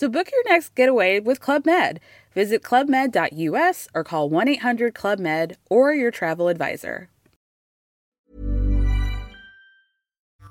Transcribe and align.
So 0.00 0.08
book 0.08 0.30
your 0.32 0.54
next 0.54 0.74
getaway 0.74 1.20
with 1.20 1.40
Club 1.40 1.66
Med. 1.66 2.00
Visit 2.34 2.62
clubmed.us 2.62 3.86
or 3.94 4.02
call 4.02 4.30
1 4.30 4.48
800 4.48 4.94
Club 4.94 5.18
Med 5.18 5.58
or 5.68 5.92
your 5.92 6.10
travel 6.10 6.48
advisor. 6.48 7.08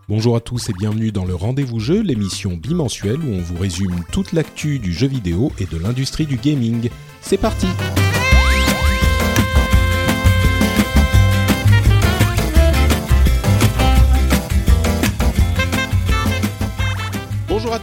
Bonjour 0.08 0.36
à 0.36 0.40
tous 0.40 0.70
et 0.70 0.74
bienvenue 0.74 1.12
dans 1.12 1.26
le 1.26 1.34
Rendez-vous 1.34 1.80
Jeu, 1.80 2.04
l'émission 2.04 2.58
bimensuelle 2.58 3.18
où 3.24 3.32
on 3.32 3.42
vous 3.42 3.58
résume 3.58 4.04
toute 4.12 4.34
l'actu 4.34 4.78
du 4.78 4.94
jeu 4.94 5.08
vidéo 5.08 5.52
et 5.58 5.66
de 5.66 5.80
l'industrie 5.80 6.28
du 6.28 6.36
gaming. 6.36 6.92
C'est 7.22 7.38
parti! 7.38 7.68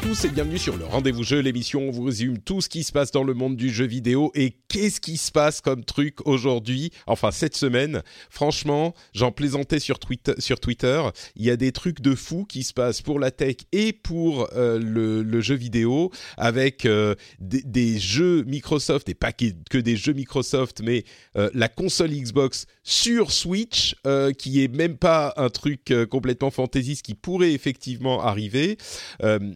Tous 0.07 0.25
et 0.25 0.29
bienvenue 0.29 0.59
sur 0.59 0.77
le 0.77 0.85
Rendez-vous 0.85 1.25
Jeu, 1.25 1.41
l'émission 1.41 1.81
où 1.81 1.89
on 1.89 1.91
vous 1.91 2.05
résume 2.05 2.39
tout 2.39 2.61
ce 2.61 2.69
qui 2.69 2.85
se 2.85 2.93
passe 2.93 3.11
dans 3.11 3.25
le 3.25 3.35
monde 3.35 3.57
du 3.57 3.71
jeu 3.71 3.87
vidéo 3.87 4.31
et 4.37 4.55
qu'est-ce 4.69 5.01
qui 5.01 5.17
se 5.17 5.33
passe 5.33 5.61
comme 5.61 5.85
truc 5.85 6.25
aujourd'hui, 6.27 6.93
enfin 7.09 7.33
cette 7.33 7.57
semaine. 7.57 8.03
Franchement, 8.31 8.95
j'en 9.15 9.33
plaisantais 9.33 9.81
sur, 9.81 9.99
Twitter, 9.99 10.35
sur 10.39 10.61
Twitter, 10.61 11.03
il 11.35 11.45
y 11.45 11.51
a 11.51 11.57
des 11.57 11.73
trucs 11.73 12.01
de 12.01 12.15
fou 12.15 12.45
qui 12.45 12.63
se 12.63 12.73
passent 12.73 13.03
pour 13.03 13.19
la 13.19 13.33
tech 13.33 13.57
et 13.73 13.93
pour 13.93 14.49
euh, 14.55 14.79
le, 14.79 15.41
jeu 15.41 15.57
vidéo 15.57 16.13
avec 16.37 16.87
euh, 16.87 17.17
des, 17.41 17.99
jeux 17.99 18.45
Microsoft 18.45 19.09
et 19.09 19.15
pas 19.15 19.33
que 19.33 19.79
des 19.79 19.97
jeux 19.97 20.13
Microsoft, 20.13 20.83
mais 20.85 21.05
euh, 21.37 21.51
la 21.53 21.69
console 21.69 22.11
Xbox 22.11 22.67
sur 22.85 23.33
Switch 23.33 23.97
qui 24.39 24.63
est 24.63 24.73
même 24.73 24.97
pas 24.99 25.35
un 25.37 25.49
truc 25.49 25.93
complètement 26.11 26.51
fantaisiste 26.51 27.05
qui 27.05 27.15
pourrait 27.15 27.53
effectivement 27.53 28.23
arriver. 28.23 28.79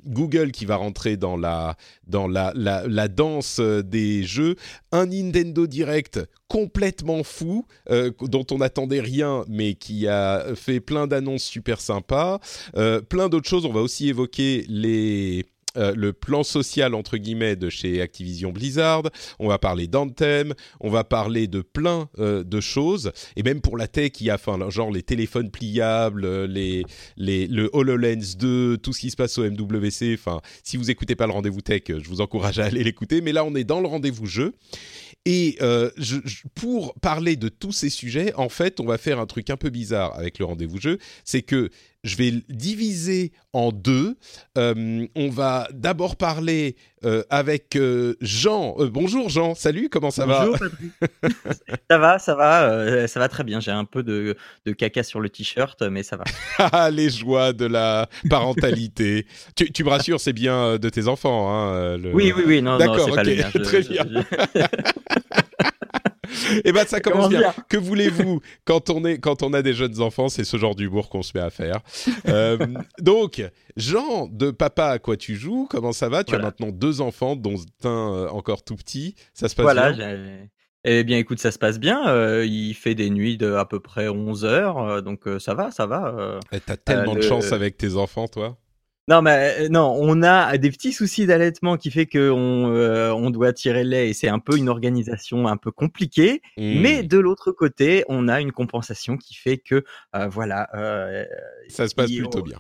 Google 0.07 0.40
qui 0.49 0.65
va 0.65 0.77
rentrer 0.77 1.17
dans 1.17 1.37
la, 1.37 1.77
dans 2.07 2.27
la, 2.27 2.53
la, 2.55 3.09
danse 3.09 3.59
euh, 3.61 3.83
des 3.83 4.23
jeux, 4.23 4.57
un 4.93 5.07
Nintendo 5.07 5.67
Direct 5.67 6.21
complètement 6.49 7.23
fou, 7.23 7.67
euh, 7.91 8.11
dont 8.23 8.47
on 8.51 8.59
n'attendait 8.59 9.01
rien, 9.01 9.45
mais 9.49 9.75
qui 9.75 10.09
a 10.09 10.55
fait 10.55 10.81
plein 10.81 11.07
d'annonces 11.07 11.45
super 11.45 11.81
sympas, 11.81 12.41
euh, 12.77 13.01
plein 13.01 13.29
d'autres 13.29 13.49
choses. 13.49 13.67
On 13.67 13.73
va 13.73 13.81
aussi 13.81 14.09
évoquer 14.09 14.65
les 14.69 15.45
euh, 15.77 15.95
le 15.97 16.13
plan 16.13 16.43
social 16.43 16.95
entre 16.95 17.17
guillemets 17.17 17.57
de 17.57 17.71
chez 17.71 18.01
Activision 18.01 18.51
Blizzard. 18.51 19.05
On 19.39 19.49
va 19.49 19.59
parler 19.59 19.87
d'Anthem, 19.87 20.55
on 20.81 20.91
va 20.91 21.05
parler 21.05 21.47
de 21.47 21.63
plein 21.63 22.09
euh, 22.19 22.43
de 22.43 22.61
choses 22.61 23.13
et 23.37 23.43
même 23.43 23.61
pour 23.61 23.77
la 23.77 23.87
tech, 23.87 24.13
il 24.21 24.27
y 24.27 24.31
a 24.31 24.35
enfin 24.35 24.59
genre 24.71 24.91
les 24.91 25.03
téléphones 25.03 25.51
pliables, 25.51 26.25
euh, 26.25 26.47
les, 26.47 26.85
les 27.17 27.47
le 27.47 27.71
HoloLens 27.73 28.37
2, 28.39 28.79
tout 28.79 28.93
ce 28.93 29.01
qui 29.01 29.11
se 29.11 29.17
passe 29.17 29.39
au 29.39 29.49
MWC. 29.49 30.15
Enfin, 30.15 30.41
si 30.65 30.77
vous 30.77 30.91
écoutez 30.91 31.15
pas 31.15 31.27
le 31.27 31.33
rendez-vous 31.33 31.61
tech, 31.61 31.83
je 31.89 32.09
vous 32.09 32.21
encourage 32.21 32.59
à 32.59 32.65
aller 32.65 32.83
l'écouter. 32.83 33.21
Mais 33.21 33.33
là, 33.33 33.45
on 33.45 33.55
est 33.55 33.65
dans 33.65 33.81
le 33.81 33.89
rendez-vous 33.89 34.27
jeu. 34.27 34.55
Et 35.27 35.59
pour 36.55 36.95
parler 36.95 37.37
de 37.37 37.49
tous 37.49 37.73
ces 37.73 37.91
sujets, 37.91 38.33
en 38.35 38.49
fait, 38.49 38.81
on 38.81 38.87
va 38.87 38.97
faire 38.97 39.21
un 39.21 39.27
truc 39.27 39.51
un 39.51 39.57
peu 39.57 39.69
bizarre 39.69 40.17
avec 40.17 40.39
le 40.39 40.47
rendez-vous 40.47 40.81
jeu, 40.81 40.99
c'est 41.25 41.43
que 41.43 41.71
je 42.03 42.17
vais 42.17 42.33
diviser 42.49 43.33
en 43.53 43.73
deux. 43.73 44.17
Euh, 44.57 45.07
on 45.15 45.29
va 45.29 45.69
d'abord 45.73 46.17
parler 46.17 46.77
euh, 47.05 47.23
avec 47.31 47.77
euh, 47.77 48.15
Jean. 48.21 48.75
Euh, 48.79 48.89
bonjour 48.89 49.29
Jean, 49.29 49.55
salut, 49.55 49.89
comment 49.91 50.11
ça 50.11 50.27
bonjour, 50.27 50.57
va 50.57 51.29
Ça 51.91 51.99
va, 51.99 52.19
ça 52.19 52.35
va, 52.35 52.63
euh, 52.63 53.07
ça 53.07 53.21
va 53.21 53.29
très 53.29 53.45
bien. 53.45 53.61
J'ai 53.61 53.71
un 53.71 53.85
peu 53.85 54.03
de, 54.03 54.37
de 54.65 54.73
caca 54.73 55.03
sur 55.03 55.21
le 55.21 55.29
t-shirt, 55.29 55.83
mais 55.83 56.03
ça 56.03 56.17
va. 56.17 56.25
Ah, 56.73 56.91
les 56.91 57.11
joies 57.11 57.53
de 57.53 57.67
la 57.67 58.09
parentalité. 58.29 59.27
tu, 59.57 59.73
tu, 59.73 59.85
me 59.85 59.91
rassures, 59.91 60.21
c'est 60.21 60.33
bien 60.33 60.79
de 60.79 60.89
tes 60.89 61.09
enfants. 61.09 61.51
Hein, 61.51 61.97
le... 61.97 62.13
Oui, 62.15 62.33
oui, 62.37 62.45
oui, 62.47 62.63
non, 62.63 62.79
D'accord, 62.79 63.09
non, 63.09 63.15
okay. 63.15 63.37
pas 63.43 63.51
le 63.55 63.63
très 63.63 63.81
bien. 63.83 64.05
Je... 64.05 65.40
Eh 66.65 66.73
ben 66.73 66.85
ça 66.87 67.01
commence 67.01 67.29
bien. 67.29 67.41
bien. 67.41 67.55
Que 67.69 67.77
voulez-vous 67.77 68.41
quand 68.65 68.91
on 68.91 69.05
est 69.05 69.19
quand 69.19 69.43
on 69.43 69.53
a 69.53 69.63
des 69.63 69.73
jeunes 69.73 70.01
enfants, 70.01 70.29
c'est 70.29 70.45
ce 70.45 70.57
genre 70.57 70.75
d'humour 70.75 71.09
qu'on 71.09 71.23
se 71.23 71.33
met 71.35 71.43
à 71.43 71.51
faire. 71.51 71.81
euh, 72.29 72.59
donc 73.01 73.43
Jean 73.77 74.27
de 74.27 74.51
Papa 74.51 74.87
à 74.87 74.99
quoi 74.99 75.17
tu 75.17 75.37
joues 75.37 75.67
Comment 75.71 75.93
ça 75.93 76.09
va? 76.09 76.23
Tu 76.25 76.31
voilà. 76.33 76.47
as 76.47 76.49
maintenant 76.49 76.69
deux 76.71 77.01
enfants, 77.01 77.37
dont 77.37 77.57
un 77.85 77.89
euh, 77.89 78.29
encore 78.29 78.63
tout 78.65 78.77
petit. 78.77 79.15
Ça 79.35 79.49
se 79.49 79.55
passe 79.55 79.65
voilà, 79.65 79.93
bien? 79.93 80.47
Eh 80.85 81.05
bien, 81.05 81.19
écoute, 81.19 81.39
ça 81.39 81.51
se 81.51 81.59
passe 81.59 81.79
bien. 81.79 82.09
Euh, 82.09 82.47
il 82.47 82.73
fait 82.75 82.95
des 82.95 83.11
nuits 83.11 83.37
de 83.37 83.53
à 83.53 83.67
peu 83.67 83.81
près 83.81 84.09
11 84.09 84.47
heures, 84.47 84.79
euh, 84.79 85.01
donc 85.03 85.25
ça 85.39 85.53
va, 85.55 85.71
ça 85.71 85.85
va. 85.87 86.39
Eh, 86.53 86.61
T'as 86.61 86.77
tellement 86.79 87.15
de 87.15 87.21
chance 87.21 87.53
avec 87.53 87.77
tes 87.77 87.97
enfants, 87.97 88.29
toi. 88.29 88.57
Non, 89.11 89.23
mais 89.23 89.69
non, 89.71 89.97
on 89.99 90.23
a 90.23 90.57
des 90.57 90.71
petits 90.71 90.93
soucis 90.93 91.27
d'allaitement 91.27 91.77
qui 91.77 91.91
fait 91.91 92.07
qu'on 92.07 92.69
euh, 92.73 93.11
on 93.11 93.31
doit 93.31 93.53
tirer 93.53 93.83
le 93.83 93.91
lait 93.91 94.11
et 94.11 94.13
c'est 94.13 94.29
un 94.29 94.39
peu 94.39 94.57
une 94.57 94.69
organisation 94.69 95.49
un 95.49 95.57
peu 95.57 95.73
compliquée. 95.73 96.43
Mmh. 96.57 96.81
Mais 96.81 97.03
de 97.03 97.19
l'autre 97.19 97.51
côté, 97.51 98.05
on 98.09 98.29
a 98.29 98.41
une 98.41 98.53
compensation 98.53 99.17
qui 99.17 99.35
fait 99.35 99.59
que 99.59 99.85
euh, 100.15 100.29
voilà. 100.29 100.69
euh, 100.75 101.25
Ça 101.69 101.89
se 101.89 101.95
passe 101.97 102.13
plutôt 102.13 102.43
bien 102.43 102.59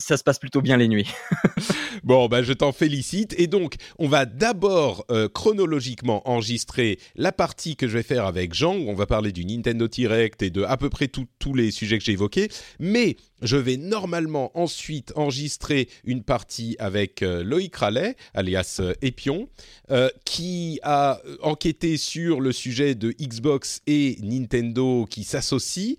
ça 0.00 0.16
se 0.16 0.24
passe 0.24 0.38
plutôt 0.38 0.62
bien 0.62 0.76
les 0.76 0.88
nuits. 0.88 1.08
bon, 2.02 2.26
bah, 2.26 2.42
je 2.42 2.52
t'en 2.52 2.72
félicite. 2.72 3.34
Et 3.38 3.46
donc, 3.46 3.74
on 3.98 4.08
va 4.08 4.24
d'abord 4.24 5.04
euh, 5.10 5.28
chronologiquement 5.28 6.28
enregistrer 6.28 6.98
la 7.16 7.32
partie 7.32 7.76
que 7.76 7.86
je 7.86 7.92
vais 7.92 8.02
faire 8.02 8.24
avec 8.24 8.54
Jean, 8.54 8.76
où 8.76 8.88
on 8.88 8.94
va 8.94 9.06
parler 9.06 9.30
du 9.30 9.44
Nintendo 9.44 9.86
Direct 9.86 10.42
et 10.42 10.50
de 10.50 10.62
à 10.62 10.76
peu 10.76 10.88
près 10.88 11.08
tous 11.08 11.54
les 11.54 11.70
sujets 11.70 11.98
que 11.98 12.04
j'ai 12.04 12.12
évoqués. 12.12 12.48
Mais 12.78 13.16
je 13.42 13.56
vais 13.56 13.76
normalement 13.76 14.50
ensuite 14.58 15.12
enregistrer 15.16 15.88
une 16.04 16.22
partie 16.22 16.76
avec 16.78 17.22
euh, 17.22 17.44
Loïc 17.44 17.76
Rallet, 17.76 18.16
alias 18.34 18.78
euh, 18.80 18.94
Epion, 19.02 19.48
qui 20.24 20.78
a 20.84 21.20
enquêté 21.42 21.96
sur 21.96 22.40
le 22.40 22.52
sujet 22.52 22.94
de 22.94 23.12
Xbox 23.20 23.82
et 23.88 24.16
Nintendo 24.22 25.04
qui 25.10 25.24
s'associent. 25.24 25.96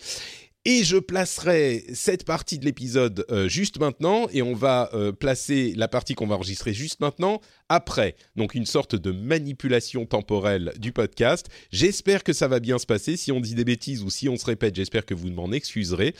Et 0.63 0.83
je 0.83 0.97
placerai 0.97 1.85
cette 1.91 2.23
partie 2.23 2.59
de 2.59 2.65
l'épisode 2.65 3.25
euh, 3.31 3.47
juste 3.47 3.79
maintenant, 3.79 4.27
et 4.31 4.43
on 4.43 4.53
va 4.53 4.91
euh, 4.93 5.11
placer 5.11 5.73
la 5.75 5.87
partie 5.87 6.13
qu'on 6.13 6.27
va 6.27 6.35
enregistrer 6.35 6.71
juste 6.71 6.99
maintenant 6.99 7.41
après. 7.67 8.15
Donc 8.35 8.53
une 8.53 8.67
sorte 8.67 8.95
de 8.95 9.11
manipulation 9.11 10.05
temporelle 10.05 10.71
du 10.77 10.91
podcast. 10.91 11.47
J'espère 11.71 12.23
que 12.23 12.31
ça 12.31 12.47
va 12.47 12.59
bien 12.59 12.77
se 12.77 12.85
passer. 12.85 13.17
Si 13.17 13.31
on 13.31 13.39
dit 13.39 13.55
des 13.55 13.65
bêtises 13.65 14.03
ou 14.03 14.11
si 14.11 14.29
on 14.29 14.37
se 14.37 14.45
répète, 14.45 14.75
j'espère 14.75 15.07
que 15.07 15.15
vous 15.15 15.31
m'en 15.31 15.51
excuserez. 15.51 16.13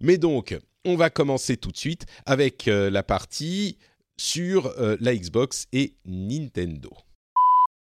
Mais 0.00 0.18
donc, 0.18 0.58
on 0.84 0.96
va 0.96 1.08
commencer 1.08 1.56
tout 1.56 1.70
de 1.70 1.76
suite 1.76 2.06
avec 2.24 2.66
euh, 2.66 2.90
la 2.90 3.04
partie 3.04 3.78
sur 4.18 4.74
la 4.78 5.14
Xbox 5.14 5.66
et 5.74 5.94
Nintendo. 6.06 6.90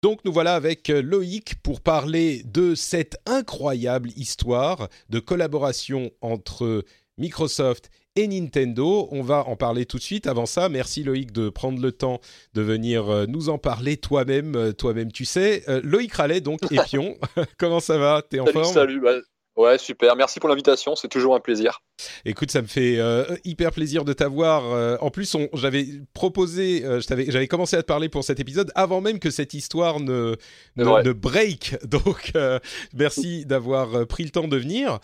Donc 0.02 0.24
nous 0.24 0.32
voilà 0.32 0.54
avec 0.54 0.88
Loïc 0.88 1.56
pour 1.62 1.82
parler 1.82 2.42
de 2.44 2.74
cette 2.74 3.18
incroyable 3.26 4.08
histoire 4.16 4.88
de 5.10 5.18
collaboration 5.18 6.10
entre 6.22 6.84
Microsoft 7.18 7.90
et 8.16 8.26
Nintendo. 8.26 9.08
On 9.10 9.22
va 9.22 9.46
en 9.46 9.56
parler 9.56 9.84
tout 9.84 9.98
de 9.98 10.02
suite. 10.02 10.26
Avant 10.26 10.46
ça, 10.46 10.70
merci 10.70 11.02
Loïc 11.02 11.32
de 11.32 11.50
prendre 11.50 11.82
le 11.82 11.92
temps 11.92 12.20
de 12.54 12.62
venir 12.62 13.26
nous 13.28 13.50
en 13.50 13.58
parler 13.58 13.98
toi-même. 13.98 14.72
Toi-même, 14.72 15.12
tu 15.12 15.26
sais. 15.26 15.64
Euh, 15.68 15.82
Loïc 15.84 16.14
Rallet, 16.14 16.40
donc, 16.40 16.60
et 16.72 16.78
Pion. 16.86 17.18
Comment 17.58 17.80
ça 17.80 17.98
va? 17.98 18.22
T'es 18.22 18.40
en 18.40 18.46
salut, 18.46 18.58
forme? 18.58 18.74
Salut, 18.74 19.00
bah, 19.00 19.16
Ouais, 19.60 19.76
super. 19.76 20.16
Merci 20.16 20.40
pour 20.40 20.48
l'invitation. 20.48 20.96
C'est 20.96 21.08
toujours 21.08 21.34
un 21.34 21.40
plaisir. 21.40 21.82
Écoute, 22.24 22.50
ça 22.50 22.62
me 22.62 22.66
fait 22.66 22.98
euh, 22.98 23.26
hyper 23.44 23.72
plaisir 23.72 24.06
de 24.06 24.14
t'avoir. 24.14 24.64
Euh, 24.72 24.96
en 25.02 25.10
plus, 25.10 25.36
j'avais 25.52 25.86
proposé, 26.14 26.82
euh, 26.82 27.00
j'avais 27.00 27.46
commencé 27.46 27.76
à 27.76 27.82
te 27.82 27.86
parler 27.86 28.08
pour 28.08 28.24
cet 28.24 28.40
épisode 28.40 28.72
avant 28.74 29.02
même 29.02 29.18
que 29.18 29.28
cette 29.28 29.52
histoire 29.52 30.00
ne, 30.00 30.36
ne, 30.76 31.02
ne 31.02 31.12
break. 31.12 31.76
Donc, 31.84 32.32
euh, 32.36 32.58
merci 32.94 33.44
d'avoir 33.44 34.06
pris 34.06 34.24
le 34.24 34.30
temps 34.30 34.48
de 34.48 34.56
venir. 34.56 34.98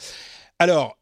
Alors, 0.58 0.96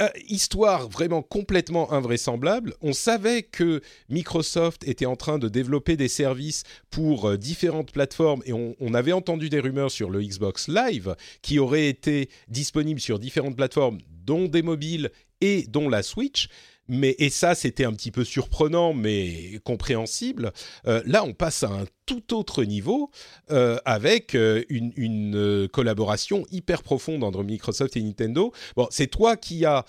euh, 0.00 0.08
histoire 0.26 0.88
vraiment 0.88 1.20
complètement 1.20 1.92
invraisemblable. 1.92 2.72
On 2.80 2.94
savait 2.94 3.42
que 3.42 3.82
Microsoft 4.08 4.88
était 4.88 5.04
en 5.04 5.16
train 5.16 5.38
de 5.38 5.50
développer 5.50 5.98
des 5.98 6.08
services 6.08 6.62
pour 6.88 7.28
euh, 7.28 7.36
différentes 7.36 7.92
plateformes 7.92 8.42
et 8.46 8.54
on, 8.54 8.94
avait 8.94 9.12
entendu 9.12 9.50
des 9.50 9.60
rumeurs 9.60 9.90
sur 9.90 10.08
le 10.08 10.22
Xbox 10.22 10.68
Live 10.68 11.14
qui 11.42 11.58
aurait 11.58 11.88
été 11.88 12.30
disponible 12.48 13.00
sur 13.00 13.18
différentes 13.18 13.56
plateformes, 13.56 13.98
dont 14.24 14.46
des 14.48 14.62
mobiles 14.62 15.10
et 15.42 15.64
dont 15.68 15.90
la 15.90 16.02
Switch. 16.02 16.48
Mais 16.92 17.16
et 17.18 17.30
ça 17.30 17.54
c'était 17.54 17.84
un 17.84 17.92
petit 17.92 18.10
peu 18.10 18.22
surprenant 18.22 18.92
mais 18.92 19.60
compréhensible. 19.64 20.52
Euh, 20.86 21.02
là, 21.06 21.24
on 21.24 21.32
passe 21.32 21.62
à 21.62 21.68
un 21.68 21.84
tout 22.04 22.34
autre 22.34 22.64
niveau 22.64 23.10
euh, 23.50 23.78
avec 23.84 24.34
euh, 24.34 24.62
une, 24.68 24.92
une 24.96 25.68
collaboration 25.72 26.44
hyper 26.50 26.82
profonde 26.82 27.24
entre 27.24 27.42
Microsoft 27.42 27.96
et 27.96 28.02
Nintendo. 28.02 28.52
Bon, 28.76 28.88
c'est 28.90 29.06
toi 29.06 29.36
qui 29.36 29.64
as 29.64 29.84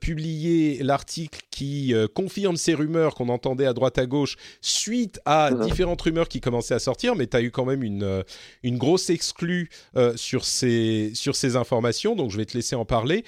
publié 0.00 0.82
l'article 0.82 1.40
qui 1.50 1.92
confirme 2.14 2.56
ces 2.56 2.74
rumeurs 2.74 3.14
qu'on 3.14 3.28
entendait 3.28 3.66
à 3.66 3.72
droite 3.72 3.98
à 3.98 4.06
gauche 4.06 4.36
suite 4.60 5.20
à 5.24 5.50
mhm. 5.50 5.64
différentes 5.64 6.02
rumeurs 6.02 6.28
qui 6.28 6.40
commençaient 6.40 6.74
à 6.74 6.78
sortir, 6.78 7.16
mais 7.16 7.26
tu 7.26 7.36
as 7.36 7.42
eu 7.42 7.50
quand 7.50 7.64
même 7.64 7.82
une, 7.82 8.24
une 8.62 8.78
grosse 8.78 9.10
exclue 9.10 9.70
sur 10.16 10.44
ces 10.44 11.12
sur 11.14 11.34
ces 11.34 11.56
informations, 11.56 12.14
donc 12.14 12.30
je 12.30 12.36
vais 12.36 12.44
te 12.44 12.56
laisser 12.56 12.76
en 12.76 12.84
parler. 12.84 13.24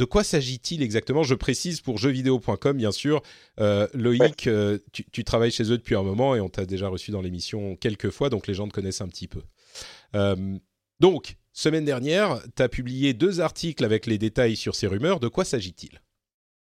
De 0.00 0.06
quoi 0.06 0.24
s'agit-il 0.24 0.82
exactement? 0.82 1.22
Je 1.24 1.34
précise 1.34 1.82
pour 1.82 1.98
jeuxvideo.com, 1.98 2.74
bien 2.74 2.90
sûr. 2.90 3.20
Euh, 3.60 3.86
Loïc, 3.92 4.46
euh, 4.46 4.78
tu, 4.92 5.24
travailles 5.24 5.50
chez 5.50 5.64
eux 5.64 5.76
depuis 5.76 5.94
un 5.94 6.02
moment 6.02 6.34
et 6.34 6.40
on 6.40 6.48
t'a 6.48 6.64
déjà 6.64 6.88
reçu 6.88 7.10
dans 7.10 7.20
l'émission 7.20 7.76
quelques 7.76 8.08
fois, 8.08 8.30
donc 8.30 8.46
les 8.46 8.54
gens 8.54 8.66
te 8.66 8.72
connaissent 8.72 9.02
un 9.02 9.08
petit 9.08 9.28
peu. 9.28 9.42
Euh, 10.14 10.56
donc, 11.00 11.36
semaine 11.52 11.84
dernière, 11.84 12.40
tu 12.56 12.62
as 12.62 12.70
publié 12.70 13.12
deux 13.12 13.42
articles 13.42 13.84
avec 13.84 14.06
les 14.06 14.16
détails 14.16 14.56
sur 14.56 14.74
ces 14.74 14.86
rumeurs. 14.86 15.20
De 15.20 15.28
quoi 15.28 15.44
s'agit-il? 15.44 16.00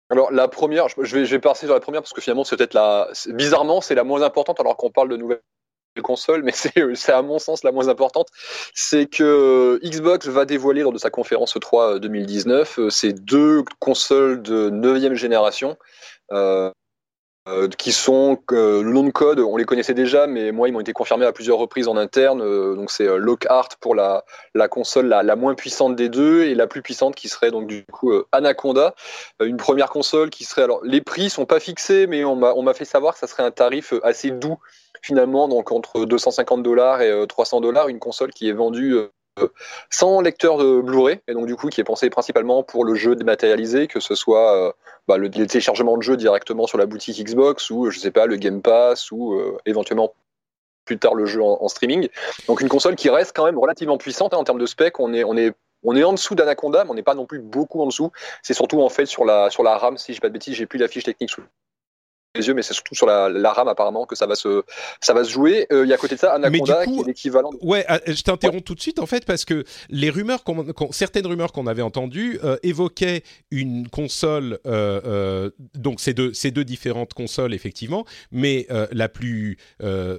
Alors 0.09 0.31
la 0.31 0.47
première, 0.47 0.87
je 0.89 0.99
vais, 0.99 1.25
je 1.25 1.29
vais 1.35 1.39
passer 1.39 1.67
sur 1.67 1.75
la 1.75 1.81
première 1.81 2.01
parce 2.01 2.13
que 2.13 2.21
finalement 2.21 2.43
c'est 2.43 2.57
peut-être 2.57 2.73
la, 2.73 3.11
bizarrement 3.27 3.79
c'est 3.79 3.93
la 3.93 4.03
moins 4.03 4.23
importante 4.23 4.59
alors 4.59 4.75
qu'on 4.75 4.89
parle 4.89 5.09
de 5.09 5.17
nouvelles 5.17 5.41
console, 6.01 6.43
mais 6.43 6.51
c'est 6.95 7.11
à 7.11 7.21
mon 7.21 7.39
sens 7.39 7.63
la 7.63 7.71
moins 7.71 7.87
importante, 7.87 8.27
c'est 8.73 9.05
que 9.05 9.79
Xbox 9.83 10.27
va 10.27 10.45
dévoiler 10.45 10.81
lors 10.81 10.93
de 10.93 10.97
sa 10.97 11.09
conférence 11.09 11.57
3 11.59 11.99
2019 11.99 12.79
euh, 12.79 12.89
ces 12.89 13.13
deux 13.13 13.63
consoles 13.79 14.41
de 14.41 14.69
9 14.69 15.15
génération. 15.15 15.77
Euh, 16.31 16.71
euh, 17.47 17.67
qui 17.67 17.93
sont 17.93 18.37
le 18.51 18.83
nom 18.83 19.01
de 19.03 19.09
code, 19.09 19.39
on 19.39 19.57
les 19.57 19.63
connaissait 19.63 19.95
déjà, 19.95 20.27
mais 20.27 20.51
moi 20.51 20.67
ils 20.67 20.71
m'ont 20.71 20.81
été 20.81 20.93
confirmés 20.93 21.25
à 21.25 21.31
plusieurs 21.31 21.57
reprises 21.57 21.87
en 21.87 21.97
interne. 21.97 22.39
donc 22.75 22.91
c'est 22.91 23.07
Lockhart 23.17 23.69
pour 23.79 23.95
la, 23.95 24.23
console 24.69 25.07
la, 25.07 25.23
la, 25.23 25.35
moins 25.35 25.55
puissante 25.55 25.95
des 25.95 26.09
deux 26.09 26.43
et 26.43 26.53
la 26.53 26.67
plus 26.67 26.83
puissante 26.83 27.15
qui 27.15 27.27
serait 27.27 27.49
donc 27.49 27.65
du 27.65 27.85
coup 27.85 28.11
Anaconda, 28.33 28.93
une 29.41 29.57
première 29.57 29.89
console 29.89 30.29
qui 30.29 30.43
serait 30.43 30.63
alors 30.63 30.81
les 30.83 31.01
prix 31.01 31.31
sont 31.31 31.45
pas 31.45 31.61
fixés, 31.61 32.05
mais 32.05 32.23
on 32.23 32.35
m'a 32.35 32.73
fait 32.75 32.85
savoir 32.85 33.13
que 33.13 33.19
ça 33.19 33.25
serait 33.25 33.43
un 33.43 33.51
tarif 33.51 33.93
assez 34.03 34.29
doux 34.29 34.59
finalement, 35.01 35.47
donc 35.47 35.71
entre 35.71 36.05
250 36.05 36.63
dollars 36.63 37.01
et 37.01 37.27
300 37.27 37.57
euh, 37.57 37.61
dollars, 37.61 37.87
une 37.87 37.99
console 37.99 38.31
qui 38.31 38.49
est 38.49 38.53
vendue 38.53 38.95
euh, 38.95 39.47
sans 39.89 40.21
lecteur 40.21 40.57
de 40.57 40.81
Blu-ray 40.81 41.19
et 41.27 41.33
donc 41.33 41.45
du 41.45 41.55
coup 41.55 41.69
qui 41.69 41.79
est 41.79 41.83
pensée 41.85 42.09
principalement 42.09 42.63
pour 42.63 42.83
le 42.83 42.95
jeu 42.95 43.15
dématérialisé, 43.15 43.87
que 43.87 43.99
ce 43.99 44.15
soit 44.15 44.55
euh, 44.55 44.71
bah, 45.07 45.17
le, 45.17 45.29
téléchargement 45.29 45.97
de 45.97 46.03
jeux 46.03 46.17
directement 46.17 46.67
sur 46.67 46.77
la 46.77 46.85
boutique 46.85 47.23
Xbox 47.23 47.69
ou 47.69 47.89
je 47.89 47.99
sais 47.99 48.11
pas 48.11 48.25
le 48.25 48.35
Game 48.35 48.61
Pass 48.61 49.11
ou 49.11 49.39
éventuellement 49.65 50.13
plus 50.85 50.97
tard 50.97 51.13
le 51.13 51.25
jeu 51.25 51.41
en, 51.41 51.67
streaming. 51.67 52.09
Donc 52.47 52.61
une 52.61 52.69
console 52.69 52.95
qui 52.95 53.09
reste 53.09 53.35
quand 53.35 53.45
même 53.45 53.59
relativement 53.59 53.97
puissante 53.97 54.33
hein, 54.33 54.37
en 54.37 54.43
termes 54.43 54.59
de 54.59 54.65
spec. 54.65 54.99
On 54.99 55.13
est 55.13 55.23
on 55.23 55.37
est 55.37 55.53
on 55.83 55.95
est 55.95 56.03
en 56.03 56.13
dessous 56.13 56.35
d'Anaconda, 56.35 56.83
mais 56.83 56.91
on 56.91 56.93
n'est 56.95 57.03
pas 57.03 57.15
non 57.15 57.25
plus 57.25 57.39
beaucoup 57.39 57.81
en 57.81 57.85
dessous. 57.85 58.11
C'est 58.41 58.53
surtout 58.53 58.81
en 58.81 58.89
fait 58.89 59.05
sur 59.05 59.23
la 59.23 59.49
sur 59.49 59.63
la 59.63 59.77
RAM, 59.77 59.97
si 59.97 60.13
je 60.13 60.21
pas 60.21 60.27
de 60.27 60.33
bêtises, 60.33 60.55
j'ai 60.55 60.65
plus 60.65 60.79
la 60.79 60.87
fiche 60.87 61.03
technique 61.03 61.29
sous 61.29 61.43
les 62.35 62.47
yeux, 62.47 62.53
mais 62.53 62.61
c'est 62.61 62.75
surtout 62.75 62.93
sur 62.93 63.07
la, 63.07 63.27
la, 63.27 63.51
RAM 63.51 63.67
apparemment 63.67 64.05
que 64.05 64.15
ça 64.15 64.27
va 64.27 64.35
se, 64.35 64.63
ça 65.01 65.13
va 65.13 65.23
se 65.23 65.31
jouer. 65.31 65.65
Euh, 65.71 65.83
il 65.83 65.89
y 65.89 65.93
a 65.93 65.95
à 65.95 65.97
côté 65.97 66.13
de 66.13 66.19
ça 66.19 66.33
Anaconda 66.35 66.85
qui 66.85 66.99
est 66.99 67.07
l'équivalent. 67.07 67.49
Ouais, 67.61 67.83
ah, 67.87 67.99
je 68.05 68.21
t'interromps 68.21 68.63
tout 68.63 68.75
de 68.75 68.81
suite 68.81 68.99
en 68.99 69.07
fait 69.07 69.25
parce 69.25 69.45
que 69.45 69.63
les 69.89 70.11
rumeurs, 70.11 70.43
certaines 70.91 71.25
rumeurs 71.25 71.51
qu'on 71.51 71.65
avait 71.65 71.81
entendues 71.81 72.39
euh, 72.43 72.57
évoquaient 72.61 73.23
une 73.49 73.89
console, 73.89 74.59
euh, 74.67 75.01
euh 75.05 75.49
donc 75.73 75.99
ces 75.99 76.13
deux, 76.13 76.31
ces 76.33 76.51
deux 76.51 76.63
différentes 76.63 77.15
consoles 77.15 77.53
effectivement, 77.53 78.05
mais 78.31 78.67
euh, 78.69 78.85
la 78.91 79.09
plus 79.09 79.57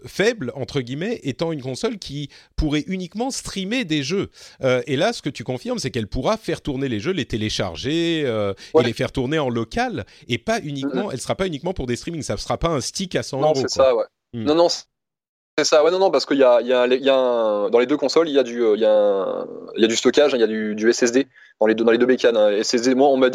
faible 0.04 0.52
entre 0.56 0.80
guillemets 0.80 1.20
étant 1.22 1.52
une 1.52 1.62
console 1.62 1.98
qui 1.98 2.28
pourrait 2.56 2.84
uniquement 2.88 3.30
streamer 3.30 3.84
des 3.84 4.02
jeux. 4.02 4.30
et 4.62 4.96
là, 4.96 5.12
ce 5.12 5.22
que 5.22 5.28
tu 5.28 5.44
confirmes, 5.44 5.78
c'est 5.78 5.90
qu'elle 5.90 6.08
pourra 6.08 6.36
faire 6.36 6.60
tourner 6.60 6.88
les 6.88 6.98
jeux, 6.98 7.12
les 7.12 7.24
télécharger 7.24 8.20
et 8.22 8.82
les 8.82 8.92
faire 8.92 9.12
tourner 9.12 9.38
en 9.38 9.48
local 9.48 10.04
et 10.28 10.38
pas 10.38 10.60
uniquement, 10.60 11.08
mm-hmm. 11.08 11.12
elle 11.12 11.20
sera 11.20 11.34
pas 11.36 11.46
uniquement 11.46 11.72
pour 11.72 11.86
des 11.86 11.96
streaming. 12.00 12.22
Ça 12.22 12.34
ne 12.34 12.38
sera 12.38 12.58
pas 12.58 12.68
un 12.68 12.80
stick 12.80 13.14
à 13.16 13.22
100 13.22 13.40
non, 13.40 13.54
c'est 13.54 13.68
ça, 13.68 13.94
ouais. 13.94 14.04
Hmm. 14.32 14.44
Non, 14.44 14.54
non, 14.54 14.68
c'est 14.68 15.64
ça, 15.64 15.84
ouais, 15.84 15.90
non, 15.90 15.98
non, 15.98 16.10
parce 16.10 16.26
qu'il 16.26 16.38
y 16.38 16.44
a, 16.44 16.60
y 16.60 16.72
a, 16.72 16.86
y 16.86 17.10
a 17.10 17.68
dans 17.70 17.78
les 17.78 17.86
deux 17.86 17.96
consoles, 17.96 18.28
il 18.28 18.34
y 18.34 18.38
a 18.38 18.42
du, 18.42 18.62
il 18.74 18.80
y 18.80 18.84
a, 18.84 19.44
y 19.76 19.84
a 19.84 19.88
du 19.88 19.96
stockage, 19.96 20.32
il 20.32 20.40
y 20.40 20.44
a 20.44 20.46
du, 20.46 20.74
du 20.74 20.92
SSD 20.92 21.28
dans 21.60 21.66
les 21.66 21.74
deux, 21.74 21.90
les 21.90 21.98
deux 21.98 22.06
bécanes. 22.06 22.36
Hein. 22.36 22.62
SSD, 22.62 22.94
moi, 22.94 23.08
on 23.08 23.18
m'a, 23.18 23.28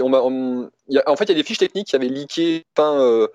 en 1.06 1.16
fait, 1.16 1.26
il 1.26 1.30
y 1.30 1.32
a 1.32 1.36
des 1.36 1.44
fiches 1.44 1.60
techniques 1.60 1.88
qui 1.88 1.96
avaient 1.96 2.08
leaké 2.08 2.66
fin, 2.76 3.00
euh, 3.00 3.28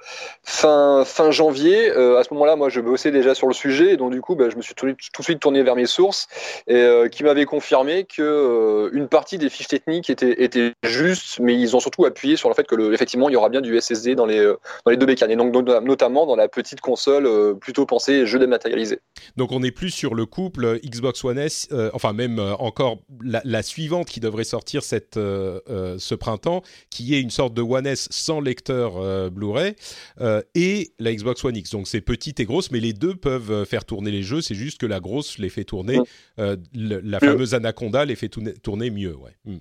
fin, 0.42 1.04
fin 1.04 1.30
janvier. 1.30 1.90
Euh, 1.90 2.18
à 2.18 2.24
ce 2.24 2.34
moment-là, 2.34 2.56
moi, 2.56 2.68
je 2.68 2.80
bossais 2.80 3.12
déjà 3.12 3.34
sur 3.34 3.46
le 3.46 3.54
sujet, 3.54 3.92
et 3.92 3.96
donc 3.96 4.12
du 4.12 4.20
coup, 4.20 4.34
bah, 4.34 4.50
je 4.50 4.56
me 4.56 4.62
suis 4.62 4.74
tout, 4.74 4.86
de 4.86 4.96
suite 5.20 5.38
tourné 5.38 5.62
vers 5.62 5.76
mes 5.76 5.86
sources, 5.86 6.26
et 6.66 6.74
euh, 6.74 7.08
qui 7.08 7.22
m'avaient 7.22 7.44
confirmé 7.44 8.04
que 8.04 8.90
une 8.92 9.08
partie 9.08 9.38
des 9.38 9.48
fiches 9.48 9.68
techniques 9.68 10.10
étaient, 10.10 10.72
justes, 10.84 11.38
mais 11.40 11.54
ils 11.54 11.76
ont 11.76 11.80
surtout 11.80 12.04
appuyé 12.04 12.36
sur 12.36 12.48
le 12.48 12.54
fait 12.54 12.66
que, 12.66 12.92
effectivement, 12.92 13.28
il 13.28 13.32
y 13.32 13.36
aura 13.36 13.48
bien 13.48 13.60
du 13.60 13.80
SSD 13.80 14.14
dans 14.16 14.26
les, 14.26 14.44
dans 14.84 14.90
les 14.90 14.96
deux 14.96 15.06
bécanes, 15.06 15.30
et 15.30 15.36
donc 15.36 15.52
notamment 15.54 16.26
dans 16.26 16.36
la 16.36 16.48
petite 16.48 16.80
console 16.80 17.58
plutôt 17.58 17.86
pensée 17.86 18.26
jeu 18.26 18.38
dématérialisé. 18.38 19.00
Donc, 19.36 19.52
on 19.52 19.60
n'est 19.60 19.70
plus 19.70 19.90
sur 19.90 20.14
le 20.14 20.26
couple 20.26 20.80
Xbox 20.84 21.24
One 21.24 21.38
S, 21.38 21.68
enfin 21.92 22.12
même 22.12 22.40
encore 22.58 22.98
la, 23.22 23.62
suivante 23.62 24.08
qui 24.08 24.20
devrait 24.20 24.44
sortir 24.44 24.79
cette, 24.82 25.16
euh, 25.16 25.60
euh, 25.68 25.96
ce 25.98 26.14
printemps, 26.14 26.62
qui 26.90 27.14
est 27.14 27.20
une 27.20 27.30
sorte 27.30 27.54
de 27.54 27.62
One 27.62 27.86
S 27.86 28.08
sans 28.10 28.40
lecteur 28.40 28.96
euh, 28.96 29.30
Blu-ray, 29.30 29.74
et 30.54 30.92
la 30.98 31.12
Xbox 31.14 31.44
One 31.44 31.56
X. 31.56 31.70
Donc 31.70 31.88
c'est 31.88 32.00
petite 32.00 32.40
et 32.40 32.44
grosse, 32.44 32.70
mais 32.70 32.80
les 32.80 32.92
deux 32.92 33.14
peuvent 33.14 33.64
faire 33.64 33.84
tourner 33.84 34.10
les 34.10 34.22
jeux. 34.22 34.40
C'est 34.40 34.54
juste 34.54 34.80
que 34.80 34.86
la 34.86 35.00
grosse 35.00 35.38
les 35.38 35.48
fait 35.48 35.64
tourner, 35.64 35.98
la 36.36 37.20
fameuse 37.20 37.54
Anaconda 37.54 38.04
les 38.04 38.16
fait 38.16 38.28
tourner, 38.28 38.90
mieux. 38.90 39.16
Ouais. 39.16 39.32
Hmm. 39.44 39.58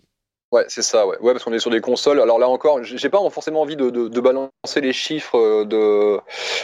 Ouais, 0.51 0.65
c'est 0.67 0.81
ça, 0.81 1.05
ouais. 1.05 1.17
ouais 1.19 1.33
parce 1.33 1.43
qu'on 1.43 1.53
est 1.53 1.59
sur 1.59 1.69
des 1.69 1.81
consoles. 1.81 2.19
Alors 2.19 2.39
là 2.39 2.47
encore, 2.47 2.83
j'ai 2.83 3.09
pas 3.09 3.19
forcément 3.29 3.61
envie 3.61 3.75
de, 3.75 3.89
de, 3.89 4.21
balancer 4.21 4.81
les 4.81 4.93
chiffres 4.93 5.63
de, 5.63 6.19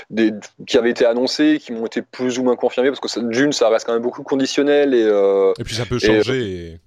des, 0.10 0.32
qui 0.66 0.78
avaient 0.78 0.90
été 0.90 1.06
annoncés, 1.06 1.60
qui 1.62 1.72
m'ont 1.72 1.86
été 1.86 2.02
plus 2.02 2.40
ou 2.40 2.44
moins 2.44 2.56
confirmés, 2.56 2.90
parce 2.90 3.00
que 3.00 3.20
d'une, 3.30 3.52
ça 3.52 3.70
reste 3.70 3.86
quand 3.86 3.94
même 3.94 4.02
beaucoup 4.02 4.24
conditionnel 4.24 4.94
et. 4.94 5.08
et 5.60 5.64
puis 5.64 5.76
ça 5.76 5.86
peut 5.86 6.00
changer. 6.00 6.80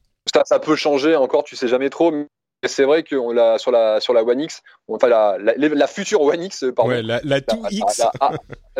Ça, 0.44 0.58
peut 0.58 0.76
changer 0.76 1.16
encore, 1.16 1.44
tu 1.44 1.56
sais 1.56 1.68
jamais 1.68 1.90
trop. 1.90 2.10
Mais 2.10 2.68
c'est 2.68 2.84
vrai 2.84 3.04
que 3.04 3.14
l'a, 3.32 3.58
sur, 3.58 3.70
la, 3.70 4.00
sur 4.00 4.12
la 4.12 4.24
One 4.24 4.40
X, 4.40 4.62
enfin 4.88 5.06
la, 5.08 5.36
la, 5.38 5.86
future 5.86 6.20
One 6.20 6.42
X, 6.42 6.64
pardon. 6.74 6.90
Ouais, 6.90 7.02
la, 7.02 7.20
la 7.22 7.40
2X. 7.40 8.08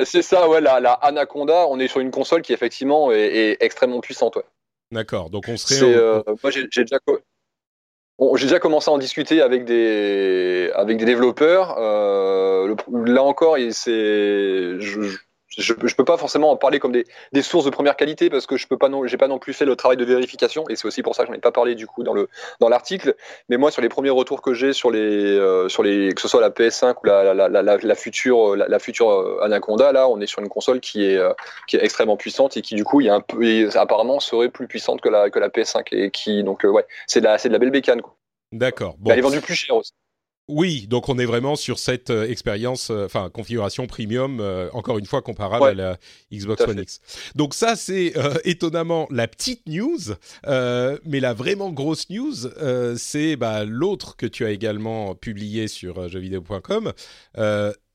c'est 0.05 0.23
ça, 0.23 0.49
ouais, 0.49 0.61
la, 0.61 0.75
Anaconda, 0.75 1.67
on 1.69 1.79
est 1.79 1.87
sur 1.87 2.01
une 2.01 2.11
console 2.11 2.43
qui 2.43 2.53
effectivement 2.53 3.13
est, 3.13 3.57
extrêmement 3.61 4.01
puissante. 4.01 4.37
Ouais. 4.37 4.45
D'accord, 4.91 5.31
donc 5.31 5.45
on 5.49 5.57
serait. 5.57 5.95
Euh, 5.95 6.23
moi 6.43 6.51
j'ai, 6.51 6.67
déjà. 6.67 6.99
j'ai 8.35 8.45
déjà 8.47 8.59
commencé 8.59 8.91
à 8.91 8.95
en 8.95 8.99
discuter 8.99 9.43
avec 9.43 9.65
des, 9.65 10.73
avec 10.75 10.97
des 10.97 11.05
développeurs. 11.05 11.77
Euh, 11.79 12.75
là 13.05 13.23
encore, 13.23 13.57
c'est, 13.71 14.81
je, 14.81 15.03
je, 15.03 15.19
je 15.57 15.95
peux 15.95 16.05
pas 16.05 16.19
forcément 16.19 16.51
en 16.51 16.57
parler 16.57 16.79
comme 16.79 16.93
des, 16.93 17.05
des, 17.33 17.43
sources 17.43 17.65
de 17.65 17.71
première 17.71 17.97
qualité 17.97 18.29
parce 18.29 18.47
que 18.47 18.57
je 18.57 18.67
peux 18.67 18.77
pas 18.77 18.89
non, 18.89 19.07
j'ai 19.07 19.17
pas 19.17 19.29
non 19.29 19.39
plus 19.39 19.55
fait 19.55 19.65
le 19.65 19.77
travail 19.77 19.97
de 19.97 20.05
vérification 20.05 20.65
et 20.69 20.77
c'est 20.77 20.87
aussi 20.87 21.03
pour 21.03 21.15
ça 21.15 21.23
que 21.23 21.29
j'en 21.29 21.35
ai 21.35 21.41
pas 21.41 21.53
parlé 21.53 21.75
du 21.75 21.87
coup 21.87 22.03
dans 22.03 22.13
le 22.13 22.29
dans 22.61 22.69
l'article. 22.69 23.15
Mais 23.49 23.57
moi, 23.57 23.71
sur 23.71 23.81
les 23.81 23.89
premiers 23.89 24.11
retours 24.11 24.43
que 24.43 24.53
j'ai 24.53 24.73
sur 24.73 24.91
les 24.91 24.99
euh, 24.99 25.69
sur 25.69 25.83
les 25.83 26.13
que 26.13 26.21
ce 26.21 26.29
soit 26.29 26.41
la 26.41 26.51
PS5 26.51 26.97
ou 27.03 27.07
la 27.07 27.35
la, 27.35 27.49
la, 27.49 27.63
la, 27.63 27.95
future 27.95 28.57
la, 28.57 28.79
future 28.79 29.11
euh, 29.11 29.41
Anaconda, 29.43 29.93
là, 29.93 30.09
on 30.09 30.21
est 30.21 30.27
sur 30.27 30.43
une 30.43 30.49
console 30.49 30.81
qui 30.81 31.05
est 31.05 31.17
euh, 31.17 31.33
qui 31.67 31.77
est 31.77 31.85
extrêmement 31.85 32.17
puissante 32.17 32.57
et 32.57 32.63
qui 32.63 32.75
du 32.75 32.85
coup, 32.85 33.01
il 33.01 33.07
y 33.07 33.11
a 33.11 33.15
un 33.15 33.21
peu 33.21 33.69
apparemment 33.75 34.21
serait 34.21 34.51
plus 34.51 34.67
puissante 34.67 35.01
que 35.01 35.09
la 35.09 35.31
que 35.31 35.39
la 35.39 35.49
PS5 35.49 35.87
et 35.93 36.11
qui 36.11 36.45
donc 36.45 36.65
ouais, 36.65 36.85
c'est 37.07 37.21
de 37.21 37.25
la 37.25 37.39
c'est 37.39 37.49
de 37.49 37.55
la 37.55 37.59
belle 37.59 37.71
bécane. 37.71 38.03
D'accord. 38.53 38.97
Bon. 38.99 39.11
Elle 39.11 39.19
est 39.19 39.23
vendue 39.23 39.41
plus 39.41 39.55
cher 39.55 39.77
aussi. 39.77 39.93
Oui, 40.49 40.87
donc 40.89 41.11
on 41.11 41.19
est 41.19 41.27
vraiment 41.27 41.57
sur 41.57 41.79
cette 41.79 42.09
euh, 42.09 42.27
expérience, 42.27 42.89
euh, 42.91 43.05
enfin 43.05 43.29
configuration 43.29 43.87
premium, 43.87 44.41
euh, 44.41 44.71
encore 44.73 44.97
une 44.99 45.05
fois 45.05 45.21
comparable 45.21 45.67
à 45.67 45.75
la 45.75 45.99
Xbox 46.33 46.63
One 46.63 46.79
X. 46.79 47.01
Donc 47.35 47.53
ça 47.53 47.77
c'est 47.77 48.15
étonnamment 48.45 49.07
la 49.11 49.29
petite 49.29 49.67
news, 49.67 49.99
mais 50.47 51.21
la 51.21 51.35
vraiment 51.35 51.71
grosse 51.71 52.09
news, 52.09 52.35
c'est 52.97 53.37
bah, 53.37 53.65
l'autre 53.65 54.17
que 54.17 54.27
tu 54.27 54.45
as 54.47 54.51
également 54.51 55.15
publié 55.15 55.69
sur 55.69 56.09
jeuxvideo.com. 56.09 56.93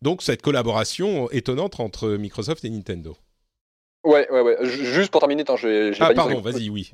donc 0.01 0.21
cette 0.21 0.41
collaboration 0.41 1.29
étonnante 1.31 1.79
entre 1.79 2.09
Microsoft 2.09 2.63
et 2.65 2.69
Nintendo. 2.69 3.17
Ouais, 4.03 4.29
ouais, 4.29 4.41
ouais. 4.41 4.57
Juste 4.63 5.11
pour 5.11 5.21
terminer, 5.21 5.43
je 5.47 6.03
Ah, 6.03 6.13
pardon, 6.13 6.41
vas-y, 6.41 6.69
oui. 6.69 6.91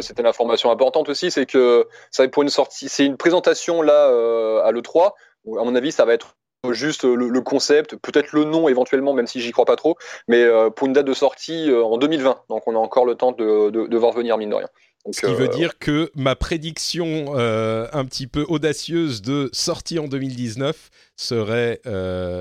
C'était 0.00 0.22
l'information 0.22 0.70
importante 0.70 1.08
aussi, 1.08 1.30
c'est 1.30 1.46
que 1.46 1.86
ça 2.10 2.26
pour 2.28 2.42
une 2.42 2.48
sortie, 2.48 2.88
c'est 2.88 3.04
une 3.04 3.16
présentation 3.16 3.82
là 3.82 4.08
euh, 4.10 4.62
à 4.62 4.72
l'E3. 4.72 5.12
Où, 5.44 5.58
à 5.58 5.64
mon 5.64 5.74
avis, 5.74 5.92
ça 5.92 6.04
va 6.04 6.14
être 6.14 6.36
juste 6.70 7.04
le, 7.04 7.40
concept, 7.40 7.96
peut-être 7.96 8.32
le 8.32 8.44
nom 8.44 8.68
éventuellement, 8.68 9.12
même 9.14 9.26
si 9.26 9.40
j'y 9.40 9.52
crois 9.52 9.64
pas 9.64 9.76
trop, 9.76 9.96
mais 10.26 10.44
pour 10.74 10.86
une 10.86 10.92
date 10.92 11.06
de 11.06 11.14
sortie 11.14 11.70
en 11.72 11.98
2020. 11.98 12.42
Donc 12.48 12.66
on 12.66 12.74
a 12.74 12.78
encore 12.78 13.04
le 13.04 13.14
temps 13.14 13.32
de, 13.32 13.70
de, 13.70 13.86
de 13.86 13.96
voir 13.96 14.12
venir, 14.12 14.36
mine 14.38 14.50
de 14.50 14.54
rien. 14.56 14.68
Ce 15.12 15.24
qui 15.24 15.34
veut 15.34 15.48
dire 15.48 15.78
que 15.78 16.10
ma 16.16 16.34
prédiction 16.34 17.34
un 17.36 18.04
petit 18.04 18.26
peu 18.26 18.44
audacieuse 18.48 19.22
de 19.22 19.50
sortie 19.52 19.98
en 19.98 20.08
2019 20.08 20.90
serait 21.16 21.80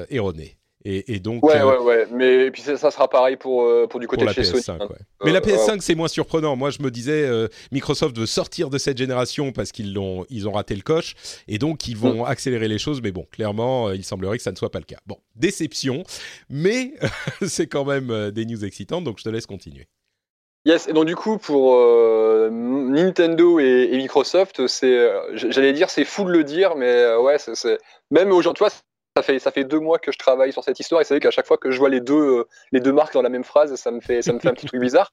erronée. 0.09 0.56
Et, 0.89 1.20
donc, 1.20 1.44
ouais, 1.44 1.62
ouais, 1.62 1.77
ouais. 1.79 2.08
Mais 2.12 2.50
puis 2.50 2.62
ça, 2.62 2.77
sera 2.77 3.10
pareil 3.10 3.36
pour, 3.36 3.63
euh, 3.63 3.88
pour 3.88 4.00
du 4.00 4.08
côté 4.08 4.24
de 4.24 4.32
chez 4.32 4.46
Sony. 4.46 4.63
Hein. 4.70 4.88
Mais 5.25 5.34
la 5.34 5.41
PS5, 5.41 5.82
c'est 5.82 5.96
moins 5.96 6.08
surprenant. 6.08 6.56
Moi, 6.56 6.70
je 6.70 6.82
me 6.82 6.89
disais, 6.89 7.25
euh, 7.27 7.50
Microsoft 7.74 8.17
veut 8.17 8.25
sortir 8.25 8.70
de 8.70 8.77
cette 8.77 8.98
génération 8.98 9.51
parce 9.51 9.74
qu'ils 9.74 9.94
l'ont, 9.94 10.25
ils 10.29 10.48
ont 10.48 10.53
raté 10.53 10.75
le 10.75 10.82
coche, 10.82 11.15
et 11.50 11.58
donc 11.58 11.89
ils 11.89 11.98
vont 11.98 12.24
mm. 12.24 12.29
accélérer 12.29 12.70
les 12.70 12.77
choses. 12.77 13.01
Mais 13.01 13.12
bon, 13.12 13.27
clairement, 13.29 13.89
euh, 13.89 13.96
il 13.96 14.06
semblerait 14.06 14.38
que 14.38 14.44
ça 14.44 14.51
ne 14.51 14.56
soit 14.56 14.72
pas 14.72 14.79
le 14.79 14.86
cas. 14.86 15.00
Bon, 15.06 15.17
déception, 15.36 16.03
mais 16.50 16.94
c'est 17.46 17.67
quand 17.67 17.84
même 17.84 18.32
des 18.32 18.46
news 18.46 18.63
excitantes. 18.63 19.03
Donc, 19.03 19.20
je 19.20 19.25
te 19.25 19.29
laisse 19.29 19.46
continuer. 19.46 19.88
Yes, 20.63 20.88
et 20.88 20.94
donc 20.94 21.06
du 21.06 21.15
coup 21.15 21.38
pour 21.38 21.79
Nintendo 22.51 23.58
et, 23.60 23.96
Microsoft, 23.96 24.67
c'est, 24.67 25.10
j'allais 25.34 25.72
dire, 25.72 25.89
c'est 25.89 26.03
fou 26.03 26.25
de 26.25 26.32
le 26.32 26.44
dire, 26.44 26.75
mais 26.75 27.15
ouais, 27.15 27.38
c'est, 27.39 27.77
même 28.12 28.34
aujourd'hui, 28.34 28.65
ça 29.17 29.24
fait, 29.24 29.39
ça 29.39 29.50
fait 29.50 29.63
deux 29.63 29.79
mois 29.79 29.97
que 29.97 30.12
je 30.12 30.17
travaille 30.19 30.53
sur 30.53 30.63
cette 30.63 30.79
histoire 30.79 31.01
et 31.01 31.03
c'est 31.03 31.15
vrai 31.15 31.19
qu'à 31.19 31.31
chaque 31.31 31.47
fois 31.47 31.57
que 31.57 31.71
je 31.71 31.79
vois 31.79 31.89
les 31.89 32.01
deux, 32.01 32.13
euh, 32.13 32.47
les 32.71 32.79
deux 32.79 32.91
marques 32.91 33.15
dans 33.15 33.24
la 33.24 33.29
même 33.29 33.43
phrase, 33.43 33.74
ça 33.74 33.89
me 33.89 34.00
fait, 34.00 34.21
ça 34.21 34.31
me 34.31 34.38
fait 34.38 34.47
un 34.47 34.53
petit 34.53 34.67
truc 34.67 34.79
bizarre. 34.79 35.12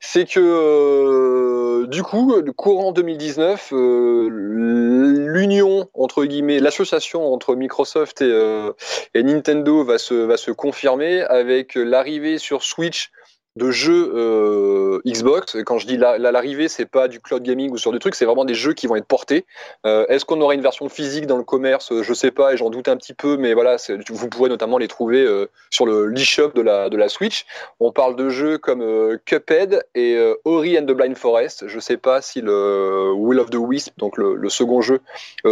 C'est 0.00 0.24
que 0.24 0.40
euh, 0.40 1.86
du 1.86 2.02
coup, 2.02 2.34
courant 2.56 2.90
2019, 2.90 3.72
euh, 3.72 4.28
l'union 4.28 5.88
entre 5.94 6.24
guillemets, 6.24 6.58
l'association 6.58 7.32
entre 7.32 7.54
Microsoft 7.54 8.22
et, 8.22 8.72
et 9.14 9.22
Nintendo 9.22 9.84
va 9.84 9.98
se, 9.98 10.14
va 10.14 10.36
se 10.36 10.50
confirmer 10.50 11.22
avec 11.22 11.76
l'arrivée 11.76 12.38
sur 12.38 12.64
Switch 12.64 13.12
de 13.56 13.70
jeux 13.70 14.12
euh, 14.14 15.00
Xbox. 15.06 15.56
Quand 15.64 15.78
je 15.78 15.86
dis 15.86 15.96
l'arrivée, 15.96 16.68
c'est 16.68 16.86
pas 16.86 17.08
du 17.08 17.20
cloud 17.20 17.42
gaming 17.42 17.70
ou 17.70 17.78
sur 17.78 17.92
des 17.92 17.98
trucs, 17.98 18.14
c'est 18.14 18.24
vraiment 18.24 18.44
des 18.44 18.54
jeux 18.54 18.72
qui 18.72 18.86
vont 18.86 18.96
être 18.96 19.06
portés. 19.06 19.46
Euh, 19.86 20.06
est-ce 20.08 20.24
qu'on 20.24 20.40
aura 20.40 20.54
une 20.54 20.60
version 20.62 20.88
physique 20.88 21.26
dans 21.26 21.36
le 21.36 21.44
commerce? 21.44 21.92
Je 22.02 22.14
sais 22.14 22.30
pas 22.30 22.52
et 22.52 22.56
j'en 22.56 22.70
doute 22.70 22.88
un 22.88 22.96
petit 22.96 23.14
peu, 23.14 23.36
mais 23.36 23.54
voilà, 23.54 23.76
vous 24.08 24.28
pourrez 24.28 24.48
notamment 24.48 24.78
les 24.78 24.88
trouver 24.88 25.24
euh, 25.24 25.48
sur 25.70 25.86
le 25.86 26.06
l'eShop 26.06 26.50
de 26.54 26.62
la, 26.62 26.88
de 26.88 26.96
la 26.96 27.08
Switch. 27.08 27.46
On 27.80 27.92
parle 27.92 28.16
de 28.16 28.28
jeux 28.28 28.58
comme 28.58 29.18
Cuphead 29.24 29.84
et 29.94 30.18
Ori 30.44 30.78
and 30.78 30.86
the 30.86 30.92
Blind 30.92 31.16
Forest. 31.16 31.68
Je 31.68 31.78
sais 31.78 31.96
pas 31.96 32.22
si 32.22 32.40
le 32.40 33.12
Will 33.12 33.38
of 33.38 33.50
the 33.50 33.56
Wisp, 33.56 33.92
donc 33.98 34.16
le 34.16 34.48
second 34.48 34.80
jeu, 34.80 35.00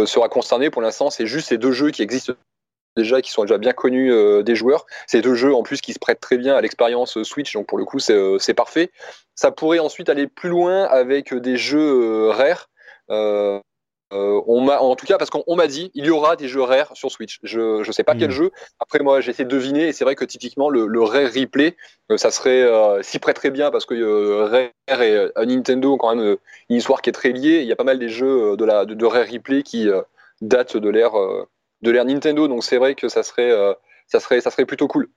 sera 0.05 0.29
concerné. 0.29 0.69
Pour 0.69 0.81
l'instant, 0.81 1.09
c'est 1.09 1.25
juste 1.25 1.49
ces 1.49 1.57
deux 1.57 1.71
jeux 1.71 1.91
qui 1.91 2.01
existent 2.01 2.33
déjà 2.95 3.21
qui 3.21 3.31
sont 3.31 3.43
déjà 3.43 3.57
bien 3.57 3.73
connus 3.73 4.11
euh, 4.11 4.43
des 4.43 4.55
joueurs. 4.55 4.85
C'est 5.07 5.21
deux 5.21 5.35
jeux 5.35 5.53
en 5.53 5.63
plus 5.63 5.81
qui 5.81 5.93
se 5.93 5.99
prêtent 5.99 6.19
très 6.19 6.37
bien 6.37 6.55
à 6.55 6.61
l'expérience 6.61 7.17
euh, 7.17 7.23
Switch, 7.23 7.53
donc 7.53 7.67
pour 7.67 7.77
le 7.77 7.85
coup 7.85 7.99
c'est 7.99 8.13
euh, 8.13 8.53
parfait. 8.55 8.91
Ça 9.35 9.51
pourrait 9.51 9.79
ensuite 9.79 10.09
aller 10.09 10.27
plus 10.27 10.49
loin 10.49 10.83
avec 10.83 11.33
des 11.33 11.57
jeux 11.57 12.29
rares. 12.29 12.69
on 13.09 14.61
m'a, 14.61 14.77
en 14.79 14.95
tout 14.95 15.07
cas, 15.07 15.17
parce 15.17 15.31
qu'on 15.31 15.55
m'a 15.55 15.65
dit, 15.65 15.89
il 15.95 16.05
y 16.05 16.11
aura 16.11 16.35
des 16.35 16.47
jeux 16.47 16.61
rares 16.61 16.95
sur 16.95 17.09
Switch. 17.09 17.39
Je 17.41 17.79
ne 17.79 17.91
sais 17.91 18.03
pas 18.03 18.13
quel 18.13 18.29
hmm. 18.29 18.33
jeu. 18.33 18.51
Après, 18.79 18.99
moi, 18.99 19.21
j'ai 19.21 19.31
essayé 19.31 19.45
de 19.45 19.49
deviner, 19.49 19.87
et 19.87 19.91
c'est 19.91 20.03
vrai 20.03 20.13
que 20.13 20.23
typiquement, 20.23 20.69
le, 20.69 20.85
le 20.85 21.01
rare 21.01 21.31
replay, 21.33 21.75
ça 22.15 22.29
serait 22.29 22.67
s'y 23.01 23.17
prête 23.17 23.37
très 23.37 23.49
bien 23.49 23.71
parce 23.71 23.87
que 23.87 24.43
rare 24.43 25.01
et 25.01 25.45
Nintendo 25.47 25.93
ont 25.93 25.97
quand 25.97 26.15
même 26.15 26.37
une 26.69 26.75
histoire 26.75 27.01
qui 27.01 27.09
est 27.09 27.13
très 27.13 27.31
liée. 27.31 27.61
Il 27.61 27.67
y 27.67 27.71
a 27.71 27.75
pas 27.75 27.83
mal 27.83 27.97
des 27.97 28.09
jeux 28.09 28.55
de 28.55 28.65
la 28.65 28.85
de, 28.85 28.93
de 28.93 29.05
rare 29.05 29.25
replay 29.25 29.63
qui 29.63 29.89
datent 30.41 30.77
de 30.77 30.89
l'ère 30.89 31.15
de 31.83 31.91
l'ère 31.91 32.05
Nintendo, 32.05 32.47
donc 32.47 32.63
c'est 32.63 32.77
vrai 32.77 32.95
que 32.95 33.09
ça 33.09 33.21
serait, 33.21 33.51
euh, 33.51 33.73
ça 34.07 34.19
serait, 34.19 34.41
ça 34.41 34.49
serait 34.49 34.65
plutôt 34.65 34.87
cool. 34.87 35.09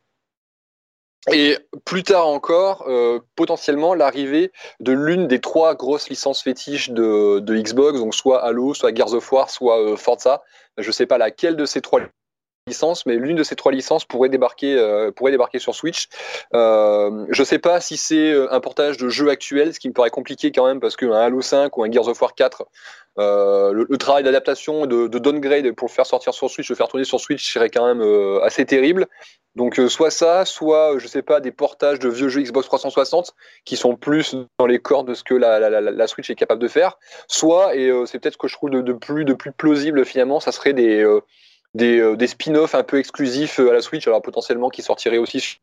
Et 1.32 1.56
plus 1.84 2.04
tard 2.04 2.26
encore, 2.28 2.84
euh, 2.88 3.20
potentiellement 3.34 3.94
l'arrivée 3.94 4.52
de 4.78 4.92
l'une 4.92 5.26
des 5.26 5.40
trois 5.40 5.74
grosses 5.74 6.08
licences 6.08 6.42
fétiches 6.42 6.90
de, 6.90 7.40
Xbox, 7.40 7.98
donc 7.98 8.14
soit 8.14 8.44
Halo, 8.44 8.74
soit 8.74 8.94
Gears 8.94 9.14
of 9.14 9.32
War, 9.32 9.50
soit 9.50 9.80
euh, 9.80 9.96
Forza. 9.96 10.42
Je 10.78 10.86
ne 10.86 10.92
sais 10.92 11.06
pas 11.06 11.18
laquelle 11.18 11.56
de 11.56 11.66
ces 11.66 11.80
trois 11.80 12.00
licences, 12.66 13.06
mais 13.06 13.16
l'une 13.16 13.36
de 13.36 13.42
ces 13.42 13.56
trois 13.56 13.72
licences 13.72 14.04
pourrait 14.04 14.28
débarquer, 14.28 14.76
pourrait 15.14 15.32
débarquer 15.32 15.58
sur 15.58 15.74
Switch. 15.74 16.08
je 16.52 17.38
ne 17.38 17.44
sais 17.44 17.58
pas 17.58 17.80
si 17.80 17.96
c'est 17.96 18.34
un 18.50 18.60
portage 18.60 18.96
de 18.96 19.08
jeux 19.08 19.28
actuels, 19.28 19.74
ce 19.74 19.80
qui 19.80 19.88
me 19.88 19.94
paraît 19.94 20.10
compliqué 20.10 20.52
quand 20.52 20.66
même, 20.66 20.80
parce 20.80 20.96
qu'un 20.96 21.12
Halo 21.12 21.40
5 21.40 21.76
ou 21.76 21.84
un 21.84 21.90
Gears 21.90 22.08
of 22.08 22.20
War 22.20 22.34
4 22.34 22.64
euh, 23.18 23.72
le, 23.72 23.96
travail 23.96 24.24
d'adaptation, 24.24 24.84
de, 24.86 25.06
de, 25.06 25.18
downgrade 25.18 25.72
pour 25.72 25.88
le 25.88 25.92
faire 25.92 26.04
sortir 26.04 26.34
sur 26.34 26.50
Switch, 26.50 26.68
le 26.68 26.76
faire 26.76 26.88
tourner 26.88 27.04
sur 27.04 27.18
Switch 27.18 27.50
serait 27.50 27.70
quand 27.70 27.86
même 27.86 28.02
euh, 28.02 28.42
assez 28.42 28.66
terrible. 28.66 29.06
Donc 29.54 29.80
euh, 29.80 29.88
soit 29.88 30.10
ça, 30.10 30.44
soit 30.44 30.98
je 30.98 31.06
sais 31.06 31.22
pas 31.22 31.40
des 31.40 31.50
portages 31.50 31.98
de 31.98 32.10
vieux 32.10 32.28
jeux 32.28 32.42
Xbox 32.42 32.66
360 32.66 33.34
qui 33.64 33.76
sont 33.76 33.96
plus 33.96 34.36
dans 34.58 34.66
les 34.66 34.80
cordes 34.80 35.08
de 35.08 35.14
ce 35.14 35.24
que 35.24 35.32
la, 35.32 35.58
la, 35.58 35.80
la, 35.80 36.06
Switch 36.06 36.28
est 36.28 36.34
capable 36.34 36.60
de 36.60 36.68
faire. 36.68 36.98
Soit 37.26 37.74
et 37.74 37.90
c'est 38.04 38.18
peut-être 38.18 38.34
ce 38.34 38.38
que 38.38 38.48
je 38.48 38.54
trouve 38.54 38.68
de, 38.68 38.82
de, 38.82 38.92
plus 38.92 39.24
de 39.24 39.32
plus 39.32 39.52
plausible 39.52 40.04
finalement, 40.04 40.38
ça 40.38 40.52
serait 40.52 40.74
des 40.74 41.02
des, 41.76 42.16
des 42.16 42.26
spin-offs 42.26 42.74
un 42.74 42.82
peu 42.82 42.98
exclusifs 42.98 43.58
à 43.58 43.72
la 43.72 43.82
Switch, 43.82 44.06
alors 44.06 44.22
potentiellement 44.22 44.68
qui 44.68 44.82
sortiraient 44.82 45.18
aussi 45.18 45.58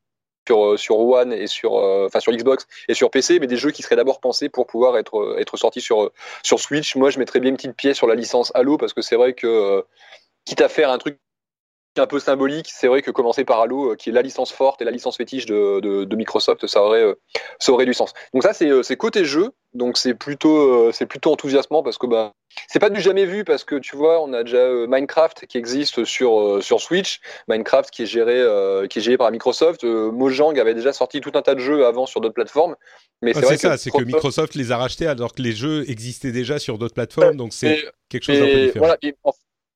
sur, 0.48 0.66
euh, 0.66 0.78
sur 0.78 1.00
One 1.00 1.34
et 1.34 1.48
sur, 1.48 1.78
euh, 1.78 2.08
enfin 2.08 2.20
sur 2.20 2.32
Xbox 2.32 2.68
et 2.88 2.94
sur 2.94 3.10
PC, 3.10 3.40
mais 3.40 3.48
des 3.48 3.58
jeux 3.58 3.72
qui 3.72 3.82
seraient 3.82 3.96
d'abord 3.96 4.20
pensés 4.20 4.50
pour 4.50 4.68
pouvoir 4.68 4.98
être, 4.98 5.20
euh, 5.20 5.40
être 5.40 5.58
sortis 5.58 5.82
sur, 5.82 6.12
sur 6.44 6.60
Switch. 6.60 6.96
Moi, 6.96 7.10
je 7.10 7.20
mettrais 7.20 7.40
bien 7.40 7.50
une 7.50 7.56
petite 7.56 7.76
pièce 7.76 7.98
sur 7.98 8.08
la 8.08 8.16
licence 8.16 8.52
Halo 8.56 8.78
parce 8.78 8.94
que 8.94 9.02
c'est 9.02 9.16
vrai 9.16 9.34
que, 9.34 9.86
quitte 10.46 10.62
à 10.62 10.70
faire 10.70 10.90
un 10.90 10.98
truc 10.98 11.20
un 11.98 12.08
peu 12.08 12.20
symbolique. 12.20 12.70
C'est 12.72 12.88
vrai 12.88 13.02
que 13.02 13.12
commencer 13.12 13.46
par 13.46 13.60
Halo, 13.62 13.96
qui 13.96 14.10
est 14.10 14.14
la 14.14 14.22
licence 14.22 14.52
forte 14.52 14.82
et 14.82 14.86
la 14.86 14.92
licence 14.92 15.18
fétiche 15.18 15.46
de, 15.46 15.80
de, 15.80 16.16
Microsoft, 16.16 16.68
ça 16.68 16.84
aurait, 16.84 17.16
ça 17.60 17.72
aurait 17.72 17.86
du 17.86 17.94
sens. 17.94 18.14
Donc 18.34 18.44
ça, 18.44 18.54
c'est 18.54 18.98
côté 18.98 19.26
jeu. 19.26 19.52
Donc 19.74 19.98
c'est 19.98 20.14
plutôt, 20.14 20.92
c'est 20.92 21.08
plutôt 21.08 21.32
enthousiasmant 21.32 21.82
parce 21.82 21.98
que 21.98 22.06
bah, 22.06 22.34
c'est 22.68 22.80
pas 22.80 22.90
du 22.90 23.02
jamais 23.02 23.26
vu 23.26 23.44
parce 23.44 23.64
que 23.64 23.76
tu 23.76 23.96
vois, 23.96 24.22
on 24.22 24.34
a 24.34 24.44
déjà 24.44 24.58
euh, 24.58 24.88
Minecraft 24.88 25.46
qui 25.48 25.58
existe 25.58 26.06
sur 26.06 26.40
euh, 26.40 26.62
sur 26.62 26.82
Switch, 26.82 27.20
Minecraft 27.48 27.90
qui 27.90 28.04
est 28.04 28.06
géré 28.06 28.40
euh, 28.40 28.88
qui 28.88 29.00
est 29.00 29.02
géré 29.02 29.18
par 29.18 29.32
Microsoft. 29.32 29.84
Mojang 29.84 30.58
avait 30.60 30.74
déjà 30.74 30.94
sorti 30.94 31.22
tout 31.22 31.32
un 31.36 31.42
tas 31.42 31.56
de 31.56 31.60
jeux 31.60 31.86
avant 31.86 32.06
sur 32.06 32.22
d'autres 32.22 32.34
plateformes, 32.34 32.76
mais 33.22 33.34
c'est 33.34 33.58
ça, 33.58 33.78
c'est 33.78 33.92
que 33.92 34.04
Microsoft 34.04 34.56
les 34.56 34.72
a 34.72 34.78
rachetés 34.78 35.08
alors 35.08 35.34
que 35.34 35.42
les 35.42 35.54
jeux 35.54 35.90
existaient 35.90 36.32
déjà 36.32 36.60
sur 36.60 36.78
d'autres 36.78 36.94
plateformes, 36.94 37.36
donc 37.36 37.54
c'est 37.54 37.84
quelque 38.10 38.24
chose 38.24 38.40
d'un 38.40 38.46
peu 38.46 38.66
différent. 38.66 38.86
Voilà, 38.86 38.98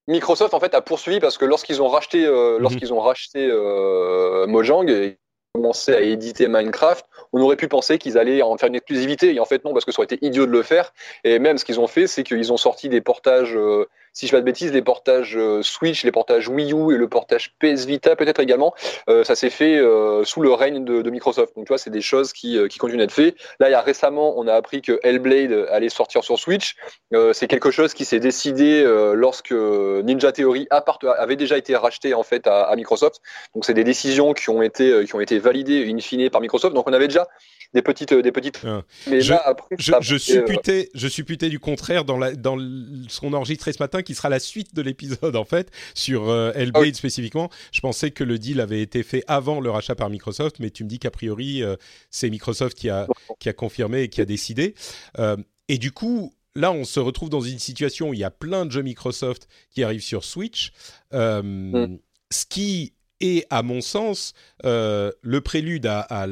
Microsoft 0.08 0.54
en 0.54 0.60
fait 0.60 0.74
a 0.74 0.82
poursuivi 0.82 1.20
parce 1.20 1.38
que 1.38 1.46
lorsqu'ils 1.46 1.82
ont 1.82 1.90
racheté 1.90 2.28
mhm. 2.28 2.58
lorsqu'ils 2.60 2.94
ont 2.94 3.00
racheté 3.00 3.48
Mojang 4.48 4.90
et 4.90 5.18
commencé 5.58 5.94
à 5.94 6.02
éditer 6.02 6.48
Minecraft, 6.48 7.06
on 7.34 7.42
aurait 7.42 7.56
pu 7.56 7.68
penser 7.68 7.98
qu'ils 7.98 8.18
allaient 8.18 8.42
en 8.44 8.58
faire 8.58 8.70
une 8.70 8.76
exclusivité. 8.76 9.34
Et 9.34 9.40
en 9.40 9.46
fait, 9.46 9.66
non, 9.66 9.74
parce 9.74 9.86
que 9.86 9.92
ça 9.92 10.00
aurait 10.00 10.06
été 10.06 10.24
idiot 10.26 10.46
de 10.46 10.52
le 10.52 10.62
faire. 10.62 10.94
Et 11.24 11.40
même 11.40 11.58
ce 11.58 11.66
qu'ils 11.66 11.80
ont 11.80 11.88
fait, 11.88 12.06
c'est 12.08 12.24
qu'ils 12.24 12.54
ont 12.54 12.58
sorti 12.58 12.90
des 12.90 13.02
portages, 13.02 13.56
euh, 13.56 13.88
si 14.18 14.26
je 14.26 14.34
ne 14.34 14.38
pas 14.38 14.42
de 14.42 14.46
bêtises, 14.46 14.74
les 14.74 14.82
portages 14.82 15.38
euh, 15.38 15.62
Switch, 15.62 16.04
les 16.04 16.12
portages 16.12 16.50
Wii 16.50 16.74
U 16.74 16.92
et 16.92 16.98
le 16.98 17.08
portage 17.08 17.54
PS 17.60 17.86
Vita 17.86 18.16
peut-être 18.16 18.40
également. 18.40 18.74
Euh, 19.10 19.24
ça 19.24 19.36
s'est 19.36 19.52
fait 19.52 19.80
sous 20.24 20.42
le 20.42 20.52
règne 20.52 20.84
de, 20.84 21.10
Microsoft. 21.12 21.56
Donc 21.56 21.66
tu 21.66 21.70
vois, 21.70 21.78
c'est 21.78 21.92
des 21.92 22.02
choses 22.02 22.34
qui, 22.34 22.58
qui 22.68 22.80
continuent 22.80 22.98
d'être 22.98 23.12
faites. 23.12 23.36
Là, 23.60 23.70
il 23.70 23.72
y 23.72 23.76
a 23.76 23.82
récemment, 23.82 24.34
on 24.38 24.48
a 24.48 24.56
appris 24.56 24.82
que 24.82 25.00
Hellblade 25.04 25.68
allait 25.70 25.90
sortir 25.90 26.24
sur 26.24 26.40
Switch. 26.40 26.76
c'est 27.34 27.48
quelque 27.48 27.70
chose 27.70 27.94
qui 27.94 28.06
s'est 28.06 28.20
décidé 28.20 28.84
lorsque 29.14 29.52
Ninja 29.52 30.32
Theory 30.32 30.68
avait 31.18 31.36
déjà 31.36 31.58
été 31.58 31.76
racheté 31.76 32.14
en 32.14 32.24
fait 32.24 32.48
à, 32.48 32.64
à 32.64 32.76
Microsoft. 32.76 33.22
Donc 33.54 33.66
c'est 33.66 33.76
des 33.76 33.84
décisions 33.84 34.34
qui 34.34 34.50
ont 34.50 34.62
été 34.62 35.06
qui 35.06 35.16
ont 35.16 35.22
été 35.22 35.38
validées 35.40 35.90
in 35.90 36.00
fine 36.00 36.30
par 36.30 36.42
Microsoft. 36.42 36.74
Donc 36.74 36.90
on 36.90 36.94
avait 36.94 37.08
déjà 37.08 37.28
des 37.74 37.82
petites, 37.82 38.14
des 38.14 38.32
petites. 38.32 38.62
Ah. 38.66 38.84
Mais 39.08 39.22
je, 39.22 39.34
là, 39.34 39.42
après, 39.46 39.76
je, 39.78 39.94
je, 40.02 40.18
supputais, 40.18 40.90
je 40.94 41.08
supputais 41.08 41.50
du 41.50 41.60
contraire 41.60 42.06
dans, 42.06 42.18
la, 42.18 42.34
dans 42.34 42.58
ce 42.58 43.20
qu'on 43.20 43.34
enregistré 43.34 43.74
ce 43.74 43.82
matin, 43.82 44.02
qui 44.02 44.16
sera 44.16 44.30
la 44.30 44.40
suite 44.40 44.74
de 44.76 44.82
l'épisode 44.82 45.36
en 45.36 45.46
fait 45.46 45.72
sur 45.94 46.30
euh, 46.30 46.52
Hellblade 46.56 46.92
ah 46.92 46.94
spécifiquement. 46.94 47.50
Je 47.72 47.82
pensais 47.82 48.12
que 48.12 48.24
le 48.24 48.40
deal 48.40 48.62
avait 48.62 48.82
été 48.82 49.04
fait 49.04 49.24
avant 49.28 49.60
le 49.60 49.70
rachat 49.70 49.96
par 49.96 50.10
Microsoft, 50.10 50.60
mais 50.60 50.70
tu 50.70 50.84
me 50.84 50.90
dis 50.90 51.00
qu'a 51.00 51.12
priori 51.12 51.64
euh, 51.64 51.76
c'est 52.10 52.30
Microsoft 52.30 52.78
qui 52.78 52.90
a, 52.90 53.08
qui 53.40 53.50
a 53.50 53.54
confirmé 53.54 54.04
et 54.04 54.10
qui 54.10 54.22
a 54.22 54.26
décidé. 54.26 54.74
Euh, 55.20 55.38
et 55.68 55.78
du 55.78 55.92
coup, 55.92 56.34
là, 56.56 56.72
on 56.72 56.86
se 56.86 57.00
retrouve 57.00 57.30
dans 57.30 57.42
une 57.42 57.60
situation 57.60 58.10
où 58.10 58.14
il 58.14 58.20
y 58.20 58.24
a 58.24 58.32
plein 58.32 58.66
de 58.66 58.72
jeux 58.72 58.82
Microsoft 58.82 59.48
qui 59.70 59.84
arrivent 59.84 60.02
sur 60.02 60.24
Switch. 60.24 60.72
Mm. 61.12 61.98
Ce 62.30 62.46
qui 62.46 62.94
et 63.20 63.46
à 63.50 63.64
mon 63.64 63.82
sens, 63.82 64.34
euh, 64.66 65.12
le 65.22 65.42
prélude 65.42 65.88
à, 65.88 66.28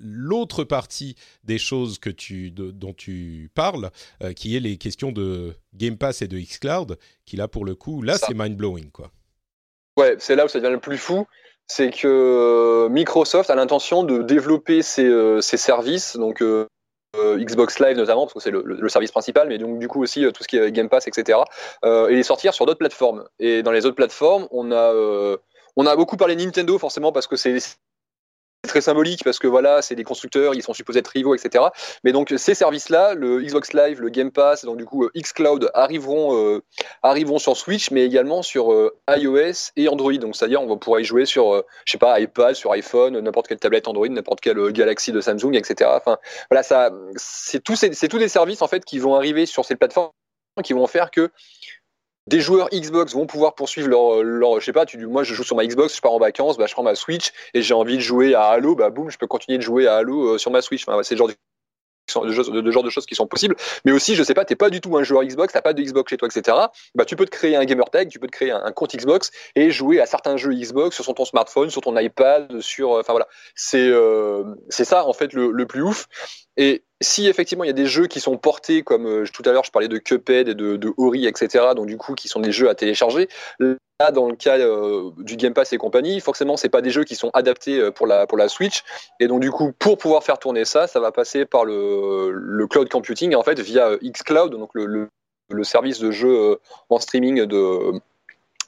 l'autre 0.00 0.64
partie 0.64 1.16
des 1.44 1.58
choses 1.58 1.98
que 1.98 2.10
tu, 2.10 2.50
dont 2.50 2.92
tu 2.92 3.50
parles, 3.54 3.90
euh, 4.22 4.32
qui 4.32 4.56
est 4.56 4.60
les 4.60 4.76
questions 4.76 5.12
de 5.12 5.54
Game 5.74 5.96
Pass 5.96 6.22
et 6.22 6.28
de 6.28 6.38
xCloud, 6.38 6.98
qui 7.24 7.36
là 7.36 7.48
pour 7.48 7.64
le 7.64 7.74
coup, 7.74 8.02
là 8.02 8.16
c'est 8.18 8.34
mind 8.34 8.56
blowing 8.56 8.90
quoi. 8.90 9.10
Ouais, 9.98 10.16
c'est 10.18 10.36
là 10.36 10.44
où 10.44 10.48
ça 10.48 10.60
devient 10.60 10.72
le 10.72 10.80
plus 10.80 10.98
fou, 10.98 11.26
c'est 11.66 11.90
que 11.90 12.06
euh, 12.06 12.88
Microsoft 12.90 13.48
a 13.48 13.54
l'intention 13.54 14.02
de 14.02 14.22
développer 14.22 14.82
ses, 14.82 15.40
services, 15.40 16.16
donc 16.16 16.42
Xbox 17.16 17.80
Live 17.80 17.96
notamment, 17.96 18.26
parce 18.26 18.34
que 18.34 18.40
c'est 18.40 18.50
le, 18.50 18.88
service 18.90 19.10
principal, 19.10 19.48
mais 19.48 19.56
donc 19.56 19.78
du 19.78 19.88
coup 19.88 20.02
aussi 20.02 20.20
tout 20.34 20.42
ce 20.42 20.48
qui 20.48 20.58
est 20.58 20.70
Game 20.70 20.90
Pass, 20.90 21.08
etc. 21.08 21.38
et 21.82 22.14
les 22.14 22.22
sortir 22.22 22.52
sur 22.52 22.66
d'autres 22.66 22.78
plateformes. 22.78 23.24
Et 23.38 23.62
dans 23.62 23.72
les 23.72 23.86
autres 23.86 23.96
plateformes, 23.96 24.46
on 24.50 24.70
a 24.70 24.92
on 25.76 25.86
a 25.86 25.96
beaucoup 25.96 26.16
parlé 26.16 26.36
Nintendo 26.36 26.78
forcément 26.78 27.12
parce 27.12 27.26
que 27.26 27.36
c'est 27.36 27.58
très 28.66 28.80
symbolique 28.80 29.24
parce 29.24 29.38
que 29.38 29.46
voilà, 29.46 29.80
c'est 29.80 29.94
des 29.94 30.04
constructeurs, 30.04 30.54
ils 30.54 30.62
sont 30.62 30.74
supposés 30.74 30.98
être 30.98 31.08
rivaux, 31.08 31.34
etc. 31.34 31.64
Mais 32.04 32.12
donc 32.12 32.34
ces 32.36 32.54
services-là, 32.54 33.14
le 33.14 33.40
Xbox 33.40 33.72
Live, 33.72 34.00
le 34.00 34.08
Game 34.08 34.30
Pass, 34.30 34.64
donc 34.64 34.76
du 34.76 34.84
coup 34.84 35.04
euh, 35.04 35.10
xCloud 35.16 35.70
arriveront 35.74 36.36
euh, 36.36 36.62
arriveront 37.02 37.38
sur 37.38 37.56
Switch, 37.56 37.90
mais 37.90 38.04
également 38.04 38.42
sur 38.42 38.72
euh, 38.72 38.96
iOS 39.08 39.70
et 39.76 39.88
Android. 39.88 40.14
Donc 40.14 40.36
c'est-à-dire 40.36 40.60
on 40.62 40.76
va 40.76 41.00
y 41.00 41.04
jouer 41.04 41.26
sur, 41.26 41.64
je 41.84 41.92
sais 41.92 41.98
pas, 41.98 42.18
iPad, 42.20 42.54
sur 42.54 42.72
iPhone, 42.72 43.18
n'importe 43.20 43.48
quelle 43.48 43.58
tablette 43.58 43.88
Android, 43.88 44.08
n'importe 44.08 44.40
quelle 44.40 44.72
Galaxy 44.72 45.12
de 45.12 45.20
Samsung, 45.20 45.54
etc. 45.54 45.90
Enfin 45.94 46.18
voilà, 46.50 46.62
ça, 46.62 46.90
c'est 47.16 47.62
tous 47.62 47.84
tous 48.10 48.18
des 48.18 48.28
services 48.28 48.62
en 48.62 48.68
fait 48.68 48.84
qui 48.84 48.98
vont 48.98 49.14
arriver 49.14 49.46
sur 49.46 49.64
ces 49.64 49.76
plateformes 49.76 50.10
qui 50.64 50.72
vont 50.72 50.86
faire 50.86 51.10
que 51.10 51.30
des 52.26 52.40
joueurs 52.40 52.68
Xbox 52.72 53.14
vont 53.14 53.26
pouvoir 53.26 53.54
poursuivre 53.54 53.88
leur, 53.88 54.22
leur 54.22 54.60
je 54.60 54.64
sais 54.64 54.72
pas, 54.72 54.86
tu, 54.86 54.98
moi 55.06 55.22
je 55.22 55.34
joue 55.34 55.44
sur 55.44 55.56
ma 55.56 55.66
Xbox, 55.66 55.96
je 55.96 56.00
pars 56.00 56.12
en 56.12 56.18
vacances, 56.18 56.58
bah, 56.58 56.66
je 56.66 56.72
prends 56.72 56.82
ma 56.82 56.94
Switch 56.94 57.32
et 57.54 57.62
j'ai 57.62 57.74
envie 57.74 57.96
de 57.96 58.02
jouer 58.02 58.34
à 58.34 58.44
Halo, 58.44 58.74
bah 58.74 58.90
boum, 58.90 59.10
je 59.10 59.18
peux 59.18 59.26
continuer 59.26 59.58
de 59.58 59.62
jouer 59.62 59.86
à 59.86 59.96
Halo 59.96 60.34
euh, 60.34 60.38
sur 60.38 60.50
ma 60.50 60.62
Switch. 60.62 60.84
Enfin, 60.86 61.02
c'est 61.02 61.14
le 61.14 61.18
genre 61.18 61.28
de 61.28 62.70
genre 62.70 62.82
de 62.82 62.90
choses 62.90 63.06
qui 63.06 63.14
sont 63.14 63.26
possibles, 63.26 63.56
mais 63.84 63.92
aussi, 63.92 64.14
je 64.14 64.22
sais 64.22 64.34
pas, 64.34 64.44
t'es 64.44 64.56
pas 64.56 64.70
du 64.70 64.80
tout 64.80 64.96
un 64.96 65.02
joueur 65.02 65.24
Xbox, 65.24 65.52
t'as 65.52 65.62
pas 65.62 65.72
de 65.72 65.82
Xbox 65.82 66.10
chez 66.10 66.16
toi, 66.16 66.28
etc. 66.28 66.56
Bah, 66.94 67.04
tu 67.04 67.16
peux 67.16 67.24
te 67.24 67.30
créer 67.30 67.56
un 67.56 67.64
gamer 67.64 67.90
tag, 67.90 68.08
tu 68.08 68.18
peux 68.18 68.26
te 68.26 68.32
créer 68.32 68.50
un, 68.50 68.72
compte 68.72 68.94
Xbox 68.94 69.30
et 69.54 69.70
jouer 69.70 70.00
à 70.00 70.06
certains 70.06 70.36
jeux 70.36 70.54
Xbox 70.54 71.00
sur 71.00 71.14
ton 71.14 71.24
smartphone, 71.24 71.70
sur 71.70 71.82
ton 71.82 71.96
iPad, 71.96 72.60
sur, 72.60 72.94
euh, 72.94 73.00
enfin 73.00 73.12
voilà, 73.12 73.26
c'est 73.54 73.88
euh, 73.88 74.44
c'est 74.68 74.84
ça 74.84 75.06
en 75.06 75.12
fait 75.12 75.32
le, 75.32 75.50
le 75.50 75.66
plus 75.66 75.82
ouf. 75.82 76.06
Et 76.56 76.82
si 77.00 77.26
effectivement 77.26 77.64
il 77.64 77.68
y 77.68 77.70
a 77.70 77.74
des 77.74 77.86
jeux 77.86 78.06
qui 78.06 78.20
sont 78.20 78.38
portés, 78.38 78.82
comme 78.82 79.06
euh, 79.06 79.24
tout 79.32 79.42
à 79.44 79.52
l'heure 79.52 79.64
je 79.64 79.70
parlais 79.70 79.88
de 79.88 79.98
Cuphead 79.98 80.48
et 80.48 80.54
de, 80.54 80.94
Ori, 80.96 81.26
etc., 81.26 81.66
donc 81.74 81.86
du 81.86 81.96
coup 81.96 82.14
qui 82.14 82.28
sont 82.28 82.40
des 82.40 82.52
jeux 82.52 82.68
à 82.68 82.74
télécharger, 82.74 83.28
là 83.60 84.10
dans 84.12 84.28
le 84.28 84.36
cas 84.36 84.58
euh, 84.58 85.10
du 85.18 85.36
Game 85.36 85.52
Pass 85.52 85.72
et 85.72 85.78
compagnie, 85.78 86.20
forcément 86.20 86.56
c'est 86.56 86.68
pas 86.68 86.80
des 86.80 86.90
jeux 86.90 87.04
qui 87.04 87.14
sont 87.14 87.30
adaptés 87.34 87.78
euh, 87.78 87.90
pour 87.90 88.06
la, 88.06 88.26
pour 88.26 88.38
la 88.38 88.48
Switch, 88.48 88.82
et 89.20 89.26
donc 89.26 89.40
du 89.40 89.50
coup 89.50 89.72
pour 89.78 89.98
pouvoir 89.98 90.24
faire 90.24 90.38
tourner 90.38 90.64
ça, 90.64 90.86
ça 90.86 91.00
va 91.00 91.12
passer 91.12 91.44
par 91.44 91.64
le, 91.64 92.30
le 92.32 92.66
cloud 92.66 92.88
computing, 92.88 93.34
en 93.34 93.42
fait 93.42 93.60
via 93.60 93.96
xCloud, 94.02 94.52
donc 94.52 94.70
le, 94.72 95.08
le, 95.50 95.64
service 95.64 95.98
de 96.00 96.10
jeu 96.10 96.58
en 96.88 96.98
streaming 96.98 97.44
de 97.44 98.00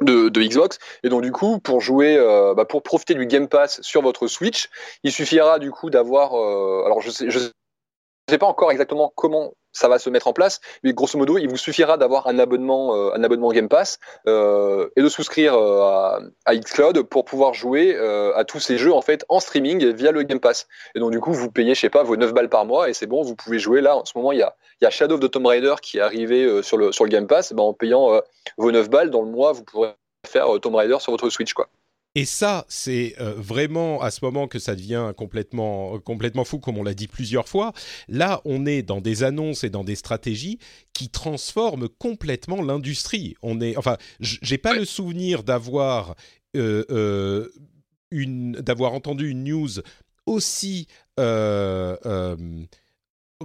de, 0.00 0.28
Xbox. 0.30 0.78
Et 1.02 1.08
donc 1.08 1.22
du 1.22 1.32
coup, 1.32 1.58
pour 1.58 1.80
jouer, 1.80 2.16
bah, 2.56 2.64
pour 2.64 2.84
profiter 2.84 3.14
du 3.14 3.26
Game 3.26 3.48
Pass 3.48 3.80
sur 3.82 4.00
votre 4.00 4.28
Switch, 4.28 4.70
il 5.02 5.10
suffira 5.10 5.58
du 5.58 5.72
coup 5.72 5.90
d'avoir, 5.90 6.34
alors 6.34 7.00
je 7.00 7.10
sais, 7.10 7.28
ne 8.28 8.34
sais 8.34 8.38
pas 8.38 8.46
encore 8.46 8.70
exactement 8.70 9.12
comment 9.14 9.54
ça 9.72 9.88
va 9.88 9.98
se 9.98 10.10
mettre 10.10 10.28
en 10.28 10.32
place, 10.32 10.60
mais 10.82 10.92
grosso 10.92 11.18
modo, 11.18 11.38
il 11.38 11.48
vous 11.48 11.56
suffira 11.56 11.96
d'avoir 11.96 12.26
un 12.26 12.38
abonnement, 12.38 12.96
euh, 12.96 13.12
un 13.14 13.22
abonnement 13.22 13.50
Game 13.50 13.68
Pass 13.68 13.98
euh, 14.26 14.88
et 14.96 15.02
de 15.02 15.08
souscrire 15.08 15.54
euh, 15.54 16.20
à, 16.44 16.56
Xcloud 16.56 17.02
pour 17.02 17.24
pouvoir 17.24 17.54
jouer 17.54 17.96
à 18.34 18.44
tous 18.44 18.60
ces 18.60 18.78
jeux 18.78 18.92
en 18.92 19.02
fait 19.02 19.24
en 19.28 19.40
streaming 19.40 19.92
via 19.92 20.10
le 20.10 20.22
Game 20.22 20.40
Pass. 20.40 20.66
Et 20.94 21.00
donc 21.00 21.12
du 21.12 21.20
coup, 21.20 21.32
vous 21.32 21.50
payez, 21.50 21.74
je 21.74 21.80
sais 21.80 21.90
pas, 21.90 22.02
vos 22.02 22.16
9 22.16 22.32
balles 22.32 22.48
par 22.48 22.64
mois 22.64 22.88
et 22.88 22.92
c'est 22.92 23.06
bon, 23.06 23.22
vous 23.22 23.36
pouvez 23.36 23.58
jouer 23.58 23.80
là. 23.80 23.96
En 23.96 24.04
ce 24.04 24.12
moment, 24.16 24.32
il 24.32 24.38
y 24.38 24.42
a, 24.42 24.90
Shadow 24.90 25.14
of 25.14 25.20
the 25.20 25.30
Tomb 25.30 25.46
Raider 25.46 25.74
qui 25.80 25.98
est 25.98 26.00
arrivé 26.02 26.62
sur 26.62 26.76
le 26.76 26.92
sur 26.92 27.04
le 27.04 27.10
Game 27.10 27.26
Pass. 27.26 27.52
Ben, 27.52 27.62
en 27.62 27.72
payant 27.72 28.20
vos 28.56 28.72
9 28.72 28.90
balles 28.90 29.10
dans 29.10 29.22
le 29.22 29.30
mois, 29.30 29.52
vous 29.52 29.64
pourrez 29.64 29.90
faire 30.26 30.48
Tomb 30.60 30.74
Raider 30.74 30.96
sur 31.00 31.12
votre 31.12 31.30
Switch, 31.30 31.52
quoi. 31.52 31.68
Et 32.14 32.24
ça, 32.24 32.64
c'est 32.68 33.14
euh, 33.20 33.34
vraiment 33.34 34.00
à 34.02 34.10
ce 34.10 34.24
moment 34.24 34.48
que 34.48 34.58
ça 34.58 34.74
devient 34.74 35.12
complètement, 35.16 35.98
complètement 36.00 36.44
fou, 36.44 36.58
comme 36.58 36.78
on 36.78 36.82
l'a 36.82 36.94
dit 36.94 37.06
plusieurs 37.06 37.48
fois. 37.48 37.72
Là, 38.08 38.40
on 38.44 38.66
est 38.66 38.82
dans 38.82 39.00
des 39.00 39.22
annonces 39.22 39.62
et 39.62 39.70
dans 39.70 39.84
des 39.84 39.94
stratégies 39.94 40.58
qui 40.94 41.10
transforment 41.10 41.88
complètement 41.88 42.62
l'industrie. 42.62 43.34
On 43.42 43.60
est, 43.60 43.76
enfin, 43.76 43.96
j'ai 44.20 44.58
pas 44.58 44.74
le 44.74 44.84
souvenir 44.84 45.44
d'avoir 45.44 46.16
euh, 46.56 46.84
euh, 46.90 47.48
une, 48.10 48.52
d'avoir 48.52 48.94
entendu 48.94 49.28
une 49.28 49.44
news 49.44 49.80
aussi 50.26 50.88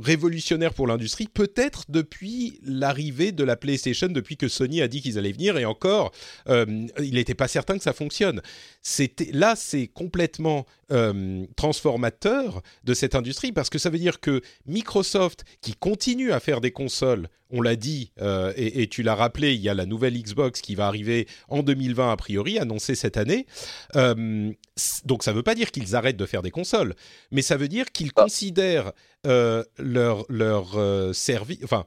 révolutionnaire 0.02 0.74
pour 0.74 0.88
l'industrie, 0.88 1.28
peut-être 1.28 1.86
depuis 1.90 2.60
l'arrivée 2.64 3.32
de 3.32 3.44
la 3.44 3.56
PlayStation, 3.56 4.08
depuis 4.08 4.38
que 4.38 4.48
Sony 4.48 4.82
a 4.82 4.88
dit 4.88 5.02
qu'ils 5.02 5.20
allaient 5.20 5.32
venir, 5.32 5.58
et 5.58 5.66
encore, 5.66 6.12
euh, 6.50 6.66
il 7.00 7.14
n'était 7.14 7.36
pas 7.36 7.48
certain 7.48 7.78
que 7.78 7.84
ça 7.84 7.94
fonctionne. 7.94 8.42
C'était 8.82 9.30
là, 9.32 9.54
c'est 9.56 9.88
complètement 9.88 10.66
euh, 10.92 11.46
transformateur 11.56 12.64
de 12.84 12.94
cette 12.96 13.14
industrie 13.14 13.52
parce 13.52 13.70
que 13.70 13.78
ça 13.78 13.92
veut 13.92 14.00
dire 14.00 14.20
que 14.20 14.42
Microsoft, 14.66 15.44
qui 15.62 15.74
continue 15.74 16.32
à 16.32 16.40
faire 16.40 16.60
des 16.60 16.72
consoles, 16.72 17.30
on 17.52 17.62
l'a 17.62 17.76
dit 17.76 18.12
euh, 18.20 18.52
et, 18.56 18.82
et, 18.82 18.88
tu 18.88 19.04
l'as 19.04 19.14
rappelé, 19.14 19.54
il 19.54 19.62
y 19.62 19.70
a 19.70 19.76
la 19.76 19.86
nouvelle 19.86 20.20
Xbox 20.20 20.60
qui 20.60 20.74
va 20.74 20.88
arriver 20.88 21.28
en 21.50 21.62
2020 21.62 22.12
a 22.12 22.18
priori, 22.18 22.58
annoncée 22.58 22.96
cette 22.96 23.16
année. 23.16 23.46
donc 23.94 25.24
ça 25.24 25.32
ne 25.32 25.36
veut 25.36 25.44
pas 25.44 25.54
dire 25.54 25.70
qu'ils 25.70 25.96
arrêtent 25.96 26.18
de 26.18 26.26
faire 26.26 26.42
des 26.42 26.50
consoles, 26.50 26.96
mais 27.32 27.44
ça 27.44 27.58
veut 27.58 27.68
dire 27.68 27.92
qu'ils 27.92 28.12
ah. 28.16 28.24
considèrent 28.24 28.92
euh, 29.26 29.64
leur, 29.78 30.26
leur 30.28 30.78
euh, 30.78 31.14
service, 31.14 31.60
enfin, 31.64 31.86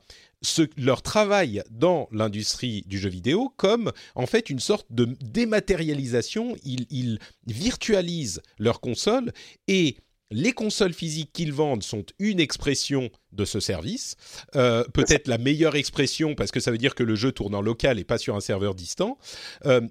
leur 0.78 1.02
travail 1.02 1.62
dans 1.70 2.08
l'industrie 2.10 2.82
du 2.86 2.98
jeu 2.98 3.10
vidéo 3.10 3.52
comme 3.56 3.92
en 4.14 4.26
fait 4.26 4.48
une 4.48 4.58
sorte 4.58 4.86
de 4.90 5.08
dématérialisation. 5.20 6.56
Ils, 6.64 6.86
ils 6.90 7.18
virtualisent 7.46 8.40
leurs 8.58 8.80
consoles 8.80 9.32
et 9.68 9.96
les 10.30 10.52
consoles 10.52 10.94
physiques 10.94 11.30
qu'ils 11.32 11.52
vendent 11.52 11.82
sont 11.82 12.06
une 12.18 12.40
expression 12.40 13.10
de 13.32 13.44
ce 13.44 13.60
service, 13.60 14.16
euh, 14.56 14.82
peut-être 14.94 15.28
la 15.28 15.38
meilleure 15.38 15.76
expression 15.76 16.34
parce 16.34 16.50
que 16.50 16.60
ça 16.60 16.70
veut 16.70 16.78
dire 16.78 16.94
que 16.94 17.02
le 17.04 17.16
jeu 17.16 17.32
tourne 17.32 17.54
en 17.54 17.60
local 17.60 17.98
et 17.98 18.04
pas 18.04 18.18
sur 18.18 18.34
un 18.34 18.40
serveur 18.40 18.74
distant, 18.74 19.18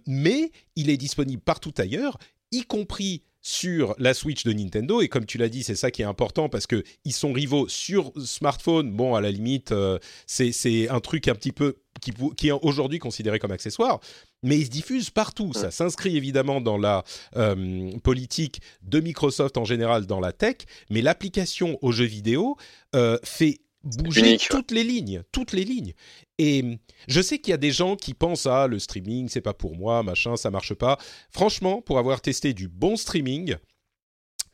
mais 0.07 0.51
il 0.75 0.89
est 0.89 0.97
disponible 0.97 1.41
partout 1.41 1.73
ailleurs, 1.77 2.17
y 2.51 2.63
compris 2.63 3.21
sur 3.45 3.93
la 3.99 4.15
Switch 4.15 4.43
de 4.43 4.51
Nintendo. 4.53 5.01
Et 5.01 5.07
comme 5.07 5.27
tu 5.27 5.37
l'as 5.37 5.49
dit, 5.49 5.61
c'est 5.61 5.75
ça 5.75 5.91
qui 5.91 6.01
est 6.01 6.05
important 6.05 6.49
parce 6.49 6.65
que 6.65 6.83
ils 7.05 7.13
sont 7.13 7.31
rivaux 7.31 7.67
sur 7.69 8.11
smartphone. 8.17 8.91
Bon, 8.91 9.13
à 9.13 9.21
la 9.21 9.29
limite, 9.29 9.71
euh, 9.71 9.99
c'est 10.25 10.89
un 10.89 10.99
truc 10.99 11.27
un 11.27 11.35
petit 11.35 11.51
peu 11.51 11.75
qui, 12.01 12.11
qui 12.35 12.47
est 12.47 12.51
aujourd'hui 12.51 12.97
considéré 12.97 13.37
comme 13.37 13.51
accessoire, 13.51 13.99
mais 14.41 14.57
ils 14.57 14.65
se 14.65 14.71
diffusent 14.71 15.11
partout. 15.11 15.53
Ça 15.53 15.69
s'inscrit 15.69 16.17
évidemment 16.17 16.59
dans 16.59 16.79
la 16.79 17.03
euh, 17.35 17.91
politique 17.99 18.61
de 18.81 18.99
Microsoft 18.99 19.57
en 19.57 19.63
général 19.63 20.07
dans 20.07 20.19
la 20.19 20.31
tech, 20.31 20.57
mais 20.89 21.03
l'application 21.03 21.77
aux 21.83 21.91
jeux 21.91 22.05
vidéo 22.05 22.57
euh, 22.95 23.19
fait 23.23 23.59
bouger 23.83 24.37
toutes 24.49 24.71
les 24.71 24.83
lignes, 24.83 25.21
toutes 25.31 25.53
les 25.53 25.63
lignes. 25.63 25.93
Et 26.37 26.79
je 27.07 27.21
sais 27.21 27.39
qu'il 27.39 27.51
y 27.51 27.53
a 27.53 27.57
des 27.57 27.71
gens 27.71 27.95
qui 27.95 28.13
pensent 28.13 28.45
ah 28.45 28.67
le 28.67 28.79
streaming 28.79 29.29
c'est 29.29 29.41
pas 29.41 29.53
pour 29.53 29.75
moi, 29.75 30.03
machin, 30.03 30.35
ça 30.35 30.51
marche 30.51 30.73
pas. 30.73 30.97
Franchement, 31.31 31.81
pour 31.81 31.97
avoir 31.97 32.21
testé 32.21 32.53
du 32.53 32.67
bon 32.67 32.97
streaming, 32.97 33.55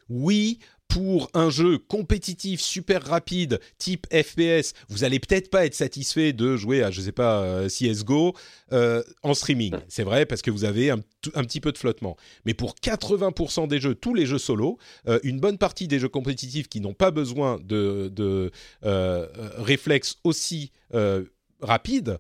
oui, 0.10 0.60
pour 0.92 1.30
un 1.34 1.50
jeu 1.50 1.78
compétitif 1.78 2.60
super 2.60 3.02
rapide 3.06 3.62
type 3.78 4.08
FPS, 4.12 4.74
vous 4.90 5.06
allez 5.06 5.20
peut-être 5.20 5.50
pas 5.50 5.66
être 5.66 5.74
satisfait 5.74 6.34
de 6.34 6.58
jouer 6.58 6.84
à 6.84 6.92
je 6.92 7.00
sais 7.00 7.14
pas 7.14 7.42
euh, 7.44 7.70
CS:GO 7.70 8.34
euh, 8.74 9.02
en 9.24 9.34
streaming. 9.34 9.74
C'est 9.88 10.04
vrai 10.04 10.26
parce 10.26 10.42
que 10.42 10.52
vous 10.52 10.66
avez 10.66 10.90
un, 10.90 11.00
petit 11.00 11.62
peu 11.62 11.72
de 11.72 11.78
flottement. 11.78 12.18
Mais 12.46 12.54
pour 12.54 12.76
80% 12.76 13.70
des 13.70 13.80
jeux, 13.80 13.96
tous 13.96 14.14
les 14.14 14.26
jeux 14.26 14.38
solo, 14.38 14.78
euh, 15.08 15.20
une 15.24 15.40
bonne 15.40 15.58
partie 15.58 15.88
des 15.88 15.98
jeux 15.98 16.10
compétitifs 16.10 16.68
qui 16.68 16.82
n'ont 16.82 16.94
pas 16.94 17.12
besoin 17.12 17.58
de, 17.64 18.12
de 18.14 18.52
réflexes 19.58 20.18
aussi 20.26 20.72
rapides, 21.62 22.20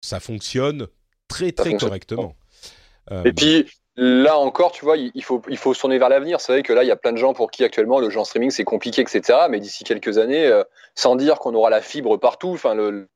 ça 0.00 0.20
fonctionne 0.20 0.88
très 1.28 1.52
très 1.52 1.76
correctement. 1.76 2.34
Et 3.24 3.32
puis 3.32 3.66
Là 3.98 4.36
encore, 4.36 4.72
tu 4.72 4.84
vois, 4.84 4.98
il 4.98 5.24
faut, 5.24 5.40
il 5.48 5.56
faut 5.56 5.72
se 5.72 5.80
tourner 5.80 5.96
vers 5.96 6.10
l'avenir. 6.10 6.38
C'est 6.38 6.52
vrai 6.52 6.62
que 6.62 6.74
là, 6.74 6.84
il 6.84 6.86
y 6.86 6.90
a 6.90 6.96
plein 6.96 7.12
de 7.12 7.16
gens 7.16 7.32
pour 7.32 7.50
qui 7.50 7.64
actuellement 7.64 7.98
le 7.98 8.10
jeu 8.10 8.20
en 8.20 8.24
streaming 8.24 8.50
c'est 8.50 8.64
compliqué, 8.64 9.00
etc. 9.00 9.38
Mais 9.48 9.58
d'ici 9.58 9.84
quelques 9.84 10.18
années, 10.18 10.46
euh, 10.46 10.64
sans 10.94 11.16
dire 11.16 11.38
qu'on 11.38 11.54
aura 11.54 11.70
la 11.70 11.80
fibre 11.80 12.18
partout, 12.18 12.50
enfin 12.50 12.74
le, 12.74 13.08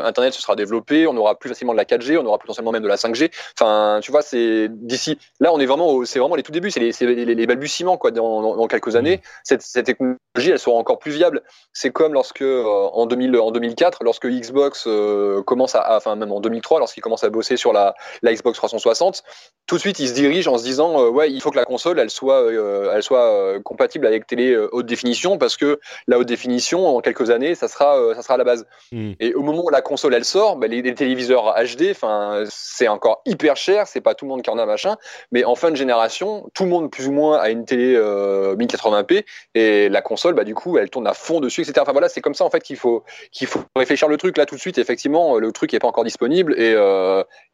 Internet 0.00 0.32
se 0.32 0.42
sera 0.42 0.56
développé, 0.56 1.06
on 1.06 1.16
aura 1.16 1.38
plus 1.38 1.48
facilement 1.48 1.72
de 1.72 1.78
la 1.78 1.84
4G, 1.84 2.18
on 2.18 2.26
aura 2.26 2.38
potentiellement 2.38 2.72
même 2.72 2.82
de 2.82 2.88
la 2.88 2.96
5G. 2.96 3.30
Enfin, 3.58 4.00
tu 4.02 4.10
vois, 4.10 4.22
c'est 4.22 4.68
d'ici. 4.70 5.18
Là, 5.40 5.52
on 5.52 5.60
est 5.60 5.66
vraiment, 5.66 6.04
c'est 6.04 6.18
vraiment 6.18 6.36
les 6.36 6.42
tout 6.42 6.52
débuts, 6.52 6.70
c'est 6.70 6.80
les, 6.80 6.92
les, 6.92 7.34
les, 7.34 7.46
balbutiements 7.46 7.96
quoi. 7.96 8.10
Dans, 8.10 8.56
dans, 8.56 8.66
quelques 8.66 8.96
années, 8.96 9.20
cette, 9.44 9.62
cette, 9.62 9.86
technologie, 9.86 10.16
elle 10.50 10.58
sera 10.58 10.76
encore 10.76 10.98
plus 10.98 11.12
viable. 11.12 11.42
C'est 11.72 11.90
comme 11.90 12.14
lorsque 12.14 12.42
euh, 12.42 12.64
en 12.64 13.06
2000, 13.06 13.36
en 13.36 13.50
2004, 13.50 14.04
lorsque 14.04 14.26
Xbox 14.26 14.84
euh, 14.86 15.42
commence 15.42 15.74
à, 15.74 15.96
enfin 15.96 16.16
même 16.16 16.32
en 16.32 16.40
2003, 16.40 16.78
lorsqu'il 16.78 17.02
commence 17.02 17.24
à 17.24 17.30
bosser 17.30 17.56
sur 17.56 17.72
la, 17.72 17.94
la, 18.22 18.32
Xbox 18.32 18.56
360, 18.56 19.22
tout 19.66 19.76
de 19.76 19.80
suite, 19.80 19.98
il 19.98 20.08
se 20.08 20.14
dirige 20.14 20.48
en 20.48 20.58
se 20.58 20.64
disant, 20.64 21.00
euh, 21.00 21.08
ouais, 21.08 21.30
il 21.30 21.40
faut 21.40 21.50
que 21.50 21.56
la 21.56 21.64
console, 21.64 21.98
elle 21.98 22.10
soit, 22.10 22.50
elle 22.94 23.02
soit 23.02 23.60
compatible 23.62 24.06
avec 24.06 24.26
télé 24.26 24.56
haute 24.72 24.86
définition, 24.86 25.38
parce 25.38 25.56
que 25.56 25.80
la 26.06 26.18
haute 26.18 26.26
définition, 26.28 26.96
en 26.96 27.00
quelques 27.00 27.30
années, 27.30 27.54
ça 27.54 27.68
sera, 27.68 28.14
ça 28.14 28.22
sera 28.22 28.36
la 28.36 28.44
base. 28.44 28.66
Mmh. 28.92 29.12
Et 29.20 29.34
au 29.34 29.42
moment 29.42 29.64
où 29.64 29.70
la 29.70 29.81
la 29.82 29.88
console 29.88 30.14
elle 30.14 30.24
sort, 30.24 30.56
bah, 30.56 30.68
les, 30.68 30.94
téléviseurs 30.94 31.54
HD, 31.56 31.90
enfin 31.90 32.44
c'est 32.48 32.86
encore 32.86 33.22
hyper 33.26 33.56
cher, 33.56 33.88
c'est 33.88 34.00
pas 34.00 34.14
tout 34.14 34.24
le 34.24 34.30
monde 34.30 34.42
qui 34.42 34.50
en 34.50 34.58
a 34.58 34.66
machin, 34.66 34.96
mais 35.32 35.44
en 35.44 35.56
fin 35.56 35.70
de 35.70 35.76
génération, 35.76 36.48
tout 36.54 36.62
le 36.62 36.70
monde 36.70 36.90
plus 36.90 37.08
ou 37.08 37.12
moins 37.12 37.38
a 37.38 37.50
une 37.50 37.64
télé 37.64 37.96
1080p 37.96 39.24
et 39.54 39.88
la 39.88 40.02
console, 40.02 40.34
bah 40.34 40.44
du 40.44 40.54
coup, 40.54 40.78
elle 40.78 40.88
tourne 40.88 41.06
à 41.06 41.14
fond 41.14 41.40
dessus, 41.40 41.62
etc. 41.62 41.80
Enfin 41.80 41.92
voilà, 41.92 42.08
c'est 42.08 42.20
comme 42.20 42.34
ça 42.34 42.44
en 42.44 42.50
fait 42.50 42.60
qu'il 42.60 42.76
faut 42.76 43.02
qu'il 43.32 43.48
faut 43.48 43.60
réfléchir 43.74 44.08
le 44.08 44.16
truc 44.16 44.36
là 44.38 44.46
tout 44.46 44.54
de 44.54 44.60
suite. 44.60 44.78
Effectivement, 44.78 45.38
le 45.38 45.52
truc 45.52 45.74
est 45.74 45.80
pas 45.80 45.88
encore 45.88 46.04
disponible 46.04 46.54
et, 46.58 46.72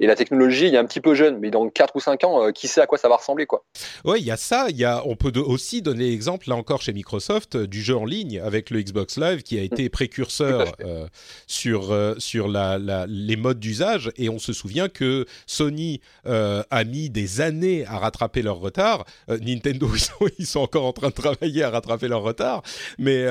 et 0.01 0.07
la 0.07 0.17
technologie, 0.17 0.69
il 0.69 0.77
a 0.77 0.81
un 0.81 0.85
petit 0.85 1.01
peu 1.01 1.15
jeune, 1.15 1.39
mais 1.39 1.51
dans 1.51 1.69
4 1.69 1.97
ou 1.97 2.01
5 2.01 2.25
ans, 2.25 2.53
qui 2.53 2.69
sait 2.69 2.81
à 2.81 2.87
quoi 2.87 2.99
ça 2.99 3.09
va 3.09 3.17
ressembler 3.17 3.47
quoi. 3.47 3.65
Ouais, 4.05 4.21
il 4.21 4.27
y 4.27 4.31
a 4.31 4.37
ça, 4.37 4.67
il 4.69 4.77
y 4.77 4.85
a 4.85 5.03
on 5.07 5.17
peut 5.17 5.33
aussi 5.39 5.81
donner 5.83 6.11
l'exemple 6.11 6.49
là 6.49 6.57
encore 6.57 6.83
chez 6.83 6.93
Microsoft 6.93 7.57
du 7.57 7.83
jeu 7.83 7.97
en 7.97 8.05
ligne 8.05 8.41
avec 8.41 8.71
le 8.71 8.83
Xbox 8.83 9.17
Live 9.19 9.43
qui 9.43 9.59
a 9.59 9.63
été 9.63 9.87
mm. 9.87 9.91
précurseur 9.91 10.73
euh, 10.81 11.07
sur 11.47 11.93
euh, 11.93 12.15
sur 12.19 12.49
la, 12.49 12.79
les 13.07 13.37
modes 13.37 13.59
d'usage 13.59 14.11
et 14.17 14.29
on 14.29 14.39
se 14.39 14.53
souvient 14.53 14.89
que 14.89 15.27
Sony 15.47 16.01
euh, 16.27 16.63
a 16.71 16.85
mis 16.85 17.11
des 17.11 17.41
années 17.41 17.85
à 17.87 17.99
rattraper 17.99 18.43
leur 18.43 18.59
retard. 18.59 19.05
Nintendo 19.29 19.89
ils 20.39 20.47
sont, 20.47 20.61
encore 20.61 20.85
en 20.85 20.93
train 20.93 21.09
de 21.09 21.15
travailler 21.15 21.63
à 21.63 21.71
rattraper 21.71 22.09
leur 22.09 22.23
retard, 22.23 22.63
mais 22.99 23.27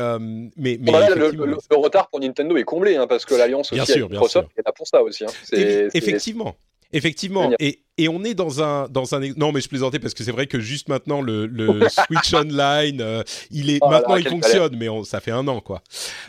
mais, 0.55 0.77
mais 0.79 0.91
le, 1.15 1.77
retard 1.77 2.09
pour 2.09 2.19
Nintendo 2.19 2.55
est 2.57 2.63
comblé 2.63 2.95
hein, 2.95 3.07
parce 3.07 3.25
que 3.25 3.35
l'alliance 3.35 3.71
aussi 3.71 3.91
avec 3.91 4.09
Microsoft 4.09 4.49
est 4.57 4.65
là 4.65 4.71
pour 4.71 4.87
ça 4.87 5.01
aussi. 5.01 5.25
Hein. 5.25 5.89
Effectivement. 5.93 6.55
Effectivement, 6.93 7.51
et, 7.59 7.83
et, 7.97 8.07
on 8.07 8.23
est 8.23 8.33
dans 8.33 8.63
un 8.63 8.87
dans 8.87 9.13
un 9.13 9.19
non 9.35 9.51
mais 9.51 9.59
je 9.59 9.67
plaisantais 9.67 9.99
parce 9.99 10.13
que 10.13 10.23
c'est 10.23 10.31
vrai 10.31 10.47
que 10.47 10.59
juste 10.59 10.87
maintenant 10.87 11.21
le, 11.21 11.45
le 11.45 11.81
Switch 11.89 12.33
Online 12.33 13.01
euh, 13.01 13.23
il 13.51 13.69
est 13.69 13.79
oh 13.81 13.89
maintenant 13.89 14.15
il 14.15 14.27
fonctionne 14.27 14.77
mais 14.77 14.87
ça 15.03 15.19
fait 15.19 15.31
un 15.31 15.47
an 15.49 15.59
quoi. 15.59 15.81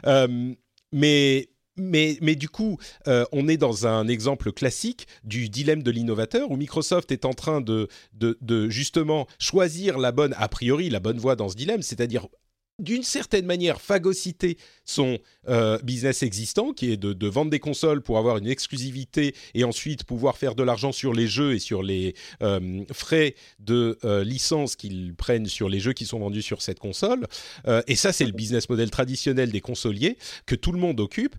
Euh, 0.06 0.52
mais 0.90 1.48
mais, 1.78 2.18
mais 2.20 2.34
du 2.34 2.48
coup, 2.48 2.78
euh, 3.06 3.24
on 3.32 3.48
est 3.48 3.56
dans 3.56 3.86
un 3.86 4.08
exemple 4.08 4.52
classique 4.52 5.06
du 5.24 5.48
dilemme 5.48 5.82
de 5.82 5.90
l'innovateur 5.90 6.50
où 6.50 6.56
Microsoft 6.56 7.12
est 7.12 7.24
en 7.24 7.32
train 7.32 7.60
de, 7.60 7.88
de, 8.12 8.38
de, 8.40 8.68
justement 8.68 9.26
choisir 9.38 9.98
la 9.98 10.12
bonne, 10.12 10.34
a 10.38 10.48
priori, 10.48 10.90
la 10.90 11.00
bonne 11.00 11.18
voie 11.18 11.36
dans 11.36 11.48
ce 11.48 11.56
dilemme, 11.56 11.82
c'est-à-dire 11.82 12.26
d'une 12.78 13.02
certaine 13.02 13.46
manière 13.46 13.80
phagocyter 13.80 14.56
son 14.84 15.18
euh, 15.48 15.78
business 15.82 16.22
existant, 16.22 16.72
qui 16.72 16.92
est 16.92 16.96
de, 16.96 17.26
vendre 17.28 17.50
des 17.50 17.58
consoles 17.58 18.02
pour 18.02 18.18
avoir 18.18 18.38
une 18.38 18.46
exclusivité 18.46 19.34
et 19.54 19.64
ensuite 19.64 20.04
pouvoir 20.04 20.36
faire 20.36 20.54
de 20.54 20.62
l'argent 20.62 20.92
sur 20.92 21.12
les 21.12 21.26
jeux 21.26 21.54
et 21.54 21.58
sur 21.58 21.82
les 21.82 22.14
euh, 22.42 22.84
frais 22.92 23.34
de 23.58 23.98
euh, 24.04 24.24
licence 24.24 24.76
qu'ils 24.76 25.14
prennent 25.14 25.46
sur 25.46 25.68
les 25.68 25.80
jeux 25.80 25.92
qui 25.92 26.06
sont 26.06 26.18
vendus 26.18 26.42
sur 26.42 26.62
cette 26.62 26.78
console. 26.78 27.26
et 27.86 27.96
ça, 27.96 28.12
c'est 28.12 28.24
le 28.24 28.32
business 28.32 28.68
model 28.68 28.90
traditionnel 28.90 29.50
des 29.50 29.60
consoliers 29.60 30.16
que 30.46 30.54
tout 30.54 30.72
le 30.72 30.78
monde 30.78 31.00
occupe. 31.00 31.36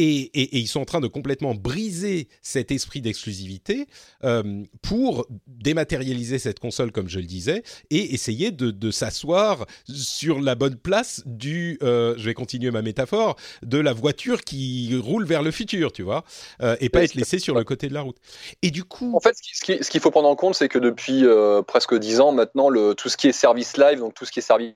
Et, 0.00 0.56
ils 0.56 0.68
sont 0.68 0.80
en 0.80 0.84
train 0.84 1.00
de 1.00 1.08
complètement 1.08 1.56
briser 1.56 2.28
cet 2.40 2.70
esprit 2.70 3.00
d'exclusivité 3.00 3.86
euh, 4.22 4.62
pour 4.80 5.26
dématérialiser 5.48 6.38
cette 6.38 6.60
console, 6.60 6.92
comme 6.92 7.08
je 7.08 7.18
le 7.18 7.24
disais, 7.24 7.64
et 7.90 8.14
essayer 8.14 8.52
de, 8.52 8.90
s'asseoir 8.92 9.66
sur 9.88 10.40
la 10.40 10.54
bonne 10.54 10.76
place 10.76 11.22
du, 11.26 11.78
euh, 11.82 12.14
je 12.16 12.24
vais 12.26 12.34
continuer 12.34 12.70
ma 12.70 12.80
métaphore, 12.80 13.36
de 13.62 13.78
la 13.78 13.92
voiture 13.92 14.42
qui 14.42 14.96
roule 14.96 15.24
vers 15.24 15.42
le 15.42 15.50
futur, 15.50 15.92
tu 15.92 16.02
vois, 16.02 16.22
euh, 16.62 16.76
et 16.80 16.88
pas 16.88 17.02
être 17.02 17.14
laissé 17.14 17.40
sur 17.40 17.56
le 17.56 17.64
côté 17.64 17.88
de 17.88 17.94
la 17.94 18.02
route. 18.02 18.18
Et 18.62 18.70
du 18.70 18.84
coup... 18.84 19.12
En 19.16 19.20
fait, 19.20 19.36
ce 19.36 19.90
qu'il 19.90 20.00
faut 20.00 20.12
prendre 20.12 20.28
en 20.28 20.36
compte, 20.36 20.54
c'est 20.54 20.68
que 20.68 20.78
depuis 20.78 21.24
presque 21.66 21.98
dix 21.98 22.20
ans 22.20 22.30
maintenant, 22.30 22.68
le, 22.68 22.94
tout 22.94 23.08
ce 23.08 23.16
qui 23.16 23.26
est 23.26 23.32
service 23.32 23.76
live, 23.76 23.98
donc 23.98 24.14
tout 24.14 24.24
ce 24.24 24.30
qui 24.30 24.38
est 24.38 24.42
service 24.42 24.74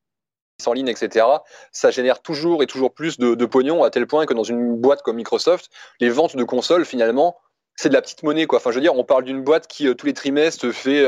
en 0.66 0.72
ligne, 0.72 0.88
etc., 0.88 1.26
ça 1.72 1.90
génère 1.90 2.20
toujours 2.22 2.62
et 2.62 2.66
toujours 2.66 2.94
plus 2.94 3.18
de, 3.18 3.34
de, 3.34 3.46
pognon 3.46 3.82
à 3.84 3.90
tel 3.90 4.06
point 4.06 4.26
que 4.26 4.34
dans 4.34 4.44
une 4.44 4.76
boîte 4.76 5.02
comme 5.02 5.16
Microsoft, 5.16 5.70
les 6.00 6.08
ventes 6.08 6.36
de 6.36 6.44
consoles, 6.44 6.84
finalement, 6.84 7.36
c'est 7.76 7.88
de 7.88 7.94
la 7.94 8.02
petite 8.02 8.22
monnaie. 8.22 8.46
Quoi. 8.46 8.58
Enfin, 8.58 8.70
je 8.70 8.76
veux 8.76 8.80
dire, 8.80 8.96
on 8.96 9.04
parle 9.04 9.24
d'une 9.24 9.42
boîte 9.42 9.66
qui, 9.66 9.88
euh, 9.88 9.94
tous 9.94 10.06
les 10.06 10.14
trimestres, 10.14 10.72
fait 10.72 11.06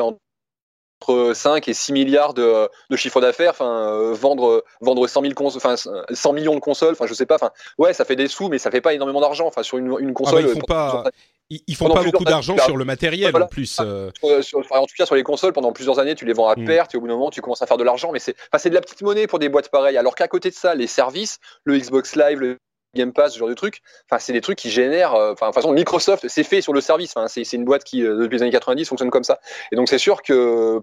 5 1.35 1.69
et 1.69 1.75
6 1.75 1.93
milliards 1.93 2.35
de, 2.35 2.69
de 2.90 2.97
chiffre 2.97 3.21
d'affaires, 3.21 3.51
enfin, 3.51 3.88
euh, 3.90 4.14
vendre, 4.14 4.64
vendre 4.81 5.07
100, 5.07 5.23
000 5.23 5.33
enfin, 5.38 5.75
100 5.77 6.33
millions 6.33 6.55
de 6.55 6.61
consoles, 6.61 6.93
enfin, 6.93 7.07
je 7.07 7.14
sais 7.14 7.27
pas, 7.27 7.37
enfin, 7.37 7.51
ouais, 7.79 7.93
ça 7.93 8.05
fait 8.05 8.17
des 8.17 8.29
sous, 8.29 8.49
mais 8.49 8.59
ça 8.59 8.71
fait 8.71 8.81
pas 8.81 8.95
énormément 8.95 9.21
d'argent, 9.21 9.47
enfin, 9.47 9.62
sur 9.62 9.79
une, 9.79 9.87
une 9.87 9.95
ah 9.95 10.07
bah, 10.07 10.12
console. 10.14 10.43
ils 10.43 10.49
font 10.49 10.61
pas, 10.61 11.05
ils, 11.51 11.75
font 11.75 11.90
pas 11.90 12.03
beaucoup 12.03 12.25
d'argent 12.25 12.57
sur 12.59 12.77
le 12.77 12.85
matériel 12.85 13.35
en 13.37 13.47
plus. 13.47 13.79
Euh. 13.81 14.11
en 14.23 14.87
tout 14.87 14.95
cas, 14.97 15.07
sur 15.07 15.14
les 15.14 15.23
consoles, 15.23 15.53
pendant 15.53 15.73
plusieurs 15.73 15.99
années, 15.99 16.14
tu 16.14 16.25
les 16.25 16.33
vends 16.33 16.49
à 16.49 16.57
mm. 16.57 16.64
perte 16.64 16.95
et 16.95 16.97
au 16.97 17.01
bout 17.01 17.09
d'un 17.09 17.14
moment, 17.14 17.31
tu 17.31 17.40
commences 17.40 17.62
à 17.62 17.67
faire 17.67 17.77
de 17.77 17.85
l'argent. 17.85 18.12
Mais 18.12 18.19
c'est 18.19 18.35
enfin, 18.53 18.69
de 18.69 18.75
la 18.75 18.81
petite 18.81 19.03
monnaie 19.03 19.27
pour 19.27 19.38
des 19.38 19.49
boîtes 19.49 19.71
pareilles. 19.71 19.99
Alors 19.99 20.14
qu'à 20.14 20.29
côté 20.29 20.51
de 20.51 20.55
ça, 20.55 20.75
les 20.75 20.87
services, 20.87 21.38
le 21.64 21.77
Xbox 21.79 22.17
Live, 22.17 22.40
le 22.40 22.59
Game 22.94 23.12
Pass, 23.12 23.35
ce 23.35 23.38
genre 23.38 23.48
de 23.48 23.54
trucs, 23.54 23.83
enfin, 24.09 24.18
c'est 24.18 24.33
des 24.33 24.40
trucs 24.40 24.59
qui 24.59 24.70
génèrent. 24.70 25.14
Euh, 25.14 25.33
enfin, 25.33 25.46
de 25.46 25.52
toute 25.52 25.62
façon, 25.62 25.72
Microsoft, 25.72 26.26
c'est 26.28 26.44
fait 26.44 26.61
sur 26.61 26.72
le 26.72 26.80
service. 26.80 27.12
Enfin, 27.16 27.28
c'est 27.28 27.52
une 27.52 27.64
boîte 27.64 27.85
qui, 27.85 28.02
euh, 28.02 28.22
depuis 28.22 28.37
les 28.37 28.42
années 28.42 28.52
90, 28.52 28.87
fonctionne 28.87 29.11
comme 29.11 29.24
ça. 29.24 29.40
Et 29.72 29.76
donc, 29.76 29.88
c'est 29.88 29.98
sûr 29.98 30.22
que 30.22 30.80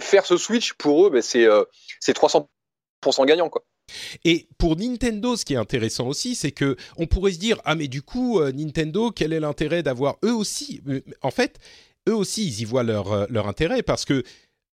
faire 0.00 0.26
ce 0.26 0.36
switch 0.36 0.74
pour 0.74 1.06
eux, 1.06 1.10
ben, 1.10 1.22
c'est 1.22 1.46
300% 2.12 2.46
gagnant, 3.26 3.48
quoi. 3.48 3.64
Et 4.24 4.48
pour 4.58 4.76
Nintendo, 4.76 5.36
ce 5.36 5.44
qui 5.44 5.54
est 5.54 5.58
intéressant 5.58 6.06
aussi, 6.08 6.34
c'est 6.34 6.52
que 6.52 6.76
on 6.96 7.06
pourrait 7.06 7.32
se 7.32 7.38
dire 7.38 7.60
ah 7.64 7.74
mais 7.74 7.88
du 7.88 8.02
coup 8.02 8.40
euh, 8.40 8.52
Nintendo, 8.52 9.10
quel 9.10 9.32
est 9.32 9.40
l'intérêt 9.40 9.82
d'avoir 9.82 10.16
eux 10.24 10.34
aussi? 10.34 10.80
Euh, 10.88 11.00
En 11.22 11.30
fait, 11.30 11.58
eux 12.08 12.14
aussi, 12.14 12.46
ils 12.46 12.60
y 12.62 12.64
voient 12.64 12.82
leur 12.82 13.12
euh, 13.12 13.26
leur 13.28 13.46
intérêt 13.48 13.82
parce 13.82 14.04
que 14.04 14.22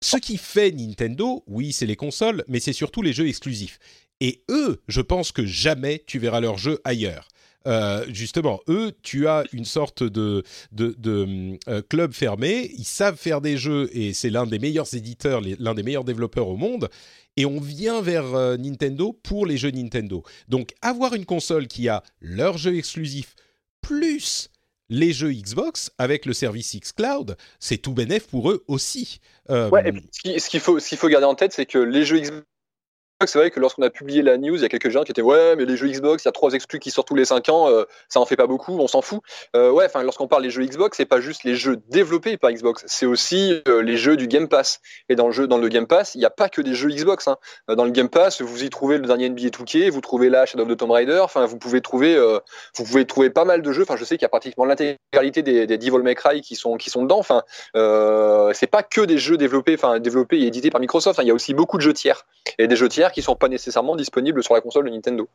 ce 0.04 0.18
qui 0.18 0.38
fait 0.38 0.72
Nintendo, 0.72 1.44
oui, 1.48 1.74
c'est 1.74 1.86
les 1.86 1.96
consoles, 1.96 2.44
mais 2.48 2.60
c'est 2.60 2.74
surtout 2.74 3.02
les 3.02 3.14
jeux 3.14 3.28
exclusifs. 3.28 3.80
Et 4.22 4.44
eux, 4.50 4.82
je 4.88 5.02
pense 5.02 5.34
que 5.34 5.46
jamais 5.46 6.02
tu 6.08 6.18
verras 6.18 6.40
leurs 6.40 6.58
jeux 6.58 6.80
ailleurs. 6.86 7.28
justement, 8.08 8.62
eux, 8.70 8.94
tu 9.04 9.28
as 9.28 9.44
une 9.52 9.66
sorte 9.66 10.04
de, 10.04 10.44
de, 10.72 10.96
de 10.98 11.58
club 11.90 12.14
fermé. 12.14 12.72
Ils 12.78 12.86
savent 12.86 13.18
faire 13.18 13.42
des 13.42 13.58
jeux 13.58 13.90
et 13.92 14.14
c'est 14.14 14.30
l'un 14.30 14.46
des 14.46 14.60
meilleurs 14.60 14.94
éditeurs, 14.96 15.42
l'un 15.60 15.74
des 15.74 15.84
meilleurs 15.84 16.06
développeurs 16.06 16.48
au 16.48 16.56
monde 16.56 16.90
et 17.38 17.46
on 17.46 17.60
vient 17.60 18.02
vers 18.02 18.36
euh, 18.36 18.58
Nintendo 18.58 19.14
pour 19.24 19.46
les 19.46 19.58
jeux 19.58 19.72
Nintendo. 19.72 20.24
Donc 20.48 20.74
avoir 20.82 21.14
une 21.14 21.26
console 21.26 21.68
qui 21.68 21.90
a 21.90 22.04
leurs 22.20 22.58
jeux 22.58 22.76
exclusifs 22.76 23.36
plus 23.82 24.50
les 24.90 25.14
jeux 25.14 25.32
Xbox 25.32 25.90
avec 25.98 26.26
le 26.26 26.34
service 26.34 26.76
xCloud, 26.76 27.38
c'est 27.60 27.78
tout 27.78 27.94
bénéf 27.94 28.28
pour 28.28 28.52
eux 28.52 28.66
aussi. 28.68 29.20
Euh, 29.50 29.70
ouais, 29.70 29.94
ce 30.14 30.50
qu'il 30.50 30.60
faut, 30.60 30.80
faut 30.80 31.08
garder 31.08 31.26
en 31.26 31.36
tête, 31.36 31.54
c'est 31.54 31.66
que 31.66 31.78
les 31.78 32.04
jeux 32.04 32.20
Xbox 32.20 32.46
c'est 33.28 33.40
vrai 33.40 33.52
que 33.52 33.60
lorsqu'on 33.60 33.82
a 33.82 33.90
publié 33.90 34.22
la 34.22 34.38
news, 34.38 34.56
il 34.56 34.62
y 34.62 34.66
a 34.66 34.70
quelques 34.70 34.90
gens 34.90 35.04
qui 35.04 35.12
étaient 35.12 35.22
ouais, 35.22 35.56
mais 35.56 35.66
les 35.66 35.78
jeux 35.78 35.88
Xbox, 35.88 36.24
il 36.24 36.28
y 36.28 36.30
a 36.30 36.32
trois 36.32 36.54
exclus 36.54 36.80
qui 36.80 36.92
sortent 36.92 37.08
tous 37.08 37.16
les 37.16 37.26
cinq 37.26 37.50
ans, 37.50 37.70
euh, 37.70 37.84
ça 38.10 38.20
en 38.20 38.26
fait 38.26 38.36
pas 38.36 38.48
beaucoup, 38.48 38.78
on 38.80 38.88
s'en 38.88 39.02
fout. 39.02 39.22
Euh, 39.56 39.72
ouais, 39.72 39.86
enfin, 39.86 40.04
lorsqu'on 40.04 40.28
parle 40.28 40.44
des 40.44 40.50
jeux 40.50 40.64
Xbox, 40.64 40.98
c'est 40.98 41.06
pas 41.06 41.22
juste 41.22 41.44
les 41.44 41.56
jeux 41.56 41.78
développés 41.90 42.38
par 42.38 42.52
Xbox, 42.52 42.84
c'est 42.88 43.06
aussi 43.06 43.62
euh, 43.68 43.82
les 43.82 43.98
jeux 43.98 44.18
du 44.18 44.28
Game 44.28 44.48
Pass. 44.48 44.80
Et 45.10 45.16
dans 45.16 45.28
le 45.28 45.34
jeu, 45.34 45.48
dans 45.48 45.58
le 45.58 45.68
Game 45.68 45.88
Pass, 45.88 46.16
il 46.16 46.20
n'y 46.20 46.26
a 46.26 46.30
pas 46.30 46.50
que 46.50 46.62
des 46.62 46.74
jeux 46.74 46.90
Xbox. 46.90 47.28
Hein. 47.28 47.38
Dans 47.68 47.86
le 47.86 47.92
Game 47.92 48.10
Pass, 48.10 48.42
vous 48.42 48.64
y 48.64 48.70
trouvez 48.70 48.98
le 48.98 49.06
dernier 49.06 49.30
NBA 49.30 49.50
2K, 49.50 49.90
vous 49.90 50.02
trouvez 50.02 50.30
là 50.30 50.46
Shadow 50.46 50.64
of 50.64 50.70
the 50.70 50.78
Tomb 50.78 50.92
Raider. 50.92 51.20
Enfin, 51.20 51.46
vous 51.46 51.58
pouvez 51.58 51.82
trouver, 51.82 52.18
vous 52.76 52.84
pouvez 52.84 53.06
trouver 53.06 53.30
pas 53.30 53.46
mal 53.46 53.62
de 53.62 53.72
jeux. 53.72 53.84
Enfin, 53.84 53.96
je 53.98 54.06
sais 54.06 54.16
qu'il 54.16 54.24
y 54.24 54.26
a 54.26 54.30
pratiquement 54.30 54.66
l'intégralité 54.66 55.42
des, 55.42 55.68
des 55.68 55.78
Devil 55.78 56.00
May 56.04 56.16
Cry 56.16 56.42
qui 56.42 56.56
sont 56.56 56.78
qui 56.78 56.90
sont 56.90 57.04
dedans. 57.04 57.20
Enfin, 57.20 57.44
c'est 58.54 58.68
pas 58.68 58.84
que 58.84 59.02
des 59.02 59.18
jeux 59.18 59.38
développés, 59.38 59.76
enfin 59.76 60.00
développés 60.00 60.40
et 60.40 60.48
édités 60.48 60.70
par 60.70 60.82
Microsoft. 60.82 61.20
Hein. 61.20 61.24
Il 61.24 61.28
y 61.28 61.32
a 61.32 61.34
aussi 61.34 61.54
beaucoup 61.54 61.78
de 61.78 61.82
jeux 61.82 61.94
tiers 61.94 62.26
et 62.58 62.68
des 62.68 62.76
jeux 62.76 62.90
tiers 62.90 63.11
qui 63.12 63.22
sont 63.22 63.36
pas 63.36 63.50
nécessairement 63.50 63.96
disponible 63.96 64.44
sur 64.44 64.54
la 64.54 64.62
console 64.62 64.86
de 64.86 64.92
Nintendo. 64.92 65.30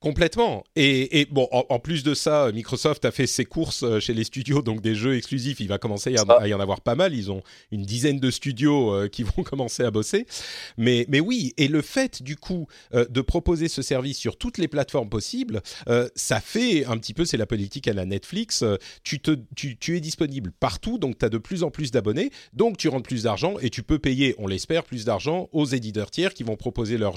Complètement. 0.00 0.64
Et, 0.76 1.26
bon, 1.30 1.48
en, 1.50 1.78
plus 1.78 2.02
de 2.02 2.14
ça, 2.14 2.50
Microsoft 2.52 3.04
a 3.04 3.10
fait 3.10 3.26
ses 3.26 3.44
courses 3.44 3.82
euh, 3.82 4.00
chez 4.00 4.14
les 4.14 4.24
studios, 4.24 4.62
donc 4.62 4.80
des 4.80 4.94
jeux 4.94 5.16
exclusifs. 5.16 5.60
Il 5.60 5.68
va 5.68 5.78
commencer 5.78 6.14
à, 6.16 6.48
y 6.48 6.54
en 6.54 6.60
avoir 6.60 6.80
pas 6.80 6.94
mal. 6.94 7.14
Ils 7.14 7.30
ont 7.30 7.42
une 7.70 7.82
dizaine 7.82 8.20
de 8.20 8.30
studios 8.30 8.94
euh, 8.94 9.08
qui 9.08 9.22
vont 9.36 9.42
commencer 9.42 9.82
à 9.82 9.90
bosser. 9.90 10.26
Mais, 10.76 11.06
mais 11.08 11.20
oui, 11.20 11.54
et 11.56 11.68
le 11.68 11.82
fait 11.82 12.22
du 12.22 12.36
coup 12.36 12.66
euh, 12.94 13.06
de 13.08 13.20
proposer 13.20 13.68
ce 13.68 13.82
service 13.82 14.18
sur 14.18 14.36
toutes 14.36 14.58
les 14.58 14.68
plateformes 14.68 15.08
possibles, 15.08 15.62
ça 16.14 16.40
fait 16.40 16.84
un 16.86 16.96
petit 16.98 17.14
peu, 17.14 17.24
c'est 17.24 17.36
la 17.36 17.46
politique 17.46 17.88
à 17.88 17.92
la 17.92 18.04
Netflix. 18.04 18.64
tu, 19.02 19.20
te, 19.20 19.36
tu, 19.54 19.76
tu 19.76 19.96
es 19.96 20.00
disponible 20.00 20.52
partout, 20.58 20.98
donc 20.98 21.18
tu 21.18 21.24
as 21.24 21.28
de 21.28 21.38
plus 21.38 21.62
en 21.62 21.70
plus 21.70 21.90
d'abonnés, 21.90 22.30
donc 22.52 22.76
tu 22.76 22.88
rentres 22.88 23.08
plus 23.08 23.24
d'argent 23.24 23.54
et 23.60 23.70
tu 23.70 23.82
peux 23.82 23.98
payer, 23.98 24.34
on 24.38 24.46
l'espère, 24.46 24.84
plus 24.84 25.04
d'argent 25.04 25.48
aux 25.52 25.66
éditeurs 25.66 26.10
tiers 26.10 26.34
qui 26.34 26.42
vont 26.42 26.56
proposer 26.56 26.98
leurs 26.98 27.16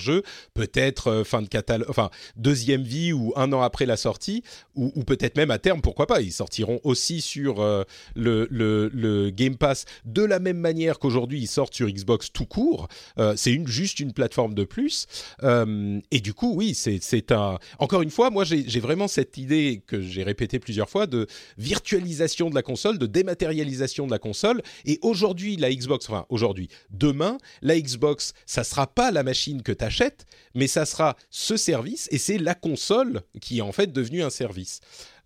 peut-être 0.53 1.07
euh, 1.07 1.23
fin 1.23 1.41
de 1.41 1.47
catalogue, 1.47 1.89
enfin 1.89 2.09
deuxième 2.35 2.83
vie 2.83 3.13
ou 3.13 3.33
un 3.35 3.51
an 3.53 3.61
après 3.61 3.85
la 3.85 3.97
sortie, 3.97 4.43
ou, 4.75 5.03
peut-être 5.03 5.37
même 5.37 5.51
à 5.51 5.59
terme, 5.59 5.81
pourquoi 5.81 6.07
pas, 6.07 6.21
ils 6.21 6.31
sortiront 6.31 6.79
aussi 6.83 7.21
sur 7.21 7.61
euh, 7.61 7.83
le, 8.15 9.29
Game 9.29 9.55
Pass 9.55 9.85
de 10.05 10.23
la 10.23 10.39
même 10.39 10.57
manière 10.57 10.99
qu'aujourd'hui 10.99 11.39
ils 11.39 11.47
sortent 11.47 11.73
sur 11.73 11.87
Xbox 11.87 12.31
tout 12.31 12.45
court. 12.45 12.87
Euh, 13.17 13.33
c'est 13.35 13.57
juste 13.65 13.99
une 13.99 14.13
plateforme 14.13 14.53
de 14.53 14.63
plus. 14.63 15.07
et 15.43 16.19
du 16.19 16.33
coup, 16.33 16.53
oui, 16.55 16.75
c'est 16.75 17.31
un. 17.31 17.57
Encore 17.79 18.01
une 18.01 18.09
fois, 18.09 18.29
moi 18.29 18.43
j'ai 18.43 18.79
vraiment 18.79 19.07
cette 19.07 19.37
idée 19.37 19.81
que 19.85 20.01
j'ai 20.01 20.23
répétée 20.23 20.59
plusieurs 20.59 20.89
fois 20.89 21.07
de 21.07 21.27
virtualisation 21.57 22.49
de 22.49 22.55
la 22.55 22.61
console, 22.61 22.97
de 22.97 23.05
dématérialisation 23.05 24.05
de 24.05 24.11
la 24.11 24.19
console. 24.19 24.61
Et 24.85 24.99
aujourd'hui, 25.01 25.55
la 25.55 25.73
Xbox, 25.73 26.09
enfin 26.09 26.25
aujourd'hui, 26.29 26.69
demain, 26.89 27.37
la 27.61 27.79
Xbox, 27.79 28.33
ça 28.45 28.63
sera 28.63 28.87
pas 28.87 29.11
la 29.11 29.23
machine 29.23 29.61
que 29.61 29.71
tu 29.71 29.84
t'achètes, 29.85 30.25
mais 30.55 30.65
ça 30.65 30.85
sera 30.85 31.15
ce 31.29 31.57
service 31.57 32.07
et 32.11 32.17
c'est 32.17 32.39
la 32.39 32.55
console 32.55 33.21
qui 33.39 33.59
est 33.59 33.61
en 33.61 33.71
fait 33.71 33.91
devenue 33.91 34.23
un 34.23 34.31
service. 34.31 34.79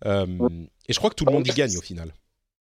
Euh, 0.04 0.26
et 0.86 0.92
je 0.92 0.98
crois 0.98 1.08
que 1.08 1.14
tout 1.14 1.24
le 1.24 1.32
monde 1.32 1.46
y 1.46 1.52
gagne 1.52 1.76
au 1.78 1.80
final. 1.80 2.12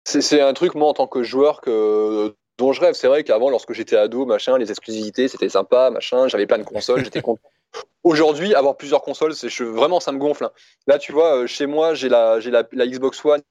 C'est 0.06 0.42
un 0.42 0.54
truc, 0.54 0.74
moi, 0.76 0.88
en 0.88 0.94
tant 0.94 1.08
que 1.08 1.22
joueur, 1.22 1.62
que, 1.62 2.34
dont 2.58 2.72
je 2.72 2.82
rêve. 2.82 2.96
C'est 2.96 3.08
vrai 3.08 3.24
qu'avant, 3.24 3.50
lorsque 3.50 3.74
j'étais 3.74 3.98
ado, 3.98 4.26
machin, 4.26 4.58
les 4.58 4.72
exclusivités, 4.72 5.28
c'était 5.28 5.50
sympa, 5.50 5.92
machin, 5.92 6.28
j'avais 6.28 6.48
plein 6.48 6.58
de 6.58 6.64
consoles, 6.64 7.04
j'étais 7.04 7.22
content. 7.22 7.50
Aujourd'hui, 8.04 8.56
avoir 8.56 8.78
plusieurs 8.78 9.02
consoles, 9.02 9.36
c'est 9.36 9.50
vraiment, 9.64 10.00
ça 10.00 10.12
me 10.12 10.18
gonfle. 10.18 10.46
Hein. 10.46 10.52
Là, 10.88 10.98
tu 10.98 11.12
vois, 11.12 11.44
euh, 11.44 11.48
chez 11.48 11.68
moi, 11.68 11.94
j'ai 11.94 12.10
la, 12.10 12.40
la, 12.40 12.64
la 12.72 12.88
Xbox 12.88 13.24
One 13.24 13.42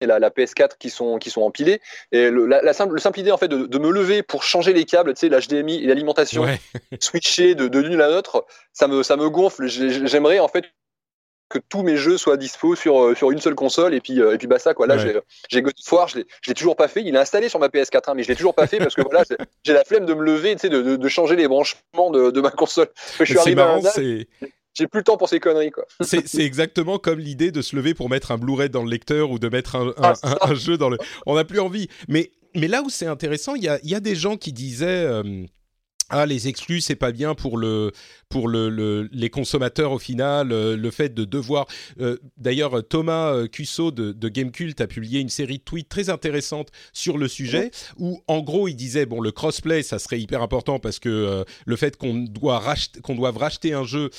et 0.00 0.06
la, 0.06 0.18
la, 0.18 0.30
PS4 0.30 0.72
qui 0.78 0.90
sont, 0.90 1.18
qui 1.18 1.30
sont 1.30 1.42
empilés. 1.42 1.80
Et 2.12 2.30
le, 2.30 2.46
la, 2.46 2.72
simple, 2.72 3.00
simple 3.00 3.20
idée 3.20 3.30
en 3.30 3.38
fait 3.38 3.48
de, 3.48 3.66
de, 3.66 3.78
me 3.78 3.90
lever 3.90 4.22
pour 4.22 4.42
changer 4.42 4.72
les 4.72 4.84
câbles, 4.84 5.14
tu 5.14 5.20
sais, 5.20 5.28
l'HDMI 5.28 5.82
et 5.82 5.86
l'alimentation, 5.86 6.46
switcher 7.00 7.54
de, 7.54 7.68
de 7.68 7.78
l'une 7.78 8.00
à 8.00 8.08
l'autre, 8.08 8.46
ça 8.72 8.88
me, 8.88 9.02
ça 9.02 9.16
me 9.16 9.28
gonfle. 9.28 9.66
J'aimerais 9.66 10.38
en 10.38 10.48
fait 10.48 10.66
que 11.48 11.58
tous 11.58 11.82
mes 11.82 11.96
jeux 11.96 12.18
soient 12.18 12.36
dispo 12.36 12.74
sur, 12.74 13.00
euh, 13.00 13.14
sur 13.14 13.30
une 13.30 13.40
seule 13.40 13.54
console 13.54 13.94
et 13.94 14.00
puis, 14.00 14.20
euh, 14.20 14.34
et 14.34 14.38
puis 14.38 14.46
bah 14.46 14.58
ça 14.58 14.74
quoi. 14.74 14.86
Là, 14.86 14.96
j'ai 15.48 15.62
God 15.62 15.74
of 15.78 15.92
War, 15.92 16.08
je 16.08 16.18
l'ai 16.46 16.54
toujours 16.54 16.76
pas 16.76 16.88
fait. 16.88 17.02
Il 17.02 17.14
est 17.14 17.18
installé 17.18 17.48
sur 17.48 17.60
ma 17.60 17.68
PS4, 17.68 18.02
hein, 18.08 18.14
mais 18.16 18.24
je 18.24 18.28
l'ai 18.28 18.36
toujours 18.36 18.54
pas 18.54 18.66
fait 18.66 18.78
parce 18.78 18.94
que 18.94 19.02
voilà, 19.02 19.22
j'ai 19.62 19.72
la 19.72 19.84
flemme 19.84 20.06
de 20.06 20.14
me 20.14 20.24
lever, 20.24 20.54
tu 20.54 20.62
sais, 20.62 20.68
de, 20.68 20.82
de, 20.82 20.96
de, 20.96 21.08
changer 21.08 21.36
les 21.36 21.46
branchements 21.46 22.10
de, 22.10 22.30
de 22.30 22.40
ma 22.40 22.50
console. 22.50 22.88
Je 23.20 23.24
suis 23.24 23.38
arrivé 23.38 23.54
marrant, 23.54 23.84
à 23.84 23.90
j'ai 24.76 24.86
plus 24.86 25.00
le 25.00 25.04
temps 25.04 25.16
pour 25.16 25.28
ces 25.28 25.40
conneries 25.40 25.70
quoi. 25.70 25.84
C'est 26.00 26.42
exactement 26.42 26.98
comme 26.98 27.18
l'idée 27.18 27.50
de 27.50 27.62
se 27.62 27.74
lever 27.74 27.94
pour 27.94 28.08
mettre 28.10 28.30
un 28.30 28.38
Blu-ray 28.38 28.68
dans 28.68 28.82
le 28.82 28.90
lecteur 28.90 29.30
ou 29.30 29.38
de 29.38 29.48
mettre 29.48 29.76
un, 29.76 29.88
un, 29.96 30.12
ah, 30.22 30.36
un, 30.42 30.54
jeu 30.54 30.76
dans 30.76 30.90
le. 30.90 30.98
On 31.24 31.34
n'a 31.34 31.44
plus 31.44 31.60
envie. 31.60 31.88
Mais 32.08 32.30
mais 32.54 32.68
là 32.68 32.82
où 32.82 32.90
c'est 32.90 33.06
intéressant, 33.06 33.54
il 33.54 33.64
y 33.64 33.68
a, 33.68 33.78
y 33.82 33.94
a, 33.94 34.00
des 34.00 34.14
gens 34.14 34.36
qui 34.36 34.52
disaient. 34.52 34.86
Euh, 34.86 35.44
ah 36.08 36.26
les 36.26 36.46
exclus 36.46 36.80
c'est 36.80 36.96
pas 36.96 37.10
bien 37.10 37.34
pour 37.34 37.58
le 37.58 37.90
pour 38.28 38.48
le, 38.48 38.68
le, 38.70 39.08
les 39.12 39.30
consommateurs 39.30 39.92
au 39.92 39.98
final 39.98 40.52
euh, 40.52 40.76
le 40.76 40.90
fait 40.90 41.14
de 41.14 41.24
devoir 41.24 41.66
euh, 42.00 42.16
d'ailleurs 42.36 42.86
Thomas 42.88 43.32
euh, 43.32 43.48
Cusso 43.48 43.90
de, 43.90 44.12
de 44.12 44.28
Gamecult 44.28 44.80
a 44.80 44.86
publié 44.86 45.20
une 45.20 45.28
série 45.28 45.58
de 45.58 45.62
tweets 45.62 45.88
très 45.88 46.08
intéressantes 46.08 46.70
sur 46.92 47.18
le 47.18 47.26
sujet 47.26 47.70
où 47.98 48.22
en 48.28 48.40
gros 48.40 48.68
il 48.68 48.74
disait 48.74 49.06
bon 49.06 49.20
le 49.20 49.32
crossplay 49.32 49.82
ça 49.82 49.98
serait 49.98 50.20
hyper 50.20 50.42
important 50.42 50.78
parce 50.78 51.00
que 51.00 51.44
le 51.64 51.76
fait 51.76 51.96
qu'on 51.96 52.14
doit 52.14 52.58
racheter 52.58 53.00
qu'on 53.00 53.14
doive 53.14 53.36
racheter 53.36 53.72
un 53.72 53.84
jeu 53.84 54.10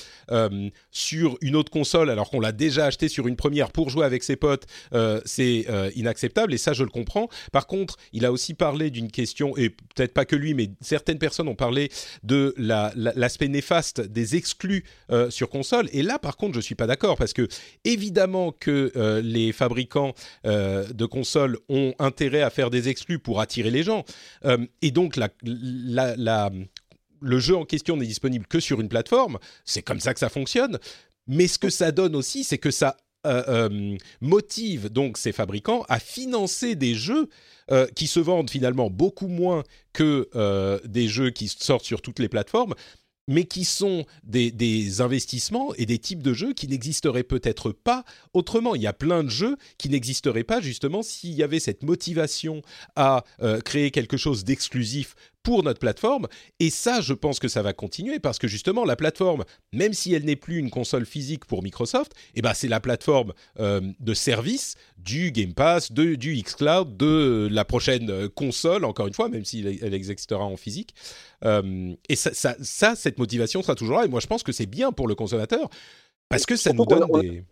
sur 0.90 1.38
une 1.40 1.56
autre 1.56 1.70
console 1.70 2.10
alors 2.10 2.30
qu'on 2.30 2.40
l'a 2.40 2.52
déjà 2.52 2.86
acheté 2.86 3.08
sur 3.08 3.28
une 3.28 3.36
première 3.36 3.70
pour 3.70 3.90
jouer 3.90 4.04
avec 4.04 4.22
ses 4.22 4.36
potes 4.36 4.66
c'est 5.24 5.66
inacceptable 5.94 6.54
et 6.54 6.58
ça 6.58 6.72
je 6.72 6.84
le 6.84 6.90
comprends. 6.90 7.28
Par 7.52 7.66
contre 7.66 7.96
il 8.12 8.24
a 8.24 8.32
aussi 8.32 8.54
parlé 8.54 8.90
d'une 8.90 9.10
question 9.10 9.56
et 9.56 9.70
peut-être 9.70 10.12
pas 10.12 10.24
que 10.24 10.36
lui 10.36 10.54
mais 10.54 10.70
certaines 10.80 11.18
personnes 11.18 11.48
ont 11.48 11.54
parlé 11.54 11.77
de 12.22 12.54
l'aspect 12.56 13.46
la, 13.46 13.52
néfaste 13.52 14.00
des 14.00 14.36
exclus 14.36 14.84
euh, 15.10 15.30
sur 15.30 15.48
console. 15.48 15.88
Et 15.92 16.02
là, 16.02 16.18
par 16.18 16.36
contre, 16.36 16.54
je 16.54 16.60
suis 16.60 16.74
pas 16.74 16.86
d'accord 16.86 17.16
parce 17.16 17.32
que 17.32 17.48
évidemment 17.84 18.52
que 18.52 18.92
euh, 18.96 19.20
les 19.20 19.52
fabricants 19.52 20.14
euh, 20.46 20.84
de 20.92 21.06
consoles 21.06 21.58
ont 21.68 21.94
intérêt 21.98 22.42
à 22.42 22.50
faire 22.50 22.70
des 22.70 22.88
exclus 22.88 23.18
pour 23.18 23.40
attirer 23.40 23.70
les 23.70 23.82
gens. 23.82 24.04
et 24.82 24.90
donc 24.90 25.16
la, 25.16 26.50
le 27.20 27.38
jeu 27.38 27.56
en 27.56 27.64
question 27.64 27.96
n'est 27.96 28.06
disponible 28.06 28.46
que 28.46 28.60
sur 28.60 28.80
une 28.80 28.88
plateforme. 28.88 29.38
C'est 29.64 29.82
comme 29.82 30.00
ça 30.00 30.14
que 30.14 30.20
ça 30.20 30.28
fonctionne. 30.28 30.78
Mais 31.26 31.46
ce 31.46 31.58
que 31.58 31.70
ça 31.70 31.92
donne 31.92 32.16
aussi, 32.16 32.44
c'est 32.44 32.58
que 32.58 32.70
ça 32.70 32.96
motive 34.20 34.88
donc 34.88 35.18
ces 35.18 35.32
fabricants 35.32 35.84
à 35.88 35.98
financer 35.98 36.74
des 36.74 36.94
jeux 36.94 37.28
qui 37.94 38.06
se 38.06 38.20
vendent 38.20 38.48
finalement 38.48 38.90
beaucoup 38.90 39.28
moins 39.28 39.64
que 39.92 40.28
des 40.86 41.08
jeux 41.08 41.30
qui 41.30 41.48
sortent 41.48 41.84
sur 41.84 42.00
toutes 42.00 42.20
les 42.20 42.28
plateformes, 42.28 42.74
mais 43.28 43.44
qui 43.44 43.64
sont 43.64 44.04
des, 44.24 45.00
investissements 45.00 45.72
et 45.74 45.86
des 45.86 45.98
types 45.98 46.22
de 46.22 46.32
jeux 46.32 46.54
qui 46.54 46.66
n'existeraient 46.66 47.22
peut-être 47.22 47.70
pas 47.70 48.04
autrement. 48.32 48.74
Il 48.74 48.82
y 48.82 48.86
a 48.88 48.92
plein 48.92 49.22
de 49.22 49.28
jeux 49.28 49.56
qui 49.76 49.88
n'existeraient 49.90 50.44
pas 50.44 50.60
justement 50.60 51.02
s'il 51.02 51.34
y 51.34 51.42
avait 51.44 51.60
cette 51.60 51.84
motivation 51.84 52.62
à 52.96 53.24
euh, 53.42 53.60
créer 53.60 53.92
quelque 53.92 54.16
chose 54.16 54.44
d'exclusif 54.44 55.14
pour 55.42 55.62
notre 55.62 55.80
plateforme. 55.80 56.26
Et 56.60 56.70
ça, 56.70 57.00
je 57.00 57.14
pense 57.14 57.38
que 57.38 57.48
ça 57.48 57.62
va 57.62 57.72
continuer 57.72 58.18
parce 58.18 58.38
que 58.38 58.48
justement, 58.48 58.84
la 58.84 58.96
plateforme, 58.96 59.44
même 59.72 59.92
si 59.92 60.12
elle 60.12 60.24
n'est 60.24 60.36
plus 60.36 60.58
une 60.58 60.70
console 60.70 61.06
physique 61.06 61.44
pour 61.44 61.62
Microsoft, 61.62 62.12
eh 62.34 62.42
ben, 62.42 62.54
c'est 62.54 62.68
la 62.68 62.80
plateforme 62.80 63.32
euh, 63.58 63.80
de 64.00 64.14
service 64.14 64.74
du 64.98 65.32
Game 65.32 65.54
Pass, 65.54 65.92
de, 65.92 66.14
du 66.14 66.40
xCloud, 66.42 66.96
de 66.96 67.48
la 67.50 67.64
prochaine 67.64 68.10
euh, 68.10 68.28
console, 68.28 68.84
encore 68.84 69.06
une 69.06 69.14
fois, 69.14 69.28
même 69.28 69.44
si 69.44 69.60
elle 69.82 69.94
existera 69.94 70.44
en 70.44 70.56
physique. 70.56 70.94
Euh, 71.44 71.94
et 72.08 72.16
ça, 72.16 72.30
ça, 72.60 72.94
cette 72.96 73.18
motivation 73.18 73.62
sera 73.62 73.74
toujours 73.74 73.98
là. 73.98 74.04
Et 74.04 74.08
moi, 74.08 74.20
je 74.20 74.26
pense 74.26 74.42
que 74.42 74.52
c'est 74.52 74.66
bien 74.66 74.92
pour 74.92 75.08
le 75.08 75.14
consommateur 75.14 75.68
parce 76.28 76.44
que 76.44 76.56
ça 76.56 76.72
nous 76.72 76.84
donne 76.84 77.06
des... 77.20 77.44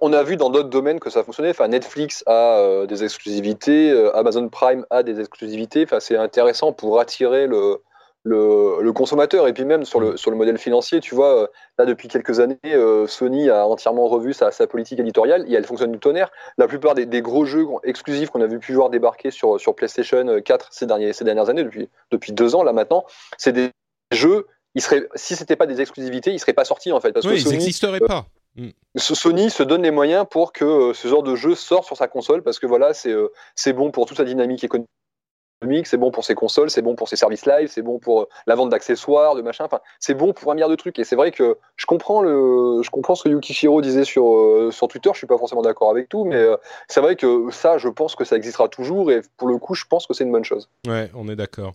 On, 0.00 0.12
a 0.12 0.22
vu 0.22 0.36
dans 0.36 0.50
d'autres 0.50 0.68
domaines 0.68 1.00
que 1.00 1.08
ça 1.08 1.24
fonctionnait. 1.24 1.50
Enfin, 1.50 1.68
Netflix 1.68 2.22
a 2.26 2.58
euh, 2.58 2.86
des 2.86 3.04
exclusivités, 3.04 3.90
euh, 3.90 4.14
Amazon 4.14 4.48
Prime 4.48 4.84
a 4.90 5.02
des 5.02 5.20
exclusivités. 5.20 5.84
Enfin, 5.84 6.00
c'est 6.00 6.16
intéressant 6.16 6.72
pour 6.72 7.00
attirer 7.00 7.46
le, 7.46 7.78
le, 8.24 8.92
consommateur. 8.92 9.48
Et 9.48 9.52
puis 9.54 9.64
même 9.64 9.84
sur 9.84 10.00
le, 10.00 10.16
sur 10.16 10.30
le 10.30 10.36
modèle 10.36 10.58
financier, 10.58 11.00
tu 11.00 11.14
vois, 11.14 11.42
euh, 11.42 11.46
là 11.78 11.86
depuis 11.86 12.08
quelques 12.08 12.40
années, 12.40 12.58
Sony 13.06 13.48
a 13.48 13.66
entièrement 13.66 14.08
revu 14.08 14.34
sa, 14.34 14.50
sa, 14.50 14.66
politique 14.66 15.00
éditoriale 15.00 15.44
et 15.48 15.54
elle 15.54 15.64
fonctionne 15.64 15.92
du 15.92 15.98
tonnerre. 15.98 16.30
La 16.58 16.68
plupart 16.68 16.94
des, 16.94 17.06
des 17.06 17.22
gros 17.22 17.46
jeux 17.46 17.66
exclusifs 17.84 18.30
qu'on 18.30 18.42
a 18.42 18.46
vu 18.46 18.58
pu 18.58 18.74
voir 18.74 18.90
débarquer 18.90 19.30
sur, 19.30 19.58
sur 19.58 19.74
PlayStation 19.74 20.40
4 20.40 20.68
ces, 20.70 20.86
derniers, 20.86 21.12
ces 21.12 21.24
dernières 21.24 21.48
années, 21.48 21.64
depuis, 21.64 21.88
depuis 22.10 22.32
deux 22.32 22.54
ans 22.54 22.62
là 22.62 22.72
maintenant, 22.72 23.04
c'est 23.38 23.52
des 23.52 23.70
jeux. 24.12 24.46
Ils 24.74 24.82
seraient, 24.82 25.08
si 25.14 25.34
c'était 25.34 25.56
pas 25.56 25.66
des 25.66 25.80
exclusivités, 25.80 26.30
ils 26.30 26.38
seraient 26.38 26.52
pas 26.52 26.66
sortis 26.66 26.92
en 26.92 27.00
fait. 27.00 27.12
Parce 27.12 27.26
oui, 27.26 27.40
ils 27.40 27.48
n'existeraient 27.48 28.00
pas. 28.00 28.26
Mm. 28.58 28.70
Sony 28.96 29.50
se 29.50 29.62
donne 29.62 29.82
les 29.82 29.92
moyens 29.92 30.26
pour 30.28 30.52
que 30.52 30.64
euh, 30.64 30.92
ce 30.92 31.06
genre 31.06 31.22
de 31.22 31.36
jeu 31.36 31.54
sorte 31.54 31.84
sur 31.84 31.96
sa 31.96 32.08
console 32.08 32.42
parce 32.42 32.58
que 32.58 32.66
voilà, 32.66 32.92
c'est 32.92 33.12
euh, 33.12 33.28
c'est 33.54 33.72
bon 33.72 33.90
pour 33.90 34.06
toute 34.06 34.16
sa 34.16 34.24
dynamique 34.24 34.64
économique, 34.64 35.86
c'est 35.86 35.96
bon 35.96 36.10
pour 36.10 36.24
ses 36.24 36.34
consoles, 36.34 36.68
c'est 36.68 36.82
bon 36.82 36.96
pour 36.96 37.08
ses 37.08 37.14
services 37.14 37.46
live, 37.46 37.68
c'est 37.68 37.82
bon 37.82 38.00
pour 38.00 38.22
euh, 38.22 38.28
la 38.48 38.56
vente 38.56 38.70
d'accessoires, 38.70 39.36
de 39.36 39.42
machin, 39.42 39.64
enfin, 39.64 39.78
c'est 40.00 40.14
bon 40.14 40.32
pour 40.32 40.50
un 40.50 40.56
milliard 40.56 40.68
de 40.68 40.74
trucs. 40.74 40.98
Et 40.98 41.04
c'est 41.04 41.14
vrai 41.14 41.30
que 41.30 41.56
je 41.76 41.86
comprends 41.86 42.20
le, 42.20 42.82
je 42.82 42.90
comprends 42.90 43.14
ce 43.14 43.22
que 43.22 43.28
Yukishiro 43.28 43.80
disait 43.80 44.04
sur, 44.04 44.68
sur 44.72 44.88
Twitter, 44.88 45.10
je 45.12 45.18
suis 45.18 45.28
pas 45.28 45.38
forcément 45.38 45.62
d'accord 45.62 45.90
avec 45.90 46.08
tout, 46.08 46.24
mais 46.24 46.44
c'est 46.88 47.00
vrai 47.00 47.14
que 47.14 47.50
ça, 47.52 47.78
je 47.78 47.88
pense 47.88 48.16
que 48.16 48.24
ça 48.24 48.34
existera 48.34 48.68
toujours 48.68 49.12
et 49.12 49.20
pour 49.36 49.46
le 49.46 49.58
coup, 49.58 49.74
je 49.74 49.84
pense 49.88 50.08
que 50.08 50.14
c'est 50.14 50.24
une 50.24 50.32
bonne 50.32 50.44
chose. 50.44 50.68
Ouais, 50.88 51.10
on 51.14 51.28
est 51.28 51.36
d'accord. 51.36 51.74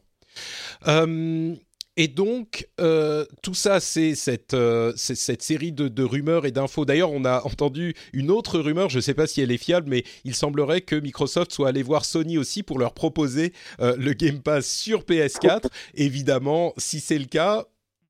Et 1.96 2.08
donc, 2.08 2.68
euh, 2.80 3.26
tout 3.44 3.54
ça, 3.54 3.80
c'est 3.80 4.16
cette, 4.16 4.56
euh, 4.56 4.94
cette 4.96 5.44
série 5.44 5.72
de, 5.72 5.88
de, 5.88 6.04
rumeurs 6.04 6.48
et 6.48 6.52
d'infos. 6.52 6.86
D'ailleurs, 6.86 7.12
on 7.12 7.24
a 7.24 7.46
entendu 7.46 7.94
une 8.14 8.32
autre 8.32 8.60
rumeur, 8.60 8.90
je 8.90 8.98
ne 8.98 9.02
sais 9.02 9.14
pas 9.14 9.28
si 9.28 9.42
elle 9.42 9.52
est 9.52 9.58
fiable, 9.58 9.90
mais 9.90 10.04
il 10.24 10.34
semblerait 10.34 10.82
que 10.82 10.96
Microsoft 10.96 11.52
soit 11.52 11.68
allé 11.68 11.84
voir 11.84 12.04
Sony 12.04 12.40
aussi 12.40 12.64
pour 12.64 12.80
leur 12.80 12.96
proposer 12.96 13.54
euh, 13.80 13.96
le 13.98 14.14
Game 14.14 14.42
Pass 14.42 14.68
sur 14.68 15.02
PS4. 15.02 15.68
Évidemment, 15.94 16.74
si 16.78 17.00
c'est 17.00 17.20
le 17.20 17.26
cas, 17.26 17.66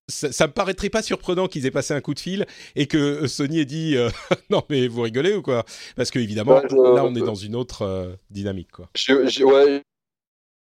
ça, 0.08 0.32
ça, 0.32 0.48
me 0.48 0.54
paraîtrait 0.54 0.89
pas 0.89 1.02
surprenant 1.02 1.48
qu'ils 1.48 1.65
aient 1.65 1.72
passé 1.72 1.93
un 1.93 2.02
coup 2.02 2.13
de 2.13 2.19
fil 2.19 2.46
et 2.78 2.88
que 2.88 3.28
Sony 3.28 3.60
ait 3.60 3.65
dit 3.65 3.96
non 4.50 4.62
mais 4.69 4.88
vous 4.88 5.02
rigolez 5.02 5.34
ou 5.34 5.41
quoi? 5.41 5.65
Parce 5.98 6.10
que 6.10 6.19
évidemment, 6.19 6.62
là, 6.62 7.04
on 7.04 7.15
est 7.15 7.22
dans 7.22 7.36
une 7.36 7.56
autre 7.56 8.17
dynamique, 8.30 8.72
quoi. 8.72 8.89
Je, 8.96 9.43
ouais 9.43 9.84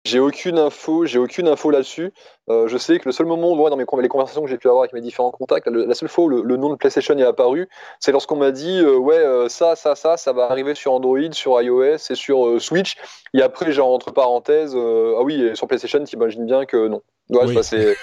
j'ai 0.04 0.18
aucune 0.18 0.58
info, 0.58 1.06
j'ai 1.06 1.18
aucune 1.18 1.46
info 1.46 1.70
là-dessus. 1.70 2.12
Euh, 2.48 2.66
je 2.66 2.76
sais 2.76 2.98
que 2.98 3.08
le 3.08 3.12
seul 3.12 3.26
moment 3.26 3.52
où, 3.52 3.70
dans 3.70 3.76
mes, 3.76 3.84
les 4.00 4.08
conversations 4.08 4.42
que 4.42 4.48
j'ai 4.48 4.58
pu 4.58 4.66
avoir 4.66 4.82
avec 4.82 4.92
mes 4.92 5.00
différents 5.00 5.30
contacts, 5.30 5.68
la 5.68 5.94
seule 5.94 6.08
fois 6.08 6.24
où 6.24 6.28
le, 6.28 6.56
nom 6.56 6.70
de 6.70 6.74
PlayStation 6.74 7.16
est 7.16 7.22
apparu, 7.22 7.68
c'est 8.00 8.10
lorsqu'on 8.10 8.36
m'a 8.36 8.50
dit 8.50 8.80
euh, 8.80 8.96
ouais 8.96 9.18
euh, 9.18 9.48
ça, 9.48 9.76
ça, 9.76 9.94
ça, 9.94 10.16
ça 10.16 10.32
va 10.32 10.50
arriver 10.50 10.74
sur 10.74 10.92
Android, 10.92 11.30
sur 11.32 11.60
iOS 11.62 12.10
et 12.10 12.14
sur 12.16 12.60
Switch. 12.60 12.96
Et 13.32 13.42
après, 13.42 13.70
genre 13.70 13.92
entre 13.92 14.10
parenthèses, 14.12 14.74
ah 14.76 15.22
oui, 15.22 15.54
sur 15.54 15.68
PlayStation, 15.68 16.02
t'imagines 16.02 16.46
bien 16.46 16.66
que 16.66 16.88
non. 16.88 17.02
Ouais, 17.30 17.44
oui. 17.46 17.58
c'est, 17.62 17.96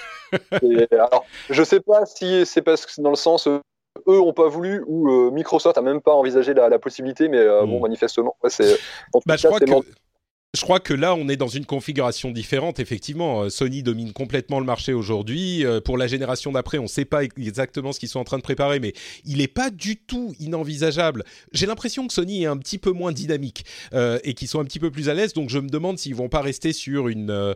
alors, 0.92 1.26
je 1.50 1.62
sais 1.62 1.80
pas 1.80 2.06
si 2.06 2.46
c'est 2.46 2.62
parce 2.62 2.86
que 2.86 2.92
c'est 2.92 3.02
dans 3.02 3.10
le 3.10 3.16
sens 3.16 3.46
eux 3.46 3.60
ont 4.20 4.32
pas 4.32 4.48
voulu 4.48 4.82
ou 4.86 5.30
Microsoft 5.32 5.76
a 5.76 5.82
même 5.82 6.00
pas 6.00 6.12
envisagé 6.14 6.54
la, 6.54 6.68
la 6.70 6.78
possibilité, 6.78 7.28
mais 7.28 7.44
bon, 7.46 7.78
hmm. 7.78 7.82
manifestement, 7.82 8.36
c'est. 8.48 8.78
En 9.12 9.20
bah, 9.26 9.36
je 9.36 9.46
crois 9.46 9.60
que 9.60 9.66
je 10.52 10.62
crois 10.62 10.80
que 10.80 10.92
là, 10.92 11.14
on 11.14 11.28
est 11.28 11.36
dans 11.36 11.46
une 11.46 11.64
configuration 11.64 12.32
différente. 12.32 12.80
Effectivement, 12.80 13.42
euh, 13.42 13.50
Sony 13.50 13.84
domine 13.84 14.12
complètement 14.12 14.58
le 14.58 14.66
marché 14.66 14.92
aujourd'hui. 14.92 15.64
Euh, 15.64 15.80
pour 15.80 15.96
la 15.96 16.08
génération 16.08 16.50
d'après, 16.50 16.78
on 16.78 16.84
ne 16.84 16.88
sait 16.88 17.04
pas 17.04 17.22
exactement 17.22 17.92
ce 17.92 18.00
qu'ils 18.00 18.08
sont 18.08 18.18
en 18.18 18.24
train 18.24 18.38
de 18.38 18.42
préparer, 18.42 18.80
mais 18.80 18.92
il 19.24 19.38
n'est 19.38 19.46
pas 19.46 19.70
du 19.70 19.96
tout 19.96 20.34
inenvisageable. 20.40 21.22
J'ai 21.52 21.66
l'impression 21.66 22.08
que 22.08 22.12
Sony 22.12 22.42
est 22.42 22.46
un 22.46 22.56
petit 22.56 22.78
peu 22.78 22.90
moins 22.90 23.12
dynamique 23.12 23.64
euh, 23.94 24.18
et 24.24 24.34
qu'ils 24.34 24.48
sont 24.48 24.58
un 24.58 24.64
petit 24.64 24.80
peu 24.80 24.90
plus 24.90 25.08
à 25.08 25.14
l'aise. 25.14 25.34
Donc, 25.34 25.50
je 25.50 25.58
me 25.60 25.68
demande 25.68 25.98
s'ils 25.98 26.16
vont 26.16 26.28
pas 26.28 26.40
rester 26.40 26.72
sur 26.72 27.06
une 27.06 27.54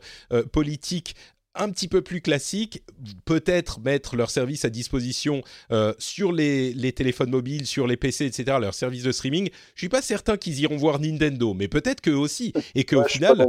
politique 0.53 1.17
un 1.55 1.71
petit 1.71 1.89
peu 1.89 2.03
plus 2.03 2.21
classique, 2.21 2.83
peut-être 3.25 3.81
mettre 3.81 4.17
leur 4.17 4.31
service 4.31 4.65
à 4.65 4.71
disposition 4.71 5.43
euh, 5.71 5.95
sur 5.99 6.33
les, 6.33 6.73
les, 6.73 6.93
téléphones 6.93 7.31
mobiles, 7.31 7.67
sur 7.67 7.87
les 7.87 7.97
PC, 7.97 8.27
etc., 8.27 8.59
leur 8.61 8.75
service 8.75 9.03
de 9.03 9.13
streaming. 9.13 9.49
Je 9.75 9.81
suis 9.81 9.89
pas 9.89 10.03
certain 10.03 10.37
qu'ils 10.37 10.61
iront 10.61 10.77
voir 10.77 10.99
Nintendo, 10.99 11.55
mais 11.55 11.69
peut-être 11.69 12.01
qu'eux 12.01 12.17
aussi, 12.17 12.53
et 12.75 12.85
qu'au 12.85 13.05
final, 13.05 13.49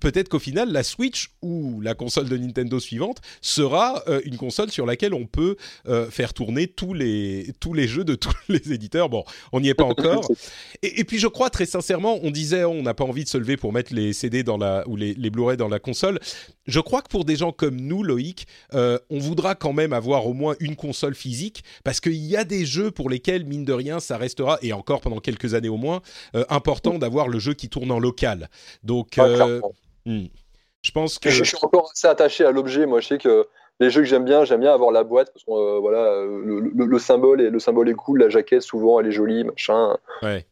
peut-être 0.00 0.28
qu'au 0.28 0.38
final, 0.38 0.70
la 0.70 0.82
Switch 0.82 1.30
ou 1.42 1.80
la 1.80 1.94
console 1.94 2.28
de 2.28 2.36
Nintendo 2.36 2.80
suivante 2.80 3.20
sera 3.40 4.02
euh, 4.08 4.20
une 4.24 4.36
console 4.36 4.70
sur 4.70 4.86
laquelle 4.86 5.14
on 5.14 5.26
peut 5.26 5.56
euh, 5.88 6.10
faire 6.10 6.34
tourner 6.34 6.66
tous 6.66 6.94
les, 6.94 7.52
tous 7.60 7.74
les 7.74 7.86
jeux 7.86 8.04
de 8.04 8.14
tous 8.14 8.34
les 8.48 8.72
éditeurs. 8.72 9.08
Bon, 9.08 9.24
on 9.52 9.60
n'y 9.60 9.68
est 9.68 9.74
pas 9.74 9.84
encore. 9.84 10.28
Et, 10.82 11.04
puis 11.04 11.18
je 11.18 11.26
crois 11.26 11.50
très 11.50 11.66
sincèrement, 11.66 12.18
on 12.22 12.30
disait 12.30 12.64
on 12.64 12.82
n'a 12.82 12.94
pas 12.94 13.04
envie 13.04 13.24
de 13.24 13.28
se 13.28 13.38
lever 13.38 13.56
pour 13.56 13.72
mettre 13.72 13.94
les 13.94 14.12
CD 14.12 14.42
dans 14.42 14.56
la, 14.56 14.86
ou 14.88 14.96
les, 14.96 15.14
les 15.14 15.30
Blu-ray 15.30 15.56
dans 15.56 15.68
la 15.68 15.78
console. 15.78 16.18
Je 16.66 16.80
crois 16.80 17.02
que 17.02 17.08
pour 17.08 17.24
des 17.24 17.36
gens 17.36 17.52
comme 17.52 17.76
nous, 17.76 18.02
Loïc, 18.02 18.46
euh, 18.74 18.98
on 19.10 19.18
voudra 19.18 19.54
quand 19.54 19.72
même 19.72 19.92
avoir 19.92 20.26
au 20.26 20.32
moins 20.32 20.54
une 20.60 20.76
console 20.76 21.14
physique 21.14 21.64
parce 21.84 22.00
qu'il 22.00 22.14
y 22.14 22.36
a 22.36 22.44
des 22.44 22.64
jeux 22.64 22.90
pour 22.90 23.10
lesquels, 23.10 23.44
mine 23.44 23.64
de 23.64 23.72
rien, 23.72 24.00
ça 24.00 24.16
restera, 24.16 24.58
et 24.62 24.72
encore 24.72 25.00
pendant 25.00 25.20
quelques 25.20 25.54
années 25.54 25.68
au 25.68 25.76
moins, 25.76 26.00
important 26.48 26.98
d'avoir 26.98 27.28
le 27.28 27.38
jeu 27.38 27.54
qui 27.54 27.68
tourne 27.68 27.90
en 27.90 27.98
local. 27.98 28.48
Donc, 28.82 29.18
Hmm. 30.06 30.26
Je 30.82 30.90
pense 30.90 31.18
que. 31.18 31.30
Je, 31.30 31.44
suis 31.44 31.56
encore 31.62 31.90
assez 31.92 32.06
attaché 32.06 32.44
à 32.44 32.50
l'objet. 32.50 32.86
Moi, 32.86 33.00
je 33.00 33.08
sais 33.08 33.18
que 33.18 33.48
les 33.80 33.90
jeux 33.90 34.02
que 34.02 34.06
j'aime 34.06 34.24
bien, 34.24 34.44
j'aime 34.44 34.60
bien 34.60 34.72
avoir 34.72 34.92
la 34.92 35.02
boîte 35.02 35.32
parce 35.32 35.44
que 35.44 35.50
euh, 35.50 35.78
voilà, 35.80 36.22
le, 36.24 36.98
symbole 36.98 37.40
est, 37.40 37.50
le 37.50 37.58
symbole 37.58 37.88
est 37.88 37.94
cool, 37.94 38.20
la 38.20 38.28
jaquette 38.28 38.62
souvent 38.62 39.00
elle 39.00 39.06
est 39.06 39.12
jolie, 39.12 39.44
machin. 39.44 39.96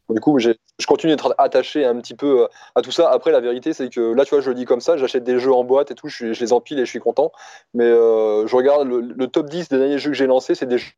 Du 0.09 0.19
coup, 0.19 0.39
je 0.39 0.51
continue 0.85 1.13
d'être 1.13 1.33
attaché 1.37 1.85
un 1.85 1.95
petit 1.99 2.15
peu 2.15 2.43
euh, 2.43 2.47
à 2.75 2.81
tout 2.81 2.91
ça. 2.91 3.09
Après, 3.09 3.31
la 3.31 3.39
vérité, 3.39 3.73
c'est 3.73 3.89
que 3.89 4.13
là, 4.13 4.25
tu 4.25 4.31
vois, 4.31 4.41
je 4.41 4.49
le 4.49 4.55
dis 4.55 4.65
comme 4.65 4.81
ça, 4.81 4.97
j'achète 4.97 5.23
des 5.23 5.39
jeux 5.39 5.53
en 5.53 5.63
boîte 5.63 5.91
et 5.91 5.95
tout, 5.95 6.09
je, 6.09 6.25
les 6.25 6.53
empile 6.53 6.79
et 6.79 6.85
je 6.85 6.89
suis 6.89 6.99
content. 6.99 7.31
Mais 7.73 7.85
euh, 7.85 8.45
je 8.45 8.55
regarde 8.55 8.87
le, 8.87 9.27
top 9.27 9.49
10 9.49 9.69
des 9.69 9.77
derniers 9.77 9.99
jeux 9.99 10.09
que 10.09 10.17
j'ai 10.17 10.27
lancés, 10.27 10.55
c'est 10.55 10.65
des 10.65 10.77
jeux 10.77 10.91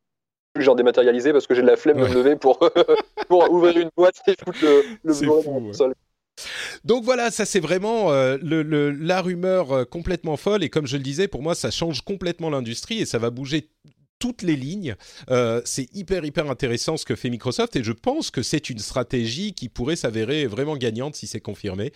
que 0.54 0.62
j'ai 0.62 0.74
dématérialisé 0.74 1.32
parce 1.32 1.46
que 1.46 1.54
j'ai 1.54 1.62
de 1.62 1.66
la 1.66 1.76
flemme 1.76 1.98
de 1.98 2.08
me 2.08 2.14
lever 2.14 2.34
pour, 2.34 2.58
pour 3.28 3.50
ouvrir 3.50 3.76
une 3.76 3.90
boîte 3.96 4.20
et 4.26 4.34
foutre 4.42 4.58
le, 4.62 4.82
le 5.04 5.72
sol. 5.72 5.94
Donc 6.84 7.04
voilà, 7.04 7.30
ça 7.30 7.44
c'est 7.44 7.60
vraiment 7.60 8.12
euh, 8.12 8.36
la 8.42 9.22
rumeur 9.22 9.72
euh, 9.72 9.84
complètement 9.84 10.36
folle. 10.36 10.62
Et 10.62 10.68
comme 10.68 10.86
je 10.86 10.96
le 10.96 11.02
disais, 11.02 11.28
pour 11.28 11.42
moi 11.42 11.54
ça 11.54 11.70
change 11.70 12.02
complètement 12.02 12.50
l'industrie 12.50 12.98
et 13.00 13.06
ça 13.06 13.18
va 13.18 13.30
bouger 13.30 13.70
toutes 14.18 14.42
les 14.42 14.56
lignes. 14.56 14.96
Euh, 15.30 15.60
c'est 15.64 15.88
hyper 15.94 16.24
hyper 16.24 16.50
intéressant 16.50 16.96
ce 16.96 17.04
que 17.04 17.14
fait 17.14 17.30
Microsoft 17.30 17.76
et 17.76 17.84
je 17.84 17.92
pense 17.92 18.30
que 18.30 18.42
c'est 18.42 18.70
une 18.70 18.78
stratégie 18.78 19.52
qui 19.52 19.68
pourrait 19.68 19.96
s'avérer 19.96 20.46
vraiment 20.46 20.76
gagnante 20.76 21.16
si 21.16 21.26
c'est 21.26 21.40
confirmé. 21.40 21.92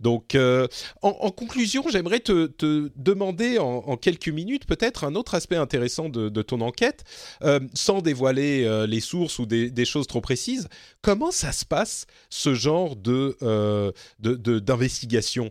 Donc 0.00 0.34
euh, 0.34 0.66
en, 1.02 1.30
conclusion, 1.30 1.84
j'aimerais 1.90 2.20
te, 2.20 2.50
demander 2.96 3.58
en, 3.58 3.96
quelques 3.96 4.28
minutes 4.28 4.66
peut-être 4.66 5.04
un 5.04 5.14
autre 5.14 5.34
aspect 5.34 5.56
intéressant 5.56 6.08
de, 6.08 6.42
ton 6.42 6.60
enquête, 6.60 7.04
euh, 7.42 7.60
sans 7.74 8.00
dévoiler 8.00 8.86
les 8.86 9.00
sources 9.00 9.38
ou 9.38 9.46
des, 9.46 9.84
choses 9.84 10.06
trop 10.06 10.20
précises. 10.20 10.68
Comment 11.02 11.30
ça 11.30 11.52
se 11.52 11.64
passe 11.64 12.06
ce 12.28 12.54
genre 12.54 12.96
de 12.96 13.36
d'investigation? 14.18 15.50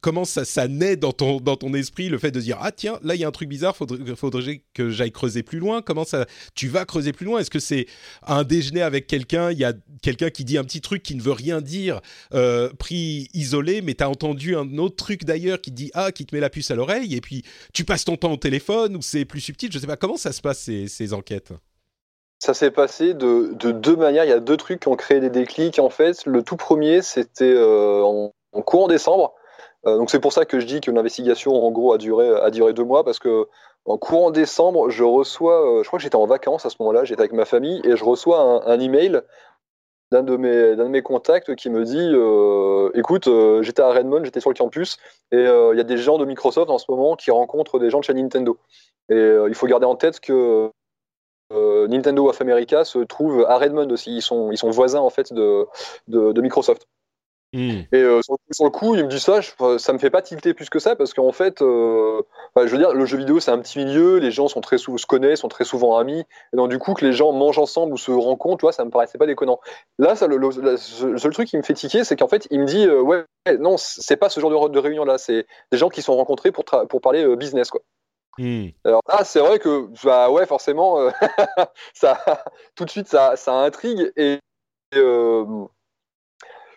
Comment 0.00 0.24
ça, 0.24 0.68
naît 0.68 0.96
dans 0.96 1.12
ton 1.12 1.40
dans 1.40 1.56
ton 1.56 1.72
esprit 1.74 2.08
le 2.08 2.18
fait 2.18 2.30
de 2.30 2.40
dire 2.40 2.58
ah 2.60 2.72
tiens 2.72 2.98
là 3.02 3.14
il 3.14 3.20
y 3.20 3.24
a 3.24 3.28
un 3.28 3.32
truc 3.32 3.48
bizarre, 3.48 3.76
faudrait, 3.76 4.16
faudrait 4.16 4.62
que 4.74 4.90
j'aille 4.90 5.12
creuser 5.18 5.42
plus 5.42 5.58
loin 5.58 5.82
Comment 5.82 6.04
ça 6.04 6.26
Tu 6.54 6.68
vas 6.68 6.84
creuser 6.84 7.12
plus 7.12 7.26
loin? 7.26 7.40
Est-ce 7.40 7.50
que 7.50 7.58
c'est 7.58 7.86
un 8.26 8.44
déjeuner 8.44 8.82
avec 8.82 9.08
quelqu'un 9.08 9.50
Il 9.50 9.58
y 9.58 9.64
a 9.64 9.72
quelqu'un 10.00 10.30
qui 10.30 10.44
dit 10.44 10.56
un 10.56 10.64
petit 10.64 10.80
truc 10.80 11.02
qui 11.02 11.16
ne 11.16 11.20
veut 11.20 11.32
rien 11.32 11.60
dire, 11.60 12.00
euh, 12.34 12.70
pris 12.78 13.28
isolé, 13.34 13.82
mais 13.82 13.94
tu 13.94 14.04
as 14.04 14.08
entendu 14.08 14.54
un 14.54 14.78
autre 14.78 14.94
truc 14.94 15.24
d'ailleurs 15.24 15.60
qui 15.60 15.72
dit 15.72 15.90
ah, 15.94 16.12
qui 16.12 16.24
te 16.24 16.34
met 16.34 16.40
la 16.40 16.50
puce 16.50 16.70
à 16.70 16.76
l'oreille, 16.76 17.16
et 17.16 17.20
puis 17.20 17.42
tu 17.74 17.84
passes 17.84 18.04
ton 18.04 18.16
temps 18.16 18.32
au 18.32 18.36
téléphone 18.36 18.96
ou 18.96 19.02
c'est 19.02 19.24
plus 19.24 19.40
subtil. 19.40 19.72
Je 19.72 19.78
sais 19.78 19.86
pas 19.88 19.96
comment 19.96 20.16
ça 20.16 20.30
se 20.30 20.40
passe 20.40 20.58
ces, 20.60 21.12
enquêtes? 21.12 21.52
Ça 22.38 22.54
s'est 22.54 22.70
passé 22.70 23.14
de, 23.14 23.52
deux 23.54 23.96
manières. 23.96 24.24
Il 24.24 24.30
y 24.30 24.32
a 24.32 24.40
deux 24.40 24.56
trucs 24.56 24.80
qui 24.80 24.88
ont 24.88 24.96
créé 24.96 25.18
des 25.18 25.30
déclics. 25.30 25.80
En 25.80 25.90
fait, 25.90 26.24
le 26.26 26.42
tout 26.42 26.56
premier, 26.56 27.02
c'était 27.02 27.44
euh, 27.44 28.02
en, 28.02 28.32
courant 28.62 28.86
décembre. 28.86 29.34
Euh, 29.86 29.96
donc 29.96 30.10
c'est 30.10 30.20
pour 30.20 30.32
ça 30.32 30.44
que 30.44 30.60
je 30.60 30.66
dis 30.66 30.80
que 30.80 30.92
l'investigation, 30.92 31.54
en 31.54 31.70
gros, 31.72 31.92
a 31.92 31.98
duré, 31.98 32.28
a 32.28 32.50
duré 32.50 32.72
deux 32.72 32.84
mois 32.84 33.04
parce 33.04 33.18
que 33.18 33.48
en 33.88 33.96
courant 33.96 34.30
décembre, 34.30 34.90
je 34.90 35.02
reçois, 35.02 35.78
euh, 35.78 35.82
je 35.82 35.88
crois 35.88 35.98
que 35.98 36.02
j'étais 36.02 36.16
en 36.16 36.26
vacances 36.26 36.66
à 36.66 36.70
ce 36.70 36.76
moment-là, 36.80 37.04
j'étais 37.04 37.22
avec 37.22 37.32
ma 37.32 37.46
famille 37.46 37.80
et 37.84 37.96
je 37.96 38.04
reçois 38.04 38.68
un, 38.68 38.80
email 38.80 39.22
d'un 40.12 40.22
de 40.22 40.36
mes 40.36 41.02
contacts 41.02 41.54
qui 41.54 41.70
me 41.70 41.84
dit 41.84 42.10
euh, 42.12 42.90
écoute 42.94 43.28
euh, 43.28 43.62
j'étais 43.62 43.82
à 43.82 43.90
Redmond 43.90 44.24
j'étais 44.24 44.40
sur 44.40 44.48
le 44.48 44.54
campus 44.54 44.96
et 45.32 45.36
il 45.36 45.76
y 45.76 45.80
a 45.80 45.84
des 45.84 45.98
gens 45.98 46.18
de 46.18 46.24
Microsoft 46.24 46.70
en 46.70 46.78
ce 46.78 46.86
moment 46.88 47.16
qui 47.16 47.30
rencontrent 47.30 47.78
des 47.78 47.90
gens 47.90 48.00
de 48.00 48.04
chez 48.04 48.14
Nintendo. 48.14 48.58
Et 49.10 49.36
il 49.48 49.54
faut 49.54 49.66
garder 49.66 49.86
en 49.86 49.96
tête 49.96 50.20
que 50.20 50.70
Nintendo 51.50 52.28
of 52.28 52.40
America 52.40 52.84
se 52.84 52.98
trouve 52.98 53.46
à 53.48 53.56
Redmond 53.56 53.90
aussi. 53.90 54.16
Ils 54.16 54.22
sont 54.22 54.70
voisins 54.70 55.00
en 55.00 55.10
fait 55.10 55.32
de 55.32 56.40
Microsoft 56.40 56.86
Hmm. 57.54 57.80
Et 57.92 58.02
euh, 58.02 58.20
sur, 58.50 58.64
le 58.64 58.70
coup, 58.70 58.94
il 58.94 59.04
me 59.04 59.08
dit 59.08 59.18
ça, 59.18 59.40
ça 59.78 59.92
me 59.94 59.98
fait 59.98 60.10
pas 60.10 60.20
tilter 60.20 60.52
plus 60.52 60.68
que 60.68 60.78
ça 60.78 60.96
parce 60.96 61.14
qu'en 61.14 61.32
fait, 61.32 61.62
euh, 61.62 62.20
je 62.56 62.66
veux 62.66 62.76
dire, 62.76 62.92
le 62.92 63.06
jeu 63.06 63.16
vidéo 63.16 63.40
c'est 63.40 63.50
un 63.50 63.58
petit 63.58 63.78
milieu, 63.78 64.18
les 64.18 64.30
gens 64.30 64.48
sont 64.48 64.60
très 64.60 64.76
souvent 64.76 64.98
se 64.98 65.06
connaissent, 65.06 65.40
sont 65.40 65.48
très 65.48 65.64
souvent 65.64 65.96
amis, 65.96 66.20
et 66.52 66.56
donc 66.56 66.68
du 66.68 66.78
coup 66.78 66.92
que 66.92 67.06
les 67.06 67.12
gens 67.14 67.32
mangent 67.32 67.58
ensemble 67.58 67.94
ou 67.94 67.96
se 67.96 68.10
rencontrent, 68.10 68.58
tu 68.58 68.66
vois, 68.66 68.72
ça 68.72 68.84
me 68.84 68.90
paraissait 68.90 69.16
pas 69.16 69.24
déconnant. 69.24 69.60
Là, 69.98 70.14
ça, 70.14 70.26
le, 70.26 70.50
seul 70.76 71.32
truc 71.32 71.48
qui 71.48 71.56
me 71.56 71.62
fait 71.62 71.72
tiquer, 71.72 72.04
c'est 72.04 72.16
qu'en 72.16 72.28
fait, 72.28 72.46
il 72.50 72.60
me 72.60 72.66
dit, 72.66 72.86
euh, 72.86 73.00
ouais, 73.00 73.24
non, 73.58 73.76
c'est 73.78 74.18
pas 74.18 74.28
ce 74.28 74.40
genre 74.40 74.68
de, 74.68 74.74
de 74.74 74.78
réunion 74.78 75.04
là, 75.06 75.16
c'est 75.16 75.46
des 75.72 75.78
gens 75.78 75.88
qui 75.88 76.02
sont 76.02 76.16
rencontrés 76.16 76.52
pour 76.52 76.66
pour 76.66 77.00
parler 77.00 77.34
business 77.36 77.70
quoi. 77.70 77.80
Hmm. 78.36 78.66
Alors 78.84 79.00
là, 79.08 79.24
c'est 79.24 79.40
vrai 79.40 79.58
que, 79.58 79.88
bah 80.04 80.30
ouais, 80.30 80.44
forcément, 80.44 80.98
ça, 81.94 82.44
tout 82.74 82.84
de 82.84 82.90
suite, 82.90 83.08
ça, 83.08 83.36
ça 83.36 83.54
intrigue 83.54 84.12
et 84.16 84.38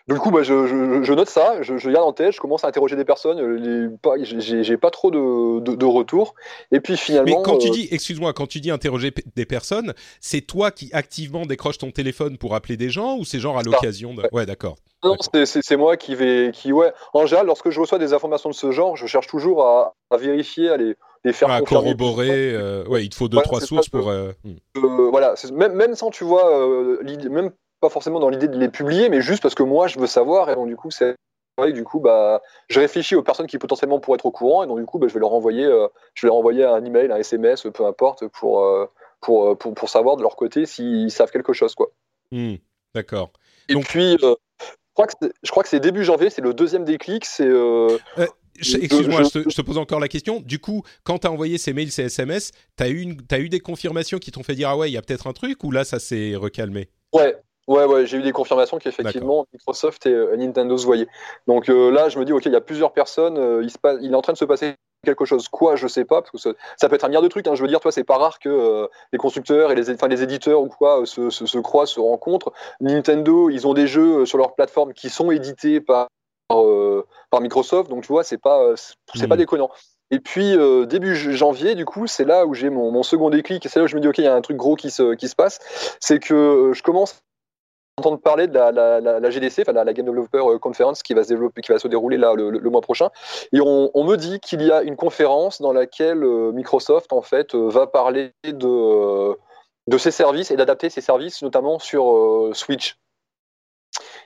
du 0.08 0.18
coup, 0.18 0.30
bah, 0.30 0.42
je, 0.42 1.12
note 1.12 1.28
ça, 1.28 1.62
je, 1.62 1.90
garde 1.90 2.06
en 2.06 2.12
tête, 2.12 2.32
je 2.32 2.40
commence 2.40 2.64
à 2.64 2.68
interroger 2.68 2.96
des 2.96 3.04
personnes, 3.04 3.40
euh, 3.40 3.90
j'ai 4.26 4.76
pas 4.76 4.90
trop 4.90 5.10
de, 5.10 5.60
de, 5.60 5.86
retours. 5.86 6.34
Et 6.72 6.80
puis 6.80 6.96
finalement. 6.96 7.38
Mais 7.38 7.42
quand 7.44 7.58
tu 7.58 7.68
euh, 7.68 7.72
dis, 7.72 7.88
excuse-moi, 7.90 8.32
quand 8.32 8.46
tu 8.46 8.60
dis 8.60 8.70
interroger 8.70 9.12
des 9.36 9.46
personnes, 9.46 9.94
c'est 10.20 10.40
toi 10.40 10.70
qui 10.70 10.90
activement 10.92 11.46
décroches 11.46 11.78
ton 11.78 11.90
téléphone 11.90 12.36
pour 12.36 12.54
appeler 12.54 12.76
des 12.76 12.90
gens 12.90 13.16
ou 13.16 13.24
c'est 13.24 13.38
genre 13.38 13.58
à 13.58 13.62
l'occasion 13.62 14.14
de. 14.14 14.22
Ouais, 14.32 14.46
d'accord. 14.46 14.76
Non, 15.04 15.16
c'est 15.44 15.76
moi 15.76 15.96
qui 15.96 16.14
vais. 16.14 16.50
Qui, 16.52 16.72
ouais. 16.72 16.92
En 17.12 17.26
général, 17.26 17.46
lorsque 17.46 17.70
je 17.70 17.80
reçois 17.80 17.98
des 17.98 18.12
informations 18.12 18.50
de 18.50 18.54
ce 18.54 18.72
genre, 18.72 18.96
je 18.96 19.06
cherche 19.06 19.26
toujours 19.28 19.64
à, 19.64 19.94
vérifier, 20.16 20.68
à 20.68 20.76
les, 20.76 20.96
les 21.24 21.32
faire 21.32 21.50
à 21.50 21.60
corroborer. 21.60 22.52
Euh, 22.52 22.84
ouais, 22.86 23.04
il 23.04 23.08
te 23.08 23.14
faut 23.14 23.28
deux, 23.28 23.40
trois 23.42 23.60
sources 23.60 23.88
pour. 23.88 24.10
Hmm. 24.10 25.10
voilà, 25.10 25.34
même, 25.52 25.74
même 25.74 25.94
sans, 25.94 26.10
tu 26.10 26.24
vois, 26.24 26.66
même 27.30 27.52
pas 27.82 27.90
forcément 27.90 28.20
dans 28.20 28.30
l'idée 28.30 28.48
de 28.48 28.56
les 28.56 28.68
publier, 28.68 29.08
mais 29.08 29.20
juste 29.20 29.42
parce 29.42 29.56
que 29.56 29.64
moi 29.64 29.88
je 29.88 29.98
veux 29.98 30.06
savoir 30.06 30.48
et 30.48 30.54
donc 30.54 30.68
du 30.68 30.76
coup 30.76 30.90
c'est 30.90 31.16
vrai 31.58 31.72
du 31.72 31.82
coup 31.82 31.98
bah 31.98 32.40
je 32.70 32.78
réfléchis 32.78 33.16
aux 33.16 33.24
personnes 33.24 33.48
qui 33.48 33.58
potentiellement 33.58 33.98
pourraient 33.98 34.14
être 34.14 34.26
au 34.26 34.30
courant 34.30 34.62
et 34.62 34.68
donc 34.68 34.78
du 34.78 34.86
coup 34.86 35.00
bah, 35.00 35.08
je 35.08 35.14
vais 35.14 35.20
leur 35.20 35.34
envoyer 35.34 35.64
euh, 35.64 35.88
je 36.14 36.24
vais 36.24 36.28
leur 36.28 36.36
envoyer 36.36 36.64
un 36.64 36.82
email, 36.84 37.10
un 37.10 37.16
SMS, 37.16 37.66
peu 37.74 37.84
importe 37.84 38.28
pour 38.28 38.64
euh, 38.64 38.86
pour, 39.20 39.58
pour, 39.58 39.74
pour, 39.74 39.88
savoir 39.88 40.16
de 40.16 40.22
leur 40.22 40.36
côté 40.36 40.64
s'ils 40.64 41.10
savent 41.10 41.30
quelque 41.30 41.52
chose 41.52 41.74
quoi. 41.74 41.90
Hmm, 42.30 42.54
d'accord. 42.94 43.32
Et 43.68 43.74
puis 43.74 44.16
euh, 44.22 44.34
je 45.42 45.50
crois 45.50 45.62
que 45.64 45.68
c'est 45.68 45.80
début 45.80 46.04
janvier, 46.04 46.30
c'est 46.30 46.40
le 46.40 46.54
deuxième 46.54 46.84
déclic, 46.84 47.24
c'est 47.24 47.50
Excuse-moi, 48.58 49.22
je, 49.24 49.56
te 49.56 49.62
pose 49.62 49.78
encore 49.78 49.98
la 49.98 50.08
question. 50.08 50.40
Du 50.40 50.58
coup, 50.58 50.82
quand 51.04 51.20
tu 51.20 51.26
as 51.26 51.32
envoyé 51.32 51.56
ces 51.56 51.72
mails, 51.72 51.90
ces 51.90 52.04
SMS, 52.04 52.52
tu 52.76 52.84
as, 52.84 52.90
eu 52.90 53.16
as 53.30 53.38
eu 53.40 53.48
des 53.48 53.60
confirmations 53.60 54.18
qui 54.18 54.30
t'ont 54.30 54.42
fait 54.42 54.54
dire 54.54 54.68
Ah 54.68 54.76
ouais, 54.76 54.90
il 54.90 54.92
y 54.92 54.98
a 54.98 55.02
peut-être 55.02 55.26
un 55.26 55.32
truc 55.32 55.64
ou 55.64 55.70
là 55.70 55.84
ça 55.84 55.98
s'est 55.98 56.36
recalmé? 56.36 56.90
Ouais, 57.14 57.34
Ouais, 57.68 57.84
ouais, 57.84 58.06
j'ai 58.06 58.18
eu 58.18 58.22
des 58.22 58.32
confirmations 58.32 58.78
qu'effectivement 58.78 59.46
Microsoft 59.52 60.06
et 60.06 60.12
euh, 60.12 60.36
Nintendo 60.36 60.76
se 60.76 60.84
voyaient. 60.84 61.06
Donc 61.46 61.68
euh, 61.68 61.90
là, 61.92 62.08
je 62.08 62.18
me 62.18 62.24
dis, 62.24 62.32
ok, 62.32 62.44
il 62.46 62.52
y 62.52 62.56
a 62.56 62.60
plusieurs 62.60 62.92
personnes, 62.92 63.38
euh, 63.38 63.62
il, 63.62 63.70
se 63.70 63.78
passe, 63.78 63.98
il 64.02 64.12
est 64.12 64.16
en 64.16 64.22
train 64.22 64.32
de 64.32 64.38
se 64.38 64.44
passer 64.44 64.74
quelque 65.04 65.24
chose. 65.24 65.48
Quoi, 65.48 65.76
je 65.76 65.86
sais 65.86 66.04
pas, 66.04 66.22
parce 66.22 66.30
que 66.30 66.56
ça, 66.76 66.88
peut 66.88 66.94
être 66.96 67.04
un 67.04 67.08
milliard 67.08 67.22
de 67.22 67.28
trucs. 67.28 67.46
Hein. 67.46 67.54
Je 67.54 67.62
veux 67.62 67.68
dire, 67.68 67.78
toi, 67.78 67.92
c'est 67.92 68.04
pas 68.04 68.18
rare 68.18 68.40
que 68.40 68.88
les 69.12 69.18
constructeurs 69.18 69.70
et 69.70 69.76
les, 69.76 69.84
les 69.84 70.22
éditeurs 70.22 70.60
ou 70.60 70.68
quoi 70.68 71.06
se, 71.06 71.30
se, 71.30 71.46
se, 71.46 71.58
croisent, 71.58 71.92
se 71.92 72.00
rencontrent. 72.00 72.52
Nintendo, 72.80 73.48
ils 73.48 73.66
ont 73.66 73.74
des 73.74 73.86
jeux 73.86 74.26
sur 74.26 74.38
leur 74.38 74.54
plateforme 74.54 74.92
qui 74.92 75.08
sont 75.08 75.30
édités 75.30 75.80
par, 75.80 76.08
par 76.48 77.40
Microsoft, 77.40 77.90
donc 77.90 78.02
tu 78.02 78.08
vois, 78.08 78.24
c'est 78.24 78.38
pas, 78.38 78.74
c'est 79.14 79.26
pas 79.26 79.34
hmm. 79.34 79.38
déconnant. 79.38 79.70
Et 80.10 80.20
puis 80.20 80.56
début 80.86 81.16
janvier, 81.16 81.74
du 81.74 81.84
coup, 81.84 82.06
c'est 82.06 82.24
là 82.24 82.46
où 82.46 82.54
j'ai 82.54 82.70
mon, 82.70 82.92
mon, 82.92 83.02
second 83.02 83.30
déclic, 83.30 83.66
c'est 83.68 83.78
là 83.80 83.84
où 83.84 83.88
je 83.88 83.96
me 83.96 84.00
dis 84.00 84.08
ok, 84.08 84.18
il 84.18 84.24
y 84.24 84.28
a 84.28 84.34
un 84.34 84.40
truc 84.40 84.56
gros 84.56 84.76
qui 84.76 84.90
se, 84.90 85.14
qui 85.14 85.28
se 85.28 85.34
passe, 85.34 85.58
c'est 86.00 86.20
que 86.20 86.72
je 86.74 86.82
commence 86.82 87.22
entendre 87.98 88.20
parler 88.20 88.46
de 88.46 88.54
la, 88.54 89.30
GDC, 89.30 89.60
enfin 89.60 89.72
la, 89.72 89.92
Game 89.92 90.06
Developer 90.06 90.38
euh, 90.38 90.58
Conference 90.58 91.02
qui 91.02 91.14
va 91.14 91.24
se 91.24 91.88
dérouler 91.88 92.16
le, 92.16 92.70
mois 92.70 92.80
prochain. 92.80 93.10
Et 93.52 93.60
on, 93.60 94.04
me 94.04 94.16
dit 94.16 94.40
qu'il 94.40 94.62
y 94.62 94.72
a 94.72 94.82
une 94.82 94.96
conférence 94.96 95.60
dans 95.60 95.72
laquelle 95.72 96.24
euh, 96.24 96.52
Microsoft 96.52 97.12
en 97.12 97.22
fait 97.22 97.54
euh, 97.54 97.68
va 97.68 97.86
parler 97.86 98.32
de 98.44 99.98
ses 99.98 100.10
services 100.10 100.50
et 100.50 100.56
d'adapter 100.56 100.90
ses 100.90 101.00
services, 101.00 101.42
notamment 101.42 101.78
sur 101.78 102.50
Switch. 102.54 102.98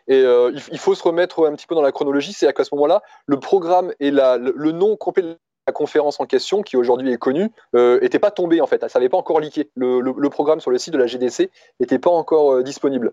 Et 0.09 0.21
il, 0.21 0.79
faut 0.79 0.95
se 0.95 1.03
remettre 1.03 1.47
un 1.47 1.55
petit 1.55 1.67
peu 1.67 1.75
dans 1.75 1.83
la 1.83 1.91
chronologie, 1.91 2.33
c'est 2.33 2.53
qu'à 2.53 2.63
ce 2.63 2.73
moment-là, 2.75 3.03
le 3.27 3.41
programme 3.41 3.93
et 3.99 4.13
le, 4.13 4.71
nom 4.71 4.97
complet 4.97 5.23
de 5.25 5.37
la 5.67 5.73
conférence 5.73 6.21
en 6.21 6.27
question, 6.27 6.63
qui 6.63 6.77
aujourd'hui 6.77 7.11
est 7.11 7.19
connu, 7.19 7.51
n'était 7.75 8.21
pas 8.21 8.31
tombé 8.31 8.61
en 8.61 8.69
fait, 8.69 8.89
ça 8.89 8.99
n'avait 9.01 9.09
pas 9.09 9.17
encore 9.17 9.41
leaké. 9.41 9.69
Le, 9.75 10.01
le, 10.01 10.31
programme 10.31 10.61
sur 10.61 10.71
le 10.71 10.79
site 10.79 10.93
de 10.93 10.99
la 10.99 11.07
GDC 11.07 11.51
n'était 11.81 11.99
pas 11.99 12.11
encore 12.11 12.63
disponible. 12.63 13.13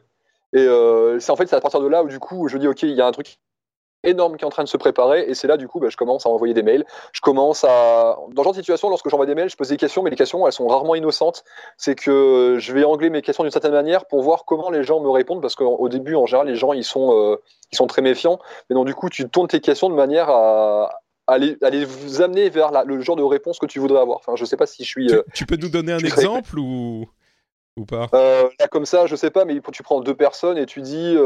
Et 0.53 0.59
euh, 0.59 1.19
c'est 1.19 1.31
en 1.31 1.35
fait 1.35 1.47
c'est 1.47 1.55
à 1.55 1.61
partir 1.61 1.81
de 1.81 1.87
là 1.87 2.03
où 2.03 2.07
du 2.07 2.19
coup 2.19 2.47
je 2.47 2.57
dis 2.57 2.67
ok 2.67 2.83
il 2.83 2.91
y 2.91 3.01
a 3.01 3.07
un 3.07 3.11
truc 3.11 3.37
énorme 4.03 4.37
qui 4.37 4.43
est 4.43 4.47
en 4.47 4.51
train 4.51 4.63
de 4.63 4.69
se 4.69 4.77
préparer 4.77 5.25
et 5.27 5.33
c'est 5.33 5.47
là 5.47 5.58
du 5.58 5.67
coup 5.67 5.79
bah, 5.79 5.87
je 5.89 5.97
commence 5.97 6.25
à 6.25 6.29
envoyer 6.29 6.54
des 6.54 6.62
mails 6.62 6.85
je 7.13 7.21
commence 7.21 7.63
à 7.63 8.17
dans 8.31 8.41
ce 8.41 8.43
genre 8.43 8.54
de 8.54 8.58
situation 8.58 8.89
lorsque 8.89 9.10
j'envoie 9.10 9.25
des 9.25 9.33
mails 9.33 9.49
je 9.49 9.56
pose 9.56 9.69
des 9.69 9.77
questions 9.77 10.04
mais 10.04 10.10
les 10.10 10.15
questions 10.15 10.45
elles 10.45 10.54
sont 10.54 10.67
rarement 10.67 10.95
innocentes 10.95 11.43
c'est 11.77 11.95
que 11.95 12.58
je 12.60 12.73
vais 12.73 12.83
angler 12.83 13.10
mes 13.10 13.21
questions 13.21 13.43
d'une 13.43 13.51
certaine 13.51 13.71
manière 13.71 14.06
pour 14.06 14.21
voir 14.21 14.43
comment 14.45 14.69
les 14.69 14.83
gens 14.83 14.99
me 14.99 15.10
répondent 15.10 15.41
parce 15.41 15.56
qu'au 15.56 15.89
début 15.89 16.15
en 16.15 16.25
général 16.25 16.47
les 16.47 16.56
gens 16.56 16.73
ils 16.73 16.83
sont 16.83 17.17
euh, 17.17 17.37
ils 17.71 17.77
sont 17.77 17.87
très 17.87 18.01
méfiants 18.01 18.39
mais 18.69 18.73
donc 18.73 18.85
du 18.85 18.93
coup 18.93 19.10
tu 19.10 19.29
tournes 19.29 19.47
tes 19.47 19.62
questions 19.62 19.89
de 19.89 19.95
manière 19.95 20.29
à 20.29 20.99
à 21.25 21.37
les, 21.37 21.85
vous 21.85 22.21
amener 22.21 22.49
vers 22.49 22.83
le 22.83 23.01
genre 23.01 23.15
de 23.15 23.23
réponse 23.23 23.58
que 23.58 23.65
tu 23.65 23.79
voudrais 23.79 24.01
avoir. 24.01 24.17
Enfin, 24.17 24.33
je 24.35 24.43
sais 24.43 24.58
pas 24.58 24.65
si 24.65 24.83
je 24.83 24.89
suis. 24.89 25.10
tu, 25.33 25.45
peux 25.45 25.56
nous 25.56 25.69
donner 25.69 25.93
un 25.93 25.99
exemple 25.99 26.60
ou, 26.60 27.08
ou 27.78 27.86
pas? 27.86 28.10
Là, 28.12 28.67
comme 28.69 28.86
ça, 28.86 29.08
je 29.08 29.15
sais 29.15 29.32
pas, 29.32 29.46
mais 29.46 29.60
tu 29.71 29.84
prends 29.84 30.02
deux 30.02 30.15
personnes 30.15 30.58
et 30.58 30.65
tu 30.65 30.82
dis 30.82 31.17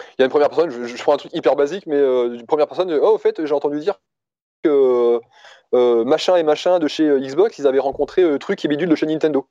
il 0.00 0.20
y 0.20 0.22
a 0.22 0.24
une 0.24 0.30
première 0.30 0.48
personne, 0.48 0.70
je, 0.70 1.02
prends 1.02 1.14
un 1.14 1.18
truc 1.18 1.32
hyper 1.34 1.56
basique, 1.56 1.86
mais 1.86 1.96
euh, 1.96 2.34
une 2.34 2.46
première 2.46 2.66
personne, 2.66 2.92
oh, 2.92 3.14
au 3.14 3.18
fait, 3.18 3.44
j'ai 3.44 3.54
entendu 3.54 3.80
dire 3.80 4.00
que 4.62 5.20
euh, 5.74 6.04
machin 6.04 6.36
et 6.36 6.42
machin 6.42 6.78
de 6.78 6.88
chez 6.88 7.08
euh, 7.08 7.20
Xbox, 7.20 7.58
ils 7.58 7.66
avaient 7.66 7.78
rencontré 7.78 8.38
truc 8.38 8.64
et 8.64 8.68
bidule 8.68 8.88
de 8.88 8.94
chez 8.94 9.06
Nintendo. 9.06 9.48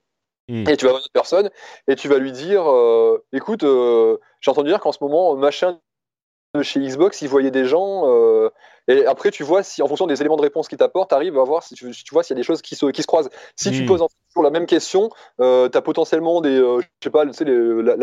Hmm. 0.47 0.67
Et 0.69 0.77
tu 0.77 0.85
vas 0.85 0.91
voir 0.91 0.99
une 1.01 1.05
autre 1.05 1.13
personne 1.13 1.49
et 1.87 1.95
tu 1.95 2.07
vas 2.07 2.19
lui 2.19 2.31
dire, 2.31 2.65
écoute, 3.33 3.61
j'ai 3.61 4.51
entendu 4.51 4.69
dire 4.69 4.79
qu'en 4.79 4.91
ce 4.91 5.03
moment, 5.03 5.35
machin 5.35 5.79
chez 6.63 6.79
Xbox, 6.79 7.21
ils 7.21 7.29
voyaient 7.29 7.51
des 7.51 7.65
gens 7.65 8.03
et 8.87 9.05
après, 9.05 9.31
tu 9.31 9.43
vois 9.43 9.63
si, 9.63 9.81
en 9.81 9.87
fonction 9.87 10.05
des 10.05 10.21
éléments 10.21 10.37
de 10.37 10.43
réponse 10.43 10.67
qu'ils 10.67 10.77
t'apportent, 10.77 11.09
tu 11.09 11.15
arrives 11.15 11.37
à 11.39 11.43
voir 11.43 11.63
si 11.63 11.73
tu, 11.73 11.91
vois 12.11 12.23
s'il 12.23 12.35
y 12.35 12.37
a 12.37 12.41
des 12.41 12.43
choses 12.43 12.61
qui 12.61 12.75
se, 12.75 12.85
qui 12.87 13.01
se 13.01 13.07
croisent. 13.07 13.29
Si 13.55 13.71
tu 13.71 13.83
hmm. 13.83 13.87
poses 13.87 14.05
toujours 14.29 14.43
la 14.43 14.51
même 14.51 14.67
question, 14.67 15.09
euh, 15.41 15.69
tu 15.69 15.77
as 15.77 15.81
potentiellement 15.81 16.39
des, 16.41 16.59
euh, 16.59 16.81
je 16.81 16.87
sais 17.03 17.09
pas, 17.09 17.25
tu 17.25 17.33
sais, 17.33 17.45
la, 17.45 17.95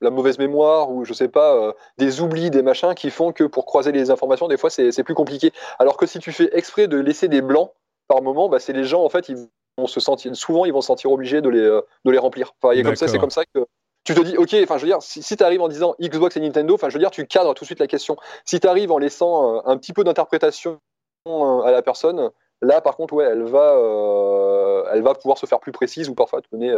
la, 0.00 0.10
mauvaise 0.10 0.38
mémoire 0.38 0.92
ou 0.92 1.04
je 1.04 1.12
sais 1.12 1.28
pas, 1.28 1.56
euh, 1.56 1.72
des 1.98 2.20
oublis, 2.20 2.50
des 2.50 2.62
machins 2.62 2.94
qui 2.94 3.10
font 3.10 3.32
que 3.32 3.44
pour 3.44 3.66
croiser 3.66 3.90
les 3.90 4.10
informations, 4.10 4.46
des 4.46 4.56
fois, 4.56 4.70
c'est 4.70 5.02
plus 5.02 5.14
compliqué. 5.14 5.52
Alors 5.80 5.96
que 5.96 6.06
si 6.06 6.20
tu 6.20 6.30
fais 6.30 6.48
exprès 6.52 6.86
de 6.86 6.96
laisser 6.96 7.26
des 7.26 7.42
blancs 7.42 7.72
par 8.06 8.22
moment, 8.22 8.48
bah, 8.48 8.60
c'est 8.60 8.72
les 8.72 8.84
gens, 8.84 9.02
en 9.02 9.08
fait, 9.08 9.28
ils 9.28 9.36
vont 9.78 9.88
se 9.88 9.98
sentir, 9.98 10.36
souvent, 10.36 10.64
ils 10.64 10.72
vont 10.72 10.80
se 10.80 10.86
sentir 10.86 11.10
obligés 11.10 11.40
de 11.40 11.48
les, 11.48 11.80
de 12.04 12.10
les 12.10 12.18
remplir. 12.18 12.52
Enfin, 12.62 12.80
comme 12.82 12.94
ça, 12.94 13.08
c'est 13.08 13.18
comme 13.18 13.30
ça 13.30 13.42
que 13.52 13.66
tu 14.04 14.14
te 14.14 14.20
dis, 14.20 14.36
ok, 14.36 14.54
enfin, 14.62 14.76
je 14.76 14.82
veux 14.82 14.88
dire, 14.88 15.02
si, 15.02 15.22
si 15.22 15.36
tu 15.36 15.42
arrives 15.42 15.62
en 15.62 15.68
disant 15.68 15.94
Xbox 16.00 16.36
et 16.36 16.40
Nintendo, 16.40 16.74
enfin, 16.74 16.90
je 16.90 16.94
veux 16.94 17.00
dire, 17.00 17.10
tu 17.10 17.26
cadres 17.26 17.54
tout 17.54 17.64
de 17.64 17.66
suite 17.66 17.80
la 17.80 17.86
question. 17.86 18.16
Si 18.44 18.60
tu 18.60 18.66
arrives 18.66 18.92
en 18.92 18.98
laissant 18.98 19.56
euh, 19.56 19.60
un 19.64 19.78
petit 19.78 19.92
peu 19.92 20.04
d'interprétation 20.04 20.78
euh, 21.26 21.62
à 21.62 21.70
la 21.70 21.80
personne, 21.80 22.30
là, 22.64 22.80
par 22.80 22.96
contre, 22.96 23.14
ouais, 23.14 23.24
elle 23.24 23.44
va, 23.44 23.74
euh, 23.76 24.84
elle 24.92 25.02
va 25.02 25.14
pouvoir 25.14 25.38
se 25.38 25.46
faire 25.46 25.60
plus 25.60 25.72
précise 25.72 26.08
ou 26.08 26.14
parfois 26.14 26.40
te 26.40 26.46
donner 26.52 26.74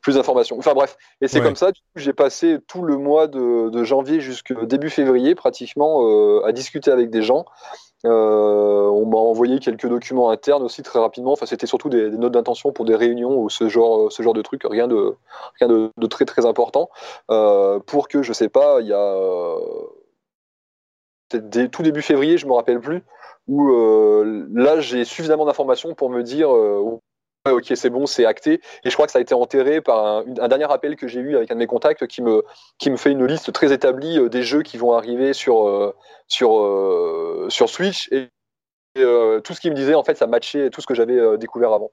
plus 0.00 0.14
d'informations. 0.14 0.58
Enfin, 0.58 0.74
bref. 0.74 0.96
Et 1.20 1.28
c'est 1.28 1.40
comme 1.40 1.56
ça, 1.56 1.70
j'ai 1.96 2.12
passé 2.12 2.58
tout 2.66 2.82
le 2.82 2.96
mois 2.96 3.26
de, 3.26 3.70
de 3.70 3.84
janvier 3.84 4.20
jusqu'au 4.20 4.66
début 4.66 4.90
février, 4.90 5.34
pratiquement, 5.34 6.42
à 6.44 6.52
discuter 6.52 6.90
avec 6.90 7.10
des 7.10 7.22
gens. 7.22 7.44
Euh, 8.06 8.88
on 8.88 9.04
m'a 9.04 9.18
envoyé 9.18 9.58
quelques 9.58 9.86
documents 9.86 10.30
internes 10.30 10.62
aussi 10.62 10.82
très 10.82 10.98
rapidement. 10.98 11.32
Enfin, 11.32 11.46
c'était 11.46 11.66
surtout 11.66 11.90
des, 11.90 12.10
notes 12.10 12.32
d'intention 12.32 12.72
pour 12.72 12.84
des 12.84 12.96
réunions 12.96 13.38
ou 13.38 13.50
ce 13.50 13.68
genre, 13.68 14.10
ce 14.10 14.22
genre 14.22 14.32
de 14.32 14.42
trucs, 14.42 14.62
rien 14.64 14.88
de, 14.88 15.16
rien 15.60 15.68
de, 15.68 16.06
très 16.06 16.24
très 16.24 16.46
important. 16.46 16.88
Euh, 17.30 17.78
pour 17.80 18.08
que, 18.08 18.22
je 18.22 18.32
sais 18.32 18.48
pas, 18.48 18.80
il 18.80 18.86
y 18.86 18.92
a 18.92 19.56
peut-être 21.28 21.70
tout 21.70 21.82
début 21.82 22.02
février, 22.02 22.38
je 22.38 22.46
me 22.46 22.52
rappelle 22.52 22.80
plus, 22.80 23.02
où 23.46 23.72
euh, 23.72 24.46
là 24.52 24.80
j'ai 24.80 25.04
suffisamment 25.04 25.44
d'informations 25.44 25.94
pour 25.94 26.10
me 26.10 26.22
dire 26.22 26.50
ok, 27.48 27.72
c'est 27.74 27.90
bon, 27.90 28.06
c'est 28.06 28.26
acté. 28.26 28.60
Et 28.84 28.90
je 28.90 28.94
crois 28.94 29.06
que 29.06 29.12
ça 29.12 29.18
a 29.18 29.22
été 29.22 29.34
enterré 29.34 29.80
par 29.80 30.24
un, 30.26 30.48
dernier 30.48 30.70
appel 30.70 30.96
que 30.96 31.08
j'ai 31.08 31.20
eu 31.20 31.36
avec 31.36 31.50
un 31.50 31.54
de 31.54 31.60
mes 31.60 31.66
contacts 31.66 32.06
qui 32.06 32.22
me, 32.22 32.44
qui 32.78 32.90
me 32.90 32.96
fait 32.96 33.12
une 33.12 33.24
liste 33.24 33.52
très 33.52 33.72
établie 33.72 34.18
euh, 34.18 34.28
des 34.28 34.42
jeux 34.42 34.62
qui 34.62 34.76
vont 34.76 34.92
arriver 34.92 35.32
sur, 35.32 35.66
euh, 35.66 35.94
sur, 36.28 36.60
euh, 36.60 37.46
sur 37.48 37.68
Switch. 37.68 38.10
Et, 38.12 38.28
tout 38.96 39.54
ce 39.54 39.60
qu'il 39.60 39.70
me 39.70 39.76
disait, 39.76 39.94
en 39.94 40.02
fait, 40.02 40.16
ça 40.16 40.26
matchait 40.26 40.68
tout 40.68 40.80
ce 40.80 40.86
que 40.86 40.94
j'avais 40.94 41.38
découvert 41.38 41.72
avant. 41.72 41.92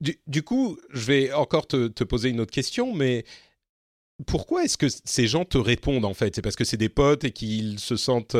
Du, 0.00 0.42
coup, 0.44 0.78
je 0.90 1.04
vais 1.04 1.32
encore 1.32 1.66
te, 1.66 1.88
te, 1.88 2.04
poser 2.04 2.30
une 2.30 2.40
autre 2.40 2.52
question, 2.52 2.94
mais 2.94 3.24
pourquoi 4.24 4.62
est-ce 4.62 4.78
que 4.78 4.86
ces 4.88 5.26
gens 5.26 5.44
te 5.44 5.58
répondent 5.58 6.04
en 6.04 6.14
fait? 6.14 6.36
C'est 6.36 6.40
parce 6.40 6.54
que 6.54 6.62
c'est 6.62 6.76
des 6.76 6.88
potes 6.88 7.24
et 7.24 7.32
qu'ils 7.32 7.80
se 7.80 7.96
sentent 7.96 8.36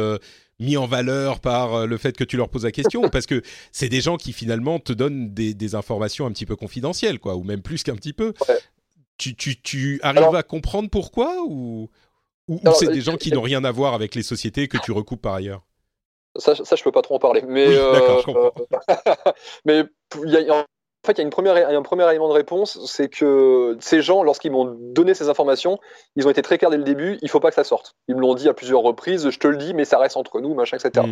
mis 0.60 0.76
en 0.76 0.86
valeur 0.86 1.40
par 1.40 1.74
euh, 1.74 1.86
le 1.86 1.96
fait 1.98 2.16
que 2.16 2.24
tu 2.24 2.36
leur 2.36 2.48
poses 2.48 2.64
la 2.64 2.72
question 2.72 3.04
ou 3.04 3.08
parce 3.08 3.26
que 3.26 3.42
c'est 3.72 3.88
des 3.88 4.00
gens 4.00 4.16
qui 4.16 4.32
finalement 4.32 4.78
te 4.78 4.92
donnent 4.92 5.32
des, 5.32 5.74
informations 5.74 6.26
un 6.26 6.32
petit 6.32 6.46
peu 6.46 6.56
confidentielles, 6.56 7.18
quoi, 7.18 7.36
ou 7.36 7.42
même 7.42 7.62
plus 7.62 7.82
qu'un 7.82 7.94
petit 7.94 8.12
peu. 8.12 8.32
Tu, 9.18 9.34
tu, 9.34 9.60
tu, 9.60 10.00
arrives 10.02 10.34
à 10.34 10.42
comprendre 10.42 10.88
pourquoi 10.88 11.42
ou, 11.46 11.90
ou, 12.48 12.60
c'est 12.74 12.90
des 12.90 13.00
gens 13.00 13.16
qui 13.16 13.32
n'ont 13.32 13.42
rien 13.42 13.64
à 13.64 13.70
voir 13.70 13.94
avec 13.94 14.14
les 14.14 14.22
sociétés 14.22 14.68
que 14.68 14.78
tu 14.78 14.92
recoupes 14.92 15.20
par 15.20 15.34
ailleurs? 15.34 15.62
Ça, 16.36 16.54
ça, 16.54 16.76
je 16.76 16.82
peux 16.82 16.92
pas 16.92 17.02
trop 17.02 17.16
en 17.16 17.18
parler. 17.18 17.42
Mais, 17.46 17.66
euh, 17.68 18.20
mais 19.64 19.84
il 20.24 20.30
y 20.30 20.50
a, 20.50 20.64
fait, 21.06 21.18
il 21.18 21.18
y 21.18 21.22
a, 21.22 21.68
un 21.68 21.82
premier 21.82 22.08
élément 22.08 22.28
de 22.28 22.34
réponse, 22.34 22.84
c'est 22.86 23.08
que 23.08 23.76
ces 23.80 24.02
gens, 24.02 24.22
lorsqu'ils 24.22 24.50
m'ont 24.50 24.64
donné 24.64 25.14
ces 25.14 25.28
informations, 25.28 25.78
ils 26.16 26.26
ont 26.26 26.30
été 26.30 26.42
très 26.42 26.58
clairs 26.58 26.70
dès 26.70 26.76
le 26.76 26.84
début, 26.84 27.18
il 27.22 27.28
faut 27.28 27.40
pas 27.40 27.50
que 27.50 27.54
ça 27.54 27.64
sorte. 27.64 27.96
Ils 28.08 28.16
me 28.16 28.20
l'ont 28.20 28.34
dit 28.34 28.48
à 28.48 28.54
plusieurs 28.54 28.80
reprises, 28.80 29.30
je 29.30 29.38
te 29.38 29.46
le 29.46 29.56
dis, 29.56 29.74
mais 29.74 29.84
ça 29.84 29.98
reste 29.98 30.16
entre 30.16 30.40
nous, 30.40 30.54
machin, 30.54 30.76
etc. 30.76 31.06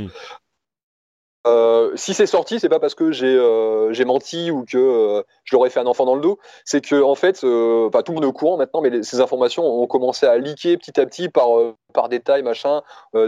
Euh, 1.46 1.92
si 1.94 2.12
c'est 2.12 2.26
sorti, 2.26 2.58
c'est 2.58 2.68
pas 2.68 2.80
parce 2.80 2.94
que 2.94 3.12
j'ai 3.12 3.36
euh, 3.38 4.04
menti 4.04 4.50
ou 4.50 4.64
que 4.64 4.76
euh, 4.78 5.22
je 5.44 5.54
leur 5.54 5.64
ai 5.64 5.70
fait 5.70 5.80
un 5.80 5.86
enfant 5.86 6.04
dans 6.04 6.14
le 6.14 6.20
dos. 6.20 6.38
C'est 6.64 6.80
que 6.80 7.00
en 7.02 7.14
fait, 7.14 7.40
tout 7.40 7.46
le 7.46 8.12
monde 8.12 8.24
est 8.24 8.28
au 8.28 8.32
courant 8.32 8.56
maintenant, 8.56 8.80
mais 8.80 9.02
ces 9.02 9.20
informations 9.20 9.64
ont 9.64 9.86
commencé 9.86 10.26
à 10.26 10.38
leaker 10.38 10.76
petit 10.76 11.00
à 11.00 11.06
petit 11.06 11.28
par 11.28 11.48
par 11.94 12.08
détail, 12.08 12.42
machin. 12.42 12.82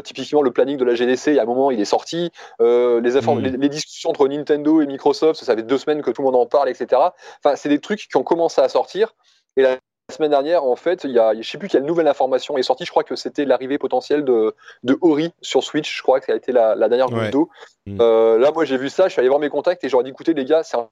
typiquement, 0.04 0.42
le 0.42 0.50
planning 0.50 0.76
de 0.76 0.84
la 0.84 0.94
GDC, 0.94 1.28
il 1.28 1.34
y 1.34 1.38
a 1.38 1.42
un 1.42 1.46
moment, 1.46 1.70
il 1.70 1.80
est 1.80 1.84
sorti. 1.84 2.30
Les, 2.60 2.66
mmh. 2.66 3.40
les, 3.40 3.50
les, 3.50 3.68
discussions 3.68 4.10
entre 4.10 4.26
Nintendo 4.28 4.80
et 4.80 4.86
Microsoft, 4.86 5.42
ça 5.42 5.54
fait 5.54 5.62
deux 5.62 5.78
semaines 5.78 6.02
que 6.02 6.10
tout 6.10 6.22
le 6.22 6.26
monde 6.26 6.36
en 6.36 6.46
parle, 6.46 6.68
etc. 6.68 7.00
Enfin, 7.42 7.56
c'est 7.56 7.68
des 7.68 7.80
trucs 7.80 8.08
qui 8.08 8.16
ont 8.16 8.24
commencé 8.24 8.60
à 8.60 8.68
sortir. 8.68 9.14
Et 9.56 9.62
la 9.62 9.78
semaine 10.14 10.30
dernière, 10.30 10.64
en 10.64 10.76
fait, 10.76 11.04
il 11.04 11.10
y 11.10 11.18
a, 11.18 11.34
je 11.34 11.48
sais 11.48 11.58
plus 11.58 11.68
quelle 11.68 11.84
nouvelle 11.84 12.08
information 12.08 12.56
est 12.56 12.62
sortie. 12.62 12.84
Je 12.84 12.90
crois 12.90 13.04
que 13.04 13.14
c'était 13.14 13.44
l'arrivée 13.44 13.78
potentielle 13.78 14.24
de, 14.24 14.54
de 14.82 14.98
Ori 15.02 15.32
sur 15.42 15.62
Switch. 15.62 15.96
Je 15.96 16.02
crois 16.02 16.20
que 16.20 16.26
ça 16.26 16.32
a 16.32 16.36
été 16.36 16.52
la, 16.52 16.76
dernière 16.76 17.08
goutte 17.08 17.30
d'eau. 17.30 17.50
Mm. 17.86 17.98
Euh, 18.00 18.38
là, 18.38 18.50
moi, 18.52 18.64
j'ai 18.64 18.78
vu 18.78 18.88
ça. 18.88 19.08
Je 19.08 19.12
suis 19.12 19.20
allé 19.20 19.28
voir 19.28 19.40
mes 19.40 19.50
contacts 19.50 19.84
et 19.84 19.88
j'aurais 19.88 20.04
dit 20.04 20.10
écoutez, 20.10 20.32
les 20.32 20.46
gars, 20.46 20.62
c'est 20.62 20.78
en 20.78 20.90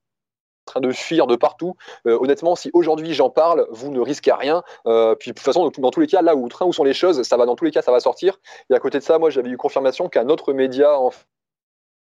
train 0.66 0.80
de 0.80 0.92
fuir 0.92 1.26
de 1.26 1.36
partout. 1.36 1.76
Euh, 2.06 2.18
honnêtement, 2.20 2.56
si 2.56 2.70
aujourd'hui 2.74 3.14
j'en 3.14 3.30
parle, 3.30 3.66
vous 3.70 3.90
ne 3.90 4.00
risquez 4.00 4.32
rien. 4.32 4.62
Euh, 4.86 5.14
puis 5.14 5.30
de 5.30 5.36
toute 5.36 5.44
façon, 5.44 5.70
dans 5.78 5.90
tous 5.90 6.00
les 6.00 6.08
cas, 6.08 6.20
là 6.20 6.36
où 6.36 6.48
train 6.48 6.66
où 6.66 6.72
sont 6.72 6.84
les 6.84 6.94
choses, 6.94 7.22
ça 7.22 7.36
va 7.36 7.46
dans 7.46 7.56
tous 7.56 7.64
les 7.64 7.70
cas, 7.70 7.82
ça 7.82 7.92
va 7.92 8.00
sortir. 8.00 8.38
Et 8.68 8.74
à 8.74 8.80
côté 8.80 8.98
de 8.98 9.04
ça, 9.04 9.18
moi, 9.18 9.30
j'avais 9.30 9.48
eu 9.48 9.56
confirmation 9.56 10.08
qu'un 10.08 10.28
autre 10.28 10.52
média 10.52 10.98
en 10.98 11.10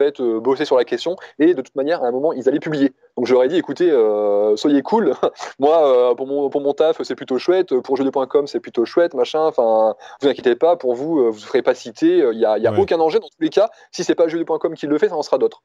fait, 0.00 0.20
euh, 0.20 0.40
bosser 0.40 0.64
sur 0.64 0.76
la 0.76 0.84
question 0.84 1.16
et 1.38 1.54
de 1.54 1.60
toute 1.60 1.74
manière 1.74 2.02
à 2.02 2.06
un 2.06 2.10
moment 2.10 2.32
ils 2.32 2.48
allaient 2.48 2.60
publier. 2.60 2.92
Donc 3.16 3.26
j'aurais 3.26 3.48
dit 3.48 3.56
écoutez 3.56 3.90
euh, 3.90 4.56
soyez 4.56 4.82
cool. 4.82 5.12
Moi 5.58 6.10
euh, 6.10 6.14
pour 6.14 6.26
mon 6.26 6.48
pour 6.48 6.60
mon 6.60 6.72
taf 6.72 7.02
c'est 7.02 7.14
plutôt 7.14 7.38
chouette, 7.38 7.78
pour 7.80 7.96
jeux2.com 7.96 8.46
c'est 8.46 8.60
plutôt 8.60 8.84
chouette 8.84 9.14
machin. 9.14 9.42
Enfin 9.42 9.94
vous 10.20 10.28
inquiétez 10.28 10.56
pas 10.56 10.76
pour 10.76 10.94
vous 10.94 11.30
vous 11.30 11.40
ne 11.40 11.46
ferez 11.46 11.62
pas 11.62 11.74
citer. 11.74 12.24
Il 12.32 12.38
y 12.38 12.46
a, 12.46 12.58
y 12.58 12.66
a 12.66 12.78
aucun 12.78 12.98
danger 12.98 13.18
dans 13.18 13.28
tous 13.28 13.42
les 13.42 13.50
cas. 13.50 13.68
Si 13.92 14.04
c'est 14.04 14.14
pas 14.14 14.26
jeux2.com 14.26 14.74
qui 14.74 14.86
le 14.86 14.98
fait 14.98 15.08
ça 15.08 15.16
en 15.16 15.22
sera 15.22 15.38
d'autres. 15.38 15.62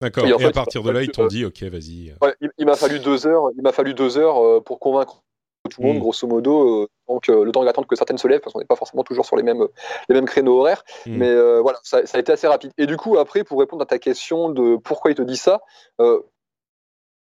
D'accord. 0.00 0.26
Et, 0.26 0.32
à 0.44 0.50
partir 0.50 0.82
de 0.82 0.90
là, 0.90 1.00
ils 1.00 1.12
t'ont 1.12 1.28
dit, 1.28 1.44
ok, 1.44 1.62
vas-y. 1.62 2.12
il, 2.58 2.66
m'a 2.66 2.74
fallu 2.74 2.98
deux 2.98 3.24
heures. 3.28 3.50
Il 3.56 3.62
m'a 3.62 3.70
fallu 3.70 3.94
deux 3.94 4.18
heures 4.18 4.60
pour 4.64 4.80
convaincre 4.80 5.22
tout 5.70 5.80
le 5.80 5.88
monde, 5.88 5.96
hmm. 5.96 6.00
grosso 6.00 6.26
modo. 6.26 6.88
donc, 7.08 7.28
le 7.28 7.50
temps 7.52 7.64
d'attendre 7.64 7.86
que 7.86 7.96
certaines 7.96 8.18
se 8.18 8.28
lèvent, 8.28 8.40
parce 8.40 8.52
qu'on 8.52 8.58
n'est 8.58 8.64
pas 8.64 8.76
forcément 8.76 9.04
toujours 9.04 9.24
sur 9.24 9.36
les 9.36 9.42
mêmes, 9.42 9.66
les 10.08 10.14
mêmes 10.14 10.26
créneaux 10.26 10.60
horaires. 10.60 10.84
Hmm. 11.06 11.16
Mais 11.16 11.60
voilà, 11.60 11.78
ça, 11.82 12.00
a 12.12 12.18
été 12.18 12.32
assez 12.32 12.46
rapide. 12.46 12.72
Et 12.78 12.86
du 12.86 12.96
coup, 12.96 13.18
après, 13.18 13.44
pour 13.44 13.60
répondre 13.60 13.82
à 13.82 13.86
ta 13.86 13.98
question 13.98 14.50
de 14.50 14.76
pourquoi 14.76 15.10
il 15.10 15.14
te 15.14 15.22
dit 15.22 15.36
ça, 15.36 15.60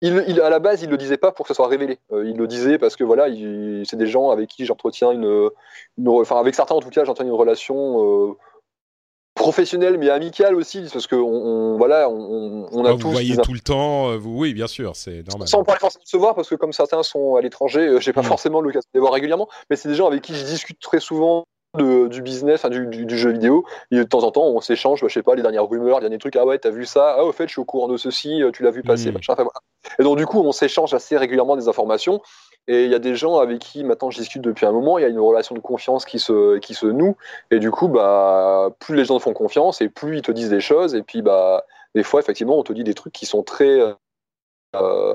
il, 0.01 0.41
à 0.41 0.51
la 0.51 0.59
base, 0.59 0.83
il 0.83 0.91
le 0.91 0.97
disait 0.97 1.17
pas 1.17 1.31
pour 1.31 1.47
que 1.47 1.49
ça 1.49 1.55
soit 1.55 1.69
révélé. 1.69 1.99
il 2.11 2.37
le 2.37 2.47
disait 2.47 2.79
parce 2.79 2.97
que 2.97 3.05
voilà, 3.05 3.27
c'est 3.85 3.97
des 3.97 4.07
gens 4.07 4.31
avec 4.31 4.49
qui 4.49 4.65
j'entretiens 4.65 5.13
une, 5.13 5.51
enfin 6.07 6.41
avec 6.41 6.55
certains 6.55 6.75
en 6.75 6.81
tout 6.81 6.91
cas, 6.91 7.05
j'entretiens 7.05 7.31
une 7.31 7.39
relation 7.39 8.37
professionnel 9.35 9.99
mais 9.99 10.11
amical 10.11 10.55
aussi 10.55 10.87
parce 10.93 11.07
que 11.07 11.17
on, 11.17 11.77
voilà 11.79 12.09
on, 12.09 12.69
on 12.71 12.85
a 12.85 12.91
ah, 12.91 12.93
tous 12.93 13.07
vous 13.07 13.13
voyez 13.13 13.37
tout 13.39 13.55
le 13.55 13.61
temps 13.61 14.11
euh, 14.11 14.17
vous, 14.19 14.37
oui 14.37 14.53
bien 14.53 14.67
sûr 14.67 14.95
c'est 14.95 15.27
normal 15.27 15.49
sans 15.49 15.65
parler 15.65 15.81
forcément 15.81 16.03
de 16.05 16.09
se 16.09 16.17
voir 16.17 16.35
parce 16.35 16.49
que 16.49 16.55
comme 16.55 16.73
certains 16.73 17.03
sont 17.03 17.37
à 17.37 17.41
l'étranger 17.41 17.81
euh, 17.81 18.01
j'ai 18.01 18.13
pas 18.13 18.21
mm. 18.21 18.27
forcément 18.27 18.61
le 18.61 18.71
cas 18.71 18.81
de 18.81 18.85
les 18.95 19.01
voir 19.01 19.13
régulièrement 19.13 19.49
mais 19.71 19.77
c'est 19.77 19.89
des 19.89 19.95
gens 19.95 20.07
avec 20.07 20.23
qui 20.23 20.35
je 20.35 20.45
discute 20.45 20.79
très 20.81 21.01
souvent 21.01 21.45
de, 21.79 22.09
du 22.09 22.23
business, 22.23 22.67
du, 22.67 22.87
du, 22.87 23.19
jeu 23.19 23.31
vidéo. 23.31 23.65
Et 23.91 23.97
de 23.97 24.03
temps 24.03 24.23
en 24.23 24.31
temps, 24.31 24.45
on 24.45 24.61
s'échange, 24.61 25.01
bah, 25.01 25.09
je 25.09 25.15
sais 25.15 25.23
pas, 25.23 25.35
les 25.35 25.43
dernières 25.43 25.69
rumeurs, 25.69 25.99
les 25.99 26.05
derniers 26.05 26.19
trucs. 26.19 26.37
Ah 26.37 26.45
ouais, 26.45 26.59
t'as 26.59 26.71
vu 26.71 26.85
ça? 26.85 27.17
Ah, 27.19 27.25
au 27.25 27.33
fait, 27.33 27.47
je 27.47 27.53
suis 27.53 27.61
au 27.61 27.65
courant 27.65 27.89
de 27.89 27.97
ceci, 27.97 28.43
euh, 28.43 28.51
tu 28.51 28.63
l'as 28.63 28.71
vu 28.71 28.83
passer, 28.83 29.11
machin. 29.11 29.33
Enfin, 29.33 29.43
voilà. 29.43 29.61
Et 29.99 30.03
donc, 30.03 30.19
du 30.19 30.27
coup, 30.27 30.41
on 30.41 30.53
s'échange 30.53 30.93
assez 30.95 31.17
régulièrement 31.17 31.57
des 31.57 31.69
informations. 31.69 32.21
Et 32.69 32.85
il 32.85 32.91
y 32.91 32.95
a 32.95 33.01
des 33.01 33.17
gens 33.17 33.39
avec 33.39 33.59
qui 33.59 33.83
maintenant 33.83 34.13
je 34.13 34.21
discute 34.21 34.41
depuis 34.41 34.67
un 34.67 34.71
moment, 34.71 34.97
il 34.97 35.03
y 35.03 35.05
a 35.05 35.09
une 35.09 35.19
relation 35.19 35.57
de 35.57 35.61
confiance 35.61 36.05
qui 36.05 36.21
se, 36.21 36.59
qui 36.59 36.75
se 36.75 36.87
noue. 36.87 37.17
Et 37.51 37.59
du 37.59 37.73
coup, 37.73 37.89
bah, 37.89 38.71
plus 38.79 38.95
les 38.95 39.05
gens 39.05 39.19
te 39.19 39.23
font 39.25 39.33
confiance 39.33 39.81
et 39.81 39.89
plus 39.89 40.19
ils 40.19 40.23
te 40.23 40.31
disent 40.31 40.51
des 40.51 40.61
choses. 40.61 40.95
Et 40.95 41.03
puis, 41.03 41.23
bah, 41.23 41.65
des 41.95 42.05
fois, 42.05 42.21
effectivement, 42.21 42.59
on 42.59 42.63
te 42.63 42.73
dit 42.73 42.85
des 42.85 42.95
trucs 42.95 43.13
qui 43.13 43.27
sont 43.27 43.43
très. 43.43 43.81
Euh, 44.77 45.15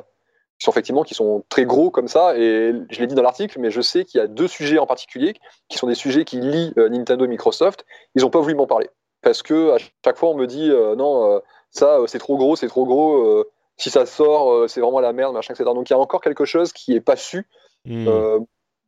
sont 0.60 0.72
effectivement 0.72 1.04
qui 1.04 1.14
sont 1.14 1.44
très 1.50 1.66
gros 1.66 1.92
comme 1.92 2.08
ça 2.08 2.38
et 2.38 2.74
je 2.90 3.00
l'ai 3.00 3.08
dit 3.08 3.16
dans 3.16 3.22
l'article 3.22 3.60
mais 3.60 3.72
je 3.72 3.82
sais 3.82 4.06
qu'il 4.06 4.20
y 4.20 4.24
a 4.24 4.28
deux 4.28 4.48
sujets 4.48 4.80
en 4.80 4.88
particulier 4.88 5.36
qui 5.70 5.78
sont 5.78 5.88
des 5.88 5.96
sujets 5.96 6.26
qui 6.26 6.40
lient 6.40 6.74
Nintendo 6.76 7.26
et 7.26 7.28
Microsoft. 7.28 7.86
Ils 8.16 8.24
n'ont 8.24 8.30
pas 8.30 8.40
voulu 8.40 8.56
m'en 8.56 8.68
parler. 8.68 8.90
Parce 9.22 9.44
que 9.44 9.72
à 9.72 9.78
chaque 10.04 10.18
fois 10.18 10.30
on 10.30 10.36
me 10.36 10.48
dit 10.48 10.70
non 10.70 11.42
ça 11.72 12.00
c'est 12.08 12.20
trop 12.20 12.38
gros 12.38 12.56
c'est 12.56 12.68
trop 12.68 12.86
gros 12.86 13.46
si 13.78 13.90
ça 13.90 14.06
sort 14.06 14.70
c'est 14.70 14.82
vraiment 14.82 15.00
la 15.00 15.14
merde 15.14 15.34
machin 15.34 15.54
etc. 15.54 15.70
Donc 15.74 15.90
il 15.90 15.94
y 15.94 15.96
a 15.96 16.00
encore 16.00 16.22
quelque 16.22 16.46
chose 16.46 16.74
qui 16.74 16.96
est 16.96 17.02
pas 17.02 17.16
su. 17.16 17.46
Hmm. 17.86 18.06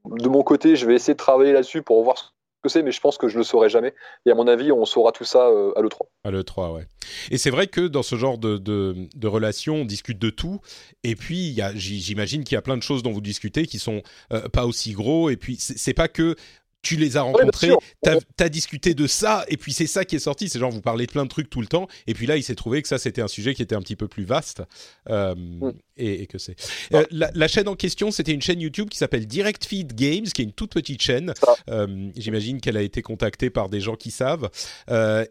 de 0.06 0.28
mon 0.28 0.44
côté 0.44 0.76
je 0.76 0.86
vais 0.86 0.96
essayer 0.96 1.14
de 1.14 1.20
travailler 1.20 1.54
là-dessus 1.54 1.84
pour 1.84 2.04
voir 2.04 2.18
ce 2.18 2.26
que 2.62 2.70
c'est, 2.70 2.84
mais 2.84 2.92
je 2.92 3.00
pense 3.00 3.18
que 3.18 3.28
je 3.28 3.38
le 3.38 3.44
saurai 3.44 3.70
jamais. 3.70 3.94
Et 4.26 4.32
à 4.32 4.36
mon 4.36 4.48
avis, 4.48 4.72
on 4.72 4.86
saura 4.86 5.12
tout 5.12 5.24
ça 5.24 5.48
euh, 5.48 5.72
à 5.76 5.82
l'E3. 5.82 6.08
À 6.24 6.32
l'E3, 6.32 6.74
ouais. 6.74 6.88
Et 7.32 7.38
c'est 7.38 7.50
vrai 7.50 7.68
que 7.68 7.88
dans 7.88 8.04
ce 8.04 8.16
genre 8.16 8.38
de, 8.38 8.58
de, 8.58 9.08
de 9.16 9.28
relation, 9.28 9.76
on 9.76 9.86
discute 9.86 10.20
de 10.20 10.30
tout. 10.30 10.60
Et 11.04 11.16
puis, 11.16 11.58
j'imagine 11.76 12.44
qu'il 12.44 12.56
y 12.56 12.58
a 12.58 12.62
plein 12.62 12.78
de 12.78 12.84
choses 12.84 13.04
dont 13.04 13.12
vous 13.12 13.22
discutez 13.22 13.66
qui 13.66 13.80
sont 13.80 14.02
euh, 14.34 14.48
pas 14.50 14.66
aussi 14.66 14.92
gros. 14.94 15.30
Et 15.30 15.38
puis, 15.38 15.58
c'est 15.60 15.94
pas 15.94 16.08
que 16.08 16.36
tu 16.82 16.96
les 16.96 17.18
as 17.18 17.22
rencontrés, 17.22 17.72
tu 18.04 18.44
as, 18.44 18.50
discuté 18.50 18.94
de 18.94 19.06
ça, 19.06 19.46
et 19.48 19.58
puis 19.58 19.74
c'est 19.74 19.88
ça 19.88 20.06
qui 20.06 20.16
est 20.16 20.20
sorti. 20.20 20.50
C'est 20.50 20.60
genre, 20.60 20.72
vous 20.72 20.82
parlez 20.82 21.06
de 21.06 21.12
plein 21.12 21.24
de 21.24 21.30
trucs 21.30 21.50
tout 21.50 21.62
le 21.62 21.68
temps, 21.68 21.88
et 22.08 22.14
puis 22.14 22.26
là, 22.26 22.38
il 22.38 22.44
s'est 22.44 22.56
trouvé 22.56 22.82
que 22.82 22.88
ça, 22.88 22.98
c'était 22.98 23.22
un 23.22 23.28
sujet 23.28 23.54
qui 23.54 23.62
était 23.62 23.76
un 23.76 23.82
petit 23.82 23.96
peu 23.96 24.08
plus 24.08 24.24
vaste, 24.24 24.64
euh, 25.10 25.36
mm. 25.36 25.74
et, 25.98 26.28
que 26.28 26.38
c'est. 26.38 26.56
Euh, 26.94 27.06
la, 27.12 27.48
chaîne 27.48 27.68
en 27.68 27.76
question, 27.76 28.12
c'était 28.12 28.32
une 28.32 28.42
chaîne 28.42 28.62
YouTube 28.62 28.90
qui 28.90 28.98
s'appelle 28.98 29.28
Direct 29.28 29.66
Feed 29.66 29.94
Games, 29.94 30.26
qui 30.26 30.42
est 30.42 30.46
une 30.46 30.54
toute 30.54 30.72
petite 30.72 31.02
chaîne. 31.02 31.34
Euh, 31.70 32.10
j'imagine 32.16 32.62
qu'elle 32.62 32.78
a 32.78 32.82
été 32.82 33.02
contactée 33.02 33.50
par 33.50 33.70
des 33.70 33.82
gens 33.82 33.96
qui 33.96 34.12
savent, 34.12 34.50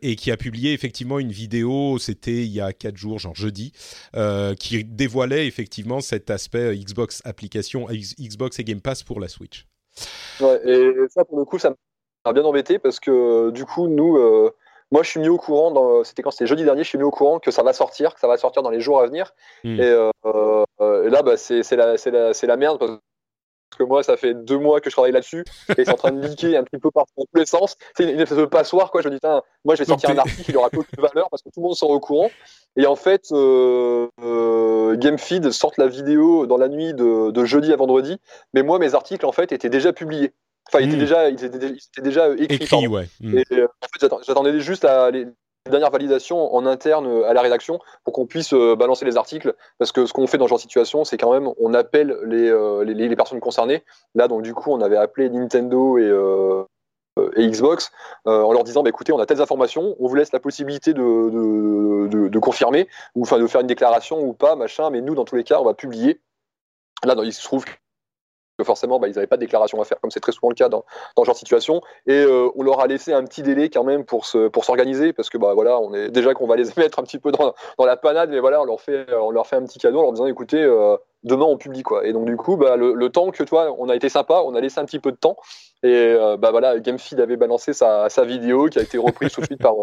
et 0.02 0.16
qui 0.16 0.30
a 0.30 0.36
publié 0.36 0.72
effectivement 0.72 1.18
une 1.18 1.32
vidéo, 1.32 1.98
c'était 1.98 2.44
il 2.44 2.52
y 2.52 2.60
a 2.60 2.72
4 2.72 2.96
jours, 2.96 3.18
genre 3.18 3.34
jeudi, 3.34 3.72
qui 4.60 4.84
dévoilait 4.84 5.46
effectivement 5.46 6.00
cet 6.00 6.30
aspect 6.30 6.76
Xbox 6.76 7.22
application, 7.24 7.86
Xbox 7.90 8.58
et 8.58 8.64
Game 8.64 8.80
Pass 8.80 9.02
pour 9.02 9.20
la 9.20 9.28
Switch. 9.28 9.66
Ouais, 10.40 10.60
et 10.64 10.94
ça, 11.10 11.24
pour 11.24 11.38
le 11.38 11.44
coup, 11.44 11.58
ça 11.58 11.74
m'a 12.24 12.32
bien 12.32 12.44
embêté 12.44 12.78
parce 12.78 13.00
que 13.00 13.50
du 13.50 13.64
coup, 13.64 13.88
nous, 13.88 14.16
euh, 14.16 14.54
moi, 14.90 15.02
je 15.02 15.10
suis 15.10 15.20
mis 15.20 15.28
au 15.28 15.36
courant, 15.36 16.02
c'était 16.04 16.22
quand 16.22 16.30
c'était 16.30 16.46
jeudi 16.46 16.64
dernier, 16.64 16.82
je 16.82 16.88
suis 16.88 16.98
mis 16.98 17.04
au 17.04 17.10
courant 17.10 17.38
que 17.40 17.50
ça 17.50 17.62
va 17.62 17.72
sortir, 17.72 18.14
que 18.14 18.20
ça 18.20 18.28
va 18.28 18.36
sortir 18.36 18.62
dans 18.62 18.70
les 18.70 18.80
jours 18.80 19.00
à 19.00 19.06
venir. 19.06 19.34
Hmm. 19.64 19.78
Euh, 19.80 20.64
et, 21.04 21.10
là, 21.10 21.22
bah, 21.22 21.36
c'est 21.36 21.62
la, 21.72 21.96
la, 21.96 22.32
la 22.40 22.56
merde 22.56 22.78
parce 22.78 22.92
que 23.76 23.82
moi, 23.82 24.02
ça 24.02 24.16
fait 24.16 24.34
deux 24.34 24.58
mois 24.58 24.80
que 24.80 24.90
je 24.90 24.94
travaille 24.94 25.12
là-dessus 25.12 25.44
et 25.76 25.84
c'est 25.84 25.90
en 25.90 25.96
train 25.96 26.12
de 26.12 26.26
liquer 26.26 26.56
un 26.56 26.64
petit 26.64 26.78
peu 26.78 26.90
partout 26.90 27.12
dans 27.16 27.24
tous 27.24 27.38
les 27.38 27.46
sens. 27.46 27.76
C'est 27.96 28.04
une, 28.04 28.20
espèce 28.20 28.38
de 28.38 28.44
passoire, 28.44 28.90
quoi. 28.90 29.02
Je 29.02 29.08
me 29.08 29.14
dis, 29.14 29.20
moi, 29.64 29.74
je 29.74 29.80
vais 29.80 29.84
sortir 29.84 30.10
un 30.10 30.18
article, 30.18 30.50
il 30.50 30.56
aura 30.56 30.70
peu 30.70 30.78
de 30.78 31.02
valeur 31.02 31.28
parce 31.30 31.42
que 31.42 31.48
tout 31.50 31.60
le 31.60 31.64
monde 31.64 31.76
sera 31.76 31.90
au 31.90 32.00
courant. 32.00 32.30
Et 32.76 32.86
en 32.86 32.96
fait, 32.96 33.32
euh, 33.32 34.08
euh, 34.22 34.96
GameFeed 34.96 35.50
sort 35.50 35.72
la 35.78 35.88
vidéo 35.88 36.46
dans 36.46 36.56
la 36.56 36.68
nuit 36.68 36.94
de, 36.94 37.44
jeudi 37.44 37.72
à 37.72 37.76
vendredi, 37.76 38.18
mais 38.54 38.62
moi, 38.62 38.78
mes 38.78 38.94
articles, 38.94 39.26
en 39.26 39.32
fait, 39.32 39.52
étaient 39.52 39.70
déjà 39.70 39.92
publiés. 39.92 40.32
Enfin, 40.68 40.80
ils, 40.80 40.88
étaient, 40.88 40.96
hmm. 40.96 41.00
déjà, 41.00 41.30
ils, 41.30 41.44
étaient, 41.44 42.02
déjà 42.02 42.28
écrits. 42.30 42.56
Écrit, 42.56 42.86
ouais. 42.88 43.08
Hmm. 43.20 43.38
Et 43.38 43.44
euh, 43.52 43.66
en 43.66 43.86
fait, 43.98 44.08
j'attendais 44.26 44.60
juste 44.60 44.84
à 44.84 45.10
les, 45.10 45.26
dernières 45.70 45.90
validations 45.90 46.54
en 46.54 46.66
interne 46.66 47.24
à 47.24 47.32
la 47.32 47.42
rédaction 47.42 47.80
pour 48.04 48.12
qu'on 48.12 48.26
puisse 48.26 48.52
balancer 48.52 49.04
les 49.04 49.16
articles. 49.16 49.54
Parce 49.78 49.92
que 49.92 50.06
ce 50.06 50.12
qu'on 50.12 50.26
fait 50.26 50.38
dans 50.38 50.46
ce 50.46 50.50
genre 50.50 50.58
de 50.58 50.62
situation, 50.62 51.04
c'est 51.04 51.16
quand 51.16 51.32
même, 51.32 51.50
on 51.58 51.74
appelle 51.74 52.16
les, 52.24 52.50
les, 52.84 53.08
les, 53.08 53.16
personnes 53.16 53.40
concernées. 53.40 53.84
Là, 54.14 54.28
donc, 54.28 54.42
du 54.42 54.54
coup, 54.54 54.72
on 54.72 54.80
avait 54.80 54.96
appelé 54.96 55.28
Nintendo 55.30 55.98
et, 55.98 56.10
Xbox 57.36 57.90
euh, 58.26 58.42
en 58.42 58.52
leur 58.52 58.64
disant 58.64 58.82
bah, 58.82 58.90
écoutez, 58.90 59.12
on 59.12 59.18
a 59.18 59.26
telles 59.26 59.40
informations, 59.40 59.96
on 59.98 60.08
vous 60.08 60.14
laisse 60.14 60.32
la 60.32 60.40
possibilité 60.40 60.94
de, 60.94 62.08
de, 62.08 62.38
confirmer, 62.38 62.88
ou 63.14 63.22
enfin 63.22 63.38
de 63.38 63.46
faire 63.46 63.60
une 63.60 63.66
déclaration 63.66 64.20
ou 64.20 64.32
pas, 64.32 64.56
machin, 64.56 64.90
mais 64.90 65.00
nous, 65.00 65.14
dans 65.14 65.24
tous 65.24 65.36
les 65.36 65.44
cas, 65.44 65.60
on 65.60 65.64
va 65.64 65.74
publier. 65.74 66.20
Là, 67.04 67.14
il 67.22 67.32
se 67.32 67.42
trouve 67.42 67.64
forcément, 68.64 68.98
bah, 68.98 69.08
ils 69.08 69.14
n'avaient 69.14 69.26
pas 69.26 69.36
de 69.36 69.40
déclaration 69.40 69.80
à 69.80 69.84
faire, 69.84 70.00
comme 70.00 70.10
c'est 70.10 70.20
très 70.20 70.32
souvent 70.32 70.48
le 70.48 70.54
cas 70.54 70.68
dans, 70.68 70.84
dans 71.16 71.22
ce 71.22 71.26
genre 71.26 71.34
de 71.34 71.38
situation. 71.38 71.80
Et 72.06 72.12
euh, 72.12 72.48
on 72.56 72.62
leur 72.62 72.80
a 72.80 72.86
laissé 72.86 73.12
un 73.12 73.24
petit 73.24 73.42
délai 73.42 73.70
quand 73.70 73.84
même 73.84 74.04
pour 74.04 74.26
se, 74.26 74.48
pour 74.48 74.64
s'organiser, 74.64 75.12
parce 75.12 75.30
que 75.30 75.38
bah 75.38 75.54
voilà, 75.54 75.78
on 75.80 75.94
est 75.94 76.10
déjà 76.10 76.34
qu'on 76.34 76.46
va 76.46 76.56
les 76.56 76.64
mettre 76.76 76.98
un 76.98 77.02
petit 77.02 77.18
peu 77.18 77.32
dans, 77.32 77.54
dans, 77.78 77.86
la 77.86 77.96
panade, 77.96 78.30
mais 78.30 78.40
voilà, 78.40 78.60
on 78.60 78.64
leur 78.64 78.80
fait, 78.80 79.06
on 79.14 79.30
leur 79.30 79.46
fait 79.46 79.56
un 79.56 79.64
petit 79.64 79.78
cadeau 79.78 80.00
en 80.00 80.02
leur 80.02 80.12
disant 80.12 80.26
écoutez, 80.26 80.62
euh, 80.62 80.96
demain 81.24 81.44
on 81.44 81.56
publie 81.56 81.82
quoi. 81.82 82.06
Et 82.06 82.12
donc 82.12 82.26
du 82.26 82.36
coup, 82.36 82.56
bah, 82.56 82.76
le, 82.76 83.08
temps 83.08 83.30
que 83.30 83.42
toi, 83.42 83.74
on 83.78 83.88
a 83.88 83.96
été 83.96 84.08
sympa, 84.08 84.42
on 84.44 84.54
a 84.54 84.60
laissé 84.60 84.80
un 84.80 84.84
petit 84.84 85.00
peu 85.00 85.12
de 85.12 85.16
temps. 85.16 85.36
Et 85.82 85.92
euh, 85.92 86.36
bah 86.36 86.50
voilà, 86.50 86.78
GameFeed 86.80 87.20
avait 87.20 87.36
balancé 87.36 87.72
sa, 87.72 88.08
sa, 88.08 88.24
vidéo 88.24 88.66
qui 88.66 88.78
a 88.78 88.82
été 88.82 88.98
reprise 88.98 89.32
tout 89.32 89.40
de 89.40 89.46
suite 89.46 89.62
par 89.62 89.74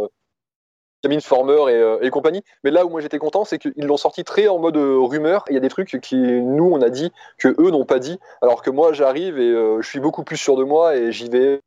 Camille 1.06 1.22
Former 1.22 1.70
et, 1.70 2.08
et, 2.08 2.10
compagnie. 2.10 2.42
Mais 2.64 2.72
là 2.72 2.84
où 2.84 2.90
moi 2.90 3.00
j'étais 3.00 3.20
content, 3.20 3.46
c'est 3.46 3.60
qu'ils 3.60 3.86
l'ont 3.86 3.98
sorti 3.98 4.24
très 4.24 4.48
en 4.48 4.58
mode 4.58 4.78
rumeur. 4.78 5.46
Il 5.50 5.54
y 5.54 5.58
a 5.58 5.60
des 5.60 5.70
trucs 5.70 6.00
qui 6.02 6.16
nous 6.16 6.72
on 6.72 6.82
a 6.82 6.90
dit 6.90 7.12
que 7.38 7.50
eux 7.60 7.70
n'ont 7.70 7.86
pas 7.86 8.00
dit, 8.00 8.20
alors 8.42 8.64
que 8.64 8.72
moi 8.72 8.92
j'arrive 8.92 9.38
et 9.38 9.52
je 9.52 9.88
suis 9.88 10.00
beaucoup 10.00 10.24
plus 10.24 10.38
sûr 10.38 10.56
de 10.56 10.64
moi 10.64 10.96
et 10.96 11.12
j'y 11.12 11.30
vais 11.30 11.62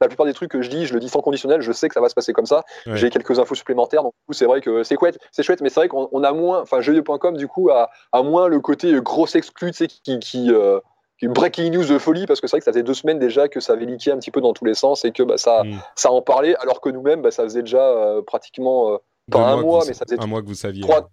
la 0.00 0.08
plupart 0.08 0.26
des 0.26 0.34
trucs 0.34 0.50
que 0.50 0.62
je 0.62 0.70
dis, 0.70 0.86
je 0.86 0.94
le 0.94 1.00
dis 1.00 1.08
sans 1.08 1.20
conditionnel, 1.20 1.60
je 1.60 1.72
sais 1.72 1.88
que 1.88 1.94
ça 1.94 2.00
va 2.00 2.08
se 2.08 2.14
passer 2.14 2.32
comme 2.32 2.46
ça. 2.46 2.64
J'ai 2.86 3.10
quelques 3.10 3.38
infos 3.38 3.54
supplémentaires, 3.54 4.02
donc 4.02 4.12
c'est 4.30 4.46
vrai 4.46 4.60
que 4.60 4.82
c'est 4.82 4.98
chouette, 4.98 5.18
c'est 5.30 5.42
chouette, 5.42 5.60
mais 5.60 5.68
c'est 5.68 5.80
vrai 5.80 5.88
qu'on 5.88 6.24
a 6.24 6.32
moins, 6.32 6.60
enfin, 6.60 6.80
jeuxvideo.com, 6.80 7.36
du 7.36 7.48
coup, 7.48 7.70
a, 7.70 7.90
a, 8.12 8.22
moins 8.22 8.48
le 8.48 8.60
côté 8.60 8.92
gros 9.00 9.26
exclu, 9.26 9.70
tu 9.70 9.76
sais, 9.76 9.86
qui, 9.86 10.18
qui, 10.18 10.52
euh, 10.52 10.80
breaking 11.28 11.70
news 11.70 11.84
de 11.84 11.98
folie, 11.98 12.26
parce 12.26 12.40
que 12.40 12.46
c'est 12.46 12.56
vrai 12.56 12.60
que 12.60 12.64
ça 12.64 12.72
faisait 12.72 12.82
deux 12.82 12.94
semaines 12.94 13.18
déjà 13.18 13.48
que 13.48 13.60
ça 13.60 13.74
avait 13.74 13.86
leaké 13.86 14.10
un 14.10 14.18
petit 14.18 14.30
peu 14.30 14.40
dans 14.40 14.52
tous 14.52 14.64
les 14.64 14.74
sens 14.74 15.04
et 15.04 15.12
que 15.12 15.22
bah, 15.22 15.36
ça, 15.36 15.64
mm. 15.64 15.80
ça 15.94 16.10
en 16.10 16.22
parlait, 16.22 16.56
alors 16.56 16.80
que 16.80 16.88
nous-mêmes, 16.88 17.22
bah, 17.22 17.30
ça 17.30 17.44
faisait 17.44 17.62
déjà 17.62 17.82
euh, 17.82 18.22
pratiquement, 18.22 18.92
euh, 18.92 18.96
pas 19.30 19.52
un 19.52 19.60
mois, 19.60 19.84
mais 19.86 19.94
ça 19.94 20.04
faisait 20.04 20.20
un 20.20 20.26
mois 20.26 20.42
que 20.42 20.48
vous 20.48 20.54
saviez 20.54 20.82
trois 20.82 21.10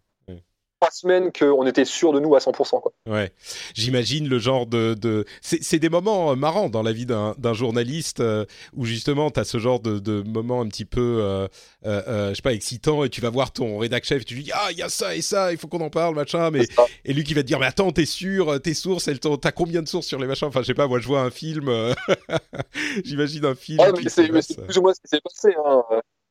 semaines 0.91 1.31
qu'on 1.31 1.65
était 1.67 1.85
sûr 1.85 2.13
de 2.13 2.19
nous 2.19 2.35
à 2.35 2.39
100%. 2.39 2.81
Quoi. 2.81 2.91
Ouais, 3.07 3.31
j'imagine 3.73 4.27
le 4.27 4.39
genre 4.39 4.65
de... 4.65 4.93
de... 4.93 5.25
C'est 5.41 5.79
des 5.79 5.89
moments 5.89 6.31
euh, 6.31 6.35
marrants 6.35 6.69
dans 6.69 6.81
la 6.81 6.93
vie 6.93 7.05
d'un 7.05 7.53
journaliste 7.53 8.19
euh, 8.21 8.45
où 8.75 8.85
justement 8.85 9.29
tu 9.29 9.39
as 9.39 9.43
ce 9.43 9.57
genre 9.57 9.79
de, 9.79 9.99
de 9.99 10.21
moments 10.21 10.61
un 10.61 10.67
petit 10.67 10.85
peu, 10.85 11.19
euh, 11.21 11.47
euh, 11.85 12.29
je 12.29 12.35
sais 12.35 12.41
pas, 12.41 12.53
excitants 12.53 13.03
et 13.03 13.09
tu 13.09 13.21
vas 13.21 13.29
voir 13.29 13.51
ton 13.51 13.77
rédac 13.77 14.05
chef 14.05 14.21
et 14.21 14.25
tu 14.25 14.35
lui 14.35 14.43
dis 14.43 14.51
«Ah, 14.53 14.69
il 14.71 14.77
y 14.77 14.81
a 14.81 14.89
ça 14.89 15.15
et 15.15 15.21
ça, 15.21 15.51
il 15.51 15.57
faut 15.57 15.67
qu'on 15.67 15.81
en 15.81 15.89
parle, 15.89 16.15
machin.» 16.15 16.49
mais 16.51 16.65
Et 17.05 17.13
lui 17.13 17.23
qui 17.23 17.33
va 17.33 17.41
te 17.41 17.47
dire 17.47 17.59
«Mais 17.61 17.67
attends, 17.67 17.91
t'es 17.91 18.05
sûr, 18.05 18.61
tes 18.61 18.73
sources, 18.73 19.09
t'as 19.41 19.51
combien 19.51 19.81
de 19.81 19.87
sources 19.87 20.07
sur 20.07 20.19
les 20.19 20.27
machins?» 20.27 20.47
Enfin, 20.49 20.61
je 20.61 20.67
sais 20.67 20.73
pas, 20.73 20.87
moi 20.87 20.99
je 20.99 21.07
vois 21.07 21.21
un 21.21 21.31
film, 21.31 21.71
j'imagine 23.03 23.45
un 23.45 23.55
film. 23.55 23.79
Ah, 23.81 23.91
mais 23.91 24.09
c'est 24.09 24.27
plus 24.29 24.77
ou 24.77 24.81
moins 24.81 24.93
ce 24.93 25.01
qui 25.01 25.07
s'est 25.07 25.21
passé. 25.21 25.55
Hein. 25.65 25.83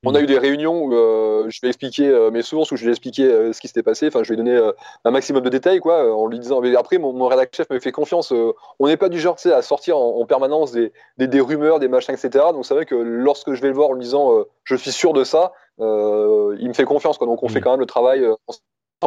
On 0.04 0.14
a 0.14 0.20
eu 0.20 0.26
des 0.26 0.38
réunions 0.38 0.84
où 0.84 0.94
euh, 0.94 1.46
je 1.48 1.58
vais 1.60 1.68
expliquer 1.68 2.06
euh, 2.06 2.30
mes 2.30 2.42
sources, 2.42 2.70
où 2.70 2.76
je 2.76 2.84
vais 2.84 2.92
expliquer 2.92 3.24
euh, 3.24 3.52
ce 3.52 3.60
qui 3.60 3.66
s'était 3.66 3.82
passé. 3.82 4.06
Enfin, 4.06 4.22
je 4.22 4.28
vais 4.28 4.36
donner 4.36 4.56
un 5.04 5.10
maximum 5.10 5.42
de 5.42 5.48
détails, 5.48 5.80
quoi, 5.80 6.14
en 6.14 6.26
lui 6.26 6.38
disant. 6.38 6.60
Mais 6.60 6.74
après, 6.76 6.98
mon, 6.98 7.26
rédacteur 7.26 7.64
chef 7.64 7.70
me 7.70 7.80
fait 7.80 7.90
confiance. 7.90 8.32
on 8.78 8.86
n'est 8.86 8.96
pas 8.96 9.08
du 9.08 9.18
genre, 9.18 9.36
à 9.46 9.62
sortir 9.62 9.98
en, 9.98 10.24
permanence 10.24 10.70
des, 10.70 10.92
des, 11.18 11.40
rumeurs, 11.40 11.80
des 11.80 11.88
machins, 11.88 12.14
etc. 12.14 12.44
Donc, 12.52 12.64
c'est 12.64 12.74
vrai 12.74 12.86
que 12.86 12.94
lorsque 12.94 13.54
je 13.54 13.60
vais 13.60 13.68
le 13.68 13.74
voir 13.74 13.88
en 13.88 13.94
lui 13.94 14.02
disant, 14.02 14.44
je 14.64 14.76
suis 14.76 14.92
sûr 14.92 15.12
de 15.12 15.24
ça, 15.24 15.52
il 15.80 16.68
me 16.68 16.72
fait 16.74 16.84
confiance, 16.84 17.18
quoi. 17.18 17.26
Donc, 17.26 17.42
on 17.42 17.48
fait 17.48 17.58
mmh. 17.58 17.62
quand 17.62 17.70
même 17.72 17.80
le 17.80 17.86
travail 17.86 18.24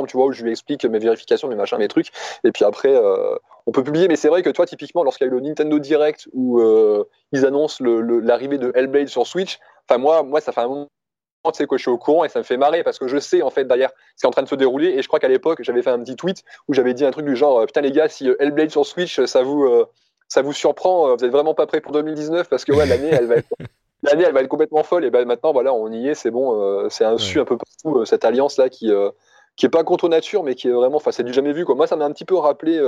tu 0.07 0.17
vois, 0.17 0.25
où 0.27 0.31
je 0.31 0.43
lui 0.43 0.51
explique 0.51 0.85
mes 0.85 0.99
vérifications, 0.99 1.47
mes 1.47 1.55
machins, 1.55 1.77
mes 1.77 1.87
trucs. 1.87 2.11
Et 2.43 2.51
puis 2.51 2.65
après, 2.65 2.95
on 3.65 3.71
peut 3.71 3.83
publier. 3.83 4.07
Mais 4.07 4.15
c'est 4.15 4.29
vrai 4.29 4.41
que 4.41 4.49
toi, 4.49 4.65
typiquement, 4.65 5.03
lorsqu'il 5.03 5.27
y 5.27 5.29
a 5.29 5.33
eu 5.33 5.35
le 5.35 5.41
Nintendo 5.41 5.79
Direct 5.79 6.27
où 6.33 6.61
ils 7.31 7.45
annoncent 7.45 7.83
l'arrivée 7.83 8.57
de 8.57 8.71
Hellblade 8.75 9.07
sur 9.07 9.27
Switch, 9.27 9.59
Enfin, 9.91 9.97
moi, 9.97 10.23
moi, 10.23 10.39
ça 10.39 10.51
fait 10.51 10.61
un 10.61 10.67
moment 10.67 10.87
tu 11.45 11.51
sais, 11.55 11.67
que 11.67 11.75
je 11.75 11.81
suis 11.81 11.91
au 11.91 11.97
courant 11.97 12.23
et 12.23 12.29
ça 12.29 12.39
me 12.39 12.43
fait 12.43 12.55
marrer 12.55 12.83
parce 12.83 12.99
que 12.99 13.07
je 13.07 13.17
sais 13.17 13.41
en 13.41 13.49
fait 13.49 13.65
derrière 13.65 13.89
ce 14.15 14.21
qui 14.21 14.25
est 14.25 14.27
en 14.27 14.31
train 14.31 14.43
de 14.43 14.47
se 14.47 14.53
dérouler 14.53 14.89
et 14.89 15.01
je 15.01 15.07
crois 15.07 15.19
qu'à 15.19 15.27
l'époque 15.27 15.63
j'avais 15.63 15.81
fait 15.81 15.89
un 15.89 15.99
petit 15.99 16.15
tweet 16.15 16.43
où 16.67 16.73
j'avais 16.75 16.93
dit 16.93 17.03
un 17.03 17.09
truc 17.09 17.25
du 17.25 17.35
genre 17.35 17.61
euh, 17.61 17.65
putain 17.65 17.81
les 17.81 17.91
gars 17.91 18.07
si 18.07 18.29
euh, 18.29 18.35
Hellblade 18.39 18.69
sur 18.69 18.85
Switch 18.85 19.19
ça 19.25 19.41
vous 19.41 19.63
euh, 19.63 19.89
ça 20.27 20.43
vous 20.43 20.53
surprend 20.53 21.15
vous 21.15 21.25
êtes 21.25 21.31
vraiment 21.31 21.55
pas 21.55 21.65
prêts 21.65 21.81
pour 21.81 21.93
2019 21.93 22.47
parce 22.47 22.63
que 22.63 22.73
ouais 22.73 22.85
l'année 22.85 23.09
elle 23.11 23.25
va 23.25 23.37
être 23.37 23.49
l'année 24.03 24.23
elle 24.23 24.33
va 24.33 24.41
être 24.41 24.49
complètement 24.49 24.83
folle 24.83 25.03
et 25.03 25.09
ben 25.09 25.25
maintenant 25.25 25.51
voilà 25.51 25.73
on 25.73 25.91
y 25.91 26.09
est 26.09 26.13
c'est 26.13 26.29
bon 26.29 26.87
c'est 26.91 27.05
un 27.05 27.17
su 27.17 27.39
un 27.39 27.45
peu 27.45 27.57
partout 27.57 28.05
cette 28.05 28.23
alliance 28.23 28.57
là 28.57 28.69
qui 28.69 28.91
qui 29.61 29.67
est 29.67 29.69
pas 29.69 29.83
contre 29.83 30.09
nature 30.09 30.41
mais 30.41 30.55
qui 30.55 30.69
est 30.69 30.71
vraiment 30.71 30.95
enfin 30.95 31.11
c'est 31.11 31.21
du 31.23 31.33
jamais 31.33 31.53
vu 31.53 31.65
quoi 31.65 31.75
moi 31.75 31.85
ça 31.85 31.95
m'a 31.95 32.05
un 32.05 32.11
petit 32.11 32.25
peu 32.25 32.35
rappelé 32.35 32.79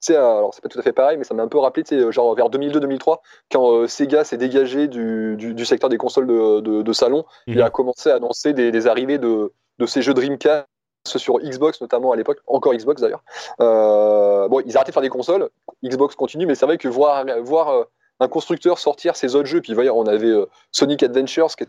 sais, 0.00 0.16
alors 0.16 0.52
c'est 0.54 0.62
pas 0.62 0.68
tout 0.68 0.78
à 0.78 0.82
fait 0.82 0.92
pareil, 0.92 1.16
mais 1.16 1.24
ça 1.24 1.34
m'a 1.34 1.42
un 1.42 1.48
peu 1.48 1.58
rappelé, 1.58 1.84
genre 2.12 2.34
vers 2.34 2.50
2002-2003, 2.50 3.18
quand 3.50 3.72
euh, 3.72 3.86
Sega 3.86 4.24
s'est 4.24 4.36
dégagé 4.36 4.88
du, 4.88 5.36
du, 5.36 5.64
secteur 5.64 5.90
des 5.90 5.98
consoles 5.98 6.26
de, 6.26 6.82
de, 6.82 6.92
salon, 6.92 7.24
il 7.46 7.56
mhm. 7.56 7.62
a 7.62 7.70
commencé 7.70 8.10
à 8.10 8.16
annoncer 8.16 8.52
des, 8.52 8.70
des 8.70 8.86
arrivées 8.86 9.18
de, 9.18 9.52
de 9.78 9.86
ces 9.86 10.02
jeux 10.02 10.14
Dreamcast 10.14 10.66
sur 11.04 11.38
Xbox 11.40 11.80
notamment 11.80 12.12
à 12.12 12.16
l'époque, 12.16 12.38
encore 12.46 12.74
Xbox 12.74 13.02
d'ailleurs. 13.02 13.24
Euh, 13.60 14.48
bon, 14.48 14.62
ils 14.64 14.76
arrêtaient 14.76 14.92
de 14.92 14.94
faire 14.94 15.02
des 15.02 15.08
consoles, 15.08 15.48
Xbox 15.84 16.14
continue, 16.14 16.46
mais 16.46 16.54
c'est 16.54 16.66
vrai 16.66 16.78
que 16.78 16.88
voir, 16.88 17.24
voir 17.42 17.68
euh, 17.70 17.84
un 18.20 18.28
constructeur 18.28 18.78
sortir 18.78 19.16
ses 19.16 19.34
autres 19.34 19.48
jeux, 19.48 19.60
puis 19.60 19.74
on 19.90 20.06
avait 20.06 20.32
Sonic 20.70 21.02
Adventures 21.02 21.54
qui 21.56 21.64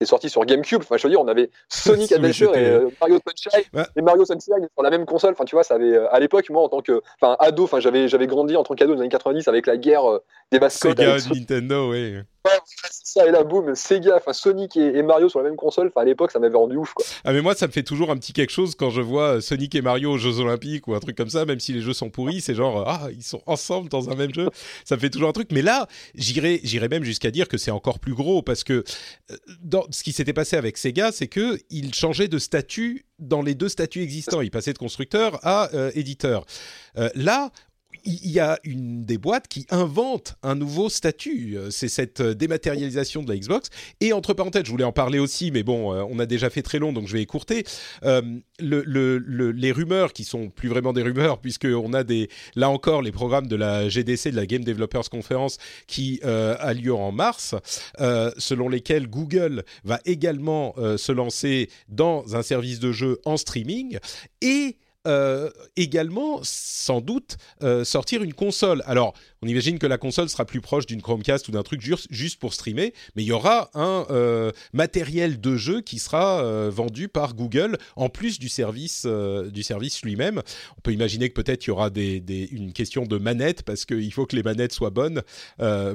est 0.00 0.06
sorti 0.06 0.28
sur 0.28 0.44
GameCube. 0.44 0.80
Enfin, 0.82 0.96
je 0.96 1.04
veux 1.04 1.10
dire, 1.10 1.20
on 1.20 1.28
avait 1.28 1.50
Sonic 1.68 2.12
Adventure 2.12 2.56
et 2.56 2.66
euh, 2.66 2.88
Mario 3.00 3.18
Sunshine 3.26 3.88
et 3.96 4.02
Mario 4.02 4.24
Sunshine 4.24 4.68
sur 4.72 4.82
la 4.82 4.90
même 4.90 5.06
console. 5.06 5.32
Enfin, 5.32 5.44
tu 5.44 5.54
vois, 5.54 5.64
ça 5.64 5.74
avait 5.74 5.96
euh, 5.96 6.12
à 6.12 6.20
l'époque, 6.20 6.48
moi, 6.50 6.62
en 6.62 6.68
tant 6.68 6.80
que, 6.80 7.02
enfin, 7.20 7.36
ado, 7.38 7.64
enfin, 7.64 7.80
j'avais, 7.80 8.08
j'avais 8.08 8.26
grandi 8.26 8.56
en 8.56 8.64
tant 8.64 8.74
qu'ado 8.74 8.90
dans 8.90 8.96
les 8.96 9.02
années 9.02 9.10
90 9.10 9.48
avec 9.48 9.66
la 9.66 9.76
guerre 9.76 10.10
euh, 10.10 10.18
des 10.52 10.58
mascottes. 10.58 10.98
Sega, 10.98 11.16
Nintendo, 11.34 11.90
oui. 11.90 12.16
ça, 12.84 13.26
et 13.26 13.30
là, 13.30 13.44
boum, 13.44 13.74
Sega, 13.74 14.16
enfin 14.16 14.32
Sonic 14.32 14.76
et, 14.76 15.02
Mario 15.02 15.28
sur 15.28 15.40
la 15.40 15.48
même 15.48 15.56
console, 15.56 15.88
enfin 15.88 16.02
à 16.02 16.04
l'époque, 16.04 16.30
ça 16.30 16.38
m'avait 16.38 16.56
rendu 16.56 16.76
ouf, 16.76 16.92
quoi. 16.92 17.04
Ah, 17.24 17.32
mais 17.32 17.40
moi, 17.40 17.54
ça 17.54 17.66
me 17.66 17.72
fait 17.72 17.82
toujours 17.82 18.10
un 18.10 18.16
petit 18.16 18.32
quelque 18.32 18.52
chose 18.52 18.74
quand 18.74 18.90
je 18.90 19.00
vois 19.00 19.40
Sonic 19.40 19.74
et 19.74 19.82
Mario 19.82 20.12
aux 20.12 20.18
Jeux 20.18 20.40
Olympiques 20.40 20.88
ou 20.88 20.94
un 20.94 21.00
truc 21.00 21.16
comme 21.16 21.30
ça, 21.30 21.44
même 21.44 21.60
si 21.60 21.72
les 21.72 21.80
jeux 21.80 21.92
sont 21.92 22.10
pourris, 22.10 22.40
c'est 22.40 22.54
genre, 22.54 22.84
ah, 22.86 23.08
ils 23.12 23.22
sont 23.22 23.42
ensemble 23.46 23.88
dans 23.88 24.10
un 24.10 24.14
même 24.14 24.34
jeu, 24.34 24.48
ça 24.84 24.96
me 24.96 25.00
fait 25.00 25.10
toujours 25.10 25.28
un 25.28 25.32
truc. 25.32 25.48
Mais 25.52 25.62
là, 25.62 25.86
j'irais, 26.14 26.60
j'irais 26.64 26.88
même 26.88 27.04
jusqu'à 27.04 27.30
dire 27.30 27.48
que 27.48 27.56
c'est 27.56 27.70
encore 27.70 27.98
plus 27.98 28.14
gros 28.14 28.42
parce 28.42 28.64
que 28.64 28.84
euh, 29.30 29.36
ce 29.90 30.02
qui 30.02 30.12
s'était 30.12 30.32
passé 30.32 30.56
avec 30.56 30.78
Sega, 30.78 31.12
c'est 31.12 31.26
que 31.26 31.58
il 31.70 31.94
changeait 31.94 32.28
de 32.28 32.38
statut 32.38 33.06
dans 33.18 33.42
les 33.42 33.54
deux 33.54 33.68
statuts 33.68 34.02
existants. 34.02 34.40
Il 34.40 34.50
passait 34.50 34.72
de 34.72 34.78
constructeur 34.78 35.38
à 35.46 35.72
euh, 35.74 35.90
éditeur. 35.94 36.44
Euh, 36.98 37.08
là, 37.14 37.50
il 38.04 38.30
y 38.30 38.40
a 38.40 38.58
une 38.64 39.04
des 39.04 39.18
boîtes 39.18 39.48
qui 39.48 39.66
invente 39.70 40.36
un 40.42 40.54
nouveau 40.54 40.88
statut. 40.88 41.56
Euh, 41.56 41.70
c'est 41.70 41.88
cette 41.88 42.20
euh, 42.20 42.34
dématérialisation 42.34 43.22
de 43.22 43.30
la 43.30 43.38
Xbox. 43.38 43.70
Et 44.00 44.12
entre 44.12 44.34
parenthèses, 44.34 44.64
je 44.66 44.70
voulais 44.70 44.84
en 44.84 44.92
parler 44.92 45.18
aussi, 45.18 45.50
mais 45.50 45.62
bon, 45.62 45.94
euh, 45.94 46.04
on 46.08 46.18
a 46.18 46.26
déjà 46.26 46.50
fait 46.50 46.62
très 46.62 46.78
long, 46.78 46.92
donc 46.92 47.08
je 47.08 47.14
vais 47.14 47.22
écourter. 47.22 47.64
les 48.60 49.72
rumeurs 49.72 50.12
qui 50.12 50.24
sont 50.24 50.50
plus 50.50 50.68
vraiment 50.68 50.92
des 50.92 51.02
rumeurs, 51.02 51.38
puisqu'on 51.40 51.92
a 51.92 52.04
des, 52.04 52.28
là 52.54 52.70
encore 52.70 53.02
les 53.02 53.12
programmes 53.12 53.46
de 53.46 53.56
la 53.56 53.88
GDC, 53.88 54.30
de 54.30 54.36
la 54.36 54.46
Game 54.46 54.64
Developers 54.64 55.08
Conference, 55.10 55.58
qui 55.86 56.20
a 56.22 56.72
lieu 56.74 56.94
en 56.94 57.12
mars, 57.12 57.54
selon 58.38 58.68
lesquels 58.68 59.08
Google 59.08 59.64
va 59.84 60.00
également 60.04 60.74
se 60.96 61.12
lancer 61.12 61.68
dans 61.88 62.36
un 62.36 62.42
service 62.42 62.80
de 62.80 62.92
jeu 62.92 63.20
en 63.24 63.36
streaming 63.36 63.98
et 64.40 64.76
euh, 65.06 65.50
également, 65.76 66.40
sans 66.42 67.02
doute, 67.02 67.36
euh, 67.62 67.84
sortir 67.84 68.22
une 68.22 68.32
console. 68.32 68.82
Alors, 68.86 69.12
on 69.42 69.46
imagine 69.46 69.78
que 69.78 69.86
la 69.86 69.98
console 69.98 70.30
sera 70.30 70.46
plus 70.46 70.62
proche 70.62 70.86
d'une 70.86 71.02
Chromecast 71.02 71.46
ou 71.48 71.52
d'un 71.52 71.62
truc 71.62 71.82
juste 72.10 72.40
pour 72.40 72.54
streamer, 72.54 72.94
mais 73.14 73.22
il 73.22 73.26
y 73.26 73.32
aura 73.32 73.70
un 73.74 74.06
euh, 74.08 74.50
matériel 74.72 75.40
de 75.40 75.56
jeu 75.56 75.82
qui 75.82 75.98
sera 75.98 76.70
vendu 76.70 77.08
par 77.08 77.34
Google 77.34 77.76
en 77.96 78.08
plus 78.08 78.38
du 78.38 78.48
service, 78.48 79.06
du 79.06 79.62
service 79.62 80.02
lui-même. 80.02 80.40
On 80.78 80.80
peut 80.80 80.92
imaginer 80.92 81.28
que 81.28 81.34
peut-être 81.34 81.66
il 81.66 81.68
y 81.68 81.72
aura 81.72 81.90
des, 81.90 82.48
une 82.50 82.72
question 82.72 83.04
de 83.04 83.18
manette 83.18 83.62
parce 83.62 83.84
qu'il 83.84 84.12
faut 84.12 84.24
que 84.24 84.36
les 84.36 84.42
manettes 84.42 84.72
soient 84.72 84.90
bonnes 84.90 85.22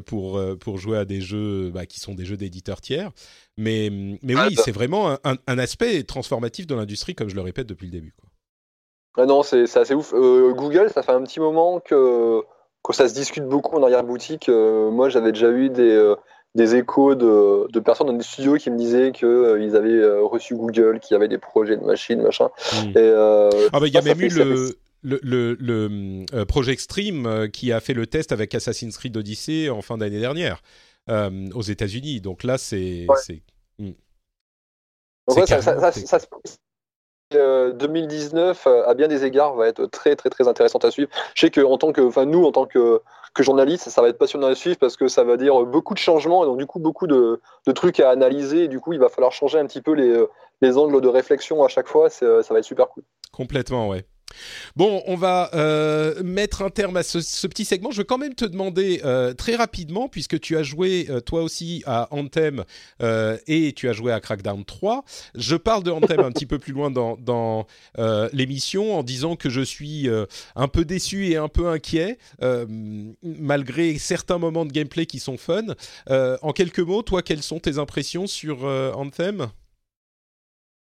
pour, 0.05 0.41
pour 0.60 0.78
jouer 0.78 0.99
à 0.99 1.05
des 1.05 1.22
jeux 1.22 1.72
bah, 1.72 1.86
qui 1.86 1.99
sont 1.99 2.14
des 2.14 2.26
jeux 2.26 2.38
d'éditeurs 2.38 2.82
tiers. 2.82 3.12
Mais, 3.57 3.89
mais 4.22 4.36
oui, 4.36 4.55
c'est 4.64 4.72
vraiment 4.72 5.18
un, 5.24 5.38
un, 5.47 5.57
aspect 5.57 6.03
transformatif 6.03 6.66
de 6.68 6.76
l'industrie, 6.76 7.16
comme 7.16 7.30
je 7.30 7.36
le 7.36 7.41
répète 7.41 7.68
depuis 7.68 7.88
le 7.88 7.91
début. 7.91 8.14
Quoi. 8.18 8.28
Non, 9.18 9.43
c'est 9.43 9.64
assez 9.78 9.93
ouf. 9.93 10.14
Euh, 10.14 10.53
Google, 10.53 10.89
ça 10.93 11.03
fait 11.03 11.12
un 11.12 11.24
petit 11.24 11.39
moment 11.39 11.80
que, 11.80 12.41
que 12.84 12.93
ça 12.93 13.10
se 13.10 13.14
discute 13.14 13.45
beaucoup 13.45 13.76
en 13.76 13.84
arrière-boutique. 13.84 14.49
Euh, 14.49 14.91
moi, 14.91 15.10
j'avais 15.10 15.32
déjà 15.32 15.49
eu 15.49 15.70
des, 15.70 15.91
euh, 15.91 16.16
des 16.55 16.76
échos 16.76 17.16
de, 17.16 17.68
de, 17.72 17.80
personnes 17.80 18.07
dans 18.07 18.14
des 18.14 18.24
studios 18.24 18.55
qui 18.55 18.70
me 18.70 18.78
disaient 18.78 19.12
qu'ils 19.12 19.76
avaient 19.76 20.20
reçu 20.22 20.55
Google, 20.55 20.99
qu'il 20.99 21.16
y 21.16 21.18
avait 21.18 21.28
des 21.28 21.38
projets 21.38 21.78
de 21.78 21.84
machines, 21.84 22.22
machin. 22.22 22.49
Hmm. 22.74 22.97
Et, 22.97 23.14
ah 23.74 23.80
bah, 23.80 23.88
il 23.88 23.93
y 23.93 23.97
a 23.97 24.01
même 24.01 24.22
eu 24.22 24.30
le, 24.30 24.76
le, 25.01 25.20
le, 25.24 25.57
le 25.60 26.45
Project 26.45 26.82
Stream 26.82 27.49
qui 27.51 27.72
a 27.72 27.80
fait 27.80 27.93
le 27.93 28.07
test 28.07 28.32
avec 28.32 28.53
Assassin's 28.55 28.97
Creed 28.97 29.18
Odyssey 29.18 29.70
en 29.70 29.82
fin 29.82 29.97
d'année 29.97 30.20
dernière 30.20 30.62
aux 31.10 31.62
États-Unis. 31.62 32.22
Donc 32.22 32.43
là, 32.43 32.57
c'est. 32.57 33.07
Ouais. 33.10 33.41
Ça, 35.45 35.62
ça, 35.62 35.91
ça, 35.91 36.20
2019, 37.32 38.65
euh, 38.65 38.88
à 38.88 38.93
bien 38.95 39.07
des 39.07 39.23
égards, 39.23 39.53
va 39.53 39.67
être 39.67 39.86
très 39.86 40.15
très 40.15 40.30
très 40.30 40.47
intéressante 40.47 40.84
à 40.86 40.91
suivre. 40.91 41.09
Je 41.36 41.41
sais 41.41 41.51
que 41.51 41.61
en 41.61 41.77
tant 41.77 41.91
que, 41.91 42.01
enfin 42.01 42.25
nous 42.25 42.43
en 42.43 42.51
tant 42.51 42.65
que 42.65 43.01
que 43.36 43.43
journaliste, 43.43 43.89
ça 43.89 44.01
va 44.01 44.09
être 44.09 44.17
passionnant 44.17 44.47
à 44.47 44.55
suivre 44.55 44.77
parce 44.80 44.97
que 44.97 45.07
ça 45.07 45.23
va 45.23 45.38
dire 45.38 45.63
beaucoup 45.63 45.93
de 45.93 45.99
changements 45.99 46.43
et 46.43 46.47
donc 46.47 46.57
du 46.57 46.65
coup 46.65 46.80
beaucoup 46.80 47.05
de, 47.05 47.39
trucs 47.75 47.99
à 47.99 48.09
analyser. 48.09 48.67
Du 48.67 48.80
coup, 48.80 48.93
il 48.93 48.99
va 48.99 49.09
falloir 49.09 49.32
changer 49.32 49.59
un 49.59 49.67
petit 49.67 49.82
peu 49.82 49.93
les, 49.93 50.25
les 50.61 50.77
angles 50.77 50.99
de 50.99 51.07
réflexion 51.07 51.63
à 51.63 51.67
chaque 51.67 51.88
fois. 51.88 52.09
Ça 52.09 52.41
va 52.49 52.57
être 52.57 52.63
super 52.63 52.88
cool. 52.88 53.03
Complètement, 53.32 53.88
ouais. 53.88 54.05
Bon, 54.75 55.03
on 55.07 55.15
va 55.15 55.49
euh, 55.53 56.23
mettre 56.23 56.61
un 56.61 56.69
terme 56.69 56.97
à 56.97 57.03
ce, 57.03 57.47
petit 57.47 57.65
segment. 57.65 57.91
Je 57.91 57.97
veux 57.97 58.03
quand 58.03 58.17
même 58.17 58.36
te 58.36 58.45
demander 58.45 59.01
euh, 59.03 59.34
très 59.34 59.55
rapidement, 59.55 60.07
puisque 60.07 60.39
tu 60.39 60.57
as 60.57 60.63
joué 60.63 61.07
euh, 61.09 61.19
toi 61.19 61.41
aussi 61.41 61.84
à 61.86 62.07
Anthem 62.11 62.63
et 63.47 63.73
tu 63.75 63.89
as 63.89 63.93
joué 63.93 64.11
à 64.11 64.19
Crackdown 64.19 64.63
3. 64.63 65.03
Je 65.36 65.55
parle 65.55 65.84
de 65.84 65.91
Anthem 65.91 66.19
un 66.19 66.32
petit 66.32 66.45
peu 66.45 66.59
plus 66.59 66.73
loin 66.73 66.91
dans, 66.91 67.17
dans 67.17 67.65
l'émission 68.34 68.97
en 68.97 69.03
disant 69.03 69.36
que 69.36 69.49
je 69.49 69.61
suis 69.61 70.07
un 70.55 70.67
peu 70.67 70.86
déçu 70.86 71.27
et 71.27 71.38
un 71.38 71.47
peu 71.47 71.67
inquiet, 71.67 72.17
malgré 73.23 73.97
certains 73.97 74.38
moments 74.38 74.65
de 74.65 74.71
gameplay 74.71 75.05
qui 75.05 75.19
sont 75.19 75.38
fun. 75.38 75.63
en 76.09 76.51
quelques 76.53 76.80
mots, 76.80 77.01
toi, 77.01 77.21
quelles 77.21 77.43
sont 77.43 77.59
tes 77.59 77.77
impressions 77.77 78.27
sur 78.27 78.65
Anthem? 78.65 79.49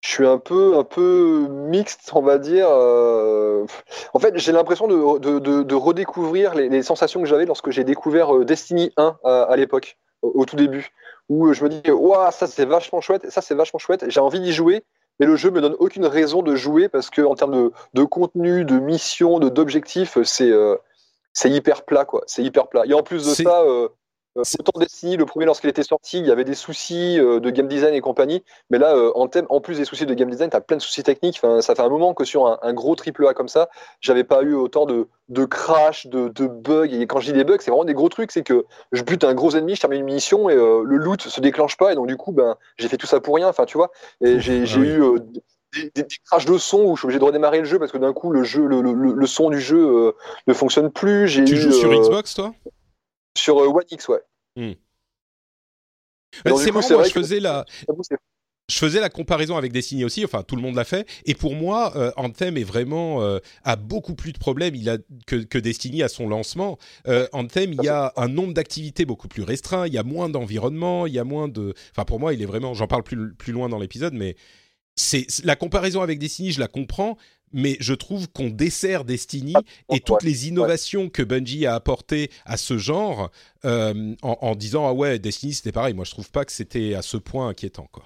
Je 0.00 0.08
suis 0.08 0.26
un 0.26 0.38
peu, 0.38 0.76
un 0.76 0.84
peu 0.84 1.46
mixte, 1.48 2.10
on 2.14 2.22
va 2.22 2.38
dire. 2.38 2.68
Euh, 2.70 3.66
en 4.14 4.18
fait, 4.18 4.36
j'ai 4.38 4.52
l'impression 4.52 4.86
de, 4.86 5.18
de, 5.18 5.62
de, 5.62 5.74
redécouvrir 5.74 6.54
les, 6.54 6.68
les 6.68 6.82
sensations 6.82 7.20
que 7.20 7.26
j'avais 7.26 7.46
lorsque 7.46 7.70
j'ai 7.70 7.84
découvert 7.84 8.34
euh, 8.34 8.44
Destiny 8.44 8.92
1 8.96 9.18
à, 9.24 9.56
l'époque, 9.56 9.96
au, 10.22 10.44
tout 10.44 10.56
début, 10.56 10.90
où 11.28 11.52
je 11.52 11.64
me 11.64 11.68
dis, 11.68 11.90
waouh, 11.90 12.30
ça 12.30 12.46
c'est 12.46 12.64
vachement 12.64 13.00
chouette, 13.00 13.28
ça 13.30 13.40
c'est 13.40 13.54
vachement 13.54 13.78
chouette, 13.78 14.04
j'ai 14.08 14.20
envie 14.20 14.40
d'y 14.40 14.52
jouer, 14.52 14.84
mais 15.18 15.26
le 15.26 15.36
jeu 15.36 15.50
me 15.50 15.60
donne 15.60 15.74
aucune 15.78 16.06
raison 16.06 16.42
de 16.42 16.54
jouer 16.54 16.88
parce 16.88 17.10
que 17.10 17.22
en 17.22 17.34
termes 17.34 17.70
de, 17.94 18.04
contenu, 18.04 18.64
de 18.64 18.78
mission, 18.78 19.40
de 19.40 19.48
d'objectifs, 19.48 20.18
c'est 20.22 20.50
euh, 20.50 20.76
c'est 21.32 21.50
hyper 21.50 21.84
plat, 21.84 22.04
quoi. 22.04 22.22
C'est 22.26 22.42
hyper 22.42 22.68
plat. 22.68 22.82
Et 22.86 22.94
en 22.94 23.02
plus 23.02 23.24
de 23.24 23.30
ça, 23.30 23.62
euh, 23.62 23.88
autant 24.58 24.78
Destiny, 24.78 25.16
le 25.16 25.26
premier, 25.26 25.46
lorsqu'il 25.46 25.70
était 25.70 25.82
sorti, 25.82 26.18
il 26.18 26.26
y 26.26 26.30
avait 26.30 26.44
des 26.44 26.54
soucis 26.54 27.18
euh, 27.18 27.40
de 27.40 27.50
game 27.50 27.68
design 27.68 27.94
et 27.94 28.00
compagnie. 28.00 28.42
Mais 28.70 28.78
là, 28.78 28.94
euh, 28.94 29.12
en, 29.14 29.28
thème, 29.28 29.46
en 29.48 29.60
plus 29.60 29.78
des 29.78 29.84
soucis 29.84 30.06
de 30.06 30.14
game 30.14 30.30
design, 30.30 30.50
tu 30.50 30.56
as 30.56 30.60
plein 30.60 30.76
de 30.76 30.82
soucis 30.82 31.02
techniques. 31.02 31.40
Enfin, 31.42 31.60
ça 31.60 31.74
fait 31.74 31.82
un 31.82 31.88
moment 31.88 32.14
que 32.14 32.24
sur 32.24 32.46
un, 32.46 32.72
gros 32.72 32.94
triple 32.94 33.26
A 33.26 33.34
comme 33.34 33.48
ça, 33.48 33.68
j'avais 34.00 34.24
pas 34.24 34.42
eu 34.42 34.54
autant 34.54 34.86
de, 34.86 35.08
de 35.28 35.44
crash, 35.44 36.06
de, 36.06 36.28
de, 36.28 36.46
bugs. 36.46 36.92
Et 36.92 37.06
quand 37.06 37.20
je 37.20 37.26
dis 37.26 37.32
des 37.32 37.44
bugs, 37.44 37.58
c'est 37.60 37.70
vraiment 37.70 37.84
des 37.84 37.94
gros 37.94 38.08
trucs. 38.08 38.30
C'est 38.30 38.42
que 38.42 38.64
je 38.92 39.02
bute 39.02 39.24
un 39.24 39.34
gros 39.34 39.50
ennemi, 39.50 39.74
je 39.74 39.80
termine 39.80 40.00
une 40.00 40.14
mission 40.14 40.48
et 40.48 40.54
le 40.54 40.96
loot 40.96 41.22
se 41.22 41.40
déclenche 41.40 41.76
pas. 41.76 41.92
Et 41.92 41.94
donc, 41.94 42.06
du 42.06 42.16
coup, 42.16 42.32
ben, 42.32 42.56
j'ai 42.76 42.88
fait 42.88 42.96
tout 42.96 43.06
ça 43.06 43.20
pour 43.20 43.34
rien. 43.34 43.48
Enfin, 43.48 43.64
tu 43.64 43.76
vois. 43.76 43.90
Et 44.20 44.40
j'ai 44.40 44.64
ah 44.66 44.78
eu. 44.78 45.02
Des, 45.74 45.90
des, 45.94 46.06
crashs 46.24 46.46
de 46.46 46.56
son 46.56 46.80
où 46.80 46.96
je 46.96 47.00
suis 47.00 47.06
obligé 47.06 47.18
de 47.18 47.24
redémarrer 47.24 47.58
le 47.58 47.66
jeu 47.66 47.78
parce 47.78 47.92
que 47.92 47.98
d'un 47.98 48.14
coup 48.14 48.30
le 48.30 48.42
jeu 48.42 48.66
le, 48.66 48.80
le, 48.80 49.26
son 49.26 49.50
du 49.50 49.60
jeu 49.60 50.14
ne 50.46 50.54
fonctionne 50.54 50.90
plus. 50.90 51.30
Tu 51.44 51.56
joues 51.56 51.72
sur 51.72 51.92
Xbox 51.92 52.32
toi? 52.32 52.54
Sur 53.38 53.58
euh, 53.58 53.68
One 53.68 53.84
X, 53.90 54.08
ouais. 54.08 54.20
Hmm. 54.56 54.72
c'est 56.44 56.72
marrant, 56.72 56.88
moi, 56.90 57.04
je 57.04 57.12
faisais 57.12 57.40
la... 57.40 57.64
Je 58.70 58.76
faisais 58.76 59.00
la 59.00 59.08
comparaison 59.08 59.56
avec 59.56 59.72
Destiny 59.72 60.04
aussi, 60.04 60.22
enfin 60.26 60.42
tout 60.42 60.54
le 60.54 60.60
monde 60.60 60.74
l'a 60.74 60.84
fait, 60.84 61.08
et 61.24 61.34
pour 61.34 61.54
moi, 61.54 61.96
euh, 61.96 62.12
Anthem 62.16 62.58
est 62.58 62.64
vraiment 62.64 63.22
euh, 63.22 63.38
a 63.64 63.76
beaucoup 63.76 64.14
plus 64.14 64.34
de 64.34 64.38
problèmes 64.38 64.74
il 64.74 64.90
a, 64.90 64.98
que, 65.26 65.36
que 65.36 65.56
Destiny 65.56 66.02
à 66.02 66.08
son 66.10 66.28
lancement. 66.28 66.76
Anthem, 67.32 67.72
il 67.72 67.82
y 67.82 67.88
a 67.88 68.12
un 68.16 68.28
nombre 68.28 68.52
d'activités 68.52 69.06
beaucoup 69.06 69.26
plus 69.26 69.42
restreint, 69.42 69.86
il 69.86 69.94
y 69.94 69.98
a 69.98 70.02
moins 70.02 70.28
d'environnement, 70.28 71.06
il 71.06 71.14
y 71.14 71.18
a 71.18 71.24
moins 71.24 71.48
de, 71.48 71.72
enfin 71.92 72.04
pour 72.04 72.20
moi, 72.20 72.34
il 72.34 72.42
est 72.42 72.46
vraiment, 72.46 72.74
j'en 72.74 72.86
parle 72.86 73.04
plus 73.04 73.32
plus 73.32 73.54
loin 73.54 73.70
dans 73.70 73.78
l'épisode, 73.78 74.12
mais 74.12 74.36
c'est 74.96 75.26
la 75.44 75.56
comparaison 75.56 76.02
avec 76.02 76.18
Destiny, 76.18 76.52
je 76.52 76.60
la 76.60 76.68
comprends, 76.68 77.16
mais 77.52 77.76
je 77.80 77.94
trouve 77.94 78.28
qu'on 78.28 78.48
dessert 78.48 79.04
Destiny 79.04 79.54
ah, 79.56 79.62
et 79.94 80.00
toutes 80.00 80.22
les 80.22 80.48
innovations 80.48 81.08
que 81.08 81.22
Bungie 81.22 81.66
a 81.66 81.74
apportées 81.74 82.30
à 82.44 82.56
ce 82.56 82.78
genre 82.78 83.30
euh, 83.64 84.14
en, 84.22 84.54
disant 84.54 84.86
ah 84.86 84.92
ouais 84.92 85.18
Destiny 85.18 85.54
c'était 85.54 85.72
pareil. 85.72 85.94
Moi 85.94 86.04
je 86.04 86.12
trouve 86.12 86.30
pas 86.30 86.44
que 86.44 86.52
c'était 86.52 86.94
à 86.94 87.02
ce 87.02 87.16
point 87.16 87.48
inquiétant 87.48 87.88
quoi. 87.90 88.04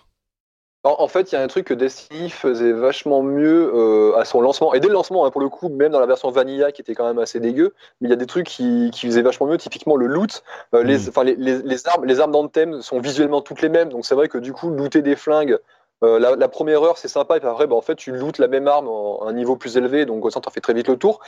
En, 0.85 1.07
fait, 1.07 1.31
il 1.31 1.37
y 1.37 1.39
a 1.39 1.43
un 1.43 1.47
truc 1.47 1.69
que 1.69 1.75
Destiny 1.75 2.29
faisait 2.29 2.73
vachement 2.73 3.23
mieux 3.23 3.71
euh, 3.73 4.17
à 4.17 4.25
son 4.25 4.41
lancement, 4.41 4.75
et 4.75 4.81
dès 4.81 4.89
le 4.89 4.95
lancement, 4.95 5.25
hein, 5.25 5.31
pour 5.31 5.41
le 5.41 5.49
coup, 5.49 5.69
même 5.69 5.93
dans 5.93 6.01
la 6.01 6.07
version 6.07 6.29
Vanilla 6.33 6.73
qui 6.73 6.81
était 6.81 6.97
quand 6.97 7.07
même 7.07 7.21
assez 7.21 7.39
dégueu, 7.39 7.73
mais 8.01 8.09
il 8.09 8.11
y 8.11 8.13
a 8.13 8.17
des 8.17 8.27
trucs 8.27 8.49
qui, 8.49 8.91
qui 8.93 9.07
faisaient 9.07 9.23
vachement 9.23 9.47
mieux, 9.47 9.59
typiquement 9.59 9.95
le 9.95 10.07
loot. 10.07 10.43
Euh, 10.75 10.83
les, 10.83 10.99
mm. 10.99 11.37
les, 11.39 11.63
les, 11.63 11.87
armes, 11.87 12.05
les 12.05 12.19
armes 12.19 12.33
d'Anthem 12.33 12.83
sont 12.83 12.99
visuellement 12.99 13.43
toutes 13.43 13.63
les 13.63 13.69
mêmes, 13.69 13.91
donc 13.91 14.05
c'est 14.05 14.17
vrai 14.17 14.27
que 14.27 14.39
du 14.39 14.53
coup, 14.53 14.71
looter 14.71 15.03
des 15.03 15.15
flingues 15.15 15.57
euh, 16.03 16.19
la, 16.19 16.49
première 16.49 16.83
heure, 16.83 16.99
c'est 16.99 17.09
sympa, 17.09 17.37
et 17.37 17.45
après, 17.45 17.67
bah, 17.67 17.77
en 17.77 17.81
fait, 17.81 17.95
tu 17.95 18.13
lootes 18.13 18.39
la 18.39 18.49
même 18.49 18.67
arme 18.67 18.89
à 18.89 19.29
un 19.29 19.33
niveau 19.33 19.57
plus 19.57 19.77
élevé, 19.77 20.05
donc 20.05 20.31
ça, 20.33 20.41
t'en 20.41 20.51
fais 20.51 20.61
très 20.61 20.75
vite 20.75 20.89
le 20.89 20.97
tour. 20.97 21.21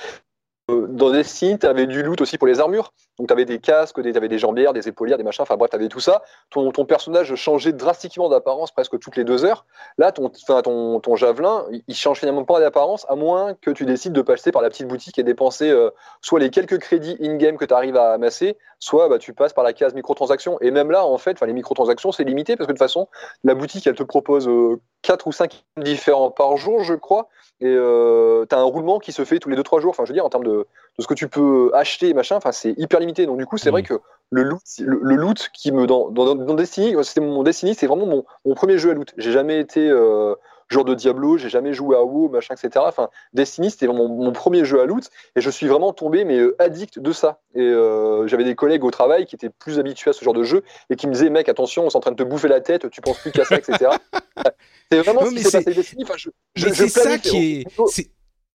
Euh, 0.70 0.86
dans 0.88 1.10
Destiny, 1.10 1.58
tu 1.58 1.66
avais 1.66 1.86
du 1.86 2.02
loot 2.02 2.20
aussi 2.20 2.38
pour 2.38 2.46
les 2.46 2.60
armures. 2.60 2.92
Donc, 3.18 3.28
tu 3.28 3.32
avais 3.32 3.44
des 3.44 3.58
casques, 3.58 4.00
des 4.00 4.38
jambières, 4.38 4.72
des 4.72 4.88
épaulières, 4.88 5.18
des 5.18 5.24
machins. 5.24 5.42
Enfin, 5.42 5.56
bref, 5.56 5.70
tu 5.70 5.76
avais 5.76 5.88
tout 5.88 6.00
ça. 6.00 6.22
Ton, 6.50 6.72
personnage 6.84 7.34
changeait 7.36 7.72
drastiquement 7.72 8.28
d'apparence 8.28 8.72
presque 8.72 8.98
toutes 8.98 9.16
les 9.16 9.24
deux 9.24 9.44
heures. 9.44 9.64
Là, 9.98 10.12
ton, 10.12 10.30
ton, 10.30 11.00
ton 11.00 11.16
javelin, 11.16 11.64
il 11.86 11.94
change 11.94 12.18
finalement 12.18 12.44
pas 12.44 12.60
d'apparence, 12.60 13.06
à 13.08 13.14
moins 13.14 13.54
que 13.54 13.70
tu 13.70 13.84
décides 13.84 14.12
de 14.12 14.22
passer 14.22 14.52
par 14.52 14.62
la 14.62 14.68
petite 14.68 14.88
boutique 14.88 15.18
et 15.18 15.22
dépenser 15.22 15.70
euh, 15.70 15.90
soit 16.20 16.40
les 16.40 16.50
quelques 16.50 16.78
crédits 16.78 17.16
in-game 17.20 17.56
que 17.56 17.64
tu 17.64 17.74
arrives 17.74 17.96
à 17.96 18.12
amasser, 18.12 18.56
soit 18.78 19.08
bah, 19.08 19.18
tu 19.18 19.32
passes 19.32 19.52
par 19.52 19.64
la 19.64 19.72
case 19.72 19.94
microtransactions. 19.94 20.58
Et 20.60 20.70
même 20.70 20.90
là, 20.90 21.06
en 21.06 21.18
fait, 21.18 21.40
les 21.40 21.52
microtransactions, 21.52 22.12
c'est 22.12 22.24
limité 22.24 22.56
parce 22.56 22.66
que 22.66 22.72
de 22.72 22.76
toute 22.76 22.84
façon, 22.84 23.08
la 23.44 23.54
boutique, 23.54 23.86
elle 23.86 23.94
te 23.94 24.02
propose 24.02 24.48
euh, 24.48 24.80
4 25.02 25.26
ou 25.26 25.32
5 25.32 25.64
différents 25.78 26.30
par 26.30 26.56
jour, 26.56 26.82
je 26.82 26.94
crois. 26.94 27.28
Et 27.60 27.66
euh, 27.66 28.44
tu 28.48 28.54
as 28.54 28.58
un 28.58 28.64
roulement 28.64 28.98
qui 28.98 29.12
se 29.12 29.24
fait 29.24 29.38
tous 29.38 29.48
les 29.48 29.56
2-3 29.56 29.80
jours. 29.80 29.90
Enfin, 29.90 30.04
je 30.04 30.10
veux 30.10 30.14
dire, 30.14 30.24
en 30.24 30.30
termes 30.30 30.44
de, 30.44 30.66
de, 30.98 31.02
ce 31.02 31.06
que 31.06 31.14
tu 31.14 31.28
peux 31.28 31.70
acheter, 31.74 32.12
machin, 32.14 32.38
c'est 32.52 32.74
hyper 32.76 33.00
limité. 33.04 33.26
Donc 33.26 33.38
du 33.38 33.46
coup, 33.46 33.58
c'est 33.58 33.70
vrai 33.70 33.82
que 33.82 33.94
le 34.30 34.42
loot, 34.42 34.62
le, 34.80 35.14
loot 35.14 35.50
qui 35.52 35.70
me 35.70 35.86
dans, 35.86 36.10
dans, 36.10 36.34
dans 36.34 36.54
Destiny, 36.54 36.94
c'était 37.04 37.20
mon 37.20 37.42
Destiny, 37.42 37.74
c'est 37.74 37.86
vraiment 37.86 38.06
mon, 38.06 38.24
mon, 38.44 38.54
premier 38.54 38.78
jeu 38.78 38.90
à 38.90 38.94
loot. 38.94 39.12
J'ai 39.16 39.32
jamais 39.32 39.60
été 39.60 39.88
euh, 39.88 40.34
joueur 40.68 40.84
de 40.84 40.94
Diablo, 40.94 41.38
j'ai 41.38 41.48
jamais 41.48 41.72
joué 41.72 41.96
à 41.96 42.02
WoW, 42.02 42.28
machin, 42.28 42.54
etc. 42.54 42.84
Enfin, 42.88 43.10
Destiny, 43.32 43.70
c'était 43.70 43.86
mon, 43.86 44.08
mon, 44.08 44.32
premier 44.32 44.64
jeu 44.64 44.80
à 44.80 44.86
loot, 44.86 45.08
et 45.36 45.40
je 45.40 45.50
suis 45.50 45.68
vraiment 45.68 45.92
tombé 45.92 46.24
mais 46.24 46.38
euh, 46.38 46.56
addict 46.58 46.98
de 46.98 47.12
ça. 47.12 47.40
Et 47.54 47.62
euh, 47.62 48.26
j'avais 48.26 48.44
des 48.44 48.54
collègues 48.54 48.84
au 48.84 48.90
travail 48.90 49.26
qui 49.26 49.36
étaient 49.36 49.50
plus 49.50 49.78
habitués 49.78 50.10
à 50.10 50.12
ce 50.12 50.24
genre 50.24 50.34
de 50.34 50.42
jeu 50.42 50.64
et 50.90 50.96
qui 50.96 51.06
me 51.06 51.12
disaient, 51.12 51.30
mec, 51.30 51.48
attention, 51.48 51.84
on 51.84 51.88
est 51.88 51.96
en 51.96 52.00
train 52.00 52.12
de 52.12 52.16
te 52.16 52.22
bouffer 52.22 52.48
la 52.48 52.60
tête, 52.60 52.90
tu 52.90 53.00
penses 53.00 53.18
plus 53.18 53.30
qu'à 53.30 53.44
ça, 53.44 53.56
etc. 53.56 53.90
c'est 54.90 54.98
vraiment 54.98 55.24
ce 55.26 55.30
qui 55.30 55.42
s'est 55.42 55.58
passé 55.58 55.74
Destiny. 55.74 56.04
Enfin, 56.04 56.14
je, 56.16 56.30
je, 56.56 56.68
c'est 56.70 56.88
ça 56.88 57.18
qui 57.18 57.60
est 57.60 57.66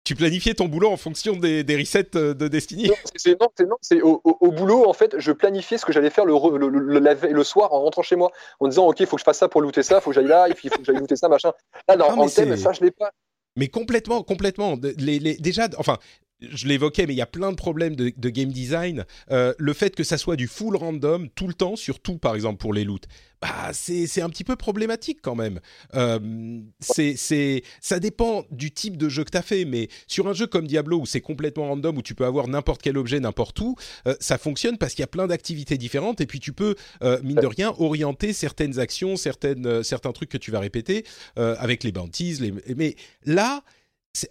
tu 0.06 0.14
planifiais 0.14 0.54
ton 0.54 0.66
boulot 0.66 0.88
en 0.88 0.96
fonction 0.96 1.34
des, 1.34 1.64
des 1.64 1.76
resets 1.76 2.14
euh, 2.14 2.32
de 2.32 2.46
Destiny 2.46 2.84
Non, 2.84 2.94
c'est 3.16 3.40
non, 3.40 3.76
c'est 3.80 4.00
au, 4.02 4.20
au, 4.22 4.52
boulot 4.52 4.88
en 4.88 4.92
fait, 4.92 5.16
je 5.18 5.32
planifiais 5.32 5.78
ce 5.78 5.84
que 5.84 5.92
j'allais 5.92 6.10
faire 6.10 6.24
le, 6.24 6.32
le, 6.56 6.68
le, 6.68 7.32
le, 7.32 7.44
soir 7.44 7.72
en 7.72 7.80
rentrant 7.80 8.02
chez 8.02 8.14
moi, 8.14 8.30
en 8.60 8.68
disant 8.68 8.86
ok, 8.86 9.00
il 9.00 9.06
faut 9.06 9.16
que 9.16 9.20
je 9.20 9.24
fasse 9.24 9.38
ça 9.38 9.48
pour 9.48 9.62
looter 9.62 9.82
ça, 9.82 9.96
il 9.96 10.00
faut 10.00 10.10
que 10.10 10.14
j'aille 10.14 10.28
là, 10.28 10.46
il 10.48 10.54
faut 10.70 10.78
que 10.78 10.84
j'aille 10.84 10.96
looter 10.96 11.16
ça, 11.16 11.28
machin. 11.28 11.50
Là, 11.88 11.96
non, 11.96 12.06
en 12.06 12.28
thème, 12.28 12.56
ça 12.56 12.72
je 12.72 12.82
l'ai 12.82 12.92
pas. 12.92 13.10
Mais 13.56 13.66
complètement, 13.66 14.22
complètement. 14.22 14.76
Les, 14.98 15.18
les, 15.18 15.34
déjà, 15.38 15.68
enfin, 15.78 15.98
je 16.40 16.66
l'évoquais, 16.66 17.06
mais 17.06 17.14
il 17.14 17.16
y 17.16 17.22
a 17.22 17.26
plein 17.26 17.50
de 17.50 17.56
problèmes 17.56 17.96
de, 17.96 18.10
game 18.28 18.50
design. 18.50 19.04
Euh, 19.30 19.54
le 19.58 19.72
fait 19.72 19.94
que 19.94 20.04
ça 20.04 20.18
soit 20.18 20.36
du 20.36 20.48
full 20.48 20.76
random 20.76 21.28
tout 21.30 21.48
le 21.48 21.54
temps, 21.54 21.76
surtout 21.76 22.18
par 22.18 22.34
exemple 22.34 22.58
pour 22.58 22.74
les 22.74 22.84
loots, 22.84 23.06
bah, 23.40 23.70
c'est 23.72 24.20
un 24.20 24.28
petit 24.28 24.44
peu 24.44 24.56
problématique 24.56 25.20
quand 25.22 25.34
même. 25.34 25.60
Euh, 25.94 26.60
c'est 26.80 27.62
ça 27.80 28.00
dépend 28.00 28.44
du 28.50 28.70
type 28.70 28.96
de 28.96 29.08
jeu 29.08 29.24
que 29.24 29.30
tu 29.30 29.38
as 29.38 29.42
fait, 29.42 29.64
mais 29.64 29.88
sur 30.06 30.28
un 30.28 30.32
jeu 30.32 30.46
comme 30.46 30.66
Diablo 30.66 31.00
où 31.00 31.06
c'est 31.06 31.20
complètement 31.20 31.68
random, 31.68 31.98
où 31.98 32.02
tu 32.02 32.14
peux 32.14 32.26
avoir 32.26 32.48
n'importe 32.48 32.82
quel 32.82 32.98
objet 32.98 33.20
n'importe 33.20 33.58
où, 33.60 33.76
euh, 34.06 34.14
ça 34.20 34.36
fonctionne 34.36 34.78
parce 34.78 34.94
qu'il 34.94 35.02
y 35.02 35.04
a 35.04 35.08
plein 35.08 35.26
d'activités 35.26 35.78
différentes 35.78 36.20
et 36.20 36.26
puis 36.26 36.40
tu 36.40 36.52
peux, 36.52 36.74
mine 37.22 37.36
de 37.36 37.46
rien, 37.46 37.74
orienter 37.78 38.32
certaines 38.32 38.78
actions, 38.78 39.16
certaines, 39.16 39.82
certains 39.82 40.12
trucs 40.12 40.28
que 40.28 40.38
tu 40.38 40.50
vas 40.50 40.60
répéter 40.60 41.04
avec 41.36 41.84
les 41.84 41.92
bounties. 41.92 42.52
Mais 42.76 42.96
là, 43.24 43.62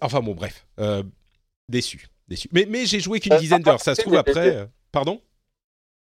enfin 0.00 0.20
bon, 0.20 0.34
bref 0.34 0.66
déçu, 1.68 2.06
déçu. 2.28 2.48
Mais, 2.52 2.66
mais 2.68 2.86
j'ai 2.86 3.00
joué 3.00 3.20
qu'une 3.20 3.34
euh, 3.34 3.38
dizaine 3.38 3.62
d'heures. 3.62 3.80
Ça 3.80 3.94
se 3.94 4.02
trouve 4.02 4.16
après. 4.16 4.56
Euh, 4.56 4.66
pardon? 4.92 5.20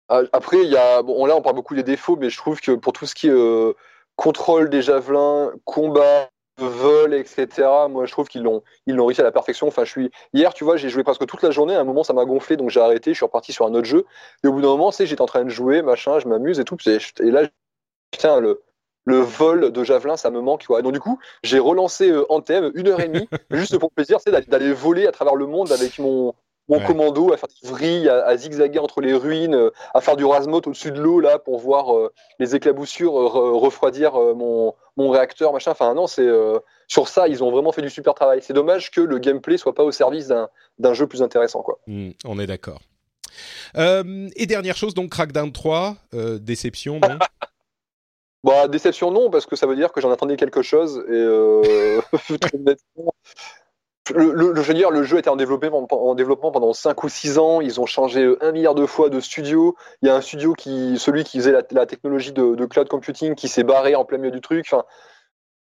Ah, 0.08 0.22
Après, 0.32 0.58
il 0.62 0.70
y 0.70 0.76
a. 0.76 1.02
Bon, 1.02 1.24
là, 1.26 1.36
on 1.36 1.42
parle 1.42 1.56
beaucoup 1.56 1.74
des 1.74 1.82
défauts, 1.82 2.16
mais 2.16 2.30
je 2.30 2.36
trouve 2.36 2.61
que 2.61 2.72
pour 2.72 2.92
tout 2.92 3.06
ce 3.06 3.14
qui 3.14 3.28
est 3.28 3.32
euh, 3.32 3.74
contrôle 4.16 4.68
des 4.70 4.82
javelins, 4.82 5.52
combat, 5.64 6.30
vol, 6.58 7.14
etc. 7.14 7.46
Moi, 7.88 8.06
je 8.06 8.12
trouve 8.12 8.28
qu'ils 8.28 8.42
l'ont, 8.42 8.62
ils 8.86 8.94
l'ont 8.94 9.06
réussi 9.06 9.20
à 9.20 9.24
la 9.24 9.32
perfection. 9.32 9.68
Enfin, 9.68 9.84
je 9.84 9.90
suis 9.90 10.11
hier, 10.32 10.52
tu 10.52 10.64
vois, 10.64 10.76
j'ai 10.76 10.88
joué 10.88 11.04
presque 11.04 11.26
toute 11.26 11.42
la 11.42 11.50
journée. 11.50 11.74
À 11.74 11.80
un 11.80 11.84
moment, 11.84 12.04
ça 12.04 12.12
m'a 12.12 12.24
gonflé, 12.24 12.56
donc 12.56 12.70
j'ai 12.70 12.80
arrêté. 12.80 13.12
Je 13.12 13.16
suis 13.16 13.24
reparti 13.24 13.52
sur 13.52 13.66
un 13.66 13.74
autre 13.74 13.86
jeu. 13.86 14.04
Et 14.44 14.48
au 14.48 14.52
bout 14.52 14.61
d'un 14.61 14.68
moment, 14.68 14.90
sais, 14.90 15.06
j'étais 15.06 15.22
en 15.22 15.26
train 15.26 15.44
de 15.44 15.50
jouer, 15.50 15.82
machin, 15.82 16.18
je 16.18 16.28
m'amuse 16.28 16.61
et 16.61 16.64
tout. 16.64 16.76
Et 16.86 17.30
là, 17.30 17.48
putain, 18.11 18.40
le, 18.40 18.62
le 19.05 19.18
vol 19.18 19.72
de 19.72 19.84
javelin, 19.84 20.16
ça 20.16 20.30
me 20.30 20.40
manque. 20.40 20.66
Quoi. 20.66 20.82
Donc 20.82 20.92
du 20.92 21.01
coup, 21.01 21.18
j'ai 21.42 21.59
relancé 21.59 22.11
euh, 22.11 22.30
Anthem 22.30 22.70
une 22.74 22.88
heure 22.88 23.01
et 23.01 23.09
demie, 23.09 23.28
juste 23.51 23.78
pour 23.78 23.90
plaisir, 23.90 24.18
c'est 24.24 24.48
d'aller 24.48 24.72
voler 24.72 25.07
à 25.07 25.12
travers 25.12 25.34
le 25.34 25.46
monde 25.46 25.72
avec 25.72 25.98
mon, 25.98 26.34
mon 26.68 26.80
commando, 26.80 27.32
à 27.32 27.36
faire 27.36 27.48
des 27.62 27.68
vrilles, 27.68 28.09
à, 28.09 28.36
zigzaguer 28.36 28.78
entre 28.78 29.01
les 29.01 29.14
ruines, 29.14 29.55
euh, 29.55 29.70
à 29.94 30.01
faire 30.01 30.16
du 30.16 30.24
rasmot 30.24 30.59
au-dessus 30.59 30.92
de 30.92 31.01
l'eau 31.01 31.20
là 31.20 31.38
pour 31.38 31.59
voir 31.59 31.96
euh, 31.96 32.12
les 32.38 32.55
éclaboussures 32.55 33.12
refroidir 33.12 34.12
mon, 34.12 34.74
mon, 34.96 35.11
réacteur, 35.11 35.53
machin. 35.53 35.72
Enfin 35.72 35.94
non, 35.94 36.07
c'est 36.07 36.28
sur 36.86 37.09
ça, 37.09 37.28
ils 37.28 37.42
ont 37.42 37.51
vraiment 37.51 37.72
fait 37.72 37.82
du 37.82 37.90
super 37.90 38.14
travail. 38.14 38.40
C'est 38.42 38.53
dommage 38.53 38.90
que 38.90 39.01
le 39.01 39.18
gameplay 39.18 39.57
soit 39.57 39.74
pas 39.74 39.84
au 39.84 39.92
service 39.92 40.32
d'un 40.78 40.94
jeu 40.94 41.07
plus 41.07 41.22
intéressant, 41.22 41.62
quoi. 41.62 41.78
Mmh, 41.86 42.11
on 42.24 42.38
est 42.38 42.46
d'accord. 42.46 42.80
et 43.76 44.46
dernière 44.46 44.76
chose, 44.76 44.94
donc 44.94 45.11
Crackdown 45.11 45.51
3, 45.51 45.96
déception, 46.40 47.01
Bah, 48.43 48.68
déception 48.68 49.11
non, 49.11 49.30
parce 49.30 49.47
que 49.47 49.57
ça 49.57 49.66
veut 49.66 49.76
dire 49.76 49.93
que 49.93 50.01
j'en 50.01 50.11
attendais 50.11 50.36
quelque 50.36 50.62
chose. 50.62 51.05
Et 51.09 51.12
euh, 51.12 52.01
le, 54.14 54.32
le, 54.32 54.55
je 54.55 54.68
veux 54.68 54.74
dire, 54.74 54.91
le 54.91 55.03
jeu 55.03 55.18
était 55.18 55.28
en 55.28 55.36
développement, 55.36 55.86
en 55.91 56.14
développement 56.14 56.51
pendant 56.51 56.72
5 56.72 57.05
ou 57.05 57.09
6 57.09 57.38
ans. 57.38 57.61
Ils 57.61 57.80
ont 57.80 57.86
changé 57.86 58.34
un 58.41 58.53
milliard 58.53 58.74
de 58.74 58.86
fois 58.86 59.11
de 59.11 59.20
studio. 59.20 59.76
Il 60.03 60.09
y 60.09 60.11
a 60.11 60.16
un 60.16 60.20
studio 60.20 60.55
qui, 60.55 60.99
celui 60.99 61.24
qui 61.24 61.38
faisait 61.38 61.53
la, 61.53 61.62
la 61.70 61.86
technologie 61.86 62.32
de, 62.32 62.55
de, 62.55 62.66
cloud 62.66 62.88
computing, 62.88 63.34
qui 63.34 63.49
s'est 63.49 63.64
barré 63.64 63.95
en 63.95 64.05
plein 64.05 64.18
milieu 64.18 64.30
du 64.30 64.41
truc. 64.41 64.66
Enfin, 64.70 64.84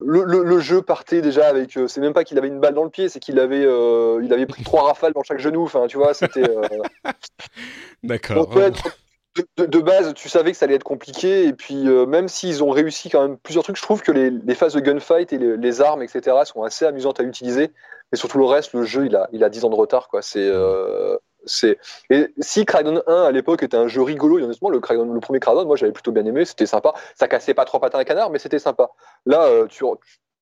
le, 0.01 0.23
le, 0.23 0.59
jeu 0.59 0.81
partait 0.81 1.21
déjà 1.21 1.47
avec. 1.47 1.75
Euh, 1.77 1.87
c'est 1.87 1.99
même 1.99 2.13
pas 2.13 2.23
qu'il 2.23 2.37
avait 2.37 2.47
une 2.47 2.59
balle 2.59 2.73
dans 2.73 2.85
le 2.85 2.89
pied, 2.89 3.09
c'est 3.09 3.19
qu'il 3.19 3.39
avait, 3.39 3.65
euh, 3.65 4.21
il 4.23 4.31
avait 4.31 4.45
pris 4.45 4.63
trois 4.63 4.83
rafales 4.83 5.13
dans 5.13 5.23
chaque 5.23 5.39
genou. 5.39 5.63
Enfin, 5.63 5.87
tu 5.87 5.97
vois, 5.97 6.13
c'était. 6.13 6.49
Euh, 6.49 6.61
D'accord 8.03 8.49
de, 9.57 9.79
base, 9.79 10.13
tu 10.13 10.27
savais 10.29 10.51
que 10.51 10.57
ça 10.57 10.65
allait 10.65 10.75
être 10.75 10.83
compliqué, 10.83 11.45
et 11.45 11.53
puis 11.53 11.87
euh, 11.87 12.05
même 12.05 12.27
s'ils 12.27 12.63
ont 12.63 12.71
réussi 12.71 13.09
quand 13.09 13.21
même 13.21 13.37
plusieurs 13.37 13.63
trucs, 13.63 13.77
je 13.77 13.81
trouve 13.81 14.01
que 14.01 14.11
les, 14.11 14.55
phases 14.55 14.73
de 14.73 14.79
gunfight 14.79 15.31
et 15.33 15.37
les, 15.37 15.81
armes, 15.81 16.01
etc., 16.01 16.35
sont 16.45 16.63
assez 16.63 16.85
amusantes 16.85 17.19
à 17.19 17.23
utiliser. 17.23 17.71
Mais 18.11 18.17
surtout 18.17 18.39
le 18.39 18.45
reste, 18.45 18.73
le 18.73 18.83
jeu, 18.83 19.05
il 19.05 19.15
a, 19.15 19.29
il 19.31 19.43
a 19.43 19.49
10 19.49 19.65
ans 19.65 19.69
de 19.69 19.75
retard, 19.75 20.07
quoi. 20.07 20.21
C'est, 20.21 20.47
euh. 20.47 21.15
Et 22.09 22.33
si 22.39 22.65
Crackdown 22.65 23.01
1 23.07 23.23
à 23.23 23.31
l'époque 23.31 23.63
était 23.63 23.77
un 23.77 23.87
jeu 23.87 24.01
rigolo, 24.01 24.39
et 24.39 24.43
honnêtement, 24.43 24.69
le, 24.69 24.79
Crackdown, 24.79 25.13
le 25.13 25.19
premier 25.19 25.39
Crackdown, 25.39 25.65
moi 25.67 25.77
j'avais 25.77 25.91
plutôt 25.91 26.11
bien 26.11 26.25
aimé, 26.25 26.43
c'était 26.45 26.65
sympa. 26.65 26.93
Ça 27.15 27.27
cassait 27.27 27.53
pas 27.53 27.65
trois 27.65 27.79
patins 27.79 27.99
à 27.99 28.05
canard, 28.05 28.29
mais 28.29 28.39
c'était 28.39 28.59
sympa. 28.59 28.89
Là, 29.25 29.45
euh, 29.45 29.67
tu, 29.67 29.83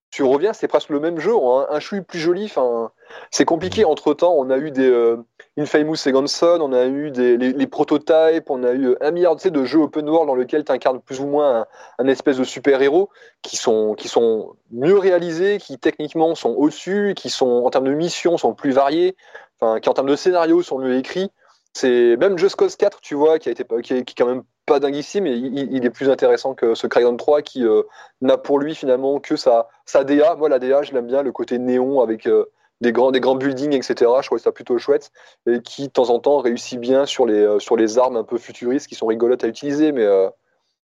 tu 0.09 0.23
reviens, 0.23 0.53
c'est 0.53 0.67
presque 0.67 0.89
le 0.89 0.99
même 0.99 1.19
jeu, 1.19 1.33
un, 1.35 1.67
un 1.69 1.79
chouille 1.79 2.01
plus 2.01 2.19
joli. 2.19 2.45
Enfin, 2.45 2.91
c'est 3.31 3.45
compliqué. 3.45 3.85
Entre 3.85 4.13
temps, 4.13 4.33
on 4.37 4.49
a 4.49 4.57
eu 4.57 4.71
des 4.71 4.89
euh, 4.89 5.17
Infamous 5.57 5.95
Second 5.95 6.27
Son, 6.27 6.59
on 6.61 6.71
a 6.73 6.85
eu 6.85 7.11
des 7.11 7.37
les, 7.37 7.67
prototypes, 7.67 8.49
on 8.49 8.63
a 8.63 8.73
eu 8.73 8.95
un 9.01 9.11
milliard 9.11 9.35
de 9.35 9.65
jeux 9.65 9.79
open 9.79 10.09
world 10.09 10.27
dans 10.27 10.35
lesquels 10.35 10.63
tu 10.63 10.71
incarnes 10.71 11.01
plus 11.01 11.19
ou 11.19 11.27
moins 11.27 11.65
un, 11.99 12.07
espèce 12.07 12.37
de 12.37 12.43
super 12.43 12.81
héros 12.81 13.09
qui 13.41 13.57
sont 13.57 13.95
qui 13.95 14.07
sont 14.07 14.55
mieux 14.71 14.97
réalisés, 14.97 15.57
qui 15.57 15.77
techniquement 15.77 16.35
sont 16.35 16.51
au-dessus, 16.51 17.13
qui 17.15 17.29
sont 17.29 17.63
en 17.65 17.69
termes 17.69 17.87
de 17.87 17.93
missions 17.93 18.37
sont 18.37 18.53
plus 18.53 18.71
variés, 18.71 19.15
enfin, 19.59 19.79
qui 19.79 19.89
en 19.89 19.93
termes 19.93 20.09
de 20.09 20.15
scénario 20.15 20.61
sont 20.61 20.79
mieux 20.79 20.97
écrits. 20.97 21.31
C'est 21.73 22.17
même 22.17 22.37
Just 22.37 22.55
Cause 22.55 22.75
4, 22.75 23.01
tu 23.01 23.15
vois, 23.15 23.39
qui 23.39 23.49
a 23.49 23.51
été 23.51 23.63
qui 23.83 23.93
est, 23.93 24.03
qui 24.05 24.13
est 24.13 24.15
quand 24.17 24.25
même 24.25 24.43
pas 24.67 24.79
dingue 24.79 24.95
ici, 24.95 25.21
mais 25.21 25.35
il, 25.35 25.83
est 25.85 25.89
plus 25.89 26.09
intéressant 26.09 26.53
que 26.53 26.75
ce 26.75 26.85
Crackdown 26.85 27.17
3 27.17 27.41
qui 27.41 27.65
euh, 27.65 27.83
n'a 28.21 28.37
pour 28.37 28.59
lui 28.59 28.75
finalement 28.75 29.19
que 29.19 29.35
sa, 29.35 29.69
sa 29.85 30.03
DA. 30.03 30.35
Moi, 30.35 30.49
la 30.49 30.59
DA, 30.59 30.83
je 30.83 30.93
l'aime 30.93 31.07
bien, 31.07 31.23
le 31.23 31.31
côté 31.31 31.57
néon 31.57 32.01
avec 32.01 32.27
euh, 32.27 32.45
des, 32.81 32.91
grands, 32.91 33.11
grands 33.11 33.35
buildings, 33.35 33.73
etc. 33.73 34.11
Je 34.21 34.27
trouve 34.27 34.37
ça 34.37 34.51
plutôt 34.51 34.77
chouette 34.77 35.11
et 35.47 35.61
qui, 35.61 35.87
de 35.87 35.91
temps 35.91 36.09
en 36.09 36.19
temps, 36.19 36.39
réussit 36.39 36.79
bien 36.79 37.05
sur 37.05 37.25
les, 37.25 37.41
euh, 37.41 37.59
sur 37.59 37.77
les 37.77 37.97
armes 37.97 38.17
un 38.17 38.23
peu 38.23 38.37
futuristes 38.37 38.87
qui 38.87 38.95
sont 38.95 39.07
rigolotes 39.07 39.43
à 39.43 39.47
utiliser. 39.47 39.93
Mais 39.93 40.05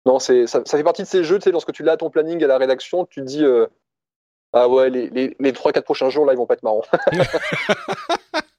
non, 0.07 0.19
c'est, 0.19 0.47
ça, 0.47 0.65
fait 0.65 0.83
partie 0.83 1.03
de 1.03 1.09
ces 1.09 1.23
jeux, 1.23 1.39
tu 1.39 1.45
sais, 1.45 1.53
lorsque 1.53 1.73
tu 1.73 1.83
l'as 1.83 1.99
ton 1.99 2.11
planning 2.11 2.43
à 2.43 2.47
la 2.47 2.59
rédaction, 2.59 3.05
tu 3.05 3.21
te 3.21 3.27
dis 3.27 3.45
Ah 4.55 4.69
ouais, 4.69 4.89
les, 4.89 5.11
les, 5.11 5.37
les 5.39 5.53
3-4 5.53 5.83
prochains 5.83 6.09
jours, 6.09 6.25
là, 6.25 6.33
ils 6.33 6.37
vont 6.37 6.47
pas 6.47 6.55
être 6.55 6.63
marrants. 6.63 6.85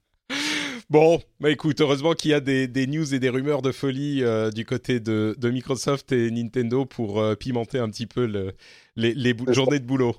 Bon, 0.89 1.19
bah 1.41 1.51
écoute, 1.51 1.81
heureusement 1.81 2.13
qu'il 2.13 2.31
y 2.31 2.33
a 2.33 2.39
des, 2.39 2.87
news 2.87 3.13
et 3.13 3.19
des 3.19 3.27
rumeurs 3.27 3.61
de 3.61 3.73
folie 3.73 4.23
euh, 4.23 4.51
du 4.51 4.65
côté 4.65 5.01
de, 5.01 5.35
de, 5.37 5.49
Microsoft 5.49 6.13
et 6.13 6.31
Nintendo 6.31 6.85
pour 6.85 7.19
euh, 7.19 7.35
pimenter 7.35 7.77
un 7.77 7.89
petit 7.89 8.05
peu 8.07 8.25
le, 8.25 8.53
les, 8.97 9.13
les 9.13 9.35
journées 9.49 9.79
de 9.79 9.85
boulot. 9.85 10.15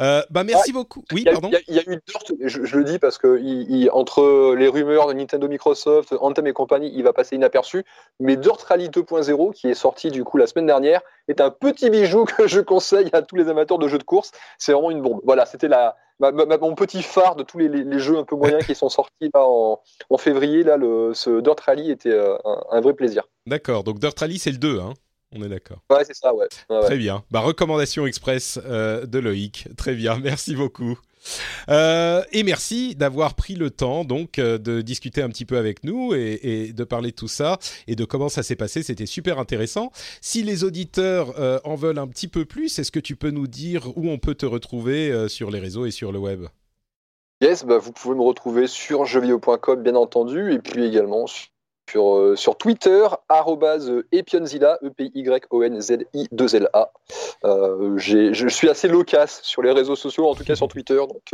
Euh, 0.00 0.22
bah 0.30 0.42
merci 0.42 0.72
beaucoup. 0.72 1.04
Oui, 1.12 1.24
pardon. 1.24 1.50
Il 1.68 1.74
y, 1.74 1.78
a 1.78 1.82
eu 1.82 2.00
je, 2.44 2.64
je, 2.64 2.76
le 2.76 2.84
dis 2.84 2.98
parce 2.98 3.18
que 3.18 3.38
il, 3.40 3.88
entre 3.92 4.54
les 4.56 4.68
rumeurs 4.68 5.06
de 5.06 5.12
Nintendo, 5.12 5.46
Microsoft, 5.48 6.14
Anthem 6.20 6.46
et 6.46 6.52
compagnie, 6.52 6.90
il 6.94 7.02
va 7.04 7.12
passer 7.12 7.36
inaperçu. 7.36 7.84
Mais 8.18 8.36
Dirt 8.36 8.62
Rally 8.62 8.88
2.0, 8.88 9.52
qui 9.52 9.68
est 9.68 9.74
sorti 9.74 10.10
du 10.10 10.24
coup 10.24 10.38
la 10.38 10.46
semaine 10.46 10.66
dernière, 10.66 11.02
est 11.28 11.40
un 11.40 11.50
petit 11.50 11.90
bijou 11.90 12.24
que 12.24 12.48
je 12.48 12.60
conseille 12.60 13.10
à 13.12 13.22
tous 13.22 13.36
les 13.36 13.48
amateurs 13.48 13.78
de 13.78 13.86
jeux 13.86 13.98
de 13.98 14.04
course. 14.04 14.32
C'est 14.58 14.72
vraiment 14.72 14.90
une 14.90 15.02
bombe. 15.02 15.20
Voilà, 15.24 15.46
c'était 15.46 15.68
la 15.68 15.96
mon 16.18 16.74
petit 16.74 17.02
phare 17.02 17.36
de 17.36 17.42
tous 17.42 17.58
les, 17.58 17.68
les, 17.68 17.98
jeux 17.98 18.16
un 18.16 18.24
peu 18.24 18.36
moyens 18.36 18.64
qui 18.64 18.74
sont 18.74 18.88
sortis 18.88 19.30
là 19.34 19.44
en, 19.44 19.80
en 20.08 20.18
février. 20.18 20.62
Là, 20.62 20.78
le, 20.78 21.12
ce 21.12 21.40
Dirt 21.40 21.60
Rally 21.60 21.90
était 21.90 22.10
euh, 22.10 22.36
un, 22.46 22.62
un 22.70 22.80
vrai 22.80 22.94
plaisir. 22.94 23.24
D'accord. 23.46 23.84
Donc 23.84 23.98
Dirt 23.98 24.18
Rally, 24.18 24.38
c'est 24.38 24.50
le 24.50 24.56
2, 24.56 24.80
hein 24.80 24.94
on 25.36 25.44
est 25.44 25.48
d'accord. 25.48 25.78
Ouais, 25.90 26.04
c'est 26.04 26.14
ça, 26.14 26.34
ouais. 26.34 26.46
Très 26.82 26.96
bien. 26.96 27.24
Bah, 27.30 27.40
recommandation 27.40 28.06
express 28.06 28.58
euh, 28.64 29.06
de 29.06 29.18
Loïc. 29.18 29.68
Très 29.76 29.94
bien, 29.94 30.18
merci 30.22 30.54
beaucoup. 30.54 30.98
Euh, 31.68 32.22
et 32.32 32.42
merci 32.42 32.94
d'avoir 32.94 33.34
pris 33.34 33.54
le 33.54 33.70
temps 33.70 34.04
donc 34.04 34.38
euh, 34.38 34.58
de 34.58 34.80
discuter 34.80 35.22
un 35.22 35.28
petit 35.28 35.44
peu 35.44 35.56
avec 35.56 35.84
nous 35.84 36.14
et, 36.14 36.38
et, 36.42 36.72
de 36.72 36.84
parler 36.84 37.10
de 37.10 37.16
tout 37.16 37.28
ça 37.28 37.58
et 37.86 37.96
de 37.96 38.04
comment 38.04 38.28
ça 38.28 38.42
s'est 38.42 38.56
passé. 38.56 38.82
C'était 38.82 39.06
super 39.06 39.38
intéressant. 39.38 39.90
Si 40.20 40.42
les 40.42 40.64
auditeurs 40.64 41.34
euh, 41.38 41.58
en 41.64 41.74
veulent 41.74 41.98
un 41.98 42.06
petit 42.06 42.28
peu 42.28 42.44
plus, 42.44 42.78
est-ce 42.78 42.92
que 42.92 43.00
tu 43.00 43.16
peux 43.16 43.30
nous 43.30 43.46
dire 43.46 43.96
où 43.96 44.10
on 44.10 44.18
peut 44.18 44.34
te 44.34 44.46
retrouver 44.46 45.28
sur 45.28 45.50
les 45.50 45.58
réseaux 45.58 45.86
et 45.86 45.90
sur 45.90 46.12
le 46.12 46.18
web? 46.18 46.46
Yes, 47.42 47.64
bah, 47.64 47.78
vous 47.78 47.92
pouvez 47.92 48.14
me 48.14 48.22
retrouver 48.22 48.66
sur 48.66 49.04
jeuxvideo.com 49.04 49.82
bien 49.82 49.94
entendu 49.94 50.52
et 50.52 50.58
puis 50.58 50.84
également 50.84 51.26
sur, 51.26 51.48
sur 51.88 52.58
Twitter, 52.58 53.06
epionzilla, 54.12 54.78
E-P-Y-O-N-Z-I-2-L-A. 54.82 56.92
je 57.96 58.48
suis 58.48 58.68
assez 58.68 58.88
loquace 58.88 59.40
sur 59.42 59.62
les 59.62 59.72
réseaux 59.72 59.96
sociaux, 59.96 60.28
en 60.28 60.34
tout 60.34 60.44
cas 60.44 60.56
sur 60.56 60.68
Twitter, 60.68 60.96
donc 60.96 61.32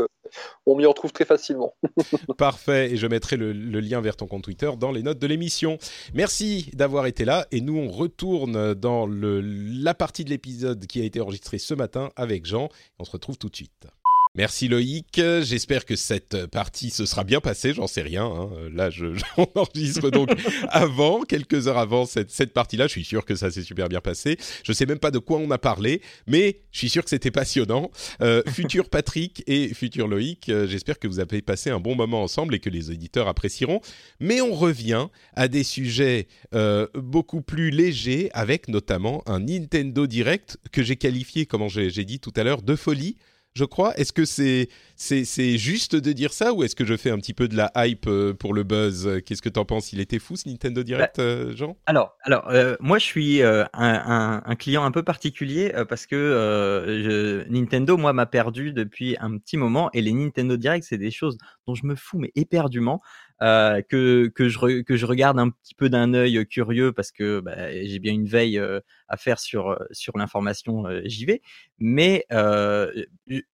on 0.67 0.77
m'y 0.77 0.87
retrouve 0.87 1.13
très 1.13 1.25
facilement. 1.25 1.75
Parfait, 2.39 2.93
et 2.93 2.97
je 2.97 3.07
mettrai 3.07 3.37
le, 3.37 3.53
lien 3.53 4.01
vers 4.01 4.17
ton 4.17 4.27
compte 4.27 4.45
Twitter 4.45 4.71
dans 4.79 4.93
les 4.93 5.03
notes 5.03 5.19
de 5.19 5.27
l'émission. 5.27 5.79
Merci 6.15 6.71
d'avoir 6.75 7.07
été 7.07 7.25
là, 7.25 7.47
et 7.51 7.61
nous 7.61 7.77
on 7.77 7.89
retourne 7.89 8.75
dans 8.75 9.07
le, 9.07 9.41
la 9.41 9.95
partie 9.95 10.25
de 10.25 10.31
l'épisode 10.31 10.87
qui 10.87 11.01
a 11.01 11.05
été 11.05 11.21
enregistrée 11.21 11.59
ce 11.59 11.75
matin 11.75 12.11
avec 12.17 12.47
Jean. 12.47 12.69
On 12.99 13.05
se 13.05 13.11
retrouve 13.11 13.39
tout 13.39 13.49
de 13.49 13.57
suite. 13.57 13.87
Merci 14.35 14.67
Loïc. 14.67 15.21
J'espère 15.43 15.85
que 15.85 15.95
cette 15.95 16.47
partie 16.47 16.89
se 16.89 17.05
sera 17.05 17.23
bien 17.23 17.41
passée. 17.41 17.75
J'en 17.75 17.87
sais 17.87 18.01
rien. 18.01 18.25
Hein. 18.25 18.49
Là, 18.73 18.89
j'enregistre 18.89 20.09
donc 20.11 20.31
avant, 20.71 21.21
quelques 21.21 21.69
heures 21.69 21.77
avant 21.77 22.07
cette, 22.07 22.31
cette 22.31 22.55
partie-là. 22.55 22.87
Je 22.87 22.93
suis 22.93 23.05
sûr 23.05 23.27
que 23.27 23.35
ça 23.35 23.51
s'est 23.51 23.63
super 23.63 23.91
bien 23.91 24.01
passé. 24.01 24.39
Je 24.65 24.73
sais 24.73 24.87
même 24.87 25.01
pas 25.01 25.11
de 25.11 25.19
quoi 25.19 25.37
on 25.37 25.51
a 25.51 25.59
parlé, 25.59 26.01
mais 26.27 26.63
je 26.71 26.79
suis 26.79 26.89
sûr 26.89 27.05
que 27.05 27.11
c'était 27.11 27.31
passionnant. 27.31 27.91
Euh, 28.23 28.43
futur 28.49 28.89
Patrick 28.89 29.45
et 29.47 29.75
futur 29.75 30.09
Loïc, 30.09 30.49
euh, 30.49 30.67
j'espère 30.67 30.99
que 30.99 31.09
vous 31.09 31.21
avez 31.21 31.43
passé 31.43 31.69
un 31.69 31.81
bon 31.81 31.95
moment 31.95 32.23
ensemble 32.23 32.55
et 32.55 32.59
que 32.59 32.71
les 32.71 32.91
éditeurs 32.91 33.29
apprécieront. 33.29 33.83
Mais 34.19 34.41
on 34.41 34.55
revient 34.55 35.09
à 35.35 35.49
des 35.49 35.63
sujets 35.63 36.27
euh, 36.55 36.87
beaucoup 36.95 37.43
plus 37.43 37.69
légers, 37.69 38.31
avec 38.33 38.69
notamment 38.69 39.23
un 39.27 39.41
Nintendo 39.41 40.07
Direct 40.07 40.57
que 40.73 40.83
j'ai 40.83 40.97
qualifié, 40.97 41.45
comme 41.45 41.69
j'ai 41.69 42.05
dit 42.07 42.19
tout 42.19 42.33
à 42.35 42.45
l'heure, 42.45 42.63
de 42.63 42.77
folie 42.77 43.19
je 43.55 43.65
crois. 43.65 43.95
Est-ce 43.97 44.13
que 44.13 44.25
c'est 44.25 44.69
c'est 44.97 45.59
juste 45.59 45.97
de 45.97 46.13
dire 46.13 46.33
ça 46.33 46.53
ou 46.53 46.63
est-ce 46.63 46.77
que 46.77 46.85
je 46.85 46.97
fais 46.97 47.11
un 47.11 47.19
petit 47.19 47.35
peu 47.35 47.49
de 47.49 47.57
la 47.57 47.73
hype 47.77 48.07
euh, 48.07 48.35
pour 48.35 48.55
le 48.55 48.63
buzz? 48.63 49.21
Qu'est-ce 49.27 49.43
que 49.43 49.49
tu 49.49 49.59
en 49.59 49.65
penses? 49.65 49.93
Il 49.93 50.01
était 50.01 50.19
fou 50.19 50.37
ce 50.37 50.49
Nintendo 50.49 50.83
Direct, 50.83 51.17
bah, 51.17 51.23
euh, 51.23 51.57
Jean? 51.57 51.77
Alors, 51.87 52.17
alors 52.23 52.49
euh, 52.51 52.77
moi 52.81 52.99
je 52.99 53.05
suis 53.05 53.43
un, 53.43 53.69
un, 53.75 54.55
client 54.57 54.85
un 54.85 54.91
peu 54.91 55.03
particulier 55.03 55.73
parce 55.89 56.07
que 56.07 57.45
Nintendo, 57.49 57.97
moi, 57.97 58.13
m'a 58.13 58.27
perdu 58.27 58.73
depuis 58.73 59.17
un 59.21 59.37
petit 59.39 59.57
moment 59.57 59.91
et 59.93 60.03
les 60.03 60.13
Nintendo 60.13 60.57
Direct, 60.57 60.87
c'est 60.89 60.99
des 60.99 61.11
choses 61.11 61.37
dont 61.67 61.75
je 61.75 61.87
me 61.87 61.95
fous 61.95 62.19
mais 62.19 62.33
éperdument. 62.35 63.01
Euh, 63.43 63.83
que 63.83 64.29
que 64.29 64.49
je 64.49 64.83
que 64.83 64.97
je 64.97 65.07
regarde 65.07 65.39
un 65.39 65.51
petit 65.51 65.75
peu 65.75 65.89
d'un 65.89 66.15
œil 66.15 66.47
curieux 66.47 66.93
parce 66.93 67.11
que 67.11 67.41
bah, 67.41 67.73
j'ai 67.73 67.99
bien 67.99 68.13
une 68.13 68.27
veille 68.27 68.59
euh, 68.59 68.81
à 69.09 69.17
faire 69.17 69.41
sur 69.41 69.71
euh, 69.71 69.79
sur 69.91 70.17
l'information, 70.17 70.85
j'y 71.05 71.25
vais. 71.25 71.43
Mais 71.79 72.27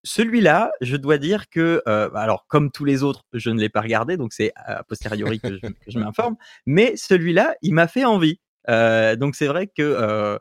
celui-là, 0.04 0.72
je 0.80 0.96
dois 0.96 1.18
dire 1.18 1.48
que 1.48 1.82
alors 1.86 2.46
comme 2.48 2.70
tous 2.70 2.84
les 2.84 3.02
autres, 3.02 3.24
je 3.32 3.50
ne 3.50 3.58
l'ai 3.60 3.68
pas 3.70 3.80
regardé, 3.80 4.16
donc 4.16 4.32
c'est 4.32 4.52
a 4.56 4.82
posteriori 4.84 5.40
que 5.40 5.54
je, 5.54 5.60
que 5.60 5.72
je 5.88 5.98
m'informe. 5.98 6.36
Mais 6.66 6.96
celui-là, 6.96 7.54
il 7.62 7.74
m'a 7.74 7.88
fait 7.88 8.04
envie. 8.04 8.40
donc 8.66 9.36
c'est 9.36 9.46
vrai 9.46 9.68
que 9.68 10.38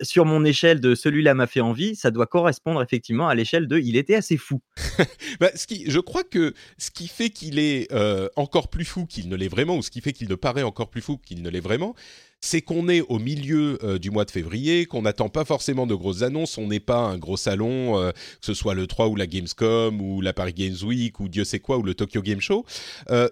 sur 0.00 0.24
mon 0.24 0.44
échelle 0.44 0.80
de 0.80 0.94
celui-là 0.94 1.34
m'a 1.34 1.46
fait 1.46 1.60
envie, 1.60 1.94
ça 1.96 2.10
doit 2.10 2.26
correspondre 2.26 2.82
effectivement 2.82 3.28
à 3.28 3.34
l'échelle 3.34 3.68
de 3.68 3.78
il 3.78 3.96
était 3.96 4.14
assez 4.14 4.36
fou. 4.36 4.60
bah, 5.40 5.50
qui, 5.66 5.90
je 5.90 6.00
crois 6.00 6.24
que 6.24 6.54
ce 6.78 6.90
qui 6.90 7.08
fait 7.08 7.30
qu'il 7.30 7.58
est 7.58 7.92
encore 8.36 8.68
plus 8.68 8.84
fou 8.84 9.06
qu'il 9.06 9.28
ne 9.28 9.36
l'est 9.36 9.48
vraiment, 9.48 9.76
ou 9.76 9.82
ce 9.82 9.90
qui 9.90 10.00
fait 10.00 10.12
qu'il 10.12 10.28
ne 10.28 10.34
paraît 10.34 10.62
encore 10.62 10.90
plus 10.90 11.00
fou 11.00 11.18
qu'il 11.18 11.42
ne 11.42 11.50
l'est 11.50 11.60
vraiment, 11.60 11.94
c'est 12.40 12.60
qu'on 12.60 12.88
est 12.88 13.02
au 13.02 13.18
milieu 13.18 13.78
du 14.00 14.10
mois 14.10 14.24
de 14.24 14.30
février, 14.30 14.84
qu'on 14.86 15.02
n'attend 15.02 15.28
pas 15.28 15.44
forcément 15.44 15.86
de 15.86 15.94
grosses 15.94 16.22
annonces, 16.22 16.58
on 16.58 16.66
n'est 16.66 16.80
pas 16.80 16.98
un 16.98 17.16
gros 17.16 17.36
salon, 17.36 18.12
que 18.12 18.46
ce 18.46 18.54
soit 18.54 18.74
le 18.74 18.86
3 18.86 19.08
ou 19.08 19.16
la 19.16 19.26
Gamescom 19.26 20.00
ou 20.00 20.20
la 20.20 20.32
Paris 20.32 20.54
Games 20.54 20.76
Week 20.82 21.18
ou 21.20 21.28
Dieu 21.28 21.44
sait 21.44 21.60
quoi 21.60 21.78
ou 21.78 21.82
le 21.82 21.94
Tokyo 21.94 22.20
Game 22.20 22.40
Show. 22.40 22.66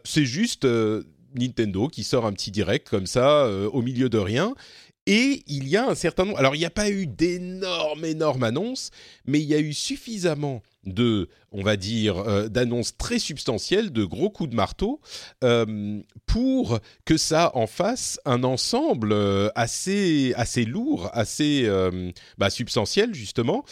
c'est 0.04 0.24
juste 0.24 0.66
Nintendo 1.34 1.88
qui 1.88 2.04
sort 2.04 2.24
un 2.24 2.32
petit 2.32 2.50
direct 2.50 2.88
comme 2.88 3.06
ça 3.06 3.50
au 3.72 3.82
milieu 3.82 4.08
de 4.08 4.18
rien 4.18 4.54
et 5.06 5.42
il 5.46 5.68
y 5.68 5.76
a 5.76 5.88
un 5.88 5.94
certain 5.94 6.24
nombre. 6.24 6.38
Alors, 6.38 6.54
il 6.54 6.58
n'y 6.58 6.66
a 6.66 6.70
pas 6.70 6.90
eu 6.90 7.06
d'énormes, 7.06 8.04
énormes 8.04 8.44
annonces, 8.44 8.90
mais 9.24 9.40
il 9.40 9.46
y 9.46 9.54
a 9.54 9.58
eu 9.58 9.72
suffisamment 9.72 10.62
de, 10.84 11.28
on 11.52 11.62
va 11.62 11.76
dire, 11.76 12.18
euh, 12.18 12.48
d'annonces 12.48 12.96
très 12.96 13.18
substantielles, 13.18 13.92
de 13.92 14.04
gros 14.04 14.30
coups 14.30 14.50
de 14.50 14.54
marteau, 14.54 15.00
euh, 15.42 16.00
pour 16.26 16.78
que 17.04 17.16
ça 17.16 17.50
en 17.54 17.66
fasse 17.66 18.20
un 18.24 18.44
ensemble 18.44 19.12
euh, 19.12 19.48
assez, 19.54 20.32
assez 20.36 20.64
lourd, 20.64 21.10
assez 21.12 21.68
bah, 22.38 22.50
substantiel, 22.50 23.14
justement. 23.14 23.64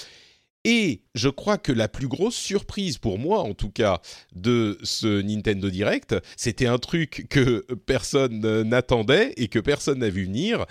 Et 0.64 1.03
je 1.14 1.29
crois 1.29 1.57
que 1.57 1.72
la 1.72 1.89
plus 1.89 2.09
grosse 2.09 2.35
surprise 2.35 2.99
pour 2.99 3.18
moi, 3.18 3.41
en 3.41 3.55
tout 3.55 3.70
cas, 3.70 4.01
de 4.35 4.79
ce 4.83 5.22
Nintendo 5.22 5.70
Direct, 5.70 6.16
c'était 6.37 6.66
un 6.66 6.79
truc 6.79 7.26
que 7.31 7.64
personne 7.87 8.41
n'attendait 8.62 9.33
et 9.37 9.49
que 9.49 9.61
personne 9.61 10.01
n'a 10.01 10.11
vu 10.11 10.24
venir 10.24 10.66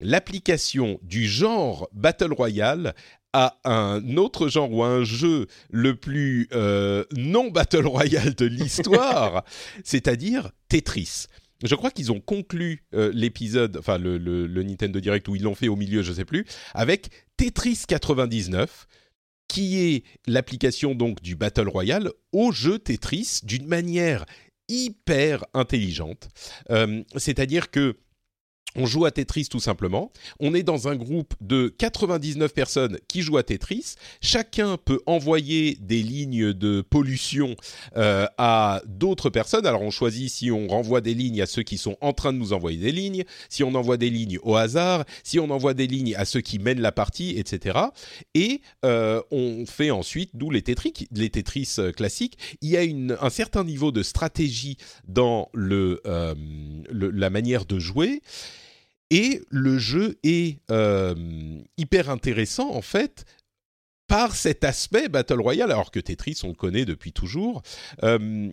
l'application 0.00 0.98
du 1.02 1.26
genre 1.26 1.88
Battle 1.92 2.32
Royale 2.32 2.94
à 3.32 3.58
un 3.64 4.16
autre 4.16 4.48
genre 4.48 4.72
ou 4.72 4.82
un 4.82 5.04
jeu 5.04 5.46
le 5.70 5.94
plus 5.94 6.48
euh, 6.52 7.04
non 7.14 7.50
Battle 7.50 7.86
Royale 7.86 8.34
de 8.34 8.46
l'histoire, 8.46 9.44
c'est-à-dire 9.84 10.50
Tetris. 10.68 11.26
Je 11.62 11.74
crois 11.74 11.90
qu'ils 11.90 12.12
ont 12.12 12.20
conclu 12.20 12.84
euh, 12.94 13.10
l'épisode, 13.14 13.76
enfin 13.78 13.98
le, 13.98 14.46
Nintendo 14.62 15.00
Direct 15.00 15.28
où 15.28 15.36
ils 15.36 15.42
l'ont 15.42 15.54
fait 15.54 15.68
au 15.68 15.76
milieu, 15.76 16.02
je 16.02 16.10
ne 16.10 16.16
sais 16.16 16.24
plus, 16.24 16.46
avec 16.74 17.10
Tetris 17.36 17.82
99, 17.88 18.86
qui 19.48 19.78
est 19.78 20.04
l'application 20.26 20.94
donc 20.94 21.22
du 21.22 21.36
Battle 21.36 21.68
Royale 21.68 22.10
au 22.32 22.52
jeu 22.52 22.78
Tetris 22.78 23.40
d'une 23.42 23.66
manière 23.66 24.24
hyper 24.68 25.44
intelligente. 25.54 26.28
Euh, 26.70 27.02
c'est-à-dire 27.16 27.70
que 27.70 27.96
on 28.76 28.86
joue 28.86 29.04
à 29.04 29.10
Tetris 29.10 29.46
tout 29.50 29.60
simplement. 29.60 30.12
On 30.38 30.54
est 30.54 30.62
dans 30.62 30.88
un 30.88 30.96
groupe 30.96 31.34
de 31.40 31.74
99 31.78 32.52
personnes 32.52 32.98
qui 33.08 33.22
jouent 33.22 33.38
à 33.38 33.42
Tetris. 33.42 33.94
Chacun 34.20 34.76
peut 34.76 35.00
envoyer 35.06 35.76
des 35.80 36.02
lignes 36.02 36.52
de 36.52 36.82
pollution 36.82 37.56
euh, 37.96 38.26
à 38.38 38.82
d'autres 38.86 39.30
personnes. 39.30 39.66
Alors 39.66 39.82
on 39.82 39.90
choisit 39.90 40.30
si 40.30 40.50
on 40.50 40.68
renvoie 40.68 41.00
des 41.00 41.14
lignes 41.14 41.42
à 41.42 41.46
ceux 41.46 41.62
qui 41.62 41.78
sont 41.78 41.96
en 42.00 42.12
train 42.12 42.32
de 42.32 42.38
nous 42.38 42.52
envoyer 42.52 42.78
des 42.78 42.92
lignes, 42.92 43.24
si 43.48 43.64
on 43.64 43.74
envoie 43.74 43.96
des 43.96 44.10
lignes 44.10 44.38
au 44.42 44.56
hasard, 44.56 45.04
si 45.24 45.38
on 45.38 45.50
envoie 45.50 45.74
des 45.74 45.86
lignes 45.86 46.14
à 46.14 46.24
ceux 46.24 46.40
qui 46.40 46.58
mènent 46.58 46.80
la 46.80 46.92
partie, 46.92 47.38
etc. 47.38 47.78
Et 48.34 48.60
euh, 48.84 49.22
on 49.30 49.64
fait 49.66 49.90
ensuite, 49.90 50.30
d'où 50.34 50.50
les 50.50 50.62
Tetris, 50.62 51.08
les 51.12 51.30
Tetris 51.30 51.76
euh, 51.78 51.92
classiques, 51.92 52.38
il 52.60 52.70
y 52.70 52.76
a 52.76 52.82
un 53.20 53.30
certain 53.30 53.64
niveau 53.64 53.92
de 53.92 54.02
stratégie 54.02 54.76
dans 55.06 55.48
la 55.54 57.30
manière 57.30 57.64
de 57.64 57.78
jouer. 57.78 58.20
Et 59.10 59.42
le 59.50 59.78
jeu 59.78 60.18
est 60.22 60.58
euh, 60.70 61.14
hyper 61.76 62.10
intéressant 62.10 62.70
en 62.70 62.82
fait 62.82 63.24
par 64.08 64.34
cet 64.34 64.64
aspect 64.64 65.08
Battle 65.08 65.40
Royale, 65.40 65.70
alors 65.72 65.90
que 65.90 66.00
Tetris 66.00 66.40
on 66.44 66.48
le 66.48 66.54
connaît 66.54 66.84
depuis 66.84 67.12
toujours. 67.12 67.62
Euh, 68.02 68.50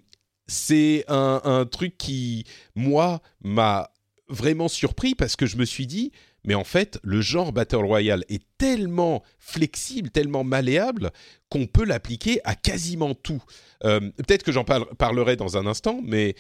c'est 0.47 1.06
un, 1.08 1.66
truc 1.72 1.97
qui, 1.97 2.43
moi, 2.76 3.22
m'a 3.43 3.91
vraiment 4.28 4.68
surpris 4.68 5.16
parce 5.16 5.36
que 5.36 5.45
je 5.45 5.58
me 5.58 5.66
suis 5.66 5.88
dit, 5.88 6.12
mais 6.43 6.56
en 6.56 6.64
fait, 6.66 6.99
le 7.04 7.22
genre 7.22 7.54
Battle 7.54 7.86
Royale 7.86 8.26
est 8.28 8.43
tellement 8.58 9.24
flexible, 9.39 10.10
tellement 10.10 10.43
malléable 10.43 11.12
qu'on 11.49 11.66
peut 11.66 11.86
l'appliquer 11.86 12.41
à 12.43 12.56
quasiment 12.56 13.14
tout. 13.14 13.41
Euh, 13.86 13.99
peut-être 14.18 14.43
que 14.43 14.51
j'en 14.51 14.66
parlerai 14.66 15.38
dans 15.38 15.56
un 15.58 15.66
instant, 15.66 16.01
mais 16.04 16.36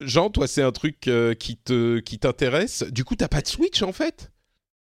Jean, 0.00 0.30
toi, 0.30 0.46
c'est 0.46 0.62
un 0.62 0.72
truc 0.72 1.08
euh, 1.08 1.34
qui 1.34 1.56
te 1.56 1.98
qui 1.98 2.18
t'intéresse. 2.18 2.84
Du 2.84 3.04
coup, 3.04 3.16
t'as 3.16 3.28
pas 3.28 3.42
de 3.42 3.46
Switch 3.46 3.82
en 3.82 3.92
fait? 3.92 4.32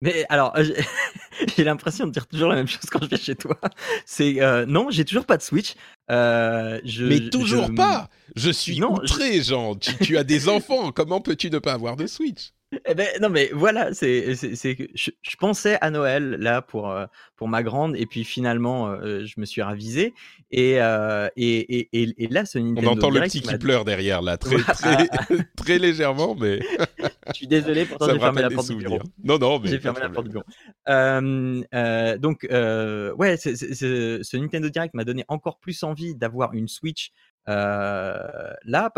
Mais 0.01 0.27
alors, 0.29 0.57
j'ai 1.57 1.65
l'impression 1.65 2.07
de 2.07 2.13
dire 2.13 2.27
toujours 2.27 2.49
la 2.49 2.57
même 2.57 2.69
chose 2.69 2.85
quand 2.91 3.03
je 3.03 3.09
viens 3.09 3.19
chez 3.19 3.35
toi. 3.35 3.59
C'est 4.07 4.41
euh, 4.41 4.65
non, 4.67 4.91
j'ai 4.91 5.05
toujours 5.05 5.27
pas 5.27 5.37
de 5.37 5.43
Switch. 5.43 5.75
Euh, 6.11 6.81
je, 6.85 7.05
mais 7.05 7.31
toujours 7.31 7.75
pas. 7.75 8.09
Je 8.37 8.51
suis 8.51 8.79
non, 8.79 8.95
outré, 8.95 9.43
Jean. 9.43 9.75
Tu, 9.75 9.97
tu, 9.99 10.19
as 10.19 10.25
des 10.25 10.49
enfants. 10.49 10.93
Comment 10.93 11.21
peux-tu 11.21 11.51
ne 11.51 11.59
pas 11.59 11.73
avoir 11.73 11.97
de 11.97 12.07
Switch? 12.07 12.53
Eh 12.85 12.95
ben, 12.95 13.07
non, 13.23 13.31
mais 13.31 13.51
voilà, 13.55 13.95
c'est, 13.95 14.35
c'est, 14.35 14.77
que 14.77 14.85
je, 14.95 15.11
je, 15.23 15.37
pensais 15.37 15.79
à 15.81 15.91
Noël 15.91 16.37
là 16.39 16.61
pour, 16.61 16.91
euh, 16.91 17.07
pour 17.37 17.49
ma 17.49 17.63
grande, 17.63 17.97
et 17.97 18.05
puis 18.05 18.25
finalement, 18.25 18.89
euh, 18.89 19.25
je 19.25 19.41
me 19.41 19.47
suis 19.47 19.63
ravisé. 19.63 20.13
Et, 20.51 20.81
euh, 20.81 21.29
et, 21.37 21.89
et, 21.93 22.15
et, 22.25 22.29
là, 22.29 22.45
ce 22.45 22.59
Nintendo 22.59 22.91
On 22.91 22.93
entend 22.93 23.11
le 23.11 23.21
petit 23.21 23.41
qui 23.41 23.57
pleure 23.57 23.87
derrière 23.87 24.21
là, 24.21 24.37
très, 24.37 24.59
très, 24.59 25.09
très 25.57 25.79
légèrement, 25.79 26.35
mais. 26.35 26.61
je 27.29 27.33
suis 27.33 27.47
désolé, 27.47 27.87
pourtant 27.87 28.11
j'ai 28.13 28.19
fermé 28.19 28.43
la 28.43 28.51
porte 28.51 28.69
du 28.69 28.77
bureau. 28.77 29.01
Non, 29.25 29.39
non, 29.39 29.61
mais. 29.61 29.69
J'ai 29.71 29.79
fermé 29.79 30.01
la 30.01 30.11
porte 30.11 30.27
du 30.27 30.33
bureau. 30.33 30.45
Euh, 30.89 32.19
donc, 32.19 32.47
ouais, 32.51 33.37
ce 33.39 34.37
Nintendo 34.37 34.69
Direct 34.69 34.93
m'a 34.93 35.05
donné 35.05 35.25
encore 35.29 35.59
plus 35.59 35.83
envie 35.83 36.15
d'avoir 36.15 36.53
une 36.53 36.69
Switch 36.69 37.13
euh, 37.13 37.28
là, 37.49 38.93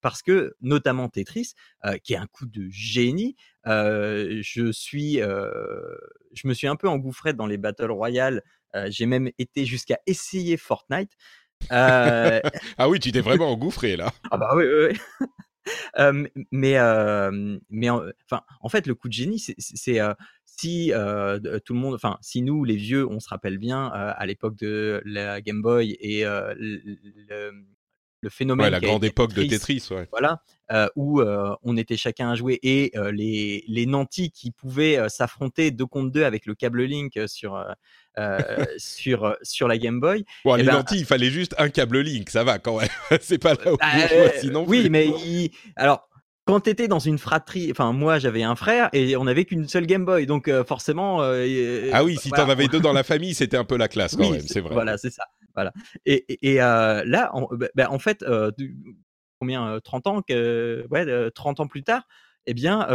parce 0.00 0.22
que 0.22 0.54
notamment 0.60 1.08
Tetris, 1.08 1.54
qui 2.02 2.14
est 2.14 2.18
un 2.18 2.26
coup 2.26 2.46
de 2.46 2.68
génie, 2.70 3.36
je 3.66 4.70
suis, 4.72 5.16
je 5.16 6.48
me 6.48 6.54
suis 6.54 6.66
un 6.66 6.76
peu 6.76 6.88
engouffré 6.88 7.32
dans 7.32 7.46
les 7.46 7.58
battle 7.58 7.90
royale. 7.90 8.42
J'ai 8.86 9.06
même 9.06 9.30
été 9.38 9.64
jusqu'à 9.64 9.98
essayer 10.06 10.56
Fortnite. 10.56 11.12
ah 11.70 12.88
oui, 12.88 13.00
tu 13.00 13.10
t'es 13.10 13.20
vraiment 13.20 13.50
engouffré 13.50 13.96
là. 13.96 14.12
ah 14.30 14.36
bah 14.36 14.52
oui, 14.54 14.64
oui. 14.64 14.98
mais 16.52 16.76
mais 17.68 17.90
enfin, 17.90 18.42
en 18.60 18.68
fait, 18.68 18.86
le 18.86 18.94
coup 18.94 19.08
de 19.08 19.12
génie, 19.12 19.38
c'est 19.38 20.00
si 20.44 20.92
tout 20.92 21.74
le 21.74 21.80
monde, 21.80 21.94
enfin, 21.94 22.18
si 22.20 22.42
nous, 22.42 22.64
les 22.64 22.76
vieux, 22.76 23.06
on 23.08 23.20
se 23.20 23.28
rappelle 23.28 23.58
bien 23.58 23.86
à 23.86 24.26
l'époque 24.26 24.56
de 24.56 25.02
la 25.04 25.40
Game 25.40 25.62
Boy 25.62 25.96
et 26.00 26.24
le, 26.24 27.52
le 28.20 28.30
phénomène. 28.30 28.66
Ouais, 28.66 28.70
la 28.70 28.80
grande 28.80 29.04
époque 29.04 29.32
de 29.32 29.44
Tetris, 29.44 29.86
ouais. 29.90 30.08
Voilà, 30.10 30.42
où 30.96 31.22
on 31.62 31.76
était 31.76 31.96
chacun 31.96 32.30
à 32.30 32.34
jouer 32.34 32.58
et 32.62 32.92
les, 33.12 33.64
les 33.68 33.86
nantis 33.86 34.30
qui 34.30 34.50
pouvaient 34.50 35.08
s'affronter 35.08 35.70
deux 35.70 35.86
contre 35.86 36.12
deux 36.12 36.24
avec 36.24 36.46
le 36.46 36.54
câble 36.54 36.82
Link 36.84 37.18
sur, 37.26 37.62
sur, 38.78 39.36
sur 39.42 39.68
la 39.68 39.78
Game 39.78 40.00
Boy. 40.00 40.24
Bon, 40.44 40.54
les 40.54 40.64
ben, 40.64 40.74
nantis, 40.74 40.98
il 40.98 41.04
fallait 41.04 41.30
juste 41.30 41.54
un 41.58 41.68
câble 41.68 42.00
Link, 42.00 42.30
ça 42.30 42.44
va 42.44 42.58
quand 42.58 42.78
même. 42.78 42.88
C'est 43.20 43.38
pas 43.38 43.54
là 43.54 43.72
où 43.72 43.76
bah, 43.76 44.30
sinon. 44.40 44.64
Oui, 44.66 44.88
mais 44.90 45.10
alors 45.76 46.08
quand 46.44 46.60
tu 46.60 46.70
étais 46.70 46.88
dans 46.88 46.98
une 46.98 47.18
fratrie, 47.18 47.70
enfin 47.70 47.92
moi 47.92 48.18
j'avais 48.18 48.42
un 48.42 48.56
frère 48.56 48.88
et 48.94 49.16
on 49.16 49.24
n'avait 49.24 49.44
qu'une 49.44 49.68
seule 49.68 49.84
Game 49.84 50.06
Boy, 50.06 50.24
donc 50.24 50.50
forcément. 50.66 51.20
ah 51.20 52.04
oui, 52.04 52.16
si 52.16 52.30
tu 52.30 52.40
en 52.40 52.48
avais 52.48 52.68
deux 52.68 52.80
dans 52.80 52.92
la 52.92 53.02
famille, 53.02 53.34
c'était 53.34 53.58
un 53.58 53.64
peu 53.64 53.76
la 53.76 53.88
classe 53.88 54.16
quand 54.16 54.30
même, 54.30 54.46
c'est 54.46 54.60
vrai. 54.60 54.72
Voilà, 54.72 54.96
c'est 54.96 55.10
ça. 55.10 55.24
Et, 56.06 56.54
là, 56.56 57.32
bah, 57.52 57.68
bah, 57.74 57.90
en 57.90 57.98
fait, 57.98 58.24
combien 59.40 59.80
30 59.82 60.06
ans 60.06 60.22
que, 60.22 60.86
ouais, 60.90 61.30
30 61.30 61.60
ans 61.60 61.66
plus 61.66 61.82
tard, 61.82 62.06
eh 62.46 62.54
bien, 62.54 62.86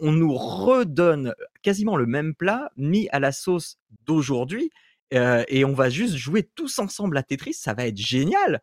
on 0.00 0.12
nous 0.12 0.34
redonne 0.34 1.34
quasiment 1.62 1.96
le 1.96 2.06
même 2.06 2.34
plat 2.34 2.70
mis 2.76 3.08
à 3.10 3.20
la 3.20 3.32
sauce 3.32 3.78
d'aujourd'hui. 4.06 4.70
et 5.12 5.64
on 5.64 5.74
va 5.74 5.90
juste 5.90 6.16
jouer 6.16 6.42
tous 6.54 6.78
ensemble 6.78 7.16
à 7.16 7.22
Tetris, 7.22 7.54
ça 7.54 7.74
va 7.74 7.86
être 7.86 7.96
génial. 7.96 8.60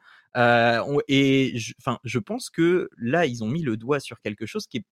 et 1.07 1.57
enfin, 1.79 1.99
je, 2.03 2.19
pense 2.19 2.49
que 2.49 2.89
là, 2.97 3.25
ils 3.25 3.43
ont 3.43 3.47
mis 3.47 3.63
le 3.63 3.77
doigt 3.77 3.99
sur 3.99 4.19
quelque 4.19 4.45
chose 4.45 4.67
qui 4.67 4.77
est 4.77 4.85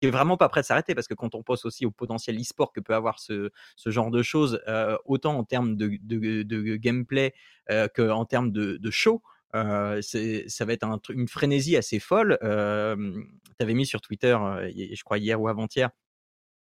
qui 0.00 0.06
est 0.06 0.10
vraiment 0.10 0.36
pas 0.36 0.48
prêt 0.48 0.62
de 0.62 0.66
s'arrêter 0.66 0.94
parce 0.94 1.06
que 1.06 1.14
quand 1.14 1.34
on 1.34 1.42
pense 1.42 1.64
aussi 1.64 1.84
au 1.84 1.90
potentiel 1.90 2.40
e-sport 2.40 2.72
que 2.72 2.80
peut 2.80 2.94
avoir 2.94 3.18
ce, 3.18 3.50
ce 3.76 3.90
genre 3.90 4.10
de 4.10 4.22
choses, 4.22 4.60
autant 5.04 5.36
en 5.38 5.44
termes 5.44 5.76
de, 5.76 5.98
de, 6.02 6.42
de 6.42 6.76
gameplay 6.76 7.34
euh, 7.70 7.86
qu'en 7.94 8.24
termes 8.24 8.50
de, 8.50 8.78
de 8.78 8.90
show, 8.90 9.22
euh, 9.54 10.00
ça 10.02 10.64
va 10.64 10.72
être 10.72 10.84
un, 10.84 11.00
une 11.10 11.28
frénésie 11.28 11.76
assez 11.76 11.98
folle. 11.98 12.38
Euh, 12.42 12.96
tu 12.96 13.62
avais 13.62 13.74
mis 13.74 13.86
sur 13.86 14.00
Twitter, 14.00 14.36
je 14.74 15.02
crois 15.04 15.18
hier 15.18 15.40
ou 15.40 15.48
avant-hier, 15.48 15.90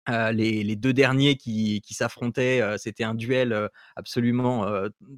les, 0.07 0.63
les, 0.63 0.75
deux 0.75 0.93
derniers 0.93 1.35
qui, 1.35 1.81
qui 1.81 1.93
s'affrontaient, 1.93 2.61
c'était 2.77 3.03
un 3.03 3.15
duel 3.15 3.69
absolument 3.95 4.71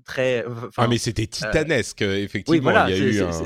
très. 0.05 0.45
Ah 0.77 0.87
mais 0.87 0.97
c'était 0.97 1.27
titanesque, 1.27 2.01
effectivement. 2.01 2.57
Oui, 2.57 2.59
voilà, 2.59 2.89
il 2.89 2.97
y 2.97 3.01
a 3.01 3.11
eu 3.11 3.21
un 3.21 3.45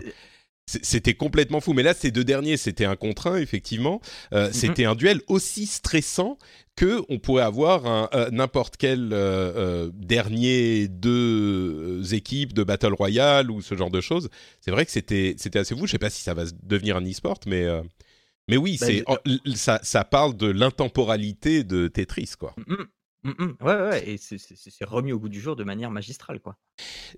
c'était 0.84 1.14
complètement 1.14 1.62
fou. 1.62 1.74
Mais 1.74 1.84
là, 1.84 1.94
ces 1.94 2.12
deux 2.12 2.24
derniers, 2.24 2.58
c'était 2.58 2.86
un 2.86 2.96
contre 2.96 3.28
un, 3.28 3.38
effectivement. 3.38 4.02
Euh, 4.34 4.48
mhm. 4.48 4.54
C'était 4.54 4.86
un 4.86 4.96
duel 4.96 5.22
aussi 5.28 5.66
stressant 5.66 6.38
que 6.76 7.02
on 7.10 7.20
pourrait 7.20 7.44
avoir 7.44 8.10
euh, 8.14 8.30
n'importe 8.32 8.78
quel 8.78 9.10
euh, 9.12 9.90
dernier 9.94 10.88
deux 10.88 12.14
équipes 12.14 12.54
de 12.54 12.64
Battle 12.64 12.94
Royale 12.94 13.52
ou 13.52 13.62
ce 13.62 13.76
genre 13.76 13.92
de 13.92 14.02
choses. 14.02 14.30
C'est 14.62 14.72
vrai 14.72 14.86
que 14.86 14.92
c'était 14.92 15.36
assez 15.56 15.76
fou. 15.76 15.88
Je 15.88 15.92
sais 15.92 16.00
pas 16.00 16.10
si 16.10 16.22
ça 16.22 16.34
va 16.34 16.44
devenir 16.64 16.98
un 16.98 17.06
e-sport, 17.06 17.40
mais 17.48 17.66
mais 18.48 18.58
oui, 18.58 18.78
bah, 18.80 18.88
c'est 18.88 19.04
ça, 19.56 19.80
ça 19.84 20.04
parle 20.04 20.36
de 20.36 20.48
l'intemporalité 20.48 21.64
de 21.64 21.88
Tetris, 21.88 22.32
quoi. 22.40 22.56
Mmh, 23.24 23.32
mmh. 23.38 23.56
Ouais, 23.62 23.76
ouais, 23.76 24.10
et 24.10 24.18
c'est 24.18 24.86
remis 24.86 25.12
au 25.12 25.20
goût 25.20 25.28
du 25.28 25.42
jour 25.42 25.58
de 25.58 25.66
manière 25.66 25.92
magistrale, 25.92 26.40
quoi. 26.40 26.58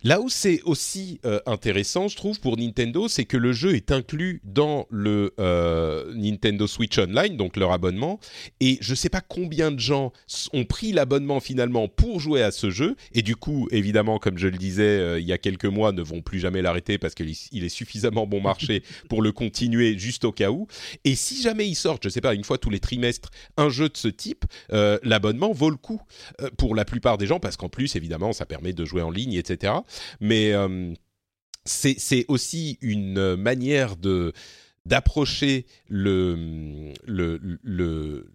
Là 0.04 0.20
où 0.20 0.30
c'est 0.30 0.62
aussi 0.64 1.20
euh, 1.26 1.40
intéressant, 1.46 2.08
je 2.08 2.16
trouve, 2.16 2.40
pour 2.40 2.58
Nintendo, 2.58 3.08
c'est 3.08 3.26
que 3.26 3.38
le 3.38 3.54
jeu 3.54 3.76
est 3.76 3.92
inclus 3.92 4.42
dans 4.44 4.88
le 4.90 5.36
euh, 5.40 6.12
Nintendo 6.16 6.66
Switch 6.66 6.98
Online, 6.98 7.38
donc 7.38 7.56
leur 7.56 7.72
abonnement, 7.72 8.20
et 8.60 8.80
je 8.82 8.96
sais 8.96 9.10
pas 9.10 9.22
combien 9.22 9.70
de 9.70 9.80
gens 9.80 10.12
ont 10.54 10.66
pris 10.66 10.92
l'abonnement 10.92 11.40
finalement 11.40 11.88
pour 11.88 12.20
jouer 12.20 12.42
à 12.42 12.50
ce 12.50 12.72
jeu, 12.72 12.96
et 13.12 13.22
du 13.22 13.36
coup, 13.36 13.68
évidemment, 13.70 14.18
comme 14.18 14.40
je 14.40 14.48
le 14.48 14.58
disais 14.58 14.84
euh, 14.84 15.20
il 15.20 15.28
y 15.28 15.34
a 15.34 15.38
quelques 15.38 15.66
mois, 15.66 15.92
ne 15.92 16.02
vont 16.02 16.22
plus 16.22 16.40
jamais 16.40 16.64
l'arrêter 16.64 16.98
parce 16.98 17.14
qu'il 17.14 17.30
est 17.30 17.70
suffisamment 17.70 18.26
bon 18.26 18.42
marché 18.42 18.82
pour 19.10 19.22
le 19.22 19.32
continuer 19.32 20.00
juste 20.00 20.26
au 20.26 20.32
cas 20.32 20.50
où. 20.50 20.68
Et 21.04 21.14
si 21.14 21.44
jamais 21.44 21.68
il 21.68 21.76
sort, 21.76 22.00
je 22.04 22.10
sais 22.10 22.22
pas, 22.22 22.34
une 22.34 22.44
fois 22.44 22.58
tous 22.58 22.72
les 22.72 22.80
trimestres, 22.80 23.30
un 23.58 23.70
jeu 23.70 23.88
de 23.88 23.98
ce 23.98 24.08
type, 24.08 24.46
l'abonnement 24.72 25.52
vaut 25.52 25.70
le 25.70 25.76
coup 25.76 25.91
euh, 26.42 26.50
pour 26.58 26.76
la 26.76 26.86
plupart 26.86 27.18
des 27.18 27.28
gens, 27.28 27.40
parce 27.40 27.58
qu'en 27.58 27.70
plus, 27.70 27.96
évidemment, 27.96 28.34
ça 28.34 28.46
permet 28.46 28.74
de 28.74 28.86
jouer 28.86 29.02
en 29.02 29.12
ligne, 29.12 29.34
etc. 29.34 29.74
Mais 30.20 30.54
euh, 30.54 30.94
c'est 31.66 32.26
aussi 32.28 32.78
une 32.82 33.36
manière 33.36 33.96
de 33.96 34.34
d'approcher 34.86 35.68
le, 35.88 36.92
le, 37.06 37.40
le, 37.62 38.32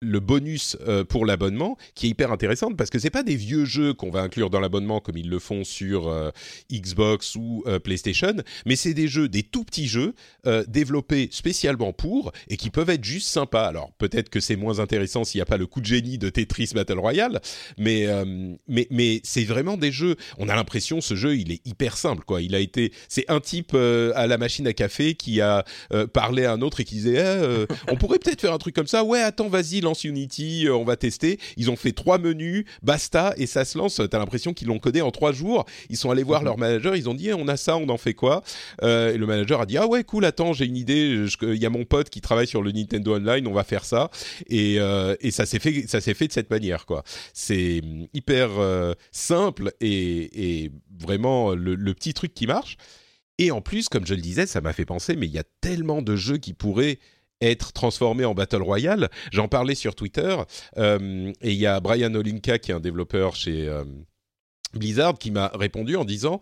le 0.00 0.18
bonus 0.18 0.78
euh, 0.88 1.04
pour 1.04 1.26
l'abonnement 1.26 1.76
qui 1.94 2.06
est 2.06 2.10
hyper 2.10 2.32
intéressante 2.32 2.76
parce 2.76 2.88
que 2.88 2.98
c'est 2.98 3.10
pas 3.10 3.22
des 3.22 3.36
vieux 3.36 3.66
jeux 3.66 3.92
qu'on 3.92 4.10
va 4.10 4.20
inclure 4.20 4.48
dans 4.48 4.60
l'abonnement 4.60 5.00
comme 5.00 5.18
ils 5.18 5.28
le 5.28 5.38
font 5.38 5.62
sur 5.62 6.08
euh, 6.08 6.30
Xbox 6.72 7.36
ou 7.36 7.62
euh, 7.66 7.78
PlayStation, 7.78 8.34
mais 8.64 8.76
c'est 8.76 8.94
des 8.94 9.08
jeux, 9.08 9.28
des 9.28 9.42
tout 9.42 9.64
petits 9.64 9.88
jeux 9.88 10.14
développés 10.68 11.28
spécialement 11.32 11.92
pour 11.92 12.32
et 12.48 12.56
qui 12.56 12.70
peuvent 12.70 12.88
être 12.90 13.04
juste 13.04 13.28
sympas. 13.28 13.66
Alors 13.66 13.92
peut-être 13.98 14.30
que 14.30 14.40
c'est 14.40 14.56
moins 14.56 14.78
intéressant 14.78 15.24
s'il 15.24 15.38
n'y 15.38 15.42
a 15.42 15.46
pas 15.46 15.56
le 15.58 15.66
coup 15.66 15.80
de 15.80 15.86
génie 15.86 16.18
de 16.18 16.30
Tetris 16.30 16.70
Battle 16.74 16.98
Royale, 16.98 17.40
mais 17.78 18.06
mais 18.66 18.86
mais 18.90 19.20
c'est 19.22 19.44
vraiment 19.44 19.76
des 19.76 19.92
jeux. 19.92 20.16
On 20.38 20.48
a 20.48 20.54
l'impression 20.54 21.00
ce 21.00 21.14
jeu 21.14 21.36
il 21.36 21.52
est 21.52 21.66
hyper 21.66 21.96
simple 21.96 22.24
quoi. 22.24 22.40
Il 22.40 22.54
a 22.54 22.60
été, 22.60 22.92
c'est 23.08 23.30
un 23.30 23.40
type 23.40 23.74
à 23.74 24.26
la 24.26 24.38
machine 24.38 24.66
à 24.66 24.72
café 24.72 25.14
qui 25.14 25.40
a 25.40 25.64
parlé 26.12 26.44
à 26.44 26.52
un 26.52 26.62
autre 26.62 26.80
et 26.80 26.84
qui 26.84 26.96
disait 26.96 27.18
eh, 27.18 27.66
on 27.88 27.96
pourrait 27.96 28.18
peut-être 28.18 28.40
faire 28.40 28.54
un 28.54 28.58
truc 28.58 28.74
comme 28.74 28.86
ça. 28.86 29.04
Ouais 29.04 29.20
attends 29.20 29.48
vas-y 29.48 29.80
Unity, 29.94 30.66
euh, 30.66 30.74
on 30.74 30.84
va 30.84 30.96
tester. 30.96 31.38
Ils 31.56 31.70
ont 31.70 31.76
fait 31.76 31.92
trois 31.92 32.18
menus, 32.18 32.64
basta, 32.82 33.34
et 33.36 33.46
ça 33.46 33.64
se 33.64 33.78
lance. 33.78 34.00
T'as 34.10 34.18
l'impression 34.18 34.52
qu'ils 34.52 34.68
l'ont 34.68 34.78
codé 34.78 35.00
en 35.00 35.10
trois 35.10 35.32
jours. 35.32 35.64
Ils 35.88 35.96
sont 35.96 36.10
allés 36.10 36.22
voir 36.22 36.40
mhm. 36.40 36.46
leur 36.46 36.58
manager, 36.58 36.96
ils 36.96 37.08
ont 37.08 37.14
dit, 37.14 37.28
eh, 37.28 37.34
on 37.34 37.48
a 37.48 37.56
ça, 37.56 37.76
on 37.76 37.88
en 37.88 37.98
fait 37.98 38.14
quoi 38.14 38.42
euh, 38.82 39.14
Et 39.14 39.18
le 39.18 39.26
manager 39.26 39.60
a 39.60 39.66
dit, 39.66 39.76
ah 39.76 39.86
ouais, 39.86 40.04
cool, 40.04 40.24
attends, 40.24 40.52
j'ai 40.52 40.66
une 40.66 40.76
idée. 40.76 41.26
Il 41.42 41.56
y 41.56 41.66
a 41.66 41.70
mon 41.70 41.84
pote 41.84 42.10
qui 42.10 42.20
travaille 42.20 42.46
sur 42.46 42.62
le 42.62 42.72
Nintendo 42.72 43.16
Online, 43.16 43.46
on 43.46 43.52
va 43.52 43.64
faire 43.64 43.84
ça. 43.84 44.10
Et, 44.48 44.78
euh, 44.78 45.14
ça 45.30 45.46
s'est 45.46 45.58
fait, 45.58 45.84
ça 45.86 46.00
s'est 46.00 46.14
fait 46.14 46.26
de 46.26 46.32
cette 46.32 46.50
manière, 46.50 46.86
quoi. 46.86 47.04
C'est 47.32 47.82
hyper 48.14 48.50
simple 49.12 49.72
et, 49.80 50.70
vraiment 50.98 51.54
le, 51.54 51.74
le 51.74 51.94
petit 51.94 52.14
truc 52.14 52.34
qui 52.34 52.46
marche. 52.46 52.76
Et 53.40 53.50
en 53.50 53.62
plus, 53.62 53.88
comme 53.88 54.06
je 54.06 54.12
le 54.12 54.20
disais, 54.20 54.44
ça 54.44 54.60
m'a 54.60 54.74
fait 54.74 54.84
penser, 54.84 55.16
mais 55.16 55.26
il 55.26 55.32
y 55.32 55.38
a 55.38 55.44
tellement 55.62 56.02
de 56.02 56.14
jeux 56.14 56.36
qui 56.36 56.52
pourraient 56.52 56.98
être 57.40 57.72
transformé 57.72 58.24
en 58.24 58.34
Battle 58.34 58.62
Royale. 58.62 59.08
J'en 59.32 59.48
parlais 59.48 59.74
sur 59.74 59.94
Twitter 59.94 60.36
euh, 60.76 61.32
et 61.40 61.52
il 61.52 61.58
y 61.58 61.66
a 61.66 61.80
Brian 61.80 62.14
Olinka 62.14 62.58
qui 62.58 62.70
est 62.70 62.74
un 62.74 62.80
développeur 62.80 63.34
chez 63.34 63.68
euh, 63.68 63.84
Blizzard 64.74 65.18
qui 65.18 65.30
m'a 65.30 65.50
répondu 65.54 65.96
en 65.96 66.04
disant 66.04 66.40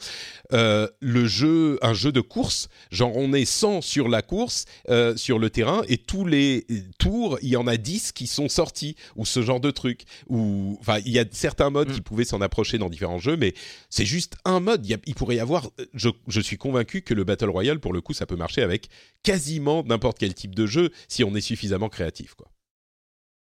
euh, 0.52 0.88
le 1.00 1.26
jeu 1.26 1.78
un 1.82 1.94
jeu 1.94 2.12
de 2.12 2.20
course 2.20 2.68
genre 2.90 3.16
on 3.16 3.32
est 3.32 3.44
100 3.44 3.80
sur 3.80 4.08
la 4.08 4.22
course 4.22 4.66
euh, 4.90 5.16
sur 5.16 5.38
le 5.38 5.50
terrain 5.50 5.82
et 5.88 5.98
tous 5.98 6.24
les 6.24 6.66
tours 6.98 7.38
il 7.42 7.48
y 7.48 7.56
en 7.56 7.66
a 7.66 7.76
10 7.76 8.12
qui 8.12 8.26
sont 8.26 8.48
sortis 8.48 8.96
ou 9.16 9.24
ce 9.24 9.42
genre 9.42 9.60
de 9.60 9.70
truc. 9.70 10.04
Ou 10.28 10.76
enfin 10.80 10.98
il 11.04 11.12
y 11.12 11.18
a 11.18 11.24
certains 11.30 11.70
modes 11.70 11.92
qui 11.92 12.00
mm. 12.00 12.04
pouvaient 12.04 12.24
s'en 12.24 12.40
approcher 12.40 12.78
dans 12.78 12.88
différents 12.88 13.18
jeux 13.18 13.36
mais 13.36 13.54
c'est 13.90 14.06
juste 14.06 14.36
un 14.44 14.60
mode. 14.60 14.86
Il, 14.86 15.14
pourrait 15.14 15.36
y 15.36 15.40
avoir 15.40 15.70
je, 15.94 16.08
je, 16.28 16.40
suis 16.40 16.56
convaincu 16.56 17.02
que 17.02 17.14
le 17.14 17.24
battle 17.24 17.50
royale 17.50 17.80
pour 17.80 17.92
le 17.92 18.00
coup 18.00 18.12
ça 18.12 18.26
peut 18.26 18.36
marcher 18.36 18.62
avec 18.62 18.88
quasiment 19.22 19.82
n'importe 19.84 20.18
quel 20.18 20.34
type 20.34 20.54
de 20.54 20.66
jeu 20.66 20.90
si 21.08 21.24
on 21.24 21.34
est 21.34 21.40
suffisamment 21.40 21.88
créatif 21.88 22.34
quoi. 22.34 22.50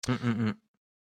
Mm, 0.07 0.29
mm, 0.29 0.53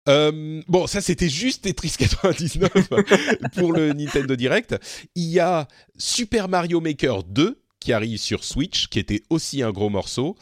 euh, 0.10 0.62
bon, 0.68 0.88
ça 0.88 1.02
c'était 1.02 1.30
juste 1.30 1.64
Tetris 1.64 1.94
99 1.98 2.72
pour 3.56 3.74
le 3.74 3.94
Nintendo 3.94 4.36
Direct. 4.36 4.76
Il 5.16 5.30
y 5.30 5.40
a 5.40 5.68
Super 5.98 6.48
Mario 6.48 6.82
Maker 6.82 7.24
2 7.24 7.60
qui 7.80 7.94
arrive 7.94 8.18
sur 8.18 8.44
Switch, 8.44 8.88
qui 8.88 9.00
était 9.00 9.24
aussi 9.30 9.64
un 9.64 9.72
gros 9.72 9.90
morceau. 9.90 10.36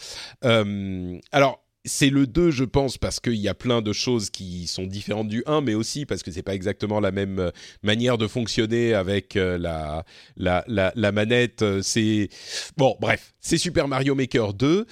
Euh, 0.44 1.18
alors, 1.32 1.64
c'est 1.86 2.10
le 2.10 2.28
2, 2.28 2.52
je 2.52 2.66
pense, 2.66 2.98
parce 2.98 3.22
qu'il 3.22 3.36
y 3.36 3.48
a 3.48 3.54
plein 3.54 3.82
de 3.82 3.94
choses 3.94 4.30
qui 4.30 4.68
sont 4.68 4.86
différentes 4.86 5.30
du 5.30 5.44
1, 5.46 5.62
mais 5.62 5.74
aussi 5.74 6.06
parce 6.06 6.22
que 6.22 6.32
c'est 6.32 6.44
pas 6.44 6.54
exactement 6.54 7.00
la 7.00 7.12
même 7.12 7.40
euh, 7.40 7.52
manière 7.82 8.18
de 8.18 8.28
fonctionner 8.28 8.94
avec 8.94 9.36
la, 9.36 10.04
la, 10.36 10.66
la, 10.68 10.92
la 10.94 11.12
manette. 11.14 11.64
C'est 11.82 12.28
bon, 12.76 12.98
bref, 13.00 13.34
c'est 13.40 13.58
Super 13.58 13.88
Mario 13.88 14.16
Maker 14.16 14.54
2 14.54 14.86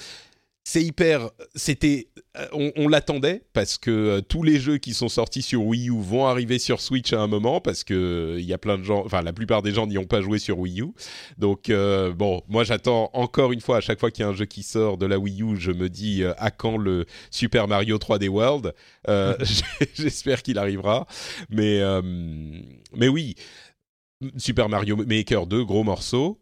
c'est 0.68 0.84
hyper. 0.84 1.30
C'était. 1.56 2.10
Euh, 2.36 2.72
on, 2.76 2.90
l'attendait 2.90 3.44
parce 3.54 3.78
que 3.78 3.90
euh, 3.90 4.22
tous 4.22 4.44
les 4.44 4.60
jeux 4.60 4.80
qui 4.80 4.94
sont 4.94 5.08
sortis 5.08 5.42
sur 5.42 5.64
Wii 5.66 5.88
U 5.88 6.02
vont 6.02 6.26
arriver 6.26 6.60
sur 6.60 6.82
Switch 6.82 7.14
à 7.14 7.22
un 7.22 7.28
moment 7.28 7.62
parce 7.62 7.86
que 7.86 8.36
il 8.38 8.44
y 8.44 8.52
a 8.52 8.58
plein 8.58 8.78
de 8.78 8.84
gens. 8.84 9.02
Enfin, 9.06 9.22
la 9.22 9.32
plupart 9.32 9.62
des 9.62 9.72
gens 9.72 9.88
n'y 9.88 9.98
ont 9.98 10.06
pas 10.06 10.20
joué 10.20 10.40
sur 10.40 10.60
Wii 10.60 10.82
U. 10.82 10.88
Donc 11.38 11.70
euh, 11.70 12.12
bon, 12.12 12.42
moi 12.50 12.66
j'attends 12.66 13.10
encore 13.14 13.54
une 13.54 13.62
fois 13.62 13.78
à 13.78 13.80
chaque 13.80 14.02
fois 14.02 14.12
qu'il 14.12 14.24
y 14.24 14.26
a 14.26 14.30
un 14.30 14.34
jeu 14.34 14.44
qui 14.44 14.62
sort 14.62 14.98
de 14.98 15.06
la 15.06 15.18
Wii 15.18 15.42
U, 15.42 15.56
je 15.56 15.72
me 15.72 15.88
dis 15.88 16.26
à 16.38 16.52
quand 16.52 16.76
le 16.76 17.06
Super 17.32 17.70
Mario 17.70 17.98
3D 17.98 18.28
World? 18.28 18.74
J'espère 19.96 20.44
qu'il 20.44 20.60
arrivera. 20.60 21.08
Mais 21.50 21.82
mais 22.94 23.08
oui, 23.08 23.36
Super 24.36 24.68
Mario 24.68 24.98
Maker 24.98 25.48
2, 25.48 25.64
gros 25.64 25.86
morceau. 25.86 26.42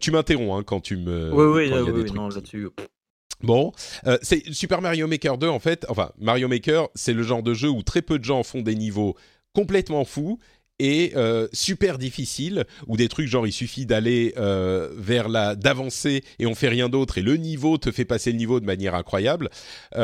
tu 0.00 0.12
m'interromps 0.12 0.60
hein, 0.60 0.62
quand 0.64 0.80
tu 0.80 0.96
me. 0.96 1.32
Oui, 1.32 1.68
oui, 1.72 1.92
oui, 1.92 2.12
non, 2.12 2.28
là-dessus. 2.28 2.68
Bon, 3.42 3.72
euh, 4.06 4.18
c'est 4.22 4.52
Super 4.52 4.82
Mario 4.82 5.06
Maker 5.06 5.38
2 5.38 5.48
en 5.48 5.60
fait. 5.60 5.86
Enfin, 5.88 6.10
Mario 6.18 6.48
Maker, 6.48 6.88
c'est 6.94 7.12
le 7.12 7.22
genre 7.22 7.42
de 7.42 7.54
jeu 7.54 7.68
où 7.68 7.82
très 7.82 8.02
peu 8.02 8.18
de 8.18 8.24
gens 8.24 8.42
font 8.42 8.62
des 8.62 8.74
niveaux 8.74 9.16
complètement 9.54 10.04
fous 10.04 10.38
et 10.80 11.12
euh, 11.16 11.48
super 11.52 11.98
difficiles, 11.98 12.64
ou 12.86 12.96
des 12.96 13.08
trucs 13.08 13.26
genre 13.26 13.46
il 13.46 13.52
suffit 13.52 13.86
d'aller 13.86 14.34
euh, 14.36 14.90
vers 14.96 15.28
la 15.28 15.56
d'avancer 15.56 16.22
et 16.38 16.46
on 16.46 16.54
fait 16.54 16.68
rien 16.68 16.88
d'autre 16.88 17.18
et 17.18 17.22
le 17.22 17.36
niveau 17.36 17.78
te 17.78 17.90
fait 17.90 18.04
passer 18.04 18.30
le 18.30 18.38
niveau 18.38 18.60
de 18.60 18.66
manière 18.66 18.94
incroyable. 18.94 19.50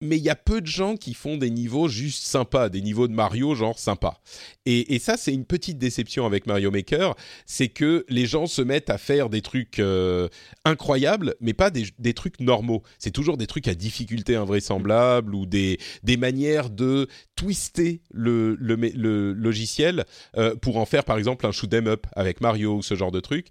mais 0.00 0.16
il 0.16 0.22
y 0.22 0.30
a 0.30 0.36
peu 0.36 0.60
de 0.60 0.66
gens 0.66 0.96
qui 0.96 1.12
font 1.14 1.36
des 1.36 1.50
niveaux 1.50 1.88
juste 1.88 2.24
sympas, 2.24 2.68
des 2.68 2.80
niveaux 2.80 3.08
de 3.08 3.12
Mario 3.12 3.54
genre 3.54 3.78
sympas. 3.78 4.20
Et, 4.64 4.98
ça, 4.98 5.16
c'est 5.16 5.32
une 5.32 5.44
petite 5.44 5.78
déception 5.78 6.26
avec 6.26 6.46
Mario 6.46 6.70
Maker, 6.70 7.14
c'est 7.46 7.68
que 7.68 8.04
les 8.08 8.26
gens 8.26 8.46
se 8.46 8.60
mettent 8.60 8.90
à 8.90 8.98
faire 8.98 9.30
des 9.30 9.40
trucs 9.40 9.78
euh, 9.78 10.28
incroyables, 10.64 11.34
mais 11.40 11.54
pas 11.54 11.70
des, 11.70 12.14
trucs 12.14 12.40
normaux. 12.40 12.82
C'est 12.98 13.10
toujours 13.10 13.36
des 13.36 13.46
trucs 13.46 13.66
à 13.66 13.74
difficulté 13.74 14.36
invraisemblable 14.36 15.34
ou 15.34 15.46
des, 15.46 15.78
manières 16.18 16.70
de 16.70 17.08
twister 17.36 18.02
le, 18.12 18.56
le, 18.56 19.32
logiciel 19.32 20.04
euh, 20.36 20.54
pour 20.56 20.76
en 20.76 20.84
faire 20.84 21.04
par 21.04 21.16
exemple 21.16 21.46
un 21.46 21.52
shoot 21.52 21.72
'em 21.72 21.86
up 21.86 22.06
avec 22.14 22.40
Mario 22.40 22.76
ou 22.76 22.82
ce 22.82 22.94
genre 22.94 23.12
de 23.12 23.20
truc. 23.20 23.48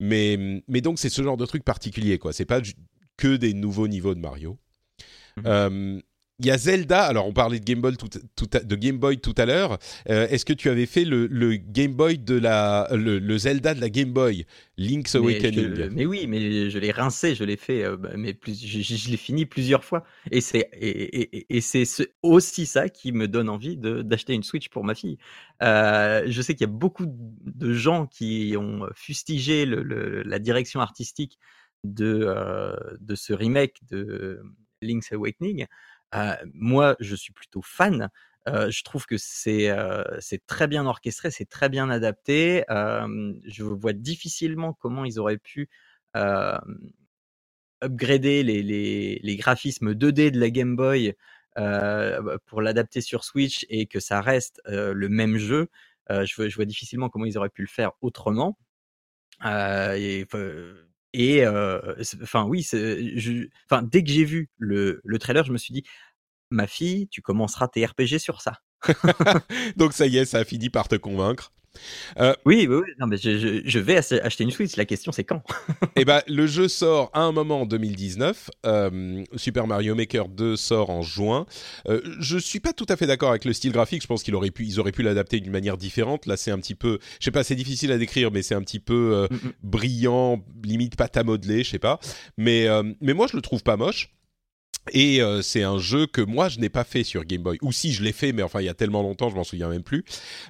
Mais, 0.00 0.62
mais 0.68 0.80
donc 0.80 0.98
c'est 0.98 1.08
ce 1.08 1.22
genre 1.22 1.36
de 1.36 1.46
truc 1.46 1.64
particulier, 1.64 2.18
quoi. 2.18 2.32
C'est 2.32 2.44
pas 2.44 2.60
que 3.16 3.36
des 3.36 3.54
nouveaux 3.54 3.88
niveaux 3.88 4.14
de 4.14 4.20
Mario. 4.20 4.58
Euh, 5.44 6.00
il 6.38 6.46
y 6.46 6.50
a 6.50 6.58
Zelda. 6.58 7.02
Alors, 7.02 7.26
on 7.26 7.32
parlait 7.32 7.58
de 7.58 7.64
Game 7.64 7.80
Boy 7.80 7.96
tout, 7.96 8.08
de 8.08 8.76
Game 8.76 8.98
Boy 8.98 9.18
tout 9.18 9.34
à 9.38 9.46
l'heure. 9.46 9.78
Euh, 10.10 10.28
est-ce 10.28 10.44
que 10.44 10.52
tu 10.52 10.68
avais 10.68 10.84
fait 10.84 11.04
le, 11.06 11.56
Game 11.56 11.94
Boy 11.94 12.18
de 12.18 12.34
la, 12.34 12.88
le, 12.92 13.38
Zelda 13.38 13.72
de 13.72 13.80
la 13.80 13.88
Game 13.88 14.12
Boy, 14.12 14.44
Link's 14.76 15.14
Awakening 15.14 15.88
mais, 15.92 16.04
oui, 16.04 16.26
mais 16.26 16.68
je 16.68 16.78
l'ai 16.78 16.90
rincé, 16.90 17.34
je 17.34 17.42
l'ai 17.44 17.56
fait, 17.56 17.84
euh, 17.84 17.96
bah, 17.96 18.10
mais 18.16 18.34
plus, 18.34 18.62
je, 18.62 19.10
l'ai 19.10 19.16
fini 19.16 19.46
plusieurs 19.46 19.82
fois. 19.82 20.04
Et 20.30 20.42
c'est 20.42 20.68
et, 20.74 21.56
et, 21.56 21.60
c'est 21.62 21.84
aussi 22.22 22.66
ça 22.66 22.90
qui 22.90 23.12
me 23.12 23.28
donne 23.28 23.48
envie 23.48 23.78
d'acheter 23.78 24.34
une 24.34 24.42
Switch 24.42 24.68
pour 24.68 24.84
ma 24.84 24.94
fille. 24.94 25.16
je 25.62 26.40
sais 26.42 26.52
qu'il 26.52 26.66
y 26.66 26.70
a 26.70 26.72
beaucoup 26.72 27.06
de 27.06 27.72
gens 27.72 28.06
qui 28.06 28.56
ont 28.58 28.86
fustigé 28.94 29.64
le, 29.64 30.22
la 30.22 30.38
direction 30.38 30.80
artistique 30.80 31.38
de, 31.82 32.30
de 33.00 33.14
ce 33.14 33.32
remake 33.32 33.80
de 33.90 34.42
Link's 34.82 35.12
Awakening. 35.12 35.66
moi, 36.54 36.96
je 37.00 37.14
suis 37.14 37.32
plutôt 37.32 37.62
fan. 37.62 38.10
je 38.46 38.82
trouve 38.82 39.06
que 39.06 39.18
c'est 39.18 39.74
c'est 40.20 40.44
très 40.46 40.66
bien 40.68 40.86
orchestré, 40.86 41.30
c'est 41.30 41.48
très 41.48 41.68
bien 41.68 41.90
adapté. 41.90 42.64
je 42.68 43.62
vois 43.62 43.92
difficilement 43.92 44.72
comment 44.72 45.04
ils 45.04 45.18
auraient 45.18 45.38
pu 45.38 45.68
upgrader 47.82 48.42
les, 48.42 49.36
graphismes 49.36 49.92
2D 49.92 50.30
de 50.30 50.40
la 50.40 50.50
Game 50.50 50.76
Boy 50.76 51.14
bah, 51.56 52.38
pour 52.46 52.62
l'adapter 52.62 53.00
sur 53.00 53.24
Switch 53.24 53.66
et 53.68 53.86
que 53.86 54.00
ça 54.00 54.20
reste 54.20 54.60
le 54.66 55.08
même 55.08 55.36
jeu. 55.38 55.68
je, 56.10 56.34
vois, 56.36 56.48
je, 56.48 56.56
vois, 56.56 56.64
difficilement 56.64 57.08
comment 57.08 57.26
ils 57.26 57.38
auraient 57.38 57.50
pu 57.50 57.62
le 57.62 57.68
faire 57.68 57.92
autrement. 58.00 58.58
et, 59.44 60.26
et 61.16 61.46
enfin 62.22 62.44
oui, 62.44 62.66
dès 62.72 64.04
que 64.04 64.10
j'ai 64.10 64.24
vu 64.24 64.50
le, 64.58 65.00
le 65.02 65.18
trailer, 65.18 65.44
je 65.44 65.52
me 65.52 65.58
suis 65.58 65.72
dit 65.72 65.84
ma 66.50 66.66
fille, 66.66 67.08
tu 67.08 67.22
commenceras 67.22 67.68
tes 67.68 67.84
RPG 67.84 68.18
sur 68.18 68.40
ça. 68.40 68.60
Donc 69.76 69.92
ça 69.92 70.06
y 70.06 70.18
est, 70.18 70.24
ça 70.24 70.38
a 70.38 70.44
fini 70.44 70.70
par 70.70 70.88
te 70.88 70.96
convaincre. 70.96 71.52
Euh, 72.18 72.34
oui, 72.44 72.66
oui, 72.68 72.80
Non, 72.98 73.06
mais 73.06 73.16
je, 73.16 73.78
vais 73.78 73.96
acheter 73.96 74.44
une 74.44 74.50
Switch. 74.50 74.76
La 74.76 74.84
question, 74.84 75.12
c'est 75.12 75.24
quand? 75.24 75.42
Eh 75.96 76.04
ben, 76.04 76.20
le 76.28 76.46
jeu 76.46 76.68
sort 76.68 77.10
à 77.12 77.22
un 77.22 77.32
moment 77.32 77.62
en 77.62 77.66
2019. 77.66 78.50
Euh, 78.66 79.24
Super 79.36 79.66
Mario 79.66 79.94
Maker 79.94 80.28
2 80.28 80.56
sort 80.56 80.90
en 80.90 81.02
juin. 81.02 81.46
Euh, 81.88 82.00
je 82.20 82.38
suis 82.38 82.60
pas 82.60 82.72
tout 82.72 82.86
à 82.88 82.96
fait 82.96 83.06
d'accord 83.06 83.30
avec 83.30 83.44
le 83.44 83.52
style 83.52 83.72
graphique. 83.72 84.02
Je 84.02 84.06
pense 84.06 84.22
qu'ils 84.22 84.34
auraient 84.34 84.50
pu, 84.50 84.64
ils 84.64 84.80
auraient 84.80 84.92
pu 84.92 85.02
l'adapter 85.02 85.40
d'une 85.40 85.52
manière 85.52 85.76
différente. 85.76 86.26
Là, 86.26 86.36
c'est 86.36 86.50
un 86.50 86.58
petit 86.58 86.74
peu, 86.74 86.98
je 87.18 87.24
sais 87.24 87.30
pas, 87.30 87.44
c'est 87.44 87.54
difficile 87.54 87.92
à 87.92 87.98
décrire, 87.98 88.30
mais 88.30 88.42
c'est 88.42 88.54
un 88.54 88.62
petit 88.62 88.80
peu 88.80 89.12
euh, 89.14 89.26
mm, 89.30 89.34
mm. 89.34 89.52
brillant, 89.62 90.44
limite 90.64 90.96
pâte 90.96 91.16
à 91.16 91.24
modeler, 91.24 91.64
je 91.64 91.70
sais 91.70 91.78
pas. 91.78 91.98
Mais, 92.36 92.66
mais 93.00 93.14
moi, 93.14 93.26
je 93.30 93.36
le 93.36 93.42
trouve 93.42 93.62
pas 93.62 93.76
moche. 93.76 94.15
Et 94.92 95.20
euh, 95.20 95.42
c'est 95.42 95.62
un 95.62 95.78
jeu 95.78 96.06
que 96.06 96.20
moi 96.20 96.48
je 96.48 96.58
n'ai 96.58 96.68
pas 96.68 96.84
fait 96.84 97.04
sur 97.04 97.24
Game 97.24 97.42
Boy. 97.42 97.58
Ou 97.62 97.72
si 97.72 97.92
je 97.92 98.02
l'ai 98.02 98.12
fait, 98.12 98.32
mais 98.32 98.42
enfin 98.42 98.60
il 98.60 98.66
y 98.66 98.68
a 98.68 98.74
tellement 98.74 99.02
longtemps, 99.02 99.28
je 99.28 99.36
m'en 99.36 99.44
souviens 99.44 99.68
même 99.68 99.82
plus. 99.82 100.04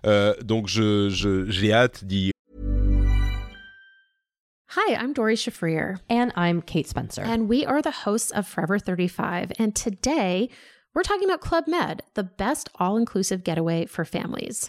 Euh, 0.07 0.35
donc 0.43 0.69
je 0.69 1.09
j'ai 1.49 1.73
hâte 1.73 2.05
d'y. 2.05 2.31
Hi, 4.77 4.95
I'm 4.95 5.15
Dory 5.15 5.37
Shafrir. 5.37 6.01
And 6.11 6.33
I'm 6.37 6.61
Kate 6.61 6.87
Spencer. 6.87 7.23
And 7.23 7.49
we 7.49 7.65
are 7.65 7.81
the 7.81 8.05
hosts 8.05 8.31
of 8.33 8.47
Forever 8.47 8.79
35. 8.79 9.53
And 9.59 9.75
today 9.75 10.51
we're 10.95 11.03
talking 11.03 11.25
about 11.25 11.41
Club 11.41 11.65
Med, 11.67 12.03
the 12.15 12.23
best 12.23 12.69
all 12.79 12.97
inclusive 12.97 13.43
getaway 13.43 13.87
for 13.87 14.05
families. 14.05 14.69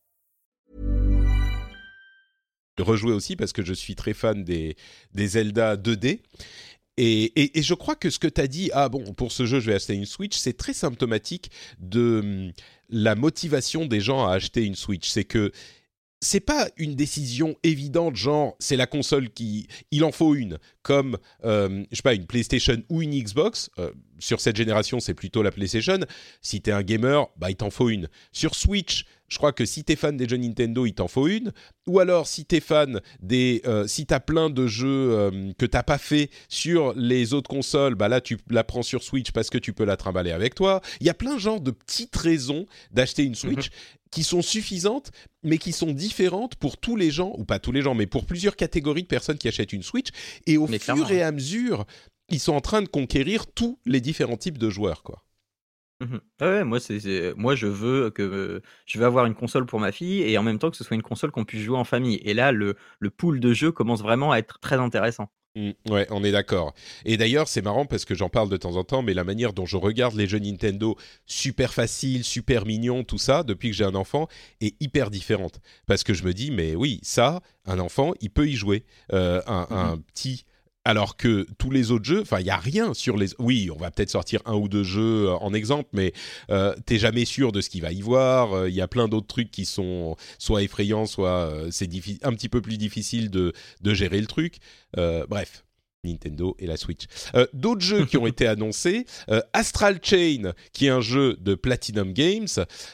rejouer 2.79 3.13
aussi 3.13 3.35
parce 3.35 3.53
que 3.53 3.63
je 3.63 3.73
suis 3.73 3.95
très 3.95 4.13
fan 4.13 4.43
des, 4.43 4.75
des 5.13 5.27
Zelda 5.27 5.75
2D. 5.77 6.19
Et, 6.97 7.57
et, 7.57 7.63
je 7.63 7.73
crois 7.73 7.95
que 7.95 8.09
ce 8.09 8.19
que 8.19 8.27
tu 8.27 8.41
as 8.41 8.47
dit, 8.47 8.69
ah 8.73 8.89
bon, 8.89 9.13
pour 9.13 9.31
ce 9.31 9.45
jeu, 9.45 9.59
je 9.59 9.67
vais 9.67 9.75
acheter 9.75 9.93
une 9.93 10.05
Switch, 10.05 10.37
c'est 10.37 10.57
très 10.57 10.73
symptomatique 10.73 11.49
de 11.79 12.19
hum, 12.19 12.51
la 12.89 13.15
motivation 13.15 13.85
des 13.85 14.01
gens 14.01 14.27
à 14.27 14.33
acheter 14.33 14.65
une 14.65 14.75
Switch. 14.75 15.09
C'est 15.09 15.23
que 15.23 15.51
c'est 16.19 16.39
pas 16.41 16.69
une 16.77 16.95
décision 16.95 17.55
évidente, 17.63 18.15
genre 18.15 18.55
c'est 18.59 18.75
la 18.75 18.85
console 18.85 19.31
qui, 19.31 19.67
il 19.89 20.03
en 20.03 20.11
faut 20.11 20.35
une, 20.35 20.59
comme 20.83 21.17
euh, 21.43 21.83
je 21.89 21.95
sais 21.95 22.03
pas 22.03 22.13
une 22.13 22.27
PlayStation 22.27 22.77
ou 22.89 23.01
une 23.01 23.19
Xbox. 23.19 23.71
Euh, 23.79 23.91
sur 24.21 24.39
cette 24.39 24.55
génération, 24.55 24.99
c'est 24.99 25.13
plutôt 25.13 25.43
la 25.43 25.51
PlayStation. 25.51 25.99
Si 26.41 26.61
t'es 26.61 26.71
un 26.71 26.83
gamer, 26.83 27.27
bah 27.37 27.49
il 27.49 27.55
t'en 27.55 27.69
faut 27.69 27.89
une. 27.89 28.07
Sur 28.31 28.55
Switch, 28.55 29.05
je 29.31 29.37
crois 29.37 29.53
que 29.53 29.65
si 29.65 29.83
t'es 29.83 29.95
fan 29.95 30.17
des 30.17 30.27
jeux 30.27 30.37
Nintendo, 30.37 30.85
il 30.85 30.93
t'en 30.93 31.07
faut 31.07 31.27
une. 31.27 31.53
Ou 31.87 31.99
alors, 31.99 32.27
si 32.27 32.45
t'es 32.45 32.59
fan 32.59 32.99
des, 33.21 33.61
euh, 33.65 33.87
si 33.87 34.05
t'as 34.05 34.19
plein 34.19 34.49
de 34.49 34.67
jeux 34.67 35.11
euh, 35.11 35.53
que 35.57 35.65
t'as 35.65 35.83
pas 35.83 35.97
fait 35.97 36.29
sur 36.49 36.93
les 36.95 37.33
autres 37.33 37.49
consoles, 37.49 37.95
bah 37.95 38.09
là 38.09 38.19
tu 38.19 38.37
la 38.49 38.65
prends 38.65 38.83
sur 38.83 39.03
Switch 39.03 39.31
parce 39.31 39.49
que 39.49 39.57
tu 39.57 39.71
peux 39.71 39.85
la 39.85 39.95
trimballer 39.95 40.31
avec 40.31 40.53
toi. 40.53 40.81
Il 40.99 41.07
y 41.07 41.09
a 41.09 41.13
plein 41.13 41.35
de 41.35 41.39
genres 41.39 41.61
de 41.61 41.71
petites 41.71 42.15
raisons 42.15 42.65
d'acheter 42.91 43.23
une 43.23 43.35
Switch. 43.35 43.69
Mhm. 43.69 43.97
qui 44.11 44.23
sont 44.23 44.41
suffisantes, 44.41 45.09
mais 45.41 45.57
qui 45.57 45.71
sont 45.71 45.93
différentes 45.93 46.55
pour 46.55 46.75
tous 46.75 46.97
les 46.97 47.11
gens, 47.11 47.33
ou 47.37 47.45
pas 47.45 47.59
tous 47.59 47.71
les 47.71 47.81
gens, 47.81 47.95
mais 47.95 48.07
pour 48.07 48.25
plusieurs 48.25 48.57
catégories 48.57 49.03
de 49.03 49.07
personnes 49.07 49.37
qui 49.37 49.47
achètent 49.47 49.71
une 49.71 49.83
Switch. 49.83 50.09
Et 50.45 50.57
au 50.57 50.67
fur 50.67 51.11
et 51.11 51.23
à 51.23 51.31
mesure, 51.31 51.85
ils 52.31 52.39
sont 52.39 52.53
en 52.53 52.61
train 52.61 52.81
de 52.81 52.87
conquérir 52.87 53.47
tous 53.47 53.79
les 53.85 54.01
différents 54.01 54.37
types 54.37 54.57
de 54.57 54.69
joueurs, 54.69 55.03
quoi. 55.03 55.23
Mmh 56.01 56.17
ouais, 56.41 56.63
moi, 56.63 56.79
c'est, 56.79 57.33
moi, 57.35 57.53
je 57.53 57.67
veux 57.67 58.09
que 58.09 58.61
je 58.87 58.97
veux 58.97 59.05
avoir 59.05 59.27
une 59.27 59.35
console 59.35 59.67
pour 59.67 59.79
ma 59.79 59.91
fille 59.91 60.23
et 60.23 60.35
en 60.37 60.43
même 60.43 60.57
temps 60.57 60.71
que 60.71 60.77
ce 60.77 60.83
soit 60.83 60.95
une 60.95 61.03
console 61.03 61.29
qu'on 61.29 61.45
puisse 61.45 61.61
jouer 61.61 61.77
en 61.77 61.83
famille. 61.83 62.19
Et 62.23 62.33
là, 62.33 62.51
le, 62.51 62.75
le 62.99 63.09
pool 63.11 63.39
de 63.39 63.53
jeux 63.53 63.71
commence 63.71 64.01
vraiment 64.01 64.31
à 64.31 64.39
être 64.39 64.59
très 64.59 64.77
intéressant. 64.77 65.29
Mmh, 65.55 65.71
ouais, 65.89 66.07
on 66.09 66.23
est 66.23 66.31
d'accord. 66.31 66.73
Et 67.05 67.17
d'ailleurs, 67.17 67.47
c'est 67.47 67.61
marrant 67.61 67.85
parce 67.85 68.05
que 68.05 68.15
j'en 68.15 68.29
parle 68.29 68.49
de 68.49 68.57
temps 68.57 68.77
en 68.77 68.83
temps, 68.83 69.01
mais 69.03 69.13
la 69.13 69.23
manière 69.23 69.53
dont 69.53 69.65
je 69.65 69.77
regarde 69.77 70.15
les 70.15 70.25
jeux 70.25 70.39
Nintendo, 70.39 70.97
super 71.25 71.73
facile, 71.73 72.23
super 72.23 72.65
mignon, 72.65 73.03
tout 73.03 73.17
ça, 73.17 73.43
depuis 73.43 73.69
que 73.69 73.75
j'ai 73.75 73.83
un 73.83 73.95
enfant, 73.95 74.27
est 74.61 74.81
hyper 74.81 75.11
différente. 75.11 75.59
Parce 75.87 76.03
que 76.03 76.13
je 76.13 76.23
me 76.23 76.33
dis, 76.33 76.51
mais 76.51 76.75
oui, 76.75 76.99
ça, 77.03 77.41
un 77.65 77.79
enfant, 77.79 78.13
il 78.21 78.31
peut 78.31 78.47
y 78.47 78.55
jouer. 78.55 78.85
Euh, 79.13 79.41
un, 79.45 79.63
mmh 79.63 79.67
un 79.71 79.97
petit 79.97 80.45
alors 80.83 81.15
que 81.15 81.45
tous 81.57 81.69
les 81.69 81.91
autres 81.91 82.05
jeux, 82.05 82.21
enfin, 82.21 82.39
il 82.39 82.45
y 82.45 82.49
a 82.49 82.57
rien 82.57 82.93
sur 82.93 83.17
les. 83.17 83.27
Oui, 83.39 83.69
on 83.73 83.77
va 83.77 83.91
peut-être 83.91 84.09
sortir 84.09 84.41
un 84.45 84.55
ou 84.55 84.67
deux 84.67 84.83
jeux 84.83 85.27
euh, 85.27 85.35
en 85.35 85.53
exemple, 85.53 85.89
mais 85.93 86.13
euh, 86.49 86.73
t'es 86.85 86.97
jamais 86.97 87.25
sûr 87.25 87.51
de 87.51 87.61
ce 87.61 87.69
qu'il 87.69 87.81
va 87.81 87.91
y 87.91 88.01
voir. 88.01 88.53
Euh, 88.53 88.69
il 88.69 88.75
y 88.75 88.81
a 88.81 88.87
plein 88.87 89.07
d'autres 89.07 89.27
trucs 89.27 89.51
qui 89.51 89.65
sont 89.65 90.15
soit 90.39 90.63
effrayants, 90.63 91.05
soit 91.05 91.51
c'est 91.69 91.89
un 92.23 92.33
petit 92.33 92.49
peu 92.49 92.61
plus 92.61 92.77
difficile 92.77 93.29
de, 93.29 93.53
de 93.81 93.93
gérer 93.93 94.19
le 94.19 94.27
truc. 94.27 94.57
bref, 94.95 95.63
Nintendo 96.03 96.55
et 96.59 96.65
la 96.65 96.77
Switch. 96.77 97.05
Euh, 97.35 97.45
d'autres 97.53 97.81
jeux 97.81 98.05
qui 98.05 98.17
ont 98.17 98.27
été 98.31 98.47
annoncés, 98.47 99.05
euh, 99.29 99.41
Astral 99.53 99.99
Chain, 100.01 100.53
qui 100.73 100.87
est 100.87 100.89
un 100.89 101.01
jeu 101.01 101.37
de 101.39 101.55
Platinum 101.55 102.13
Games, 102.13 102.47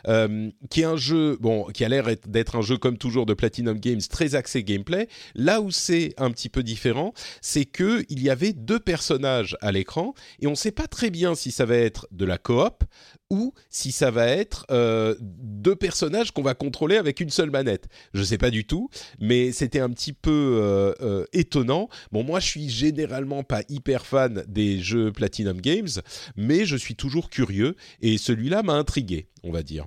euh, 0.07 0.49
qui 0.69 0.81
est 0.81 0.85
un 0.85 0.97
jeu 0.97 1.37
bon, 1.39 1.65
qui 1.65 1.85
a 1.85 1.89
l'air 1.89 2.07
d'être 2.27 2.55
un 2.55 2.61
jeu 2.61 2.77
comme 2.77 2.97
toujours 2.97 3.25
de 3.25 3.33
Platinum 3.33 3.79
Games, 3.79 4.01
très 4.09 4.35
axé 4.35 4.63
gameplay. 4.63 5.07
Là 5.35 5.61
où 5.61 5.71
c'est 5.71 6.13
un 6.17 6.31
petit 6.31 6.49
peu 6.49 6.63
différent, 6.63 7.13
c'est 7.41 7.65
que 7.65 8.03
il 8.09 8.21
y 8.21 8.29
avait 8.29 8.53
deux 8.53 8.79
personnages 8.79 9.57
à 9.61 9.71
l'écran 9.71 10.13
et 10.39 10.47
on 10.47 10.51
ne 10.51 10.55
sait 10.55 10.71
pas 10.71 10.87
très 10.87 11.09
bien 11.09 11.35
si 11.35 11.51
ça 11.51 11.65
va 11.65 11.75
être 11.75 12.07
de 12.11 12.25
la 12.25 12.37
coop 12.37 12.83
ou 13.29 13.53
si 13.69 13.91
ça 13.91 14.11
va 14.11 14.27
être 14.27 14.65
deux 15.19 15.75
personnages 15.75 16.31
qu'on 16.31 16.43
va 16.43 16.53
contrôler 16.53 16.95
avec 16.97 17.19
une 17.19 17.29
seule 17.29 17.51
manette. 17.51 17.87
Je 18.13 18.19
ne 18.19 18.25
sais 18.25 18.37
pas 18.37 18.49
du 18.49 18.65
tout, 18.65 18.89
mais 19.19 19.51
c'était 19.51 19.79
un 19.79 19.89
petit 19.89 20.13
peu 20.13 20.95
étonnant. 21.33 21.89
Bon, 22.11 22.23
moi, 22.23 22.39
je 22.39 22.47
suis 22.47 22.69
généralement 22.69 23.43
pas 23.43 23.63
hyper 23.69 24.05
fan 24.05 24.45
des 24.47 24.79
jeux 24.79 25.11
Platinum 25.11 25.59
Games, 25.59 25.89
mais 26.35 26.65
je 26.65 26.77
suis 26.77 26.95
toujours 26.95 27.29
curieux 27.29 27.75
et 28.01 28.17
celui-là 28.17 28.63
m'a 28.63 28.73
intrigué, 28.73 29.27
on 29.43 29.51
va 29.51 29.63
dire. 29.63 29.85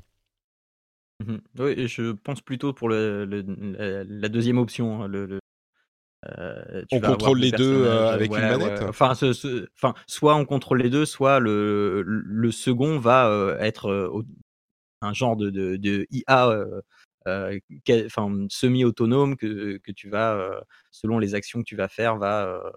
Mhm. 1.25 1.41
Oui, 1.59 1.89
je 1.89 2.13
pense 2.13 2.41
plutôt 2.41 2.73
pour 2.73 2.89
la 2.89 3.27
deuxième 4.29 4.59
option. 4.59 5.03
Hein, 5.03 5.11
euh, 6.39 6.83
on 6.93 7.01
contrôle 7.01 7.39
les 7.39 7.51
deux 7.51 7.85
euh, 7.85 8.11
avec 8.11 8.31
une 8.31 8.41
manette. 8.41 8.83
Enfin, 8.83 9.13
enfin, 9.75 9.95
soit 10.07 10.35
on 10.35 10.45
contrôle 10.45 10.83
les 10.83 10.91
deux, 10.91 11.07
soit 11.07 11.39
le, 11.39 12.03
le 12.03 12.51
second 12.51 12.99
va 12.99 13.29
euh, 13.29 13.59
être 13.59 14.13
un 15.01 15.13
genre 15.15 15.37
de, 15.37 15.49
de, 15.49 15.77
de 15.77 16.07
IA 16.11 16.53
euh, 17.27 17.59
semi-autonome 18.49 19.37
que, 19.37 19.79
que, 19.79 19.93
tu 19.93 20.09
vas, 20.09 20.35
euh, 20.35 20.61
selon 20.91 21.19
les 21.19 21.35
actions 21.35 21.61
que 21.61 21.65
tu 21.65 21.77
vas 21.77 21.89
faire, 21.89 22.17
va 22.17 22.47
euh, 22.47 22.71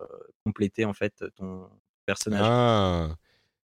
compléter 0.46 0.86
en 0.86 0.94
fait 0.94 1.24
ton 1.36 1.68
personnage. 2.06 2.42
Ah. 2.44 3.16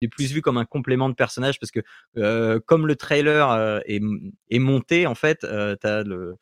C'est 0.02 0.08
plus 0.08 0.32
vu 0.32 0.42
comme 0.42 0.56
un 0.58 0.64
complément 0.64 1.08
de 1.08 1.14
personnage 1.14 1.58
parce 1.60 1.70
que 1.70 2.58
comme 2.66 2.86
le 2.86 2.96
trailer 2.96 3.82
est, 3.84 4.00
est, 4.48 4.58
monté, 4.58 5.06
en 5.06 5.14
fait, 5.14 5.40
tu 5.40 5.46
as 5.86 6.02
le, 6.04 6.36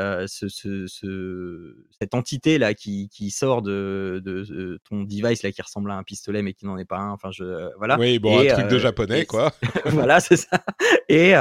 euh, 0.00 0.26
ce, 0.26 0.48
ce, 0.48 0.88
ce, 0.88 1.76
cette 2.00 2.14
entité 2.14 2.58
là 2.58 2.74
qui, 2.74 3.08
qui 3.08 3.30
sort 3.30 3.62
de, 3.62 4.20
de, 4.24 4.80
ton 4.88 5.02
device 5.04 5.44
là 5.44 5.52
qui 5.52 5.62
ressemble 5.62 5.88
à 5.92 5.94
un 5.94 6.02
pistolet 6.02 6.42
mais 6.42 6.52
qui 6.52 6.66
n'en 6.66 6.76
est 6.78 6.84
pas 6.84 6.98
un. 6.98 7.12
Enfin, 7.12 7.30
je 7.30 7.44
euh, 7.44 7.68
voilà. 7.78 7.96
Oui, 7.98 8.18
bon, 8.18 8.40
un 8.40 8.46
truc 8.46 8.66
de 8.66 8.74
euh, 8.74 8.78
japonais 8.80 9.24
quoi. 9.24 9.52
voilà, 9.86 10.18
c'est 10.18 10.36
ça. 10.36 10.64
Et 11.08 11.34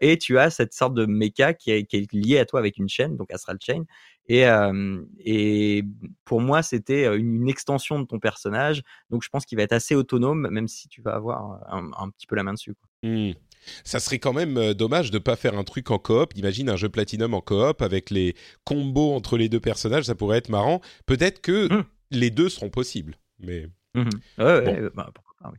et 0.00 0.18
tu 0.18 0.38
as 0.38 0.50
cette 0.50 0.74
sorte 0.74 0.94
de 0.94 1.06
mecha 1.06 1.54
qui 1.54 1.70
est, 1.70 1.84
qui 1.84 1.98
est 1.98 2.12
lié 2.12 2.38
à 2.38 2.46
toi 2.46 2.58
avec 2.58 2.78
une 2.78 2.88
chaîne, 2.88 3.16
donc 3.16 3.32
Astral 3.32 3.58
Chain. 3.60 3.84
Et, 4.28 4.44
et 5.24 5.84
pour 6.24 6.40
moi, 6.40 6.62
c'était 6.62 7.16
une, 7.16 7.48
extension 7.48 7.98
de 7.98 8.06
ton 8.06 8.20
personnage. 8.20 8.82
Donc, 9.10 9.24
je 9.24 9.28
pense 9.28 9.44
qu'il 9.44 9.58
va 9.58 9.64
être 9.64 9.72
assez 9.72 9.96
autonome, 9.96 10.48
même 10.50 10.68
si 10.68 10.88
tu 10.88 11.02
vas 11.02 11.14
avoir 11.14 11.60
un, 11.68 11.90
un 11.98 12.10
petit 12.10 12.28
peu 12.28 12.36
la 12.36 12.44
main 12.44 12.52
dessus. 12.52 12.74
Quoi. 12.74 13.10
Mmh. 13.10 13.32
Ça 13.84 14.00
serait 14.00 14.18
quand 14.18 14.32
même 14.32 14.56
euh, 14.56 14.74
dommage 14.74 15.10
de 15.10 15.18
pas 15.18 15.36
faire 15.36 15.56
un 15.56 15.64
truc 15.64 15.90
en 15.90 15.98
coop. 15.98 16.36
Imagine 16.36 16.68
un 16.70 16.76
jeu 16.76 16.88
Platinum 16.88 17.34
en 17.34 17.40
coop 17.40 17.82
avec 17.82 18.10
les 18.10 18.34
combos 18.64 19.14
entre 19.14 19.36
les 19.36 19.48
deux 19.48 19.60
personnages, 19.60 20.04
ça 20.04 20.14
pourrait 20.14 20.38
être 20.38 20.48
marrant. 20.48 20.80
Peut-être 21.06 21.40
que 21.40 21.72
mmh. 21.72 21.84
les 22.12 22.30
deux 22.30 22.48
seront 22.48 22.70
possibles, 22.70 23.16
mais. 23.38 23.66
Mmh 23.94 24.08
ouais, 24.38 24.90
bah, 24.94 25.12
oui. 25.44 25.58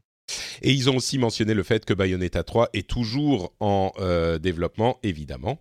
Et 0.61 0.71
ils 0.71 0.89
ont 0.89 0.95
aussi 0.95 1.17
mentionné 1.17 1.53
le 1.53 1.63
fait 1.63 1.85
que 1.85 1.93
Bayonetta 1.93 2.43
3 2.43 2.69
est 2.73 2.87
toujours 2.87 3.53
en 3.59 3.91
euh, 3.99 4.39
développement, 4.39 4.99
évidemment. 5.03 5.59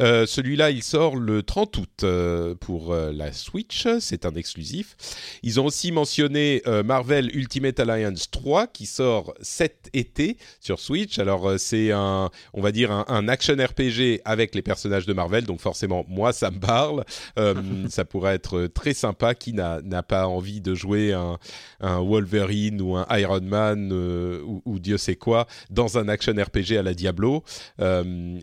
Euh, 0.00 0.26
celui-là, 0.26 0.70
il 0.70 0.82
sort 0.82 1.16
le 1.16 1.42
30 1.42 1.76
août 1.78 1.88
euh, 2.02 2.54
pour 2.54 2.92
euh, 2.92 3.12
la 3.12 3.32
Switch, 3.32 3.86
c'est 4.00 4.26
un 4.26 4.34
exclusif. 4.34 4.96
Ils 5.42 5.60
ont 5.60 5.66
aussi 5.66 5.92
mentionné 5.92 6.62
Marvel 6.84 7.34
Ultimate 7.34 7.78
Alliance 7.80 8.30
3 8.30 8.66
qui 8.66 8.86
sort 8.86 9.34
cet 9.40 9.88
été 9.92 10.36
sur 10.60 10.80
Switch. 10.80 11.18
Alors 11.18 11.54
c'est 11.58 11.92
un, 11.92 12.30
on 12.52 12.60
va 12.60 12.72
dire 12.72 12.90
un, 12.90 13.28
action 13.28 13.54
RPG 13.54 14.20
avec 14.24 14.54
les 14.54 14.62
personnages 14.62 15.06
de 15.06 15.12
Marvel, 15.12 15.44
donc 15.44 15.60
forcément 15.60 16.04
moi 16.08 16.32
ça 16.32 16.50
me 16.50 16.58
parle. 16.58 17.04
ça 17.88 18.04
pourrait 18.04 18.34
être 18.34 18.66
très 18.66 18.94
sympa. 18.94 19.34
Qui 19.34 19.52
n'a 19.52 20.02
pas 20.02 20.26
envie 20.26 20.60
de 20.60 20.74
jouer 20.74 21.12
un, 21.12 21.38
un 21.80 22.00
Wolverine 22.00 22.80
ou 22.80 22.96
un 22.96 23.06
Iron 23.18 23.40
Man 23.42 23.92
ou, 23.92 24.62
ou, 24.64 24.78
Dieu 24.78 24.98
sait 24.98 25.16
quoi 25.16 25.46
dans 25.70 25.98
un 25.98 26.08
action 26.08 26.32
RPG 26.32 26.76
à 26.78 26.82
la 26.82 26.94
Diablo 26.94 27.42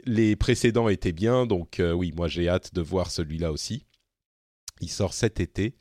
Les 0.05 0.35
précédents 0.35 0.89
étaient 0.89 1.11
bien 1.11 1.20
donc 1.21 1.79
euh, 1.79 1.91
oui, 1.91 2.11
moi 2.15 2.27
j'ai 2.27 2.49
hâte 2.49 2.73
de 2.73 2.81
voir 2.81 3.11
celui-là 3.11 3.51
aussi. 3.51 3.85
Il 4.79 4.89
sort 4.89 5.13
cet 5.13 5.39
été. 5.39 5.75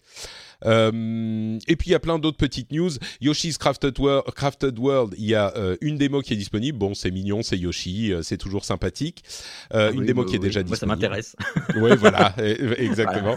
Euh, 0.66 1.59
et 1.69 1.77
puis 1.77 1.89
il 1.89 1.93
y 1.93 1.95
a 1.95 2.01
plein 2.01 2.19
d'autres 2.19 2.37
petites 2.37 2.73
news. 2.73 2.91
Yoshi's 3.20 3.59
Crafted 3.59 3.99
World, 3.99 4.24
Crafted 4.35 4.78
World 4.78 5.15
il 5.19 5.27
y 5.27 5.35
a 5.35 5.53
euh, 5.57 5.77
une 5.81 5.99
démo 5.99 6.20
qui 6.20 6.35
est 6.35 6.37
disponible. 6.37 6.78
Bon, 6.78 6.95
c'est 6.95 7.11
mignon, 7.11 7.43
c'est 7.43 7.59
Yoshi, 7.59 8.12
euh, 8.12 8.23
c'est 8.23 8.37
toujours 8.37 8.65
sympathique. 8.65 9.23
Ah 9.70 9.91
une 9.91 10.05
démo 10.05 10.24
qui 10.24 10.37
est 10.37 10.39
déjà 10.39 10.62
disponible. 10.62 10.87
Moi, 10.87 11.09
ça 11.09 11.09
m'intéresse. 11.09 11.37
oui, 11.77 11.91
voilà, 11.99 12.35
e, 12.39 12.74
exactement. 12.78 13.37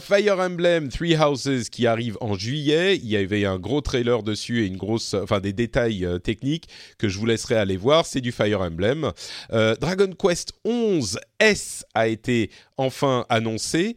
Fire 0.00 0.38
Emblem 0.38 0.88
Three 0.88 1.16
Houses 1.16 1.68
qui 1.70 1.86
arrive 1.86 2.16
en 2.20 2.34
juillet. 2.34 2.96
Il 2.96 3.08
y 3.08 3.16
avait 3.16 3.44
un 3.44 3.58
gros 3.58 3.80
trailer 3.80 4.22
dessus 4.22 4.62
et 4.62 4.66
une 4.66 4.76
grosse, 4.76 5.14
enfin 5.14 5.40
des 5.40 5.52
détails 5.52 6.06
techniques 6.22 6.68
que 6.98 7.08
je 7.08 7.18
vous 7.18 7.26
laisserai 7.26 7.56
aller 7.56 7.76
voir. 7.76 8.06
C'est 8.06 8.20
du 8.20 8.32
Fire 8.32 8.60
Emblem. 8.60 9.12
Dragon 9.50 10.10
Quest 10.18 10.52
11 10.64 11.18
S 11.40 11.84
a 11.94 12.06
été 12.06 12.50
enfin 12.80 13.26
annoncé. 13.28 13.94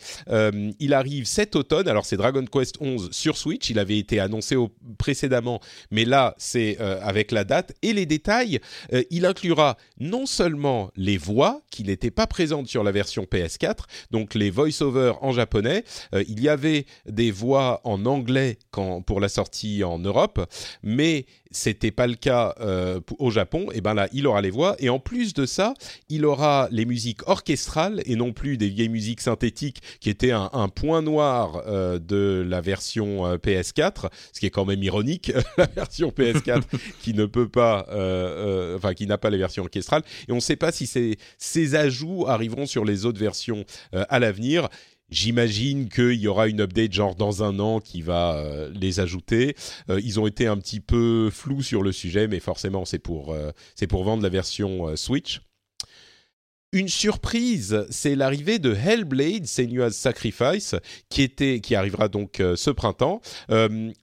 il 0.80 0.94
arrive 0.94 1.26
cet 1.26 1.56
automne. 1.56 1.88
Alors 1.88 2.06
c'est 2.06 2.18
Dragon 2.18 2.46
Quest 2.46 2.76
11 2.80 3.12
sur 3.12 3.38
Switch. 3.38 3.70
Il 3.70 3.80
avait 3.80 3.98
été 3.98 4.20
annoncé 4.20 4.56
précédemment, 4.98 5.60
mais 5.92 6.06
là, 6.06 6.36
c'est 6.38 6.78
euh, 6.80 7.00
avec 7.02 7.32
la 7.32 7.44
date 7.44 7.74
et 7.82 7.94
les 7.94 8.06
détails. 8.06 8.60
Euh, 8.94 9.04
il 9.10 9.26
inclura 9.26 9.78
non 10.00 10.26
seulement 10.26 10.92
les 10.96 11.18
voix 11.18 11.62
qui 11.72 11.84
n'étaient 11.84 12.12
pas 12.12 12.28
présentes 12.28 12.68
sur 12.68 12.84
la 12.84 12.92
version 12.92 13.24
PS4, 13.24 13.84
donc 14.12 14.34
les 14.34 14.50
voice-over 14.50 15.14
en 15.22 15.32
japonais. 15.32 15.84
Euh, 16.14 16.24
il 16.28 16.42
y 16.42 16.50
avait 16.50 16.86
des 17.06 17.32
voix 17.32 17.82
en 17.84 18.06
anglais 18.06 18.58
pour 18.72 19.20
la 19.20 19.30
sortie 19.30 19.84
en 19.84 20.00
Europe, 20.00 20.40
mais 20.84 21.26
c'était 21.54 21.92
pas 21.92 22.08
le 22.08 22.16
cas 22.16 22.56
euh, 22.60 23.00
au 23.20 23.32
Japon, 23.32 23.68
et 23.74 23.80
ben 23.80 23.94
là, 23.94 24.10
il 24.12 24.28
aura 24.28 24.42
les 24.42 24.50
voix. 24.50 24.76
Et 24.80 24.90
en 24.90 25.00
plus 25.00 25.34
de 25.34 25.46
ça, 25.46 25.74
il 26.10 26.26
aura 26.26 26.68
les 26.72 26.86
musiques 26.86 27.28
orchestrales 27.28 28.02
et 28.06 28.16
non 28.16 28.34
plus 28.34 28.58
des 28.58 28.68
vieilles 28.68 28.90
musiques 28.90 29.22
synthétiques 29.22 29.82
qui 30.02 30.10
étaient 30.10 30.32
un, 30.32 30.50
point 30.76 31.02
noir 31.02 31.62
euh, 31.68 32.00
de 32.00 32.44
la 32.48 32.60
version 32.60 33.26
euh, 33.26 33.38
PS4, 33.38 34.10
ce 34.34 34.40
qui 34.40 34.48
est 34.48 34.50
quand 34.50 34.66
même 34.66 34.82
ironique, 34.82 35.32
la 35.58 35.68
version 35.68 36.10
PS4 36.10 36.64
qui 37.02 37.14
ne 37.14 37.26
peut 37.26 37.48
pas, 37.48 37.86
enfin 38.76 38.94
qui 38.94 39.06
n'a 39.06 39.18
pas 39.18 39.30
les 39.30 39.38
versions 39.38 39.64
orchestrales. 39.64 40.04
Et 40.28 40.32
on 40.32 40.36
ne 40.36 40.42
sait 40.42 40.56
pas 40.56 40.72
si 40.72 40.88
ces, 40.88 41.18
ces 41.38 41.76
ajouts 41.76 42.26
arriveront 42.28 42.66
sur 42.66 42.84
les 42.84 43.06
autres 43.06 43.20
versions 43.20 43.64
à 43.92 44.20
l'avenir. 44.20 44.70
J'imagine 45.14 45.90
qu'il 45.90 46.20
y 46.20 46.28
aura 46.28 46.48
une 46.48 46.60
update 46.60 46.92
genre 46.92 47.14
dans 47.14 47.44
un 47.44 47.60
an 47.60 47.80
qui 47.80 48.02
va 48.02 48.34
euh, 48.34 48.72
les 48.74 49.00
ajouter. 49.00 49.56
Euh, 49.92 50.02
ils 50.04 50.20
ont 50.20 50.26
été 50.26 50.48
un 50.48 50.58
petit 50.58 50.80
peu 50.80 51.30
flous 51.32 51.62
sur 51.62 51.84
le 51.84 51.92
sujet, 51.92 52.28
mais 52.28 52.40
forcément 52.40 52.84
c'est 52.84 52.98
pour, 52.98 53.32
euh, 53.32 53.52
pour 53.88 54.04
vendre 54.06 54.24
la 54.24 54.30
version 54.30 54.96
Switch. 54.96 55.42
Une 56.72 56.88
surprise, 56.88 57.86
c'est 57.92 58.16
l'arrivée 58.16 58.58
de 58.58 58.74
Hellblade, 58.74 59.46
Senua's 59.46 59.96
Sacrifice, 59.96 60.74
qui, 61.10 61.22
était, 61.22 61.60
qui 61.60 61.76
arrivera 61.76 62.08
donc 62.08 62.42
ce 62.56 62.72
printemps. 62.72 63.22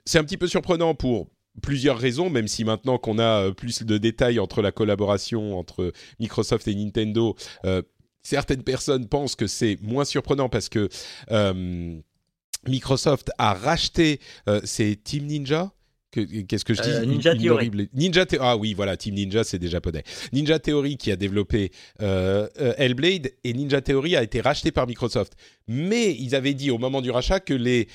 c'est 0.05 0.19
un 0.19 0.25
petit 0.25 0.37
peu 0.37 0.47
surprenant 0.47 0.95
pour 0.95 1.27
plusieurs 1.61 1.99
raisons, 1.99 2.31
même 2.31 2.47
si 2.47 2.63
maintenant 2.63 2.99
qu'on 2.99 3.19
a 3.19 3.51
plus 3.51 3.83
de 3.83 3.99
détails 3.99 4.39
entre 4.39 4.63
la 4.63 4.71
collaboration 4.71 5.59
entre 5.59 5.93
Microsoft 6.21 6.69
et 6.69 6.75
Nintendo, 6.77 7.35
certaines 8.23 8.63
personnes 8.63 9.09
pensent 9.09 9.37
que 9.37 9.47
c'est 9.47 9.79
moins 9.83 10.05
surprenant 10.05 10.49
parce 10.49 10.69
que 10.69 10.89
euh, 11.31 11.99
Microsoft 12.67 13.31
a 13.39 13.55
racheté, 13.55 14.21
euh, 14.49 14.61
c'est 14.65 14.99
Team 15.03 15.27
Ninja 15.27 15.73
Qu'est-ce 16.13 16.65
que 16.65 16.75
je 16.75 16.83
dis? 16.83 16.91
Euh, 16.91 17.05
Ninja 17.05 17.37
Theory. 17.37 17.71
Ninja 17.95 18.27
Theory. 18.27 18.45
Ah 18.45 18.57
oui, 18.57 18.75
voilà, 18.75 18.97
Team 18.97 19.15
Ninja, 19.15 19.45
c'est 19.45 19.61
des 19.61 19.69
japonais. 19.69 20.03
Ninja 20.33 20.59
Theory 20.59 20.97
qui 20.97 21.13
a 21.13 21.17
développé 21.17 21.71
euh, 22.03 22.49
Hellblade 22.57 23.31
et 23.45 23.53
Ninja 23.53 23.81
Theory 23.81 24.17
a 24.17 24.23
été 24.23 24.41
racheté 24.41 24.73
par 24.73 24.89
Microsoft. 24.89 25.35
Mais 25.69 26.15
ils 26.15 26.35
avaient 26.35 26.55
dit 26.55 26.71
au 26.71 26.79
moment 26.79 27.01
du 27.01 27.11
rachat 27.11 27.41
que 27.41 27.55
les 27.55 27.89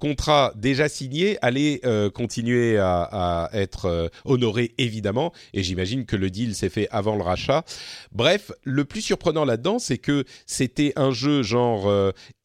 contrats 0.00 0.52
déjà 0.56 0.88
signés 0.88 1.38
allaient 1.42 1.80
continuer 2.14 2.78
à, 2.78 3.02
à 3.02 3.50
être 3.52 4.10
honorés 4.24 4.74
évidemment. 4.78 5.32
Et 5.52 5.62
j'imagine 5.62 6.06
que 6.06 6.16
le 6.16 6.30
deal 6.30 6.54
s'est 6.54 6.68
fait 6.68 6.88
avant 6.90 7.16
le 7.16 7.22
rachat. 7.22 7.64
Bref, 8.12 8.52
le 8.62 8.84
plus 8.84 9.02
surprenant 9.02 9.44
là-dedans, 9.44 9.78
c'est 9.78 9.98
que 9.98 10.24
c'était 10.46 10.92
un 10.96 11.10
jeu 11.10 11.42
genre 11.42 11.92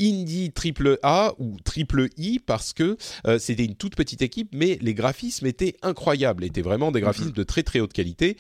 indie 0.02 0.52
triple 0.52 1.00
A 1.04 1.34
ou 1.40 1.58
triple 1.64 2.10
I 2.18 2.40
parce 2.40 2.74
que 2.74 2.98
c'était 3.38 3.66
une 3.66 3.76
toute 3.76 3.96
petite 3.96 4.22
équipe, 4.22 4.50
mais 4.54 4.78
les 4.82 4.94
graphismes 4.94 5.46
étaient 5.46 5.76
incroyables, 5.82 6.44
étaient 6.44 6.62
vraiment 6.62 6.92
des 6.92 7.02
graphismes 7.02 7.30
mhm. 7.30 7.34
de 7.34 7.44
très 7.44 7.64
très 7.64 7.80
haute 7.80 7.94
qualité. 7.94 8.38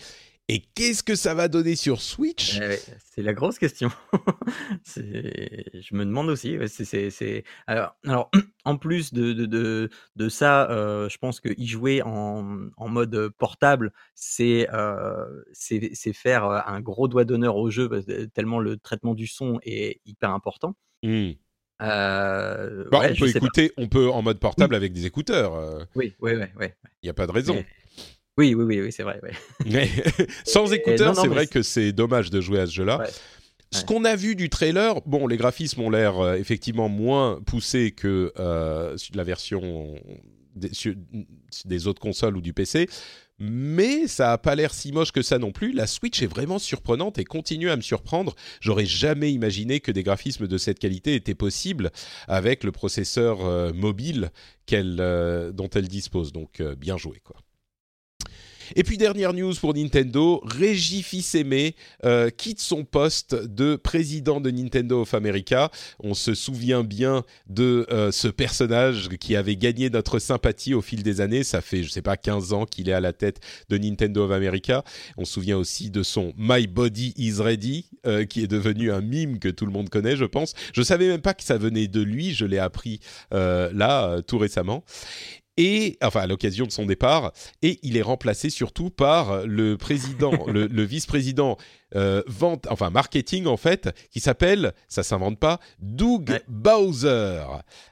Et 0.51 0.61
qu'est-ce 0.73 1.03
que 1.03 1.13
ça 1.13 1.35
va 1.35 1.47
donner 1.47 1.75
sur 1.75 2.01
Switch? 2.01 2.59
Eh 2.59 2.75
C'est 3.05 3.21
la 3.21 3.33
grosse 3.33 3.59
question. 3.59 3.89
je 4.83 5.95
me 5.95 6.03
demande 6.03 6.27
aussi. 6.29 6.57
C'est, 6.67 7.43
alors, 7.67 7.95
alors, 8.03 8.31
en 8.65 8.77
plus 8.77 9.13
de, 9.13 9.33
de, 9.33 9.89
de, 10.15 10.29
ça, 10.29 10.67
euh, 10.71 11.07
je 11.07 11.19
pense 11.19 11.39
que 11.39 11.49
y 11.55 11.67
jouer 11.67 12.01
en, 12.01 12.67
en 12.77 12.89
mode 12.89 13.29
portable, 13.37 13.93
c'est, 14.15 14.67
euh, 14.73 15.43
c'est, 15.53 16.13
faire 16.13 16.45
un 16.45 16.81
gros 16.81 17.07
doigt 17.07 17.25
d'honneur 17.25 17.55
au 17.55 17.69
jeu, 17.69 17.87
tellement 18.33 18.59
le 18.59 18.77
traitement 18.77 19.13
du 19.13 19.27
son 19.27 19.59
est 19.61 20.01
hyper 20.05 20.31
important. 20.31 20.73
Mmh. 21.03 21.33
Euh, 21.81 22.85
bah, 22.91 23.01
on 23.09 23.15
peut 23.15 23.29
écouter, 23.29 23.71
on 23.77 23.87
peut 23.87 24.09
en 24.09 24.21
mode 24.21 24.39
portable 24.39 24.75
avec 24.75 24.91
des 24.91 25.05
écouteurs. 25.05 25.55
Euh. 25.55 25.83
Oui, 25.95 26.13
oui, 26.19 26.33
oui, 26.59 26.67
Il 27.01 27.05
n'y 27.05 27.09
a 27.09 27.13
pas 27.13 27.27
de 27.27 27.31
raison. 27.31 27.63
Oui, 28.39 28.55
oui, 28.55 28.63
oui, 28.63 28.81
oui 28.81 28.91
c'est 28.91 29.03
vrai. 29.03 29.19
Mais 29.65 29.89
sans 30.45 30.71
écouteurs, 30.71 31.15
c'est 31.15 31.27
vrai 31.27 31.45
que 31.45 31.61
c'est 31.61 31.91
dommage 31.91 32.29
de 32.29 32.41
jouer 32.41 32.61
à 32.61 32.65
ce 32.65 32.71
jeu-là. 32.71 33.03
Ce 33.71 33.83
qu'on 33.83 34.03
a 34.05 34.15
vu 34.15 34.35
du 34.35 34.49
trailer, 34.49 35.01
bon, 35.05 35.27
les 35.27 35.37
graphismes 35.37 35.81
ont 35.81 35.89
l'air 35.91 36.19
euh, 36.19 36.35
effectivement 36.35 36.89
moins 36.89 37.39
poussés 37.45 37.91
que 37.91 38.33
la 38.35 39.23
version 39.23 39.95
des, 40.55 40.71
des, 41.65 41.87
autres 41.87 42.01
consoles 42.01 42.35
ou 42.35 42.41
du 42.41 42.53
PC, 42.53 42.87
mais 43.39 44.07
ça 44.07 44.33
a 44.33 44.37
pas 44.37 44.53
l'air 44.55 44.73
si 44.73 44.91
moche 44.91 45.11
que 45.11 45.21
ça 45.21 45.39
non 45.39 45.51
plus. 45.51 45.71
La 45.71 45.87
Switch 45.87 46.21
est 46.21 46.27
vraiment 46.27 46.59
surprenante 46.59 47.17
et 47.17 47.23
continue 47.23 47.69
à 47.69 47.77
me 47.77 47.81
surprendre. 47.81 48.35
J'aurais 48.59 48.85
jamais 48.85 49.31
imaginé 49.31 49.79
que 49.79 49.91
des 49.91 50.03
graphismes 50.03 50.47
de 50.47 50.57
cette 50.57 50.77
qualité 50.77 51.15
étaient 51.15 51.35
possibles 51.35 51.91
avec 52.27 52.65
le 52.65 52.73
processeur 52.73 53.45
euh, 53.45 53.71
mobile 53.71 54.31
euh, 54.73 55.51
dont 55.53 55.69
elle 55.69 55.87
dispose. 55.87 56.33
Donc 56.33 56.59
euh, 56.59 56.75
bien 56.75 56.97
joué 56.97 57.21
quoi. 57.23 57.37
Et 58.75 58.83
puis 58.83 58.97
dernière 58.97 59.33
news 59.33 59.53
pour 59.55 59.73
Nintendo, 59.73 60.41
Régis 60.43 61.03
Fils-Aimé 61.03 61.75
euh, 62.05 62.29
quitte 62.29 62.59
son 62.59 62.83
poste 62.83 63.35
de 63.35 63.75
président 63.75 64.39
de 64.39 64.51
Nintendo 64.51 65.01
of 65.01 65.13
America. 65.13 65.71
On 65.99 66.13
se 66.13 66.33
souvient 66.35 66.83
bien 66.83 67.23
de 67.47 67.87
euh, 67.91 68.11
ce 68.11 68.27
personnage 68.27 69.09
qui 69.19 69.35
avait 69.35 69.55
gagné 69.55 69.89
notre 69.89 70.19
sympathie 70.19 70.73
au 70.73 70.81
fil 70.81 71.03
des 71.03 71.21
années. 71.21 71.43
Ça 71.43 71.61
fait, 71.61 71.83
je 71.83 71.89
sais 71.89 72.01
pas, 72.01 72.17
15 72.17 72.53
ans 72.53 72.65
qu'il 72.65 72.89
est 72.89 72.93
à 72.93 73.01
la 73.01 73.13
tête 73.13 73.39
de 73.69 73.77
Nintendo 73.77 74.25
of 74.25 74.31
America. 74.31 74.83
On 75.17 75.25
se 75.25 75.33
souvient 75.33 75.57
aussi 75.57 75.89
de 75.89 76.03
son 76.03 76.33
My 76.37 76.67
Body 76.67 77.13
is 77.17 77.41
Ready, 77.41 77.85
euh, 78.05 78.25
qui 78.25 78.43
est 78.43 78.47
devenu 78.47 78.91
un 78.91 79.01
mime 79.01 79.39
que 79.39 79.49
tout 79.49 79.65
le 79.65 79.71
monde 79.71 79.89
connaît, 79.89 80.15
je 80.15 80.25
pense. 80.25 80.53
Je 80.73 80.81
savais 80.81 81.07
même 81.07 81.21
pas 81.21 81.33
que 81.33 81.43
ça 81.43 81.57
venait 81.57 81.87
de 81.87 82.01
lui. 82.01 82.33
Je 82.33 82.45
l'ai 82.45 82.59
appris 82.59 82.99
là 83.31 84.21
tout 84.21 84.37
récemment 84.37 84.83
et 85.59 85.97
enfin 86.01 86.21
à 86.21 86.27
l'occasion 86.27 86.65
de 86.65 86.71
son 86.71 86.85
départ, 86.85 87.33
et 87.61 87.79
il 87.83 87.97
est 87.97 88.01
remplacé 88.01 88.49
surtout 88.49 88.89
par 88.89 89.45
le 89.45 89.77
président, 89.77 90.31
le, 90.47 90.83
vice-président 90.83 91.57
euh, 91.95 92.23
vente, 92.27 92.65
enfin 92.69 92.89
marketing 92.89 93.45
en 93.45 93.57
fait, 93.57 93.89
qui 94.09 94.21
s'appelle, 94.21 94.73
ça 94.87 95.03
s'invente 95.03 95.37
pas, 95.37 95.59
Doug 95.79 96.39
Bowser. 96.47 97.43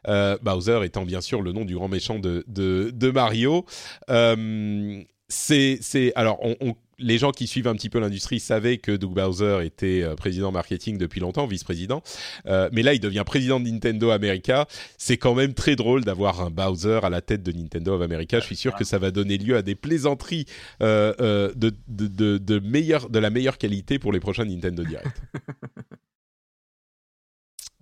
Euh, 0.08 0.38
Bowser 0.42 0.80
étant 0.86 1.04
bien 1.04 1.20
sûr 1.20 1.42
le 1.42 1.52
nom 1.52 1.66
du 1.66 1.76
grand 1.76 1.90
méchant 1.90 2.20
de, 2.20 2.46
de, 2.48 3.12
Mario. 3.12 3.66
Euh, 4.10 5.04
c'est, 5.28 5.80
c'est, 5.82 6.14
alors 6.16 6.40
on, 6.42 6.56
on 6.62 6.74
les 7.00 7.18
gens 7.18 7.32
qui 7.32 7.48
suivent 7.48 7.68
un 7.68 7.76
petit 7.76 7.90
peu 7.90 8.00
l'industrie 8.00 8.40
savaient 8.40 8.78
que 8.78 8.92
Doug 8.92 9.14
Bowser 9.14 9.60
était 9.64 10.02
euh, 10.04 10.16
président 10.16 10.52
marketing 10.52 10.98
depuis 10.98 11.20
longtemps, 11.20 11.46
vice-président. 11.46 12.02
Euh, 12.48 12.70
mais 12.72 12.82
là, 12.82 12.94
il 12.94 13.00
devient 13.00 13.24
président 13.26 13.60
de 13.60 13.70
Nintendo 13.70 14.10
America. 14.12 14.68
C'est 14.98 15.18
quand 15.18 15.36
même 15.36 15.54
très 15.54 15.76
drôle 15.76 16.04
d'avoir 16.04 16.42
un 16.42 16.50
Bowser 16.50 17.00
à 17.04 17.10
la 17.10 17.22
tête 17.22 17.44
de 17.44 17.52
Nintendo 17.52 17.96
of 17.96 18.02
America. 18.02 18.40
Je 18.40 18.46
suis 18.46 18.56
sûr 18.56 18.76
que 18.76 18.84
ça 18.84 18.98
va 18.98 19.12
donner 19.12 19.38
lieu 19.38 19.56
à 19.56 19.62
des 19.62 19.76
plaisanteries 19.76 20.46
euh, 20.82 21.54
de, 21.56 21.72
de, 21.88 22.38
de, 22.38 22.60
meilleur, 22.60 23.10
de 23.10 23.20
la 23.20 23.30
meilleure 23.30 23.58
qualité 23.58 24.00
pour 24.00 24.12
les 24.12 24.20
prochains 24.20 24.46
Nintendo 24.46 24.84
Direct. 24.84 25.22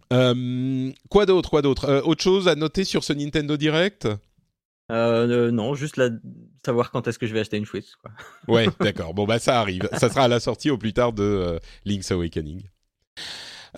quoi 1.10 1.26
d'autre 1.26 1.50
Quoi 1.50 1.62
d'autre? 1.62 2.04
Autre 2.06 2.24
chose 2.24 2.48
à 2.48 2.56
noter 2.56 2.84
sur 2.84 3.04
ce 3.04 3.14
Nintendo 3.14 3.58
Direct? 3.58 4.08
Euh, 4.92 5.52
non, 5.52 5.74
juste 5.74 5.98
la... 5.98 6.10
savoir 6.66 6.92
quand 6.92 7.08
est-ce 7.08 7.18
que 7.18 7.28
je 7.28 7.34
vais 7.34 7.40
acheter 7.40 7.58
une 7.58 7.66
Switch. 7.66 7.96
Quoi. 8.02 8.12
Ouais, 8.48 8.68
d'accord. 8.80 9.14
Bon, 9.14 9.26
bah 9.26 9.40
ça 9.40 9.60
arrive. 9.60 9.88
ça 9.94 10.10
sera 10.10 10.24
à 10.24 10.28
la 10.28 10.40
sortie 10.40 10.70
au 10.70 10.78
plus 10.78 10.94
tard 10.94 11.14
de 11.14 11.24
euh, 11.24 11.60
Link's 11.86 12.12
Awakening. 12.12 12.64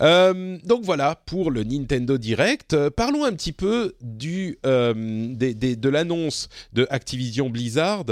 Euh, 0.00 0.58
donc 0.64 0.84
voilà 0.84 1.20
pour 1.26 1.50
le 1.50 1.64
Nintendo 1.64 2.18
Direct. 2.18 2.74
Euh, 2.74 2.90
parlons 2.90 3.24
un 3.24 3.32
petit 3.32 3.52
peu 3.52 3.94
euh, 4.64 4.94
de 4.94 5.88
l'annonce 5.88 6.48
de 6.72 6.86
Activision 6.90 7.50
Blizzard. 7.50 8.04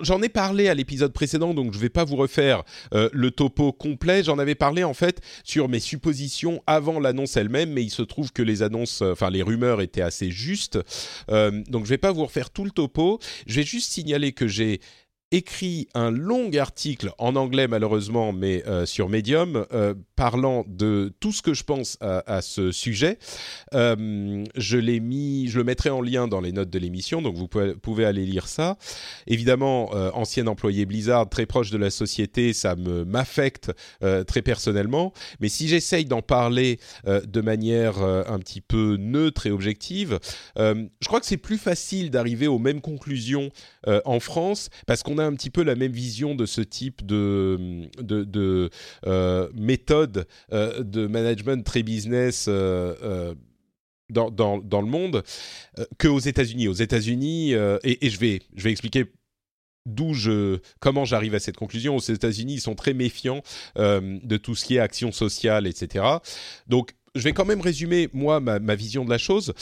J'en 0.00 0.22
ai 0.22 0.28
parlé 0.28 0.68
à 0.68 0.74
l'épisode 0.74 1.12
précédent, 1.12 1.54
donc 1.54 1.72
je 1.72 1.78
ne 1.78 1.82
vais 1.82 1.88
pas 1.88 2.04
vous 2.04 2.16
refaire 2.16 2.62
le 2.92 3.30
topo 3.30 3.72
complet. 3.72 4.22
J'en 4.22 4.38
avais 4.38 4.54
parlé 4.54 4.84
en 4.84 4.94
fait 4.94 5.20
sur 5.44 5.68
mes 5.68 5.80
suppositions 5.80 6.62
avant 6.66 7.00
l'annonce 7.00 7.36
elle-même, 7.36 7.72
mais 7.72 7.82
il 7.82 7.90
se 7.90 8.02
trouve 8.02 8.32
que 8.32 8.42
les 8.42 8.62
annonces, 8.62 9.02
enfin 9.02 9.30
les 9.30 9.42
rumeurs 9.42 9.80
étaient 9.80 10.02
assez 10.02 10.30
justes. 10.30 10.78
donc 11.28 11.64
je 11.72 11.78
ne 11.78 11.84
vais 11.84 11.98
pas 11.98 12.12
vous 12.12 12.24
refaire 12.24 12.50
tout 12.50 12.64
le 12.64 12.70
topo. 12.70 13.18
Je 13.46 13.56
vais 13.56 13.66
juste 13.66 13.90
signaler 13.90 14.32
que 14.32 14.46
j'ai 14.46 14.80
écrit 15.32 15.88
un 15.94 16.10
long 16.10 16.50
article 16.52 17.10
en 17.18 17.36
anglais 17.36 17.66
malheureusement, 17.66 18.32
mais 18.32 18.62
euh, 18.66 18.84
sur 18.84 19.08
Medium, 19.08 19.66
euh, 19.72 19.94
parlant 20.14 20.64
de 20.68 21.12
tout 21.20 21.32
ce 21.32 21.40
que 21.40 21.54
je 21.54 21.64
pense 21.64 21.96
à, 22.00 22.42
ce 22.42 22.70
sujet. 22.70 23.18
Euh, 23.74 24.44
je 24.56 24.76
l'ai 24.76 25.00
mis, 25.00 25.48
je 25.48 25.58
le 25.58 25.64
mettrai 25.64 25.88
en 25.88 26.02
lien 26.02 26.28
dans 26.28 26.40
les 26.40 26.52
notes 26.52 26.68
de 26.68 26.78
l'émission, 26.78 27.22
donc 27.22 27.34
vous 27.36 27.48
pouvez, 27.48 28.04
aller 28.04 28.26
lire 28.26 28.46
ça. 28.46 28.76
Évidemment, 29.26 29.90
ancien 30.14 30.46
employé 30.46 30.84
Blizzard, 30.84 31.28
très 31.28 31.46
proche 31.46 31.70
de 31.70 31.78
la 31.78 31.90
société, 31.90 32.52
ça 32.52 32.76
me 32.76 33.04
m'affecte 33.04 33.72
très 34.26 34.42
personnellement. 34.42 35.12
Mais 35.40 35.48
si 35.48 35.68
j'essaye 35.68 36.04
d'en 36.04 36.20
parler 36.20 36.78
de 37.06 37.40
manière 37.40 38.02
un 38.02 38.38
petit 38.38 38.60
peu 38.60 38.96
neutre 38.98 39.46
et 39.46 39.50
objective, 39.50 40.18
je 40.56 41.06
crois 41.06 41.20
que 41.20 41.26
c'est 41.26 41.36
plus 41.36 41.58
facile 41.58 42.10
d'arriver 42.10 42.48
aux 42.48 42.58
mêmes 42.58 42.80
conclusions 42.80 43.50
en 43.86 44.20
France 44.20 44.68
parce 44.86 45.02
qu'on 45.02 45.18
a 45.18 45.21
un 45.22 45.34
petit 45.34 45.50
peu 45.50 45.62
la 45.62 45.74
même 45.74 45.92
vision 45.92 46.34
de 46.34 46.46
ce 46.46 46.60
type 46.60 47.04
de, 47.04 47.88
de, 47.98 48.70
euh, 49.06 49.48
méthode 49.54 50.26
euh, 50.52 50.82
de 50.82 51.06
management 51.06 51.64
très 51.64 51.82
business. 51.82 52.46
Euh, 52.48 53.34
dans, 54.10 54.30
dans, 54.30 54.82
le 54.82 54.86
monde 54.86 55.22
qu'aux 55.98 56.18
États-Unis. 56.18 56.68
Aux 56.68 56.74
États-Unis, 56.74 57.52
et, 57.52 58.10
je 58.10 58.18
vais 58.18 58.40
je 58.54 58.62
vais 58.62 58.70
expliquer 58.70 59.06
d'où 59.86 60.12
je 60.12 60.58
comment 60.80 61.06
j'arrive 61.06 61.34
à 61.34 61.40
cette 61.40 61.56
conclusion. 61.56 61.96
Aux 61.96 62.00
États-Unis, 62.00 62.54
ils 62.54 62.60
sont 62.60 62.74
très 62.74 62.92
méfiants 62.92 63.42
de 63.76 64.36
tout 64.36 64.54
ce 64.54 64.66
qui 64.66 64.76
est 64.76 64.80
action 64.80 65.12
sociale, 65.12 65.66
etc. 65.66 66.04
Donc, 66.66 66.92
je 67.14 67.22
vais 67.22 67.32
quand 67.32 67.46
même 67.46 67.62
résumer 67.62 68.10
moi 68.12 68.38
ma 68.40 68.74
vision 68.74 69.02
de 69.06 69.10
la 69.10 69.16
chose 69.16 69.54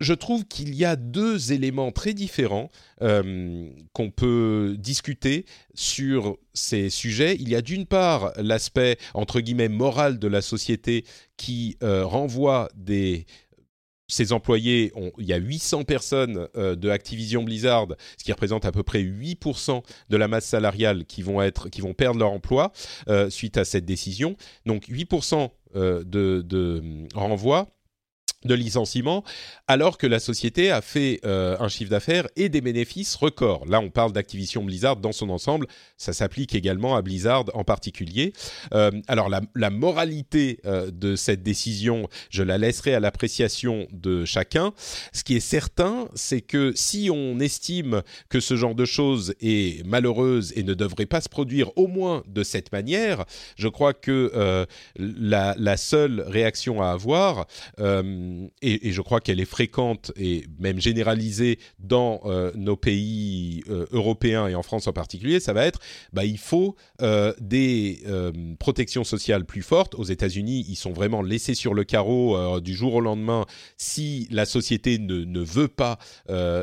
je 0.00 0.14
trouve 0.14 0.46
qu'il 0.46 0.74
y 0.74 0.84
a 0.84 0.96
deux 0.96 1.52
éléments 1.52 1.92
très 1.92 2.14
différents 2.14 2.70
euh, 3.02 3.68
qu'on 3.92 4.10
peut 4.10 4.76
discuter 4.78 5.44
sur 5.74 6.38
ces 6.54 6.88
sujets. 6.90 7.36
Il 7.38 7.48
y 7.48 7.54
a 7.54 7.62
d'une 7.62 7.86
part 7.86 8.32
l'aspect, 8.36 8.96
entre 9.14 9.40
guillemets, 9.40 9.68
moral 9.68 10.18
de 10.18 10.26
la 10.26 10.40
société 10.40 11.04
qui 11.36 11.76
euh, 11.82 12.04
renvoie 12.04 12.68
des 12.74 13.26
ses 14.08 14.32
employés, 14.32 14.92
il 15.18 15.24
y 15.24 15.32
a 15.32 15.36
800 15.36 15.84
personnes 15.84 16.48
euh, 16.56 16.74
de 16.74 16.90
Activision 16.90 17.44
Blizzard, 17.44 17.86
ce 18.18 18.24
qui 18.24 18.32
représente 18.32 18.64
à 18.64 18.72
peu 18.72 18.82
près 18.82 19.04
8% 19.04 19.84
de 20.08 20.16
la 20.16 20.26
masse 20.26 20.46
salariale 20.46 21.04
qui 21.04 21.22
vont, 21.22 21.38
perdre 21.96 22.18
leur 22.18 22.32
emploi 22.32 22.72
suite 23.28 23.56
à 23.56 23.64
cette 23.64 23.84
décision. 23.84 24.34
Donc 24.66 24.88
8% 24.88 25.50
de, 25.76 26.02
de 26.04 27.06
renvoi 27.14 27.68
de 28.44 28.54
licenciements, 28.54 29.22
alors 29.68 29.98
que 29.98 30.06
la 30.06 30.18
société 30.18 30.70
a 30.70 30.80
fait 30.80 31.20
euh, 31.26 31.56
un 31.60 31.68
chiffre 31.68 31.90
d'affaires 31.90 32.26
et 32.36 32.48
des 32.48 32.62
bénéfices 32.62 33.14
records. 33.14 33.66
Là, 33.66 33.80
on 33.80 33.90
parle 33.90 34.12
d'Activision 34.12 34.64
Blizzard 34.64 34.96
dans 34.96 35.12
son 35.12 35.28
ensemble. 35.28 35.66
Ça 35.98 36.14
s'applique 36.14 36.54
également 36.54 36.96
à 36.96 37.02
Blizzard 37.02 37.44
en 37.52 37.64
particulier. 37.64 38.32
Euh, 38.72 38.90
alors, 39.08 39.28
la, 39.28 39.70
moralité 39.70 40.58
euh, 40.64 40.90
de 40.90 41.16
cette 41.16 41.42
décision, 41.42 42.08
je 42.30 42.42
la 42.42 42.56
laisserai 42.56 42.94
à 42.94 43.00
l'appréciation 43.00 43.86
de 43.92 44.24
chacun. 44.24 44.72
Ce 45.12 45.22
qui 45.22 45.36
est 45.36 45.40
certain, 45.40 46.08
c'est 46.14 46.40
que 46.40 46.72
si 46.74 47.10
on 47.12 47.38
estime 47.40 48.02
que 48.30 48.40
ce 48.40 48.56
genre 48.56 48.74
de 48.74 48.86
choses 48.86 49.34
est 49.40 49.86
malheureuse 49.86 50.54
et 50.56 50.62
ne 50.62 50.74
devrait 50.74 51.06
pas 51.06 51.20
se 51.20 51.28
produire 51.28 51.76
au 51.76 51.88
moins 51.88 52.22
de 52.26 52.42
cette 52.42 52.72
manière, 52.72 53.24
je 53.56 53.68
crois 53.68 53.92
que 53.92 54.66
la, 54.96 55.76
seule 55.76 56.24
réaction 56.26 56.82
à 56.82 56.90
avoir 56.90 57.46
euh, 58.20 58.48
et, 58.62 58.92
je 58.92 59.00
crois 59.02 59.20
qu'elle 59.20 59.40
est 59.40 59.44
fréquente 59.44 60.12
et 60.16 60.44
même 60.58 60.80
généralisée 60.80 61.58
dans 61.78 62.20
euh, 62.24 62.50
nos 62.54 62.76
pays 62.76 63.62
euh, 63.68 63.86
européens 63.92 64.48
et 64.48 64.54
en 64.54 64.62
France 64.62 64.86
en 64.86 64.92
particulier, 64.92 65.40
ça 65.40 65.52
va 65.52 65.66
être, 65.66 65.80
bah, 66.12 66.24
il 66.24 66.38
faut 66.38 66.76
des 67.40 68.02
protections 68.58 69.04
sociales 69.04 69.44
plus 69.44 69.62
fortes. 69.62 69.94
Aux 69.94 70.04
États-Unis, 70.04 70.64
ils 70.68 70.76
sont 70.76 70.92
vraiment 70.92 71.22
laissés 71.22 71.54
sur 71.54 71.74
le 71.74 71.84
carreau 71.84 72.60
du 72.60 72.74
jour 72.74 72.94
au 72.94 73.00
lendemain 73.00 73.46
si 73.76 74.26
la 74.30 74.44
société 74.44 74.98
ne, 74.98 75.24
ne 75.24 75.40
veut 75.40 75.68
pas 75.68 75.98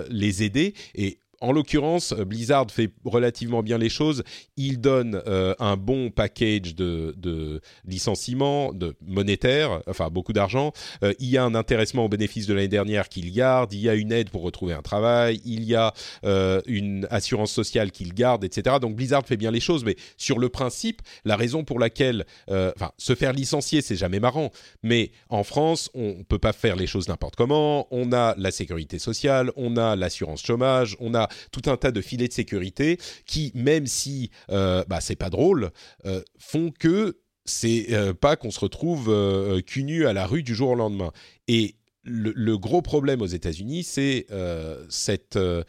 les 0.09 0.43
aider. 0.43 0.73
Et 0.95 1.19
en 1.41 1.51
l'occurrence, 1.51 2.13
Blizzard 2.13 2.67
fait 2.71 2.91
relativement 3.05 3.63
bien 3.63 3.77
les 3.77 3.89
choses. 3.89 4.23
Il 4.55 4.79
donne 4.79 5.21
euh, 5.27 5.53
un 5.59 5.77
bon 5.77 6.09
package 6.09 6.75
de, 6.75 7.13
de 7.17 7.61
licenciements, 7.85 8.73
de 8.73 8.95
monétaire, 9.05 9.81
enfin 9.87 10.09
beaucoup 10.09 10.33
d'argent. 10.33 10.71
Euh, 11.03 11.13
il 11.19 11.29
y 11.29 11.37
a 11.37 11.43
un 11.43 11.55
intéressement 11.55 12.05
au 12.05 12.09
bénéfice 12.09 12.47
de 12.47 12.53
l'année 12.53 12.67
dernière 12.67 13.09
qu'il 13.09 13.31
garde. 13.31 13.73
Il 13.73 13.79
y 13.79 13.89
a 13.89 13.95
une 13.95 14.11
aide 14.11 14.29
pour 14.29 14.41
retrouver 14.41 14.73
un 14.73 14.81
travail. 14.81 15.41
Il 15.45 15.63
y 15.63 15.75
a 15.75 15.93
euh, 16.23 16.61
une 16.65 17.07
assurance 17.11 17.51
sociale 17.51 17.91
qu'il 17.91 18.13
garde, 18.13 18.43
etc. 18.43 18.77
Donc 18.81 18.95
Blizzard 18.95 19.25
fait 19.25 19.37
bien 19.37 19.51
les 19.51 19.59
choses, 19.59 19.83
mais 19.83 19.95
sur 20.17 20.39
le 20.39 20.49
principe, 20.49 21.01
la 21.25 21.35
raison 21.35 21.63
pour 21.63 21.79
laquelle, 21.79 22.25
euh, 22.49 22.71
enfin, 22.75 22.91
se 22.97 23.15
faire 23.15 23.33
licencier, 23.33 23.81
c'est 23.81 23.95
jamais 23.95 24.19
marrant. 24.19 24.51
Mais 24.83 25.11
en 25.29 25.43
France, 25.43 25.89
on 25.93 26.23
peut 26.23 26.39
pas 26.39 26.53
faire 26.53 26.75
les 26.75 26.87
choses 26.87 27.07
n'importe 27.07 27.35
comment. 27.35 27.87
On 27.91 28.11
a 28.11 28.35
la 28.37 28.51
sécurité 28.51 28.99
sociale, 28.99 29.51
on 29.55 29.77
a 29.77 29.95
l'assurance 29.95 30.43
chômage, 30.43 30.95
on 30.99 31.13
a 31.13 31.26
tout 31.51 31.69
un 31.69 31.77
tas 31.77 31.91
de 31.91 32.01
filets 32.01 32.27
de 32.27 32.33
sécurité 32.33 32.97
qui, 33.25 33.51
même 33.55 33.87
si 33.87 34.31
euh, 34.49 34.83
bah, 34.87 35.01
c'est 35.01 35.15
pas 35.15 35.29
drôle, 35.29 35.71
euh, 36.05 36.21
font 36.37 36.71
que 36.71 37.17
c'est 37.45 37.87
euh, 37.91 38.13
pas 38.13 38.35
qu'on 38.35 38.51
se 38.51 38.59
retrouve 38.59 39.07
euh, 39.09 39.61
à 40.05 40.13
la 40.13 40.27
rue 40.27 40.43
du 40.43 40.53
jour 40.53 40.69
au 40.69 40.75
lendemain. 40.75 41.11
Et 41.47 41.75
le, 42.09 42.57
gros 42.57 42.81
problème 42.81 43.21
aux 43.21 43.27
États-Unis, 43.27 43.83
c'est 43.83 44.27
le 44.29 45.65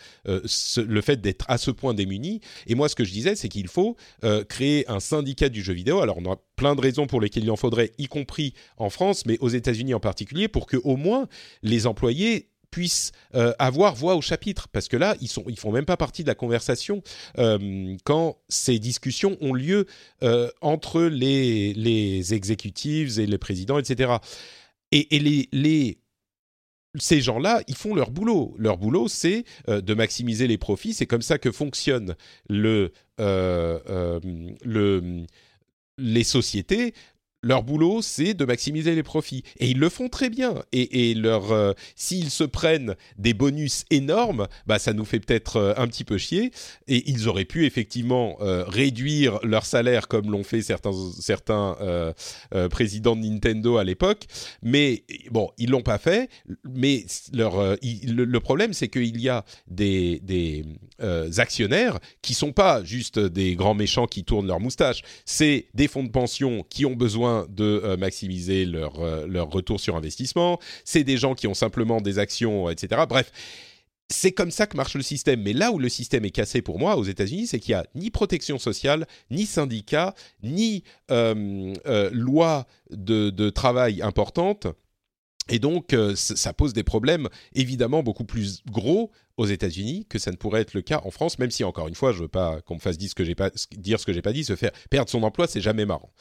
fait 1.01 1.21
d'être 1.21 1.45
à 1.49 1.59
ce 1.59 1.73
point 1.73 1.95
démuni. 1.95 2.41
Et 2.69 2.77
moi, 2.77 2.89
ce 2.89 2.95
que 2.95 3.03
je 3.03 3.11
disais, 3.11 3.35
c'est 3.35 3.49
qu'il 3.49 3.67
faut 3.67 3.97
créer 4.49 4.89
un 4.89 5.01
syndicat 5.01 5.49
du 5.49 5.63
jeu 5.63 5.73
vidéo. 5.73 6.01
Alors, 6.01 6.19
on 6.19 6.33
a 6.33 6.37
plein 6.55 6.77
de 6.77 6.81
raisons 6.81 7.09
pour 7.09 7.21
lesquelles 7.21 7.43
il 7.43 7.51
en 7.51 7.57
faudrait, 7.57 7.91
y 7.99 8.07
compris 8.07 8.55
en 8.77 8.89
France, 8.89 9.27
mais 9.27 9.37
aux 9.41 9.49
États-Unis 9.49 9.95
en 9.95 10.01
particulier, 10.01 10.47
pour 10.47 10.67
que 10.67 10.77
au 10.77 10.95
moins 10.95 11.27
les 11.65 11.89
employés 11.89 12.51
puissent 12.71 13.13
euh, 13.35 13.53
avoir 13.59 13.95
voix 13.95 14.15
au 14.15 14.21
chapitre 14.21 14.69
parce 14.69 14.89
que 14.89 14.97
là 14.97 15.17
ils 15.21 15.29
sont 15.29 15.45
ils 15.49 15.59
font 15.59 15.73
même 15.73 15.85
pas 15.85 15.97
partie 15.97 16.23
de 16.23 16.29
la 16.29 16.35
conversation 16.35 17.03
euh, 17.39 17.97
quand 18.05 18.39
ces 18.49 18.79
discussions 18.79 19.37
ont 19.41 19.55
lieu 19.55 19.87
euh, 20.23 20.51
entre 20.61 21.03
les 21.03 21.73
les 21.75 22.35
et 22.35 23.27
les 23.27 23.39
présidents 23.39 23.79
etc 23.79 24.17
et, 24.93 25.17
et 25.17 25.19
les 25.19 25.49
les 25.53 25.99
ces 26.99 27.21
gens-là, 27.21 27.63
ils 27.69 27.77
font 27.77 27.95
leur 27.95 28.11
boulot. 28.11 28.57
Leur 28.59 28.79
boulot, 28.79 29.09
c'est 29.09 29.45
de 29.69 29.95
maximiser 29.95 30.49
les 30.49 30.57
profits. 30.57 30.95
C'est 30.95 31.07
comme 31.07 31.23
ça 31.23 31.39
que 31.39 31.53
fonctionne 31.53 32.17
le, 32.49 32.93
le, 33.19 35.27
les 35.99 36.25
sociétés 36.25 36.95
leur 37.43 37.63
boulot, 37.63 38.03
c'est 38.03 38.35
de 38.35 38.45
maximiser 38.45 38.95
les 38.95 39.03
profits. 39.03 39.45
Et 39.59 39.69
ils 39.69 39.79
le 39.79 39.89
font 39.89 40.09
très 40.09 40.31
bien. 40.31 40.55
Et, 40.73 41.15
leur, 41.15 41.53
euh, 41.53 41.73
s'ils 41.95 42.31
se 42.31 42.45
prennent 42.45 42.97
des 43.17 43.35
bonus 43.35 43.85
énormes, 43.91 44.49
bah, 44.67 44.79
ça 44.79 44.93
nous 44.93 45.05
fait 45.05 45.21
peut-être 45.21 45.57
euh, 45.57 45.75
un 45.77 45.87
petit 45.87 46.05
peu 46.05 46.19
chier. 46.19 46.51
Et 46.89 47.09
ils 47.09 47.29
auraient 47.29 47.45
pu 47.45 47.65
effectivement 47.65 48.37
euh, 48.41 48.65
réduire 48.65 49.39
leur 49.45 49.65
salaire 49.65 50.09
comme 50.09 50.31
l'ont 50.31 50.45
fait 50.45 50.63
certains, 50.63 50.93
certains 51.21 51.77
présidents 52.71 53.17
de 53.17 53.23
Nintendo 53.23 53.77
à 53.77 53.85
l'époque. 53.85 54.25
Mais 54.63 55.05
bon, 55.31 55.51
ils 55.59 55.71
l'ont 55.71 55.83
pas 55.83 55.99
fait. 55.99 56.29
Mais 56.65 57.05
leur, 57.33 57.77
le, 57.83 58.25
le, 58.25 58.41
problème, 58.41 58.73
c'est 58.73 58.89
qu'il 58.89 59.21
y 59.21 59.29
a 59.29 59.45
des, 59.69 60.21
des 60.21 60.65
actionnaires 61.39 61.99
qui 62.23 62.35
sont 62.35 62.53
pas 62.53 62.83
juste 62.85 63.19
des 63.19 63.55
grands 63.55 63.75
méchants 63.75 64.07
qui 64.07 64.25
tournent 64.25 64.47
leur 64.47 64.61
moustache. 64.61 65.03
C'est 65.25 65.67
des 65.75 65.89
fonds 65.89 66.05
de 66.05 66.11
pension 66.11 66.65
qui 66.69 66.87
ont 66.87 66.95
besoin 66.95 67.28
de 67.49 67.81
euh, 67.85 67.97
maximiser 67.97 68.65
leur, 68.65 69.01
euh, 69.01 69.27
leur 69.27 69.51
retour 69.51 69.81
sur 69.81 69.97
investissement, 69.97 70.59
c'est 70.85 71.05
des 71.05 71.17
gens 71.17 71.35
qui 71.35 71.47
ont 71.47 71.55
simplement 71.55 72.01
des 72.01 72.19
actions, 72.19 72.69
etc. 72.71 73.03
Bref, 73.09 73.33
c'est 74.11 74.33
comme 74.33 74.51
ça 74.51 74.67
que 74.67 74.77
marche 74.77 74.95
le 74.95 75.03
système. 75.03 75.43
Mais 75.43 75.53
là 75.53 75.71
où 75.73 75.79
le 75.79 75.89
système 75.89 76.25
est 76.25 76.31
cassé 76.31 76.63
pour 76.63 76.79
moi 76.79 76.97
aux 76.97 77.05
États-Unis, 77.05 77.47
c'est 77.47 77.61
qu'il 77.61 77.75
n'y 77.75 77.81
a 77.81 77.87
ni 77.95 78.11
protection 78.11 78.59
sociale, 78.59 79.07
ni 79.31 79.47
syndicat, 79.47 80.15
ni 80.43 80.83
euh, 81.11 81.75
euh, 81.87 82.11
loi 82.13 82.67
de, 82.91 83.51
travail 83.51 84.03
importante. 84.03 84.67
Et 85.51 85.59
donc, 85.59 85.97
ça 86.15 86.53
pose 86.53 86.75
des 86.75 86.83
problèmes 86.83 87.29
évidemment 87.55 88.03
beaucoup 88.03 88.25
plus 88.25 88.63
gros 88.71 89.11
aux 89.39 89.47
États-Unis 89.47 90.05
que 90.07 90.19
ça 90.19 90.31
ne 90.31 90.37
pourrait 90.37 90.61
être 90.61 90.75
le 90.75 90.83
cas 90.83 91.01
en 91.05 91.11
France, 91.11 91.39
même 91.39 91.51
si 91.51 91.65
encore 91.65 91.89
une 91.89 91.95
fois, 91.95 92.13
je 92.13 92.19
veux 92.19 92.29
pas 92.29 92.61
qu'on 92.61 92.75
me 92.75 92.81
fasse 92.81 92.99
dire 92.99 93.09
ce 93.09 93.15
que 93.15 93.25
j'ai 93.25 93.35
pas, 93.35 93.51
pas 93.51 94.33
dit, 94.33 94.45
se 94.45 94.57
faire 94.57 94.73
perdre 94.91 95.11
son 95.11 95.23
emploi, 95.23 95.47
c'est 95.47 95.63
jamais 95.63 95.87
marrant. 95.87 96.13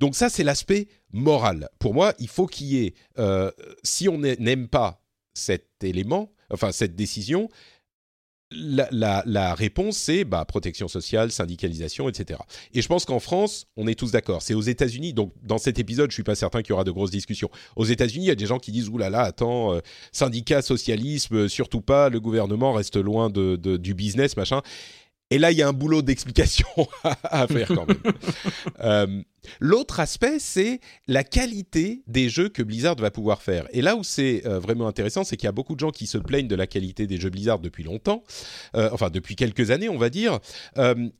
Donc 0.00 0.16
ça, 0.16 0.30
c'est 0.30 0.42
l'aspect 0.42 0.88
moral. 1.12 1.68
Pour 1.78 1.94
moi, 1.94 2.14
il 2.18 2.28
faut 2.28 2.46
qu'il 2.46 2.66
y 2.68 2.84
ait, 2.84 2.94
euh, 3.18 3.50
si 3.84 4.08
on 4.08 4.18
n'aime 4.18 4.66
pas 4.66 5.04
cet 5.34 5.68
élément, 5.84 6.32
enfin 6.50 6.72
cette 6.72 6.96
décision, 6.96 7.48
la, 8.52 9.54
réponse, 9.54 9.96
c'est 9.96 10.24
bah, 10.24 10.44
protection 10.44 10.88
sociale, 10.88 11.30
syndicalisation, 11.30 12.08
etc. 12.08 12.40
Et 12.74 12.82
je 12.82 12.88
pense 12.88 13.04
qu'en 13.04 13.20
France, 13.20 13.66
on 13.76 13.86
est 13.86 13.94
tous 13.94 14.10
d'accord. 14.10 14.42
C'est 14.42 14.54
aux 14.54 14.60
États-Unis, 14.60 15.12
donc 15.12 15.32
dans 15.42 15.58
cet 15.58 15.78
épisode, 15.78 16.10
je 16.10 16.14
suis 16.14 16.24
pas 16.24 16.34
certain 16.34 16.62
qu'il 16.62 16.70
y 16.70 16.72
aura 16.72 16.84
de 16.84 16.90
grosses 16.90 17.12
discussions. 17.12 17.50
Aux 17.76 17.84
États-Unis, 17.84 18.24
il 18.24 18.28
y 18.28 18.32
a 18.32 18.36
des 18.36 18.46
gens 18.46 18.58
qui 18.58 18.72
disent 18.72 18.88
Ouh 18.88 18.98
là 18.98 19.10
là, 19.10 19.20
attends, 19.20 19.74
euh, 19.74 19.80
syndicat, 20.12 20.62
socialisme, 20.62 21.48
surtout 21.48 21.80
pas, 21.80 22.08
le 22.08 22.18
gouvernement 22.18 22.72
reste 22.72 22.96
loin 22.96 23.30
de, 23.30 23.56
du 23.56 23.94
business, 23.94 24.36
machin. 24.36 24.62
Et 25.30 25.38
là, 25.38 25.52
il 25.52 25.58
y 25.58 25.62
a 25.62 25.68
un 25.68 25.72
boulot 25.72 26.02
d'explication 26.02 26.66
à 27.24 27.46
faire 27.46 27.68
quand 27.68 27.86
même. 27.86 28.12
euh, 28.80 29.22
L'autre 29.58 30.00
aspect, 30.00 30.38
c'est 30.38 30.80
la 31.06 31.24
qualité 31.24 32.02
des 32.06 32.28
jeux 32.28 32.50
que 32.50 32.62
Blizzard 32.62 32.96
va 32.96 33.10
pouvoir 33.10 33.40
faire. 33.40 33.66
Et 33.72 33.80
là 33.80 33.96
où 33.96 34.04
c'est 34.04 34.46
euh, 34.46 34.58
vraiment 34.58 34.86
intéressant, 34.86 35.24
c'est 35.24 35.36
qu'il 35.36 35.46
y 35.46 35.48
a 35.48 35.52
beaucoup 35.52 35.74
de 35.74 35.80
gens 35.80 35.90
qui 35.90 36.06
se 36.06 36.18
plaignent 36.18 36.46
de 36.48 36.54
la 36.54 36.66
qualité 36.66 37.06
des 37.06 37.18
jeux 37.18 37.30
Blizzard 37.30 37.58
depuis 37.58 37.82
longtemps, 37.82 38.22
euh, 38.74 38.90
enfin 38.92 39.08
depuis 39.08 39.36
quelques 39.36 39.70
années, 39.70 39.88
on 39.88 39.96
va 39.96 40.10
dire. 40.10 40.40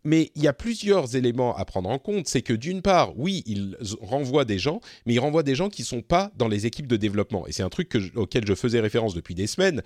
Mais 0.05 0.31
il 0.35 0.43
y 0.43 0.49
a 0.49 0.53
plusieurs 0.53 1.17
éléments 1.17 1.57
à 1.57 1.65
prendre 1.65 1.89
en 1.89 1.99
compte. 1.99 2.27
C'est 2.27 2.43
que 2.43 2.53
d'une 2.53 2.83
part, 2.83 3.19
oui, 3.19 3.43
ils 3.47 3.77
renvoient 4.01 4.45
des 4.45 4.59
gens, 4.59 4.81
mais 5.07 5.15
ils 5.15 5.19
renvoient 5.19 5.43
des 5.43 5.55
gens 5.55 5.71
qui 5.71 5.83
sont 5.83 6.03
pas 6.03 6.31
dans 6.37 6.49
les 6.49 6.67
équipes 6.67 6.87
de 6.87 6.97
développement. 6.97 7.47
Et 7.47 7.53
c'est 7.53 7.63
un 7.63 7.69
truc 7.71 7.97
auquel 8.17 8.47
je 8.47 8.55
faisais 8.55 8.81
référence 8.81 9.15
depuis 9.15 9.35
des 9.35 9.47
semaines 9.47 9.83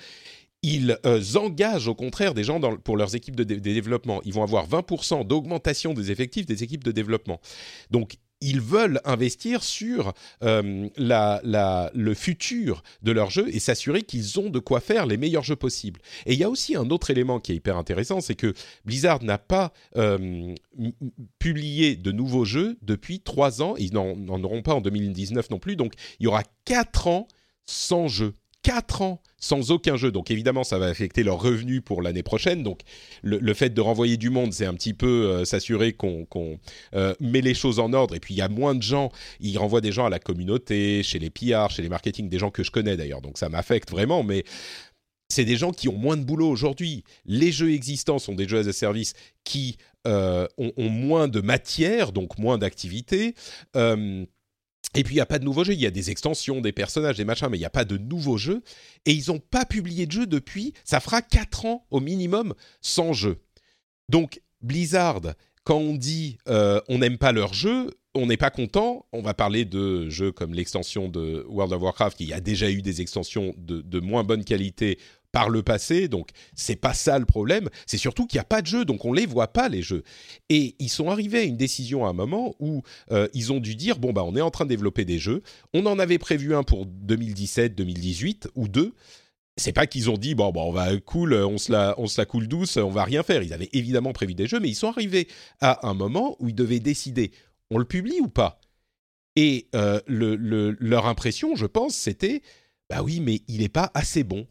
ils 0.64 0.98
euh, 1.04 1.20
engagent 1.34 1.88
au 1.88 1.94
contraire 1.94 2.32
des 2.32 2.42
gens 2.42 2.58
pour 2.78 2.96
leurs 2.96 3.14
équipes 3.14 3.36
de, 3.36 3.44
dé 3.44 3.56
de 3.56 3.60
développement. 3.60 4.22
Ils 4.24 4.32
vont 4.32 4.42
avoir 4.42 4.66
20% 4.66 5.26
d'augmentation 5.26 5.92
des 5.92 6.10
effectifs 6.10 6.46
des 6.46 6.62
équipes 6.62 6.82
de 6.82 6.90
développement. 6.90 7.38
Donc, 7.90 8.16
ils 8.40 8.60
veulent 8.60 9.00
investir 9.04 9.62
sur 9.62 10.14
euh, 10.42 10.88
le 10.96 12.14
futur 12.14 12.82
de 13.02 13.12
leur 13.12 13.28
jeu 13.30 13.46
et 13.54 13.58
s'assurer 13.58 14.02
qu'ils 14.02 14.40
ont 14.40 14.48
de 14.48 14.58
quoi 14.58 14.80
faire 14.80 15.06
les 15.06 15.18
meilleurs 15.18 15.44
jeux 15.44 15.56
possibles. 15.56 16.00
Et 16.24 16.32
il 16.32 16.38
y 16.38 16.44
a 16.44 16.50
aussi 16.50 16.76
un 16.76 16.88
autre 16.88 17.10
élément 17.10 17.40
qui 17.40 17.52
est 17.52 17.56
hyper 17.56 17.76
intéressant, 17.76 18.22
c'est 18.22 18.34
que 18.34 18.54
Blizzard 18.86 19.22
n'a 19.22 19.38
pas 19.38 19.72
euh, 19.96 20.54
publié 21.38 21.94
de 21.94 22.10
nouveaux 22.10 22.46
jeux 22.46 22.78
depuis 22.80 23.20
trois 23.20 23.60
ans. 23.62 23.76
Ils 23.76 23.92
n'en 23.92 24.42
auront 24.42 24.62
pas 24.62 24.74
en 24.74 24.80
2019 24.80 25.50
non 25.50 25.58
plus. 25.58 25.76
Donc, 25.76 25.92
il 26.20 26.24
y 26.24 26.26
aura 26.26 26.42
quatre 26.64 27.06
ans 27.06 27.28
sans 27.66 28.08
jeu 28.08 28.34
4 28.64 29.02
ans 29.02 29.22
sans 29.38 29.70
aucun 29.70 29.96
jeu. 29.96 30.10
Donc 30.10 30.30
évidemment, 30.30 30.64
ça 30.64 30.78
va 30.78 30.86
affecter 30.86 31.22
leurs 31.22 31.40
revenus 31.40 31.82
pour 31.84 32.00
l'année 32.00 32.22
prochaine. 32.22 32.62
Donc 32.62 32.80
le, 33.22 33.54
fait 33.54 33.70
de 33.70 33.80
renvoyer 33.80 34.16
du 34.16 34.30
monde, 34.30 34.52
c'est 34.52 34.64
un 34.64 34.74
petit 34.74 34.94
peu 34.94 35.06
euh, 35.06 35.44
s'assurer 35.44 35.92
qu'on 35.92 36.24
qu 36.24 36.38
euh, 36.94 37.14
met 37.20 37.42
les 37.42 37.54
choses 37.54 37.78
en 37.78 37.92
ordre. 37.92 38.14
Et 38.14 38.20
puis 38.20 38.34
il 38.34 38.38
y 38.38 38.42
a 38.42 38.48
moins 38.48 38.74
de 38.74 38.82
gens. 38.82 39.12
Ils 39.40 39.58
renvoient 39.58 39.82
des 39.82 39.92
gens 39.92 40.06
à 40.06 40.10
la 40.10 40.18
communauté, 40.18 41.02
chez 41.02 41.18
les 41.18 41.30
PR, 41.30 41.68
chez 41.68 41.82
les 41.82 41.90
marketing, 41.90 42.28
des 42.28 42.38
gens 42.38 42.50
que 42.50 42.64
je 42.64 42.70
connais 42.70 42.96
d'ailleurs. 42.96 43.20
Donc 43.20 43.36
ça 43.36 43.50
m'affecte 43.50 43.90
vraiment. 43.90 44.22
Mais 44.22 44.44
c'est 45.28 45.44
des 45.44 45.56
gens 45.56 45.72
qui 45.72 45.88
ont 45.88 45.96
moins 45.96 46.16
de 46.16 46.24
boulot 46.24 46.48
aujourd'hui. 46.48 47.04
Les 47.26 47.52
jeux 47.52 47.72
existants 47.72 48.18
sont 48.18 48.34
des 48.34 48.48
jeux 48.48 48.60
as 48.60 48.68
a 48.68 48.72
service 48.72 49.12
qui 49.44 49.76
euh, 50.06 50.46
ont, 50.58 50.88
moins 50.88 51.28
de 51.28 51.40
matière, 51.40 52.12
donc 52.12 52.38
moins 52.38 52.56
d'activité. 52.56 53.34
Et 54.94 55.02
puis 55.02 55.14
il 55.14 55.16
n'y 55.16 55.22
a 55.22 55.26
pas 55.26 55.38
de 55.38 55.44
nouveaux 55.44 55.64
jeux, 55.64 55.72
il 55.72 55.80
y 55.80 55.86
a 55.86 55.90
des 55.90 56.10
extensions, 56.10 56.60
des 56.60 56.72
personnages, 56.72 57.16
des 57.16 57.24
machins, 57.24 57.48
mais 57.50 57.56
il 57.56 57.60
n'y 57.60 57.66
a 57.66 57.70
pas 57.70 57.84
de 57.84 57.96
nouveaux 57.96 58.36
jeux. 58.36 58.62
Et 59.06 59.12
ils 59.12 59.28
n'ont 59.28 59.40
pas 59.40 59.64
publié 59.64 60.06
de 60.06 60.12
jeu 60.12 60.26
depuis, 60.26 60.72
ça 60.84 61.00
fera 61.00 61.22
4 61.22 61.66
ans 61.66 61.86
au 61.90 62.00
minimum 62.00 62.54
sans 62.80 63.12
jeu. 63.12 63.40
Donc 64.08 64.40
Blizzard, 64.60 65.20
quand 65.64 65.78
on 65.78 65.94
dit 65.94 66.38
euh, 66.48 66.80
on 66.88 66.98
n'aime 66.98 67.18
pas 67.18 67.32
leur 67.32 67.54
jeu, 67.54 67.90
on 68.14 68.26
n'est 68.26 68.36
pas 68.36 68.50
content. 68.50 69.06
On 69.12 69.22
va 69.22 69.34
parler 69.34 69.64
de 69.64 70.08
jeux 70.08 70.30
comme 70.30 70.54
l'extension 70.54 71.08
de 71.08 71.44
World 71.48 71.72
of 71.72 71.82
Warcraft, 71.82 72.18
qui 72.18 72.32
a 72.32 72.40
déjà 72.40 72.70
eu 72.70 72.80
des 72.80 73.00
extensions 73.00 73.54
de 73.58 74.00
moins 74.00 74.22
bonne 74.22 74.44
qualité 74.44 74.98
par 75.34 75.48
le 75.48 75.64
passé, 75.64 76.06
donc 76.06 76.28
c'est 76.54 76.76
pas 76.76 76.94
ça 76.94 77.18
le 77.18 77.26
problème. 77.26 77.68
C'est 77.86 77.98
surtout 77.98 78.24
qu'il 78.24 78.36
n'y 78.36 78.42
a 78.42 78.44
pas 78.44 78.62
de 78.62 78.68
jeu, 78.68 78.84
donc 78.84 79.04
on 79.04 79.12
les 79.12 79.26
voit 79.26 79.52
pas 79.52 79.68
les 79.68 79.82
jeux. 79.82 80.04
Et 80.48 80.76
ils 80.78 80.88
sont 80.88 81.10
arrivés 81.10 81.40
à 81.40 81.42
une 81.42 81.56
décision 81.56 82.06
à 82.06 82.10
un 82.10 82.12
moment 82.12 82.54
où 82.60 82.82
euh, 83.10 83.26
ils 83.34 83.52
ont 83.52 83.58
dû 83.58 83.74
dire 83.74 83.98
bon 83.98 84.12
bah 84.12 84.22
on 84.24 84.36
est 84.36 84.40
en 84.40 84.52
train 84.52 84.64
de 84.64 84.68
développer 84.68 85.04
des 85.04 85.18
jeux. 85.18 85.42
On 85.74 85.86
en 85.86 85.98
avait 85.98 86.18
prévu 86.18 86.54
un 86.54 86.62
pour 86.62 86.86
2017, 86.86 87.74
2018 87.74 88.48
ou 88.54 88.68
deux. 88.68 88.94
C'est 89.56 89.72
pas 89.72 89.88
qu'ils 89.88 90.08
ont 90.08 90.16
dit 90.16 90.36
bon 90.36 90.52
bah 90.52 90.60
on 90.62 90.70
va 90.70 90.96
cool, 91.00 91.34
on 91.34 91.58
se 91.58 91.72
la 91.72 91.96
on 91.98 92.06
se 92.06 92.20
la 92.20 92.26
coule 92.26 92.46
douce, 92.46 92.76
on 92.76 92.90
va 92.90 93.02
rien 93.02 93.24
faire. 93.24 93.42
Ils 93.42 93.52
avaient 93.52 93.70
évidemment 93.72 94.12
prévu 94.12 94.36
des 94.36 94.46
jeux, 94.46 94.60
mais 94.60 94.68
ils 94.68 94.76
sont 94.76 94.88
arrivés 94.88 95.26
à 95.60 95.88
un 95.88 95.94
moment 95.94 96.36
où 96.38 96.48
ils 96.48 96.54
devaient 96.54 96.78
décider 96.78 97.32
on 97.70 97.78
le 97.78 97.84
publie 97.84 98.20
ou 98.20 98.28
pas? 98.28 98.60
Et 99.34 99.66
euh, 99.74 99.98
leur 100.06 101.06
impression, 101.06 101.56
je 101.56 101.66
pense, 101.66 101.96
c'était 101.96 102.40
bah 102.88 103.02
oui, 103.02 103.18
mais 103.18 103.40
il 103.48 103.62
n'est 103.62 103.68
pas 103.68 103.90
assez 103.94 104.22
bon 104.22 104.46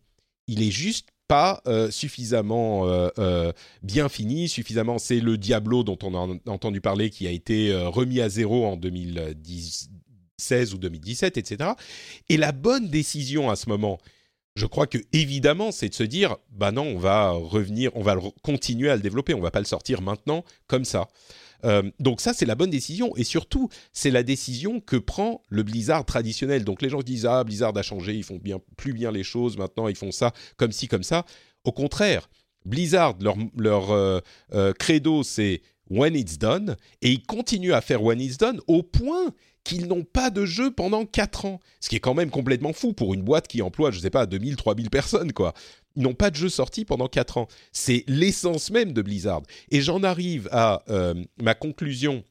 il 0.48 0.62
est 0.62 0.72
juste 0.72 1.10
pas 1.28 1.62
euh, 1.68 1.90
suffisamment 1.90 2.88
euh, 2.88 3.10
euh, 3.18 3.52
bien 3.82 4.10
fini, 4.10 4.50
suffisamment. 4.50 5.00
C'est 5.00 5.20
le 5.20 5.38
Diablo 5.38 5.84
dont 5.84 5.98
on 6.04 6.14
a 6.16 6.52
entendu 6.52 6.82
parler 6.82 7.10
qui 7.10 7.28
a 7.28 7.32
été 7.32 7.74
remis 7.74 8.22
à 8.22 8.30
zéro 8.30 8.66
en 8.66 8.78
2016 8.78 10.74
ou 10.74 10.78
2017, 10.78 11.38
etc. 11.38 11.72
Et 12.30 12.38
la 12.38 12.52
bonne 12.52 12.88
décision 12.90 13.50
à 13.50 13.56
ce 13.56 13.70
moment, 13.70 14.00
je 14.56 14.66
crois 14.66 14.86
que 14.86 15.00
évidemment, 15.12 15.72
c'est 15.72 15.90
de 15.90 15.96
se 15.96 16.04
dire, 16.04 16.38
bah 16.52 16.72
non, 16.72 16.84
on 16.84 17.00
va 17.00 17.32
revenir, 17.32 17.92
on 17.96 18.04
va 18.04 18.18
continuer 18.44 18.90
à 18.90 18.96
le 18.96 19.02
développer, 19.02 19.34
on 19.34 19.42
va 19.42 19.52
pas 19.52 19.60
le 19.60 19.66
sortir 19.66 20.02
maintenant 20.02 20.44
comme 20.68 20.86
ça. 20.86 21.08
Euh, 21.66 21.84
donc 22.00 22.22
ça, 22.22 22.34
c'est 22.34 22.46
la 22.46 22.56
bonne 22.56 22.70
décision. 22.70 23.16
Et 23.16 23.24
surtout, 23.24 23.70
c'est 23.92 24.12
la 24.12 24.24
décision 24.24 24.80
que 24.80 24.96
prend 24.96 25.42
le 25.50 25.64
Blizzard 25.64 26.06
traditionnel. 26.06 26.64
Donc 26.64 26.82
les 26.82 26.90
gens 26.90 27.02
disent, 27.02 27.26
ah, 27.26 27.44
Blizzard 27.44 27.78
a 27.78 27.82
changé, 27.82 28.14
ils 28.16 28.24
font 28.24 28.40
bien, 28.42 28.60
plus 28.78 28.94
bien 28.94 29.12
les 29.12 29.24
choses, 29.24 29.58
maintenant 29.58 29.88
ils 29.88 29.96
font 29.96 30.12
ça 30.12 30.34
comme 30.58 30.72
ci, 30.72 30.88
comme 30.88 31.04
ça. 31.04 31.26
Au 31.64 31.72
contraire, 31.72 32.30
Blizzard, 32.66 33.16
leur, 33.22 33.36
leur 33.58 33.92
euh, 33.92 34.20
euh, 34.54 34.74
credo, 34.74 35.24
c'est 35.24 35.62
when 35.90 36.16
it's 36.16 36.38
done, 36.38 36.76
et 37.02 37.12
ils 37.12 37.24
continuent 37.24 37.74
à 37.74 37.82
faire 37.82 38.02
when 38.02 38.20
it's 38.20 38.38
done 38.38 38.60
au 38.68 38.84
point 38.84 39.34
qu'ils 39.64 39.88
n'ont 39.88 40.04
pas 40.04 40.30
de 40.30 40.46
jeu 40.46 40.72
pendant 40.72 41.06
4 41.06 41.46
ans. 41.46 41.60
Ce 41.80 41.88
qui 41.88 41.96
est 41.96 42.00
quand 42.00 42.14
même 42.14 42.30
complètement 42.30 42.74
fou 42.74 42.94
pour 42.94 43.14
une 43.14 43.22
boîte 43.22 43.48
qui 43.48 43.62
emploie, 43.62 43.92
je 43.92 43.98
ne 43.98 44.02
sais 44.02 44.10
pas, 44.10 44.26
2000, 44.26 44.56
3000 44.56 44.90
personnes, 44.90 45.32
quoi 45.32 45.54
ils 45.96 46.04
n'ont 46.04 46.14
pas 46.14 46.32
de 46.32 46.36
jeu 46.36 46.50
sorti 46.50 46.86
pendant 46.86 47.08
4 47.08 47.38
ans. 47.38 47.48
C'est 47.72 48.04
l'essence 48.08 48.72
même 48.72 48.94
de 48.94 49.02
Blizzard. 49.02 49.44
Et 49.70 49.82
j'en 49.82 50.04
arrive 50.04 50.50
à 50.52 50.84
euh, 50.90 51.14
ma 51.42 51.54
conclusion 51.56 52.24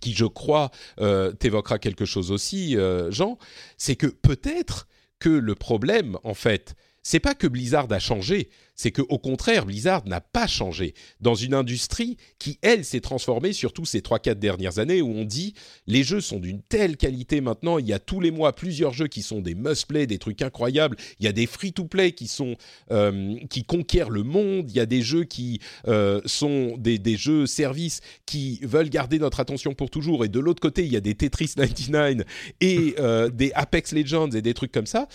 qui, 0.00 0.12
je 0.12 0.26
crois, 0.26 0.70
euh, 1.00 1.32
t'évoquera 1.32 1.78
quelque 1.78 2.04
chose 2.04 2.30
aussi, 2.30 2.76
euh, 2.76 3.10
Jean, 3.10 3.38
c'est 3.78 3.96
que 3.96 4.06
peut-être 4.06 4.88
que 5.18 5.30
le 5.30 5.54
problème, 5.54 6.18
en 6.22 6.34
fait, 6.34 6.74
c'est 7.06 7.20
pas 7.20 7.36
que 7.36 7.46
Blizzard 7.46 7.86
a 7.92 8.00
changé, 8.00 8.48
c'est 8.74 8.90
que 8.90 9.00
au 9.00 9.20
contraire, 9.20 9.64
Blizzard 9.64 10.04
n'a 10.08 10.20
pas 10.20 10.48
changé. 10.48 10.92
Dans 11.20 11.36
une 11.36 11.54
industrie 11.54 12.16
qui, 12.40 12.58
elle, 12.62 12.84
s'est 12.84 13.00
transformée 13.00 13.52
surtout 13.52 13.84
ces 13.84 14.00
3-4 14.00 14.34
dernières 14.40 14.80
années 14.80 15.00
où 15.02 15.10
on 15.10 15.24
dit 15.24 15.54
les 15.86 16.02
jeux 16.02 16.20
sont 16.20 16.40
d'une 16.40 16.62
telle 16.62 16.96
qualité 16.96 17.40
maintenant, 17.40 17.78
il 17.78 17.86
y 17.86 17.92
a 17.92 18.00
tous 18.00 18.20
les 18.20 18.32
mois 18.32 18.56
plusieurs 18.56 18.92
jeux 18.92 19.06
qui 19.06 19.22
sont 19.22 19.40
des 19.40 19.54
must-play, 19.54 20.08
des 20.08 20.18
trucs 20.18 20.42
incroyables, 20.42 20.96
il 21.20 21.26
y 21.26 21.28
a 21.28 21.32
des 21.32 21.46
free-to-play 21.46 22.10
qui 22.10 22.26
sont 22.26 22.56
euh, 22.90 23.36
qui 23.50 23.62
conquièrent 23.62 24.10
le 24.10 24.24
monde, 24.24 24.68
il 24.68 24.74
y 24.74 24.80
a 24.80 24.86
des 24.86 25.02
jeux 25.02 25.22
qui 25.22 25.60
euh, 25.86 26.20
sont 26.24 26.76
des, 26.76 26.98
des 26.98 27.16
jeux 27.16 27.46
services 27.46 28.00
qui 28.26 28.58
veulent 28.64 28.90
garder 28.90 29.20
notre 29.20 29.38
attention 29.38 29.74
pour 29.74 29.90
toujours 29.90 30.24
et 30.24 30.28
de 30.28 30.40
l'autre 30.40 30.60
côté, 30.60 30.84
il 30.84 30.92
y 30.92 30.96
a 30.96 31.00
des 31.00 31.14
Tetris 31.14 31.52
99 31.56 32.26
et 32.60 32.96
euh, 32.98 33.30
des 33.30 33.52
Apex 33.54 33.92
Legends 33.92 34.30
et 34.30 34.42
des 34.42 34.54
trucs 34.54 34.72
comme 34.72 34.86
ça 34.86 35.06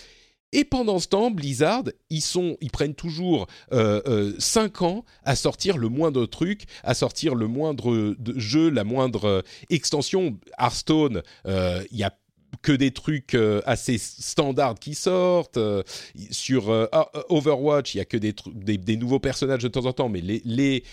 et 0.52 0.64
pendant 0.64 0.98
ce 0.98 1.08
temps, 1.08 1.30
Blizzard, 1.30 1.84
ils, 2.10 2.22
prennent 2.72 2.94
toujours 2.94 3.46
5 3.70 3.76
euh, 3.76 4.02
euh, 4.06 4.68
ans 4.80 5.04
à 5.24 5.34
sortir 5.34 5.78
le 5.78 5.88
moindre 5.88 6.26
truc, 6.26 6.64
à 6.84 6.94
sortir 6.94 7.34
le 7.34 7.46
moindre 7.46 8.14
jeu, 8.36 8.68
la 8.68 8.84
moindre 8.84 9.24
euh, 9.24 9.42
extension. 9.70 10.38
Hearthstone, 10.58 11.22
il 11.46 11.96
y 11.98 12.04
a 12.04 12.12
que 12.60 12.72
des 12.72 12.90
trucs 12.90 13.34
assez 13.64 13.96
standards 13.98 14.78
qui 14.78 14.94
sortent. 14.94 15.58
sur 16.30 16.68
Overwatch, 17.30 17.94
il 17.94 17.98
y 17.98 18.00
a 18.00 18.04
que 18.04 18.18
des, 18.18 18.96
nouveaux 18.96 19.20
personnages 19.20 19.62
de 19.62 19.68
temps 19.68 19.86
en 19.86 19.92
temps, 19.94 20.10
mais 20.10 20.20
les 20.20 20.84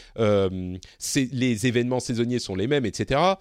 événements 1.68 2.00
saisonniers 2.00 2.40
sont 2.40 2.56
les 2.56 2.68
mêmes, 2.68 2.86
etc 2.86 3.36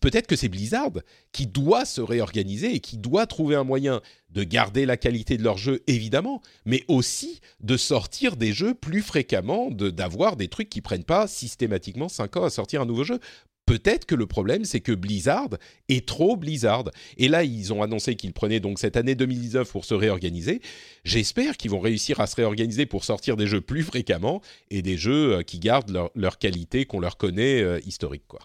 peut-être 0.00 0.26
que 0.26 0.36
c'est 0.36 0.48
Blizzard 0.48 0.92
qui 1.32 1.46
doit 1.46 1.84
se 1.84 2.00
réorganiser 2.00 2.74
et 2.74 2.80
qui 2.80 2.96
doit 2.96 3.26
trouver 3.26 3.56
un 3.56 3.64
moyen 3.64 4.00
de 4.30 4.42
garder 4.42 4.86
la 4.86 4.96
qualité 4.96 5.36
de 5.36 5.42
leur 5.42 5.58
jeu, 5.58 5.82
évidemment, 5.86 6.40
mais 6.64 6.84
aussi 6.88 7.40
de 7.60 7.76
sortir 7.76 8.36
des 8.36 8.52
jeux 8.52 8.74
plus 8.74 9.02
fréquemment, 9.02 9.70
d'avoir 9.70 10.36
des 10.36 10.48
trucs 10.48 10.70
qui 10.70 10.80
prennent 10.80 11.04
pas 11.04 11.28
systématiquement 11.28 12.08
5 12.08 12.36
ans 12.38 12.44
à 12.44 12.50
sortir 12.50 12.82
un 12.82 12.86
nouveau 12.86 13.04
jeu. 13.04 13.20
Peut-être 13.66 14.04
que 14.04 14.14
le 14.14 14.26
problème, 14.26 14.64
c'est 14.64 14.80
que 14.80 14.92
Blizzard 14.92 15.48
est 15.88 16.06
trop 16.06 16.36
Blizzard. 16.36 16.84
Et 17.16 17.28
là, 17.28 17.44
ils 17.44 17.72
ont 17.72 17.82
annoncé 17.82 18.14
qu'ils 18.14 18.34
prenaient 18.34 18.60
donc 18.60 18.78
cette 18.78 18.96
année 18.96 19.14
2019 19.14 19.70
pour 19.70 19.86
se 19.86 19.94
réorganiser. 19.94 20.60
J'espère 21.04 21.56
qu'ils 21.56 21.70
vont 21.70 21.80
réussir 21.80 22.20
à 22.20 22.26
se 22.26 22.36
réorganiser 22.36 22.84
pour 22.84 23.04
sortir 23.04 23.36
des 23.36 23.46
jeux 23.46 23.62
plus 23.62 23.82
fréquemment 23.82 24.42
et 24.70 24.82
des 24.82 24.98
jeux 24.98 25.36
euh, 25.36 25.42
qui 25.42 25.60
gardent 25.60 26.10
leur, 26.14 26.38
qualité 26.38 26.84
qu'on 26.84 27.00
leur 27.00 27.16
connaît 27.16 27.62
euh, 27.62 27.80
historique, 27.86 28.24
quoi. 28.28 28.40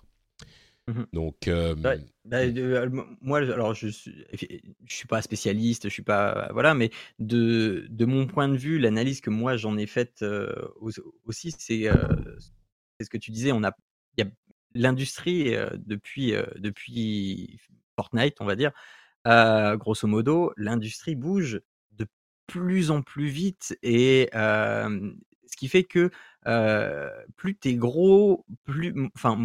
Mmh 0.89 1.03
Donc, 1.13 1.47
euh, 1.47 1.75
bah, 1.75 1.93
euh, 2.33 2.89
moi, 3.21 3.39
alors 3.39 3.75
je 3.75 3.89
suis, 3.89 4.25
je 4.33 4.95
suis 4.95 5.07
pas 5.07 5.21
spécialiste, 5.21 5.83
je 5.83 5.93
suis 5.93 6.01
pas, 6.01 6.49
voilà, 6.51 6.73
mais 6.73 6.89
de, 7.19 7.85
de 7.89 8.05
mon 8.05 8.25
point 8.25 8.47
de 8.47 8.57
vue, 8.57 8.79
l'analyse 8.79 9.21
que 9.21 9.29
moi 9.29 9.55
j'en 9.55 9.77
ai 9.77 9.85
faite 9.85 10.23
euh, 10.23 10.51
aussi, 11.25 11.51
c'est 11.51 11.89
ce 13.01 13.09
que 13.09 13.17
tu 13.17 13.29
disais. 13.29 13.51
On 13.51 13.63
a, 13.63 13.69
a 13.69 14.23
l'industrie 14.73 15.53
depuis 15.77 16.33
depuis 16.55 17.59
Fortnite, 17.95 18.37
on 18.39 18.45
va 18.45 18.55
dire, 18.55 18.71
grosso 19.77 20.07
modo, 20.07 20.53
l'industrie 20.57 21.15
bouge 21.15 21.61
de 21.91 22.07
plus 22.47 22.89
en 22.89 23.03
plus 23.03 23.27
vite 23.27 23.77
et 23.83 24.29
ce 24.33 25.55
qui 25.55 25.67
fait 25.67 25.83
que 25.83 26.09
plus 27.35 27.57
tu 27.59 27.69
es 27.69 27.75
gros, 27.75 28.43
plus, 28.63 28.95
enfin 29.15 29.37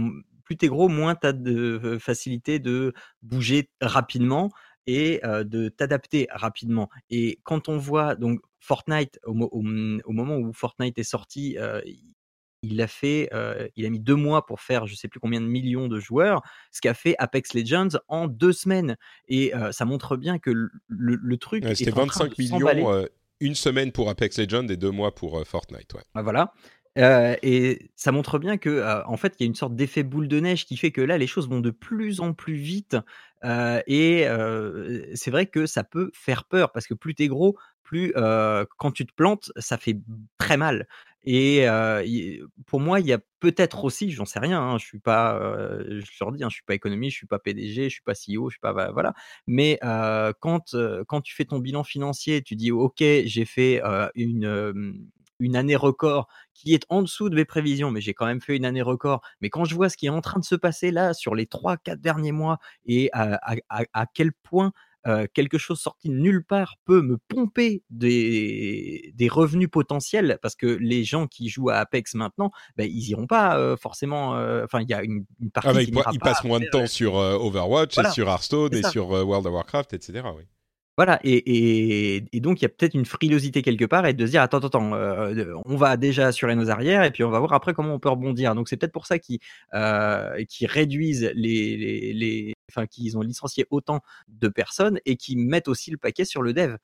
plus 0.45 0.57
t'es 0.57 0.69
gros, 0.69 0.89
moins 0.89 1.15
tu 1.15 1.27
as 1.27 1.33
de 1.33 1.99
facilité 2.01 2.59
de 2.59 2.93
bouger 3.23 3.71
rapidement 3.81 4.51
et 4.87 5.21
de 5.25 5.69
t'adapter 5.69 6.29
rapidement. 6.31 6.91
Et 7.11 7.41
quand 7.43 7.69
on 7.69 7.79
voit 7.79 8.15
donc 8.15 8.41
Fortnite 8.61 9.19
au, 9.25 9.33
moment 9.33 10.37
où 10.37 10.53
Fortnite 10.53 10.99
est 10.99 11.03
sorti, 11.03 11.57
il 12.63 12.81
a 12.83 12.87
fait, 12.87 13.31
il 13.77 13.87
a 13.87 13.91
mis 13.91 14.01
deux 14.01 14.15
mois 14.15 14.45
pour 14.47 14.61
faire 14.61 14.87
je 14.87 14.95
sais 14.95 15.09
plus 15.09 15.21
combien 15.21 15.41
de 15.41 15.47
millions 15.47 15.89
de 15.89 15.99
joueurs, 15.99 16.43
ce 16.71 16.81
qu'a 16.81 16.95
fait 16.95 17.15
Apex 17.19 17.55
Legends 17.55 17.99
en 18.09 18.29
deux 18.29 18.53
semaines. 18.53 18.97
Et 19.29 19.53
ça 19.71 19.85
montre 19.85 20.17
bien 20.17 20.39
que 20.39 20.51
le, 20.89 21.37
truc. 21.39 21.65
C'était 21.75 21.91
25 21.91 22.37
millions. 22.39 23.07
une 23.41 23.55
semaine 23.55 23.93
pour 23.93 24.11
Apex 24.11 24.39
Legends 24.39 24.69
et 24.69 24.77
deux 24.77 24.91
mois 24.91 25.15
pour 25.15 25.47
Fortnite. 25.47 25.95
Ouais. 25.95 26.03
Bah, 26.15 26.23
voilà 26.23 26.53
et 26.97 27.91
ça 27.97 28.13
montre 28.13 28.39
bien 28.39 28.57
que, 28.59 29.03
en 29.07 29.17
fait, 29.17 29.35
il 29.39 29.43
y 29.45 29.47
a 29.47 29.49
une 29.49 29.55
sorte 29.55 29.75
d'effet 29.77 30.03
boule 30.03 30.29
de 30.29 30.41
neige 30.41 30.65
qui 30.67 30.77
fait 30.77 30.93
que 30.93 31.01
là, 31.01 31.19
les 31.19 31.27
choses 31.27 31.49
vont 31.49 31.61
de 31.61 31.71
plus 31.71 32.21
en 32.21 32.33
plus 32.35 32.55
vite. 32.55 32.97
et 33.45 34.27
c'est 35.15 35.31
vrai 35.31 35.47
que 35.47 35.67
ça 35.67 35.85
peut 35.85 36.11
faire 36.15 36.45
peur 36.45 36.73
parce 36.73 36.87
que 36.87 36.95
plus 36.95 37.15
tu 37.15 37.25
es 37.25 37.29
gros, 37.29 37.57
plus 37.83 38.13
quand 38.15 38.91
tu 38.93 39.07
te 39.07 39.13
plantes, 39.15 39.51
ça 39.57 39.77
fait 39.79 39.99
très 40.39 40.57
mal. 40.57 40.87
Et 41.27 41.67
pour 42.67 42.81
moi, 42.81 43.01
il 43.01 43.07
y 43.07 43.13
a 43.13 43.19
peut-être 43.41 43.85
aussi, 43.85 44.11
j'en 44.11 44.25
sais 44.27 44.39
rien, 44.39 44.61
hein, 44.63 44.79
je 44.79 44.85
suis 44.85 44.99
pas, 45.01 45.39
je 45.89 46.05
leur 46.21 46.33
dis, 46.33 46.45
hein, 46.45 46.49
je 46.51 46.55
suis 46.57 46.65
pas 46.65 46.75
économiste, 46.75 47.13
je 47.15 47.19
suis 47.19 47.27
pas 47.27 47.39
PDG, 47.39 47.85
je 47.85 47.95
suis 47.95 48.03
pas 48.03 48.15
CEO, 48.15 48.51
je 48.51 48.55
suis 48.55 48.61
pas, 48.61 48.91
voilà. 48.93 49.15
Mais 49.47 49.79
quand 50.41 50.77
quand 51.09 51.21
tu 51.23 51.35
fais 51.35 51.45
ton 51.45 51.59
bilan 51.59 51.83
financier, 51.85 52.43
tu 52.43 52.57
dis, 52.57 52.71
ok, 52.73 52.99
j'ai 53.01 53.45
fait 53.45 53.83
une 54.15 55.09
une 55.39 55.57
année 55.57 55.77
record 55.77 56.29
qui 56.53 56.75
est 56.75 56.85
en 56.89 57.03
dessous 57.03 57.29
de 57.29 57.35
mes 57.35 57.45
prévisions, 57.45 57.91
mais 57.91 58.01
j'ai 58.01 58.15
quand 58.15 58.27
même 58.27 58.41
fait 58.41 58.57
une 58.57 58.65
année 58.65 58.83
record. 58.83 59.23
Mais 59.41 59.51
quand 59.51 59.65
je 59.65 59.75
vois 59.75 59.89
ce 59.89 59.97
qui 59.97 60.07
est 60.07 60.11
en 60.11 60.21
train 60.21 60.41
de 60.41 60.45
se 60.45 60.55
passer 60.55 60.91
là 60.91 61.15
sur 61.15 61.35
les 61.35 61.47
3-4 61.47 61.97
derniers 61.97 62.33
mois 62.33 62.59
et 62.87 63.11
à, 63.13 64.07
quel 64.15 64.33
point 64.33 64.73
quelque 65.35 65.59
chose 65.59 65.81
sorti 65.81 66.09
de 66.09 66.15
nulle 66.15 66.45
part 66.45 66.77
peut 66.87 67.03
me 67.03 67.19
pomper 67.29 67.83
des, 67.91 69.13
des 69.15 69.29
revenus 69.29 69.69
potentiels 69.71 70.39
parce 70.41 70.55
que 70.55 70.67
les 70.67 71.05
gens 71.05 71.27
qui 71.27 71.51
jouent 71.51 71.69
à 71.69 71.77
Apex 71.77 72.15
maintenant, 72.15 72.51
ben, 72.77 72.89
ils 72.91 73.11
iront 73.11 73.27
pas 73.27 73.77
forcément. 73.77 74.31
Enfin, 74.63 74.81
il 74.81 74.89
y 74.89 74.95
a 74.95 75.03
une, 75.03 75.27
partie 75.53 75.69
ah, 75.71 75.85
qui 75.85 75.93
Ils 76.13 76.19
passent 76.21 76.45
moins 76.45 76.61
de 76.61 76.69
temps 76.71 76.87
sur 76.87 77.15
Overwatch 77.15 77.99
et 77.99 78.11
sur 78.11 78.29
Hearthstone 78.29 78.75
et 78.75 78.83
sur 78.85 79.09
World 79.09 79.47
of 79.47 79.53
Warcraft, 79.53 79.93
etc. 79.93 80.23
Oui. 80.37 80.45
Voilà, 80.97 81.19
et, 81.25 82.23
et, 82.33 82.41
donc 82.41 82.61
il 82.61 82.63
y 82.63 82.67
a 82.67 82.69
peut-être 82.69 82.95
une 82.95 83.05
frilosité 83.05 83.63
quelque 83.63 83.85
part 83.85 84.07
et 84.07 84.15
de 84.15 84.27
se 84.27 84.31
dire 84.31 84.43
attends, 84.43 84.59
attends, 84.59 84.93
on 85.65 85.77
va 85.77 85.97
déjà 85.97 86.29
assurer 86.29 86.55
nos 86.55 86.71
arrières 86.71 87.03
et 87.03 87.11
puis 87.11 87.25
on 87.25 87.31
va 87.31 87.41
voir 87.41 87.53
après 87.53 87.75
comment 87.75 87.95
on 87.95 87.99
peut 87.99 88.09
rebondir. 88.11 88.55
Donc 88.55 88.69
c'est 88.69 88.77
peut-être 88.77 88.93
pour 88.93 89.07
ça 89.07 89.19
qu'ils 89.19 89.41
réduisent 90.63 91.33
les, 91.35 91.77
les, 91.77 92.13
les 92.13 92.55
enfin 92.71 92.87
qu'ils 92.87 93.19
ont 93.19 93.23
licencié 93.23 93.67
autant 93.71 94.03
de 94.29 94.47
personnes 94.49 95.01
et 95.05 95.17
qui 95.17 95.37
mettent 95.37 95.69
aussi 95.69 95.91
le 95.91 95.97
paquet 95.99 96.25
sur 96.25 96.43
le 96.43 96.53
dev. 96.53 96.77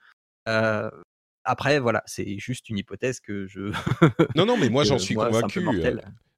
Après, 1.44 1.78
voilà, 1.78 2.02
c'est 2.06 2.38
juste 2.38 2.68
une 2.68 2.78
hypothèse 2.78 3.20
que 3.20 3.46
je. 3.46 3.72
non, 4.36 4.46
non, 4.46 4.56
mais 4.56 4.68
moi 4.68 4.84
j'en 4.84 4.98
suis 4.98 5.14
convaincu. 5.14 5.66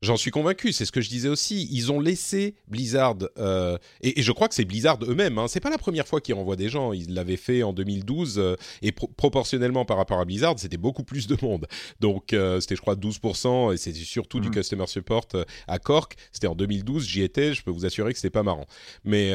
J'en 0.02 0.16
suis 0.16 0.32
convaincu, 0.32 0.72
c'est 0.72 0.84
ce 0.84 0.90
que 0.90 1.00
je 1.00 1.08
disais 1.08 1.28
aussi. 1.28 1.68
Ils 1.70 1.92
ont 1.92 2.00
laissé 2.00 2.56
Blizzard, 2.66 3.18
euh, 3.38 3.78
et, 4.00 4.20
je 4.20 4.32
crois 4.32 4.48
que 4.48 4.54
c'est 4.54 4.64
Blizzard 4.64 4.98
eux-mêmes. 5.04 5.38
Hein, 5.38 5.46
c'est 5.46 5.60
pas 5.60 5.70
la 5.70 5.78
première 5.78 6.08
fois 6.08 6.20
qu'ils 6.20 6.34
renvoient 6.34 6.56
des 6.56 6.68
gens. 6.68 6.92
Ils 6.92 7.14
l'avaient 7.14 7.36
fait 7.36 7.62
en 7.62 7.72
2012 7.72 8.38
euh, 8.38 8.56
et 8.82 8.90
proportionnellement 8.90 9.84
par 9.84 9.96
rapport 9.96 10.18
à 10.18 10.24
Blizzard, 10.24 10.58
c'était 10.58 10.76
beaucoup 10.76 11.04
plus 11.04 11.28
de 11.28 11.36
monde. 11.40 11.68
Donc 12.00 12.32
euh, 12.32 12.58
c'était, 12.58 12.74
je 12.74 12.80
crois, 12.80 12.96
12% 12.96 13.72
et 13.72 13.76
c'était 13.76 14.00
surtout 14.00 14.40
du 14.40 14.48
mmh. 14.48 14.54
customer 14.54 14.86
support 14.88 15.28
à 15.68 15.78
Cork. 15.78 16.16
C'était 16.32 16.48
en 16.48 16.56
2012, 16.56 17.06
j'y 17.06 17.22
étais. 17.22 17.54
Je 17.54 17.62
peux 17.62 17.70
vous 17.70 17.86
assurer 17.86 18.12
que 18.12 18.18
c'était 18.18 18.30
pas 18.30 18.42
marrant. 18.42 18.66
Mais 19.04 19.32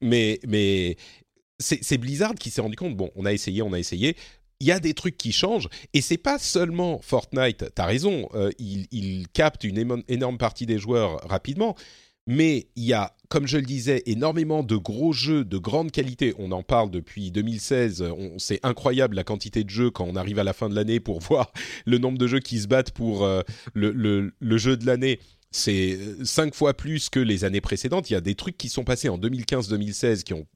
mais 0.00 0.40
mais 0.46 0.96
c'est 1.60 1.98
Blizzard 1.98 2.34
qui 2.34 2.50
s'est 2.50 2.60
rendu 2.60 2.76
compte. 2.76 2.96
Bon, 2.96 3.10
on 3.16 3.24
a 3.26 3.32
essayé, 3.32 3.62
on 3.62 3.72
a 3.72 3.78
essayé 3.78 4.16
il 4.60 4.66
y 4.66 4.72
a 4.72 4.80
des 4.80 4.94
trucs 4.94 5.16
qui 5.16 5.32
changent 5.32 5.68
et 5.94 6.00
c'est 6.00 6.18
pas 6.18 6.38
seulement 6.38 7.00
Fortnite. 7.02 7.66
T'as 7.74 7.86
raison, 7.86 8.28
euh, 8.34 8.50
il, 8.58 9.26
capte 9.32 9.64
une 9.64 10.02
énorme 10.08 10.38
partie 10.38 10.66
des 10.66 10.78
joueurs 10.78 11.20
rapidement, 11.28 11.76
mais 12.26 12.66
il 12.76 12.84
y 12.84 12.92
a, 12.92 13.14
comme 13.28 13.46
je 13.46 13.56
le 13.56 13.64
disais, 13.64 14.02
énormément 14.06 14.62
de 14.62 14.76
gros 14.76 15.12
jeux 15.12 15.44
de 15.44 15.58
grande 15.58 15.90
qualité. 15.90 16.34
On 16.38 16.52
en 16.52 16.62
parle 16.62 16.90
depuis 16.90 17.30
2016. 17.30 18.04
C'est 18.38 18.60
incroyable 18.64 19.16
la 19.16 19.24
quantité 19.24 19.64
de 19.64 19.70
jeux 19.70 19.90
quand 19.90 20.04
on 20.04 20.16
arrive 20.16 20.38
à 20.38 20.44
la 20.44 20.52
fin 20.52 20.68
de 20.68 20.74
l'année 20.74 21.00
pour 21.00 21.20
voir 21.20 21.52
le 21.86 21.98
nombre 21.98 22.18
de 22.18 22.26
jeux 22.26 22.40
qui 22.40 22.58
se 22.58 22.66
battent 22.66 22.92
pour 22.92 23.24
euh, 23.24 23.42
le, 23.74 24.32
le 24.38 24.58
jeu 24.58 24.76
de 24.76 24.86
l'année 24.86 25.20
c'est 25.50 25.96
euh, 25.98 26.24
cinq 26.24 26.54
fois 26.54 26.74
plus 26.74 27.08
que 27.08 27.20
les 27.20 27.44
années 27.44 27.60
précédentes. 27.60 28.10
Il 28.10 28.12
y 28.12 28.16
a 28.16 28.20
des 28.20 28.34
trucs 28.34 28.56
qui 28.56 28.68
sont 28.68 28.84
passés 28.84 29.08
en 29.08 29.18
2015-2016 29.18 30.22
qui 30.22 30.34
ont 30.34 30.46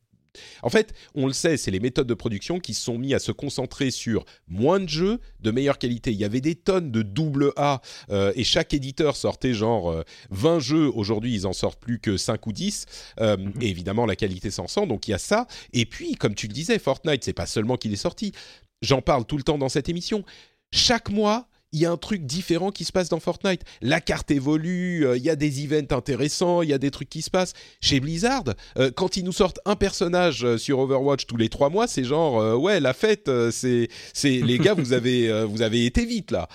en 0.62 0.70
fait, 0.70 0.94
on 1.14 1.26
le 1.26 1.32
sait, 1.32 1.56
c'est 1.56 1.70
les 1.70 1.80
méthodes 1.80 2.06
de 2.06 2.14
production 2.14 2.58
qui 2.58 2.74
sont 2.74 2.98
mis 2.98 3.14
à 3.14 3.18
se 3.18 3.32
concentrer 3.32 3.90
sur 3.90 4.24
moins 4.48 4.80
de 4.80 4.88
jeux 4.88 5.20
de 5.40 5.50
meilleure 5.50 5.78
qualité. 5.78 6.12
Il 6.12 6.18
y 6.18 6.24
avait 6.24 6.40
des 6.40 6.54
tonnes 6.54 6.90
de 6.90 7.02
double 7.02 7.52
A 7.56 7.80
euh, 8.10 8.32
et 8.36 8.44
chaque 8.44 8.74
éditeur 8.74 9.16
sortait 9.16 9.54
genre 9.54 10.04
20 10.30 10.56
euh, 10.56 10.60
jeux. 10.60 10.90
Aujourd'hui, 10.94 11.34
ils 11.34 11.46
en 11.46 11.52
sortent 11.52 11.80
plus 11.80 11.98
que 11.98 12.16
5 12.16 12.46
ou 12.46 12.52
10. 12.52 12.86
Euh, 13.20 13.36
mhm. 13.36 13.52
Et 13.60 13.68
évidemment, 13.68 14.06
la 14.06 14.16
qualité 14.16 14.50
s'en 14.50 14.66
sent. 14.66 14.86
Donc 14.86 15.08
il 15.08 15.12
y 15.12 15.14
a 15.14 15.18
ça. 15.18 15.46
Et 15.72 15.86
puis, 15.86 16.14
comme 16.14 16.34
tu 16.34 16.46
le 16.46 16.52
disais, 16.52 16.78
Fortnite, 16.78 17.24
c'est 17.24 17.32
pas 17.32 17.46
seulement 17.46 17.76
qu'il 17.76 17.92
est 17.92 17.96
sorti. 17.96 18.32
J'en 18.80 19.02
parle 19.02 19.24
tout 19.24 19.36
le 19.36 19.42
temps 19.42 19.58
dans 19.58 19.68
cette 19.68 19.88
émission. 19.88 20.24
Chaque 20.72 21.10
mois, 21.10 21.48
il 21.72 21.80
y 21.80 21.86
a 21.86 21.90
un 21.90 21.96
truc 21.96 22.24
différent 22.24 22.70
qui 22.70 22.84
se 22.84 22.92
passe 22.92 23.08
dans 23.08 23.20
Fortnite. 23.20 23.62
La 23.80 24.00
carte 24.00 24.30
évolue, 24.30 25.06
euh, 25.06 25.16
il 25.16 25.22
y 25.22 25.30
a 25.30 25.36
des 25.36 25.64
events 25.64 25.94
intéressants, 25.94 26.62
il 26.62 26.68
y 26.68 26.72
a 26.72 26.78
des 26.78 26.90
trucs 26.90 27.08
qui 27.08 27.22
se 27.22 27.30
passent. 27.30 27.54
Chez 27.80 28.00
Blizzard, 28.00 28.44
euh, 28.78 28.90
quand 28.94 29.16
ils 29.16 29.24
nous 29.24 29.32
sortent 29.32 29.60
un 29.64 29.76
personnage 29.76 30.44
euh, 30.44 30.58
sur 30.58 30.78
Overwatch 30.78 31.26
tous 31.26 31.36
les 31.36 31.48
trois 31.48 31.70
mois, 31.70 31.86
c'est 31.86 32.04
genre 32.04 32.60
ouais 32.60 32.80
la 32.80 32.92
fête, 32.92 33.30
c'est 33.50 33.88
c'est 34.12 34.40
les 34.40 34.58
gars 34.58 34.74
vous 34.74 34.92
avez 34.92 35.44
vous 35.44 35.62
avez 35.62 35.86
été 35.86 36.04
vite 36.04 36.30
là. 36.30 36.48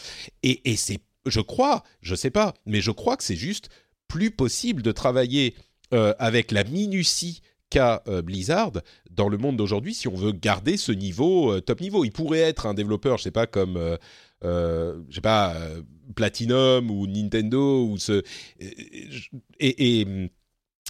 Et, 0.44 0.70
et 0.70 0.76
c'est 0.76 1.00
je 1.26 1.42
crois, 1.42 1.84
je 2.02 2.16
sais 2.16 2.30
pas, 2.30 2.54
mais 2.66 2.82
je 2.82 2.92
crois 2.92 3.18
que 3.18 3.24
c'est 3.24 3.36
juste 3.36 3.70
plus 4.08 4.32
possible 4.32 4.82
de 4.82 4.92
travailler 4.92 5.56
avec 5.92 6.52
la 6.52 6.64
minutie 6.64 7.42
qu'a 7.70 8.04
Blizzard 8.24 8.74
dans 9.12 9.30
le 9.30 9.38
monde 9.38 9.58
d'aujourd'hui 9.58 9.94
si 9.94 10.08
on 10.08 10.16
veut 10.16 10.32
garder 10.32 10.78
ce 10.78 10.92
niveau 10.92 11.60
top 11.62 11.82
niveau. 11.82 12.06
Il 12.06 12.12
pourrait 12.12 12.40
être 12.40 12.66
un 12.66 12.74
développeur, 12.74 13.18
je 13.18 13.24
sais 13.24 13.32
pas 13.32 13.48
comme 13.48 13.98
euh, 14.44 15.02
je 15.10 15.16
sais 15.16 15.22
pas, 15.22 15.56
euh, 15.56 15.82
Platinum 16.16 16.90
ou 16.92 17.08
Nintendo 17.08 17.86
ou 17.86 17.98
ce 17.98 18.24
et, 18.60 20.02
et 20.02 20.30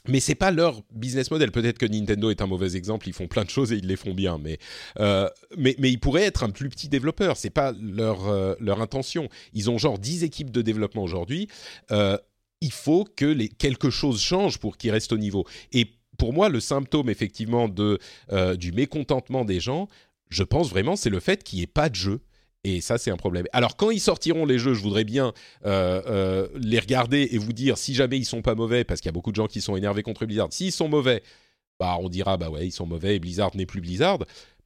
mais 0.07 0.19
c'est 0.19 0.35
pas 0.35 0.51
leur 0.51 0.81
business 0.93 1.31
model. 1.31 1.51
Peut-être 1.51 1.77
que 1.77 1.85
Nintendo 1.85 2.29
est 2.29 2.41
un 2.41 2.47
mauvais 2.47 2.75
exemple. 2.75 3.07
Ils 3.07 3.13
font 3.13 3.27
plein 3.27 3.43
de 3.43 3.49
choses 3.49 3.71
et 3.71 3.77
ils 3.77 3.87
les 3.87 3.95
font 3.95 4.13
bien, 4.13 4.37
mais 4.37 4.57
euh, 4.99 5.29
mais, 5.57 5.75
mais 5.79 5.91
ils 5.91 5.99
pourraient 5.99 6.23
être 6.23 6.43
un 6.43 6.49
plus 6.49 6.69
petit 6.69 6.89
développeur. 6.89 7.37
C'est 7.37 7.49
pas 7.49 7.73
leur 7.79 8.27
euh, 8.27 8.55
leur 8.59 8.81
intention. 8.81 9.29
Ils 9.53 9.69
ont 9.69 9.77
genre 9.77 9.99
10 9.99 10.23
équipes 10.23 10.51
de 10.51 10.61
développement 10.61 11.03
aujourd'hui. 11.03 11.47
Euh, 11.91 12.17
il 12.61 12.71
faut 12.71 13.03
que 13.03 13.33
quelque 13.57 13.89
chose 13.89 14.21
change 14.21 14.57
pour 14.57 14.77
qu'ils 14.77 14.91
restent 14.91 15.13
au 15.13 15.17
niveau. 15.17 15.45
Et 15.73 15.87
pour 16.17 16.33
moi, 16.33 16.49
le 16.49 16.59
symptôme 16.59 17.09
effectivement 17.09 17.67
de 17.67 17.99
euh, 18.31 18.55
du 18.55 18.71
mécontentement 18.71 19.45
des 19.45 19.59
gens, 19.59 19.87
je 20.29 20.43
pense 20.43 20.69
vraiment, 20.69 20.95
c'est 20.95 21.09
le 21.09 21.19
fait 21.19 21.43
qu'il 21.43 21.57
n'y 21.57 21.63
ait 21.63 21.67
pas 21.67 21.89
de 21.89 21.95
jeu 21.95 22.21
et 22.67 22.81
ça, 22.81 22.97
c'est 22.97 23.11
un 23.11 23.17
problème. 23.17 23.45
Alors, 23.53 23.77
quand 23.77 23.91
ils 23.91 24.01
sortiront 24.01 24.45
les 24.45 24.59
jeux, 24.59 24.73
je 24.73 24.81
voudrais 24.81 25.05
bien 25.05 25.31
euh, 25.65 26.01
euh, 26.05 26.47
les 26.59 26.79
regarder 26.79 27.29
et 27.31 27.37
vous 27.37 27.53
dire 27.53 27.77
si 27.77 27.93
jamais 27.93 28.17
ils 28.17 28.25
sont 28.25 28.41
pas 28.41 28.55
mauvais, 28.55 28.83
parce 28.83 28.99
qu'il 28.99 29.07
y 29.07 29.09
a 29.09 29.13
beaucoup 29.13 29.31
de 29.31 29.37
gens 29.37 29.47
qui 29.47 29.61
sont 29.61 29.77
énervés 29.77 30.03
contre 30.03 30.25
Blizzard. 30.25 30.49
S'ils 30.51 30.73
sont 30.73 30.89
mauvais, 30.89 31.23
bah 31.79 31.95
on 32.01 32.09
dira 32.09 32.35
bah 32.35 32.49
ouais, 32.49 32.67
ils 32.67 32.71
sont 32.71 32.85
mauvais 32.85 33.15
et 33.15 33.19
Blizzard 33.19 33.55
n'est 33.55 33.65
plus 33.65 33.79
Blizzard. 33.79 34.19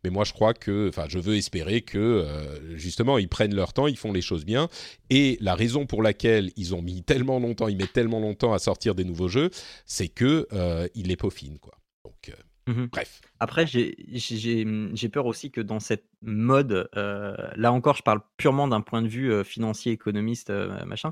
Mais 0.04 0.10
moi, 0.10 0.24
je 0.24 0.34
crois 0.34 0.56
que, 0.56 0.90
enfin, 0.90 1.06
je 1.08 1.20
veux 1.20 1.36
espérer 1.36 1.82
que 1.82 2.00
euh, 2.00 2.76
justement 2.76 3.20
ils 3.20 3.30
prennent 3.30 3.54
leur 3.54 3.72
temps, 3.72 3.86
ils 3.86 3.98
font 3.98 4.12
les 4.12 4.22
choses 4.22 4.46
bien. 4.46 4.68
Et 5.12 5.38
la 5.42 5.54
raison 5.54 5.86
pour 5.86 6.02
laquelle 6.02 6.50
ils 6.58 6.74
ont 6.74 6.82
mis 6.82 7.04
tellement 7.04 7.38
longtemps, 7.38 7.68
ils 7.68 7.78
mettent 7.78 7.94
tellement 7.94 8.20
longtemps 8.20 8.54
à 8.54 8.58
sortir 8.58 8.96
des 8.96 9.04
nouveaux 9.04 9.28
jeux, 9.28 9.52
c'est 9.86 10.08
que 10.08 10.48
ils 10.96 11.08
les 11.08 11.18
peaufinent, 11.18 11.60
quoi. 11.60 11.74
Donc 12.04 12.34
Mmh 12.72 12.88
Bref. 12.92 13.22
Après, 13.40 13.66
j'ai 13.66 15.10
peur 15.12 15.26
aussi 15.26 15.52
que 15.52 15.62
dans 15.62 15.80
cette 15.80 16.06
mode, 16.22 16.90
euh, 16.96 17.36
là 17.56 17.72
encore, 17.72 17.96
je 17.96 18.04
parle 18.04 18.22
purement 18.38 18.68
d'un 18.68 18.82
point 18.82 19.02
de 19.02 19.08
vue 19.08 19.32
euh, 19.32 19.44
financier, 19.44 19.92
économiste, 19.92 20.50
euh, 20.50 20.84
machin, 20.86 21.12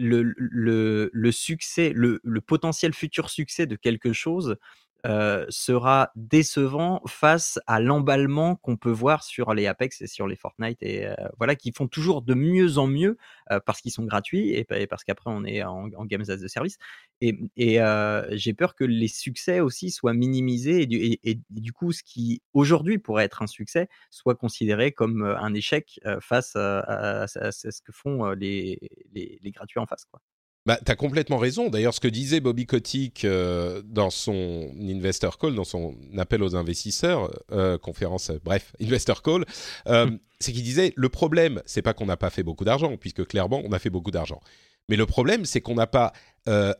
le, 0.00 0.32
le, 0.36 1.10
le, 1.12 1.32
succès, 1.32 1.92
le, 1.92 2.20
le, 2.22 2.40
potentiel 2.40 2.94
futur 2.94 3.30
succès 3.30 3.66
de 3.66 3.74
quelque 3.74 4.12
chose 4.12 4.56
euh, 5.08 5.46
sera 5.48 6.10
décevant 6.16 7.00
face 7.06 7.58
à 7.66 7.80
l'emballement 7.80 8.56
qu'on 8.56 8.76
peut 8.76 8.90
voir 8.90 9.24
sur 9.24 9.54
les 9.54 9.66
Apex 9.66 10.02
et 10.02 10.06
sur 10.06 10.26
les 10.26 10.36
Fortnite 10.36 10.82
et 10.82 11.06
euh, 11.06 11.14
voilà 11.38 11.56
qui 11.56 11.72
font 11.72 11.88
toujours 11.88 12.20
de 12.20 12.34
mieux 12.34 12.76
en 12.76 12.86
mieux 12.86 13.16
euh, 13.50 13.58
parce 13.64 13.80
qu'ils 13.80 13.92
sont 13.92 14.04
gratuits 14.04 14.50
et, 14.50 14.64
parce 14.86 15.04
qu'après 15.04 15.30
on 15.30 15.44
est 15.44 15.62
en, 15.62 15.88
games 16.04 16.24
as 16.28 16.42
a 16.42 16.48
service 16.48 16.76
et, 17.22 17.38
j'ai 18.32 18.52
peur 18.52 18.74
que 18.74 18.84
les 18.84 19.08
succès 19.08 19.60
aussi 19.60 19.90
soient 19.90 20.12
minimisés 20.12 20.82
et 20.82 20.86
du, 20.86 21.18
du 21.48 21.72
coup 21.72 21.92
ce 21.92 22.02
qui 22.02 22.42
aujourd'hui 22.52 22.98
pourrait 22.98 23.24
être 23.24 23.40
un 23.40 23.46
succès 23.46 23.88
soit 24.10 24.34
considéré 24.34 24.92
comme 24.92 25.22
un 25.22 25.54
échec 25.54 26.00
face 26.20 26.54
à, 26.54 27.26
ce 27.28 27.80
que 27.80 27.92
font 27.92 28.30
les, 28.32 28.78
les, 29.12 29.38
les 29.42 29.50
gratuits 29.52 29.80
en 29.80 29.86
face 29.86 30.04
quoi. 30.04 30.20
Bah, 30.66 30.78
tu 30.84 30.92
as 30.92 30.96
complètement 30.96 31.38
raison. 31.38 31.70
D'ailleurs, 31.70 31.94
ce 31.94 32.00
que 32.00 32.08
disait 32.08 32.40
Bobby 32.40 32.66
Kotick 32.66 33.24
euh, 33.24 33.82
dans 33.86 34.10
son 34.10 34.70
Investor 34.78 35.38
Call, 35.38 35.54
dans 35.54 35.64
son 35.64 35.96
appel 36.18 36.42
aux 36.42 36.56
investisseurs, 36.56 37.30
euh, 37.52 37.78
conférence, 37.78 38.30
euh, 38.30 38.38
bref, 38.44 38.74
Investor 38.80 39.22
Call, 39.22 39.46
c'est 40.40 40.52
qu'il 40.52 40.62
disait 40.62 40.92
le 40.94 41.08
problème, 41.08 41.62
c'est 41.64 41.82
pas 41.82 41.94
qu'on 41.94 42.06
n'a 42.06 42.16
pas 42.16 42.30
fait 42.30 42.42
beaucoup 42.42 42.64
d'argent, 42.64 42.96
puisque 42.96 43.24
clairement, 43.26 43.62
on 43.64 43.72
a 43.72 43.78
fait 43.78 43.90
beaucoup 43.90 44.10
d'argent. 44.10 44.40
Mais 44.90 44.96
le 44.96 45.06
problème, 45.06 45.44
c'est 45.44 45.60
qu'on 45.60 45.74
n'a 45.74 45.86
pas 45.86 46.12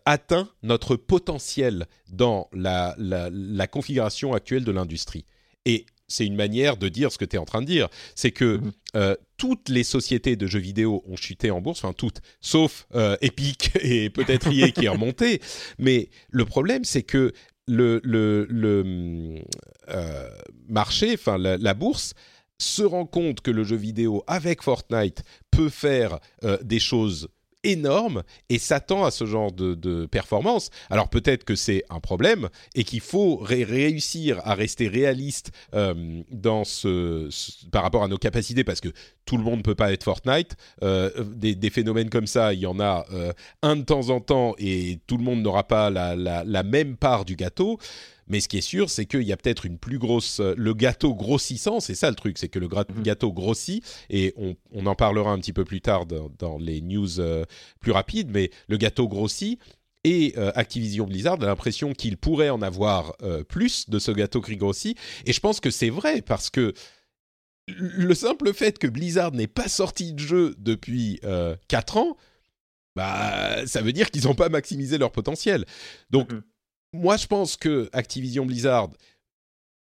atteint 0.06 0.48
notre 0.62 0.96
potentiel 0.96 1.86
dans 2.08 2.48
la, 2.54 2.94
la, 2.96 3.28
la 3.30 3.66
configuration 3.66 4.32
actuelle 4.32 4.64
de 4.64 4.72
l'industrie. 4.72 5.26
Et 5.66 5.84
c'est 6.08 6.26
une 6.26 6.34
manière 6.34 6.76
de 6.76 6.88
dire 6.88 7.12
ce 7.12 7.18
que 7.18 7.24
tu 7.24 7.36
es 7.36 7.38
en 7.38 7.44
train 7.44 7.60
de 7.60 7.66
dire. 7.66 7.88
C'est 8.14 8.32
que 8.32 8.56
mhm. 8.56 8.72
euh, 8.96 9.14
toutes 9.36 9.68
les 9.68 9.84
sociétés 9.84 10.36
de 10.36 10.46
jeux 10.46 10.58
vidéo 10.58 11.04
ont 11.06 11.16
chuté 11.16 11.50
en 11.50 11.60
bourse, 11.60 11.84
enfin 11.84 11.92
toutes, 11.92 12.20
sauf 12.40 12.86
euh, 12.94 13.16
Epic 13.20 13.70
et 13.80 14.10
peut-être 14.10 14.48
EA 14.52 14.70
qui 14.70 14.86
est 14.86 14.88
remonté. 14.88 15.40
Mais 15.78 16.08
le 16.30 16.44
problème, 16.44 16.84
c'est 16.84 17.02
que 17.02 17.32
le, 17.66 18.00
le, 18.02 19.44
euh, 19.88 20.30
marché, 20.68 21.12
enfin 21.12 21.36
la, 21.36 21.74
bourse, 21.74 22.14
se 22.58 22.82
rend 22.82 23.04
compte 23.04 23.42
que 23.42 23.50
le 23.50 23.62
jeu 23.62 23.76
vidéo 23.76 24.24
avec 24.26 24.62
Fortnite 24.62 25.22
peut 25.50 25.68
faire 25.68 26.18
des 26.62 26.80
choses 26.80 27.28
énorme 27.68 28.22
et 28.48 28.58
s'attend 28.58 29.04
à 29.04 29.10
ce 29.10 29.26
genre 29.26 29.52
de, 29.52 30.06
performance. 30.06 30.70
Alors 30.90 31.08
peut-être 31.08 31.44
que 31.44 31.54
c'est 31.54 31.84
un 31.90 32.00
problème 32.00 32.48
et 32.74 32.84
qu'il 32.84 33.00
faut 33.00 33.36
réussir 33.36 34.40
à 34.44 34.54
rester 34.54 34.88
réaliste 34.88 35.50
euh, 35.74 36.22
par 37.70 37.82
rapport 37.82 38.02
à 38.02 38.08
nos 38.08 38.18
capacités 38.18 38.64
parce 38.64 38.80
que 38.80 38.88
tout 39.28 39.36
le 39.36 39.44
monde 39.44 39.58
ne 39.58 39.62
peut 39.62 39.74
pas 39.74 39.92
être 39.92 40.04
Fortnite. 40.04 40.56
Euh, 40.82 41.10
des, 41.34 41.70
phénomènes 41.70 42.08
comme 42.08 42.26
ça, 42.26 42.54
il 42.54 42.60
y 42.60 42.66
en 42.66 42.80
a 42.80 43.04
euh, 43.12 43.32
un 43.62 43.76
de 43.76 43.82
temps 43.82 44.08
en 44.08 44.20
temps 44.20 44.54
et 44.58 45.00
tout 45.06 45.18
le 45.18 45.22
monde 45.22 45.42
n'aura 45.42 45.64
pas 45.64 45.90
la, 45.90 46.62
même 46.62 46.96
part 46.96 47.26
du 47.26 47.36
gâteau. 47.36 47.78
Mais 48.28 48.40
ce 48.40 48.48
qui 48.48 48.58
est 48.58 48.62
sûr, 48.62 48.90
c'est 48.90 49.06
qu'il 49.06 49.22
y 49.22 49.32
a 49.32 49.36
peut-être 49.36 49.64
une 49.66 49.78
plus 49.78 49.98
grosse, 49.98 50.40
le 50.40 50.74
gâteau 50.74 51.14
grossissant, 51.14 51.80
c'est 51.80 51.94
ça 51.94 52.10
le 52.10 52.16
truc, 52.16 52.38
c'est 52.38 52.48
que 52.48 52.58
le 52.58 52.68
Mhm. 52.68 53.02
gâteau 53.02 53.32
grossit 53.32 53.82
et 54.10 54.34
on, 54.36 54.54
on 54.72 54.86
en 54.86 54.94
parlera 54.94 55.30
un 55.32 55.38
petit 55.38 55.52
peu 55.52 55.64
plus 55.64 55.80
tard 55.80 56.06
dans, 56.06 56.30
dans 56.38 56.58
les 56.58 56.80
news 56.80 57.18
euh, 57.20 57.44
plus 57.80 57.92
rapides, 57.92 58.30
mais 58.30 58.50
le 58.68 58.76
gâteau 58.76 59.08
grossit 59.08 59.58
et 60.04 60.34
euh, 60.38 60.52
Activision 60.54 61.06
Blizzard 61.06 61.42
a 61.42 61.46
l'impression 61.46 61.92
qu'il 61.92 62.16
pourrait 62.16 62.50
en 62.50 62.62
avoir 62.62 63.14
euh, 63.22 63.42
plus 63.42 63.88
de 63.90 63.98
ce 63.98 64.10
gâteau 64.12 64.40
qui 64.40 64.56
grossit. 64.56 64.96
Et 65.26 65.32
je 65.32 65.40
pense 65.40 65.58
que 65.60 65.70
c'est 65.70 65.90
vrai 65.90 66.22
parce 66.22 66.50
que 66.50 66.72
le 67.66 68.14
simple 68.14 68.54
fait 68.54 68.78
que 68.78 68.86
Blizzard 68.86 69.32
n'ait 69.32 69.46
pas 69.48 69.68
sorti 69.68 70.12
de 70.14 70.18
jeu 70.20 70.54
depuis 70.58 71.20
euh, 71.24 71.56
4 71.68 71.96
ans, 71.98 72.16
bah, 72.96 73.66
ça 73.66 73.82
veut 73.82 73.92
dire 73.92 74.10
qu'ils 74.10 74.24
n'ont 74.24 74.34
pas 74.34 74.48
maximisé 74.48 74.98
leur 74.98 75.12
potentiel. 75.12 75.64
Donc, 76.10 76.32
Mhm. 76.32 76.42
Moi, 76.92 77.16
je 77.16 77.26
pense 77.26 77.56
que 77.56 77.88
Activision 77.92 78.46
Blizzard 78.46 78.90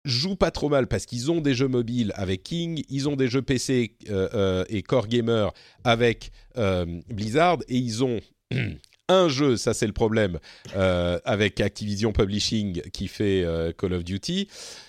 joue 0.05 0.37
pas 0.37 0.51
trop 0.51 0.69
mal 0.69 0.89
parce 0.89 1.07
qu'ils 1.07 1.31
ont 1.31 1.41
des 1.41 1.55
jeux 1.55 1.69
mobiles 1.69 2.13
avec 2.17 2.43
King, 2.43 2.83
ils 2.89 3.09
ont 3.09 3.17
des 3.17 3.29
jeux 3.29 3.43
PC 3.43 3.97
euh, 4.11 4.29
euh, 4.35 4.65
et 4.69 4.83
Core 4.83 5.07
Gamer 5.07 5.53
avec 5.85 6.33
euh, 6.59 6.87
Blizzard 7.09 7.59
et 7.69 7.77
ils 7.77 8.03
ont 8.03 8.21
un 9.09 9.29
jeu, 9.29 9.57
ça 9.57 9.75
c'est 9.75 9.87
le 9.87 9.93
problème, 9.93 10.39
avec 10.75 11.61
Activision 11.61 12.13
Publishing 12.13 12.81
qui 12.93 13.09
fait 13.09 13.45
Call 13.79 13.93
of 13.93 14.05
Duty. 14.05 14.49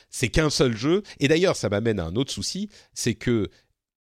C'est 0.10 0.30
qu'un 0.30 0.52
seul 0.52 0.78
jeu. 0.78 1.02
Et 1.20 1.28
d'ailleurs, 1.28 1.56
ça 1.56 1.70
m'amène 1.70 2.00
à 2.00 2.06
un 2.06 2.16
autre 2.16 2.32
souci, 2.32 2.70
c'est 2.94 3.16
que 3.16 3.50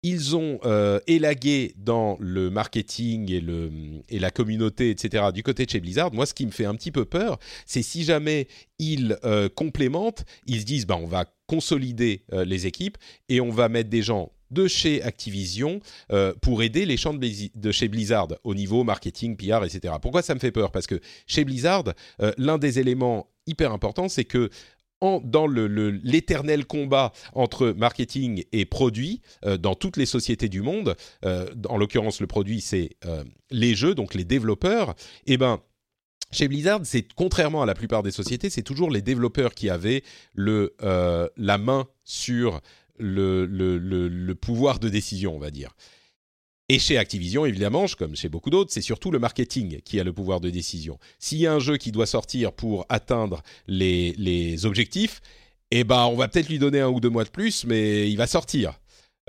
ils 0.05 0.36
ont 0.36 0.60
euh, 0.66 1.01
élagué 1.06 1.74
dans 1.78 2.18
le 2.20 2.51
marketing 2.51 3.32
et, 3.32 3.40
le, 3.40 3.72
et 4.10 4.18
la 4.18 4.31
communauté, 4.31 4.90
etc., 4.90 5.24
du 5.32 5.43
côté 5.43 5.64
de 5.64 5.70
chez 5.70 5.81
Blizzard. 5.81 6.12
Moi, 6.12 6.26
ce 6.26 6.35
qui 6.35 6.44
me 6.44 6.51
fait 6.51 6.66
un 6.66 6.74
petit 6.74 6.93
peu 6.93 7.06
peur, 7.06 7.39
c'est 7.64 7.81
si 7.81 8.05
jamais 8.05 8.47
ils 8.78 9.18
euh, 9.24 9.48
complémentent, 9.48 10.26
ils 10.47 10.60
se 10.60 10.66
disent, 10.66 10.86
bah, 10.86 10.98
on 11.01 11.06
va 11.06 11.24
consolider 11.47 12.22
euh, 12.35 12.44
les 12.44 12.66
équipes 12.66 12.98
et 13.31 13.40
on 13.40 13.51
va 13.51 13.70
mettre 13.70 13.89
des 13.89 14.02
gens 14.02 14.31
de 14.51 14.68
chez 14.68 15.02
Activision 15.02 15.81
euh, 16.12 16.35
pour 16.43 16.62
aider 16.62 16.85
les 16.85 16.98
champs 16.98 17.14
de, 17.14 17.72
chez 17.72 17.89
Blizzard 17.89 18.28
au 18.44 18.55
niveau 18.55 18.85
marketing, 18.85 19.39
PR, 19.39 19.64
etc. 19.64 19.94
Pourquoi 20.02 20.20
ça 20.20 20.35
me 20.35 20.39
fait 20.39 20.52
peur? 20.52 20.70
Parce 20.70 20.86
que 20.86 21.01
chez 21.26 21.44
Blizzard, 21.44 21.85
l'un 22.36 22.59
des 22.59 22.78
éléments 22.78 23.31
hyper 23.47 23.72
importants, 23.72 24.09
c'est 24.09 24.24
que 24.24 24.51
dans 25.01 25.47
l'éternel 25.47 26.65
combat 26.66 27.12
entre 27.35 27.69
marketing 27.69 28.45
et 28.53 28.65
produit 28.65 29.21
euh, 29.45 29.57
dans 29.57 29.75
toutes 29.75 29.97
les 29.97 30.07
sociétés 30.07 30.49
du 30.49 30.62
monde, 30.62 30.97
euh, 31.25 31.47
en 31.69 31.77
l'occurrence 31.77 32.21
le 32.21 32.27
produit 32.27 32.61
c'est 32.61 32.97
euh, 33.05 33.25
les 33.51 33.75
jeux, 33.75 33.95
donc 33.95 34.15
les 34.15 34.25
développeurs, 34.25 34.95
et 35.27 35.37
ben 35.37 35.61
chez 36.33 36.49
Blizzard, 36.49 36.81
c'est 36.83 37.07
contrairement 37.15 37.62
à 37.62 37.66
la 37.66 37.75
plupart 37.75 38.03
des 38.03 38.11
sociétés, 38.11 38.51
c'est 38.51 38.62
toujours 38.62 38.91
les 38.91 39.03
développeurs 39.03 39.55
qui 39.55 39.71
avaient 39.71 40.03
la 40.35 41.59
main 41.59 41.87
sur 42.03 42.61
le 42.99 44.33
pouvoir 44.33 44.81
de 44.81 44.89
décision, 44.89 45.37
on 45.37 45.39
va 45.39 45.53
dire. 45.53 45.77
Et 46.70 46.78
chez 46.78 46.97
Activision, 46.97 47.45
évidemment, 47.45 47.85
comme 47.99 48.16
chez 48.16 48.31
beaucoup 48.31 48.49
d'autres, 48.49 48.73
c'est 48.73 48.81
surtout 48.81 49.11
le 49.11 49.19
marketing 49.19 49.81
qui 49.82 50.01
a 50.01 50.05
le 50.05 50.15
pouvoir 50.15 50.41
de 50.41 50.49
décision. 50.49 50.99
S'il 51.19 51.39
y 51.39 51.47
a 51.47 51.53
un 51.53 51.59
jeu 51.59 51.77
qui 51.77 51.93
doit 51.93 52.07
sortir 52.07 52.53
pour 52.53 52.86
atteindre 52.89 53.43
les, 53.66 54.65
objectifs, 54.65 55.20
eh 55.70 55.85
ben, 55.85 56.05
on 56.07 56.16
va 56.16 56.28
peut-être 56.28 56.49
lui 56.49 56.59
donner 56.59 56.81
un 56.81 56.89
ou 56.89 57.01
deux 57.01 57.11
mois 57.11 57.24
de 57.24 57.28
plus, 57.28 57.65
mais 57.65 58.11
il 58.11 58.16
va 58.16 58.27
sortir. 58.27 58.81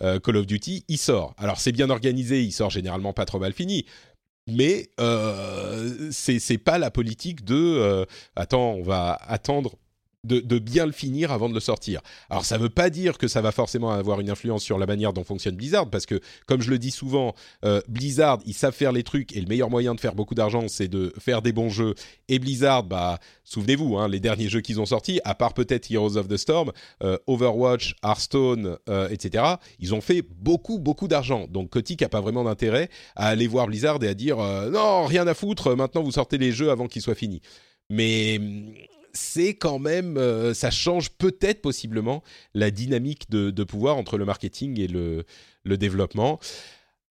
Euh, 0.02 0.20
Call 0.20 0.38
of 0.38 0.46
Duty, 0.46 0.86
il 0.88 0.98
sort. 0.98 1.34
Alors 1.38 1.60
c'est 1.60 1.72
bien 1.72 1.90
organisé, 1.90 2.42
il 2.42 2.52
sort 2.52 2.70
généralement 2.70 3.14
pas 3.14 3.26
trop 3.26 3.40
mal 3.40 3.54
fini. 3.54 3.86
Mais 4.48 4.90
euh, 5.00 6.12
c'est 6.12 6.58
pas 6.58 6.78
la 6.78 6.92
politique 6.92 7.44
de 7.44 7.56
euh, 7.56 8.06
attends, 8.36 8.74
on 8.74 8.84
va 8.84 9.14
attendre 9.28 9.76
de, 10.26 10.60
bien 10.60 10.86
le 10.86 10.92
finir 10.92 11.32
avant 11.32 11.50
de 11.50 11.54
le 11.54 11.60
sortir. 11.60 12.02
Alors 12.30 12.46
ça 12.46 12.58
veut 12.58 12.70
pas 12.70 12.90
dire 12.90 13.18
que 13.18 13.28
ça 13.28 13.42
va 13.42 13.52
forcément 13.52 13.92
avoir 13.92 14.20
une 14.20 14.30
influence 14.30 14.64
sur 14.64 14.78
la 14.78 14.86
manière 14.86 15.14
dont 15.14 15.24
fonctionne 15.24 15.56
Blizzard, 15.56 15.90
parce 15.90 16.06
que 16.06 16.20
comme 16.46 16.62
je 16.62 16.70
le 16.70 16.80
dis 16.80 16.92
souvent, 16.92 17.36
euh, 17.64 17.82
Blizzard 17.88 18.40
ils 18.46 18.54
savent 18.54 18.74
faire 18.74 18.92
les 18.92 19.04
trucs 19.04 19.36
et 19.36 19.42
le 19.42 19.48
meilleur 19.48 19.70
moyen 19.70 19.96
de 19.96 20.00
faire 20.00 20.16
beaucoup 20.16 20.36
d'argent 20.36 20.68
c'est 20.68 20.88
de 20.88 21.14
faire 21.20 21.42
des 21.42 21.52
bons 21.52 21.70
jeux. 21.70 21.96
Et 22.28 22.40
Blizzard, 22.40 22.84
bah 22.84 23.20
souvenez-vous, 23.44 23.98
hein, 23.98 24.08
les 24.08 24.20
derniers 24.20 24.50
jeux 24.50 24.62
qu'ils 24.62 24.80
ont 24.80 24.86
sortis, 24.86 25.22
à 25.24 25.36
part 25.36 25.54
peut-être 25.54 25.92
Heroes 25.92 26.18
of 26.18 26.28
the 26.28 26.38
Storm, 26.38 26.72
euh, 27.04 27.18
Overwatch, 27.28 27.96
Hearthstone, 28.04 28.78
euh, 28.90 29.10
etc. 29.10 29.44
Ils 29.80 29.94
ont 29.94 30.02
fait 30.02 30.22
beaucoup 30.22 30.80
beaucoup 30.80 31.08
d'argent. 31.08 31.46
Donc 31.50 31.70
Kotick 31.70 32.02
a 32.02 32.10
pas 32.10 32.22
vraiment 32.22 32.44
d'intérêt 32.44 32.90
à 33.16 33.28
aller 33.28 33.48
voir 33.48 33.68
Blizzard 33.68 34.04
et 34.04 34.08
à 34.08 34.14
dire 34.14 34.38
non 34.38 35.06
rien 35.06 35.28
à 35.28 35.34
foutre, 35.34 35.76
maintenant 35.76 36.04
vous 36.04 36.12
sortez 36.12 36.38
les 36.38 36.52
jeux 36.52 36.72
avant 36.72 36.88
qu'ils 36.88 37.02
soient 37.02 37.16
finis. 37.16 37.42
Mais 37.90 38.38
hum, 38.40 38.74
c'est 39.16 39.56
quand 39.56 39.80
même, 39.80 40.18
euh, 40.18 40.54
ça 40.54 40.70
change 40.70 41.10
peut-être 41.12 41.62
possiblement 41.62 42.24
la 42.54 42.72
dynamique 42.72 43.30
de, 43.30 43.64
pouvoir 43.64 43.98
entre 43.98 44.18
le 44.18 44.26
marketing 44.26 44.80
et 44.80 44.88
le, 44.88 45.26
développement. 45.78 46.40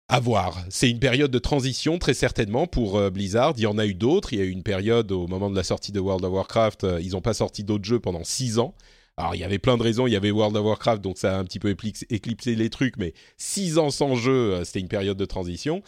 À 0.08 0.20
voir. 0.20 0.62
C'est 0.68 0.90
une 0.90 0.98
période 0.98 1.30
de 1.30 1.38
transition 1.38 1.98
très 1.98 2.12
certainement 2.12 2.66
pour 2.66 2.98
euh, 2.98 3.08
Blizzard. 3.08 3.54
Il 3.56 3.62
y 3.62 3.66
en 3.66 3.78
a 3.78 3.86
eu 3.86 3.94
d'autres. 3.94 4.34
Il 4.34 4.40
y 4.40 4.42
a 4.42 4.44
eu 4.44 4.50
une 4.50 4.62
période 4.62 5.10
au 5.10 5.26
moment 5.26 5.48
de 5.48 5.56
la 5.56 5.62
sortie 5.62 5.90
de 5.90 6.00
World 6.00 6.24
of 6.24 6.32
Warcraft. 6.32 6.84
euh, 6.84 7.00
ils 7.00 7.12
n'ont 7.12 7.22
pas 7.22 7.32
sorti 7.32 7.64
d'autres 7.64 7.84
jeux 7.84 8.00
pendant 8.00 8.24
six 8.24 8.58
ans. 8.58 8.74
Alors 9.16 9.34
il 9.34 9.40
y 9.40 9.44
avait 9.44 9.58
plein 9.58 9.78
de 9.78 9.82
raisons. 9.82 10.06
Il 10.06 10.12
y 10.12 10.16
avait 10.16 10.30
World 10.30 10.54
of 10.56 10.66
Warcraft, 10.66 11.00
donc 11.00 11.16
ça 11.16 11.36
a 11.36 11.38
un 11.38 11.44
petit 11.44 11.58
peu 11.58 11.74
éclipsé, 12.10 12.54
les 12.54 12.68
trucs. 12.68 12.98
Mais 12.98 13.14
six 13.38 13.78
ans 13.78 13.90
sans 13.90 14.14
jeu, 14.16 14.62
c'était 14.64 14.80
une 14.80 14.88
période 14.88 15.16
de 15.16 15.24
transition. 15.24 15.82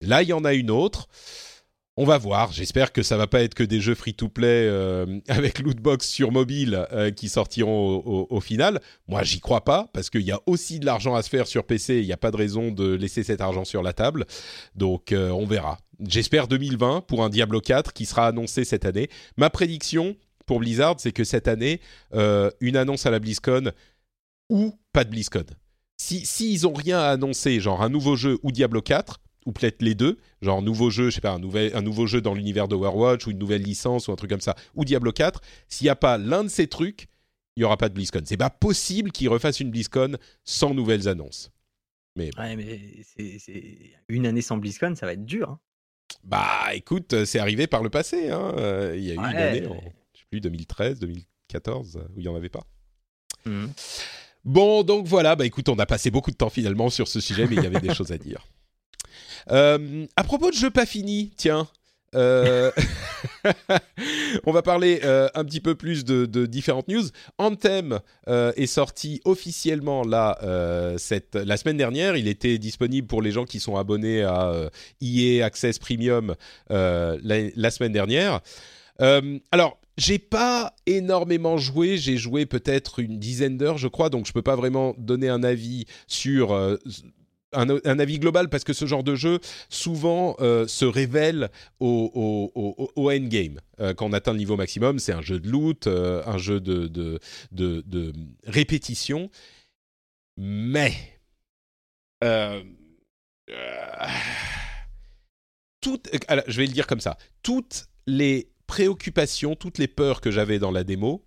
Là, 0.00 0.22
il 0.22 0.28
y 0.28 0.32
en 0.32 0.44
a 0.44 0.54
une 0.54 0.70
autre. 0.70 1.08
On 2.00 2.04
va 2.04 2.16
voir. 2.16 2.52
J'espère 2.52 2.92
que 2.92 3.02
ça 3.02 3.16
va 3.16 3.26
pas 3.26 3.42
être 3.42 3.54
que 3.54 3.64
des 3.64 3.80
jeux 3.80 3.96
free-to-play 3.96 4.68
euh, 4.68 5.18
avec 5.28 5.58
lootbox 5.58 6.06
sur 6.06 6.30
mobile 6.30 6.86
euh, 6.92 7.10
qui 7.10 7.28
sortiront 7.28 8.26
au, 8.30 8.40
final. 8.40 8.80
Moi, 9.08 9.24
j'y 9.24 9.40
crois 9.40 9.64
pas 9.64 9.90
parce 9.92 10.08
qu'il 10.08 10.20
y 10.20 10.30
a 10.30 10.38
aussi 10.46 10.78
de 10.78 10.86
l'argent 10.86 11.16
à 11.16 11.22
se 11.22 11.28
faire 11.28 11.48
sur 11.48 11.64
PC. 11.64 11.98
Il 11.98 12.06
n'y 12.06 12.12
a 12.12 12.16
pas 12.16 12.30
de 12.30 12.36
raison 12.36 12.70
de 12.70 12.94
laisser 12.94 13.24
cet 13.24 13.40
argent 13.40 13.64
sur 13.64 13.82
la 13.82 13.92
table. 13.92 14.26
Donc, 14.76 15.10
euh, 15.10 15.30
on 15.30 15.44
verra. 15.44 15.78
J'espère 16.06 16.46
2020 16.46 17.00
pour 17.00 17.24
un 17.24 17.30
Diablo 17.30 17.60
4 17.60 17.92
qui 17.92 18.06
sera 18.06 18.28
annoncé 18.28 18.64
cette 18.64 18.84
année. 18.84 19.08
Ma 19.36 19.50
prédiction 19.50 20.14
pour 20.46 20.60
Blizzard, 20.60 20.94
c'est 20.98 21.10
que 21.10 21.24
cette 21.24 21.48
année, 21.48 21.80
une 22.60 22.76
annonce 22.76 23.06
à 23.06 23.10
la 23.10 23.18
BlizzCon 23.18 23.72
ou 24.48 24.72
pas 24.92 25.02
de 25.02 25.10
BlizzCon. 25.10 25.46
Si 26.00 26.24
s'ils 26.24 26.64
ont 26.64 26.74
rien 26.74 27.00
à 27.00 27.08
annoncer, 27.08 27.58
genre 27.58 27.82
un 27.82 27.88
nouveau 27.88 28.14
jeu 28.14 28.38
ou 28.44 28.52
Diablo 28.52 28.82
4 28.82 29.18
ou 29.48 29.52
peut-être 29.52 29.80
les 29.80 29.94
deux, 29.94 30.18
genre 30.42 30.60
nouveau 30.60 30.90
jeu, 30.90 31.08
je 31.08 31.14
sais 31.14 31.20
pas, 31.22 31.30
un, 31.32 31.38
nouvel, 31.38 31.74
un 31.74 31.80
nouveau 31.80 32.06
jeu 32.06 32.20
dans 32.20 32.34
l'univers 32.34 32.68
d'Overwatch 32.68 33.26
ou 33.26 33.30
une 33.30 33.38
nouvelle 33.38 33.62
licence 33.62 34.06
ou 34.06 34.12
un 34.12 34.16
truc 34.16 34.28
comme 34.28 34.42
ça, 34.42 34.54
ou 34.74 34.84
Diablo 34.84 35.10
4, 35.10 35.40
s'il 35.68 35.86
n'y 35.86 35.90
a 35.90 35.96
pas 35.96 36.18
l'un 36.18 36.44
de 36.44 36.48
ces 36.48 36.66
trucs, 36.66 37.08
il 37.56 37.60
n'y 37.60 37.64
aura 37.64 37.78
pas 37.78 37.88
de 37.88 37.94
BlizzCon. 37.94 38.20
C'est 38.26 38.36
pas 38.36 38.50
possible 38.50 39.10
qu'ils 39.10 39.30
refassent 39.30 39.60
une 39.60 39.70
BlizzCon 39.70 40.18
sans 40.44 40.74
nouvelles 40.74 41.08
annonces. 41.08 41.50
Ouais, 42.16 42.30
mais 42.56 42.90
c'est- 43.16 43.38
c'est 43.38 43.74
une 44.08 44.26
année 44.26 44.42
sans 44.42 44.58
BlizzCon, 44.58 44.94
ça 44.96 45.06
va 45.06 45.14
être 45.14 45.24
dur. 45.24 45.48
hein. 45.50 45.58
Bah 46.24 46.74
écoute, 46.74 47.24
c'est 47.24 47.38
arrivé 47.38 47.66
par 47.66 47.82
le 47.82 47.88
passé. 47.90 48.28
hein. 48.30 48.52
Il 48.94 49.02
y 49.02 49.10
a 49.10 49.14
eu 49.14 49.16
une 49.16 49.22
Ouais. 49.22 49.42
année, 49.42 49.66
en, 49.66 49.80
je 50.14 50.18
sais 50.20 50.26
plus, 50.30 50.40
2013, 50.40 50.98
2014, 50.98 51.96
euh, 51.96 52.00
où 52.14 52.20
il 52.20 52.22
n'y 52.22 52.28
en 52.28 52.34
avait 52.36 52.48
pas. 52.50 52.64
Mhm. 53.46 53.72
Bon, 54.44 54.82
donc 54.82 55.06
voilà, 55.06 55.36
bah 55.36 55.44
écoute, 55.46 55.68
on 55.68 55.78
a 55.78 55.84
passé 55.86 56.10
beaucoup 56.10 56.30
de 56.30 56.36
temps 56.36 56.48
finalement 56.48 56.90
sur 56.90 57.08
ce 57.08 57.20
sujet, 57.20 57.46
mais 57.46 57.56
il 57.56 57.62
y 57.62 57.66
avait 57.66 57.80
des 57.80 57.92
choses 57.94 58.12
à 58.12 58.18
dire. 58.18 58.46
Euh, 59.50 60.06
à 60.16 60.24
propos 60.24 60.50
de 60.50 60.56
jeux 60.56 60.70
pas 60.70 60.86
finis, 60.86 61.32
tiens, 61.36 61.68
euh, 62.14 62.70
on 64.44 64.52
va 64.52 64.62
parler 64.62 65.00
euh, 65.04 65.28
un 65.34 65.44
petit 65.44 65.60
peu 65.60 65.74
plus 65.74 66.04
de, 66.04 66.46
différentes 66.46 66.88
news. 66.88 67.04
Anthem 67.38 68.00
est 68.26 68.66
sorti 68.66 69.20
officiellement 69.24 70.02
là, 70.02 70.38
cette, 70.98 71.34
la 71.34 71.56
semaine 71.56 71.76
dernière. 71.76 72.16
Il 72.16 72.28
était 72.28 72.58
disponible 72.58 73.06
pour 73.06 73.22
les 73.22 73.30
gens 73.30 73.44
qui 73.44 73.60
sont 73.60 73.76
abonnés 73.76 74.22
à 74.22 74.70
EA 75.00 75.44
Access 75.44 75.78
Premium 75.78 76.34
la, 76.70 77.16
la 77.22 77.70
semaine 77.70 77.92
dernière. 77.92 78.40
Alors, 78.98 79.78
j'ai 79.96 80.20
pas 80.20 80.74
énormément 80.86 81.58
joué, 81.58 81.98
j'ai 81.98 82.16
joué 82.16 82.46
peut-être 82.46 83.00
une 83.00 83.18
dizaine 83.18 83.58
d'heures, 83.58 83.78
je 83.78 83.88
crois, 83.88 84.10
donc 84.10 84.26
je 84.26 84.32
peux 84.32 84.42
pas 84.42 84.54
vraiment 84.54 84.94
donner 84.96 85.28
un 85.28 85.42
avis 85.42 85.86
sur 86.06 86.52
un, 87.52 87.98
avis 87.98 88.18
global 88.18 88.48
parce 88.48 88.64
que 88.64 88.72
ce 88.72 88.86
genre 88.86 89.04
de 89.04 89.14
jeu 89.14 89.40
souvent 89.68 90.36
euh, 90.40 90.66
se 90.66 90.84
révèle 90.84 91.50
au, 91.80 92.50
endgame 92.96 93.60
euh, 93.80 93.94
quand 93.94 94.06
on 94.06 94.12
atteint 94.12 94.32
le 94.32 94.38
niveau 94.38 94.56
maximum. 94.56 94.98
C'est 94.98 95.12
un 95.12 95.22
jeu 95.22 95.40
de 95.40 95.48
loot, 95.48 95.86
euh, 95.86 96.22
un 96.26 96.38
jeu 96.38 96.60
de, 96.60 97.20
répétition, 98.44 99.30
mais 100.36 100.92
je 102.22 102.62
vais 106.56 106.66
le 106.66 106.72
dire 106.72 106.86
comme 106.86 107.00
ça, 107.00 107.16
toutes 107.42 107.86
les 108.06 108.50
préoccupations, 108.66 109.54
toutes 109.54 109.78
les 109.78 109.88
peurs 109.88 110.20
que 110.20 110.30
j'avais 110.30 110.58
dans 110.58 110.70
la 110.70 110.84
démo 110.84 111.24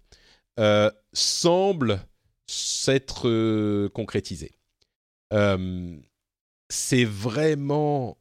semblent 1.14 2.00
s'être 2.48 3.88
concrétisées. 3.90 4.52
Euh, 5.34 5.96
c'est 6.72 7.06
vraiment 7.06 8.18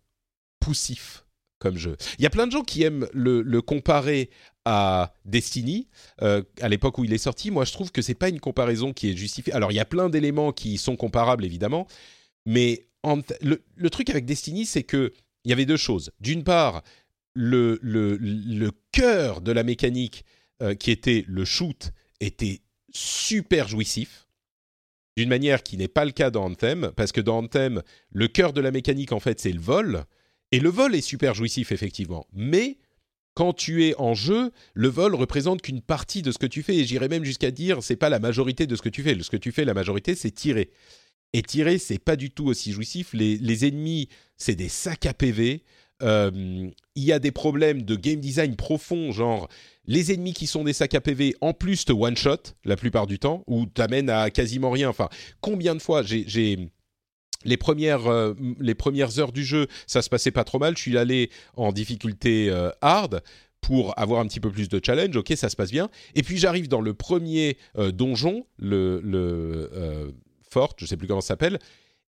poussif 0.59 1.25
comme 1.59 1.77
jeu. 1.77 1.97
Il 2.19 2.23
y 2.23 2.27
a 2.27 2.31
plein 2.31 2.47
de 2.47 2.53
gens 2.53 2.63
qui 2.63 2.83
aiment 2.83 3.07
le, 3.13 3.61
comparer 3.61 4.31
à 4.65 5.15
Destiny 5.25 5.89
euh, 6.23 6.43
à 6.61 6.69
l'époque 6.69 6.99
où 6.99 7.05
il 7.05 7.13
est 7.13 7.19
sorti. 7.19 7.51
Moi, 7.51 7.65
je 7.65 7.73
trouve 7.73 7.93
que 7.93 8.03
c'est 8.03 8.15
pas 8.15 8.29
une 8.29 8.41
comparaison 8.41 8.93
qui 8.93 9.11
est 9.11 9.17
justifiée. 9.17 9.53
Alors, 9.53 9.71
il 9.71 9.77
y 9.77 9.81
a 9.81 9.85
plein 9.85 10.09
d'éléments 10.09 10.53
qui 10.53 10.79
sont 10.79 10.97
comparables 10.97 11.45
évidemment, 11.45 11.87
mais 12.47 12.87
le, 13.41 13.91
truc 13.91 14.11
avec 14.11 14.25
Destiny, 14.27 14.67
c'est 14.67 14.83
que 14.83 15.13
il 15.45 15.51
y 15.51 15.53
avait 15.53 15.67
deux 15.67 15.77
choses. 15.77 16.11
D'une 16.21 16.45
part, 16.45 16.83
le, 17.35 17.79
cœur 18.93 19.41
de 19.41 19.53
la 19.53 19.63
mécanique 19.63 20.25
euh, 20.63 20.75
qui 20.75 20.91
était 20.91 21.25
le 21.29 21.45
shoot 21.45 21.93
était 22.21 22.61
super 22.93 23.69
jouissif 23.69 24.27
d'une 25.17 25.29
manière 25.29 25.63
qui 25.63 25.77
n'est 25.77 25.89
pas 25.89 26.05
le 26.05 26.13
cas 26.13 26.31
dans 26.31 26.45
Anthem, 26.45 26.93
parce 26.97 27.13
que 27.13 27.21
dans 27.21 27.39
Anthem, 27.39 27.83
le 28.13 28.29
cœur 28.29 28.53
de 28.53 28.61
la 28.61 28.71
mécanique, 28.71 29.13
en 29.13 29.21
fait, 29.21 29.41
c'est 29.41 29.53
le 29.53 29.61
vol. 29.61 30.05
Et 30.53 30.61
le 30.61 30.69
vol 30.69 30.95
est 30.95 31.01
super 31.01 31.35
jouissif, 31.35 31.73
effectivement. 31.73 32.27
Mais 32.33 32.79
quand 33.35 33.53
tu 33.53 33.85
es 33.85 33.95
en 33.97 34.15
jeu, 34.15 34.51
le 34.75 34.89
vol 34.89 35.15
représente 35.15 35.63
qu'une 35.63 35.81
partie 35.81 36.23
de 36.23 36.33
ce 36.33 36.39
que 36.39 36.47
tu 36.47 36.63
fais. 36.63 36.77
Et 36.77 36.85
j'irais 36.85 37.09
même 37.09 37.25
jusqu'à 37.25 37.51
dire, 37.51 37.83
c'est 37.83 37.97
pas 37.97 38.09
la 38.09 38.19
majorité 38.19 38.67
de 38.67 38.77
ce 38.77 38.83
que 38.83 38.89
tu 38.89 39.03
fais. 39.03 39.17
Ce 39.23 39.31
que 39.31 39.37
tu 39.37 39.53
fais, 39.53 39.65
la 39.65 39.75
majorité, 39.75 40.15
c'est 40.15 40.31
tirer. 40.31 40.71
Et 41.33 41.43
tirer, 41.43 41.79
c'est 41.79 41.99
pas 41.99 42.17
du 42.17 42.31
tout 42.31 42.47
aussi 42.47 42.73
jouissif. 42.73 43.13
Les, 43.13 43.67
ennemis, 43.67 44.09
c'est 44.37 44.57
des 44.57 44.69
sacs 44.69 45.07
à 45.07 45.15
PV. 45.15 45.63
Euh, 46.03 46.71
il 46.95 47.05
y 47.05 47.13
a 47.13 47.19
des 47.19 47.31
problèmes 47.31 47.83
de 47.83 47.97
game 47.97 48.21
design 48.21 48.57
profond, 48.57 49.13
genre 49.13 49.49
les 49.87 50.13
ennemis 50.13 50.35
qui 50.35 50.47
sont 50.47 50.65
des 50.65 50.73
sacs 50.73 50.95
à 50.95 51.01
PV 51.01 51.35
en 51.41 51.53
plus 51.53 51.85
te 51.85 51.93
one 51.93 52.17
shot 52.17 52.55
la 52.65 52.77
plupart 52.77 53.07
du 53.07 53.19
temps 53.19 53.45
ou 53.47 53.67
t'amènent 53.67 54.11
à 54.11 54.31
quasiment 54.31 54.71
rien. 54.71 54.89
Enfin, 54.89 55.09
combien 55.41 55.75
de 55.75 55.81
fois 55.81 56.03
j'ai 56.03 56.59
les 57.45 57.57
premières, 57.57 58.07
euh, 58.07 58.35
les 58.61 58.75
premières 58.75 59.19
heures 59.19 59.33
du 59.33 59.45
jeu, 59.45 59.67
ça 59.87 60.03
se 60.03 60.11
passait 60.11 60.31
pas 60.31 60.45
trop 60.45 60.59
mal. 60.59 60.77
Je 60.77 60.83
suis 60.83 60.99
allé 60.99 61.31
en 61.57 61.73
difficulté 61.73 62.51
euh, 62.51 62.71
hard 62.83 63.23
pour 63.63 63.99
avoir 63.99 64.21
un 64.21 64.27
petit 64.27 64.41
peu 64.41 64.51
plus 64.51 64.69
de 64.69 64.81
challenge. 64.85 65.17
Ok, 65.17 65.33
ça 65.37 65.49
se 65.49 65.57
passe 65.57 65.71
bien. 65.71 65.89
Et 66.15 66.23
puis 66.23 66.39
j'arrive 66.39 66.69
dans 66.69 66.81
le 66.81 66.95
premier 66.95 67.57
donjon, 67.75 68.47
le, 68.59 69.01
le 69.03 70.15
fort, 70.51 70.75
je 70.79 70.87
sais 70.87 70.97
plus 70.97 71.07
comment 71.07 71.21
ça 71.21 71.29
s'appelle. 71.29 71.59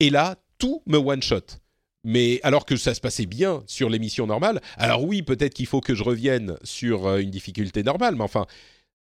Et 0.00 0.10
là, 0.10 0.36
tout 0.58 0.82
me 0.86 0.98
one 0.98 1.22
shot 1.22 1.58
mais 2.06 2.38
alors 2.44 2.64
que 2.64 2.76
ça 2.76 2.94
se 2.94 3.00
passait 3.00 3.26
bien 3.26 3.64
sur 3.66 3.90
l'émission 3.90 4.28
normale. 4.28 4.62
Alors 4.76 5.02
oui, 5.02 5.22
peut-être 5.22 5.54
qu'il 5.54 5.66
faut 5.66 5.80
que 5.80 5.96
je 5.96 6.04
revienne 6.04 6.56
sur 6.62 7.06
euh, 7.06 7.18
une 7.18 7.30
difficulté 7.30 7.82
normale, 7.82 8.14
mais 8.14 8.22
enfin, 8.22 8.46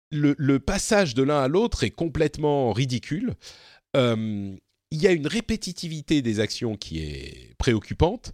le, 0.10 0.58
passage 0.60 1.14
de 1.14 1.22
l'un 1.22 1.42
à 1.42 1.50
l'autre 1.50 1.84
est 1.84 1.92
complètement 1.92 2.72
ridicule. 2.72 3.34
Euh, 3.98 4.56
il 4.90 5.02
y 5.02 5.08
a 5.08 5.12
une 5.12 5.28
répétitivité 5.28 6.22
des 6.22 6.40
actions 6.40 6.78
qui 6.78 7.00
est 7.00 7.54
préoccupante. 7.58 8.32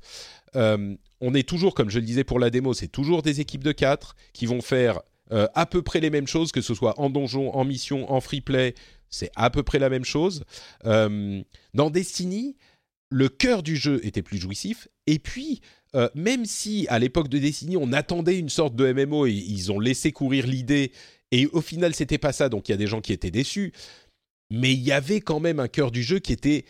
Euh, 0.55 0.95
on 1.19 1.33
est 1.33 1.47
toujours, 1.47 1.73
comme 1.73 1.89
je 1.89 1.97
le 1.97 2.05
disais 2.05 2.23
pour 2.23 2.37
la 2.37 2.51
démo, 2.51 2.75
c'est 2.75 2.89
toujours 2.89 3.23
des 3.23 3.41
équipes 3.41 3.63
de 3.63 3.71
quatre 3.71 4.15
qui 4.33 4.45
vont 4.45 4.61
faire 4.61 5.01
à 5.31 5.67
peu 5.67 5.83
près 5.83 5.99
les 5.99 6.09
mêmes 6.09 6.25
choses, 6.25 6.51
que 6.51 6.59
ce 6.59 6.73
soit 6.73 6.99
en 6.99 7.11
donjon, 7.11 7.55
en 7.55 7.63
mission, 7.63 8.11
en 8.11 8.19
free 8.19 8.41
play, 8.41 8.73
c'est 9.11 9.29
à 9.35 9.51
peu 9.51 9.61
près 9.61 9.77
la 9.77 9.87
même 9.87 10.03
chose. 10.03 10.43
dans 10.83 11.89
Destiny, 11.91 12.55
le 13.09 13.29
cœur 13.29 13.63
du 13.63 13.75
jeu 13.75 13.99
était 14.05 14.21
plus 14.21 14.37
jouissif. 14.37 14.87
Et 15.07 15.19
puis, 15.19 15.61
euh, 15.95 16.09
même 16.15 16.45
si 16.45 16.87
à 16.89 16.99
l'époque 16.99 17.29
de 17.29 17.39
Destiny, 17.39 17.77
on 17.77 17.91
attendait 17.93 18.37
une 18.37 18.49
sorte 18.49 18.75
de 18.75 18.91
MMO 18.91 19.25
et 19.25 19.31
ils 19.31 19.71
ont 19.71 19.79
laissé 19.79 20.11
courir 20.11 20.45
l'idée, 20.45 20.91
et 21.31 21.47
au 21.47 21.61
final, 21.61 21.93
c'était 21.93 22.17
pas 22.17 22.31
ça, 22.31 22.49
donc 22.49 22.69
il 22.69 22.71
y 22.71 22.75
a 22.75 22.77
des 22.77 22.87
gens 22.87 23.01
qui 23.01 23.13
étaient 23.13 23.31
déçus. 23.31 23.71
Mais 24.51 24.73
il 24.73 24.79
y 24.79 24.91
avait 24.91 25.21
quand 25.21 25.39
même 25.39 25.59
un 25.59 25.67
cœur 25.67 25.91
du 25.91 26.01
jeu 26.01 26.19
qui 26.19 26.33
était 26.33 26.65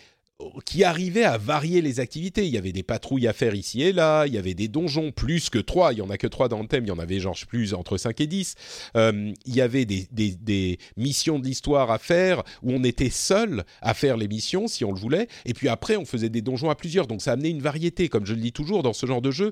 qui 0.66 0.84
arrivait 0.84 1.24
à 1.24 1.38
varier 1.38 1.82
les 1.82 2.00
activités. 2.00 2.46
Il 2.46 2.54
y 2.54 2.58
avait 2.58 2.72
des 2.72 2.84
patrouilles 2.84 3.28
à 3.28 3.34
faire 3.34 3.56
ici 3.56 3.82
et 3.82 3.92
là, 3.92 4.26
il 4.26 4.34
y 4.34 4.38
avait 4.38 4.54
des 4.54 4.68
donjons 4.68 5.12
plus 5.12 5.50
que 5.50 5.60
trois, 5.60 5.94
il 5.94 6.00
y 6.00 6.02
en 6.02 6.10
a 6.10 6.18
que 6.18 6.28
trois 6.28 6.48
dans 6.48 6.62
le 6.62 6.68
thème, 6.68 6.86
il 6.86 6.90
y 6.90 6.92
en 6.92 7.00
avait 7.00 7.20
genre 7.20 7.38
plus 7.48 7.74
entre 7.74 7.98
5 7.98 8.20
et 8.22 8.28
10. 8.28 8.56
Euh, 8.96 9.34
il 9.46 9.56
y 9.56 9.62
avait 9.62 9.86
des, 9.86 10.80
missions 10.98 11.40
d'histoire 11.40 11.92
à 11.92 12.00
faire 12.00 12.44
où 12.64 12.72
on 12.72 12.84
était 12.84 13.10
seul 13.10 13.64
à 13.82 13.94
faire 13.94 14.18
les 14.18 14.28
missions 14.28 14.68
si 14.68 14.84
on 14.86 14.92
le 14.92 15.00
voulait, 15.00 15.28
et 15.46 15.54
puis 15.54 15.68
après 15.68 15.96
on 15.96 16.06
faisait 16.06 16.30
des 16.30 16.42
donjons 16.42 16.70
à 16.70 16.76
plusieurs, 16.76 17.08
donc 17.08 17.22
ça 17.22 17.34
amenait 17.34 17.50
une 17.50 17.62
variété, 17.62 18.10
comme 18.10 18.26
je 18.26 18.34
le 18.34 18.42
dis 18.42 18.52
toujours 18.52 18.84
dans 18.84 18.94
ce 18.94 19.06
genre 19.06 19.22
de 19.22 19.32
jeu. 19.32 19.52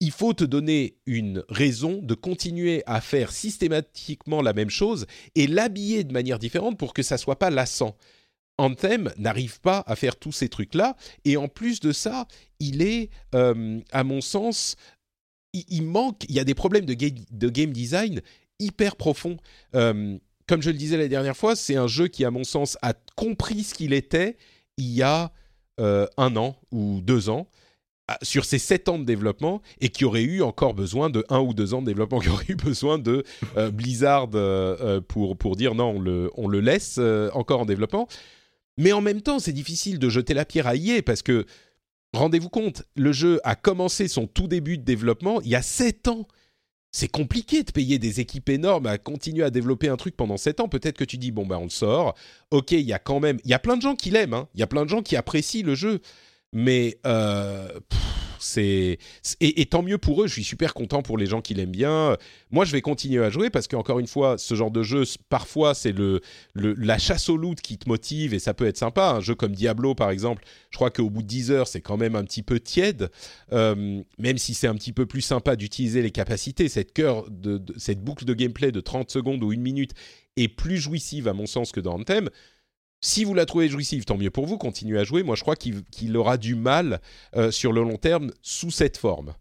Il 0.00 0.10
faut 0.10 0.32
te 0.32 0.44
donner 0.44 0.96
une 1.06 1.44
raison 1.48 2.00
de 2.02 2.14
continuer 2.14 2.82
à 2.86 3.00
faire 3.00 3.32
systématiquement 3.32 4.42
la 4.42 4.52
même 4.52 4.70
chose 4.70 5.06
et 5.34 5.46
l'habiller 5.46 6.04
de 6.04 6.12
manière 6.12 6.38
différente 6.38 6.78
pour 6.78 6.92
que 6.94 7.02
ça 7.02 7.16
soit 7.16 7.38
pas 7.38 7.50
lassant. 7.50 7.96
Anthem 8.58 9.12
n'arrive 9.18 9.60
pas 9.60 9.82
à 9.86 9.96
faire 9.96 10.16
tous 10.16 10.32
ces 10.32 10.48
trucs-là. 10.48 10.96
Et 11.24 11.36
en 11.36 11.48
plus 11.48 11.80
de 11.80 11.92
ça, 11.92 12.26
il 12.60 12.82
est, 12.82 13.10
euh, 13.34 13.80
à 13.92 14.04
mon 14.04 14.20
sens, 14.20 14.76
il, 15.52 15.82
manque, 15.82 16.24
il 16.28 16.34
y 16.34 16.40
a 16.40 16.44
des 16.44 16.54
problèmes 16.54 16.84
de, 16.84 16.94
game 16.94 17.72
design 17.72 18.20
hyper 18.58 18.96
profonds. 18.96 19.36
Euh, 19.74 20.18
comme 20.46 20.62
je 20.62 20.70
le 20.70 20.76
disais 20.76 20.96
la 20.96 21.08
dernière 21.08 21.36
fois, 21.36 21.56
c'est 21.56 21.76
un 21.76 21.86
jeu 21.86 22.08
qui, 22.08 22.24
à 22.24 22.30
mon 22.30 22.44
sens, 22.44 22.78
a 22.82 22.94
compris 23.16 23.64
ce 23.64 23.74
qu'il 23.74 23.92
était 23.92 24.36
il 24.76 24.90
y 24.90 25.02
a 25.02 25.32
euh, 25.80 26.06
un 26.16 26.36
an 26.36 26.56
ou 26.70 27.00
deux 27.00 27.28
ans 27.28 27.48
sur 28.22 28.44
ces 28.44 28.58
sept 28.58 28.90
ans 28.90 28.98
de 28.98 29.04
développement 29.04 29.62
et 29.80 29.88
qui 29.88 30.04
aurait 30.04 30.24
eu 30.24 30.42
encore 30.42 30.74
besoin 30.74 31.08
de 31.08 31.24
un 31.30 31.40
ou 31.40 31.54
deux 31.54 31.72
ans 31.72 31.80
de 31.80 31.86
développement, 31.86 32.18
qui 32.20 32.28
aurait 32.28 32.44
eu 32.48 32.54
besoin 32.54 32.98
de 32.98 33.24
Blizzard 33.72 34.28
pour, 35.08 35.38
pour 35.38 35.56
dire 35.56 35.74
non, 35.74 35.94
on 36.36 36.48
le 36.48 36.60
laisse 36.60 37.00
encore 37.32 37.60
en 37.60 37.64
développement. 37.64 38.06
Mais 38.76 38.92
en 38.92 39.00
même 39.00 39.22
temps, 39.22 39.38
c'est 39.38 39.52
difficile 39.52 39.98
de 39.98 40.08
jeter 40.08 40.34
la 40.34 40.44
pierre 40.44 40.66
à 40.66 40.76
EA 40.76 41.02
parce 41.02 41.22
que, 41.22 41.46
rendez-vous 42.12 42.48
compte, 42.48 42.82
le 42.96 43.12
jeu 43.12 43.40
a 43.44 43.54
commencé 43.54 44.08
son 44.08 44.26
tout 44.26 44.48
début 44.48 44.78
de 44.78 44.84
développement 44.84 45.40
il 45.42 45.48
y 45.48 45.54
a 45.54 45.62
7 45.62 46.08
ans. 46.08 46.26
C'est 46.90 47.08
compliqué 47.08 47.64
de 47.64 47.72
payer 47.72 47.98
des 47.98 48.20
équipes 48.20 48.48
énormes 48.48 48.86
à 48.86 48.98
continuer 48.98 49.42
à 49.42 49.50
développer 49.50 49.88
un 49.88 49.96
truc 49.96 50.16
pendant 50.16 50.36
7 50.36 50.60
ans. 50.60 50.68
Peut-être 50.68 50.96
que 50.96 51.04
tu 51.04 51.18
dis, 51.18 51.32
bon, 51.32 51.44
ben 51.44 51.58
on 51.58 51.64
le 51.64 51.70
sort. 51.70 52.14
Ok, 52.50 52.70
il 52.70 52.80
y 52.82 52.92
a 52.92 53.00
quand 53.00 53.18
même. 53.18 53.38
Il 53.44 53.50
y 53.50 53.54
a 53.54 53.58
plein 53.58 53.76
de 53.76 53.82
gens 53.82 53.96
qui 53.96 54.10
l'aiment, 54.10 54.34
hein. 54.34 54.48
il 54.54 54.60
y 54.60 54.62
a 54.62 54.68
plein 54.68 54.84
de 54.84 54.90
gens 54.90 55.02
qui 55.02 55.16
apprécient 55.16 55.64
le 55.64 55.74
jeu. 55.74 56.00
Mais. 56.54 56.96
Euh, 57.04 57.68
c'est 58.44 58.98
et, 59.40 59.66
tant 59.66 59.82
mieux 59.82 59.98
pour 59.98 60.22
eux. 60.22 60.26
Je 60.26 60.32
suis 60.32 60.44
super 60.44 60.74
content 60.74 61.02
pour 61.02 61.18
les 61.18 61.26
gens 61.26 61.40
qui 61.40 61.54
l'aiment 61.54 61.70
bien. 61.70 62.16
Moi, 62.50 62.64
je 62.64 62.72
vais 62.72 62.82
continuer 62.82 63.24
à 63.24 63.30
jouer 63.30 63.50
parce 63.50 63.66
qu'encore 63.66 63.98
une 63.98 64.06
fois, 64.06 64.38
ce 64.38 64.54
genre 64.54 64.70
de 64.70 64.82
jeu, 64.82 65.04
parfois, 65.28 65.74
c'est 65.74 65.92
le, 65.92 66.20
la 66.54 66.98
chasse 66.98 67.28
au 67.28 67.36
loot 67.36 67.60
qui 67.60 67.78
te 67.78 67.88
motive 67.88 68.34
et 68.34 68.38
ça 68.38 68.54
peut 68.54 68.66
être 68.66 68.76
sympa. 68.76 69.12
Un 69.12 69.20
jeu 69.20 69.34
comme 69.34 69.52
Diablo, 69.52 69.94
par 69.94 70.10
exemple, 70.10 70.44
je 70.70 70.76
crois 70.76 70.90
qu'au 70.90 71.10
bout 71.10 71.22
de 71.22 71.28
10 71.28 71.50
heures, 71.50 71.68
c'est 71.68 71.80
quand 71.80 71.96
même 71.96 72.16
un 72.16 72.24
petit 72.24 72.42
peu 72.42 72.60
tiède, 72.60 73.10
euh, 73.52 74.02
même 74.18 74.38
si 74.38 74.54
c'est 74.54 74.68
un 74.68 74.74
petit 74.74 74.92
peu 74.92 75.06
plus 75.06 75.22
sympa 75.22 75.56
d'utiliser 75.56 76.02
les 76.02 76.10
capacités. 76.10 76.68
Cette 76.68 76.94
de, 76.94 77.62
cette 77.76 78.02
boucle 78.02 78.24
de 78.24 78.34
gameplay 78.34 78.72
de 78.72 78.80
30 78.80 79.10
secondes 79.10 79.42
ou 79.42 79.52
une 79.52 79.62
minute 79.62 79.92
est 80.36 80.48
plus 80.48 80.78
jouissive 80.78 81.28
à 81.28 81.32
mon 81.32 81.46
sens 81.46 81.72
que 81.72 81.80
dans 81.80 81.94
Anthem. 81.94 82.28
Si 83.00 83.24
vous 83.24 83.34
la 83.34 83.44
trouvez 83.44 83.68
jouissive, 83.68 84.06
tant 84.06 84.16
mieux 84.16 84.30
pour 84.30 84.46
vous, 84.46 84.56
continuez 84.56 84.98
à 84.98 85.04
jouer. 85.04 85.22
Moi, 85.22 85.36
je 85.36 85.42
crois 85.42 85.56
qu'il 85.56 86.16
aura 86.16 86.38
du 86.38 86.54
mal 86.54 87.02
euh, 87.36 87.50
sur 87.50 87.72
le 87.72 87.82
long 87.82 87.96
terme 87.98 88.30
sous 88.40 88.70
cette 88.70 88.96
forme. 88.96 89.34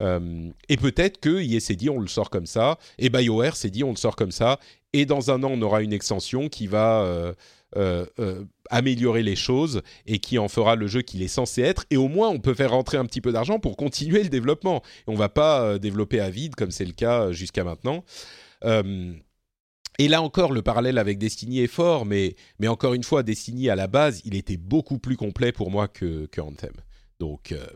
Euh, 0.00 0.50
et 0.68 0.76
peut-être 0.76 1.18
que 1.18 1.42
IE 1.42 1.60
s'est 1.60 1.74
dit 1.74 1.90
on 1.90 1.98
le 1.98 2.06
sort 2.06 2.30
comme 2.30 2.46
ça, 2.46 2.78
et 2.98 3.10
BioWare 3.10 3.56
s'est 3.56 3.70
dit 3.70 3.82
on 3.82 3.90
le 3.90 3.96
sort 3.96 4.14
comme 4.14 4.30
ça, 4.30 4.60
et 4.92 5.04
dans 5.04 5.32
un 5.32 5.42
an 5.42 5.50
on 5.50 5.60
aura 5.60 5.82
une 5.82 5.92
extension 5.92 6.48
qui 6.48 6.68
va 6.68 7.34
euh, 7.76 8.44
améliorer 8.70 9.24
les 9.24 9.34
choses 9.34 9.82
et 10.06 10.20
qui 10.20 10.38
en 10.38 10.46
fera 10.46 10.76
le 10.76 10.86
jeu 10.86 11.02
qu'il 11.02 11.20
est 11.20 11.26
censé 11.26 11.62
être, 11.62 11.84
et 11.90 11.96
au 11.96 12.06
moins 12.06 12.28
on 12.28 12.38
peut 12.38 12.54
faire 12.54 12.70
rentrer 12.70 12.96
un 12.96 13.06
petit 13.06 13.20
peu 13.20 13.32
d'argent 13.32 13.58
pour 13.58 13.76
continuer 13.76 14.22
le 14.22 14.28
développement. 14.28 14.84
On 15.08 15.16
va 15.16 15.28
pas 15.28 15.80
développer 15.80 16.20
à 16.20 16.30
vide 16.30 16.54
comme 16.54 16.70
c'est 16.70 16.84
le 16.84 16.92
cas 16.92 17.32
jusqu'à 17.32 17.64
maintenant. 17.64 18.04
Et 20.00 20.06
là 20.06 20.22
encore, 20.22 20.52
le 20.52 20.62
parallèle 20.62 20.96
avec 20.96 21.18
Destiny 21.18 21.58
est 21.58 21.66
fort, 21.66 22.06
mais, 22.06 22.36
mais 22.60 22.68
encore 22.68 22.94
une 22.94 23.02
fois, 23.02 23.24
Destiny 23.24 23.68
à 23.68 23.74
la 23.74 23.88
base, 23.88 24.22
il 24.24 24.36
était 24.36 24.56
beaucoup 24.56 24.98
plus 24.98 25.16
complet 25.16 25.50
pour 25.50 25.72
moi 25.72 25.88
que, 25.88 26.26
que 26.26 26.40
Anthem. 26.40 26.74
Donc, 27.18 27.50
euh, 27.50 27.66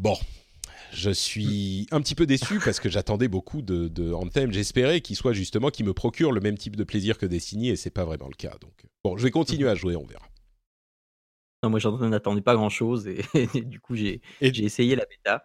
bon, 0.00 0.16
je 0.92 1.10
suis 1.10 1.86
un 1.92 2.00
petit 2.00 2.16
peu 2.16 2.26
déçu 2.26 2.58
parce 2.64 2.80
que 2.80 2.88
j'attendais 2.88 3.28
beaucoup 3.28 3.62
de, 3.62 3.86
de 3.86 4.12
Anthem. 4.12 4.52
J'espérais 4.52 5.00
qu'il 5.00 5.14
soit 5.14 5.32
justement, 5.32 5.70
qu'il 5.70 5.86
me 5.86 5.94
procure 5.94 6.32
le 6.32 6.40
même 6.40 6.58
type 6.58 6.74
de 6.74 6.82
plaisir 6.82 7.16
que 7.16 7.26
Destiny, 7.26 7.68
et 7.68 7.76
c'est 7.76 7.90
pas 7.90 8.04
vraiment 8.04 8.28
le 8.28 8.34
cas. 8.34 8.56
Donc, 8.60 8.86
bon, 9.04 9.16
je 9.16 9.22
vais 9.22 9.30
continuer 9.30 9.68
à 9.68 9.76
jouer, 9.76 9.94
on 9.94 10.04
verra. 10.04 10.26
Non, 11.62 11.70
moi, 11.70 11.78
j'en 11.78 12.10
attendais 12.10 12.40
pas 12.40 12.56
grand 12.56 12.70
chose, 12.70 13.06
et, 13.34 13.46
du 13.54 13.78
coup, 13.78 13.94
j'ai 13.94 14.20
essayé 14.40 14.96
la 14.96 15.06
bêta. 15.06 15.44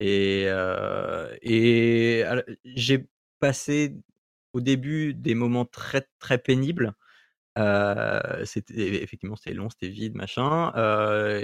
Et, 0.00 0.44
euh, 0.46 1.36
et 1.42 2.24
j'ai 2.64 3.06
passé 3.38 3.94
au 4.54 4.60
début 4.60 5.14
des 5.14 5.34
moments 5.34 5.66
très 5.66 6.08
très 6.18 6.38
pénibles. 6.38 6.94
c'était 8.44 9.02
effectivement 9.02 9.36
c'était 9.36 9.54
long, 9.54 9.68
c'était 9.68 9.88
vide, 9.88 10.14
machin. 10.14 10.72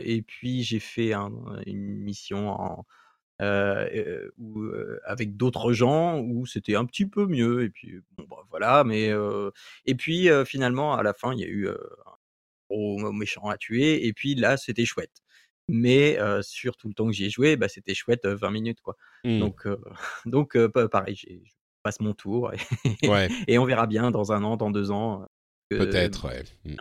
et 0.02 0.22
puis 0.22 0.62
j'ai 0.62 0.78
fait 0.80 1.12
une 1.12 1.98
mission 1.98 2.48
en, 2.50 2.86
avec 5.04 5.36
d'autres 5.36 5.72
gens 5.72 6.20
où 6.20 6.46
c'était 6.46 6.76
un 6.76 6.86
petit 6.86 7.06
peu 7.06 7.26
mieux. 7.26 7.64
Et 7.64 7.70
puis 7.70 8.00
bon 8.16 8.24
bah, 8.30 8.44
voilà, 8.50 8.84
mais 8.84 9.10
et 9.86 9.94
puis 9.94 10.28
finalement 10.46 10.94
à 10.94 11.02
la 11.02 11.12
fin 11.12 11.32
il 11.34 11.40
y 11.40 11.44
a 11.44 11.48
eu 11.48 11.68
un 11.68 11.76
gros 12.70 13.12
méchant 13.12 13.48
à 13.48 13.58
tuer. 13.58 14.06
Et 14.06 14.12
puis 14.12 14.34
là 14.36 14.56
c'était 14.56 14.84
chouette. 14.84 15.22
mais 15.68 16.18
sur 16.42 16.76
tout 16.76 16.88
le 16.88 16.94
temps 16.94 17.06
que 17.06 17.12
j'y 17.12 17.26
ai 17.26 17.30
joué, 17.30 17.56
bah, 17.56 17.68
c'était 17.68 17.94
chouette 17.94 18.26
20 18.26 18.50
minutes 18.52 18.80
quoi. 18.82 18.96
Mmh. 19.24 19.40
Donc 19.40 19.66
donc 20.26 20.56
pareil, 20.88 21.16
je 21.16 21.26
passe 21.82 22.00
mon 22.00 22.12
tour 22.14 22.52
et, 23.02 23.08
Ouais. 23.08 23.28
et 23.48 23.58
on 23.58 23.64
verra 23.64 23.86
bien 23.86 24.10
dans 24.10 24.32
un 24.32 24.42
an, 24.44 24.56
dans 24.56 24.70
deux 24.70 24.90
ans. 24.90 25.24
Peut-être, 25.68 26.28
ouais. 26.28 26.42
Mmh. 26.64 26.74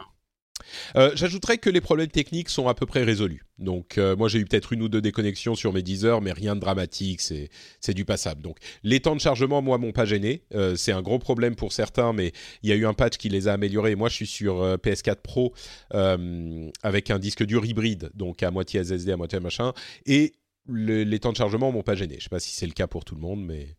Euh, 0.97 1.11
J'ajouterais 1.15 1.57
que 1.57 1.69
les 1.69 1.81
problèmes 1.81 2.09
techniques 2.09 2.49
sont 2.49 2.67
à 2.67 2.73
peu 2.75 2.85
près 2.85 3.03
résolus. 3.03 3.43
Donc 3.57 3.97
euh, 3.97 4.15
moi 4.15 4.27
j'ai 4.27 4.39
eu 4.39 4.45
peut-être 4.45 4.73
une 4.73 4.81
ou 4.83 4.89
deux 4.89 5.01
déconnexions 5.01 5.55
sur 5.55 5.73
mes 5.73 5.81
10 5.81 6.05
heures, 6.05 6.21
mais 6.21 6.31
rien 6.31 6.55
de 6.55 6.59
dramatique, 6.59 7.21
c'est 7.21 7.93
du 7.93 8.05
passable. 8.05 8.41
Donc 8.41 8.57
les 8.83 8.99
temps 8.99 9.15
de 9.15 9.21
chargement, 9.21 9.61
moi, 9.61 9.77
m'ont 9.77 9.93
pas 9.93 10.05
gêné. 10.05 10.43
Euh, 10.53 10.75
c'est 10.75 10.91
un 10.91 11.01
gros 11.01 11.17
problème 11.17 11.55
pour 11.55 11.71
certains, 11.71 12.13
mais 12.13 12.33
il 12.61 12.69
y 12.69 12.73
a 12.73 12.75
eu 12.75 12.85
un 12.85 12.93
patch 12.93 13.17
qui 13.17 13.29
les 13.29 13.47
a 13.47 13.53
améliorés. 13.53 13.95
Moi 13.95 14.09
je 14.09 14.15
suis 14.15 14.27
sur 14.27 14.61
euh, 14.61 14.75
PS4 14.77 15.21
Pro 15.23 15.53
euh, 15.93 16.69
avec 16.83 17.09
un 17.09 17.19
disque 17.19 17.43
dur 17.45 17.65
hybride, 17.65 18.11
donc 18.13 18.43
à 18.43 18.51
moitié 18.51 18.83
SSD, 18.83 19.11
à 19.11 19.17
moitié 19.17 19.39
machin, 19.39 19.73
et 20.05 20.33
le- 20.67 21.03
les 21.03 21.19
temps 21.19 21.31
de 21.31 21.37
chargement 21.37 21.71
m'ont 21.71 21.83
pas 21.83 21.95
gêné. 21.95 22.15
Je 22.19 22.23
sais 22.23 22.29
pas 22.29 22.39
si 22.39 22.53
c'est 22.53 22.67
le 22.67 22.73
cas 22.73 22.87
pour 22.87 23.05
tout 23.05 23.15
le 23.15 23.21
monde, 23.21 23.43
mais 23.43 23.75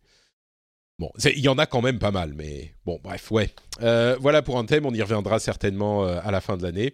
Bon, 1.01 1.11
il 1.25 1.39
y 1.39 1.49
en 1.49 1.57
a 1.57 1.65
quand 1.65 1.81
même 1.81 1.97
pas 1.97 2.11
mal, 2.11 2.35
mais 2.35 2.75
bon, 2.85 2.99
bref, 3.03 3.31
ouais. 3.31 3.49
Euh, 3.81 4.15
voilà 4.19 4.43
pour 4.43 4.59
un 4.59 4.65
thème, 4.65 4.85
on 4.85 4.93
y 4.93 5.01
reviendra 5.01 5.39
certainement 5.39 6.05
euh, 6.05 6.19
à 6.23 6.29
la 6.29 6.41
fin 6.41 6.57
de 6.57 6.61
l'année. 6.61 6.93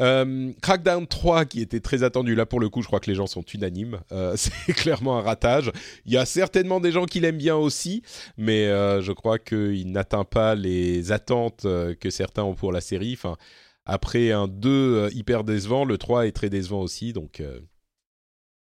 Euh, 0.00 0.50
Crackdown 0.62 1.06
3, 1.06 1.44
qui 1.44 1.60
était 1.60 1.80
très 1.80 2.02
attendu, 2.02 2.34
là 2.34 2.46
pour 2.46 2.60
le 2.60 2.70
coup, 2.70 2.80
je 2.80 2.86
crois 2.86 2.98
que 2.98 3.10
les 3.10 3.14
gens 3.14 3.26
sont 3.26 3.42
unanimes. 3.42 4.00
C'est 4.36 4.72
clairement 4.72 5.18
un 5.18 5.20
ratage. 5.20 5.70
Il 6.06 6.14
y 6.14 6.16
a 6.16 6.24
certainement 6.24 6.80
des 6.80 6.92
gens 6.92 7.04
qui 7.04 7.20
l'aiment 7.20 7.36
bien 7.36 7.56
aussi, 7.56 8.02
mais 8.38 8.68
je 8.68 9.12
crois 9.12 9.38
qu'il 9.38 9.92
n'atteint 9.92 10.24
pas 10.24 10.54
les 10.54 11.12
attentes 11.12 11.64
que 12.00 12.08
certains 12.08 12.44
ont 12.44 12.54
pour 12.54 12.72
la 12.72 12.80
série. 12.80 13.12
Enfin, 13.12 13.36
après 13.84 14.30
un 14.30 14.48
2 14.48 14.70
euh, 14.70 15.10
hyper 15.12 15.44
décevant, 15.44 15.84
le 15.84 15.98
3 15.98 16.26
est 16.26 16.32
très 16.32 16.48
décevant 16.48 16.80
aussi, 16.80 17.12
donc 17.12 17.42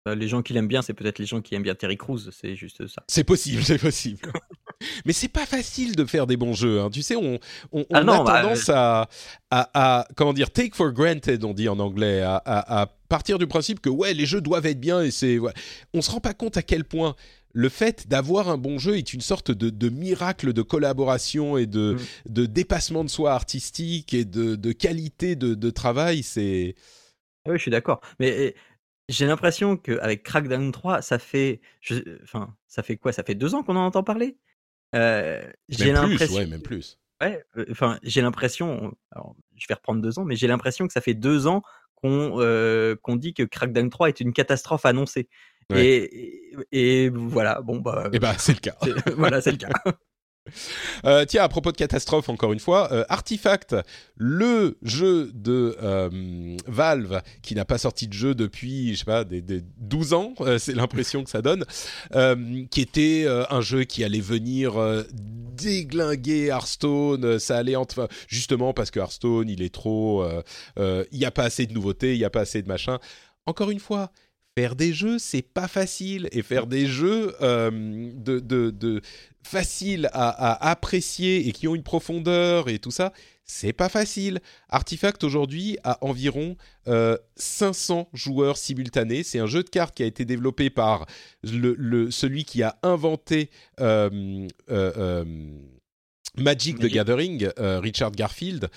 Les 0.07 0.29
gens 0.29 0.41
qui 0.41 0.55
l'aiment 0.55 0.67
bien, 0.69 0.81
c'est 0.81 0.95
peut-être 0.95 1.19
les 1.19 1.27
gens 1.27 1.43
qui 1.43 1.55
aiment 1.55 1.63
bien 1.63 1.75
Terry 1.75 1.99
Crews, 1.99 2.21
c'est 2.33 2.57
juste 2.57 2.87
ça. 2.87 3.03
C'est 3.07 3.23
possible, 3.25 3.63
c'est 3.65 3.79
possible. 3.79 4.21
Mais 5.05 5.13
c'est 5.13 5.29
pas 5.29 5.45
facile 5.45 5.95
de 5.95 6.07
faire 6.07 6.27
des 6.27 6.39
bons 6.39 6.55
jeux. 6.55 6.81
hein. 6.81 6.89
Tu 6.91 7.03
sais, 7.03 7.17
on, 7.17 7.39
on, 7.71 7.81
on 7.83 7.87
Ah 7.93 8.03
non, 8.03 8.23
a 8.23 8.25
bah, 8.25 8.43
tendance 8.43 8.69
à, 8.71 9.09
à, 9.51 9.99
à- 10.01 10.09
comment 10.17 10.33
dire, 10.33 10.51
take 10.51 10.75
for 10.75 10.91
granted, 10.93 11.45
on 11.45 11.53
dit 11.53 11.69
en 11.69 11.79
anglais, 11.79 12.23
à, 12.23 12.37
à- 12.37 12.83
à 12.83 12.87
partir 13.11 13.39
du 13.39 13.47
principe 13.47 13.81
que 13.81 13.91
ouais, 13.91 14.15
les 14.15 14.25
jeux 14.25 14.41
doivent 14.41 14.65
être 14.67 14.81
bien 14.81 15.03
et 15.03 15.11
c'est. 15.11 15.39
ouais. 15.39 15.53
On 15.93 16.01
se 16.01 16.11
rend 16.11 16.21
pas 16.21 16.33
compte 16.33 16.57
à 16.57 16.63
quel 16.63 16.85
point 16.85 17.15
le 17.53 17.69
fait 17.69 18.09
d'avoir 18.09 18.49
un 18.49 18.57
bon 18.57 18.79
jeu 18.79 18.97
est 18.97 19.13
une 19.13 19.21
sorte 19.21 19.51
de, 19.51 19.69
de 19.69 19.89
miracle 19.91 20.55
de 20.55 20.63
collaboration 20.63 21.59
et 21.59 21.67
de, 21.67 21.97
Mm. 21.99 22.33
de 22.33 22.47
dépassement 22.47 23.05
de 23.05 23.11
soi 23.11 23.33
artistique 23.33 24.15
et 24.15 24.25
de, 24.25 24.55
de 24.55 24.73
qualité 24.73 25.37
de, 25.37 25.55
de 25.55 25.71
travail. 25.71 26.23
C'est 26.23 26.75
Ah 27.45 27.51
Oui, 27.51 27.59
je 27.59 27.63
suis 27.63 27.71
d'accord. 27.71 28.01
Mais 28.19 28.55
j'ai 29.11 29.27
l'impression 29.27 29.77
qu'avec 29.77 30.23
Crackdown 30.23 30.73
3, 30.73 31.03
ça 31.03 31.19
fait, 31.19 31.61
je- 31.81 32.23
enfin, 32.23 32.55
ça 32.67 32.83
fait 32.83 32.97
quoi? 32.97 33.13
Ça 33.13 33.23
fait 33.23 33.35
deux 33.35 33.55
ans 33.55 33.63
qu'on 33.63 33.77
en 33.77 33.85
entend 33.87 34.03
parler? 34.03 34.39
Euh, 34.95 35.43
j'ai 35.69 35.93
l'impression. 35.93 36.37
ouais, 36.37 36.47
même 36.47 36.63
plus. 36.63 36.99
Ouais, 37.21 37.45
euh, 37.57 37.67
enfin, 37.71 37.99
j'ai 38.03 38.23
l'impression. 38.23 38.93
Je 39.57 39.67
vais 39.69 39.75
reprendre 39.75 40.01
deux 40.01 40.19
ans, 40.19 40.25
mais 40.25 40.37
j'ai 40.37 40.47
l'impression 40.47 40.87
que 40.87 40.93
ça 40.93 41.01
fait 41.01 41.15
deux 41.15 41.47
ans 41.47 41.63
qu'on 41.95 42.41
euh, 42.41 42.97
qu'on 43.03 43.17
dit 43.17 43.35
que 43.35 43.43
Crackdown 43.43 43.91
3 43.91 44.09
est 44.09 44.21
une 44.21 44.33
catastrophe 44.33 44.87
annoncée. 44.87 45.29
Ouais. 45.71 45.85
Et, 45.87 46.55
et, 46.73 47.05
et 47.05 47.09
voilà, 47.11 47.61
bon 47.61 47.79
bah. 47.79 48.09
Et 48.13 48.19
ben, 48.19 48.35
c'est 48.39 48.55
le 48.55 48.59
cas. 48.61 48.77
voilà, 49.17 49.41
c'est 49.41 49.53
le 49.53 49.57
cas. 49.59 49.69
Euh, 51.05 51.25
tiens, 51.25 51.43
à 51.43 51.49
propos 51.49 51.73
de 51.73 51.77
catastrophe, 51.77 52.29
encore 52.29 52.53
une 52.53 52.61
fois, 52.61 52.93
euh, 52.93 53.05
Artifact, 53.09 53.77
le 54.17 54.79
jeu 54.83 55.31
de 55.35 55.77
euh, 55.83 56.57
Valve 56.67 57.23
qui 57.43 57.55
n'a 57.55 57.65
pas 57.65 57.79
sorti 57.79 58.09
de 58.09 58.13
jeu 58.13 58.35
depuis, 58.35 58.95
je 58.95 59.01
sais 59.01 59.05
pas, 59.05 59.25
des, 59.25 59.41
des 59.41 59.63
12 59.79 60.13
ans, 60.15 60.35
euh, 60.41 60.59
c'est 60.59 60.75
l'impression 60.75 61.25
que 61.25 61.31
ça 61.31 61.43
donne, 61.43 61.65
qui 62.71 62.81
était 62.81 63.27
un 63.29 63.61
jeu 63.61 63.85
qui 63.85 64.05
allait 64.05 64.21
venir 64.21 64.75
déglinguer 65.13 66.47
Hearthstone, 66.47 67.39
ça 67.39 67.59
allait 67.59 67.75
justement 68.29 68.73
parce 68.73 68.91
que 68.91 68.99
Hearthstone, 68.99 69.49
il 69.49 69.63
est 69.63 69.75
trop, 69.75 70.27
il 70.77 71.19
n'y 71.19 71.25
a 71.25 71.31
pas 71.31 71.45
assez 71.45 71.67
de 71.67 71.73
nouveautés, 71.73 72.15
il 72.15 72.19
n'y 72.19 72.25
a 72.25 72.31
pas 72.31 72.41
assez 72.41 72.63
de 72.63 72.69
machin. 72.69 72.99
Encore 73.47 73.71
une 73.71 73.81
fois. 73.81 74.11
Faire 74.61 74.77
des 74.77 74.93
jeux, 74.93 75.19
c'est 75.19 75.41
pas 75.41 75.69
facile, 75.69 76.29
et 76.33 76.43
faire 76.43 76.67
des 76.67 76.87
jeux 76.87 77.35
euh, 77.41 77.71
de, 78.15 78.41
de, 78.41 78.69
de 78.69 79.01
faciles 79.43 80.11
à, 80.13 80.29
à 80.29 80.71
apprécier 80.71 81.49
et 81.49 81.53
qui 81.53 81.67
ont 81.67 81.75
une 81.75 81.83
profondeur 81.83 82.69
et 82.69 82.79
tout 82.79 82.91
ça, 82.91 83.15
c'est 83.47 83.73
pas 83.73 83.89
facile. 83.89 84.39
Artifact 84.69 85.25
aujourd'hui 85.25 85.79
a 85.83 85.97
environ 86.05 86.59
euh, 86.89 87.17
500 87.37 88.11
joueurs 88.13 88.59
simultanés. 88.59 89.23
C'est 89.23 89.39
un 89.39 89.47
jeu 89.47 89.63
de 89.63 89.71
cartes 89.71 89.97
qui 89.97 90.03
a 90.03 90.07
été 90.07 90.27
développé 90.27 90.69
par 90.69 91.07
le, 91.43 91.75
le- 91.79 92.11
celui 92.11 92.45
qui 92.45 92.63
a 92.63 92.77
inventé 92.83 93.49
euh, 93.81 94.47
euh, 94.71 94.93
euh, 94.99 95.25
Magic 96.37 96.79
the. 96.81 96.85
Gathering, 96.87 97.49
euh, 97.59 97.81
Richard 97.81 98.11
Garfield. 98.13 98.69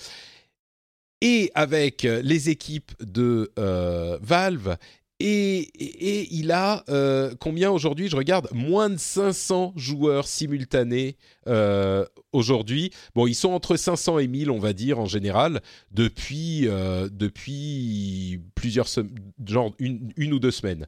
Et 1.20 1.52
avec 1.56 2.06
euh, 2.06 2.22
les 2.22 2.50
équipes 2.50 2.92
de 3.02 3.52
euh, 3.60 4.18
Valve 4.22 4.78
et, 5.26 6.28
il 6.36 6.52
a 6.52 6.84
euh, 6.90 7.34
combien 7.40 7.72
aujourd'hui 7.72 8.10
Je 8.10 8.16
regarde 8.16 8.48
moins 8.54 8.90
de 8.90 8.98
500 8.98 9.74
joueurs 9.76 10.28
simultanés 10.28 11.16
euh, 11.48 12.06
aujourd'hui. 12.34 12.92
Bon, 13.16 13.28
ils 13.28 13.34
sont 13.36 13.52
entre 13.52 13.76
500 13.76 14.20
et 14.20 14.28
1000, 14.28 14.52
on 14.52 14.60
va 14.60 14.74
dire 14.74 15.00
en 15.00 15.06
général, 15.06 15.62
depuis 15.92 16.68
euh, 16.68 17.10
depuis 17.12 18.40
plusieurs 18.56 18.88
sem- 18.88 19.10
genre 19.46 19.74
une, 19.80 20.12
une 20.18 20.34
ou 20.34 20.40
deux 20.40 20.52
semaines. 20.52 20.88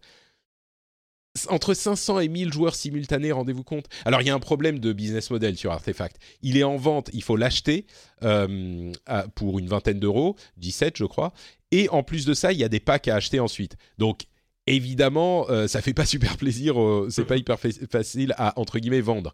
Entre 1.49 1.73
500 1.73 2.19
et 2.21 2.27
1000 2.29 2.53
joueurs 2.53 2.75
simultanés, 2.75 3.31
rendez-vous 3.33 3.63
compte. 3.63 3.87
Alors, 4.05 4.21
il 4.21 4.27
y 4.27 4.29
a 4.29 4.33
un 4.33 4.39
problème 4.39 4.79
de 4.79 4.93
business 4.93 5.29
model 5.31 5.57
sur 5.57 5.71
Artefact. 5.71 6.17
Il 6.41 6.55
est 6.57 6.63
en 6.63 6.77
vente, 6.77 7.09
il 7.13 7.23
faut 7.23 7.35
l'acheter 7.35 7.85
euh, 8.23 8.91
pour 9.35 9.59
une 9.59 9.67
vingtaine 9.67 9.99
d'euros, 9.99 10.35
17 10.57 10.95
je 10.97 11.03
crois. 11.05 11.33
Et 11.71 11.89
en 11.89 12.03
plus 12.03 12.25
de 12.25 12.33
ça, 12.33 12.53
il 12.53 12.57
y 12.59 12.63
a 12.63 12.69
des 12.69 12.79
packs 12.79 13.09
à 13.09 13.15
acheter 13.15 13.41
ensuite. 13.41 13.75
Donc, 13.97 14.21
évidemment, 14.65 15.45
euh, 15.49 15.67
ça 15.67 15.81
fait 15.81 15.93
pas 15.93 16.05
super 16.05 16.37
plaisir, 16.37 16.81
euh, 16.81 17.07
c'est 17.09 17.25
pas 17.25 17.35
hyper 17.37 17.59
fa- 17.59 17.67
facile 17.91 18.33
à, 18.37 18.57
entre 18.59 18.79
guillemets, 18.79 19.01
vendre. 19.01 19.33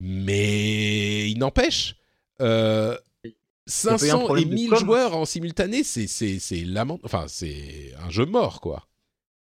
Mais 0.00 1.30
il 1.30 1.38
n'empêche, 1.38 1.96
euh, 2.40 2.96
pas 3.22 3.28
eu 3.28 3.30
un 3.30 3.98
500 3.98 4.20
et 4.20 4.24
problème 4.24 4.48
de 4.48 4.54
1000 4.54 4.70
com 4.70 4.78
joueurs 4.80 5.16
en 5.16 5.24
simultané, 5.24 5.84
c'est, 5.84 6.06
c'est, 6.06 6.38
c'est 6.38 6.64
lament... 6.64 6.98
Enfin, 7.04 7.26
c'est 7.28 7.92
un 8.04 8.10
jeu 8.10 8.26
mort, 8.26 8.60
quoi. 8.60 8.86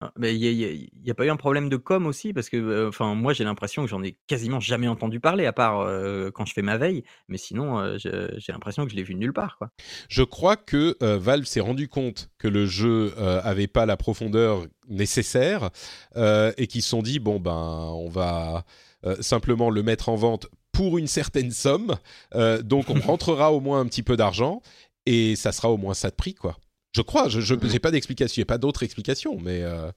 Ah, 0.03 0.13
Mais 0.17 0.35
il 0.35 0.89
n'y 1.05 1.11
a, 1.11 1.15
pas 1.15 1.27
eu 1.27 1.31
un 1.31 1.37
problème 1.37 1.69
de 1.69 1.77
com 1.77 2.07
aussi? 2.07 2.33
Parce 2.33 2.49
que, 2.49 2.57
euh, 2.57 2.89
enfin, 2.89 3.15
moi 3.15 3.35
j'ai 3.35 3.45
l'impression 3.45 3.83
que 3.85 3.89
j'en 3.91 4.03
ai 4.03 4.17
quasiment 4.27 4.59
jamais 4.59 4.89
entendu 4.89 5.21
parler 5.21 5.45
à 5.45 5.53
part 5.53 5.81
euh, 5.81 6.31
quand 6.31 6.47
je 6.47 6.55
fais 6.55 6.63
ma 6.63 6.79
veille. 6.79 7.05
Mais 7.29 7.37
sinon, 7.37 7.79
euh, 7.79 7.99
je- 7.99 8.35
j'ai 8.39 8.53
l'impression 8.53 8.85
que 8.87 8.91
je 8.91 8.97
l'ai 8.97 9.03
vu 9.03 9.15
nulle 9.15 9.35
part, 9.35 9.59
quoi. 9.59 9.71
Je 10.09 10.23
crois 10.23 10.57
que 10.57 10.97
euh, 11.03 11.19
Valve 11.19 11.45
s'est 11.45 11.61
rendu 11.61 11.89
compte 11.89 12.31
que 12.39 12.49
le 12.49 12.65
jeu 12.65 13.13
euh, 13.19 13.41
avait 13.45 13.67
pas 13.67 13.85
la 13.85 13.99
profondeur 13.99 14.67
nécessaire 14.89 15.71
euh, 16.17 16.53
et 16.57 16.67
qu'ils 16.67 16.83
se 16.83 16.89
sont 16.89 17.03
dit 17.03 17.19
bon 17.19 17.39
ben 17.39 17.53
on 17.93 18.09
va 18.09 18.65
euh, 19.05 19.17
simplement 19.21 19.71
le 19.71 19.83
mettre 19.83 20.09
en 20.09 20.17
vente 20.17 20.47
pour 20.73 20.97
une 20.99 21.09
certaine 21.09 21.51
somme, 21.51 21.97
Euh, 22.35 22.63
donc 22.63 22.89
on 22.91 22.95
rentrera 23.01 23.53
au 23.53 23.61
moins 23.61 23.81
un 23.81 23.87
petit 23.87 24.03
peu 24.03 24.17
d'argent 24.17 24.63
et 25.05 25.37
ça 25.37 25.53
sera 25.53 25.71
au 25.71 25.77
moins 25.77 25.95
ça 25.95 26.09
de 26.11 26.15
prix 26.15 26.35
quoi. 26.35 26.57
Je 26.93 27.03
crois, 27.03 27.29
je 27.29 27.41
j'ai 27.41 27.79
pas 27.79 27.91
d'explication, 27.91 28.45
pas 28.45 28.59
d'autre 28.59 28.83
explication, 28.83 29.39
mais 29.41 29.63
euh, 29.63 29.91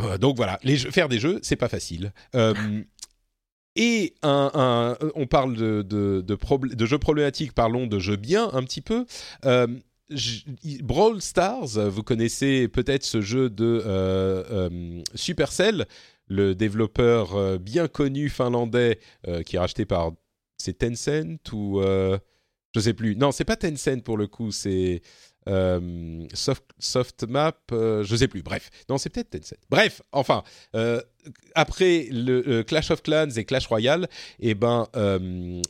euh, 0.00 0.18
donc 0.18 0.36
voilà, 0.36 0.60
faire 0.90 1.08
des 1.08 1.18
jeux 1.18 1.40
c'est 1.42 1.56
pas 1.56 1.68
facile. 1.68 2.12
Euh, 2.36 2.54
et 3.74 4.14
on 4.22 5.26
parle 5.28 5.56
de, 5.56 6.86
jeux 6.86 6.98
problématiques, 6.98 7.52
parlons 7.54 7.86
de 7.86 7.98
jeux 7.98 8.16
bien 8.16 8.50
un 8.52 8.62
petit 8.62 8.82
peu. 8.82 9.06
Brawl 10.82 11.22
Stars, 11.22 11.88
vous 11.88 12.02
connaissez 12.02 12.68
peut-être 12.68 13.04
ce 13.04 13.20
jeu 13.20 13.48
de 13.50 15.02
Supercell, 15.14 15.86
le 16.28 16.54
développeur 16.54 17.58
bien 17.58 17.88
connu 17.88 18.28
finlandais 18.28 19.00
qui 19.46 19.56
est 19.56 19.58
racheté 19.58 19.86
par 19.86 20.12
c'est 20.58 20.78
Tencent 20.78 21.50
ou 21.52 21.80
je 21.80 22.80
sais 22.80 22.94
plus. 22.94 23.16
Non, 23.16 23.32
c'est 23.32 23.44
pas 23.44 23.56
Tencent 23.56 24.02
pour 24.04 24.18
le 24.18 24.26
coup, 24.26 24.52
c'est 24.52 25.02
euh, 25.48 26.26
Soft, 26.34 26.64
Softmap, 26.78 27.58
euh, 27.72 28.02
je 28.04 28.16
sais 28.16 28.28
plus. 28.28 28.42
Bref, 28.42 28.70
non, 28.88 28.98
c'est 28.98 29.10
peut-être 29.10 29.30
Tencent. 29.30 29.56
Bref, 29.70 30.02
enfin, 30.12 30.42
euh, 30.74 31.00
après 31.54 32.08
le 32.10 32.48
euh, 32.48 32.62
Clash 32.62 32.90
of 32.90 33.02
Clans 33.02 33.30
et 33.36 33.44
Clash 33.44 33.66
Royale, 33.66 34.08
eh 34.40 34.54
ben, 34.54 34.88
euh, 34.96 35.60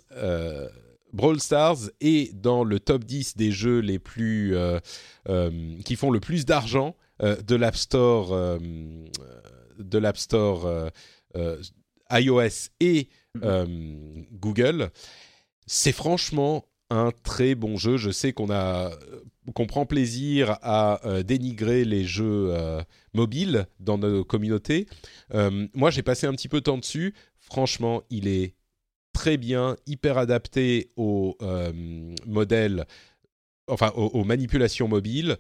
Brawl 1.13 1.41
Stars 1.41 1.91
est 2.01 2.35
dans 2.35 2.65
le 2.65 2.81
top 2.81 3.05
10 3.05 3.37
des 3.37 3.53
jeux 3.53 3.81
les 3.81 3.99
plus 3.99 4.57
qui 5.85 5.97
font 5.97 6.11
le 6.11 6.21
plus 6.21 6.47
d'argent 6.47 6.97
de 7.21 7.55
l'App 7.55 7.77
Store, 7.77 8.59
de 9.79 9.99
l'App 9.99 10.17
Store 10.17 10.91
iOS 12.11 12.71
et 12.81 13.09
euh, 13.43 13.67
Google. 14.33 14.91
C'est 15.67 15.93
franchement 15.93 16.67
un 16.91 17.11
très 17.25 17.55
bon 17.55 17.77
jeu. 17.77 17.97
Je 17.97 18.11
sais 18.11 18.33
qu'on 18.33 18.51
a 18.51 18.91
qu'on 19.55 19.67
prend 19.67 19.87
plaisir 19.87 20.59
à 20.63 21.01
dénigrer 21.25 21.85
les 21.85 22.05
jeux 22.05 22.55
mobiles 23.13 23.67
dans 23.81 23.99
nos 23.99 24.25
communautés. 24.25 24.87
moi, 25.75 25.91
j'ai 25.91 26.03
passé 26.03 26.27
un 26.27 26.33
petit 26.33 26.49
peu 26.49 26.59
de 26.59 26.65
temps 26.65 26.79
dessus. 26.79 27.15
Franchement, 27.39 28.03
il 28.11 28.29
est 28.29 28.55
très 29.13 29.37
bien, 29.37 29.77
hyper 29.87 30.17
adapté 30.17 30.91
au 30.97 31.37
modèle, 32.27 32.87
enfin 33.67 33.91
aux, 33.97 34.25
manipulations 34.25 34.89
mobiles. 34.89 35.37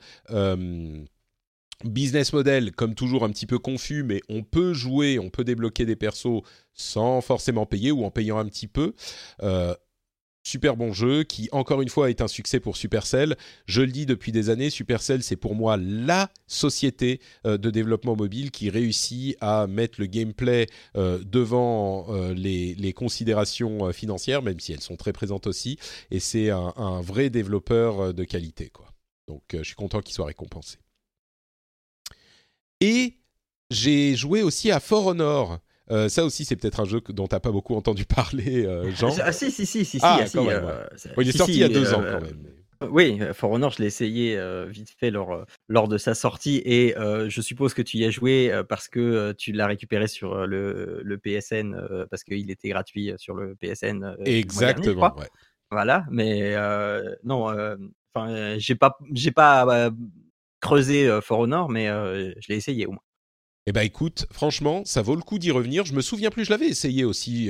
Business 1.84 2.32
model, 2.32 2.72
comme 2.72 2.94
toujours, 2.94 3.24
un 3.24 3.30
petit 3.30 3.46
peu 3.46 3.58
confus, 3.58 4.04
mais 4.04 4.20
on 4.28 4.42
peut 4.42 4.72
jouer, 4.72 5.18
on 5.18 5.30
peut 5.30 5.44
débloquer 5.44 5.84
des 5.84 5.96
persos 5.96 6.42
sans 6.74 7.20
forcément 7.20 7.66
payer 7.66 7.90
ou 7.90 8.04
en 8.04 8.10
payant 8.10 8.38
un 8.38 8.46
petit 8.46 8.68
peu. 8.68 8.94
Euh, 10.42 10.52
super 10.52 10.76
bon 10.76 10.92
jeu 10.92 11.22
qui, 11.24 11.48
encore 11.52 11.82
une 11.82 11.88
fois, 11.88 12.10
est 12.10 12.20
un 12.20 12.28
succès 12.28 12.60
pour 12.60 12.76
Supercell. 12.76 13.36
Je 13.66 13.82
le 13.82 13.90
dis 13.90 14.06
depuis 14.06 14.32
des 14.32 14.50
années, 14.50 14.70
Supercell, 14.70 15.22
c'est 15.22 15.36
pour 15.36 15.54
moi 15.54 15.76
la 15.76 16.30
société 16.46 17.20
euh, 17.46 17.58
de 17.58 17.70
développement 17.70 18.16
mobile 18.16 18.50
qui 18.50 18.70
réussit 18.70 19.36
à 19.40 19.66
mettre 19.66 20.00
le 20.00 20.06
gameplay 20.06 20.66
euh, 20.96 21.18
devant 21.24 22.06
les, 22.34 22.92
considérations 22.94 23.92
financières, 23.92 24.42
même 24.42 24.60
si 24.60 24.72
elles 24.72 24.80
sont 24.80 24.96
très 24.96 25.12
présentes 25.12 25.46
aussi. 25.46 25.78
Et 26.10 26.20
c'est 26.20 26.50
un, 26.50 27.00
vrai 27.00 27.30
développeur 27.30 28.12
de 28.12 28.24
qualité. 28.24 28.70
Donc, 29.28 29.42
je 29.52 29.62
suis 29.62 29.74
content 29.74 30.00
qu'il 30.00 30.14
soit 30.14 30.26
récompensé. 30.26 30.78
Et 32.80 33.16
j'ai 33.70 34.14
joué 34.14 34.42
aussi 34.42 34.70
à 34.70 34.78
For 34.78 35.06
Honor. 35.06 35.58
Euh, 35.90 36.08
ça 36.08 36.24
aussi, 36.24 36.44
c'est 36.44 36.56
peut-être 36.56 36.80
un 36.80 36.84
jeu 36.84 37.00
dont 37.08 37.26
tu 37.26 37.34
n'as 37.34 37.40
pas 37.40 37.50
beaucoup 37.50 37.74
entendu 37.74 38.04
parler, 38.04 38.64
euh, 38.64 38.90
Jean. 38.92 39.14
Ah 39.20 39.32
si, 39.32 39.50
si, 39.50 39.66
si, 39.66 39.84
si. 39.84 39.98
Ah, 40.02 40.24
quand 40.32 40.44
même, 40.44 40.64
euh, 40.64 40.86
il 41.18 41.28
est 41.28 41.36
sorti 41.36 41.54
il 41.54 41.58
y 41.58 41.64
a 41.64 41.68
deux 41.68 41.92
ans 41.92 42.02
quand 42.02 42.20
même. 42.20 42.46
Oui, 42.90 43.20
For 43.32 43.48
Honor, 43.52 43.70
je 43.70 43.78
l'ai 43.78 43.86
essayé 43.86 44.36
vite 44.68 44.90
fait 44.98 45.12
lors, 45.12 45.46
lors 45.68 45.86
de 45.86 45.98
sa 45.98 46.14
sortie 46.14 46.60
et 46.64 46.94
je 46.96 47.40
suppose 47.40 47.74
que 47.74 47.82
tu 47.82 47.98
y 47.98 48.04
as 48.04 48.10
joué 48.10 48.52
parce 48.68 48.88
que 48.88 49.32
tu 49.32 49.52
l'as 49.52 49.66
récupéré 49.66 50.08
sur 50.08 50.46
le, 50.46 51.00
le 51.02 51.18
PSN 51.18 51.76
parce 52.10 52.24
qu'il 52.24 52.50
était 52.50 52.70
gratuit 52.70 53.12
sur 53.18 53.34
le 53.34 53.54
PSN. 53.54 54.16
Exactement. 54.24 55.14
ouais. 55.16 55.28
Voilà, 55.70 56.04
mais 56.10 56.56
non, 57.22 57.54
enfin, 58.12 58.58
j'ai 58.58 58.74
pas, 58.74 58.98
j'ai 59.12 59.30
pas 59.32 59.90
creusé 60.60 61.20
For 61.22 61.38
Honor, 61.38 61.68
mais 61.68 61.86
je 61.86 62.48
l'ai 62.48 62.56
essayé 62.56 62.86
au 62.86 62.92
moins. 62.92 63.02
Eh 63.66 63.72
ben 63.72 63.82
écoute, 63.82 64.26
franchement, 64.32 64.82
ça 64.84 65.02
vaut 65.02 65.14
le 65.14 65.22
coup 65.22 65.38
d'y 65.38 65.50
revenir. 65.50 65.84
Je 65.84 65.94
me 65.94 66.00
souviens 66.00 66.30
plus, 66.30 66.44
je 66.44 66.50
l'avais 66.50 66.66
essayé 66.66 67.04
aussi. 67.04 67.48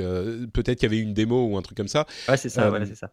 Peut-être 0.53 0.81
qu'il 0.81 0.91
y 0.91 0.95
avait 0.95 1.03
une 1.03 1.15
démo 1.15 1.47
ou 1.47 1.57
un 1.57 1.63
truc 1.63 1.77
comme 1.77 1.89
ça. 1.89 2.07
Ouais, 2.29 2.37
c'est 2.37 2.51
ça, 2.51 2.71
c'est 2.87 2.95
ça. 2.95 3.13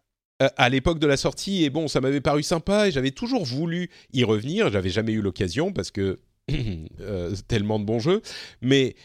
À 0.56 0.68
l'époque 0.68 0.98
de 0.98 1.06
la 1.06 1.16
sortie, 1.16 1.64
et 1.64 1.70
bon, 1.70 1.88
ça 1.88 2.00
m'avait 2.00 2.20
paru 2.20 2.42
sympa 2.42 2.88
et 2.88 2.92
j'avais 2.92 3.10
toujours 3.10 3.44
voulu 3.44 3.90
y 4.12 4.24
revenir. 4.24 4.70
J'avais 4.70 4.90
jamais 4.90 5.12
eu 5.12 5.22
l'occasion 5.22 5.72
parce 5.72 5.90
que 5.90 6.18
tellement 7.48 7.78
de 7.78 7.84
bons 7.84 8.00
jeux. 8.00 8.20
Mais 8.60 8.96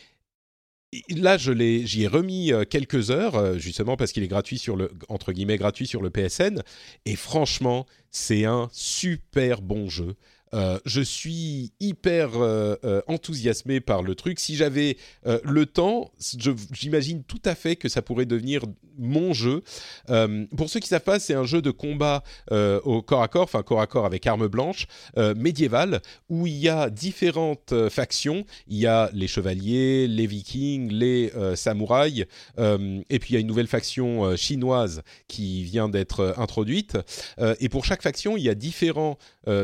là, 1.10 1.38
je 1.38 1.52
l'ai, 1.52 1.86
j'y 1.86 2.04
ai 2.04 2.08
remis 2.08 2.52
quelques 2.70 3.12
heures, 3.12 3.58
justement 3.60 3.96
parce 3.98 4.12
qu'il 4.12 4.24
est 4.24 4.28
gratuit 4.28 4.58
sur 4.58 4.76
le, 4.76 4.92
entre 5.08 5.32
guillemets, 5.32 5.58
gratuit 5.58 5.88
sur 5.88 6.02
le 6.02 6.10
PSN. 6.10 6.62
Et 7.06 7.16
franchement, 7.16 7.86
c'est 8.12 8.46
un 8.46 8.68
super 8.72 9.62
bon 9.62 9.88
jeu. 9.90 10.16
Euh, 10.54 10.80
je 10.86 11.02
suis 11.02 11.74
hyper 11.80 12.42
euh, 12.42 12.76
euh, 12.84 13.02
enthousiasmé 13.08 13.80
par 13.80 14.04
le 14.04 14.16
truc. 14.16 14.40
Si 14.40 14.56
j'avais 14.56 14.98
le 15.44 15.66
temps, 15.66 16.12
j'imagine 16.72 17.24
tout 17.24 17.42
à 17.46 17.56
fait 17.56 17.76
que 17.76 17.90
ça 17.90 18.02
pourrait 18.02 18.26
devenir 18.26 18.62
mon 18.98 19.34
jeu. 19.34 19.64
pour 20.56 20.70
ceux 20.70 20.80
qui 20.80 20.88
savent 20.88 21.02
pas, 21.02 21.20
c'est 21.20 21.34
un 21.34 21.44
jeu 21.44 21.62
de 21.62 21.72
combat 21.72 22.24
au 22.52 23.02
corps 23.02 23.24
à 23.24 23.28
corps, 23.28 23.44
enfin 23.44 23.64
corps 23.64 23.82
à 23.82 23.88
corps 23.88 24.06
avec 24.06 24.26
arme 24.28 24.48
blanche, 24.48 24.88
médiéval, 25.36 26.02
où 26.30 26.48
il 26.48 26.56
y 26.56 26.70
a 26.70 26.90
différentes 26.90 27.74
factions. 27.90 28.46
Il 28.68 28.78
y 28.78 28.88
a 28.88 29.10
les 29.14 29.28
chevaliers, 29.28 30.08
les 30.08 30.28
vikings, 30.28 30.92
les 30.92 31.32
samouraïs, 31.56 32.26
et 32.58 33.20
puis 33.20 33.32
il 33.32 33.34
y 33.34 33.38
a 33.38 33.40
une 33.40 33.48
nouvelle 33.48 33.68
faction 33.68 34.36
chinoise 34.36 35.02
qui 35.28 35.64
vient 35.64 35.90
d'être 35.90 36.36
introduite. 36.38 36.98
et 37.60 37.70
pour 37.70 37.86
chaque 37.86 38.02
faction, 38.02 38.38
il 38.38 38.44
y 38.44 38.50
a 38.50 38.56
différents, 38.56 39.18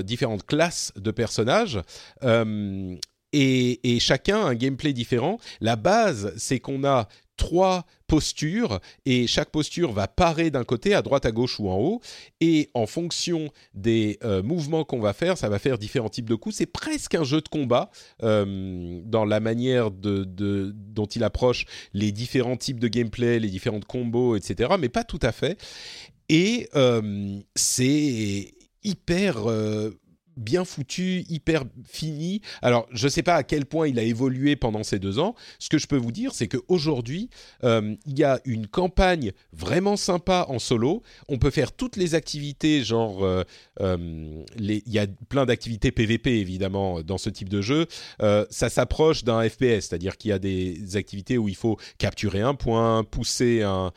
différentes 0.03 0.45
classes 0.45 0.80
de 0.95 1.11
personnages. 1.11 1.79
Euh, 2.23 2.95
et, 3.33 3.99
chacun 3.99 4.37
a 4.41 4.49
un 4.49 4.55
gameplay 4.55 4.93
différent. 4.93 5.39
La 5.61 5.75
base, 5.75 6.33
c'est 6.37 6.59
qu'on 6.59 6.83
a 6.83 7.07
trois 7.37 7.85
postures 8.05 8.79
et 9.05 9.25
chaque 9.25 9.49
posture 9.49 9.93
va 9.93 10.07
parer 10.07 10.51
d'un 10.51 10.65
côté, 10.65 10.93
à 10.93 11.01
droite, 11.01 11.25
à 11.25 11.31
gauche 11.31 11.59
ou 11.59 11.69
en 11.69 11.77
haut. 11.77 12.01
Et 12.41 12.69
en 12.73 12.85
fonction 12.85 13.49
des 13.73 14.19
euh, 14.23 14.43
mouvements 14.43 14.83
qu'on 14.83 14.99
va 14.99 15.13
faire, 15.13 15.37
ça 15.37 15.49
va 15.49 15.57
faire 15.59 15.77
différents 15.77 16.09
types 16.09 16.29
de 16.29 16.35
coups. 16.35 16.55
C'est 16.55 16.65
presque 16.65 17.15
un 17.15 17.23
jeu 17.23 17.41
de 17.41 17.47
combat 17.47 17.89
euh, 18.21 19.01
dans 19.05 19.25
la 19.25 19.39
manière 19.39 19.91
de, 19.91 20.25
dont 20.75 21.05
il 21.05 21.23
approche 21.23 21.65
les 21.93 22.11
différents 22.11 22.57
types 22.57 22.79
de 22.79 22.89
gameplay, 22.89 23.39
les 23.39 23.49
différentes 23.49 23.85
combos, 23.85 24.35
etc. 24.35 24.71
Mais 24.77 24.89
pas 24.89 25.05
tout 25.05 25.19
à 25.21 25.31
fait. 25.31 25.59
Et 26.29 26.69
c'est 27.55 28.53
hyper 28.83 29.45
bien 30.37 30.65
foutu, 30.65 31.25
hyper 31.29 31.63
fini. 31.85 32.41
Alors, 32.61 32.87
je 32.91 33.05
ne 33.05 33.09
sais 33.09 33.23
pas 33.23 33.35
à 33.35 33.43
quel 33.43 33.65
point 33.65 33.87
il 33.87 33.99
a 33.99 34.03
évolué 34.03 34.55
pendant 34.55 34.83
ces 34.83 34.99
deux 34.99 35.19
ans. 35.19 35.35
Ce 35.59 35.69
que 35.69 35.77
je 35.77 35.87
peux 35.87 35.97
vous 35.97 36.11
dire, 36.11 36.33
c'est 36.33 36.47
qu'aujourd'hui, 36.47 37.29
euh, 37.63 37.95
il 38.05 38.17
y 38.17 38.23
a 38.23 38.39
une 38.45 38.67
campagne 38.67 39.31
vraiment 39.53 39.97
sympa 39.97 40.45
en 40.49 40.59
solo. 40.59 41.03
On 41.27 41.37
peut 41.37 41.49
faire 41.49 41.71
toutes 41.71 41.95
les 41.95 42.15
activités, 42.15 42.83
genre, 42.83 43.23
euh, 43.23 43.43
euh, 43.81 44.43
il 44.57 44.81
y 44.87 44.99
a 44.99 45.07
plein 45.29 45.45
d'activités 45.45 45.91
PVP, 45.91 46.39
évidemment, 46.39 47.01
dans 47.01 47.17
ce 47.17 47.29
type 47.29 47.49
de 47.49 47.61
jeu. 47.61 47.87
ça 48.19 48.69
s'approche 48.69 49.23
d'un 49.23 49.47
FPS, 49.47 49.87
c'est-à-dire 49.87 50.17
qu'il 50.17 50.29
y 50.29 50.33
a 50.33 50.39
des 50.39 50.95
activités 50.95 51.37
où 51.37 51.49
il 51.49 51.55
faut 51.55 51.77
capturer 51.97 52.41
un 52.41 52.55
point, 52.55 53.03
pousser 53.03 53.61
un, 53.61 53.91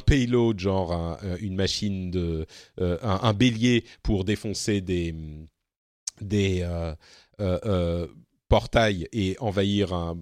payload, 0.00 0.58
genre 0.58 1.18
une 1.40 1.54
machine 1.54 2.10
de... 2.10 2.46
un 2.78 3.32
bélier 3.32 3.84
pour 4.02 4.24
défoncer 4.24 4.80
des 4.80 5.14
des 6.20 6.60
euh, 6.62 6.94
euh, 7.40 7.58
euh, 7.64 8.06
portails 8.48 9.08
et 9.12 9.36
envahir 9.40 9.92
un, 9.92 10.16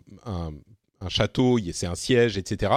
château, 1.08 1.58
c'est 1.72 1.86
un 1.86 1.94
siège, 1.94 2.36
etc. 2.36 2.72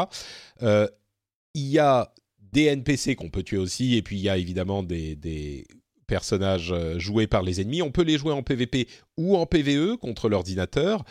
il 0.61 1.67
y 1.67 1.79
a 1.79 2.13
des 2.39 2.65
NPC 2.65 3.15
qu'on 3.15 3.29
peut 3.29 3.43
tuer 3.43 3.57
aussi, 3.57 3.95
et 3.97 4.01
puis 4.01 4.17
il 4.17 4.21
y 4.21 4.29
a 4.29 4.37
évidemment 4.37 4.83
des, 4.83 5.65
personnages 6.07 6.73
joués 6.97 7.27
par 7.27 7.41
les 7.41 7.61
ennemis. 7.61 7.81
On 7.81 7.91
peut 7.91 8.03
les 8.03 8.17
jouer 8.17 8.33
en 8.33 8.43
PvP 8.43 8.87
ou 9.17 9.37
en 9.37 9.45
PvE 9.45 9.97
contre 9.97 10.29
l'ordinateur. 10.29 11.03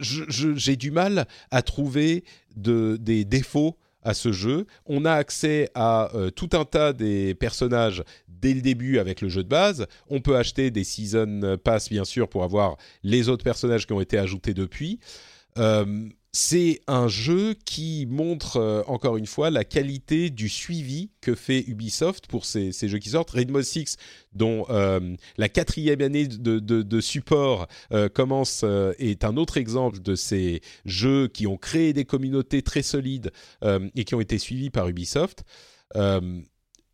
j'ai 0.00 0.76
du 0.76 0.90
mal 0.90 1.26
à 1.50 1.62
trouver 1.62 2.24
des 2.54 3.24
défauts 3.24 3.76
à 4.02 4.14
ce 4.14 4.30
jeu. 4.30 4.66
On 4.86 5.04
a 5.04 5.12
accès 5.12 5.68
à 5.74 6.10
tout 6.36 6.50
un 6.52 6.64
tas 6.64 6.92
des 6.92 7.34
personnages 7.34 8.04
dès 8.44 8.52
le 8.52 8.60
début 8.60 8.98
avec 8.98 9.22
le 9.22 9.30
jeu 9.30 9.42
de 9.42 9.48
base. 9.48 9.86
On 10.10 10.20
peut 10.20 10.36
acheter 10.36 10.70
des 10.70 10.84
season 10.84 11.56
pass 11.64 11.88
bien 11.88 12.04
sûr 12.04 12.28
pour 12.28 12.44
avoir 12.44 12.76
les 13.02 13.30
autres 13.30 13.42
personnages 13.42 13.86
qui 13.86 13.94
ont 13.94 14.02
été 14.02 14.18
ajoutés 14.18 14.52
depuis. 14.52 15.00
Euh, 15.58 16.08
c'est 16.32 16.80
un 16.88 17.06
jeu 17.06 17.54
qui 17.64 18.06
montre 18.10 18.56
euh, 18.56 18.82
encore 18.88 19.16
une 19.16 19.26
fois 19.26 19.50
la 19.50 19.62
qualité 19.62 20.30
du 20.30 20.48
suivi 20.48 21.10
que 21.20 21.36
fait 21.36 21.62
Ubisoft 21.68 22.26
pour 22.26 22.44
ces, 22.44 22.72
jeux 22.72 22.98
qui 22.98 23.10
sortent. 23.10 23.30
Rainbow 23.30 23.62
Six, 23.62 23.96
dont 24.32 24.66
euh, 24.68 25.14
la 25.38 25.48
quatrième 25.48 26.02
année 26.02 26.26
de, 26.26 27.00
support 27.00 27.68
commence, 28.12 28.64
est 28.98 29.24
un 29.24 29.36
autre 29.36 29.56
exemple 29.56 30.00
de 30.00 30.16
ces 30.16 30.60
jeux 30.84 31.28
qui 31.28 31.46
ont 31.46 31.56
créé 31.56 31.92
des 31.92 32.04
communautés 32.04 32.62
très 32.62 32.82
solides 32.82 33.30
et 33.94 34.04
qui 34.04 34.14
ont 34.14 34.20
été 34.20 34.38
suivis 34.38 34.70
par 34.70 34.88
Ubisoft 34.88 35.44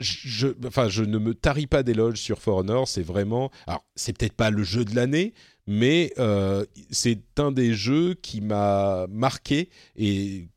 je, 0.01 0.48
enfin, 0.66 0.89
je 0.89 1.05
ne 1.05 1.18
me 1.18 1.35
tarie 1.35 1.66
pas 1.66 1.82
d'éloges 1.82 2.20
sur 2.20 2.40
For 2.40 2.56
Honor. 2.56 2.89
C'est 2.89 3.02
vraiment, 3.02 3.51
alors 3.66 3.85
c'est 3.94 4.16
peut-être 4.16 4.35
pas 4.35 4.51
le 4.51 4.62
jeu 4.62 4.85
de 4.85 4.94
l'année, 4.94 5.35
mais 5.66 6.12
euh, 6.18 6.64
c'est 6.90 7.20
un 7.39 7.52
des 7.52 7.74
jeux 7.74 8.14
qui 8.14 8.40
m'a 8.40 9.06
marqué 9.09 9.68
et 9.97 10.48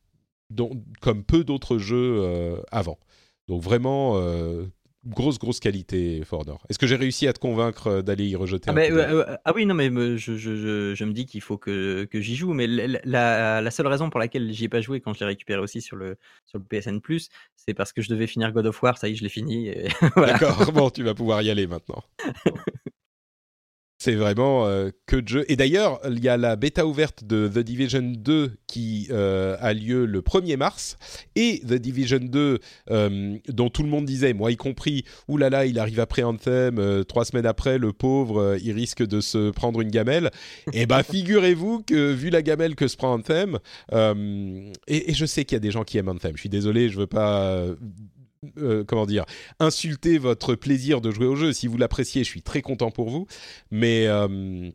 dont, 0.50 0.72
comme 1.02 1.24
peu 1.24 1.44
d'autres 1.44 1.78
jeux 1.78 2.22
euh, 2.22 2.62
avant. 2.72 2.98
Donc 3.48 3.62
vraiment, 3.62 4.18
euh, 4.18 4.66
grosse 5.06 5.40
grosse 5.40 5.60
qualité 5.60 6.22
For 6.24 6.42
Honor. 6.42 6.66
Est-ce 6.70 6.80
que 6.80 6.88
j'ai 6.88 6.96
réussi 6.96 7.28
à 7.28 7.34
te 7.34 7.40
convaincre 7.40 7.88
euh, 7.88 8.02
d'aller 8.02 8.26
y 8.26 8.36
rejeter 8.36 8.70
ah, 8.70 8.74
un 8.74 9.38
ah 9.46 9.54
oui 9.54 9.66
non 9.66 9.74
mais 9.74 9.90
je, 10.18 10.38
je, 10.38 10.94
je, 10.96 11.06
me 11.06 11.12
dis 11.12 11.26
qu'il 11.26 11.42
faut 11.42 11.58
que, 11.58 12.06
que 12.06 12.22
j'y 12.22 12.36
joue 12.36 12.54
mais 12.54 12.68
la, 12.68 13.62
la, 13.62 13.72
seule 13.72 13.88
raison 13.88 14.10
pour 14.10 14.20
laquelle 14.20 14.52
j'y 14.52 14.66
ai 14.66 14.70
pas 14.70 14.82
joué 14.82 15.02
quand 15.02 15.14
je 15.14 15.20
l'ai 15.20 15.26
récupéré 15.26 15.60
aussi 15.60 15.82
sur 15.82 15.96
le 15.96 16.18
sur 16.46 16.60
le 16.60 16.64
PSN 16.64 17.00
Plus 17.00 17.30
c'est 17.56 17.74
parce 17.74 17.92
que 17.94 18.02
je 18.02 18.10
devais 18.10 18.28
finir 18.28 18.52
God 18.52 18.66
of 18.66 18.82
War 18.82 18.98
ça 18.98 19.08
y 19.08 19.14
est 19.14 19.16
je 19.16 19.24
l'ai 19.24 19.30
fini 19.30 19.72
D'accord 20.16 20.72
bon 20.72 20.90
tu 20.90 21.04
vas 21.04 21.14
pouvoir 21.14 21.42
y 21.42 21.50
aller 21.50 21.68
maintenant. 21.68 22.04
C'est 24.04 24.16
vraiment 24.16 24.68
euh, 24.68 24.90
que 25.06 25.16
de 25.16 25.28
jeux. 25.30 25.46
Et 25.48 25.56
d'ailleurs, 25.56 26.02
il 26.06 26.22
y 26.22 26.28
a 26.28 26.36
la 26.36 26.58
bêta 26.58 26.86
ouverte 26.86 27.24
de 27.24 27.48
The 27.48 27.60
Division 27.60 28.02
2 28.02 28.52
qui 28.68 29.08
euh, 29.12 29.56
a 29.62 29.72
lieu 29.72 30.06
le 30.06 30.20
1er 30.20 30.58
mars. 30.58 30.98
Et 31.38 31.62
The 31.66 31.76
Division 31.76 32.20
2, 32.20 32.60
euh, 32.92 33.38
dont 33.48 33.70
tout 33.70 33.82
le 33.82 33.88
monde 33.88 34.04
disait, 34.04 34.34
moi 34.34 34.52
y 34.52 34.58
compris, 34.58 35.06
oulala, 35.30 35.66
il 35.68 35.80
arrive 35.80 36.02
après 36.02 36.24
Anthem, 36.24 37.06
trois 37.08 37.24
semaines 37.24 37.46
après, 37.46 37.78
le 37.78 37.94
pauvre, 37.94 38.58
il 38.62 38.74
risque 38.74 39.08
de 39.08 39.22
se 39.22 39.52
prendre 39.52 39.80
une 39.80 39.90
gamelle. 39.90 40.32
et 40.74 40.82
eh 40.82 40.86
ben, 40.86 41.02
figurez-vous 41.02 41.84
que 41.84 42.12
vu 42.12 42.30
la 42.30 42.42
gamelle 42.42 42.76
que 42.76 42.90
se 42.90 42.98
prend 42.98 43.14
Anthem, 43.14 43.60
et, 43.94 45.12
et, 45.12 45.14
je 45.14 45.26
sais 45.26 45.46
qu'il 45.46 45.56
y 45.56 45.58
a 45.58 45.62
des 45.62 45.72
gens 45.72 45.86
qui 45.86 45.98
aiment 45.98 46.10
Anthem, 46.10 46.34
je 46.36 46.42
suis 46.42 46.50
désolé, 46.50 46.90
je 46.90 47.00
veux 47.00 47.08
pas 47.08 47.68
euh, 48.58 48.84
comment 48.84 49.06
dire, 49.06 49.26
insulter 49.60 50.18
votre 50.18 50.56
plaisir 50.56 51.02
de 51.02 51.12
jouer 51.12 51.28
au 51.28 51.36
jeu. 51.36 51.54
Si 51.54 51.68
vous 51.68 51.78
l'appréciez, 51.78 52.24
je 52.24 52.30
suis 52.30 52.42
très 52.42 52.62
content 52.62 52.92
pour 52.92 53.10
vous. 53.10 53.28
Mais 53.72 54.08
euh, 54.08 54.70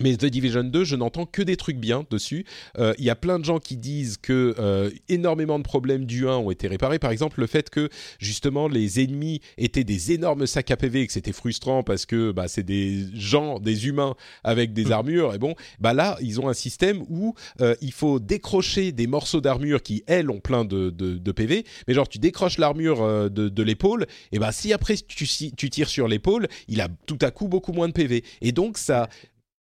mais 0.00 0.16
The 0.16 0.26
Division 0.26 0.64
2, 0.64 0.84
je 0.84 0.96
n'entends 0.96 1.26
que 1.26 1.42
des 1.42 1.56
trucs 1.56 1.78
bien 1.78 2.04
dessus. 2.10 2.44
Euh, 2.78 2.94
il 2.98 3.04
y 3.04 3.10
a 3.10 3.16
plein 3.16 3.38
de 3.38 3.44
gens 3.44 3.58
qui 3.58 3.76
disent 3.76 4.16
que 4.16 4.54
euh, 4.58 4.90
énormément 5.08 5.58
de 5.58 5.64
problèmes 5.64 6.04
du 6.04 6.28
1 6.28 6.36
ont 6.36 6.50
été 6.50 6.68
réparés. 6.68 6.98
Par 6.98 7.10
exemple, 7.10 7.40
le 7.40 7.46
fait 7.46 7.70
que 7.70 7.88
justement 8.18 8.68
les 8.68 9.02
ennemis 9.02 9.40
étaient 9.56 9.84
des 9.84 10.12
énormes 10.12 10.46
sacs 10.46 10.70
à 10.70 10.76
PV 10.76 11.02
et 11.02 11.06
que 11.06 11.12
c'était 11.12 11.32
frustrant 11.32 11.82
parce 11.82 12.06
que 12.06 12.32
bah, 12.32 12.48
c'est 12.48 12.62
des 12.62 13.04
gens, 13.14 13.58
des 13.58 13.86
humains 13.86 14.14
avec 14.44 14.72
des 14.72 14.86
mm. 14.86 14.92
armures. 14.92 15.34
Et 15.34 15.38
bon, 15.38 15.54
bah 15.80 15.92
là, 15.92 16.16
ils 16.20 16.40
ont 16.40 16.48
un 16.48 16.54
système 16.54 17.02
où 17.08 17.34
euh, 17.60 17.74
il 17.80 17.92
faut 17.92 18.18
décrocher 18.20 18.92
des 18.92 19.06
morceaux 19.06 19.40
d'armure 19.40 19.82
qui, 19.82 20.02
elles, 20.06 20.30
ont 20.30 20.40
plein 20.40 20.64
de, 20.64 20.90
de, 20.90 21.32
PV. 21.32 21.64
Mais 21.86 21.94
genre, 21.94 22.08
tu 22.08 22.18
décroches 22.18 22.58
l'armure 22.58 23.30
de, 23.30 23.48
de 23.48 23.62
l'épaule, 23.62 24.06
et 24.32 24.38
bah 24.38 24.50
si 24.50 24.72
après 24.72 24.96
tu, 24.96 25.26
tu 25.26 25.70
tires 25.70 25.88
sur 25.88 26.08
l'épaule, 26.08 26.48
il 26.68 26.80
a 26.80 26.88
tout 27.06 27.18
à 27.20 27.30
coup 27.30 27.48
beaucoup 27.48 27.72
moins 27.72 27.86
de 27.86 27.92
PV. 27.92 28.24
Et 28.40 28.52
donc 28.52 28.78
ça 28.78 29.08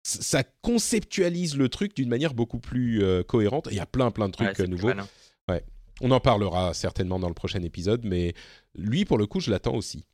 ça 0.06 0.44
conceptualise 0.61 1.57
le 1.57 1.68
truc 1.68 1.95
d'une 1.95 2.10
manière 2.10 2.36
beaucoup 2.36 2.60
plus 2.60 3.03
euh, 3.03 3.23
cohérente. 3.23 3.68
Il 3.72 3.77
y 3.77 3.80
a 3.80 3.88
plein 3.88 4.11
plein 4.11 4.27
de 4.27 4.34
trucs 4.34 4.60
euh, 4.60 4.68
nouveaux. 4.68 4.91
Ouais. 5.49 5.64
On 5.99 6.11
en 6.11 6.19
parlera 6.19 6.76
certainement 6.76 7.18
dans 7.18 7.27
le 7.27 7.34
prochain 7.34 7.64
épisode, 7.64 8.06
mais 8.06 8.36
lui 8.76 9.03
pour 9.03 9.18
le 9.18 9.26
coup 9.26 9.40
je 9.40 9.49
l'attends 9.49 9.76
aussi. 9.76 10.06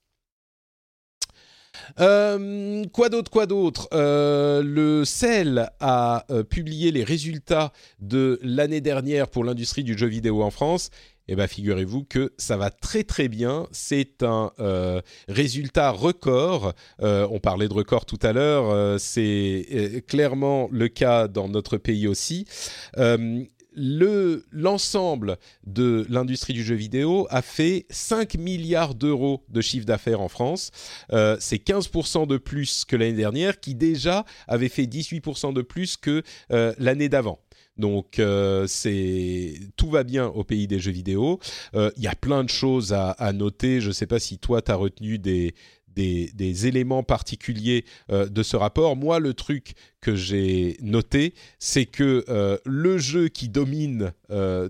Euh, 2.00 2.86
quoi 2.94 3.10
d'autre, 3.10 3.32
quoi 3.32 3.46
d'autre? 3.48 3.90
Le 3.92 5.04
CEL 5.04 5.70
a 5.82 6.26
publié 6.50 6.92
les 6.92 7.04
résultats 7.04 7.74
de 8.00 8.40
l'année 8.44 8.82
dernière 8.82 9.28
pour 9.28 9.44
l'industrie 9.44 9.84
du 9.84 9.98
jeu 9.98 10.08
vidéo 10.08 10.42
en 10.42 10.52
France 10.52 10.90
eh 11.32 11.36
bien 11.38 11.48
figurez-vous 11.48 12.04
que 12.04 12.34
ça 12.38 12.58
va 12.58 12.70
très 12.72 13.06
très 13.06 13.30
bien. 13.30 13.66
C'est 13.72 14.22
un 14.22 14.52
euh, 14.60 15.02
résultat 15.30 15.90
record. 15.90 16.74
Euh, 17.02 17.26
on 17.32 17.40
parlait 17.40 17.70
de 17.70 17.74
record 17.74 18.06
tout 18.06 18.20
à 18.22 18.34
l'heure. 18.34 18.70
Euh, 18.70 18.98
c'est 18.98 20.04
clairement 20.10 20.68
le 20.74 20.90
cas 20.90 21.30
dans 21.30 21.48
notre 21.48 21.78
pays 21.78 22.06
aussi. 22.06 22.46
le 23.74 24.44
l'ensemble 24.52 25.38
de 25.66 26.06
l'industrie 26.10 26.52
du 26.52 26.66
jeu 26.66 26.76
vidéo 26.76 27.28
a 27.30 27.42
fait 27.42 27.86
5 27.90 28.36
milliards 28.36 28.94
d'euros 28.94 29.46
de 29.48 29.62
chiffre 29.62 29.86
d'affaires 29.86 30.20
en 30.20 30.28
France. 30.28 30.72
c'est 31.12 31.66
15% 31.66 32.28
de 32.28 32.36
plus 32.36 32.84
que 32.84 32.98
l'année 32.98 33.14
dernière, 33.14 33.62
qui 33.62 33.74
déjà 33.74 34.26
avait 34.50 34.68
fait 34.68 34.84
18% 34.84 35.54
de 35.54 35.62
plus 35.62 35.96
que 35.96 36.24
l'année 36.78 37.08
d'avant. 37.08 37.40
Donc 37.82 38.20
euh, 38.20 38.68
tout 39.76 39.90
va 39.90 40.04
bien 40.04 40.28
au 40.28 40.44
pays 40.46 40.68
des 40.68 40.80
jeux 40.80 40.92
vidéo. 40.92 41.40
Euh, 41.74 41.92
il 41.98 42.04
y 42.04 42.08
a 42.08 42.16
plein 42.16 42.44
de 42.44 42.50
choses 42.50 42.94
à, 42.94 43.34
noter. 43.34 43.82
Je 43.82 43.88
ne 43.88 43.94
sais 43.94 44.06
pas 44.06 44.20
si 44.20 44.38
toi 44.38 44.62
tu 44.62 44.72
as 44.72 44.76
retenu 44.76 45.18
des, 45.18 45.56
des, 45.96 46.68
éléments 46.68 47.04
particuliers 47.04 47.84
euh, 48.12 48.28
de 48.28 48.44
ce 48.44 48.56
rapport. 48.56 48.96
Moi, 48.96 49.20
le 49.20 49.34
truc 49.34 49.74
que 50.00 50.16
j'ai 50.16 50.78
noté, 50.82 51.34
c'est 51.58 51.86
que 51.86 52.24
le 52.64 52.98
jeu 52.98 53.28
qui 53.28 53.50
domine 53.50 54.14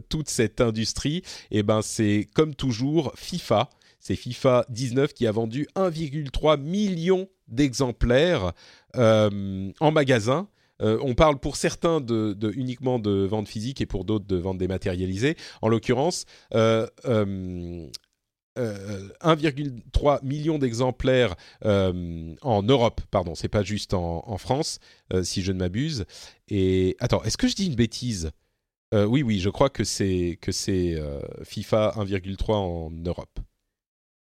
toute 0.09 0.29
cette 0.29 0.61
industrie, 0.61 1.21
eh 1.51 1.63
ben, 1.63 1.81
c'est 1.81 2.27
comme 2.33 2.55
toujours 2.55 3.11
FIFA. 3.15 3.69
C'est 3.99 4.15
FIFA 4.15 4.65
19 4.69 5.13
qui 5.13 5.27
a 5.27 5.31
vendu 5.31 5.67
1,3 5.75 6.59
million 6.59 7.27
d'exemplaires 7.49 8.53
en 8.95 9.91
magasin 9.91 10.47
euh, 10.81 10.97
on 11.01 11.13
parle 11.13 11.39
pour 11.39 11.55
certains 11.55 12.03
uniquement 12.55 12.99
de 12.99 13.25
vente 13.25 13.47
physique 13.47 13.81
et 13.81 13.85
pour 13.85 14.05
d'autres 14.05 14.25
de 14.25 14.37
vente 14.37 14.57
dématérialisée. 14.57 15.35
En 15.61 15.69
l'occurrence, 15.69 16.25
1,3 16.51 16.89
euh, 17.03 17.87
euh, 18.57 20.19
million 20.23 20.57
d'exemplaires 20.57 21.35
en 21.63 22.63
Europe, 22.63 23.01
pardon, 23.11 23.35
c'est 23.35 23.47
pas 23.49 23.63
juste 23.63 23.93
en, 23.93 24.37
France, 24.37 24.79
si 25.23 25.41
je 25.41 25.51
ne 25.51 25.59
m'abuse. 25.59 26.05
Et 26.47 26.95
attends, 26.99 27.23
est-ce 27.23 27.37
que 27.37 27.47
je 27.47 27.55
dis 27.55 27.67
une 27.67 27.75
bêtise? 27.75 28.31
Oui, 28.93 29.23
oui, 29.23 29.39
je 29.39 29.49
crois 29.49 29.69
que 29.69 29.85
c'est 29.85 30.37
que 30.41 30.51
c'est 30.51 31.01
FIFA 31.43 31.93
1,3 31.97 32.53
en 32.53 32.91
Europe. 32.91 33.39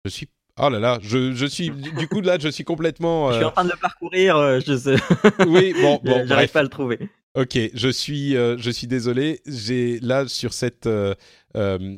Je 0.04 0.10
suis 0.10 0.28
Oh 0.60 0.68
là 0.68 0.78
là, 0.80 0.98
je, 1.02 1.32
je 1.34 1.46
suis 1.46 1.70
du 1.70 2.08
coup 2.08 2.20
là, 2.20 2.36
je 2.38 2.48
suis 2.48 2.64
complètement. 2.64 3.30
Je 3.30 3.36
suis 3.36 3.44
en 3.44 3.50
train 3.52 3.64
de 3.64 3.70
le 3.70 3.76
parcourir, 3.76 4.36
euh, 4.36 4.60
je 4.66 4.76
sais. 4.76 4.96
Oui, 5.46 5.74
bon, 5.80 6.00
bon, 6.02 6.26
j'arrive 6.26 6.50
pas 6.50 6.60
à 6.60 6.64
le 6.64 6.68
trouver. 6.68 6.98
Ok, 7.34 7.56
je 7.74 7.88
suis, 7.88 8.36
euh, 8.36 8.56
je 8.58 8.70
suis 8.70 8.88
désolé. 8.88 9.40
J'ai 9.46 10.00
là 10.00 10.26
sur 10.26 10.52
cette, 10.52 10.86
euh, 10.86 11.14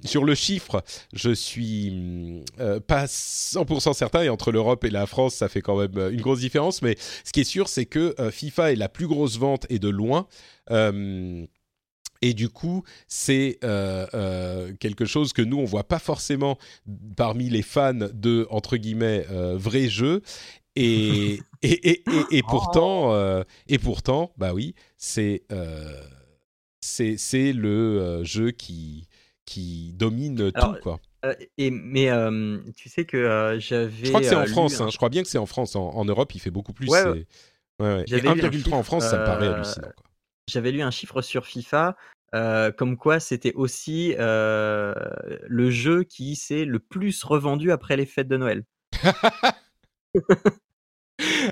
sur 0.05 0.24
le 0.24 0.35
chiffre, 0.35 0.82
je 1.15 1.31
suis 1.31 2.45
pas 2.87 3.07
100% 3.07 3.95
certain. 3.95 4.23
Et 4.23 4.28
entre 4.28 4.53
l'Europe 4.53 4.85
et 4.85 4.91
la 4.91 5.07
France, 5.07 5.37
ça 5.37 5.49
fait 5.49 5.62
quand 5.62 5.78
même 5.78 6.12
une 6.12 6.20
grosse 6.20 6.41
différence. 6.41 6.82
Mais 6.82 6.97
ce 7.24 7.32
qui 7.32 7.41
est 7.41 7.45
sûr, 7.45 7.69
c'est 7.69 7.87
que 7.87 8.15
FIFA 8.31 8.73
est 8.73 8.77
la 8.77 8.91
plus 8.91 9.07
grosse 9.07 9.39
vente 9.39 9.66
et 9.70 9.78
de 9.78 9.89
loin. 9.89 10.27
Et 12.23 12.35
du 12.35 12.49
coup, 12.49 12.83
c'est 13.09 13.59
euh, 13.65 14.07
euh, 14.15 14.73
quelque 14.79 15.07
chose 15.07 15.33
que 15.33 15.43
nous, 15.43 15.59
on 15.59 15.65
voit 15.65 15.85
pas 15.85 15.99
forcément 15.99 16.59
parmi 17.17 17.49
les 17.49 17.63
fans 17.63 17.95
de, 17.95 18.47
entre 18.51 18.77
guillemets, 18.77 19.27
euh, 19.31 19.57
vrais 19.57 19.89
jeux. 19.89 20.23
Et, 20.77 21.41
et, 21.63 21.89
et, 21.91 22.03
et, 22.31 22.43
pourtant, 22.43 23.11
oh. 23.13 23.43
et 23.69 23.79
pourtant, 23.79 24.33
bah 24.39 24.55
oui, 24.55 24.77
c'est 24.97 25.43
c'est 26.81 27.53
le 27.53 28.23
jeu 28.23 28.53
qui, 28.53 29.09
qui 29.45 29.93
domine 29.95 30.53
tout, 30.53 30.75
quoi. 30.81 31.01
et, 31.59 31.73
mais 31.73 32.09
tu 32.77 32.89
sais 32.89 33.05
que 33.05 33.59
j'avais. 33.59 33.91
Je 34.05 34.09
crois 34.11 34.21
que 34.21 34.27
c'est 34.29 34.37
en 34.37 34.47
France, 34.47 34.81
hein, 34.81 34.89
je 34.91 34.97
crois 34.97 35.09
bien 35.09 35.25
que 35.25 35.29
c'est 35.29 35.39
en 35.39 35.45
France. 35.45 35.75
En, 35.75 36.05
Europe, 36.05 36.35
il 36.37 36.39
fait 36.39 36.53
beaucoup 36.53 36.73
plus. 36.73 36.89
Ouais, 36.89 37.03
ouais. 37.05 37.27
ouais, 37.81 38.05
1,3 38.05 38.73
en 38.73 38.83
France, 38.85 39.11
ça 39.11 39.19
me 39.19 39.25
paraît 39.25 39.49
hallucinant. 39.49 39.89
Quoi 39.97 40.10
j'avais 40.51 40.72
lu 40.72 40.82
un 40.82 40.90
chiffre 40.90 41.22
sur 41.22 41.47
FIFA, 41.47 41.97
comme 42.32 42.97
quoi 42.97 43.20
c'était 43.20 43.52
aussi 43.55 44.14
le 44.18 45.70
jeu 45.70 46.05
qui 46.05 46.36
s'est 46.36 46.64
le 46.64 46.78
plus 46.78 47.22
revendu 47.24 47.72
après 47.72 47.97
les 47.97 48.06
fêtes 48.06 48.28
de 48.28 48.36
Noël. 48.36 48.64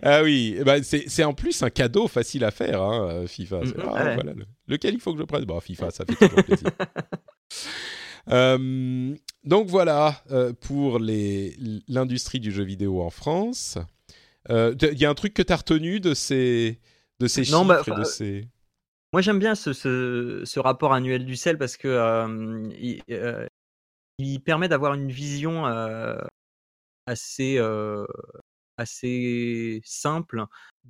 ah 0.02 0.22
oui, 0.22 0.56
eh 0.58 0.64
ben, 0.64 0.82
c'est 0.82 1.24
en 1.24 1.34
plus 1.34 1.62
un 1.62 1.70
cadeau 1.70 2.08
facile 2.08 2.44
à 2.44 2.50
faire, 2.50 2.82
hein, 2.82 3.26
FIFA. 3.26 3.60
Mmh 3.60 3.74
ah, 3.86 4.16
lequel 4.66 4.94
il 4.94 5.00
faut 5.00 5.12
que 5.12 5.18
je 5.18 5.24
prenne? 5.24 5.44
Bon, 5.44 5.60
FIFA, 5.60 5.90
ça 5.90 6.04
fait 6.04 6.14
toujours 6.14 6.44
plaisir. 6.44 6.70
donc 9.44 9.68
voilà 9.68 10.22
pour 10.60 10.98
l'industrie 10.98 12.40
du 12.40 12.52
jeu 12.52 12.64
vidéo 12.64 13.02
en 13.02 13.10
France. 13.10 13.78
Il 14.48 14.98
y 14.98 15.04
a 15.04 15.10
un 15.10 15.14
truc 15.14 15.34
que 15.34 15.42
tu 15.42 15.52
as 15.52 15.56
retenu 15.56 16.00
de 16.00 16.14
ces, 16.14 16.80
de 17.20 17.26
ces 17.26 17.44
chiffres 17.44 17.64
bah, 17.64 17.82
et 17.86 17.90
de 17.90 18.04
ces... 18.04 18.48
Moi, 19.12 19.22
j'aime 19.22 19.39
bien 19.39 19.55
ce, 19.55 20.59
rapport 20.59 20.93
annuel 20.93 21.24
du 21.24 21.36
sel 21.36 21.56
parce 21.56 21.76
que 21.76 22.68
il, 24.18 24.40
permet 24.43 24.68
d'avoir 24.68 24.94
une 24.94 25.10
vision 25.10 25.64
assez, 27.06 27.59
assez 28.76 29.80
simple 29.85 30.44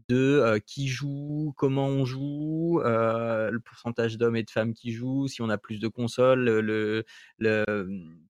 de 0.09 0.61
qui 0.67 0.89
joue, 0.89 1.55
comment 1.57 1.87
on 1.87 2.05
joue, 2.05 2.81
le 2.83 3.59
pourcentage 3.61 4.19
d'hommes 4.19 4.37
et 4.37 4.43
de 4.43 4.51
femmes 4.51 4.75
qui 4.75 4.93
jouent, 4.93 5.29
si 5.29 5.41
on 5.41 5.49
a 5.49 5.59
plus 5.59 5.79
de 5.79 5.87
consoles, 5.87 6.45
le, 6.45 7.05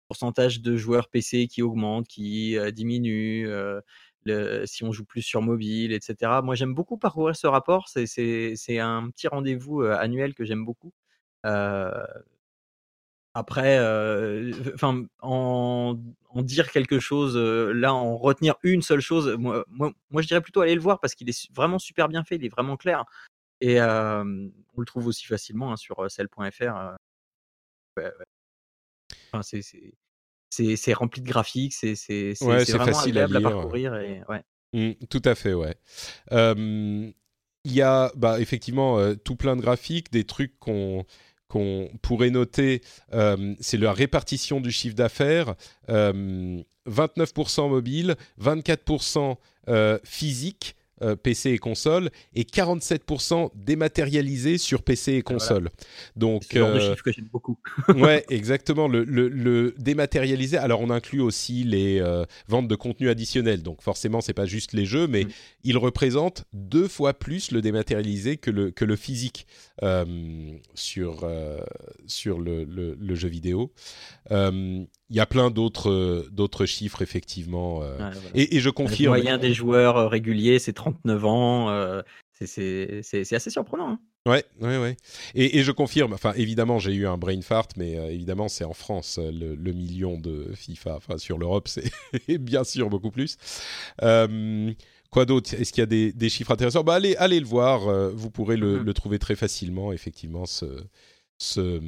pourcentage 0.06 0.60
de 0.60 0.77
joueurs 0.77 1.09
PC 1.09 1.47
qui 1.48 1.62
augmente, 1.62 2.09
qui 2.09 2.59
diminue 2.73 3.48
si 4.66 4.84
on 4.84 4.92
joue 4.92 5.05
plus 5.05 5.22
sur 5.22 5.42
mobile, 5.42 5.92
etc. 5.92 6.40
Moi, 6.42 6.55
j'aime 6.55 6.74
beaucoup 6.74 6.98
parcourir 6.98 7.36
ce 7.36 7.46
rapport. 7.46 7.88
C'est 7.88 8.78
un 8.78 9.10
petit 9.10 9.28
rendez-vous 9.28 9.82
annuel 9.82 10.34
que 10.34 10.44
j'aime 10.44 10.64
beaucoup. 10.64 10.92
après, 13.34 13.78
enfin, 14.74 15.05
en, 15.20 15.96
dire 16.36 16.70
quelque 16.70 16.98
chose, 17.00 17.36
là, 17.36 17.94
en 17.94 18.16
retenir 18.16 18.56
une 18.62 18.82
seule 18.82 19.00
chose, 19.00 19.36
moi, 19.38 19.94
je 20.16 20.26
dirais 20.26 20.40
plutôt 20.40 20.60
aller 20.60 20.74
le 20.74 20.80
voir 20.80 21.00
parce 21.00 21.14
qu'il 21.14 21.28
est 21.28 21.52
vraiment 21.55 21.78
super 21.78 22.09
bien 22.09 22.24
fait, 22.24 22.36
il 22.36 22.44
est 22.44 22.48
vraiment 22.48 22.76
clair. 22.76 23.05
Et 23.60 23.80
on 23.80 24.50
le 24.80 24.84
trouve 24.86 25.06
aussi 25.09 25.26
facilement 25.26 25.72
hein, 25.72 25.76
sur 25.76 26.10
cell.fr. 26.10 26.96
Enfin, 29.32 29.42
c'est 29.42 29.62
c'est 30.51 30.93
rempli 30.93 31.20
de 31.20 31.29
graphiques, 31.29 31.75
c'est 31.75 31.95
c'est 31.95 32.35
vraiment 32.41 32.85
facile 32.85 33.19
agréable 33.19 33.47
à, 33.47 33.51
parcourir. 33.51 33.95
Et, 33.97 34.23
ouais. 34.29 34.43
Mm, 34.73 34.93
tout 35.09 35.23
à 35.25 35.35
fait, 35.35 35.55
ouais. 35.55 35.75
il 36.33 37.12
y 37.73 37.83
a 37.83 38.12
bah, 38.16 38.41
effectivement 38.41 39.15
tout 39.16 39.37
plein 39.37 39.57
de 39.57 39.61
graphiques, 39.61 40.12
des 40.12 40.25
trucs 40.25 40.59
qu'on 40.59 41.05
qu'on 41.49 41.91
pourrait 42.03 42.31
noter, 42.31 42.83
c'est 43.61 43.79
la 43.79 43.93
répartition 43.93 44.61
du 44.61 44.70
chiffre 44.70 44.95
d'affaires. 44.97 45.55
29% 45.89 47.69
mobile, 47.69 48.16
24% 48.41 49.37
physique, 50.05 50.77
euh, 51.03 51.16
PC 51.16 51.51
et 51.51 51.59
console 51.59 52.11
et 52.35 52.43
47% 52.43 53.51
dématérialisé 53.55 54.59
sur 54.59 54.83
PC 54.83 55.15
et 55.15 55.23
console. 55.23 55.70
Donc, 56.16 56.45
c'est 56.51 56.59
euh, 56.59 56.81
chiffre 56.81 57.03
que 57.03 57.12
j'aime 57.12 57.29
beaucoup. 57.33 57.59
ouais, 57.97 58.25
exactement. 58.31 58.89
Le, 58.89 59.05
le, 59.05 59.75
dématérialisé. 59.79 60.57
Alors, 60.57 60.81
on 60.81 60.91
inclut 60.91 61.20
aussi 61.20 61.65
les 61.65 62.01
euh, 62.01 62.25
ventes 62.49 62.69
de 62.69 62.75
contenu 62.75 63.09
additionnel. 63.09 63.62
Donc, 63.62 63.83
forcément, 63.83 64.20
c'est 64.20 64.35
pas 64.35 64.47
juste 64.47 64.73
les 64.73 64.87
jeux, 64.87 65.07
mais 65.07 65.25
mm. 65.25 65.31
il 65.65 65.79
représente 65.79 66.45
deux 66.53 66.89
fois 66.89 67.15
plus 67.15 67.53
le 67.53 67.61
dématérialisé 67.61 68.37
que 68.37 68.51
le 68.51 68.70
que 68.70 68.85
le 68.85 68.97
physique 68.97 69.47
sur 70.74 71.28
sur 72.06 72.38
le, 72.40 72.64
le, 72.64 73.14
jeu 73.14 73.28
vidéo 73.28 73.72
il 74.30 75.16
y 75.16 75.20
a 75.20 75.26
plein 75.26 75.50
d'autres 75.50 76.26
d'autres 76.30 76.66
chiffres 76.66 77.02
effectivement 77.02 77.82
euh, 77.82 78.12
et, 78.34 78.60
je 78.60 78.70
confirme. 78.70 79.14
Le 79.14 79.20
moyen 79.20 79.38
des 79.38 79.55
joueurs 79.55 79.96
euh, 79.96 80.09
réguliers, 80.09 80.59
c'est 80.59 80.72
39 80.72 81.24
ans. 81.24 81.70
Euh, 81.70 82.02
c'est 82.44 83.02
assez 83.32 83.50
surprenant. 83.50 83.90
Hein. 83.90 84.00
Ouais, 84.26 84.44
ouais, 84.60 84.78
ouais. 84.78 84.96
Et, 85.34 85.62
je 85.62 85.72
confirme. 85.72 86.12
Enfin, 86.12 86.32
évidemment, 86.36 86.78
j'ai 86.78 86.92
eu 86.92 87.06
un 87.06 87.16
brain 87.16 87.40
fart, 87.40 87.68
mais 87.76 87.92
évidemment, 88.12 88.48
c'est 88.48 88.64
en 88.64 88.74
France 88.74 89.18
le, 89.18 89.72
million 89.72 90.18
de 90.18 90.52
FIFA. 90.55 90.96
Enfin, 90.96 91.18
sur 91.18 91.38
l'Europe, 91.38 91.68
c'est 91.68 91.90
bien 92.38 92.64
sûr 92.64 92.90
beaucoup 92.90 93.10
plus. 93.10 93.36
Quoi 95.10 95.24
d'autre? 95.24 95.55
Est-ce 95.55 95.72
qu'il 95.72 95.80
y 95.80 95.82
a 95.82 95.86
des, 95.86 96.12
des, 96.12 96.28
chiffres 96.28 96.51
intéressants? 96.52 96.85
Bah, 96.85 96.94
allez, 96.94 97.16
allez 97.16 97.40
le 97.40 97.47
voir. 97.47 97.80
vous 98.14 98.30
pourrez 98.30 98.56
le, 98.56 98.78
mm-hmm. 98.78 98.85
le, 98.85 98.94
trouver 98.94 99.18
très 99.18 99.36
facilement, 99.36 99.93
effectivement, 99.93 100.47
ce, 100.47 100.66
ce 101.39 101.80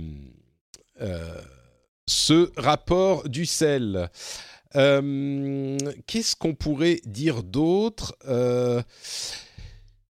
ce 2.11 2.51
rapport 2.61 3.29
du 3.29 3.47
sel. 3.47 4.11
Euh, 4.77 5.79
qu'est-ce 6.07 6.37
qu'on 6.37 6.55
pourrait 6.55 7.01
dire 7.05 7.43
d'autre? 7.43 8.17
Euh, 8.29 8.83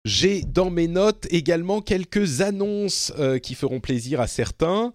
j'ai 0.04 0.42
dans 0.42 0.70
mes 0.70 0.88
notes 0.88 1.26
également 1.30 1.80
quelques 1.80 2.40
annonces 2.40 3.12
euh, 3.18 3.38
qui 3.38 3.54
feront 3.54 3.80
plaisir 3.80 4.20
à 4.20 4.26
certains. 4.26 4.92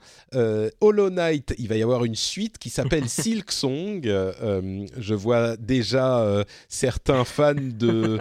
Hollow 0.81 1.09
Knight, 1.09 1.53
il 1.57 1.67
va 1.67 1.77
y 1.77 1.83
avoir 1.83 2.05
une 2.05 2.15
suite 2.15 2.57
qui 2.57 2.69
s'appelle 2.69 3.07
Silk 3.09 3.51
Song. 3.51 4.01
je 4.03 5.13
vois 5.13 5.57
déjà 5.57 6.43
certains 6.67 7.23
fans 7.23 7.53
de, 7.55 8.19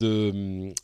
de 0.00 0.74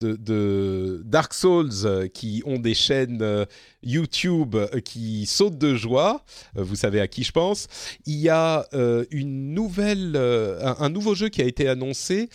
de, 0.00 1.02
Dark 1.04 1.34
Souls 1.34 1.70
euh, 1.84 2.08
qui 2.08 2.42
ont 2.46 2.58
des 2.58 2.74
chaînes 2.74 3.22
euh, 3.22 3.44
YouTube 3.86 4.56
euh, 4.56 4.80
qui 4.80 5.26
sautent 5.26 5.58
de 5.58 5.74
joie. 5.74 6.24
Vous 6.54 6.76
savez 6.76 7.00
à 7.00 7.08
qui 7.08 7.24
je 7.24 7.32
pense. 7.32 7.68
Il 8.04 8.16
y 8.16 8.28
a 8.28 8.66
une 9.10 9.54
nouvelle, 9.54 10.16
un, 10.16 10.88
nouveau 10.90 11.14
jeu 11.14 11.28
qui 11.28 11.42
a 11.42 11.44
été 11.44 11.68
annoncé 11.68 12.28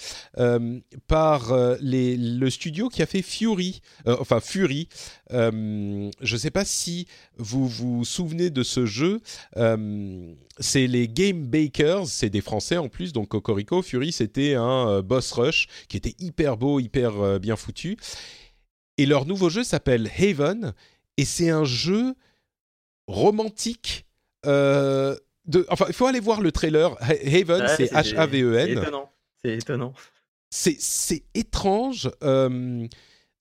par 1.07 1.53
le 1.81 2.49
studio 2.49 2.89
qui 2.89 3.01
a 3.01 3.05
fait 3.05 3.21
Fury, 3.21 3.81
enfin 4.05 4.39
Fury. 4.39 4.87
je 5.31 6.09
ne 6.33 6.37
sais 6.37 6.51
pas 6.51 6.65
si 6.65 7.07
vous 7.37 7.67
vous 7.67 8.05
souvenez 8.05 8.49
de 8.49 8.63
ce 8.63 8.85
jeu. 8.85 9.21
c'est 10.59 10.87
les 10.87 11.07
Game 11.07 11.47
Bakers, 11.47 12.07
c'est 12.07 12.29
des 12.29 12.41
Français 12.41 12.77
en 12.77 12.89
plus, 12.89 13.13
donc 13.13 13.29
Cocorico. 13.29 13.81
Fury, 13.81 14.11
c'était 14.11 14.55
un 14.55 15.01
boss 15.01 15.31
rush 15.31 15.67
qui 15.87 15.97
était 15.97 16.15
hyper 16.19 16.57
beau, 16.57 16.79
hyper 16.79 17.39
bien 17.39 17.55
foutu. 17.55 17.97
Et 19.01 19.05
leur 19.07 19.25
nouveau 19.25 19.49
jeu 19.49 19.63
s'appelle 19.63 20.11
Haven, 20.15 20.73
et 21.21 21.25
c'est 21.25 21.51
un 21.51 21.65
jeu 21.65 22.15
romantique. 23.05 24.07
Euh, 24.47 25.15
de, 25.45 25.67
enfin, 25.69 25.85
il 25.87 25.93
faut 25.93 26.07
aller 26.07 26.19
voir 26.19 26.41
le 26.41 26.51
trailer. 26.51 26.95
Haven, 26.99 27.67
c'est 27.77 27.91
H-A-V-E-N. 27.93 28.79
C'est 29.43 29.53
étonnant. 29.53 29.93
C'est 30.49 31.23
étrange. 31.35 32.09
Euh, 32.23 32.87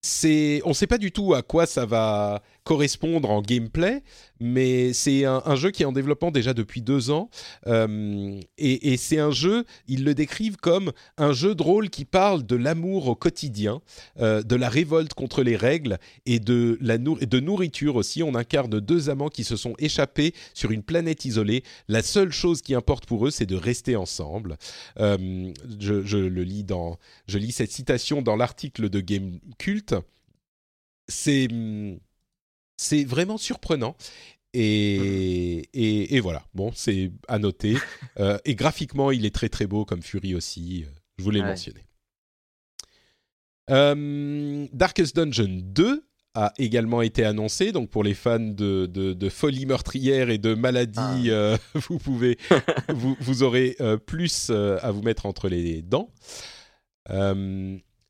c'est, 0.02 0.60
on 0.66 0.70
ne 0.70 0.74
sait 0.74 0.86
pas 0.86 0.98
du 0.98 1.10
tout 1.10 1.32
à 1.32 1.40
quoi 1.40 1.64
ça 1.64 1.86
va 1.86 2.42
correspondre 2.64 3.30
en 3.30 3.42
gameplay, 3.42 4.02
mais 4.40 4.92
c'est 4.92 5.24
un, 5.24 5.54
jeu 5.56 5.70
qui 5.70 5.82
est 5.82 5.86
en 5.86 5.92
développement 5.92 6.30
déjà 6.30 6.54
depuis 6.54 6.80
deux 6.80 7.10
ans. 7.10 7.28
Euh, 7.66 8.40
et, 8.58 8.96
c'est 8.96 9.18
un 9.18 9.30
jeu, 9.30 9.64
ils 9.86 10.04
le 10.04 10.14
décrivent 10.14 10.56
comme 10.56 10.92
un 11.18 11.32
jeu 11.32 11.54
de 11.54 11.62
rôle 11.62 11.90
qui 11.90 12.04
parle 12.04 12.44
de 12.44 12.56
l'amour 12.56 13.08
au 13.08 13.14
quotidien, 13.14 13.80
euh, 14.20 14.42
de 14.42 14.56
la 14.56 14.68
révolte 14.68 15.14
contre 15.14 15.42
les 15.42 15.56
règles 15.56 15.98
et 16.26 16.38
de, 16.38 16.78
la 16.80 16.96
de 16.98 17.40
nourriture 17.40 17.96
aussi. 17.96 18.22
On 18.22 18.34
incarne 18.34 18.80
deux 18.80 19.10
amants 19.10 19.28
qui 19.28 19.44
se 19.44 19.56
sont 19.56 19.74
échappés 19.78 20.34
sur 20.54 20.70
une 20.70 20.82
planète 20.82 21.24
isolée. 21.24 21.62
La 21.88 22.02
seule 22.02 22.32
chose 22.32 22.62
qui 22.62 22.74
importe 22.74 23.06
pour 23.06 23.26
eux, 23.26 23.30
c'est 23.30 23.46
de 23.46 23.56
rester 23.56 23.96
ensemble. 23.96 24.56
Euh, 24.98 25.52
je, 25.78 26.04
je, 26.04 26.16
le 26.16 26.42
lis 26.42 26.64
dans, 26.64 26.98
je 27.26 27.38
lis 27.38 27.52
cette 27.52 27.72
citation 27.72 28.22
dans 28.22 28.36
l'article 28.36 28.88
de 28.88 29.00
Game 29.00 29.38
Cult. 29.58 29.94
C'est 31.08 31.48
c'est 32.80 33.04
vraiment 33.04 33.36
surprenant. 33.36 33.94
Et, 34.54 35.68
et, 35.74 36.20
voilà, 36.20 36.42
bon, 36.54 36.72
c'est 36.74 37.12
à 37.28 37.38
noter. 37.38 37.76
Euh, 38.18 38.38
et 38.44 38.54
graphiquement, 38.54 39.12
il 39.12 39.24
est 39.24 39.34
très 39.34 39.48
très 39.48 39.66
beau 39.66 39.84
comme 39.86 40.02
Fury 40.02 40.34
aussi. 40.34 40.84
Euh, 40.84 40.90
je 41.16 41.24
voulais 41.24 41.40
le 41.40 41.46
mentionner. 41.46 41.86
Euh, 43.70 44.66
Darkest 44.72 45.16
Dungeon 45.16 45.60
2 45.62 46.04
a 46.34 46.52
également 46.58 47.00
été 47.00 47.24
annoncé. 47.24 47.72
Donc 47.72 47.88
pour 47.88 48.04
les 48.04 48.12
fans 48.12 48.38
de, 48.40 48.86
de, 48.86 49.28
folie 49.28 49.64
meurtrière 49.64 50.28
et 50.28 50.38
de 50.38 50.54
maladie, 50.54 51.30
ah. 51.30 51.56
vous 51.74 51.98
pouvez, 51.98 52.36
vous, 52.88 53.16
vous, 53.20 53.42
aurez 53.42 53.76
plus 54.04 54.50
à 54.50 54.90
vous 54.90 55.02
mettre 55.02 55.24
entre 55.24 55.48
les 55.48 55.80
dents. 55.80 56.10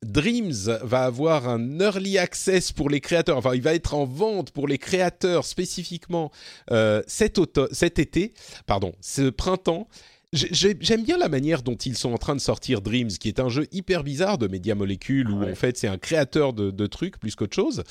Dreams 0.03 0.79
va 0.81 1.03
avoir 1.03 1.47
un 1.47 1.79
early 1.79 2.17
access 2.17 2.71
pour 2.71 2.89
les 2.89 2.99
créateurs, 3.01 3.37
enfin 3.37 3.53
il 3.53 3.61
va 3.61 3.75
être 3.75 3.93
en 3.93 4.05
vente 4.05 4.51
pour 4.51 4.67
les 4.67 4.79
créateurs 4.79 5.45
spécifiquement 5.45 6.31
euh, 6.71 7.03
cet, 7.05 7.39
cet 7.71 7.99
été, 7.99 8.33
pardon, 8.65 8.93
ce 8.99 9.29
printemps. 9.29 9.87
J'aime 10.33 11.03
bien 11.03 11.17
la 11.17 11.27
manière 11.27 11.61
dont 11.61 11.75
ils 11.75 11.97
sont 11.97 12.13
en 12.13 12.17
train 12.17 12.35
de 12.35 12.41
sortir 12.41 12.81
Dreams, 12.81 13.09
qui 13.09 13.27
est 13.27 13.39
un 13.39 13.49
jeu 13.49 13.67
hyper 13.73 14.03
bizarre 14.03 14.37
de 14.37 14.47
Media 14.47 14.75
Molecule, 14.75 15.29
où 15.29 15.43
en 15.43 15.55
fait 15.55 15.77
c'est 15.77 15.89
un 15.89 15.97
créateur 15.97 16.53
de, 16.53 16.71
de 16.71 16.87
trucs 16.87 17.19
plus 17.19 17.35
qu'autre 17.35 17.55
chose. 17.55 17.83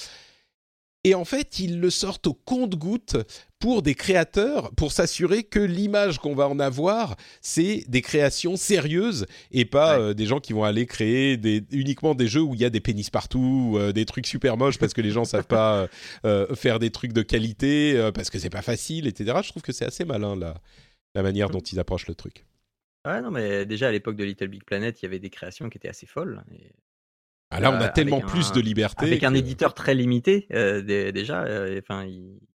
Et 1.04 1.14
en 1.14 1.24
fait, 1.24 1.58
ils 1.58 1.80
le 1.80 1.88
sortent 1.88 2.26
au 2.26 2.34
compte-goutte 2.34 3.16
pour 3.58 3.80
des 3.80 3.94
créateurs, 3.94 4.70
pour 4.72 4.92
s'assurer 4.92 5.44
que 5.44 5.58
l'image 5.58 6.18
qu'on 6.18 6.34
va 6.34 6.46
en 6.46 6.58
avoir, 6.58 7.16
c'est 7.40 7.84
des 7.88 8.02
créations 8.02 8.56
sérieuses 8.56 9.26
et 9.50 9.64
pas 9.64 9.98
euh, 9.98 10.14
des 10.14 10.26
gens 10.26 10.40
qui 10.40 10.52
vont 10.52 10.64
aller 10.64 10.84
créer 10.84 11.38
des, 11.38 11.64
uniquement 11.70 12.14
des 12.14 12.26
jeux 12.26 12.42
où 12.42 12.54
il 12.54 12.60
y 12.60 12.66
a 12.66 12.70
des 12.70 12.80
pénis 12.80 13.08
partout, 13.08 13.76
euh, 13.76 13.92
des 13.92 14.04
trucs 14.04 14.26
super 14.26 14.58
moches 14.58 14.78
parce 14.78 14.92
que 14.92 15.00
les 15.00 15.10
gens 15.10 15.24
savent 15.24 15.46
pas 15.46 15.88
euh, 16.26 16.54
faire 16.54 16.78
des 16.78 16.90
trucs 16.90 17.14
de 17.14 17.22
qualité, 17.22 18.10
parce 18.14 18.28
que 18.28 18.38
c'est 18.38 18.50
pas 18.50 18.62
facile, 18.62 19.06
etc. 19.06 19.38
Je 19.42 19.50
trouve 19.50 19.62
que 19.62 19.72
c'est 19.72 19.86
assez 19.86 20.04
malin 20.04 20.36
la, 20.36 20.54
la 21.14 21.22
manière 21.22 21.48
dont 21.48 21.60
ils 21.60 21.78
approchent 21.78 22.08
le 22.08 22.14
truc. 22.14 22.44
Ouais, 23.06 23.22
non, 23.22 23.30
mais 23.30 23.64
déjà 23.64 23.88
à 23.88 23.92
l'époque 23.92 24.16
de 24.16 24.24
Little 24.24 24.48
Big 24.48 24.64
Planet, 24.64 25.00
il 25.00 25.06
y 25.06 25.08
avait 25.08 25.18
des 25.18 25.30
créations 25.30 25.70
qui 25.70 25.78
étaient 25.78 25.88
assez 25.88 26.06
folles. 26.06 26.44
Et 26.52 26.72
ah, 27.52 27.58
là, 27.58 27.72
on 27.72 27.80
a 27.80 27.88
euh, 27.88 27.92
tellement 27.92 28.20
plus 28.20 28.52
de 28.52 28.60
liberté. 28.60 29.06
Avec 29.06 29.24
un 29.24 29.34
éditeur 29.34 29.74
très 29.74 29.94
limité, 29.94 30.46
euh, 30.52 30.82
déjà. 31.10 31.42
Euh, 31.42 31.80
enfin, 31.82 32.06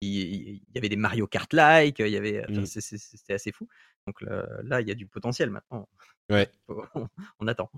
il, 0.01 0.61
y 0.73 0.79
avait 0.79 0.89
des 0.89 0.97
Mario 0.97 1.27
Kart-like, 1.27 1.99
il 1.99 2.09
y 2.09 2.16
avait, 2.16 2.45
mmh. 2.49 2.65
c'était 2.66 3.35
assez 3.35 3.51
fou. 3.51 3.66
Donc 4.07 4.21
là, 4.62 4.81
il 4.81 4.89
y 4.89 4.93
a 4.93 4.95
du 4.95 5.07
potentiel 5.07 5.51
maintenant. 5.51 5.89
Ouais. 6.31 6.49
on, 7.41 7.49
attend. 7.49 7.71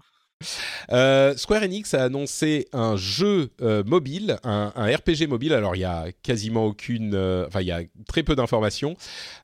Square 1.36 1.62
Enix 1.62 1.94
a 1.94 2.04
annoncé 2.04 2.68
un 2.72 2.96
jeu 2.96 3.50
mobile, 3.86 4.38
un, 4.44 4.70
RPG 4.76 5.26
mobile. 5.26 5.54
Alors 5.54 5.74
il 5.74 5.80
y 5.80 5.84
a 5.84 6.12
quasiment 6.22 6.66
aucune, 6.66 7.16
enfin 7.46 7.62
il 7.62 7.68
y 7.68 7.72
a 7.72 7.80
très 8.06 8.24
peu 8.24 8.36
d'informations. 8.36 8.94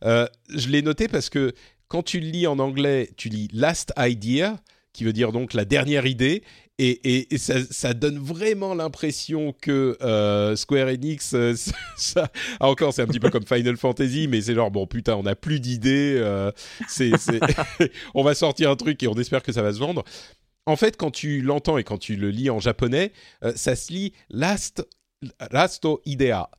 je 0.02 0.68
l'ai 0.68 0.82
noté 0.82 1.08
parce 1.08 1.30
que 1.30 1.54
quand 1.88 2.02
tu 2.02 2.20
le 2.20 2.26
lis 2.26 2.46
en 2.46 2.58
anglais, 2.58 3.10
tu 3.16 3.28
lis 3.28 3.48
Last 3.52 3.92
Idea, 3.96 4.58
qui 4.92 5.04
veut 5.04 5.12
dire 5.12 5.32
donc 5.32 5.54
la 5.54 5.64
dernière 5.64 6.06
idée, 6.06 6.42
et, 6.82 7.38
ça, 7.38 7.94
donne 7.94 8.18
vraiment 8.18 8.74
l'impression 8.74 9.54
que 9.60 9.96
euh, 10.02 10.56
Square 10.56 10.88
Enix, 10.88 11.32
euh, 11.34 11.54
ça, 11.96 12.30
ah, 12.60 12.68
encore 12.68 12.92
c'est 12.92 13.02
un 13.02 13.06
petit 13.06 13.20
peu 13.20 13.30
comme 13.30 13.46
Final 13.46 13.76
Fantasy, 13.76 14.26
mais 14.28 14.40
c'est 14.40 14.54
genre 14.54 14.70
bon 14.70 14.86
putain 14.86 15.14
on 15.16 15.22
n'a 15.22 15.34
plus 15.34 15.60
d'idées, 15.60 16.16
euh, 16.18 16.50
on 18.14 18.22
va 18.22 18.34
sortir 18.34 18.70
un 18.70 18.76
truc 18.76 19.02
et 19.02 19.08
on 19.08 19.14
espère 19.14 19.42
que 19.42 19.52
ça 19.52 19.62
va 19.62 19.72
se 19.72 19.78
vendre. 19.78 20.04
En 20.66 20.76
fait, 20.76 20.96
quand 20.96 21.10
tu 21.10 21.40
l'entends 21.40 21.78
et 21.78 21.84
quand 21.84 21.98
tu 21.98 22.16
le 22.16 22.30
lis 22.30 22.48
en 22.48 22.60
japonais, 22.60 23.12
ça 23.56 23.74
se 23.74 23.92
lit 23.92 24.12
Last 24.30 24.86
Lasto 25.50 26.00
Idea. 26.04 26.50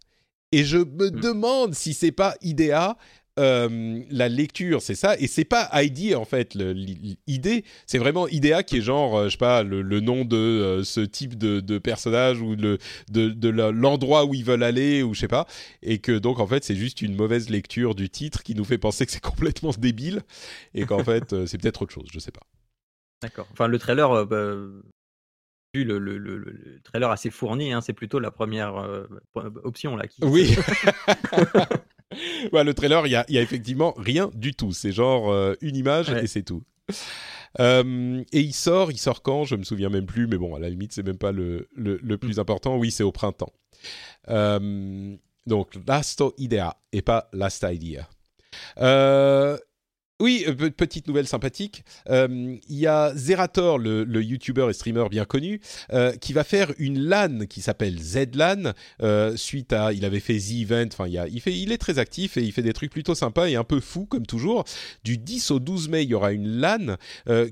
Et 0.51 0.63
je 0.63 0.77
me 0.77 1.09
hmm. 1.09 1.19
demande 1.19 1.73
si 1.73 1.93
c'est 1.93 2.11
pas 2.11 2.35
Idea 2.41 2.97
euh, 3.39 4.03
la 4.11 4.29
lecture, 4.29 4.83
c'est 4.83 4.93
ça, 4.93 5.17
et 5.17 5.25
c'est 5.25 5.43
pas 5.43 5.67
ID 5.73 6.13
en 6.13 6.23
fait 6.23 6.53
l'idée, 6.53 7.65
c'est 7.87 7.97
vraiment 7.97 8.27
IDEA 8.27 8.61
qui 8.61 8.77
est 8.77 8.81
genre, 8.81 9.17
euh, 9.17 9.25
je 9.25 9.31
sais 9.31 9.37
pas, 9.37 9.63
le, 9.63 9.81
nom 10.01 10.23
de 10.23 10.37
euh, 10.37 10.83
ce 10.83 10.99
type 10.99 11.35
de, 11.35 11.77
personnage 11.79 12.41
ou 12.41 12.55
le, 12.55 12.77
de, 13.09 13.49
l'endroit 13.49 14.25
où 14.25 14.35
ils 14.35 14.45
veulent 14.45 14.61
aller 14.61 15.01
ou 15.01 15.15
je 15.15 15.21
sais 15.21 15.27
pas, 15.27 15.47
et 15.81 15.97
que 15.97 16.11
donc 16.11 16.39
en 16.39 16.45
fait 16.45 16.63
c'est 16.63 16.75
juste 16.75 17.01
une 17.01 17.15
mauvaise 17.15 17.49
lecture 17.49 17.95
du 17.95 18.07
titre 18.07 18.43
qui 18.43 18.53
nous 18.53 18.65
fait 18.65 18.77
penser 18.77 19.03
que 19.07 19.11
c'est 19.11 19.19
complètement 19.23 19.71
débile 19.75 20.21
et 20.75 20.85
qu'en 20.85 21.03
fait 21.03 21.45
c'est 21.47 21.57
peut-être 21.57 21.81
autre 21.81 21.93
chose, 21.93 22.09
je 22.13 22.19
sais 22.19 22.31
pas. 22.31 22.45
D'accord. 23.23 23.47
Enfin 23.51 23.65
le 23.65 23.79
trailer, 23.79 24.27
bah, 24.27 24.53
vu 25.73 25.83
le, 25.85 25.97
le, 25.97 26.81
trailer 26.83 27.09
assez 27.09 27.31
fourni, 27.31 27.73
hein, 27.73 27.81
c'est 27.81 27.93
plutôt 27.93 28.19
la 28.19 28.29
première 28.29 28.75
option 29.63 29.95
là. 29.95 30.05
Qui... 30.05 30.23
Oui. 30.23 30.55
le 32.51 32.73
trailer, 32.73 33.07
il 33.07 33.11
y 33.11 33.15
a, 33.15 33.41
effectivement 33.41 33.93
rien 33.97 34.29
du 34.33 34.53
tout. 34.53 34.71
C'est 34.71 34.91
genre 34.91 35.31
euh, 35.31 35.55
une 35.61 35.75
image 35.75 36.09
et 36.09 36.27
c'est 36.27 36.43
tout. 36.43 36.63
Euh, 37.59 38.23
et 38.31 38.41
il 38.41 38.53
sort, 38.53 38.91
il 38.91 38.97
sort 38.97 39.21
quand? 39.21 39.43
Je 39.43 39.55
me 39.55 39.63
souviens 39.63 39.89
même 39.89 40.05
plus, 40.05 40.27
mais 40.27 40.37
bon, 40.37 40.55
à 40.55 40.59
la 40.59 40.69
limite, 40.69 40.93
c'est 40.93 41.03
même 41.03 41.17
pas 41.17 41.31
le, 41.31 41.67
le, 41.75 42.17
plus 42.17 42.37
mm. 42.37 42.39
important. 42.39 42.77
Oui, 42.77 42.91
c'est 42.91 43.03
au 43.03 43.11
printemps. 43.11 43.53
Euh, 44.29 45.15
donc, 45.45 45.75
Last 45.87 46.23
Idea 46.37 46.77
et 46.91 47.01
pas 47.01 47.29
Last 47.33 47.65
Idea. 47.69 48.07
Oui, 50.19 50.45
euh, 50.47 50.69
petite 50.69 51.07
nouvelle 51.07 51.27
sympathique. 51.27 51.83
Euh, 52.09 52.55
il 52.69 52.77
y 52.77 52.85
a 52.85 53.13
Zerator, 53.15 53.79
le, 53.79 54.03
le 54.03 54.23
YouTuber 54.23 54.67
et 54.69 54.73
streamer 54.73 55.09
bien 55.09 55.25
connu, 55.25 55.59
euh, 55.91 56.13
qui 56.13 56.33
va 56.33 56.43
faire 56.43 56.71
une 56.77 56.99
LAN 56.99 57.45
qui 57.49 57.61
s'appelle 57.61 57.99
ZLAN. 57.99 58.73
suite 59.35 59.73
à, 59.73 59.91
il 59.91 60.05
avait 60.05 60.19
fait 60.19 60.37
The 60.37 60.61
Event. 60.61 60.89
Enfin, 60.93 61.07
il, 61.07 61.41
il 61.47 61.71
est 61.71 61.77
très 61.77 61.97
actif 61.97 62.37
et 62.37 62.43
il 62.43 62.51
fait 62.51 62.61
des 62.61 62.73
trucs 62.73 62.91
plutôt 62.91 63.15
sympas 63.15 63.47
et 63.47 63.55
un 63.55 63.63
peu 63.63 63.79
fous 63.79 64.05
comme 64.05 64.25
toujours. 64.25 64.65
Du 65.03 65.17
10 65.17 65.51
au 65.51 65.59
12 65.59 65.89
mai, 65.89 66.03
il 66.03 66.09
y 66.09 66.13
aura 66.13 66.31
une 66.31 66.47
LAN 66.47 66.95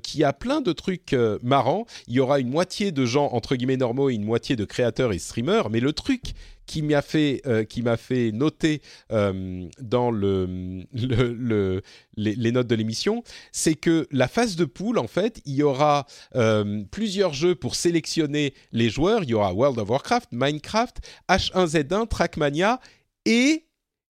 qui 0.04 0.24
a 0.24 0.32
plein 0.32 0.62
de 0.62 0.72
trucs 0.72 1.16
marrants. 1.42 1.86
Il 2.08 2.14
y 2.14 2.20
aura 2.20 2.40
une 2.40 2.50
moitié 2.50 2.92
de 2.92 3.06
gens 3.06 3.30
entre 3.34 3.56
guillemets 3.56 3.78
normaux 3.78 4.10
et 4.10 4.14
une 4.14 4.24
moitié 4.24 4.56
de 4.56 4.66
créateurs 4.66 5.14
et 5.14 5.20
streamers. 5.20 5.70
Mais 5.72 5.80
le 5.80 5.94
truc 5.94 6.34
qui 6.72 6.84
m'a 6.84 7.02
fait, 7.02 7.42
euh, 7.48 7.66
qui 7.66 7.82
m'a 7.82 7.98
fait 7.98 8.32
noter 8.32 8.82
euh, 9.12 9.68
dans 9.82 10.10
le, 10.10 10.86
le, 10.94 11.82
les, 12.16 12.52
notes 12.54 12.68
de 12.68 12.76
l'émission, 12.76 13.26
c'est 13.52 13.76
que 13.76 14.08
la 14.10 14.30
phase 14.30 14.56
de 14.56 14.64
poule, 14.64 14.98
en 14.98 15.08
fait, 15.08 15.42
il 15.46 15.56
y 15.56 15.64
aura 15.64 16.06
euh, 16.36 16.84
plusieurs 16.90 17.34
jeux 17.34 17.56
pour 17.56 17.76
sélectionner 17.76 18.54
les 18.72 18.90
joueurs. 18.90 19.24
Il 19.24 19.32
y 19.32 19.34
aura 19.34 19.54
World 19.54 19.80
of 19.80 19.90
Warcraft, 19.90 20.30
Minecraft, 20.32 21.00
H1Z1, 21.28 22.08
Trackmania 22.08 22.80
et 23.26 23.66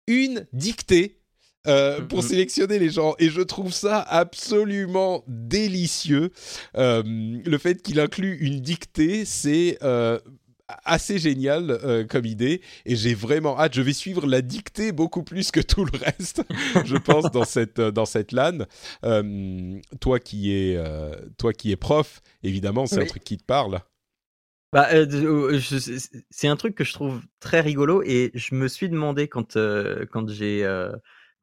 une 0.05 0.45
dictée 0.53 1.17
pour 1.63 1.71
mm-hmm. 1.71 2.21
sélectionner 2.21 2.77
les 2.77 2.89
gens. 2.91 3.15
Et 3.17 3.29
je 3.29 3.41
trouve 3.41 3.73
ça 3.73 4.01
absolument 4.01 5.23
délicieux. 5.27 6.31
le 6.75 7.57
fait 7.57 7.81
qu'il 7.81 7.99
inclut 7.99 8.37
une 8.39 8.61
dictée, 8.61 9.25
c'est 9.25 9.79
assez 10.85 11.19
génial 11.19 11.71
euh, 11.71 12.05
comme 12.05 12.25
idée 12.25 12.61
et 12.85 12.95
j'ai 12.95 13.13
vraiment 13.13 13.59
hâte. 13.59 13.73
Je 13.73 13.81
vais 13.81 13.93
suivre 13.93 14.25
la 14.27 14.41
dictée 14.41 14.91
beaucoup 14.91 15.23
plus 15.23 15.51
que 15.51 15.59
tout 15.59 15.85
le 15.85 15.97
reste, 15.97 16.43
je 16.85 16.97
pense, 16.97 17.31
dans 17.31 17.45
cette 17.45 17.79
euh, 17.79 17.91
dans 17.91 18.05
cette 18.05 18.31
LAN. 18.31 18.65
Euh, 19.03 19.79
toi 19.99 20.19
qui 20.19 20.51
es 20.53 20.77
toi 21.37 21.53
qui 21.53 21.71
es 21.71 21.75
prof, 21.75 22.21
évidemment, 22.43 22.85
c'est 22.85 23.01
un 23.01 23.05
truc 23.05 23.23
qui 23.23 23.37
te 23.37 23.45
parle. 23.45 23.79
Bah, 24.73 24.87
c'est 26.29 26.47
un 26.47 26.55
truc 26.55 26.75
que 26.75 26.85
je 26.85 26.93
trouve 26.93 27.21
très 27.41 27.59
rigolo 27.59 28.01
et 28.05 28.31
je 28.33 28.55
me 28.55 28.69
suis 28.69 28.89
demandé 28.89 29.27
quand 29.27 29.57
quand 30.11 30.29
j'ai 30.29 30.65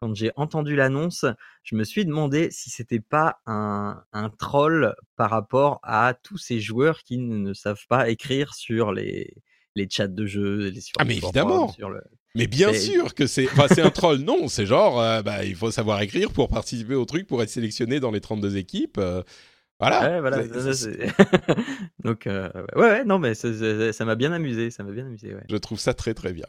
quand 0.01 0.15
j'ai 0.15 0.31
entendu 0.37 0.77
l'annonce, 0.77 1.25
je 1.63 1.75
me 1.75 1.85
suis 1.85 2.05
demandé 2.05 2.49
si 2.51 2.71
c'était 2.71 3.01
pas 3.01 3.41
un, 3.47 4.03
un, 4.13 4.31
troll 4.31 4.95
par 5.17 5.31
rapport 5.31 5.81
à 5.83 6.15
tous 6.15 6.39
ces 6.39 6.61
joueurs 6.61 7.03
qui 7.03 7.19
ne, 7.19 7.53
savent 7.53 7.87
pas 7.89 8.09
écrire 8.09 8.55
sur 8.55 8.93
les, 8.93 9.35
les 9.75 9.89
chats 9.91 10.09
de 10.09 10.27
jeu. 10.27 10.71
Les, 10.71 10.81
ah, 10.99 11.05
mais 11.05 11.17
évidemment 11.17 11.75
Mais 12.35 12.47
bien 12.47 12.73
sûr 12.73 13.15
que 13.15 13.27
c'est 13.27 13.49
enfin, 13.51 13.67
un 13.83 13.91
troll, 13.91 14.19
non, 14.19 14.49
c'est 14.49 14.67
genre, 14.67 15.01
euh, 15.01 15.23
bah, 15.23 15.45
il 15.45 15.57
faut 15.57 15.71
savoir 15.71 16.01
écrire 16.01 16.31
pour 16.31 16.49
participer 16.49 16.95
au 16.95 17.05
truc, 17.05 17.27
pour 17.27 17.43
être 17.43 17.51
sélectionné 17.51 18.01
dans 18.01 18.11
les 18.11 18.21
32 18.21 18.57
équipes. 18.57 18.99
Euh, 18.99 19.23
voilà. 19.81 20.11
Ouais, 20.11 20.21
voilà. 20.21 20.43
Donc, 22.05 22.27
euh, 22.27 22.51
ouais, 22.75 22.83
ouais, 22.83 23.05
non, 23.05 23.19
mais 23.19 23.35
ça 23.35 24.05
m'a 24.05 24.15
bien 24.15 24.33
amusé, 24.33 24.71
ça 24.71 24.83
m'a 24.83 24.93
bien 24.93 25.07
amusé. 25.07 25.35
Ouais. 25.35 25.45
Je 25.49 25.57
trouve 25.57 25.79
ça 25.79 25.95
très 25.95 26.15
très 26.15 26.33
bien. 26.33 26.47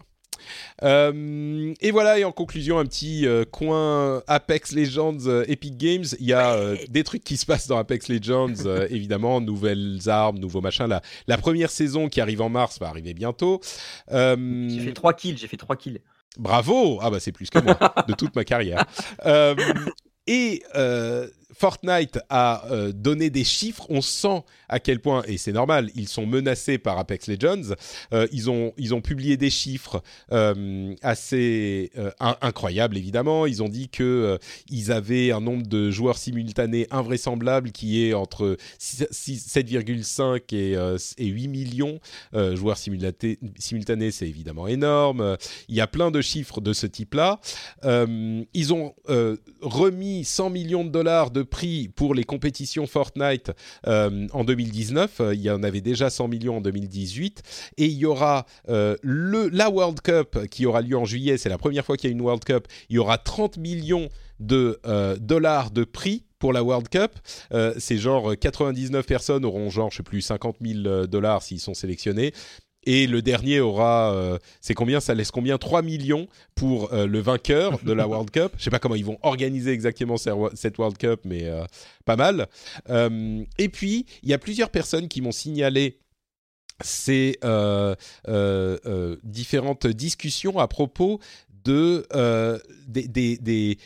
Euh, 0.83 1.73
et 1.81 1.91
voilà, 1.91 2.19
et 2.19 2.23
en 2.23 2.31
conclusion, 2.31 2.79
un 2.79 2.85
petit 2.85 3.25
euh, 3.27 3.45
coin 3.45 4.21
Apex 4.27 4.73
Legends 4.73 5.25
euh, 5.25 5.45
Epic 5.47 5.77
Games. 5.77 6.05
Il 6.19 6.25
y 6.25 6.33
a 6.33 6.75
des 6.89 7.03
trucs 7.03 7.23
qui 7.23 7.37
se 7.37 7.45
passent 7.45 7.67
dans 7.67 7.77
Apex 7.77 8.09
Legends, 8.09 8.53
évidemment, 8.89 9.41
nouvelles 9.41 9.99
armes, 10.07 10.39
nouveaux 10.39 10.61
machins. 10.61 10.87
La, 10.87 11.01
la 11.27 11.37
première 11.37 11.69
saison 11.69 12.09
qui 12.09 12.21
arrive 12.21 12.41
en 12.41 12.49
mars 12.49 12.79
va 12.79 12.87
arriver 12.87 13.13
bientôt. 13.13 13.61
J'ai 14.09 14.79
fait 14.79 14.93
3 14.93 15.13
kills, 15.13 15.37
j'ai 15.37 15.47
fait 15.47 15.57
3 15.57 15.75
kills. 15.75 15.99
Bravo 16.37 16.99
Ah 17.01 17.09
bah 17.09 17.19
c'est 17.19 17.31
plus 17.31 17.49
que 17.49 17.59
moi, 17.59 17.77
de 18.07 18.13
toute 18.13 18.35
ma 18.35 18.43
carrière. 18.45 18.85
et 20.27 20.63
Fortnite 21.53 22.19
a 22.30 22.65
euh, 22.71 22.91
donné 22.91 23.30
des 23.30 23.43
chiffres, 23.43 23.85
on 23.89 24.01
sent 24.01 24.43
à 24.67 24.80
quel 24.80 24.99
point, 24.99 25.23
et 25.27 25.38
c'est 25.38 25.51
normal, 25.51 25.89
ils 25.95 26.07
sont 26.07 26.26
menacés 26.26 26.77
par 26.77 26.99
Apex 26.99 27.27
Legends. 27.27 27.73
Euh, 28.13 28.27
ils, 28.31 28.49
ont, 28.49 28.73
ils 28.77 28.93
ont 28.93 29.01
publié 29.01 29.35
des 29.35 29.49
chiffres 29.49 30.03
euh, 30.31 30.93
assez 31.01 31.91
incroyables, 32.19 32.97
évidemment. 32.97 33.45
Ils 33.45 33.63
ont 33.63 33.69
dit 33.69 33.89
que 33.89 34.38
ils 34.69 34.91
avaient 34.91 35.31
un 35.31 35.41
nombre 35.41 35.65
de 35.65 35.89
joueurs 35.91 36.17
simultanés 36.17 36.88
invraisemblable 36.91 37.71
qui 37.71 38.03
est 38.03 38.13
entre 38.13 38.57
7,5 38.80 40.41
et, 40.55 41.23
et, 41.23 41.27
8 41.27 41.47
millions. 41.47 41.99
joueurs 42.34 42.77
simultanés, 42.77 44.11
c'est 44.11 44.27
évidemment 44.27 44.67
énorme. 44.67 45.38
Il 45.67 45.76
y 45.76 45.81
a 45.81 45.88
plein 45.88 46.11
de 46.11 46.21
chiffres 46.21 46.61
de 46.61 46.73
ce 46.73 46.85
type-là. 46.85 47.39
ils 47.84 48.73
ont 48.73 48.93
remis 49.61 50.26
100 50.26 50.49
millions 50.49 50.84
de 50.84 50.89
dollars 50.89 51.31
de 51.31 51.38
prix 51.43 51.89
pour 51.89 52.13
les 52.13 52.23
compétitions 52.23 52.87
Fortnite 52.87 53.51
euh, 53.87 54.27
en 54.33 54.43
2019. 54.43 55.19
Euh, 55.19 55.35
il 55.35 55.41
y 55.41 55.49
en 55.49 55.63
avait 55.63 55.81
déjà 55.81 56.09
100 56.09 56.27
millions 56.27 56.57
en 56.57 56.61
2018. 56.61 57.41
Et 57.77 57.85
il 57.85 57.97
y 57.97 58.05
aura 58.05 58.45
euh, 58.69 58.95
le, 59.01 59.49
la 59.49 59.69
World 59.69 60.01
Cup 60.01 60.47
qui 60.49 60.65
aura 60.65 60.81
lieu 60.81 60.97
en 60.97 61.05
juillet. 61.05 61.37
C'est 61.37 61.49
la 61.49 61.57
première 61.57 61.85
fois 61.85 61.97
qu'il 61.97 62.09
y 62.09 62.13
a 62.13 62.15
une 62.15 62.21
World 62.21 62.43
Cup. 62.43 62.67
Il 62.89 62.95
y 62.95 62.99
aura 62.99 63.17
30 63.17 63.57
millions 63.57 64.09
de 64.39 64.79
dollars 65.19 65.69
de 65.69 65.83
prix 65.83 66.23
pour 66.39 66.53
la 66.53 66.63
World 66.63 66.87
Cup. 66.87 67.11
c'est 67.77 67.97
genre 67.97 68.31
99 68.39 69.05
personnes 69.05 69.43
auront 69.43 69.69
genre, 69.69 69.91
je 69.91 69.97
sais 69.97 70.03
plus, 70.03 70.21
50 70.21 70.55
000 70.61 71.07
dollars 71.07 71.43
s'ils 71.43 71.59
sont 71.59 71.73
sélectionnés. 71.73 72.31
Et 72.84 73.07
le 73.07 73.22
dernier 73.22 73.60
aura, 73.60 74.14
euh, 74.14 74.38
c'est 74.61 74.73
combien? 74.73 74.99
Ça 74.99 75.14
laisse 75.14 75.31
combien? 75.31 75.57
3 75.57 75.81
millions 75.81 76.27
pour 76.56 76.93
euh, 76.93 77.07
le 77.07 77.19
vainqueur 77.19 77.80
de 77.84 77.91
la 77.91 78.07
World 78.07 78.31
Cup. 78.31 78.53
Je 78.57 78.64
sais 78.64 78.69
pas 78.69 78.80
comment 78.80 78.95
ils 78.95 79.06
vont 79.06 79.19
organiser 79.22 79.72
exactement 79.72 80.15
cette 80.18 80.77
World 80.77 80.97
Cup, 80.97 81.22
mais 81.26 81.45
euh, 81.45 81.65
pas 82.06 82.15
mal. 82.15 82.47
et 82.88 83.69
puis, 83.69 84.06
il 84.23 84.30
y 84.30 84.34
a 84.34 84.38
plusieurs 84.38 84.69
personnes 84.69 85.07
qui 85.07 85.22
m'ont 85.22 85.31
signalé 85.31 85.99
ces 86.81 87.38
différentes 89.23 89.88
discussions 89.88 90.60
à 90.60 90.68
propos 90.68 91.19
de 91.65 92.07
des, 92.88 93.07
des, 93.38 93.77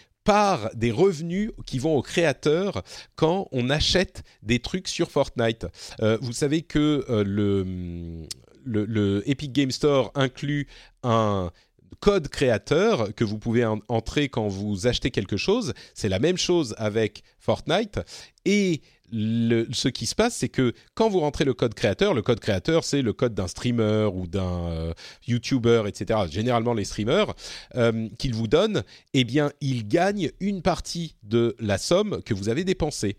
des 0.76 0.91
revenus 0.91 1.52
qui 1.65 1.80
vont 1.80 1.98
aux 1.98 2.02
créateurs 2.03 2.84
quand 3.15 3.48
on 3.52 3.70
achète 3.70 4.24
des 4.44 4.60
trucs 4.60 4.88
sur 4.88 5.10
Fortnite. 5.10 5.65
vous 5.99 6.34
savez 6.34 6.61
que 6.61 7.03
le 7.10 8.28
le, 8.65 9.23
Epic 9.30 9.52
Game 9.52 9.72
Store 9.72 10.11
inclut 10.15 10.68
un 11.03 11.52
code 11.99 12.27
créateur 12.27 13.14
que 13.15 13.23
vous 13.23 13.40
pouvez 13.40 13.65
entrer 13.88 14.27
quand 14.27 14.48
vous 14.48 14.88
achetez 14.88 15.11
quelque 15.11 15.38
chose. 15.38 15.73
C'est 15.94 16.10
la 16.10 16.19
même 16.19 16.38
chose 16.38 16.76
avec 16.77 17.23
Fortnite. 17.40 17.99
Et 18.45 18.81
ce 19.14 19.88
qui 19.88 20.06
se 20.06 20.15
passe, 20.15 20.35
c'est 20.35 20.49
que 20.49 20.73
quand 20.95 21.10
vous 21.10 21.19
rentrez 21.19 21.45
le 21.45 21.53
code 21.53 21.73
créateur, 21.73 22.14
le 22.14 22.22
code 22.22 22.40
créateur, 22.40 22.84
c'est 22.84 23.02
le 23.02 23.14
code 23.14 23.34
d'un 23.34 23.48
streamer 23.48 24.10
ou 24.14 24.27
d'un 24.27 24.68
euh, 24.69 24.94
YouTuber, 25.27 25.84
etc. 25.88 26.22
Généralement 26.30 26.73
les 26.73 26.85
streamers 26.85 27.34
euh, 27.76 28.10
qu'il 28.18 28.34
vous 28.34 28.48
donne, 28.48 28.84
eh 29.14 29.23
bien, 29.23 29.52
il 29.61 29.88
gagne 29.88 30.31
une 30.40 30.61
partie 30.61 31.15
de 31.23 31.56
la 31.60 31.77
somme 31.77 32.22
que 32.23 32.34
vous 32.34 32.49
avez 32.49 32.64
dépensée. 32.64 33.18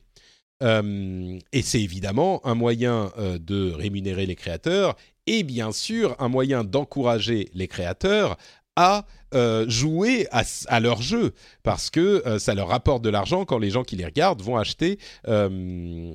Euh, 0.62 1.39
et 1.53 1.62
c'est 1.62 1.81
évidemment 1.81 2.45
un 2.47 2.55
moyen 2.55 3.12
de 3.19 3.73
rémunérer 3.73 4.27
les 4.27 4.37
créateurs 4.37 4.97
et 5.27 5.43
bien 5.43 5.73
sûr 5.73 6.17
un 6.19 6.29
moyen 6.29 6.65
d'encourager 6.65 7.49
les 7.55 7.69
créateurs 7.69 8.37
à 8.77 9.07
euh, 9.35 9.69
jouer 9.69 10.29
à, 10.31 10.81
leur 10.81 11.03
jeu 11.03 11.33
parce 11.63 11.91
que 11.91 12.23
euh, 12.27 12.39
ça 12.39 12.55
leur 12.55 12.69
rapporte 12.69 13.03
de 13.03 13.09
l'argent 13.09 13.45
quand 13.45 13.59
les 13.59 13.71
gens 13.71 13.83
qui 13.83 13.97
les 13.97 14.05
regardent 14.05 14.43
vont 14.43 14.57
acheter 14.57 14.99
euh, 15.27 16.13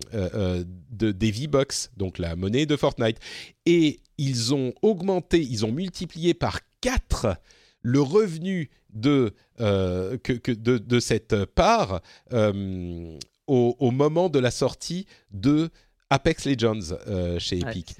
des 0.92 1.32
V-Bucks, 1.32 1.90
donc 1.98 2.18
la 2.18 2.36
monnaie 2.36 2.66
de 2.66 2.76
Fortnite. 2.76 3.18
Et 3.66 4.00
ils 4.18 4.54
ont 4.54 4.74
augmenté, 4.82 5.42
ils 5.42 5.66
ont 5.66 5.72
multiplié 5.72 6.34
par 6.34 6.60
4 6.82 7.36
le 7.82 8.02
revenu 8.02 8.70
de, 8.94 9.34
que, 9.58 10.52
de, 10.52 11.00
cette 11.00 11.46
part 11.46 12.02
au, 13.48 13.92
moment 13.92 14.30
de 14.30 14.40
la 14.40 14.52
sortie 14.52 15.06
de 15.32 15.70
Apex 16.10 16.46
Legends 16.46 16.96
chez 17.38 17.60
Epic. 17.60 17.96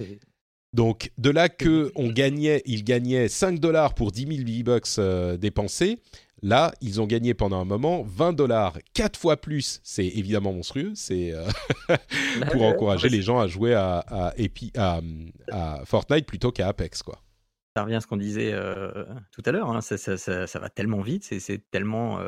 Donc 0.72 1.10
de 1.18 1.30
là 1.30 1.48
que 1.48 1.90
on 1.96 2.08
gagnait, 2.08 2.62
ils 2.64 2.84
gagnaient 2.84 3.28
5 3.28 3.58
dollars 3.58 3.94
pour 3.94 4.12
10 4.12 4.36
000 4.36 4.46
V-Bucks 4.46 5.38
dépensés. 5.38 5.98
Là, 6.42 6.72
ils 6.80 7.00
ont 7.00 7.06
gagné 7.06 7.34
pendant 7.34 7.60
un 7.60 7.64
moment 7.64 8.02
20 8.02 8.32
dollars, 8.32 8.78
4 8.94 9.18
fois 9.18 9.36
plus. 9.36 9.80
C'est 9.84 10.06
évidemment 10.06 10.52
monstrueux. 10.52 10.92
C'est 10.94 11.32
euh, 11.34 11.46
pour 12.52 12.62
encourager 12.62 13.08
les 13.08 13.20
gens 13.20 13.38
à 13.38 13.46
jouer 13.46 13.74
à, 13.74 14.04
à, 14.76 15.84
Fortnite 15.84 16.26
plutôt 16.26 16.50
qu'à 16.50 16.68
Apex, 16.68 17.02
quoi. 17.02 17.20
Ça 17.76 17.84
revient 17.84 17.96
à 17.96 18.00
ce 18.00 18.06
qu'on 18.06 18.16
disait 18.16 18.52
euh, 18.52 19.04
tout 19.32 19.42
à 19.44 19.52
l'heure. 19.52 19.70
Hein. 19.70 19.80
Ça, 19.80 20.58
va 20.58 20.70
tellement 20.70 21.02
vite, 21.02 21.24
c'est 21.24 21.70
tellement, 21.70 22.20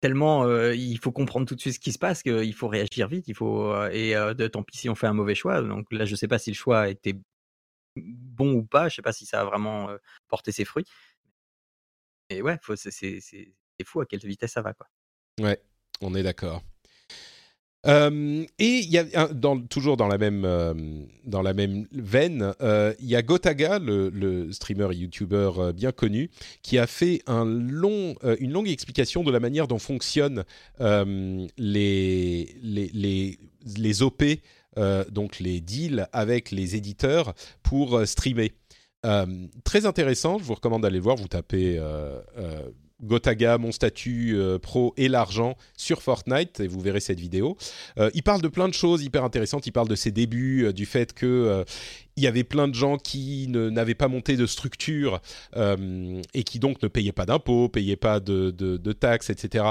tellement. 0.00 0.48
il 0.72 0.98
faut 0.98 1.12
comprendre 1.12 1.46
tout 1.46 1.54
de 1.54 1.60
suite 1.60 1.74
ce 1.74 1.80
qui 1.80 1.92
se 1.92 1.98
passe, 1.98 2.22
qu'il 2.22 2.54
faut 2.54 2.68
réagir 2.68 3.08
vite. 3.08 3.28
Il 3.28 3.34
faut 3.34 3.74
et 3.86 4.14
de, 4.14 4.46
tant 4.46 4.62
pis 4.62 4.78
si 4.78 4.88
on 4.88 4.94
fait 4.94 5.06
un 5.06 5.12
mauvais 5.12 5.34
choix. 5.34 5.62
Donc 5.62 5.86
là, 5.90 6.04
je 6.04 6.14
sais 6.16 6.28
pas 6.28 6.38
si 6.38 6.50
le 6.50 6.56
choix 6.56 6.88
été 6.88 7.20
bon 7.96 8.52
ou 8.52 8.64
pas. 8.64 8.88
Je 8.88 8.96
sais 8.96 9.02
pas 9.02 9.12
si 9.12 9.26
ça 9.26 9.40
a 9.40 9.44
vraiment 9.44 9.90
porté 10.28 10.52
ses 10.52 10.64
fruits. 10.64 10.86
Et 12.30 12.42
ouais, 12.42 12.58
c'est 12.76 13.54
fou 13.84 14.00
à 14.00 14.06
quelle 14.06 14.20
vitesse 14.20 14.52
ça 14.52 14.62
va, 14.62 14.74
quoi. 14.74 14.86
Ouais, 15.40 15.60
on 16.00 16.14
est 16.14 16.22
d'accord. 16.22 16.62
Et 17.86 18.46
il 18.58 18.90
y 18.90 18.98
a 18.98 19.28
toujours 19.70 19.96
dans 19.96 20.08
la 20.08 20.18
même 20.18 20.42
dans 21.24 21.42
la 21.42 21.54
même 21.54 21.86
veine, 21.92 22.54
il 22.60 23.06
y 23.06 23.16
a 23.16 23.22
Gotaga, 23.22 23.78
le, 23.78 24.52
streamer 24.52 24.88
et 24.92 24.96
YouTuber 24.96 25.72
bien 25.74 25.92
connu, 25.92 26.30
qui 26.62 26.78
a 26.78 26.86
fait 26.86 27.22
un 27.26 27.44
long, 27.44 28.14
une 28.40 28.52
longue 28.52 28.68
explication 28.68 29.22
de 29.22 29.30
la 29.30 29.40
manière 29.40 29.68
dont 29.68 29.78
fonctionnent 29.78 30.44
les, 30.80 31.46
les, 31.56 32.90
les, 32.92 33.38
les 33.76 34.02
OP, 34.02 34.24
donc 35.10 35.38
les 35.38 35.60
deals 35.60 36.08
avec 36.12 36.50
les 36.50 36.76
éditeurs 36.76 37.34
pour 37.62 38.06
streamer. 38.06 38.52
Euh, 39.06 39.46
très 39.64 39.86
intéressant, 39.86 40.38
je 40.38 40.44
vous 40.44 40.54
recommande 40.54 40.82
d'aller 40.82 40.98
voir, 40.98 41.16
vous 41.16 41.28
tapez 41.28 41.78
euh, 41.78 42.20
euh, 42.36 42.68
Gotaga, 43.02 43.58
mon 43.58 43.72
statut 43.72 44.36
pro 44.62 44.94
et 44.96 45.08
l'argent 45.08 45.56
sur 45.76 46.02
Fortnite 46.02 46.60
et 46.60 46.66
vous 46.66 46.80
verrez 46.80 47.00
cette 47.00 47.20
vidéo. 47.20 47.56
il 48.14 48.22
parle 48.22 48.42
de 48.42 48.48
plein 48.48 48.68
de 48.68 48.74
choses 48.74 49.02
hyper 49.04 49.24
intéressantes. 49.24 49.66
Il 49.66 49.72
parle 49.72 49.88
de 49.88 49.94
ses 49.94 50.10
débuts, 50.10 50.72
du 50.72 50.86
fait 50.86 51.12
que 51.12 51.64
il 52.18 52.22
y 52.22 52.26
avait 52.26 52.44
plein 52.44 52.66
de 52.66 52.74
gens 52.74 52.98
qui 52.98 53.46
n'avaient 53.48 53.94
pas 53.94 54.08
monté 54.08 54.36
de 54.36 54.44
structure 54.44 55.20
euh, 55.56 56.20
et 56.34 56.42
qui 56.42 56.58
donc 56.58 56.82
ne 56.82 56.88
payaient 56.88 57.12
pas 57.12 57.26
d'impôts, 57.26 57.68
payaient 57.68 57.94
pas 57.94 58.18
de, 58.18 58.92
taxes, 58.92 59.30
etc. 59.30 59.64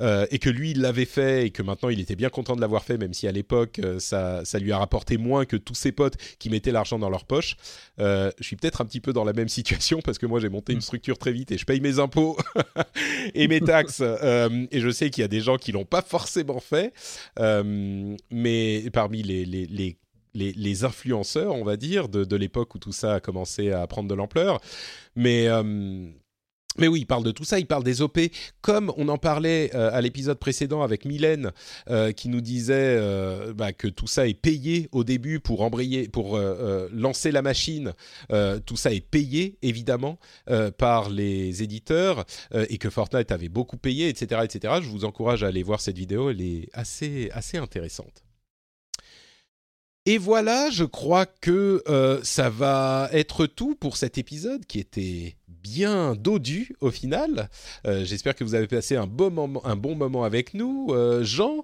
Euh, 0.00 0.26
et 0.30 0.38
que 0.38 0.48
lui, 0.48 0.70
il 0.70 0.80
l'avait 0.80 1.06
fait 1.06 1.46
et 1.46 1.50
que 1.50 1.62
maintenant, 1.62 1.88
il 1.88 1.98
était 1.98 2.14
bien 2.14 2.30
content 2.30 2.54
de 2.54 2.60
l'avoir 2.60 2.84
fait, 2.84 2.98
même 2.98 3.12
si 3.12 3.26
à 3.26 3.32
l'époque, 3.32 3.80
euh, 3.80 3.98
ça, 3.98 4.42
lui 4.60 4.70
a 4.70 4.78
rapporté 4.78 5.18
moins 5.18 5.44
que 5.44 5.56
tous 5.56 5.74
ses 5.74 5.90
potes 5.90 6.16
qui 6.38 6.50
mettaient 6.50 6.70
l'argent 6.70 7.00
dans 7.00 7.10
leur 7.10 7.24
poche. 7.24 7.56
je 7.98 8.30
suis 8.40 8.54
peut-être 8.54 8.80
un 8.80 8.84
petit 8.84 9.00
peu 9.00 9.12
dans 9.12 9.24
la 9.24 9.32
même 9.32 9.48
situation 9.58 10.00
parce 10.00 10.18
que 10.18 10.26
moi, 10.26 10.38
j'ai 10.38 10.48
monté 10.48 10.72
une 10.72 10.80
structure 10.80 11.18
très 11.18 11.32
vite 11.32 11.50
et 11.50 11.58
je 11.58 11.64
paye 11.64 11.80
mes 11.80 11.98
impôts 11.98 12.36
et 13.34 13.48
mes 13.48 13.60
taxes. 13.60 14.02
et 14.02 14.80
je 14.80 14.90
sais 14.90 15.10
qu'il 15.10 15.22
y 15.22 15.24
a 15.24 15.28
des 15.28 15.40
gens 15.40 15.56
qui 15.56 15.72
l'ont 15.72 15.84
pas 15.84 16.02
forcément 16.02 16.60
fait, 16.60 16.92
mais 18.30 18.84
parmi 18.92 19.24
les 19.24 19.98
les, 20.34 20.84
influenceurs, 20.84 21.54
on 21.54 21.64
va 21.64 21.76
dire, 21.76 22.08
de, 22.08 22.36
l'époque 22.36 22.74
où 22.74 22.78
tout 22.78 22.92
ça 22.92 23.14
a 23.14 23.20
commencé 23.20 23.72
à 23.72 23.86
prendre 23.86 24.08
de 24.08 24.14
l'ampleur. 24.14 24.60
Mais, 25.16 25.48
euh, 25.48 26.06
mais 26.78 26.86
oui, 26.86 27.00
il 27.00 27.06
parle 27.06 27.24
de 27.24 27.32
tout 27.32 27.42
ça, 27.42 27.58
il 27.58 27.66
parle 27.66 27.82
des 27.82 28.02
OP, 28.02 28.20
comme 28.60 28.92
on 28.96 29.08
en 29.08 29.18
parlait 29.18 29.70
euh, 29.74 29.90
à 29.92 30.00
l'épisode 30.00 30.38
précédent 30.38 30.82
avec 30.82 31.04
Mylène, 31.04 31.50
euh, 31.90 32.12
qui 32.12 32.28
nous 32.28 32.40
disait 32.40 33.00
bah, 33.54 33.72
que 33.72 33.88
tout 33.88 34.06
ça 34.06 34.28
est 34.28 34.34
payé 34.34 34.88
au 34.92 35.02
début 35.02 35.40
pour 35.40 35.62
embrayer, 35.62 36.08
pour 36.08 36.38
lancer 36.92 37.32
la 37.32 37.42
machine. 37.42 37.92
tout 38.66 38.76
ça 38.76 38.92
est 38.92 39.00
payé, 39.00 39.58
évidemment, 39.62 40.18
par 40.76 41.10
les 41.10 41.62
éditeurs, 41.62 42.24
et 42.54 42.78
que 42.78 42.90
Fortnite 42.90 43.32
avait 43.32 43.48
beaucoup 43.48 43.76
payé, 43.76 44.08
etc., 44.08 44.42
etc. 44.44 44.74
Je 44.82 44.88
vous 44.88 45.04
encourage 45.04 45.42
à 45.42 45.48
aller 45.48 45.62
voir 45.62 45.80
cette 45.80 45.98
vidéo, 45.98 46.30
elle 46.30 46.42
est 46.42 46.68
assez, 46.72 47.30
assez 47.32 47.58
intéressante. 47.58 48.22
Et 50.10 50.16
voilà, 50.16 50.70
je 50.70 50.84
crois 50.84 51.26
que 51.26 51.82
euh, 51.86 52.18
ça 52.22 52.48
va 52.48 53.10
être 53.12 53.44
tout 53.44 53.74
pour 53.74 53.98
cet 53.98 54.16
épisode 54.16 54.64
qui 54.64 54.78
était 54.78 55.36
bien 55.48 56.14
dodu 56.14 56.74
au 56.80 56.90
final. 56.90 57.50
Euh, 57.86 58.06
j'espère 58.06 58.34
que 58.34 58.42
vous 58.42 58.54
avez 58.54 58.68
passé 58.68 58.96
un 58.96 59.06
bon 59.06 59.30
moment, 59.30 59.60
un 59.66 59.76
bon 59.76 59.94
moment 59.94 60.24
avec 60.24 60.54
nous. 60.54 60.86
Euh, 60.92 61.24
Jean, 61.24 61.62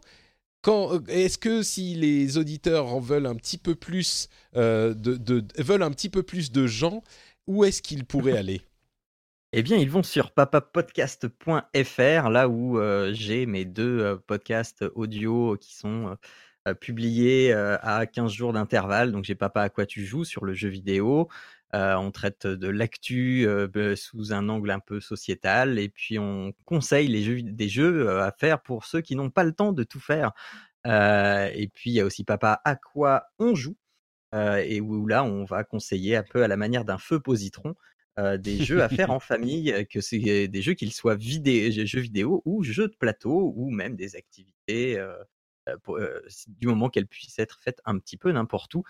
est-ce 1.09 1.39
que 1.39 1.62
si 1.62 1.95
les 1.95 2.37
auditeurs 2.37 2.89
en 2.89 3.01
veulent 3.01 3.25
un 3.25 3.35
petit 3.35 3.57
peu 3.57 3.75
plus, 3.75 4.29
de, 4.55 5.43
veulent 5.57 5.83
un 5.83 5.93
petit 5.93 6.11
peu 6.11 6.23
plus 6.23 6.53
de 6.53 6.66
gens, 6.66 7.03
où 7.47 7.65
est-ce 7.65 7.81
qu'ils 7.81 8.05
pourraient 8.05 8.37
aller? 8.37 8.61
Eh 9.55 9.62
bien, 9.62 9.79
ils 9.79 9.89
vont 9.89 10.03
sur 10.03 10.33
papapodcast.fr, 10.33 12.29
là 12.29 12.51
où 12.51 12.79
j'ai 13.15 13.47
mes 13.47 13.65
deux 13.65 14.21
podcasts 14.27 14.85
audio 14.95 15.57
qui 15.59 15.75
sont 15.75 16.15
publié 16.81 17.53
à 17.53 18.07
15 18.07 18.32
jours 18.32 18.53
d'intervalle. 18.53 19.12
Donc, 19.12 19.24
j'ai 19.24 19.35
Papa 19.35 19.62
à 19.62 19.69
quoi 19.69 19.86
tu 19.86 20.05
joues 20.05 20.24
sur 20.24 20.45
le 20.45 20.55
jeu 20.55 20.69
vidéo. 20.69 21.28
on 21.73 22.11
traite 22.11 22.47
de 22.47 22.69
l'actu 22.69 23.47
sous 23.97 24.32
un 24.32 24.49
angle 24.49 24.70
un 24.70 24.81
peu 24.81 25.01
sociétal 25.01 25.78
et 25.78 25.89
puis 25.89 26.19
on 26.19 26.53
conseille 26.65 27.09
les 27.09 27.23
jeux, 27.23 27.43
des 27.43 27.69
jeux 27.69 28.20
à 28.20 28.32
faire 28.32 28.62
pour 28.62 28.85
ceux 28.85 29.01
qui 29.01 29.16
n'ont 29.16 29.31
pas 29.31 29.45
le 29.45 29.53
temps 29.53 29.73
de 29.73 29.85
tout 29.85 30.01
faire. 30.01 30.32
et 30.86 31.70
puis 31.74 31.91
il 31.91 31.95
y 31.95 32.01
a 32.01 32.05
aussi 32.05 32.24
Papa 32.24 32.61
à 32.65 32.77
quoi 32.77 33.27
on 33.39 33.55
joue 33.55 33.77
et 34.32 34.81
où 34.81 35.07
là 35.07 35.24
on 35.24 35.45
va 35.45 35.65
conseiller 35.65 36.16
un 36.16 36.24
peu 36.24 36.43
à 36.43 36.49
la 36.49 36.57
manière 36.57 36.85
d'un 36.85 36.99
feu 36.99 37.20
positron 37.20 37.74
des 38.39 38.65
jeux 38.65 38.82
à 38.82 38.89
faire 38.89 39.11
en 39.11 39.20
famille, 39.20 39.86
que 39.91 40.01
c'est 40.01 40.49
des 40.49 40.62
jeux 40.62 40.74
qu'ils 40.74 40.93
soient 40.93 41.19
jeux 41.19 42.01
vidéo 42.01 42.43
ou 42.45 42.62
jeux 42.62 42.89
de 42.89 42.97
plateau 42.97 43.53
ou 43.57 43.70
même 43.70 43.97
des 43.97 44.16
activités 44.16 44.99
du 46.49 46.66
moment 46.66 46.89
qu'elle 46.89 47.07
puisse 47.07 47.39
être 47.39 47.61
faite 47.62 47.81
un 47.85 47.99
petit 47.99 48.16
peu 48.16 48.32
n'importe 48.32 48.74
où. 48.74 48.85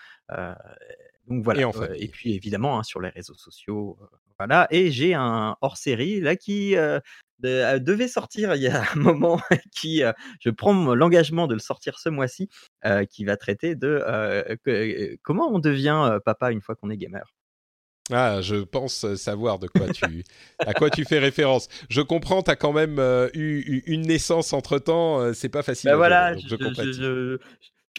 donc 1.28 1.42
voilà. 1.44 1.70
Et, 1.96 2.08
puis 2.08 2.34
évidemment 2.34 2.78
hein, 2.78 2.82
sur 2.82 3.00
les 3.00 3.10
réseaux 3.10 3.34
sociaux, 3.34 3.98
voilà. 4.38 4.66
Et 4.70 4.90
j'ai 4.90 5.14
un 5.14 5.56
hors 5.60 5.76
série 5.76 6.20
là 6.20 6.36
qui 6.36 6.76
devait 7.40 8.08
sortir 8.08 8.54
il 8.54 8.62
y 8.62 8.68
a 8.68 8.82
un 8.82 8.94
moment, 8.96 9.40
qui 9.72 10.02
je 10.40 10.50
prends 10.50 10.94
l'engagement 10.94 11.46
de 11.46 11.54
le 11.54 11.60
sortir 11.60 11.98
ce 11.98 12.08
mois-ci, 12.08 12.48
qui 13.10 13.24
va 13.24 13.36
traiter 13.36 13.74
de 13.74 14.02
comment 15.22 15.48
on 15.52 15.58
devient 15.58 16.18
papa 16.24 16.50
une 16.50 16.60
fois 16.60 16.74
qu'on 16.74 16.90
est 16.90 16.96
gamer. 16.96 17.34
Ah, 18.12 18.42
je 18.42 18.56
pense 18.56 19.14
savoir 19.14 19.58
de 19.58 19.66
quoi 19.66 19.88
tu, 19.88 20.24
à 20.58 20.74
quoi 20.74 20.90
tu 20.90 21.04
fais 21.04 21.18
référence. 21.18 21.68
Je 21.88 22.02
comprends, 22.02 22.42
tu 22.42 22.50
as 22.50 22.56
quand 22.56 22.72
même 22.72 22.98
euh, 22.98 23.28
eu, 23.32 23.82
une 23.86 24.02
naissance 24.02 24.52
entre 24.52 24.78
temps, 24.78 25.20
euh, 25.20 25.32
c'est 25.32 25.48
pas 25.48 25.62
facile. 25.62 25.90
Bah 25.90 25.96
voilà, 25.96 26.36
je, 26.36 26.48
je, 26.48 27.38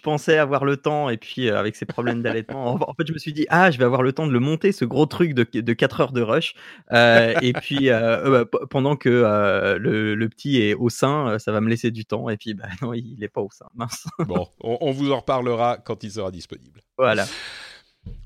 pensais 0.04 0.38
avoir 0.38 0.64
le 0.64 0.78
temps, 0.78 1.10
et 1.10 1.18
puis 1.18 1.50
euh, 1.50 1.58
avec 1.58 1.76
ces 1.76 1.88
problèmes 1.88 2.22
d'allaitement, 2.22 2.76
en, 2.76 2.94
fait, 2.94 3.08
je 3.08 3.14
me 3.14 3.18
suis 3.18 3.34
dit, 3.34 3.48
ah, 3.50 3.72
je 3.72 3.80
vais 3.80 3.84
avoir 3.84 4.04
le 4.04 4.14
temps 4.14 4.28
de 4.28 4.32
le 4.32 4.40
monter, 4.40 4.72
ce 4.72 4.86
gros 4.86 5.08
truc 5.08 5.34
de, 5.34 5.44
de 5.60 5.74
4 5.74 6.02
heures 6.02 6.12
de 6.12 6.22
rush. 6.22 6.54
et 6.92 7.54
puis, 7.54 7.90
bah, 7.90 8.46
pendant 8.70 8.98
que 8.98 9.10
le, 9.10 10.28
petit 10.28 10.62
est 10.62 10.76
au 10.76 10.90
sein, 10.90 11.40
ça 11.40 11.52
va 11.52 11.62
me 11.62 11.70
laisser 11.70 11.90
du 11.90 12.06
temps, 12.06 12.30
et 12.30 12.38
puis, 12.38 12.54
bah 12.54 12.68
non, 12.84 12.94
il 12.94 13.18
n'est 13.18 13.28
pas 13.28 13.42
au 13.42 13.50
sein, 13.50 13.66
mince. 13.74 14.06
bon, 14.20 14.48
on 14.60 14.92
vous 14.92 15.12
en 15.12 15.18
reparlera 15.18 15.80
quand 15.84 16.04
il 16.04 16.12
sera 16.12 16.30
disponible. 16.30 16.82
Voilà. 17.00 17.26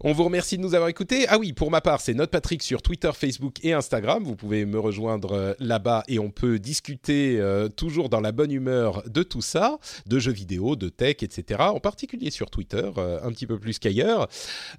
On 0.01 0.13
vous 0.13 0.23
remercie 0.23 0.55
de 0.55 0.61
nous 0.61 0.75
avoir 0.75 0.89
écoutés. 0.89 1.25
Ah 1.27 1.37
oui, 1.37 1.51
pour 1.51 1.71
ma 1.71 1.81
part, 1.81 1.99
c'est 1.99 2.13
Note 2.13 2.31
Patrick 2.31 2.63
sur 2.63 2.81
Twitter, 2.81 3.11
Facebook 3.13 3.57
et 3.63 3.73
Instagram. 3.73 4.23
Vous 4.23 4.37
pouvez 4.37 4.65
me 4.65 4.79
rejoindre 4.79 5.33
euh, 5.33 5.53
là-bas 5.59 6.05
et 6.07 6.19
on 6.19 6.31
peut 6.31 6.57
discuter 6.57 7.37
euh, 7.37 7.67
toujours 7.67 8.07
dans 8.07 8.21
la 8.21 8.31
bonne 8.31 8.51
humeur 8.51 9.03
de 9.09 9.23
tout 9.23 9.41
ça, 9.41 9.77
de 10.05 10.17
jeux 10.17 10.31
vidéo, 10.31 10.77
de 10.77 10.87
tech, 10.87 11.17
etc. 11.21 11.63
En 11.63 11.81
particulier 11.81 12.31
sur 12.31 12.49
Twitter, 12.49 12.89
euh, 12.97 13.19
un 13.23 13.31
petit 13.31 13.45
peu 13.45 13.59
plus 13.59 13.77
qu'ailleurs. 13.77 14.29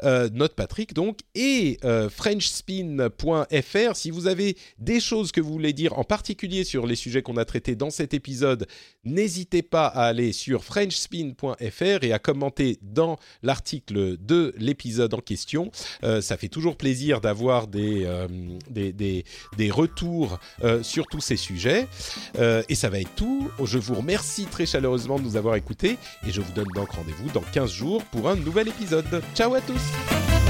Note 0.02 0.54
Patrick 0.54 0.94
donc 0.94 1.18
et 1.34 1.78
FrenchSpin.fr. 1.82 3.96
Si 3.96 4.10
vous 4.10 4.26
avez 4.26 4.56
des 4.78 5.00
choses 5.00 5.32
que 5.32 5.42
vous 5.42 5.52
voulez 5.52 5.74
dire, 5.74 5.98
en 5.98 6.04
particulier 6.04 6.64
sur 6.64 6.86
les 6.86 6.96
sujets 6.96 7.20
qu'on 7.20 7.36
a 7.36 7.44
traités 7.44 7.76
dans 7.76 7.90
cet 7.90 8.14
épisode, 8.14 8.66
n'hésitez 9.04 9.62
pas 9.62 9.86
à 9.86 10.04
aller 10.04 10.32
sur 10.32 10.64
FrenchSpin.fr 10.64 12.04
et 12.04 12.12
à 12.12 12.18
commenter 12.18 12.78
dans 12.82 13.18
l'article 13.42 14.16
de 14.16 14.54
l'épisode 14.56 14.89
en 14.98 15.20
question. 15.20 15.70
Euh, 16.02 16.20
ça 16.20 16.36
fait 16.36 16.48
toujours 16.48 16.76
plaisir 16.76 17.20
d'avoir 17.20 17.66
des, 17.66 18.04
euh, 18.04 18.26
des, 18.68 18.92
des, 18.92 19.70
retours 19.70 20.38
euh, 20.64 20.82
sur 20.82 21.06
tous 21.06 21.20
ces 21.20 21.36
sujets. 21.36 21.86
et 22.68 22.74
ça 22.74 22.88
va 22.88 23.00
être 23.00 23.14
tout. 23.14 23.50
Je 23.64 23.78
vous 23.78 23.94
remercie 23.94 24.46
très 24.46 24.66
chaleureusement 24.66 25.18
de 25.18 25.24
nous 25.24 25.36
avoir 25.36 25.54
écoutés 25.54 25.96
et 26.26 26.32
je 26.32 26.40
vous 26.40 26.52
donne 26.52 26.68
donc 26.74 26.90
rendez-vous 26.90 27.30
dans 27.32 27.42
15 27.52 27.70
jours 27.70 28.02
pour 28.04 28.28
un 28.28 28.36
nouvel 28.36 28.68
épisode. 28.68 29.22
Ciao 29.34 29.54
à 29.54 29.60
tous 29.60 30.49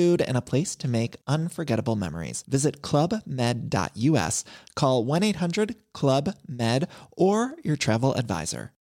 food, 0.00 0.22
and 0.22 0.36
a 0.36 0.40
place 0.40 0.74
to 0.76 0.88
make 0.88 1.16
unforgettable 1.26 1.96
memories. 1.96 2.44
Visit 2.48 2.80
clubmed.us, 2.82 4.44
call 4.74 5.04
1 5.04 5.22
800 5.22 5.76
Club 5.92 6.34
Med, 6.48 6.88
or 7.12 7.54
your 7.62 7.76
travel 7.76 8.14
advisor. 8.14 8.72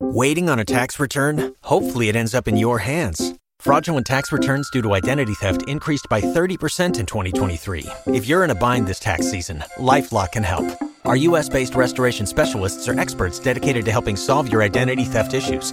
Waiting 0.00 0.48
on 0.48 0.58
a 0.58 0.64
tax 0.64 1.00
return? 1.00 1.54
Hopefully, 1.62 2.08
it 2.08 2.16
ends 2.16 2.34
up 2.34 2.46
in 2.48 2.56
your 2.56 2.78
hands. 2.78 3.34
Fraudulent 3.60 4.06
tax 4.06 4.32
returns 4.32 4.68
due 4.70 4.82
to 4.82 4.94
identity 4.94 5.34
theft 5.34 5.62
increased 5.68 6.06
by 6.10 6.20
30% 6.20 6.98
in 7.00 7.06
2023. 7.06 7.86
If 8.06 8.26
you're 8.26 8.44
in 8.44 8.50
a 8.50 8.54
bind 8.54 8.86
this 8.86 8.98
tax 8.98 9.30
season, 9.30 9.64
LifeLock 9.78 10.32
can 10.32 10.42
help. 10.42 10.66
Our 11.04 11.16
US 11.28 11.48
based 11.48 11.74
restoration 11.74 12.26
specialists 12.26 12.88
are 12.88 12.98
experts 12.98 13.38
dedicated 13.38 13.84
to 13.86 13.92
helping 13.92 14.16
solve 14.16 14.50
your 14.52 14.62
identity 14.62 15.04
theft 15.04 15.32
issues 15.32 15.72